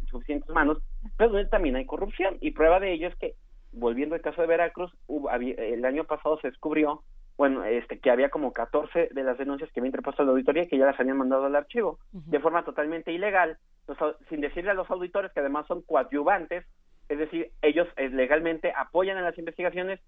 suficientes 0.09 0.49
manos, 0.49 0.77
pero 1.17 1.29
donde 1.31 1.49
también 1.49 1.75
hay 1.75 1.85
corrupción. 1.85 2.37
Y 2.39 2.51
prueba 2.51 2.79
de 2.79 2.93
ello 2.93 3.09
es 3.09 3.15
que, 3.17 3.33
volviendo 3.71 4.15
al 4.15 4.21
caso 4.21 4.41
de 4.41 4.47
Veracruz, 4.47 4.91
hubo- 5.07 5.29
había- 5.29 5.55
el 5.55 5.85
año 5.85 6.03
pasado 6.05 6.39
se 6.39 6.49
descubrió, 6.49 7.03
bueno, 7.37 7.63
este, 7.63 7.99
que 7.99 8.11
había 8.11 8.29
como 8.29 8.51
14 8.51 9.09
de 9.11 9.23
las 9.23 9.37
denuncias 9.37 9.71
que 9.71 9.79
había 9.79 9.89
interpuesto 9.89 10.23
la 10.23 10.31
auditoría 10.31 10.67
que 10.67 10.77
ya 10.77 10.85
las 10.85 10.99
habían 10.99 11.17
mandado 11.17 11.45
al 11.45 11.55
archivo, 11.55 11.99
de 12.11 12.39
forma 12.39 12.63
totalmente 12.65 13.11
ilegal, 13.13 13.57
los 13.87 13.97
sin 14.29 14.41
decirle 14.41 14.71
a 14.71 14.75
los 14.75 14.89
auditores 14.91 15.31
que 15.31 15.39
además 15.39 15.65
son 15.67 15.81
coadyuvantes, 15.83 16.65
es 17.07 17.17
decir, 17.17 17.51
ellos 17.61 17.87
eh, 17.95 18.09
legalmente 18.09 18.71
apoyan 18.75 19.17
en 19.17 19.23
las 19.23 19.37
investigaciones, 19.37 19.99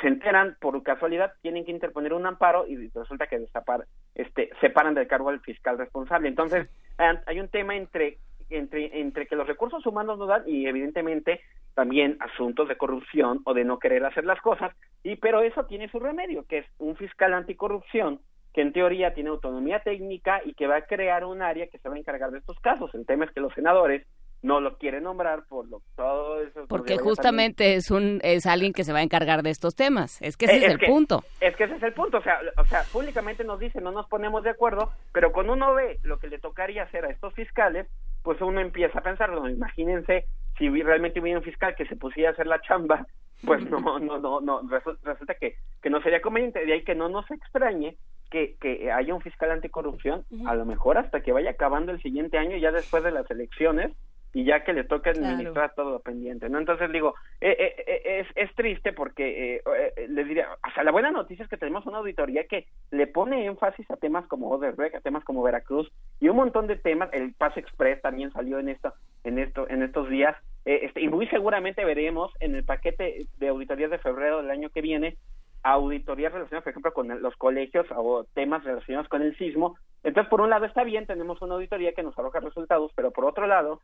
se 0.00 0.06
enteran 0.08 0.56
por 0.60 0.80
casualidad, 0.82 1.32
tienen 1.42 1.64
que 1.64 1.70
interponer 1.72 2.12
un 2.12 2.24
amparo 2.26 2.66
y 2.66 2.88
resulta 2.88 3.26
que 3.26 3.38
destapar, 3.38 3.84
este, 4.14 4.50
separan 4.60 4.94
del 4.94 5.08
cargo 5.08 5.28
al 5.28 5.40
fiscal 5.40 5.76
responsable. 5.76 6.28
Entonces, 6.28 6.68
hay 6.98 7.40
un 7.40 7.48
tema 7.48 7.74
entre 7.76 8.18
entre 8.50 9.00
entre 9.00 9.26
que 9.26 9.36
los 9.36 9.46
recursos 9.46 9.84
humanos 9.86 10.18
no 10.18 10.26
dan 10.26 10.42
y 10.46 10.66
evidentemente 10.66 11.40
también 11.74 12.16
asuntos 12.20 12.68
de 12.68 12.76
corrupción 12.76 13.40
o 13.44 13.54
de 13.54 13.64
no 13.64 13.78
querer 13.78 14.04
hacer 14.04 14.24
las 14.24 14.40
cosas 14.40 14.74
y 15.02 15.16
pero 15.16 15.42
eso 15.42 15.64
tiene 15.66 15.88
su 15.90 15.98
remedio 15.98 16.44
que 16.48 16.58
es 16.58 16.66
un 16.78 16.96
fiscal 16.96 17.34
anticorrupción 17.34 18.20
que 18.54 18.62
en 18.62 18.72
teoría 18.72 19.12
tiene 19.12 19.28
autonomía 19.30 19.80
técnica 19.80 20.40
y 20.44 20.54
que 20.54 20.66
va 20.66 20.76
a 20.76 20.82
crear 20.86 21.24
un 21.24 21.42
área 21.42 21.66
que 21.66 21.78
se 21.78 21.88
va 21.88 21.96
a 21.96 21.98
encargar 21.98 22.30
de 22.30 22.38
estos 22.38 22.58
casos 22.60 22.94
el 22.94 23.04
tema 23.04 23.24
es 23.24 23.30
que 23.32 23.40
los 23.40 23.52
senadores 23.54 24.06
no 24.42 24.60
lo 24.60 24.76
quieren 24.76 25.02
nombrar 25.04 25.44
por 25.48 25.66
lo 25.68 25.80
todo 25.96 26.40
eso 26.42 26.66
Porque 26.68 26.98
justamente 26.98 27.74
es 27.74 27.90
un 27.90 28.20
es 28.22 28.46
alguien 28.46 28.72
que 28.72 28.84
se 28.84 28.92
va 28.92 28.98
a 29.00 29.02
encargar 29.02 29.42
de 29.42 29.50
estos 29.50 29.74
temas. 29.74 30.20
Es 30.20 30.36
que 30.36 30.44
ese 30.44 30.56
Eh, 30.56 30.58
es, 30.58 30.64
es 30.64 30.70
el 30.72 30.78
que- 30.78 30.86
punto. 30.86 31.24
Es 31.40 31.56
que 31.56 31.64
ese 31.64 31.74
es 31.76 31.82
el 31.82 31.94
punto, 31.94 32.18
o 32.18 32.22
sea, 32.22 32.38
o 32.58 32.64
sea, 32.66 32.82
públicamente 32.92 33.44
nos 33.44 33.58
dicen, 33.58 33.82
no 33.82 33.92
nos 33.92 34.06
ponemos 34.08 34.44
de 34.44 34.50
acuerdo, 34.50 34.92
pero 35.12 35.32
cuando 35.32 35.54
uno 35.54 35.74
ve 35.74 35.98
lo 36.02 36.18
que 36.18 36.28
le 36.28 36.38
tocaría 36.38 36.82
hacer 36.84 37.06
a 37.06 37.10
estos 37.10 37.32
fiscales, 37.34 37.88
pues 38.26 38.40
uno 38.40 38.60
empieza 38.60 38.98
a 38.98 39.02
pensar, 39.02 39.30
imagínense 39.48 40.26
si 40.58 40.68
realmente 40.82 41.20
hubiera 41.20 41.38
un 41.38 41.44
fiscal 41.44 41.76
que 41.76 41.86
se 41.86 41.94
pusiera 41.94 42.30
a 42.30 42.32
hacer 42.32 42.48
la 42.48 42.60
chamba, 42.60 43.06
pues 43.44 43.62
no, 43.70 43.78
no, 44.00 44.18
no, 44.18 44.40
no, 44.40 44.62
resu- 44.64 44.98
resulta 45.04 45.34
que, 45.34 45.54
que 45.80 45.90
no 45.90 46.02
sería 46.02 46.20
conveniente, 46.20 46.66
de 46.66 46.72
ahí 46.72 46.82
que 46.82 46.96
no 46.96 47.08
nos 47.08 47.30
extrañe 47.30 47.96
que, 48.28 48.56
que 48.60 48.90
haya 48.90 49.14
un 49.14 49.20
fiscal 49.20 49.52
anticorrupción, 49.52 50.24
a 50.48 50.56
lo 50.56 50.64
mejor 50.64 50.98
hasta 50.98 51.20
que 51.20 51.30
vaya 51.30 51.50
acabando 51.50 51.92
el 51.92 52.02
siguiente 52.02 52.36
año, 52.36 52.56
ya 52.56 52.72
después 52.72 53.04
de 53.04 53.12
las 53.12 53.30
elecciones, 53.30 53.92
y 54.32 54.44
ya 54.44 54.64
que 54.64 54.72
le 54.72 54.84
toca 54.84 55.10
administrar 55.10 55.74
todo 55.74 55.90
lo 55.92 56.00
pendiente, 56.00 56.48
¿no? 56.48 56.58
Entonces 56.58 56.92
digo, 56.92 57.14
eh, 57.40 57.56
eh, 57.58 57.84
eh, 57.86 58.20
es, 58.20 58.26
es 58.34 58.54
triste 58.54 58.92
porque, 58.92 59.56
eh, 59.56 59.62
eh, 59.96 60.06
les 60.08 60.28
diría, 60.28 60.48
o 60.52 60.70
sea, 60.74 60.84
la 60.84 60.92
buena 60.92 61.10
noticia 61.10 61.42
es 61.44 61.48
que 61.48 61.56
tenemos 61.56 61.86
una 61.86 61.98
auditoría 61.98 62.44
que 62.44 62.66
le 62.90 63.06
pone 63.06 63.46
énfasis 63.46 63.90
a 63.90 63.96
temas 63.96 64.26
como 64.26 64.50
Odebrecht, 64.50 64.96
a 64.96 65.00
temas 65.00 65.24
como 65.24 65.42
Veracruz 65.42 65.90
y 66.20 66.28
un 66.28 66.36
montón 66.36 66.66
de 66.66 66.76
temas, 66.76 67.08
el 67.12 67.32
Paz 67.32 67.56
Express 67.56 68.02
también 68.02 68.30
salió 68.32 68.58
en 68.58 68.68
esto, 68.68 68.92
en 69.24 69.38
esto, 69.38 69.68
en 69.70 69.82
estos 69.82 70.08
días, 70.10 70.36
eh, 70.66 70.80
este, 70.82 71.00
y 71.00 71.08
muy 71.08 71.26
seguramente 71.28 71.84
veremos 71.84 72.32
en 72.40 72.54
el 72.56 72.64
paquete 72.64 73.26
de 73.38 73.48
auditorías 73.48 73.90
de 73.90 73.98
febrero 73.98 74.42
del 74.42 74.50
año 74.50 74.68
que 74.70 74.82
viene 74.82 75.16
auditorías 75.62 76.32
relacionadas, 76.32 76.62
por 76.62 76.70
ejemplo, 76.70 76.92
con 76.92 77.22
los 77.22 77.34
colegios 77.36 77.86
o 77.90 78.24
temas 78.34 78.62
relacionados 78.62 79.08
con 79.08 79.22
el 79.22 79.36
sismo. 79.36 79.76
Entonces, 80.04 80.30
por 80.30 80.40
un 80.40 80.50
lado 80.50 80.64
está 80.64 80.84
bien, 80.84 81.06
tenemos 81.06 81.42
una 81.42 81.54
auditoría 81.54 81.92
que 81.92 82.04
nos 82.04 82.16
arroja 82.16 82.38
resultados, 82.38 82.92
pero 82.94 83.10
por 83.10 83.24
otro 83.24 83.48
lado, 83.48 83.80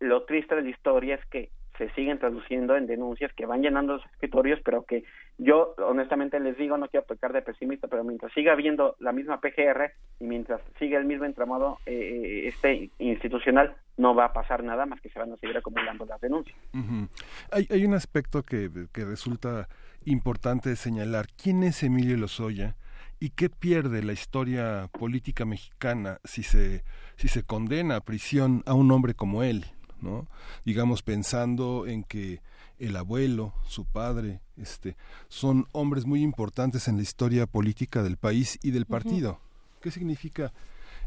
lo 0.00 0.24
triste 0.24 0.54
de 0.54 0.62
la 0.62 0.70
historia 0.70 1.16
es 1.16 1.24
que 1.26 1.50
se 1.76 1.88
siguen 1.90 2.18
traduciendo 2.18 2.76
en 2.76 2.86
denuncias 2.86 3.32
que 3.34 3.46
van 3.46 3.62
llenando 3.62 3.94
los 3.94 4.06
escritorios, 4.06 4.58
pero 4.64 4.84
que 4.84 5.04
yo 5.38 5.74
honestamente 5.78 6.40
les 6.40 6.58
digo, 6.58 6.76
no 6.76 6.88
quiero 6.88 7.06
pecar 7.06 7.32
de 7.32 7.40
pesimista, 7.40 7.86
pero 7.86 8.02
mientras 8.02 8.32
siga 8.32 8.52
habiendo 8.52 8.96
la 8.98 9.12
misma 9.12 9.40
PGR 9.40 9.92
y 10.18 10.24
mientras 10.24 10.60
siga 10.80 10.98
el 10.98 11.04
mismo 11.04 11.24
entramado 11.24 11.78
eh, 11.86 12.48
este 12.48 12.90
institucional, 12.98 13.76
no 13.96 14.14
va 14.16 14.26
a 14.26 14.32
pasar 14.32 14.64
nada 14.64 14.86
más 14.86 15.00
que 15.00 15.08
se 15.08 15.20
van 15.20 15.32
a 15.32 15.36
seguir 15.36 15.56
acumulando 15.56 16.04
las 16.04 16.20
denuncias. 16.20 16.58
Ujú. 16.74 17.08
hay, 17.52 17.68
hay 17.70 17.84
un 17.84 17.94
aspecto 17.94 18.42
que, 18.42 18.68
que 18.92 19.04
resulta 19.04 19.68
importante 20.04 20.74
señalar. 20.74 21.26
¿Quién 21.40 21.62
es 21.62 21.84
Emilio 21.84 22.16
Lozoya 22.16 22.74
y 23.20 23.30
qué 23.30 23.50
pierde 23.50 24.02
la 24.02 24.12
historia 24.12 24.88
política 24.92 25.44
mexicana 25.44 26.20
si 26.24 26.42
se, 26.42 26.84
si 27.16 27.28
se 27.28 27.42
condena 27.42 27.96
a 27.96 28.00
prisión 28.00 28.62
a 28.66 28.74
un 28.74 28.90
hombre 28.90 29.14
como 29.14 29.42
él? 29.42 29.66
¿no? 30.00 30.28
Digamos, 30.64 31.02
pensando 31.02 31.86
en 31.86 32.04
que 32.04 32.40
el 32.78 32.96
abuelo, 32.96 33.52
su 33.66 33.84
padre, 33.84 34.40
este, 34.56 34.96
son 35.28 35.66
hombres 35.72 36.06
muy 36.06 36.22
importantes 36.22 36.88
en 36.88 36.96
la 36.96 37.02
historia 37.02 37.46
política 37.46 38.02
del 38.02 38.16
país 38.16 38.58
y 38.62 38.70
del 38.70 38.86
partido. 38.86 39.40
¿Qué 39.80 39.90
significa 39.90 40.52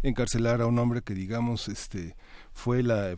encarcelar 0.04 0.62
a 0.62 0.68
un 0.68 0.80
hombre 0.80 1.02
que 1.04 1.14
digamos 1.14 1.68
este 1.68 2.16
fue 2.54 2.82
la 2.82 3.16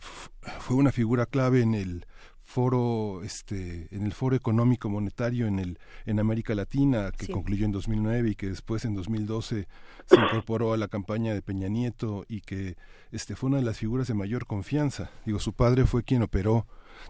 fue 0.60 0.76
una 0.76 0.92
figura 0.92 1.26
clave 1.26 1.62
en 1.62 1.76
el 1.76 2.06
foro 2.46 3.22
este 3.24 3.88
en 3.96 4.06
el 4.06 4.14
foro 4.14 4.36
económico 4.36 4.90
monetario 4.90 5.48
en 5.48 5.60
el 5.60 5.80
en 6.06 6.20
América 6.20 6.54
Latina 6.56 7.12
que 7.18 7.26
Sí. 7.28 7.32
concluyó 7.32 7.66
en 7.66 7.72
2009 7.72 8.32
y 8.32 8.36
que 8.36 8.50
después 8.50 8.86
en 8.86 8.96
2012 8.96 9.68
se 10.06 10.16
incorporó 10.16 10.74
a 10.74 10.78
la 10.78 10.88
campaña 10.88 11.34
de 11.34 11.42
Peña 11.42 11.70
Nieto 11.70 12.26
y 12.28 12.42
que 12.42 12.76
este 13.12 13.36
fue 13.36 13.48
una 13.50 13.58
de 13.58 13.64
las 13.64 13.78
figuras 13.78 14.08
de 14.08 14.14
mayor 14.14 14.46
confianza 14.46 15.10
digo 15.26 15.40
su 15.40 15.54
padre 15.54 15.86
fue 15.86 16.04
quien 16.04 16.22
operó 16.22 16.68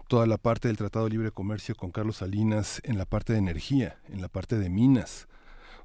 toda 0.08 0.26
la 0.26 0.38
parte 0.38 0.68
del 0.68 0.76
Tratado 0.76 1.06
de 1.06 1.10
Libre 1.12 1.30
Comercio 1.30 1.74
con 1.74 1.90
Carlos 1.90 2.18
Salinas 2.18 2.80
en 2.84 2.96
la 2.96 3.04
parte 3.04 3.32
de 3.32 3.38
energía 3.40 3.98
en 4.08 4.20
la 4.20 4.28
parte 4.28 4.56
de 4.58 4.70
minas 4.70 5.28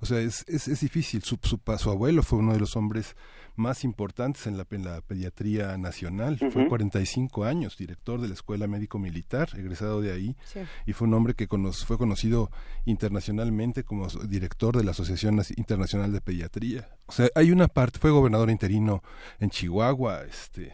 o 0.02 0.06
sea, 0.06 0.20
es, 0.20 0.46
es, 0.48 0.68
es 0.68 0.80
difícil. 0.82 1.22
Su, 1.24 1.38
su, 1.42 1.60
su 1.78 1.90
abuelo 1.90 2.24
fue 2.24 2.40
uno 2.40 2.54
de 2.54 2.60
los 2.60 2.76
hombres 2.76 3.16
más 3.56 3.84
importantes 3.84 4.48
en 4.48 4.58
la, 4.58 4.66
en 4.72 4.86
la 4.86 5.02
pediatría 5.02 5.78
nacional. 5.78 6.38
Fue 6.38 6.48
Ujú. 6.62 6.70
45 6.70 7.44
años 7.44 7.78
director 7.78 8.22
de 8.22 8.30
la 8.30 8.34
Escuela 8.34 8.68
Médico 8.68 9.00
Militar, 9.00 9.50
egresado 9.58 10.00
de 10.02 10.14
ahí. 10.14 10.38
Sí. 10.46 10.60
Y 10.86 10.94
fue 10.94 11.08
un 11.08 11.14
hombre 11.16 11.34
que 11.34 11.48
cono- 11.50 11.74
fue 11.74 11.98
conocido 11.98 12.50
internacionalmente 12.86 13.84
como 13.84 14.08
director 14.08 14.78
de 14.78 14.84
la 14.84 14.92
Asociación 14.92 15.42
Internacional 15.58 16.12
de 16.14 16.22
Pediatría. 16.22 16.90
O 17.08 17.12
sea, 17.12 17.28
hay 17.36 17.52
una 17.52 17.68
parte, 17.68 18.00
fue 18.00 18.12
gobernador 18.12 18.50
interino 18.50 19.04
en 19.40 19.50
Chihuahua, 19.50 20.24
este 20.24 20.74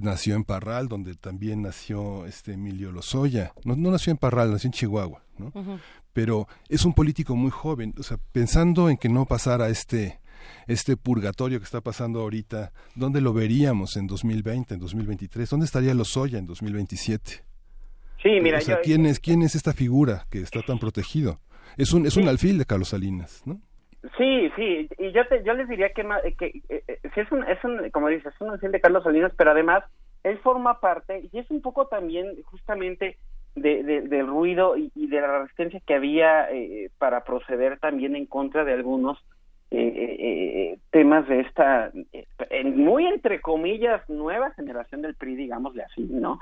nació 0.00 0.34
en 0.36 0.44
Parral, 0.44 0.88
donde 0.88 1.14
también 1.14 1.62
nació 1.62 2.26
este 2.26 2.52
Emilio 2.54 2.92
Lozoya. 2.92 3.52
No, 3.64 3.76
no 3.76 3.90
nació 3.90 4.10
en 4.10 4.16
Parral, 4.18 4.50
nació 4.52 4.68
en 4.68 4.72
Chihuahua, 4.72 5.22
¿no? 5.38 5.52
pero 6.12 6.48
es 6.68 6.84
un 6.84 6.92
político 6.92 7.36
muy 7.36 7.50
joven, 7.50 7.94
o 7.98 8.02
sea, 8.02 8.18
pensando 8.32 8.90
en 8.90 8.96
que 8.96 9.08
no 9.08 9.26
pasara 9.26 9.68
este 9.68 10.20
este 10.66 10.96
purgatorio 10.96 11.58
que 11.58 11.64
está 11.64 11.80
pasando 11.82 12.20
ahorita, 12.20 12.72
¿dónde 12.94 13.20
lo 13.20 13.32
veríamos 13.34 13.96
en 13.96 14.06
2020, 14.06 14.74
en 14.74 14.80
2023? 14.80 15.48
¿Dónde 15.50 15.66
estaría 15.66 15.92
Lozoya 15.94 16.38
en 16.38 16.46
2027? 16.46 17.44
Sí, 18.22 18.28
mira, 18.42 18.58
o 18.58 18.60
sea, 18.60 18.76
yo- 18.76 18.80
¿quién 18.82 19.06
es 19.06 19.20
quién 19.20 19.42
es 19.42 19.54
esta 19.54 19.72
figura 19.74 20.26
que 20.30 20.40
está 20.40 20.62
tan 20.62 20.78
protegido? 20.78 21.40
Es 21.76 21.92
un 21.92 22.06
es 22.06 22.16
un 22.16 22.26
alfil 22.28 22.58
de 22.58 22.64
Carlos 22.66 22.88
Salinas, 22.88 23.42
¿no? 23.44 23.60
Sí, 24.16 24.50
sí, 24.56 24.88
y 24.98 25.12
yo 25.12 25.26
te, 25.28 25.42
yo 25.44 25.52
les 25.52 25.68
diría 25.68 25.90
que, 25.90 26.02
que 26.38 26.46
eh, 26.70 26.82
eh, 26.88 26.98
sí 27.14 27.20
es 27.20 27.30
un, 27.30 27.44
es 27.44 27.62
un, 27.64 27.90
como 27.90 28.08
dices, 28.08 28.32
es 28.34 28.40
un 28.40 28.50
alfil 28.50 28.72
de 28.72 28.80
Carlos 28.80 29.04
Salinas, 29.04 29.32
pero 29.36 29.50
además 29.50 29.84
él 30.22 30.38
forma 30.38 30.80
parte 30.80 31.28
y 31.30 31.38
es 31.38 31.50
un 31.50 31.60
poco 31.60 31.86
también 31.86 32.40
justamente 32.44 33.18
de, 33.54 33.82
de- 33.82 34.00
del 34.02 34.26
ruido 34.26 34.76
y, 34.76 34.90
y 34.94 35.06
de 35.08 35.20
la 35.20 35.40
resistencia 35.40 35.80
que 35.86 35.94
había 35.94 36.50
eh, 36.50 36.90
para 36.98 37.24
proceder 37.24 37.78
también 37.78 38.16
en 38.16 38.24
contra 38.26 38.64
de 38.64 38.72
algunos 38.72 39.18
eh, 39.70 39.78
eh, 39.78 40.16
eh, 40.18 40.78
temas 40.90 41.28
de 41.28 41.40
esta 41.40 41.90
en- 42.50 42.76
muy 42.78 43.06
entre 43.06 43.40
comillas 43.40 44.02
nueva 44.08 44.50
generación 44.52 45.02
del 45.02 45.14
PRI, 45.14 45.36
digámosle 45.36 45.82
así, 45.82 46.02
¿no? 46.10 46.40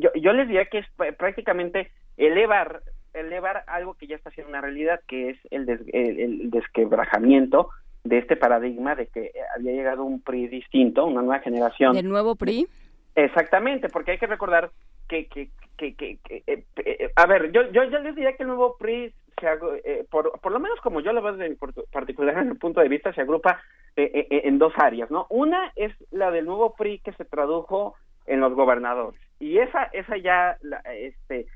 Yo, 0.00 0.10
yo 0.14 0.32
les 0.32 0.48
diría 0.48 0.66
que 0.66 0.78
es 0.78 0.86
pr- 0.98 1.16
prácticamente 1.16 1.90
elevar 2.16 2.82
elevar 3.14 3.64
algo 3.66 3.94
que 3.94 4.06
ya 4.06 4.16
está 4.16 4.30
siendo 4.30 4.50
una 4.50 4.60
realidad, 4.60 5.00
que 5.08 5.30
es 5.30 5.38
el, 5.50 5.66
des- 5.66 5.82
el, 5.92 6.20
el 6.20 6.50
desquebrajamiento 6.50 7.70
de 8.04 8.18
este 8.18 8.36
paradigma 8.36 8.94
de 8.94 9.06
que 9.08 9.32
había 9.56 9.72
llegado 9.72 10.04
un 10.04 10.20
PRI 10.22 10.48
distinto, 10.48 11.04
una 11.06 11.22
nueva 11.22 11.40
generación. 11.42 11.94
¿Del 11.94 12.08
nuevo 12.08 12.34
PRI? 12.36 12.66
Exactamente, 13.14 13.88
porque 13.88 14.12
hay 14.12 14.18
que 14.18 14.26
recordar 14.26 14.70
que, 15.08 15.26
que, 15.26 15.50
que, 15.76 15.94
que- 15.94 16.18
eh, 16.46 16.64
eh, 16.76 17.10
a 17.16 17.26
ver, 17.26 17.50
yo, 17.52 17.70
yo, 17.72 17.84
yo 17.84 17.98
les 17.98 18.14
diría 18.14 18.36
que 18.36 18.44
el 18.44 18.48
nuevo 18.48 18.76
PRI, 18.78 19.12
se 19.40 19.46
eh, 19.84 20.04
por, 20.10 20.38
por 20.40 20.52
lo 20.52 20.60
menos 20.60 20.78
como 20.80 21.00
yo 21.00 21.12
lo 21.12 21.22
veo 21.22 21.32
desde 21.36 21.50
mi 21.50 21.56
particular 21.90 22.38
en 22.38 22.48
el 22.50 22.58
punto 22.58 22.80
de 22.80 22.88
vista, 22.88 23.12
se 23.12 23.22
agrupa 23.22 23.60
eh, 23.96 24.10
eh, 24.14 24.26
eh, 24.30 24.40
en 24.44 24.58
dos 24.58 24.72
áreas, 24.76 25.10
¿no? 25.10 25.26
Una 25.30 25.72
es 25.76 25.92
la 26.10 26.30
del 26.30 26.44
nuevo 26.46 26.74
PRI 26.76 27.00
que 27.00 27.12
se 27.12 27.24
tradujo 27.24 27.96
en 28.26 28.40
los 28.40 28.54
gobernadores, 28.54 29.20
y 29.40 29.58
esa, 29.58 29.84
esa 29.92 30.16
ya, 30.18 30.56
la- 30.62 30.82
este, 30.94 31.46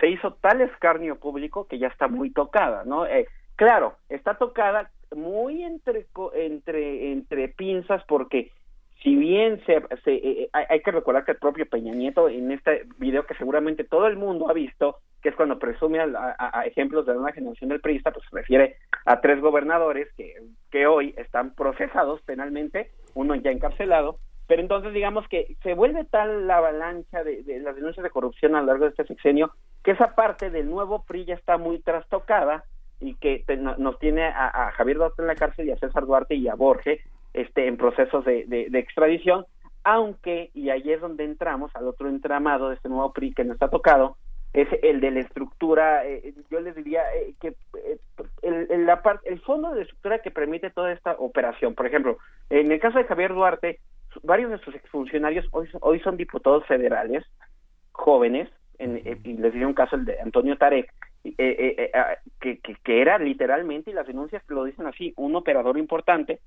se 0.00 0.08
hizo 0.08 0.34
tal 0.34 0.60
escarnio 0.60 1.16
público 1.18 1.66
que 1.66 1.78
ya 1.78 1.88
está 1.88 2.08
muy 2.08 2.30
tocada, 2.30 2.84
¿no? 2.84 3.06
Eh, 3.06 3.26
claro, 3.56 3.96
está 4.08 4.34
tocada 4.34 4.90
muy 5.14 5.62
entre, 5.62 6.06
entre, 6.34 7.12
entre 7.12 7.48
pinzas 7.48 8.02
porque 8.06 8.50
si 9.02 9.16
bien 9.16 9.60
se, 9.66 9.82
se 10.04 10.14
eh, 10.14 10.48
hay, 10.52 10.64
hay 10.68 10.80
que 10.80 10.92
recordar 10.92 11.24
que 11.24 11.32
el 11.32 11.38
propio 11.38 11.66
Peña 11.68 11.92
Nieto 11.92 12.28
en 12.28 12.52
este 12.52 12.86
video 12.98 13.26
que 13.26 13.34
seguramente 13.34 13.82
todo 13.84 14.06
el 14.06 14.16
mundo 14.16 14.48
ha 14.48 14.52
visto, 14.52 14.98
que 15.20 15.30
es 15.30 15.34
cuando 15.34 15.58
presume 15.58 15.98
a, 16.00 16.04
a- 16.38 16.60
a 16.60 16.66
ejemplos 16.66 17.04
de 17.06 17.16
una 17.16 17.32
generación 17.32 17.70
del 17.70 17.80
priista, 17.80 18.12
pues 18.12 18.24
se 18.30 18.36
refiere 18.36 18.76
a 19.04 19.20
tres 19.20 19.40
gobernadores 19.40 20.08
que, 20.16 20.34
que 20.70 20.86
hoy 20.86 21.14
están 21.16 21.54
procesados 21.54 22.22
penalmente, 22.22 22.92
uno 23.14 23.34
ya 23.34 23.50
encarcelado, 23.50 24.18
pero 24.52 24.60
entonces 24.60 24.92
digamos 24.92 25.26
que 25.28 25.56
se 25.62 25.72
vuelve 25.72 26.04
tal 26.04 26.46
la 26.46 26.58
avalancha 26.58 27.24
de, 27.24 27.42
de 27.42 27.58
las 27.60 27.74
denuncias 27.74 28.04
de 28.04 28.10
corrupción 28.10 28.54
a 28.54 28.60
lo 28.60 28.66
largo 28.66 28.84
de 28.84 28.90
este 28.90 29.06
sexenio 29.06 29.50
que 29.82 29.92
esa 29.92 30.14
parte 30.14 30.50
del 30.50 30.68
nuevo 30.68 31.04
PRI 31.04 31.24
ya 31.24 31.34
está 31.36 31.56
muy 31.56 31.78
trastocada 31.78 32.62
y 33.00 33.14
que 33.14 33.42
no- 33.56 33.76
nos 33.78 33.98
tiene 33.98 34.24
a, 34.26 34.70
Javier 34.72 34.98
Duarte 34.98 35.22
en 35.22 35.28
la 35.28 35.36
cárcel 35.36 35.68
y 35.68 35.70
a 35.70 35.78
César 35.78 36.04
Duarte 36.04 36.34
y 36.34 36.48
a 36.48 36.54
Borges 36.54 37.00
este, 37.32 37.66
en 37.66 37.78
procesos 37.78 38.26
de, 38.26 38.44
extradición, 38.74 39.46
aunque, 39.84 40.50
y 40.52 40.68
ahí 40.68 40.92
es 40.92 41.00
donde 41.00 41.24
entramos 41.24 41.74
al 41.74 41.88
otro 41.88 42.10
entramado 42.10 42.68
de 42.68 42.74
este 42.74 42.90
nuevo 42.90 43.10
PRI 43.14 43.32
que 43.32 43.44
no 43.44 43.54
está 43.54 43.70
tocado, 43.70 44.18
es 44.52 44.68
el 44.82 45.00
de 45.00 45.12
la 45.12 45.20
estructura, 45.20 46.04
eh, 46.06 46.34
yo 46.50 46.60
les 46.60 46.76
diría 46.76 47.04
eh, 47.16 47.32
que 47.40 47.48
eh, 47.88 47.98
el, 48.42 48.66
el- 48.70 48.90
el 49.24 49.40
fondo 49.40 49.70
de 49.70 49.76
la 49.76 49.82
estructura 49.82 50.18
que 50.18 50.30
permite 50.30 50.68
toda 50.68 50.92
esta 50.92 51.12
operación. 51.12 51.74
Por 51.74 51.86
ejemplo, 51.86 52.18
en 52.50 52.70
el 52.70 52.80
caso 52.80 52.98
de 52.98 53.04
Javier 53.04 53.32
Duarte, 53.32 53.80
varios 54.22 54.50
de 54.50 54.58
sus 54.58 54.74
exfuncionarios 54.74 55.46
hoy, 55.52 55.68
hoy 55.80 56.00
son 56.00 56.16
diputados 56.16 56.66
federales, 56.66 57.24
jóvenes, 57.92 58.48
en, 58.78 58.96
eh, 58.96 59.18
y 59.24 59.34
les 59.34 59.52
diré 59.52 59.66
un 59.66 59.74
caso, 59.74 59.96
el 59.96 60.04
de 60.04 60.20
Antonio 60.20 60.56
Tarek, 60.56 60.92
eh, 61.24 61.34
eh, 61.38 61.74
eh, 61.78 61.90
ah, 61.94 62.16
que, 62.40 62.58
que, 62.58 62.74
que 62.82 63.00
era 63.00 63.18
literalmente, 63.18 63.90
y 63.90 63.94
las 63.94 64.06
denuncias 64.06 64.42
lo 64.48 64.64
dicen 64.64 64.86
así, 64.86 65.12
un 65.16 65.36
operador 65.36 65.78
importante, 65.78 66.40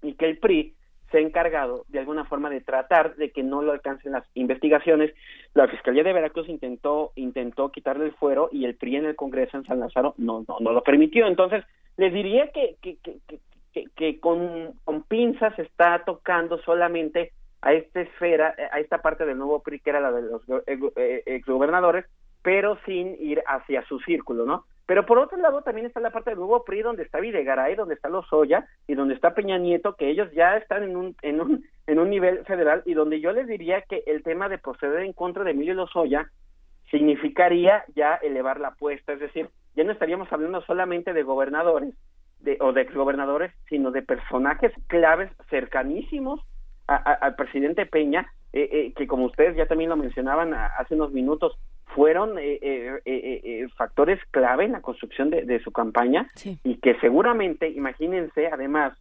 y 0.00 0.14
que 0.14 0.26
el 0.26 0.38
PRI 0.38 0.74
se 1.10 1.18
ha 1.18 1.20
encargado 1.20 1.84
de 1.88 1.98
alguna 1.98 2.24
forma 2.24 2.48
de 2.48 2.60
tratar 2.60 3.16
de 3.16 3.30
que 3.30 3.42
no 3.42 3.62
lo 3.62 3.72
alcancen 3.72 4.12
las 4.12 4.24
investigaciones. 4.34 5.12
La 5.54 5.68
Fiscalía 5.68 6.02
de 6.02 6.12
Veracruz 6.12 6.48
intentó 6.48 7.12
intentó 7.16 7.70
quitarle 7.70 8.06
el 8.06 8.14
fuero 8.14 8.48
y 8.50 8.64
el 8.64 8.76
PRI 8.76 8.96
en 8.96 9.04
el 9.04 9.16
Congreso 9.16 9.56
en 9.56 9.64
San 9.64 9.78
Lázaro 9.78 10.14
no 10.16 10.44
no, 10.48 10.56
no 10.58 10.72
lo 10.72 10.82
permitió. 10.82 11.26
Entonces, 11.26 11.64
les 11.98 12.12
diría 12.12 12.50
que, 12.52 12.76
que, 12.80 12.96
que, 12.96 13.38
que, 13.72 13.84
que- 13.96 14.20
con, 14.20 14.72
con 14.84 15.02
pinzas 15.04 15.58
está 15.58 16.04
tocando 16.04 16.58
solamente 16.58 17.32
a 17.60 17.72
esta 17.74 18.00
esfera, 18.00 18.54
a 18.72 18.80
esta 18.80 18.98
parte 19.02 19.24
del 19.24 19.38
nuevo 19.38 19.62
PRI 19.62 19.80
que 19.80 19.90
era 19.90 20.00
la 20.00 20.10
de 20.12 20.22
los 20.22 20.42
eh, 20.66 20.78
eh, 20.96 21.22
exgobernadores, 21.26 22.04
pero 22.42 22.76
sin 22.86 23.16
ir 23.20 23.40
hacia 23.46 23.84
su 23.86 24.00
círculo, 24.00 24.44
¿no? 24.44 24.64
Pero 24.84 25.06
por 25.06 25.18
otro 25.18 25.38
lado 25.38 25.62
también 25.62 25.86
está 25.86 26.00
la 26.00 26.10
parte 26.10 26.30
del 26.30 26.40
nuevo 26.40 26.64
PRI 26.64 26.82
donde 26.82 27.04
está 27.04 27.20
Videgaray, 27.20 27.76
donde 27.76 27.94
está 27.94 28.08
Lozoya 28.08 28.66
y 28.88 28.94
donde 28.94 29.14
está 29.14 29.32
Peña 29.32 29.56
Nieto, 29.58 29.94
que 29.94 30.10
ellos 30.10 30.28
ya 30.32 30.56
están 30.56 30.82
en 30.82 30.96
un, 30.96 31.14
en 31.22 31.40
un, 31.40 31.64
en 31.86 31.98
un 32.00 32.10
nivel 32.10 32.44
federal 32.46 32.82
y 32.84 32.94
donde 32.94 33.20
yo 33.20 33.30
les 33.32 33.46
diría 33.46 33.82
que 33.82 34.02
el 34.06 34.24
tema 34.24 34.48
de 34.48 34.58
proceder 34.58 35.02
en 35.02 35.12
contra 35.12 35.44
de 35.44 35.52
Emilio 35.52 35.74
Lozoya 35.74 36.28
significaría 36.90 37.84
ya 37.94 38.16
elevar 38.16 38.60
la 38.60 38.68
apuesta, 38.68 39.12
es 39.12 39.20
decir, 39.20 39.48
ya 39.76 39.84
no 39.84 39.92
estaríamos 39.92 40.30
hablando 40.32 40.60
solamente 40.62 41.12
de 41.12 41.22
gobernadores 41.22 41.94
de, 42.42 42.56
o 42.60 42.72
de 42.72 42.82
exgobernadores, 42.82 43.52
sino 43.68 43.90
de 43.90 44.02
personajes 44.02 44.72
claves 44.88 45.30
cercanísimos 45.48 46.40
a- 46.88 46.96
a- 46.96 47.14
al 47.14 47.34
presidente 47.36 47.86
Peña, 47.86 48.26
eh, 48.52 48.68
eh, 48.70 48.92
que 48.96 49.06
como 49.06 49.26
ustedes 49.26 49.56
ya 49.56 49.66
también 49.66 49.90
lo 49.90 49.96
mencionaban 49.96 50.52
a- 50.52 50.66
hace 50.66 50.94
unos 50.94 51.12
minutos, 51.12 51.56
fueron 51.94 52.38
eh, 52.38 52.58
eh, 52.62 53.00
eh, 53.04 53.40
eh, 53.44 53.68
factores 53.76 54.18
clave 54.30 54.64
en 54.64 54.72
la 54.72 54.80
construcción 54.80 55.30
de, 55.30 55.42
de 55.44 55.60
su 55.62 55.72
campaña 55.72 56.28
y 56.64 56.76
que 56.76 56.98
seguramente, 57.00 57.68
imagínense, 57.68 58.48
además, 58.48 58.94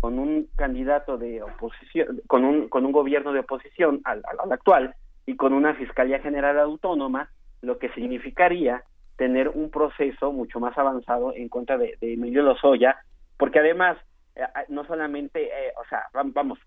con 0.00 0.18
un 0.18 0.48
candidato 0.56 1.18
de 1.18 1.42
oposición, 1.42 2.20
con 2.26 2.44
un, 2.44 2.68
con 2.68 2.86
un 2.86 2.92
gobierno 2.92 3.32
de 3.32 3.40
oposición 3.40 4.00
al, 4.04 4.22
al- 4.28 4.40
al 4.42 4.52
actual 4.52 4.94
y 5.26 5.36
con 5.36 5.52
una 5.52 5.74
Fiscalía 5.74 6.20
General 6.20 6.58
Autónoma, 6.58 7.30
lo 7.62 7.78
que 7.78 7.90
significaría 7.90 8.82
tener 9.20 9.50
un 9.50 9.68
proceso 9.70 10.32
mucho 10.32 10.60
más 10.60 10.76
avanzado 10.78 11.34
en 11.34 11.50
contra 11.50 11.76
de, 11.76 11.98
de 12.00 12.14
Emilio 12.14 12.42
Lozoya, 12.42 12.96
porque 13.36 13.58
además, 13.58 13.98
eh, 14.34 14.40
eh, 14.42 14.64
no 14.70 14.82
solamente, 14.86 15.44
eh, 15.44 15.72
o 15.76 15.84
sea, 15.90 16.00
vam- 16.14 16.32
vamos, 16.32 16.58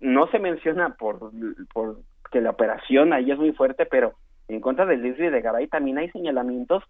no 0.00 0.26
se 0.28 0.38
menciona 0.38 0.94
por, 0.96 1.30
por 1.74 1.98
que 2.32 2.40
la 2.40 2.50
operación 2.56 3.12
ahí 3.12 3.30
es 3.30 3.36
muy 3.38 3.52
fuerte, 3.52 3.84
pero 3.84 4.14
en 4.48 4.60
contra 4.62 4.86
de 4.86 4.96
Leslie 4.96 5.30
de 5.30 5.42
Garay 5.42 5.66
también 5.68 5.98
hay 5.98 6.08
señalamientos 6.10 6.82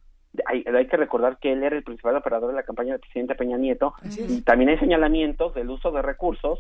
hay, 0.47 0.65
hay 0.67 0.87
que 0.87 0.97
recordar 0.97 1.39
que 1.39 1.53
él 1.53 1.63
era 1.65 1.77
el 1.77 1.83
principal 1.83 2.17
operador 2.17 2.51
de 2.51 2.57
la 2.57 2.63
campaña 2.65 2.93
del 2.93 3.01
presidente 3.01 3.35
Peña 3.35 3.57
Nieto 3.57 3.95
y 4.29 4.43
también 4.43 4.69
hay 4.71 4.79
señalamientos 4.79 5.55
del 5.55 5.71
uso 5.71 5.91
de 5.91 6.03
recursos 6.03 6.59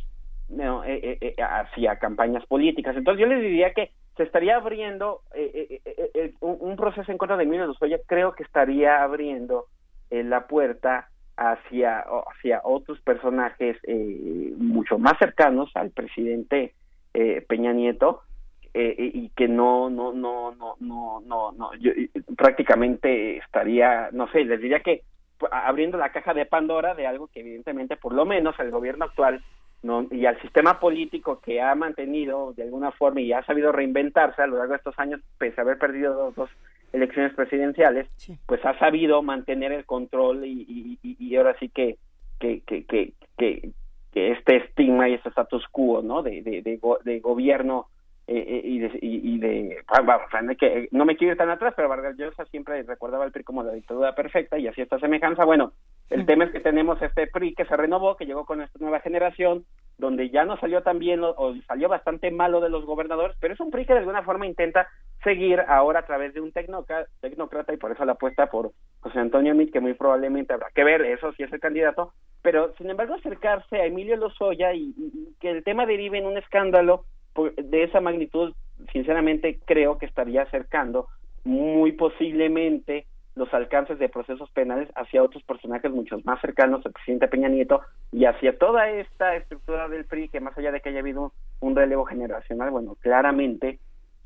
¿no? 0.48 0.82
eh, 0.84 1.00
eh, 1.02 1.18
eh, 1.20 1.34
hacia 1.42 1.98
campañas 1.98 2.44
políticas. 2.46 2.96
Entonces 2.96 3.20
yo 3.20 3.26
les 3.26 3.40
diría 3.42 3.72
que 3.72 3.90
se 4.16 4.22
estaría 4.22 4.56
abriendo 4.56 5.20
eh, 5.34 5.68
eh, 5.70 5.80
eh, 5.84 6.10
eh, 6.14 6.32
un, 6.40 6.56
un 6.60 6.76
proceso 6.76 7.10
en 7.10 7.18
contra 7.18 7.36
de 7.36 7.44
Emilio 7.44 7.66
Lozoya, 7.66 7.98
creo 8.06 8.34
que 8.34 8.42
estaría 8.44 9.02
abriendo 9.02 9.66
eh, 10.10 10.22
la 10.22 10.46
puerta 10.46 11.08
hacia, 11.36 12.04
hacia 12.28 12.60
otros 12.62 13.00
personajes 13.00 13.76
eh, 13.84 14.52
mucho 14.56 14.98
más 14.98 15.14
cercanos 15.18 15.70
al 15.74 15.90
presidente 15.90 16.74
eh, 17.12 17.44
Peña 17.48 17.72
Nieto 17.72 18.22
eh, 18.72 18.94
y 18.98 19.28
que 19.30 19.48
no 19.48 19.90
no 19.90 20.12
no 20.12 20.52
no 20.54 20.76
no 20.80 21.20
no 21.20 21.52
no 21.52 21.74
yo, 21.74 21.90
prácticamente 22.36 23.38
estaría 23.38 24.10
no 24.12 24.28
sé 24.30 24.44
les 24.44 24.60
diría 24.60 24.80
que 24.80 25.02
pu- 25.38 25.48
abriendo 25.50 25.98
la 25.98 26.12
caja 26.12 26.34
de 26.34 26.46
Pandora 26.46 26.94
de 26.94 27.06
algo 27.06 27.28
que 27.28 27.40
evidentemente 27.40 27.96
por 27.96 28.12
lo 28.12 28.24
menos 28.24 28.58
el 28.60 28.70
gobierno 28.70 29.04
actual 29.06 29.42
no 29.84 30.06
y 30.10 30.26
al 30.26 30.40
sistema 30.40 30.80
político 30.80 31.40
que 31.40 31.60
ha 31.60 31.74
mantenido 31.74 32.52
de 32.54 32.64
alguna 32.64 32.90
forma 32.90 33.20
y 33.20 33.32
ha 33.32 33.44
sabido 33.44 33.70
reinventarse 33.70 34.42
a 34.42 34.46
lo 34.46 34.56
largo 34.56 34.72
de 34.72 34.78
estos 34.78 34.98
años 34.98 35.20
pese 35.38 35.60
a 35.60 35.62
haber 35.64 35.78
perdido 35.78 36.14
dos, 36.14 36.34
dos 36.34 36.50
elecciones 36.92 37.34
presidenciales 37.34 38.08
pues 38.46 38.64
ha 38.64 38.78
sabido 38.78 39.22
mantener 39.22 39.72
el 39.72 39.84
control 39.84 40.44
y, 40.44 40.98
y, 41.02 41.16
y- 41.18 41.36
ahora 41.36 41.54
sí 41.60 41.68
que 41.68 41.98
que, 42.40 42.60
que, 42.62 42.84
que, 42.84 43.12
este 44.14 44.56
estigma 44.56 45.08
y 45.08 45.14
este 45.14 45.28
status 45.28 45.66
quo 45.70 46.02
no 46.02 46.22
de, 46.22 46.42
de, 46.42 46.62
de, 46.62 46.76
go- 46.78 46.98
de 47.04 47.20
gobierno 47.20 47.86
eh, 48.26 48.38
eh, 48.48 48.60
y 48.64 48.78
de, 48.78 48.98
y, 49.02 49.38
de 49.38 49.78
ah, 49.88 50.00
vamos, 50.00 50.28
que- 50.58 50.88
no 50.92 51.04
me 51.04 51.16
quiero 51.16 51.32
ir 51.32 51.38
tan 51.38 51.50
atrás 51.50 51.74
pero 51.76 51.88
Vargas 51.90 52.16
Llosa 52.16 52.44
siempre 52.46 52.82
recordaba 52.84 53.24
al 53.24 53.32
PRI 53.32 53.44
como 53.44 53.62
la 53.62 53.72
dictadura 53.72 54.14
perfecta 54.14 54.58
y 54.58 54.66
así 54.66 54.80
esta 54.80 54.98
semejanza. 54.98 55.44
Bueno 55.44 55.72
el 56.10 56.26
tema 56.26 56.44
es 56.44 56.50
que 56.52 56.60
tenemos 56.60 57.00
este 57.02 57.26
PRI 57.26 57.54
que 57.54 57.64
se 57.64 57.76
renovó 57.76 58.16
que 58.16 58.26
llegó 58.26 58.44
con 58.44 58.60
esta 58.60 58.78
nueva 58.78 59.00
generación 59.00 59.64
donde 59.96 60.28
ya 60.30 60.44
no 60.44 60.56
salió 60.58 60.82
tan 60.82 60.98
bien 60.98 61.20
o, 61.22 61.54
salió 61.66 61.88
bastante 61.88 62.30
malo 62.30 62.60
de 62.60 62.68
los 62.68 62.84
gobernadores 62.84 63.36
pero 63.40 63.54
es 63.54 63.60
un 63.60 63.70
PRI 63.70 63.86
que 63.86 63.92
de 63.94 64.00
alguna 64.00 64.22
forma 64.22 64.46
intenta 64.46 64.88
seguir 65.24 65.60
ahora 65.66 66.00
a 66.00 66.06
través 66.06 66.34
de 66.34 66.40
un 66.40 66.52
tecnócrata, 66.52 67.72
y 67.72 67.76
por 67.78 67.90
eso 67.90 68.04
la 68.04 68.12
apuesta 68.12 68.46
por 68.46 68.72
José 69.00 69.18
Antonio 69.18 69.54
Mit 69.54 69.72
que 69.72 69.80
muy 69.80 69.94
probablemente 69.94 70.52
habrá 70.52 70.68
que 70.74 70.84
ver 70.84 71.00
eso 71.02 71.32
si 71.32 71.42
es 71.42 71.52
el 71.52 71.60
candidato. 71.60 72.12
Pero 72.42 72.74
sin 72.76 72.90
embargo 72.90 73.14
acercarse 73.14 73.76
a 73.76 73.86
Emilio 73.86 74.16
Lozoya 74.16 74.74
y, 74.74 74.92
que 75.40 75.50
el 75.50 75.64
tema 75.64 75.86
derive 75.86 76.18
en 76.18 76.26
un 76.26 76.36
escándalo 76.36 77.06
por- 77.32 77.54
de 77.54 77.84
esa 77.84 78.00
magnitud, 78.00 78.52
sinceramente 78.92 79.58
creo 79.64 79.96
que 79.96 80.06
estaría 80.06 80.42
acercando 80.42 81.08
muy 81.44 81.92
posiblemente 81.92 83.06
los 83.36 83.52
alcances 83.52 83.98
de 83.98 84.08
procesos 84.08 84.48
penales 84.50 84.88
hacia 84.94 85.22
otros 85.22 85.42
personajes 85.42 85.90
mucho 85.90 86.18
más 86.24 86.40
cercanos 86.40 86.84
al 86.86 86.92
presidente 86.92 87.28
Peña 87.28 87.48
Nieto 87.48 87.80
y 88.12 88.26
hacia 88.26 88.56
toda 88.58 88.88
esta 88.90 89.34
estructura 89.36 89.88
del 89.88 90.04
PRI 90.04 90.28
que 90.28 90.40
más 90.40 90.56
allá 90.56 90.70
de 90.70 90.80
que 90.80 90.90
haya 90.90 91.00
habido 91.00 91.32
un 91.60 91.74
relevo 91.74 92.04
generacional, 92.04 92.70
bueno, 92.70 92.96
claramente 93.00 93.78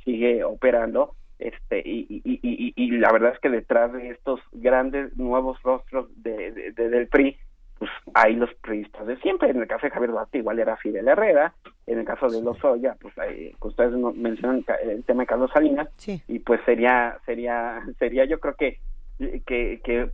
sigue 0.04 0.44
operando 0.44 1.14
este 1.38 1.78
y, 1.84 2.06
y, 2.24 2.40
y, 2.42 2.72
y- 2.76 2.90
la 2.98 3.12
verdad 3.12 3.32
es 3.32 3.38
que 3.40 3.48
detrás 3.48 3.92
de 3.92 4.10
estos 4.10 4.40
grandes 4.52 5.16
nuevos 5.16 5.62
rostros 5.62 6.08
de, 6.22 6.50
de- 6.52 6.72
de- 6.72 6.88
del 6.90 7.06
PRI 7.08 7.36
pues 7.78 7.90
hay 8.12 8.34
los 8.34 8.52
priistas 8.54 9.06
de 9.06 9.16
siempre. 9.18 9.50
En 9.50 9.60
el 9.60 9.68
caso 9.68 9.86
de 9.86 9.90
Javier 9.92 10.10
Duarte 10.10 10.38
igual 10.38 10.58
era 10.58 10.76
Fidel 10.78 11.06
Herrera, 11.06 11.54
en 11.86 12.00
el 12.00 12.04
caso 12.04 12.26
de 12.28 12.42
Lozoya, 12.42 12.96
pues 13.00 13.16
hay, 13.18 13.52
que 13.52 13.68
ustedes 13.68 13.92
mencionan 14.16 14.64
el 14.82 15.04
tema 15.04 15.22
de 15.22 15.26
Carlos 15.28 15.50
Salinas, 15.54 15.88
y 16.26 16.40
pues 16.40 16.60
sería, 16.66 17.16
sería, 17.24 17.80
sería 18.00 18.24
yo 18.24 18.40
creo 18.40 18.54
que 18.54 18.78
que, 19.18 19.80
que 19.84 20.10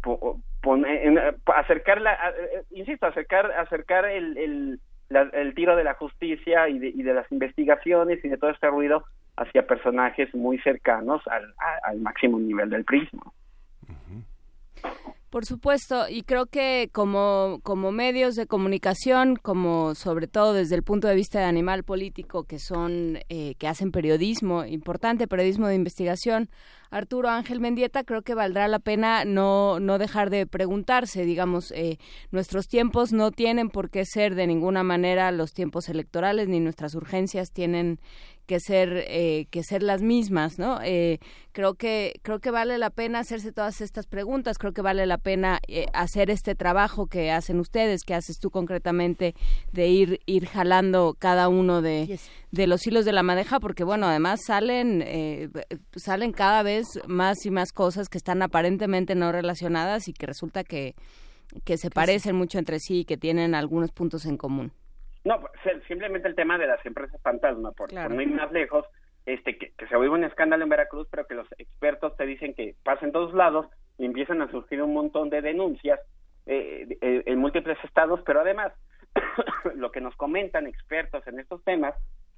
pon- 0.62 0.86
en- 0.86 1.18
acercar 1.56 2.00
la, 2.00 2.12
a- 2.12 2.30
eh, 2.30 2.62
insisto, 2.70 3.06
acercar, 3.06 3.50
acercar 3.52 4.06
el, 4.06 4.36
el, 4.36 4.80
el 5.32 5.54
tiro 5.54 5.76
de 5.76 5.84
la 5.84 5.94
justicia 5.94 6.68
y 6.68 6.78
de, 6.78 6.88
y 6.88 7.02
de 7.02 7.14
las 7.14 7.30
investigaciones 7.30 8.24
y 8.24 8.28
de 8.28 8.36
todo 8.38 8.50
este 8.50 8.68
ruido 8.68 9.04
hacia 9.36 9.66
personajes 9.66 10.34
muy 10.34 10.58
cercanos 10.58 11.22
al, 11.26 11.54
al 11.82 12.00
máximo 12.00 12.38
nivel 12.38 12.70
del 12.70 12.84
prisma. 12.84 13.22
Por 15.30 15.44
supuesto, 15.44 16.08
y 16.08 16.22
creo 16.22 16.46
que 16.46 16.90
como, 16.92 17.58
como 17.64 17.90
medios 17.90 18.36
de 18.36 18.46
comunicación, 18.46 19.34
como 19.34 19.96
sobre 19.96 20.28
todo 20.28 20.52
desde 20.52 20.76
el 20.76 20.84
punto 20.84 21.08
de 21.08 21.16
vista 21.16 21.40
de 21.40 21.46
animal 21.46 21.82
político, 21.82 22.44
que 22.44 22.60
son, 22.60 23.18
eh, 23.28 23.56
que 23.58 23.66
hacen 23.66 23.90
periodismo, 23.90 24.64
importante 24.64 25.26
periodismo 25.26 25.66
de 25.66 25.74
investigación, 25.74 26.48
Arturo 26.94 27.28
Ángel 27.28 27.58
Mendieta, 27.58 28.04
creo 28.04 28.22
que 28.22 28.34
valdrá 28.34 28.68
la 28.68 28.78
pena 28.78 29.24
no, 29.24 29.80
no 29.80 29.98
dejar 29.98 30.30
de 30.30 30.46
preguntarse, 30.46 31.24
digamos, 31.24 31.72
eh, 31.72 31.98
nuestros 32.30 32.68
tiempos 32.68 33.12
no 33.12 33.32
tienen 33.32 33.68
por 33.68 33.90
qué 33.90 34.04
ser 34.04 34.36
de 34.36 34.46
ninguna 34.46 34.84
manera 34.84 35.32
los 35.32 35.52
tiempos 35.52 35.88
electorales, 35.88 36.46
ni 36.46 36.60
nuestras 36.60 36.94
urgencias 36.94 37.50
tienen 37.50 37.98
que 38.46 38.60
ser 38.60 39.04
eh, 39.08 39.46
que 39.50 39.62
ser 39.62 39.82
las 39.82 40.02
mismas 40.02 40.58
no 40.58 40.80
eh, 40.82 41.18
creo 41.52 41.74
que 41.74 42.14
creo 42.22 42.40
que 42.40 42.50
vale 42.50 42.78
la 42.78 42.90
pena 42.90 43.20
hacerse 43.20 43.52
todas 43.52 43.80
estas 43.80 44.06
preguntas 44.06 44.58
creo 44.58 44.72
que 44.72 44.82
vale 44.82 45.06
la 45.06 45.18
pena 45.18 45.60
eh, 45.68 45.86
hacer 45.92 46.30
este 46.30 46.54
trabajo 46.54 47.06
que 47.06 47.30
hacen 47.30 47.60
ustedes 47.60 48.02
que 48.04 48.14
haces 48.14 48.38
tú 48.38 48.50
concretamente 48.50 49.34
de 49.72 49.88
ir 49.88 50.20
ir 50.26 50.46
jalando 50.46 51.16
cada 51.18 51.48
uno 51.48 51.82
de, 51.82 52.18
de 52.50 52.66
los 52.66 52.86
hilos 52.86 53.04
de 53.04 53.12
la 53.12 53.22
madeja 53.22 53.60
porque 53.60 53.84
bueno 53.84 54.06
además 54.06 54.40
salen 54.46 55.04
salen 55.96 56.32
cada 56.32 56.62
vez 56.62 56.86
más 57.06 57.44
y 57.46 57.50
más 57.50 57.72
cosas 57.72 58.08
que 58.08 58.18
están 58.18 58.42
aparentemente 58.42 59.14
no 59.14 59.32
relacionadas 59.32 60.08
y 60.08 60.12
que 60.12 60.26
resulta 60.26 60.64
que 60.64 60.94
que 61.64 61.76
se 61.76 61.90
parecen 61.90 62.36
mucho 62.36 62.58
entre 62.58 62.80
sí 62.80 63.00
y 63.00 63.04
que 63.04 63.16
tienen 63.16 63.54
algunos 63.54 63.92
puntos 63.92 64.26
en 64.26 64.36
común 64.36 64.72
no, 65.24 65.40
simplemente 65.88 66.28
el 66.28 66.34
tema 66.34 66.58
de 66.58 66.66
las 66.66 66.84
empresas 66.84 67.20
fantasma, 67.22 67.72
por, 67.72 67.92
no 67.92 68.20
ir 68.20 68.28
más 68.28 68.52
lejos, 68.52 68.86
este, 69.24 69.56
que, 69.56 69.72
se 69.88 69.96
oiga 69.96 70.12
un 70.12 70.24
escándalo 70.24 70.64
en 70.64 70.68
Veracruz, 70.68 71.08
pero 71.10 71.26
que 71.26 71.34
los 71.34 71.48
expertos 71.56 72.14
te 72.16 72.26
dicen 72.26 72.54
que 72.54 72.74
pasa 72.82 73.06
en 73.06 73.12
todos 73.12 73.32
lados 73.32 73.66
y 73.96 74.04
empiezan 74.04 74.42
a 74.42 74.50
surgir 74.50 74.82
un 74.82 74.92
montón 74.92 75.30
de 75.30 75.40
denuncias 75.40 75.98
eh, 76.46 76.98
en 77.00 77.38
múltiples 77.38 77.78
estados, 77.84 78.20
pero 78.26 78.40
además 78.40 78.72
lo 79.74 79.90
que 79.90 80.02
nos 80.02 80.14
comentan 80.16 80.66
expertos 80.66 81.26
en 81.26 81.40
estos 81.40 81.64
temas, 81.64 81.94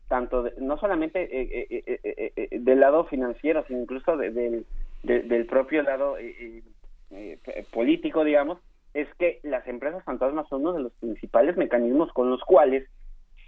tanto 0.07 0.49
no 0.59 0.79
solamente 0.79 1.23
eh, 1.23 1.67
eh, 1.69 2.49
del 2.53 2.79
lado 2.79 3.07
financiero, 3.07 3.65
sino 3.67 3.81
incluso 3.81 4.17
del, 4.17 4.65
del 5.03 5.47
propio 5.47 5.83
lado 5.83 6.17
político, 7.73 8.23
digamos, 8.23 8.61
es 8.97 9.09
que 9.19 9.41
las 9.43 9.67
empresas 9.69 10.03
fantasmas 10.05 10.49
son 10.49 10.63
uno 10.63 10.73
de 10.73 10.81
los 10.81 10.93
principales 10.95 11.57
mecanismos 11.59 12.11
con 12.15 12.31
los 12.31 12.41
cuales 12.41 12.89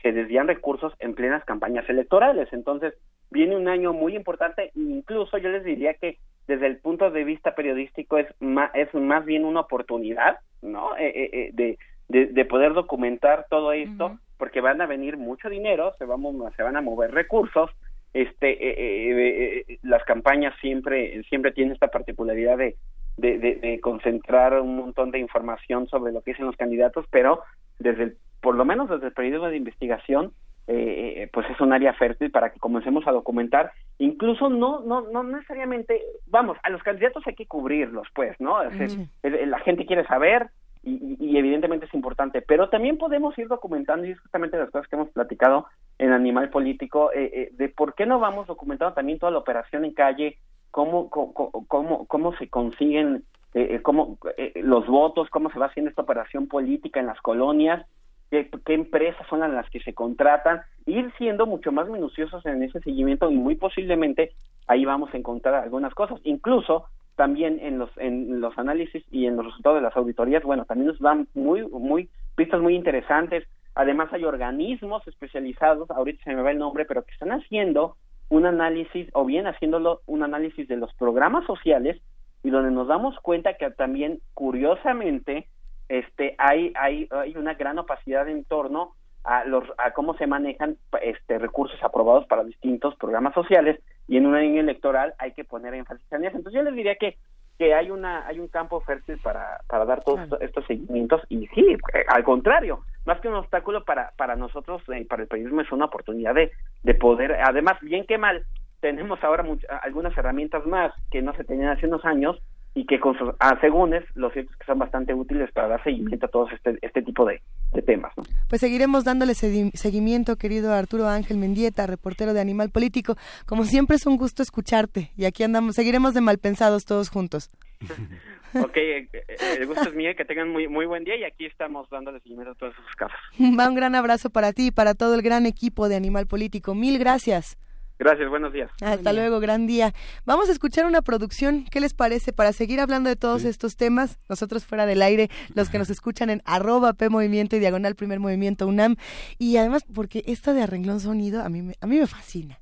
se 0.03 0.13
desvían 0.13 0.47
recursos 0.47 0.93
en 0.99 1.15
plenas 1.15 1.43
campañas 1.45 1.89
electorales. 1.89 2.49
Entonces, 2.53 2.93
viene 3.31 3.57
un 3.57 3.67
año 3.67 3.95
muy 3.95 4.15
importante 4.15 4.71
incluso 4.75 5.39
yo 5.39 5.49
les 5.49 5.65
diría 5.65 5.95
que 5.95 6.19
desde 6.47 6.67
el 6.67 6.79
punto 6.79 7.11
de 7.11 7.25
vista 7.25 7.55
periodístico 7.55 8.19
es 8.19 8.27
más, 8.41 8.71
es 8.75 8.93
más 8.95 9.25
bien 9.25 9.47
una 9.47 9.61
oportunidad, 9.61 10.39
¿no? 10.61 10.97
Eh, 10.97 11.13
eh, 11.15 11.31
eh, 11.33 11.77
de, 12.09 12.27
de, 12.27 12.45
poder 12.45 12.75
documentar 12.75 13.47
todo 13.51 13.73
esto, 13.73 14.19
porque 14.37 14.61
van 14.63 14.81
a 14.81 14.87
venir 14.87 15.17
mucho 15.17 15.51
dinero, 15.51 15.93
se, 15.99 16.05
vamos, 16.05 16.35
se 16.57 16.63
van 16.63 16.77
a 16.77 16.81
mover 16.81 17.13
recursos, 17.13 17.71
este, 18.15 19.79
las 19.83 20.03
campañas 20.05 20.55
siempre, 20.63 21.23
siempre 21.25 21.53
tienen 21.53 21.75
esta 21.75 21.89
particularidad 21.89 22.57
de, 22.57 22.77
de, 23.19 23.79
concentrar 23.83 24.61
un 24.61 24.77
montón 24.77 25.11
de 25.11 25.19
información 25.19 25.89
sobre 25.89 26.13
lo 26.13 26.23
que 26.23 26.33
dicen 26.33 26.47
los 26.47 26.57
candidatos, 26.57 27.05
pero 27.11 27.43
desde 27.79 28.15
por 28.41 28.55
lo 28.55 28.65
menos 28.65 28.89
desde 28.89 29.09
el 29.09 29.13
periodo 29.13 29.47
de 29.47 29.57
investigación, 29.57 30.33
eh, 30.69 31.15
eh, 31.17 31.31
pues 31.33 31.49
es 31.51 31.61
un 31.61 31.73
área 31.73 31.93
fértil 31.95 32.31
para 32.31 32.51
que 32.51 32.61
comencemos 32.61 33.07
a 33.07 33.13
documentar, 33.13 33.73
incluso 33.99 34.49
no, 34.49 34.81
no, 34.81 35.01
no 35.01 35.25
necesariamente, 35.25 36.01
vamos, 36.27 36.57
a 36.63 36.71
los 36.71 36.83
candidatos 36.83 37.27
hay 37.27 37.35
que 37.35 37.47
cubrirlos, 37.47 38.07
pues, 38.15 38.39
¿no? 38.39 38.59
la 38.63 39.59
gente 39.61 39.87
quiere 39.87 40.07
saber 40.07 40.51
y, 40.85 41.37
evidentemente 41.37 41.87
es 41.87 41.95
importante, 41.95 42.41
pero 42.41 42.69
también 42.69 42.99
podemos 42.99 43.37
ir 43.39 43.49
documentando, 43.49 44.07
y 44.07 44.13
es 44.13 44.21
justamente 44.21 44.57
las 44.57 44.71
cosas 44.71 44.89
que 44.89 44.97
hemos 44.97 45.11
platicado 45.11 45.67
en 45.99 46.13
Animal 46.13 46.51
Político, 46.51 47.11
eh, 47.13 47.51
de 47.53 47.69
por 47.69 47.95
qué 47.95 48.07
no 48.07 48.21
vamos 48.21 48.47
documentando 48.47 48.95
también 48.95 49.19
toda 49.19 49.33
la 49.33 49.39
operación 49.39 49.85
en 49.85 49.93
calle, 49.93 50.39
cómo, 50.71 51.11
cómo, 51.11 52.07
cómo, 52.07 52.37
se 52.37 52.49
consiguen 52.49 53.25
eh, 53.55 53.77
eh, 53.77 53.83
cómo, 53.83 54.19
eh, 54.37 54.53
los 54.63 54.87
votos, 54.87 55.29
cómo 55.31 55.51
se 55.51 55.59
va 55.59 55.67
haciendo 55.67 55.91
esta 55.91 56.03
operación 56.03 56.49
política 56.49 57.01
en 57.01 57.07
las 57.07 57.21
colonias, 57.21 57.87
qué, 58.31 58.49
empresas 58.67 59.27
son 59.29 59.41
las 59.41 59.71
que 59.71 59.81
se 59.81 59.95
contratan, 59.95 60.61
ir 60.87 61.13
siendo 61.17 61.47
mucho 61.47 61.73
más 61.73 61.89
minuciosos 61.89 62.45
en 62.47 62.63
ese 62.63 62.81
seguimiento 62.81 63.31
y 63.31 63.37
muy 63.37 63.55
posiblemente 63.57 64.33
ahí 64.67 64.85
vamos 64.85 65.13
a 65.15 65.17
encontrar 65.17 65.55
algunas 65.55 65.95
cosas, 65.95 66.21
incluso 66.25 66.85
también 67.17 67.59
en 67.61 67.79
los 67.79 67.91
en 67.97 68.41
los 68.41 68.57
análisis 68.59 69.03
y 69.11 69.27
en 69.27 69.37
los 69.37 69.47
resultados 69.47 69.79
de 69.79 69.83
las 69.83 69.97
auditorías, 69.97 70.45
bueno, 70.45 70.67
también 70.67 70.89
nos 70.89 71.01
dan 71.01 71.27
muy 71.35 71.67
muy 71.67 72.09
pistas 72.37 72.61
muy 72.61 72.75
interesantes. 72.75 73.45
Además 73.75 74.13
hay 74.13 74.25
organismos 74.25 75.07
especializados, 75.07 75.91
ahorita 75.91 76.23
se 76.25 76.35
me 76.35 76.43
va 76.43 76.51
el 76.51 76.59
nombre, 76.59 76.85
pero 76.85 77.05
que 77.05 77.13
están 77.13 77.33
haciendo 77.33 77.97
un 78.29 78.47
análisis 78.47 79.09
o 79.15 79.25
bien 79.25 79.47
haciéndolo 79.47 80.03
un 80.07 80.23
análisis 80.23 80.69
de 80.69 80.77
los 80.77 80.93
programas 80.95 81.47
sociales 81.47 82.01
y 82.43 82.51
donde 82.51 82.71
nos 82.71 82.89
damos 82.89 83.19
cuenta 83.21 83.55
que 83.55 83.71
también 83.71 84.21
curiosamente 84.35 85.49
este 85.89 86.35
hay 86.39 86.73
hay 86.77 87.09
hay 87.11 87.37
una 87.37 87.55
gran 87.55 87.79
opacidad 87.79 88.29
en 88.29 88.45
torno 88.45 88.93
a 89.25 89.45
los 89.45 89.65
a 89.79 89.93
cómo 89.93 90.15
se 90.15 90.27
manejan 90.27 90.77
este 91.03 91.39
recursos 91.39 91.83
aprobados 91.83 92.27
para 92.27 92.45
distintos 92.45 92.95
programas 92.97 93.35
sociales 93.35 93.81
y 94.07 94.17
en 94.17 94.27
una 94.27 94.41
línea 94.41 94.61
electoral 94.61 95.15
hay 95.19 95.33
que 95.33 95.45
poner 95.45 95.75
énfasis 95.75 96.11
en 96.13 96.25
eso. 96.25 96.37
Entonces 96.37 96.59
yo 96.59 96.63
les 96.63 96.75
diría 96.75 96.97
que 96.97 97.17
que 97.59 97.75
hay 97.75 97.91
una 97.91 98.27
hay 98.27 98.39
un 98.39 98.49
campo 98.49 98.81
fértil 98.81 99.19
para, 99.19 99.61
para 99.67 99.85
dar 99.85 100.05
todos 100.05 100.21
estos, 100.41 100.65
seguimientos 100.67 101.23
y 101.29 101.47
sí, 101.49 101.77
eh, 101.93 102.05
al 102.09 102.23
contrario, 102.23 102.85
más 103.09 103.21
que 103.21 103.29
un 103.29 103.35
obstáculo 103.35 103.85
para 103.85 104.13
para 104.17 104.37
nosotros 104.37 104.83
eh, 104.95 105.05
para 105.09 105.23
el 105.23 105.29
periodismo 105.29 105.63
es 105.63 105.73
una 105.73 105.87
oportunidad 105.87 106.35
de, 106.35 106.53
de 106.83 106.95
poder, 106.95 107.33
además, 107.43 107.79
bien 107.81 108.07
que 108.07 108.19
mal, 108.19 108.45
tenemos 108.81 109.19
ahora 109.25 109.45
algunas 109.83 110.17
herramientas 110.17 110.65
más 110.67 110.93
que 111.11 111.23
no 111.23 111.35
se 111.35 111.43
tenían 111.43 111.71
hace 111.71 111.87
unos 111.87 112.05
años 112.05 112.41
y 112.75 112.87
que 112.87 113.01
con 113.01 113.19
sus 113.19 113.31
asegúnes 113.41 114.05
lo 114.15 114.31
cierto 114.31 114.53
es 114.53 114.59
que 114.59 114.67
son 114.67 114.79
bastante 114.79 115.13
útiles 115.15 115.51
para 115.53 115.69
dar 115.69 115.83
seguimiento 115.83 116.27
a 116.27 116.29
todos 116.29 116.53
este, 116.53 116.79
este 116.83 117.03
tipo 117.03 117.25
de, 117.25 117.41
temas. 117.87 118.13
Pues 118.49 118.61
seguiremos 118.61 119.05
dándole 119.05 119.35
seguimiento, 119.35 120.37
querido 120.37 120.73
Arturo 120.73 121.09
Ángel 121.09 121.39
Mendieta, 121.39 121.87
reportero 121.87 122.35
de 122.35 122.41
Animal 122.41 122.71
Político. 122.71 123.17
Como 123.47 123.65
siempre 123.65 123.97
es 123.97 124.07
un 124.07 124.17
gusto 124.17 124.43
escucharte 124.43 125.11
y 125.17 125.25
aquí 125.25 125.43
andamos, 125.45 125.75
seguiremos 125.77 126.13
de 126.15 126.21
malpensados 126.21 126.85
todos 126.85 127.09
juntos. 127.09 127.51
ok, 128.55 128.77
eh, 128.77 129.09
eh, 129.13 129.37
el 129.59 129.67
gusto 129.67 129.89
es 129.89 129.95
mío, 129.95 130.11
que 130.17 130.25
tengan 130.25 130.51
muy, 130.51 130.69
muy 130.69 130.87
buen 130.87 131.05
día 131.05 131.17
y 131.17 131.25
aquí 131.25 131.47
estamos 131.47 131.89
dándole 131.91 132.21
seguimiento 132.21 132.53
a 132.53 132.55
todos 132.55 132.75
sus 132.75 132.97
casos. 132.97 133.19
Va 133.59 133.69
un 133.69 133.75
gran 133.75 133.95
abrazo 133.95 134.31
para 134.31 134.53
ti 134.53 134.67
y 134.67 134.71
para 134.71 134.95
todo 134.95 135.15
el 135.15 135.23
gran 135.23 135.47
equipo 135.47 135.89
de 135.89 135.97
Animal 135.97 136.27
Político. 136.27 136.75
Mil 136.75 136.99
gracias. 136.99 137.57
Gracias, 137.99 138.31
buenos 138.31 138.53
días. 138.53 138.71
Hasta 138.81 139.13
luego, 139.13 139.41
gran 139.41 139.67
día. 139.67 139.93
Vamos 140.25 140.49
a 140.49 140.53
escuchar 140.53 140.87
una 140.87 141.03
producción, 141.03 141.65
¿qué 141.65 141.81
les 141.81 141.95
parece? 141.95 142.33
Para 142.33 142.53
seguir 142.53 142.79
hablando 142.79 143.11
de 143.11 143.17
todos 143.17 143.45
estos 143.45 143.77
temas, 143.77 144.21
nosotros 144.29 144.65
fuera 144.65 144.87
del 144.87 145.03
aire, 145.03 145.29
los 145.55 145.69
que 145.69 145.79
nos 145.79 145.91
escuchan 145.91 146.31
en 146.31 146.41
arroba 146.45 146.93
P 146.93 147.09
Movimiento 147.09 147.57
y 147.57 147.59
Diagonal 147.59 147.97
Primer 147.97 148.21
Movimiento 148.21 148.69
UNAM. 148.69 148.95
Y 149.37 149.57
además, 149.57 149.85
porque 149.93 150.23
esta 150.27 150.53
de 150.53 150.63
Arreglón 150.63 151.01
Sonido 151.01 151.43
a 151.43 151.49
mí 151.49 151.61
me, 151.61 151.75
a 151.81 151.87
mí 151.89 151.99
me 151.99 152.07
fascina. 152.07 152.61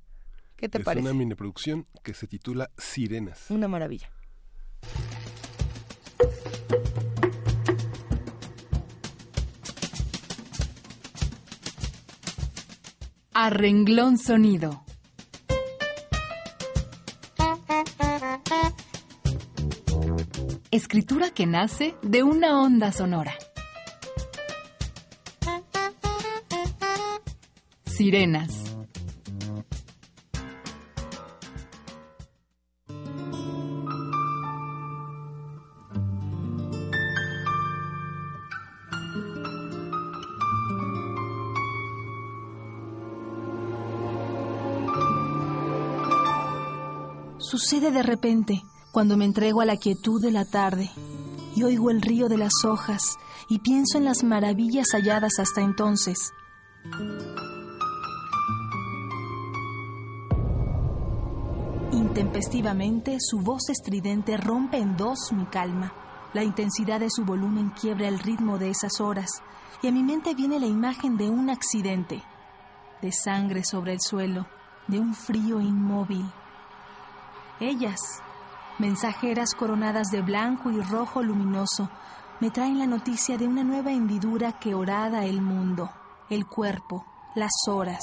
¿Qué 0.56 0.70
te 0.70 0.80
parece? 0.80 1.06
Es 1.06 1.12
una 1.12 1.18
mini 1.18 1.34
producción 1.34 1.86
que 2.02 2.14
se 2.14 2.26
titula 2.26 2.70
Sirenas. 2.78 3.50
Una 3.50 3.68
maravilla. 3.68 4.10
Arrenglón 13.38 14.16
Sonido. 14.16 14.82
Escritura 20.70 21.28
que 21.28 21.44
nace 21.44 21.96
de 22.00 22.22
una 22.22 22.62
onda 22.62 22.92
sonora. 22.92 23.34
Sirenas. 27.84 28.65
Sucede 47.58 47.90
de 47.90 48.02
repente 48.02 48.62
cuando 48.92 49.16
me 49.16 49.24
entrego 49.24 49.62
a 49.62 49.64
la 49.64 49.78
quietud 49.78 50.20
de 50.20 50.30
la 50.30 50.44
tarde 50.44 50.90
y 51.54 51.62
oigo 51.62 51.90
el 51.90 52.02
río 52.02 52.28
de 52.28 52.36
las 52.36 52.52
hojas 52.66 53.16
y 53.48 53.60
pienso 53.60 53.96
en 53.96 54.04
las 54.04 54.24
maravillas 54.24 54.88
halladas 54.92 55.38
hasta 55.38 55.62
entonces. 55.62 56.34
Intempestivamente, 61.92 63.16
su 63.20 63.38
voz 63.38 63.70
estridente 63.70 64.36
rompe 64.36 64.76
en 64.76 64.98
dos 64.98 65.32
mi 65.32 65.46
calma. 65.46 65.94
La 66.34 66.44
intensidad 66.44 67.00
de 67.00 67.08
su 67.08 67.24
volumen 67.24 67.70
quiebra 67.70 68.06
el 68.06 68.18
ritmo 68.18 68.58
de 68.58 68.68
esas 68.68 69.00
horas 69.00 69.30
y 69.80 69.88
a 69.88 69.92
mi 69.92 70.02
mente 70.02 70.34
viene 70.34 70.60
la 70.60 70.66
imagen 70.66 71.16
de 71.16 71.30
un 71.30 71.48
accidente, 71.48 72.22
de 73.00 73.12
sangre 73.12 73.64
sobre 73.64 73.94
el 73.94 74.02
suelo, 74.02 74.46
de 74.88 75.00
un 75.00 75.14
frío 75.14 75.62
inmóvil. 75.62 76.26
Ellas, 77.60 77.98
mensajeras 78.78 79.54
coronadas 79.54 80.08
de 80.08 80.20
blanco 80.20 80.70
y 80.70 80.80
rojo 80.80 81.22
luminoso, 81.22 81.88
me 82.38 82.50
traen 82.50 82.78
la 82.78 82.86
noticia 82.86 83.38
de 83.38 83.48
una 83.48 83.64
nueva 83.64 83.92
hendidura 83.92 84.58
que 84.58 84.74
orada 84.74 85.24
el 85.24 85.40
mundo, 85.40 85.90
el 86.28 86.46
cuerpo, 86.46 87.06
las 87.34 87.52
horas. 87.66 88.00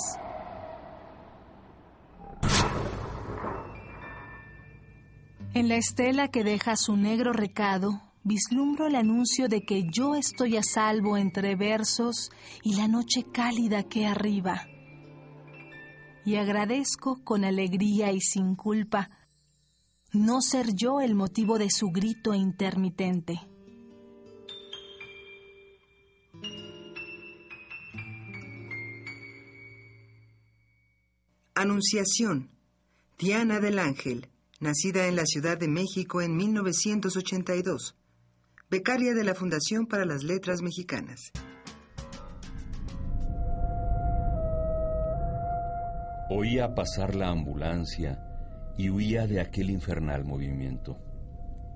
En 5.53 5.69
la 5.69 5.75
estela 5.75 6.29
que 6.29 6.43
deja 6.43 6.75
su 6.75 6.97
negro 6.97 7.31
recado, 7.31 8.01
vislumbro 8.23 8.87
el 8.87 8.95
anuncio 8.95 9.47
de 9.49 9.61
que 9.61 9.83
yo 9.87 10.15
estoy 10.15 10.57
a 10.57 10.63
salvo 10.63 11.15
entre 11.15 11.55
versos 11.55 12.31
y 12.63 12.75
la 12.75 12.87
noche 12.87 13.23
cálida 13.31 13.83
que 13.83 14.07
arriba. 14.07 14.65
Y 16.25 16.37
agradezco 16.37 17.23
con 17.23 17.45
alegría 17.45 18.11
y 18.11 18.19
sin 18.19 18.55
culpa 18.55 19.09
no 20.13 20.41
ser 20.41 20.75
yo 20.75 21.01
el 21.01 21.15
motivo 21.15 21.57
de 21.57 21.69
su 21.71 21.87
grito 21.87 22.35
intermitente. 22.35 23.39
Anunciación. 31.55 32.51
Diana 33.17 33.59
del 33.59 33.79
Ángel, 33.79 34.29
nacida 34.59 35.07
en 35.07 35.15
la 35.15 35.25
Ciudad 35.25 35.57
de 35.57 35.67
México 35.67 36.21
en 36.21 36.35
1982. 36.35 37.95
Becaria 38.69 39.13
de 39.13 39.23
la 39.23 39.33
Fundación 39.33 39.87
para 39.87 40.05
las 40.05 40.23
Letras 40.23 40.61
Mexicanas. 40.61 41.31
Oía 46.29 46.73
pasar 46.75 47.15
la 47.15 47.29
ambulancia 47.29 48.32
y 48.77 48.89
huía 48.89 49.27
de 49.27 49.39
aquel 49.39 49.69
infernal 49.69 50.25
movimiento. 50.25 50.97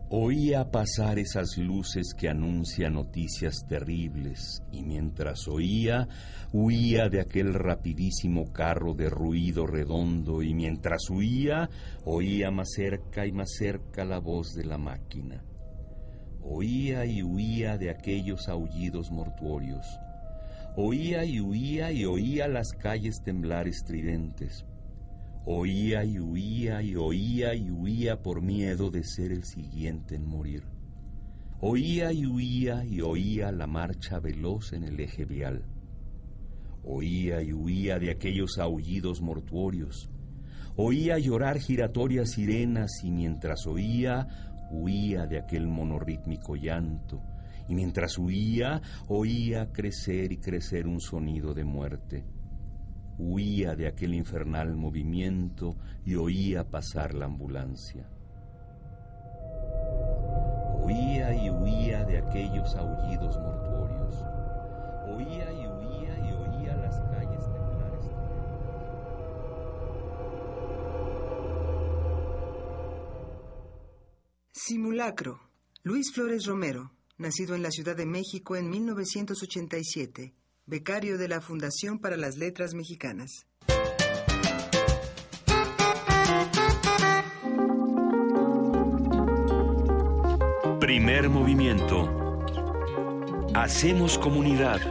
Oía 0.09 0.71
pasar 0.71 1.19
esas 1.19 1.57
luces 1.57 2.13
que 2.17 2.29
anuncian 2.29 2.93
noticias 2.93 3.65
terribles 3.67 4.63
y 4.71 4.81
mientras 4.83 5.49
oía, 5.49 6.07
huía 6.53 7.09
de 7.09 7.19
aquel 7.19 7.53
rapidísimo 7.53 8.53
carro 8.53 8.93
de 8.93 9.09
ruido 9.09 9.67
redondo 9.67 10.41
y 10.41 10.53
mientras 10.53 11.09
huía, 11.09 11.69
oía 12.05 12.51
más 12.51 12.69
cerca 12.73 13.27
y 13.27 13.33
más 13.33 13.49
cerca 13.57 14.05
la 14.05 14.19
voz 14.19 14.53
de 14.53 14.63
la 14.63 14.77
máquina. 14.77 15.43
Oía 16.41 17.05
y 17.05 17.21
huía 17.21 17.77
de 17.77 17.89
aquellos 17.89 18.47
aullidos 18.47 19.11
mortuorios. 19.11 19.85
Oía 20.77 21.25
y 21.25 21.41
huía 21.41 21.91
y 21.91 22.05
oía 22.05 22.47
las 22.47 22.69
calles 22.71 23.21
temblar 23.25 23.67
estridentes, 23.67 24.65
Oía 25.49 26.03
y 26.03 26.19
huía 26.19 26.81
y 26.81 26.97
oía 26.97 27.55
y 27.55 27.71
huía 27.71 28.21
por 28.21 28.41
miedo 28.41 28.91
de 28.91 29.05
ser 29.05 29.31
el 29.31 29.45
siguiente 29.45 30.15
en 30.15 30.27
morir. 30.27 30.63
Oía 31.61 32.11
y 32.11 32.25
huía 32.25 32.83
y 32.83 32.99
oía 32.99 33.49
la 33.53 33.65
marcha 33.65 34.19
veloz 34.19 34.73
en 34.73 34.83
el 34.83 34.99
eje 34.99 35.23
vial. 35.23 35.63
Oía 36.83 37.41
y 37.41 37.53
huía 37.53 37.97
de 37.97 38.11
aquellos 38.11 38.57
aullidos 38.57 39.21
mortuorios. 39.21 40.09
Oía 40.75 41.17
llorar 41.17 41.59
giratorias 41.59 42.31
sirenas 42.31 43.01
y 43.05 43.11
mientras 43.11 43.65
oía, 43.67 44.27
huía 44.69 45.27
de 45.27 45.39
aquel 45.39 45.65
monorítmico 45.65 46.57
llanto. 46.57 47.21
Y 47.69 47.75
mientras 47.75 48.17
huía, 48.17 48.81
oía 49.07 49.71
crecer 49.71 50.33
y 50.33 50.39
crecer 50.39 50.87
un 50.87 50.99
sonido 50.99 51.53
de 51.53 51.63
muerte 51.63 52.25
huía 53.17 53.75
de 53.75 53.87
aquel 53.87 54.13
infernal 54.13 54.75
movimiento 54.75 55.75
y 56.05 56.15
oía 56.15 56.69
pasar 56.69 57.13
la 57.13 57.25
ambulancia. 57.25 58.07
Oía 60.81 61.33
y 61.33 61.49
huía 61.49 62.05
de 62.05 62.17
aquellos 62.19 62.75
aullidos 62.75 63.37
mortuorios. 63.39 64.15
Oía 65.07 65.51
y 65.51 65.67
huía 65.67 66.17
y 66.19 66.33
oía 66.33 66.77
las 66.77 66.99
calles 67.11 67.43
temblar 67.51 67.99
Simulacro. 74.53 75.39
Luis 75.83 76.11
Flores 76.13 76.45
Romero, 76.45 76.91
nacido 77.17 77.55
en 77.55 77.63
la 77.63 77.71
Ciudad 77.71 77.95
de 77.95 78.05
México 78.05 78.55
en 78.55 78.69
1987 78.69 80.35
becario 80.67 81.17
de 81.17 81.29
la 81.29 81.39
Fundación 81.39 81.97
para 81.99 82.17
las 82.17 82.35
Letras 82.37 82.73
Mexicanas. 82.73 83.47
Primer 90.79 91.29
movimiento. 91.29 92.43
Hacemos 93.53 94.17
comunidad. 94.17 94.81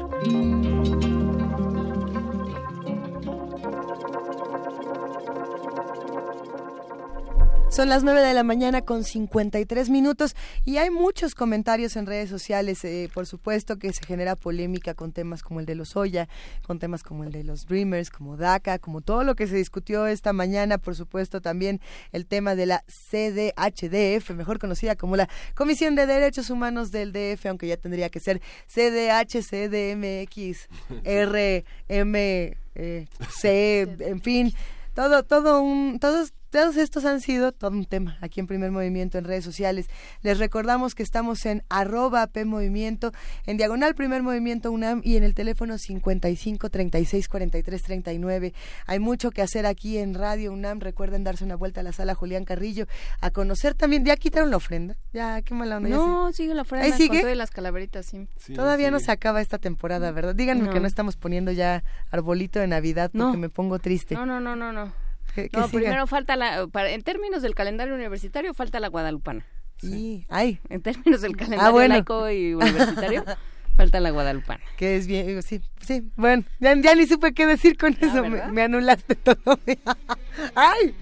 Son 7.76 7.90
las 7.90 8.04
9 8.04 8.22
de 8.22 8.32
la 8.32 8.42
mañana 8.42 8.80
con 8.80 9.04
53 9.04 9.90
minutos 9.90 10.34
y 10.64 10.78
hay 10.78 10.88
muchos 10.88 11.34
comentarios 11.34 11.96
en 11.96 12.06
redes 12.06 12.30
sociales. 12.30 12.82
Eh, 12.86 13.10
por 13.12 13.26
supuesto 13.26 13.78
que 13.78 13.92
se 13.92 14.02
genera 14.02 14.34
polémica 14.34 14.94
con 14.94 15.12
temas 15.12 15.42
como 15.42 15.60
el 15.60 15.66
de 15.66 15.74
los 15.74 15.94
Oya, 15.94 16.26
con 16.66 16.78
temas 16.78 17.02
como 17.02 17.24
el 17.24 17.32
de 17.32 17.44
los 17.44 17.66
Dreamers, 17.66 18.08
como 18.08 18.38
DACA, 18.38 18.78
como 18.78 19.02
todo 19.02 19.24
lo 19.24 19.34
que 19.34 19.46
se 19.46 19.56
discutió 19.56 20.06
esta 20.06 20.32
mañana. 20.32 20.78
Por 20.78 20.96
supuesto 20.96 21.42
también 21.42 21.82
el 22.12 22.24
tema 22.24 22.54
de 22.54 22.64
la 22.64 22.82
CDHDF, 23.10 24.30
mejor 24.30 24.58
conocida 24.58 24.96
como 24.96 25.16
la 25.16 25.28
Comisión 25.54 25.96
de 25.96 26.06
Derechos 26.06 26.48
Humanos 26.48 26.92
del 26.92 27.12
DF, 27.12 27.44
aunque 27.44 27.66
ya 27.66 27.76
tendría 27.76 28.08
que 28.08 28.20
ser 28.20 28.40
CDH, 28.68 29.42
CDMX, 29.42 30.68
RM, 31.04 32.56
C, 33.28 33.96
en 34.00 34.22
fin 34.22 34.54
todo, 34.96 35.24
todo 35.24 35.60
un, 35.60 35.98
todos 36.00 36.32
todos 36.56 36.78
estos 36.78 37.04
han 37.04 37.20
sido 37.20 37.52
todo 37.52 37.72
un 37.72 37.84
tema 37.84 38.16
aquí 38.22 38.40
en 38.40 38.46
Primer 38.46 38.70
Movimiento 38.70 39.18
en 39.18 39.24
redes 39.24 39.44
sociales. 39.44 39.90
Les 40.22 40.38
recordamos 40.38 40.94
que 40.94 41.02
estamos 41.02 41.44
en 41.44 41.62
arroba 41.68 42.26
P 42.28 42.46
Movimiento, 42.46 43.12
en 43.44 43.58
diagonal 43.58 43.94
Primer 43.94 44.22
Movimiento 44.22 44.72
UNAM 44.72 45.02
y 45.04 45.18
en 45.18 45.22
el 45.22 45.34
teléfono 45.34 45.76
55 45.76 46.70
36 46.70 47.28
43 47.28 47.82
39. 47.82 48.54
Hay 48.86 48.98
mucho 48.98 49.32
que 49.32 49.42
hacer 49.42 49.66
aquí 49.66 49.98
en 49.98 50.14
Radio 50.14 50.50
UNAM. 50.50 50.80
Recuerden 50.80 51.24
darse 51.24 51.44
una 51.44 51.56
vuelta 51.56 51.80
a 51.80 51.84
la 51.84 51.92
sala 51.92 52.14
Julián 52.14 52.46
Carrillo 52.46 52.86
a 53.20 53.30
conocer 53.30 53.74
también. 53.74 54.06
¿Ya 54.06 54.16
quitaron 54.16 54.50
la 54.50 54.56
ofrenda? 54.56 54.96
Ya, 55.12 55.42
qué 55.42 55.52
mala 55.52 55.76
onda. 55.76 55.90
No, 55.90 56.32
sigue 56.32 56.54
la 56.54 56.62
ofrenda 56.62 56.86
¿Ahí 56.86 56.92
sigue? 56.92 57.08
con 57.08 57.20
todas 57.20 57.36
las 57.36 57.50
calaveritas, 57.50 58.06
sí. 58.06 58.28
Todavía 58.54 58.90
no 58.90 58.98
se 58.98 59.12
acaba 59.12 59.42
esta 59.42 59.58
temporada, 59.58 60.10
¿verdad? 60.10 60.34
Díganme 60.34 60.70
que 60.70 60.80
no 60.80 60.86
estamos 60.86 61.18
poniendo 61.18 61.52
ya 61.52 61.84
arbolito 62.10 62.60
de 62.60 62.66
Navidad 62.66 63.10
porque 63.12 63.36
me 63.36 63.50
pongo 63.50 63.78
triste. 63.78 64.14
No, 64.14 64.24
no, 64.24 64.40
no, 64.40 64.56
no, 64.56 64.72
no 64.72 65.05
no, 65.52 65.68
primero 65.68 66.06
falta 66.06 66.36
la, 66.36 66.68
en 66.74 67.02
términos 67.02 67.42
del 67.42 67.54
calendario 67.54 67.94
universitario, 67.94 68.54
falta 68.54 68.80
la 68.80 68.88
guadalupana. 68.88 69.46
Sí, 69.78 70.26
ay. 70.28 70.60
En 70.68 70.80
términos 70.82 71.20
del 71.20 71.32
ah, 71.34 71.38
calendario 71.38 71.88
laico 71.88 72.30
y 72.30 72.54
universitario, 72.54 73.24
falta 73.76 74.00
la 74.00 74.10
guadalupana. 74.10 74.62
Que 74.76 74.96
es 74.96 75.06
bien, 75.06 75.42
sí, 75.42 75.60
sí, 75.80 76.10
bueno, 76.16 76.44
ya, 76.60 76.74
ni 76.74 77.06
supe 77.06 77.34
qué 77.34 77.46
decir 77.46 77.76
con 77.76 77.94
ah, 77.94 78.06
eso, 78.06 78.24
me, 78.24 78.62
anulaste 78.62 79.14
todo. 79.14 79.58
ay, 80.54 80.94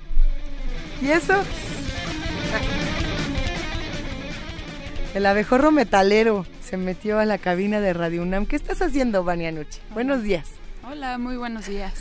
¿y 1.00 1.10
eso? 1.10 1.34
El 5.14 5.26
abejorro 5.26 5.70
metalero 5.70 6.44
se 6.60 6.76
metió 6.76 7.20
a 7.20 7.24
la 7.24 7.38
cabina 7.38 7.80
de 7.80 7.92
Radio 7.92 8.22
UNAM. 8.22 8.46
¿Qué 8.46 8.56
estás 8.56 8.82
haciendo, 8.82 9.22
Vania 9.22 9.52
Noche? 9.52 9.80
Buenos 9.90 10.24
días. 10.24 10.50
Hola, 10.82 11.18
muy 11.18 11.36
buenos 11.36 11.66
días. 11.66 11.94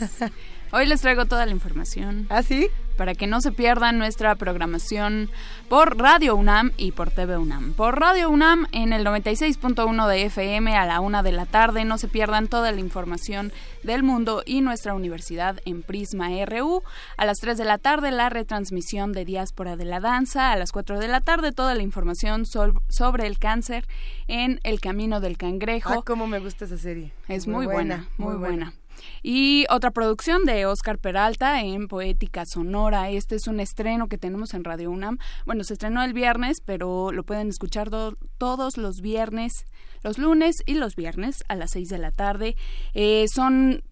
Hoy 0.76 0.86
les 0.86 1.02
traigo 1.02 1.24
toda 1.26 1.46
la 1.46 1.52
información. 1.52 2.26
¿Ah, 2.30 2.42
sí? 2.42 2.66
Para 2.96 3.14
que 3.14 3.28
no 3.28 3.40
se 3.40 3.52
pierdan 3.52 3.96
nuestra 3.96 4.34
programación 4.34 5.30
por 5.68 5.98
Radio 5.98 6.34
UNAM 6.34 6.72
y 6.76 6.90
por 6.90 7.12
TV 7.12 7.38
UNAM. 7.38 7.74
Por 7.74 8.00
Radio 8.00 8.28
UNAM 8.28 8.66
en 8.72 8.92
el 8.92 9.06
96.1 9.06 10.08
de 10.08 10.24
FM 10.24 10.76
a 10.76 10.84
la 10.84 10.98
una 10.98 11.22
de 11.22 11.30
la 11.30 11.46
tarde. 11.46 11.84
No 11.84 11.96
se 11.96 12.08
pierdan 12.08 12.48
toda 12.48 12.72
la 12.72 12.80
información 12.80 13.52
del 13.84 14.02
mundo 14.02 14.42
y 14.44 14.62
nuestra 14.62 14.94
universidad 14.94 15.60
en 15.64 15.84
Prisma 15.84 16.30
RU. 16.44 16.82
A 17.16 17.24
las 17.24 17.38
3 17.38 17.56
de 17.56 17.64
la 17.64 17.78
tarde 17.78 18.10
la 18.10 18.28
retransmisión 18.28 19.12
de 19.12 19.24
Diáspora 19.24 19.76
de 19.76 19.84
la 19.84 20.00
Danza. 20.00 20.50
A 20.50 20.56
las 20.56 20.72
4 20.72 20.98
de 20.98 21.06
la 21.06 21.20
tarde 21.20 21.52
toda 21.52 21.76
la 21.76 21.84
información 21.84 22.46
sobre 22.46 23.28
el 23.28 23.38
cáncer 23.38 23.86
en 24.26 24.58
El 24.64 24.80
Camino 24.80 25.20
del 25.20 25.36
Cangrejo. 25.36 26.00
Ah, 26.00 26.02
cómo 26.04 26.26
me 26.26 26.40
gusta 26.40 26.64
esa 26.64 26.78
serie. 26.78 27.12
Es 27.28 27.46
muy, 27.46 27.66
buena, 27.66 28.08
muy, 28.18 28.34
buena. 28.34 28.74
Y 29.22 29.66
otra 29.70 29.90
producción 29.90 30.44
de 30.44 30.66
Oscar 30.66 30.98
Peralta 30.98 31.62
en 31.62 31.88
Poética 31.88 32.44
Sonora. 32.46 33.10
Este 33.10 33.36
es 33.36 33.46
un 33.46 33.60
estreno 33.60 34.08
que 34.08 34.18
tenemos 34.18 34.54
en 34.54 34.64
Radio 34.64 34.90
UNAM. 34.90 35.18
Bueno, 35.46 35.64
se 35.64 35.74
estrenó 35.74 36.02
el 36.02 36.12
viernes, 36.12 36.58
pero 36.64 37.12
lo 37.12 37.22
pueden 37.24 37.48
escuchar 37.48 37.90
todos 37.90 38.76
los 38.76 39.00
viernes, 39.00 39.64
los 40.02 40.18
lunes 40.18 40.56
y 40.66 40.74
los 40.74 40.96
viernes 40.96 41.44
a 41.48 41.54
las 41.54 41.72
seis 41.72 41.88
de 41.88 41.98
la 41.98 42.10
tarde. 42.10 42.56
Eh, 42.94 43.26
son 43.32 43.82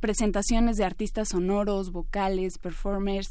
presentaciones 0.00 0.76
de 0.76 0.84
artistas 0.84 1.28
sonoros, 1.28 1.92
vocales, 1.92 2.58
performers, 2.58 3.30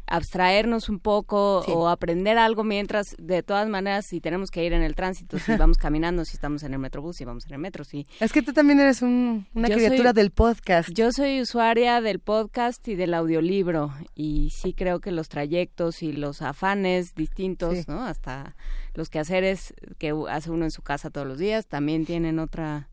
abstraernos 0.07 0.89
un 0.89 0.99
poco 0.99 1.59
o 1.61 1.87
aprender 1.89 2.37
algo 2.37 2.63
mientras 2.63 3.15
de 3.17 3.41
todas 3.43 3.67
maneras 3.67 4.05
si 4.07 4.21
tenemos 4.21 4.51
que 4.51 4.63
ir 4.63 4.73
en 4.73 4.81
el 4.81 4.95
tránsito 4.95 5.39
si 5.39 5.55
vamos 5.57 5.77
caminando 5.77 6.25
si 6.25 6.35
estamos 6.35 6.63
en 6.63 6.73
el 6.73 6.79
metrobús 6.79 7.17
si 7.17 7.25
vamos 7.25 7.45
en 7.47 7.53
el 7.53 7.59
metro 7.59 7.83
sí. 7.83 8.05
Es 8.19 8.31
que 8.31 8.41
tú 8.41 8.53
también 8.53 8.79
eres 8.79 9.01
una 9.01 9.67
criatura 9.67 10.13
del 10.13 10.31
podcast. 10.31 10.89
yo 10.93 11.11
soy 11.11 11.41
usuaria 11.41 12.01
del 12.01 12.19
podcast 12.19 12.87
y 12.87 12.95
del 12.95 13.13
audiolibro 13.13 13.93
y 14.13 14.49
sí 14.51 14.73
creo 14.73 14.99
que 14.99 15.11
los 15.11 15.27
trayectos 15.27 16.03
y 16.03 16.11
los 16.11 16.41
afanes 16.41 17.15
distintos 17.15 17.87
no 17.87 18.05
hasta 18.05 18.55
los 18.93 19.09
quehaceres 19.09 19.73
que 19.97 20.13
hace 20.29 20.51
uno 20.51 20.65
en 20.65 20.71
su 20.71 20.81
casa 20.81 21.09
todos 21.09 21.25
los 21.25 21.39
días 21.39 21.65
también 21.65 22.05
tienen 22.05 22.39
otra 22.39 22.89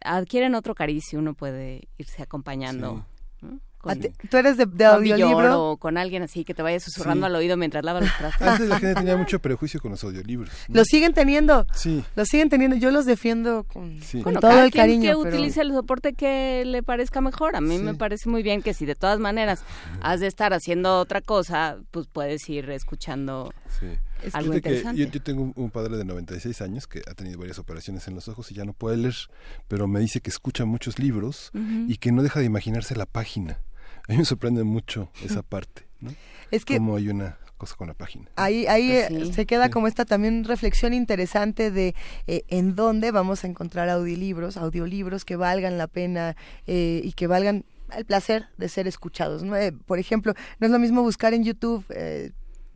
adquieren 0.00 0.54
otro 0.54 0.74
cariz 0.74 1.12
y 1.12 1.16
uno 1.16 1.34
puede 1.34 1.88
irse 1.98 2.22
acompañando. 2.22 3.04
¿Tú 4.28 4.36
eres 4.36 4.58
de, 4.58 4.66
de 4.66 4.84
audiolibro? 4.84 5.70
O 5.70 5.76
con 5.78 5.96
alguien 5.96 6.22
así 6.22 6.44
que 6.44 6.52
te 6.52 6.62
vaya 6.62 6.78
susurrando 6.80 7.26
al 7.26 7.34
oído 7.34 7.56
mientras 7.56 7.82
lavas 7.82 8.02
los 8.02 8.16
trastos. 8.16 8.46
Antes 8.46 8.68
la 8.68 8.78
gente 8.78 8.94
tenía 8.94 9.16
mucho 9.18 9.38
prejuicio 9.38 9.80
con 9.80 9.92
los 9.92 10.04
audiolibros. 10.04 10.50
Los 10.68 10.86
siguen 10.86 11.14
teniendo. 11.14 11.66
Sí. 11.72 12.04
Los 12.14 12.28
siguen 12.28 12.50
teniendo. 12.50 12.76
Yo 12.76 12.90
los 12.90 13.06
defiendo 13.06 13.64
con, 13.64 13.98
todo 14.38 14.62
el 14.62 14.70
cariño. 14.70 15.10
que 15.10 15.16
utilice 15.16 15.62
el 15.62 15.72
soporte 15.72 16.12
que 16.12 16.64
le 16.66 16.82
parezca 16.82 17.22
mejor. 17.22 17.56
A 17.56 17.62
mí 17.62 17.78
me 17.78 17.94
parece 17.94 18.28
muy 18.28 18.42
bien 18.42 18.60
que 18.60 18.74
si 18.74 18.84
de 18.84 18.94
todas 18.94 19.18
maneras 19.18 19.64
has 20.02 20.20
de 20.20 20.26
estar 20.26 20.52
haciendo 20.52 20.98
otra 20.98 21.22
cosa, 21.22 21.78
pues 21.90 22.06
puedes 22.06 22.46
ir 22.50 22.68
escuchando 22.70 23.52
algo 24.32 24.54
interesante. 24.54 25.06
yo, 25.06 25.22
tengo 25.22 25.52
un, 25.54 25.70
padre 25.70 25.96
de 25.96 26.04
96 26.04 26.60
años 26.62 26.86
que 26.86 27.02
ha 27.08 27.14
tenido 27.14 27.38
varias 27.38 27.58
operaciones 27.58 28.06
en 28.08 28.14
los 28.14 28.28
ojos 28.28 28.50
y 28.50 28.54
ya 28.54 28.64
no 28.64 28.72
puede 28.72 28.96
leer, 28.96 29.14
pero 29.68 29.86
me 29.86 30.00
dice 30.00 30.20
que 30.20 30.30
escucha 30.30 30.64
muchos 30.64 30.98
libros 30.98 31.50
y 31.88 31.96
que 31.96 32.12
no 32.12 32.22
deja 32.22 32.40
de 32.40 32.46
imaginarse 32.46 32.96
la 32.96 33.06
página. 33.06 33.60
A 34.08 34.12
mí 34.12 34.18
me 34.18 34.24
sorprende 34.24 34.64
mucho 34.64 35.10
esa 35.24 35.42
parte, 35.44 35.86
¿no? 36.00 36.14
Es 36.50 36.64
que... 36.64 36.76
Como 36.76 36.96
hay 36.96 37.08
una 37.08 37.38
cosa 37.60 37.76
con 37.76 37.88
la 37.88 37.94
página. 37.94 38.26
Ahí, 38.36 38.66
ahí 38.66 38.88
pues 39.08 39.28
eh, 39.28 39.32
se 39.34 39.46
queda 39.46 39.68
como 39.68 39.86
esta 39.86 40.06
también 40.06 40.44
reflexión 40.44 40.94
interesante 40.94 41.70
de 41.70 41.94
eh, 42.26 42.42
en 42.48 42.74
dónde 42.74 43.10
vamos 43.12 43.44
a 43.44 43.48
encontrar 43.48 43.90
audiolibros, 43.90 44.56
audiolibros 44.56 45.26
que 45.26 45.36
valgan 45.36 45.76
la 45.76 45.86
pena 45.86 46.36
eh, 46.66 47.02
y 47.04 47.12
que 47.12 47.26
valgan 47.26 47.66
el 47.94 48.06
placer 48.06 48.46
de 48.56 48.68
ser 48.68 48.88
escuchados. 48.88 49.44
por 49.84 49.98
ejemplo, 49.98 50.32
no 50.58 50.66
es 50.66 50.72
lo 50.72 50.78
mismo 50.78 51.02
buscar 51.02 51.34
en 51.34 51.44
YouTube 51.44 51.84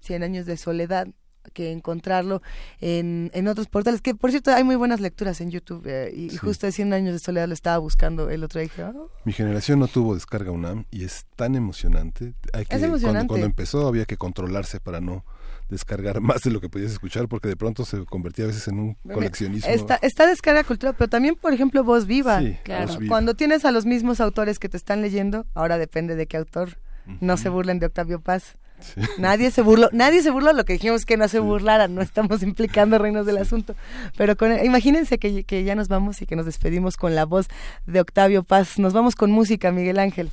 Cien 0.04 0.22
años 0.22 0.44
de 0.44 0.58
soledad 0.58 1.08
que 1.52 1.72
encontrarlo 1.72 2.42
en, 2.80 3.30
en 3.34 3.48
otros 3.48 3.68
portales, 3.68 4.00
que 4.00 4.14
por 4.14 4.30
cierto 4.30 4.52
hay 4.52 4.64
muy 4.64 4.76
buenas 4.76 5.00
lecturas 5.00 5.40
en 5.40 5.50
YouTube 5.50 5.84
eh, 5.86 6.12
y, 6.14 6.36
justo 6.36 6.66
de 6.66 6.72
100 6.72 6.92
años 6.92 7.12
de 7.12 7.18
soledad 7.18 7.48
lo 7.48 7.54
estaba 7.54 7.78
buscando 7.78 8.30
el 8.30 8.44
otro 8.44 8.60
día. 8.60 8.70
Ah". 8.78 8.92
Mi 9.24 9.32
generación 9.32 9.78
no 9.78 9.88
tuvo 9.88 10.14
descarga 10.14 10.50
UNAM 10.50 10.84
y 10.90 11.04
es 11.04 11.26
tan 11.36 11.54
emocionante. 11.54 12.34
Hay 12.52 12.64
que, 12.64 12.78
Cuando, 13.26 13.36
empezó 13.46 13.86
había 13.86 14.04
que 14.04 14.16
controlarse 14.16 14.80
para 14.80 15.00
no 15.00 15.24
descargar 15.68 16.20
más 16.20 16.42
de 16.42 16.50
lo 16.50 16.60
que 16.60 16.68
podías 16.68 16.92
escuchar 16.92 17.28
porque 17.28 17.48
de 17.48 17.56
pronto 17.56 17.84
se 17.84 18.04
convertía 18.04 18.44
a 18.44 18.48
veces 18.48 18.68
en 18.68 18.78
un 18.78 18.94
coleccionismo. 19.12 19.70
Está, 19.70 19.96
está 19.96 20.26
descarga 20.26 20.64
cultura, 20.64 20.92
pero 20.92 21.08
también, 21.08 21.36
por 21.36 21.52
ejemplo, 21.52 21.84
Voz 21.84 22.06
Viva. 22.06 22.40
claro. 22.62 22.94
Cuando 23.08 23.34
tienes 23.34 23.64
a 23.64 23.70
los 23.70 23.86
mismos 23.86 24.20
autores 24.20 24.58
que 24.58 24.68
te 24.68 24.76
están 24.76 25.02
leyendo, 25.02 25.46
ahora 25.54 25.78
depende 25.78 26.16
de 26.16 26.26
qué 26.26 26.36
autor, 26.36 26.78
no 27.20 27.36
se 27.36 27.50
burlen 27.50 27.78
de 27.78 27.86
Octavio 27.86 28.20
Paz 28.20 28.56
Nadie 29.18 29.50
se 29.50 29.62
burló, 29.62 29.88
nadie 29.92 30.22
se 30.22 30.30
burló, 30.30 30.52
lo 30.52 30.64
que 30.64 30.74
dijimos 30.74 31.04
que 31.04 31.16
no 31.16 31.28
se 31.28 31.38
burlaran, 31.38 31.94
no 31.94 32.02
estamos 32.02 32.42
implicando 32.42 32.98
reinos 32.98 33.26
del 33.26 33.38
asunto. 33.38 33.74
Pero 34.16 34.36
con, 34.36 34.64
imagínense 34.64 35.18
que, 35.18 35.44
que, 35.44 35.64
ya 35.64 35.74
nos 35.74 35.88
vamos 35.88 36.20
y 36.22 36.26
que 36.26 36.36
nos 36.36 36.46
despedimos 36.46 36.96
con 36.96 37.14
la 37.14 37.24
voz 37.24 37.48
de 37.86 38.00
Octavio 38.00 38.42
Paz. 38.42 38.78
Nos 38.78 38.92
vamos 38.92 39.14
con 39.14 39.30
música, 39.30 39.72
Miguel 39.72 39.98
Ángel. 39.98 40.30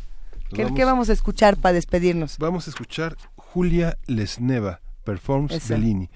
¿Qué 0.53 0.63
vamos, 0.63 0.77
¿qué 0.77 0.85
vamos 0.85 1.09
a 1.09 1.13
escuchar 1.13 1.57
para 1.57 1.73
despedirnos? 1.73 2.37
Vamos 2.37 2.67
a 2.67 2.71
escuchar 2.71 3.15
Julia 3.35 3.97
Lesneva, 4.05 4.81
Performs 5.03 5.67
Bellini. 5.69 6.09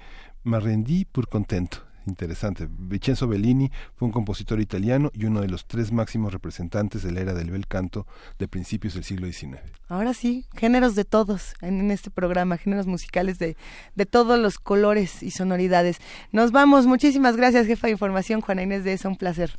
Me 0.44 0.60
rendí 0.60 1.04
por 1.06 1.28
contento 1.28 1.85
interesante. 2.06 2.68
Vincenzo 2.68 3.28
Bellini 3.28 3.70
fue 3.96 4.06
un 4.06 4.12
compositor 4.12 4.60
italiano 4.60 5.10
y 5.14 5.24
uno 5.24 5.40
de 5.40 5.48
los 5.48 5.66
tres 5.66 5.92
máximos 5.92 6.32
representantes 6.32 7.02
de 7.02 7.12
la 7.12 7.20
era 7.20 7.34
del 7.34 7.50
bel 7.50 7.66
canto 7.66 8.06
de 8.38 8.48
principios 8.48 8.94
del 8.94 9.04
siglo 9.04 9.26
XIX. 9.26 9.58
Ahora 9.88 10.14
sí, 10.14 10.46
géneros 10.54 10.94
de 10.94 11.04
todos 11.04 11.54
en, 11.60 11.90
este 11.90 12.10
programa, 12.10 12.56
géneros 12.56 12.86
musicales 12.86 13.38
de, 13.38 13.56
de 13.94 14.06
todos 14.06 14.38
los 14.38 14.58
colores 14.58 15.22
y 15.22 15.30
sonoridades. 15.30 15.98
Nos 16.32 16.52
vamos, 16.52 16.86
muchísimas 16.86 17.36
gracias, 17.36 17.66
jefa 17.66 17.86
de 17.86 17.92
información, 17.92 18.40
Juana 18.40 18.62
Inés 18.62 18.84
de 18.84 18.92
eso, 18.92 19.08
un 19.08 19.16
placer. 19.16 19.56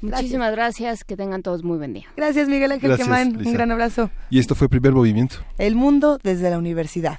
Muchísimas 0.00 0.52
gracias. 0.52 1.04
que 1.04 1.16
tengan 1.16 1.42
todos 1.42 1.62
muy 1.62 1.78
buen 1.78 1.92
día. 1.92 2.06
Gracias, 2.16 2.48
Miguel 2.48 2.72
Ángel 2.72 2.96
Quemán, 2.96 3.36
un 3.36 3.52
gran 3.52 3.70
abrazo. 3.70 4.10
Y 4.30 4.38
esto 4.38 4.54
fue 4.54 4.68
Primer 4.68 4.92
Movimiento. 4.92 5.36
El 5.58 5.74
mundo 5.74 6.18
desde 6.22 6.50
la 6.50 6.58
universidad. 6.58 7.18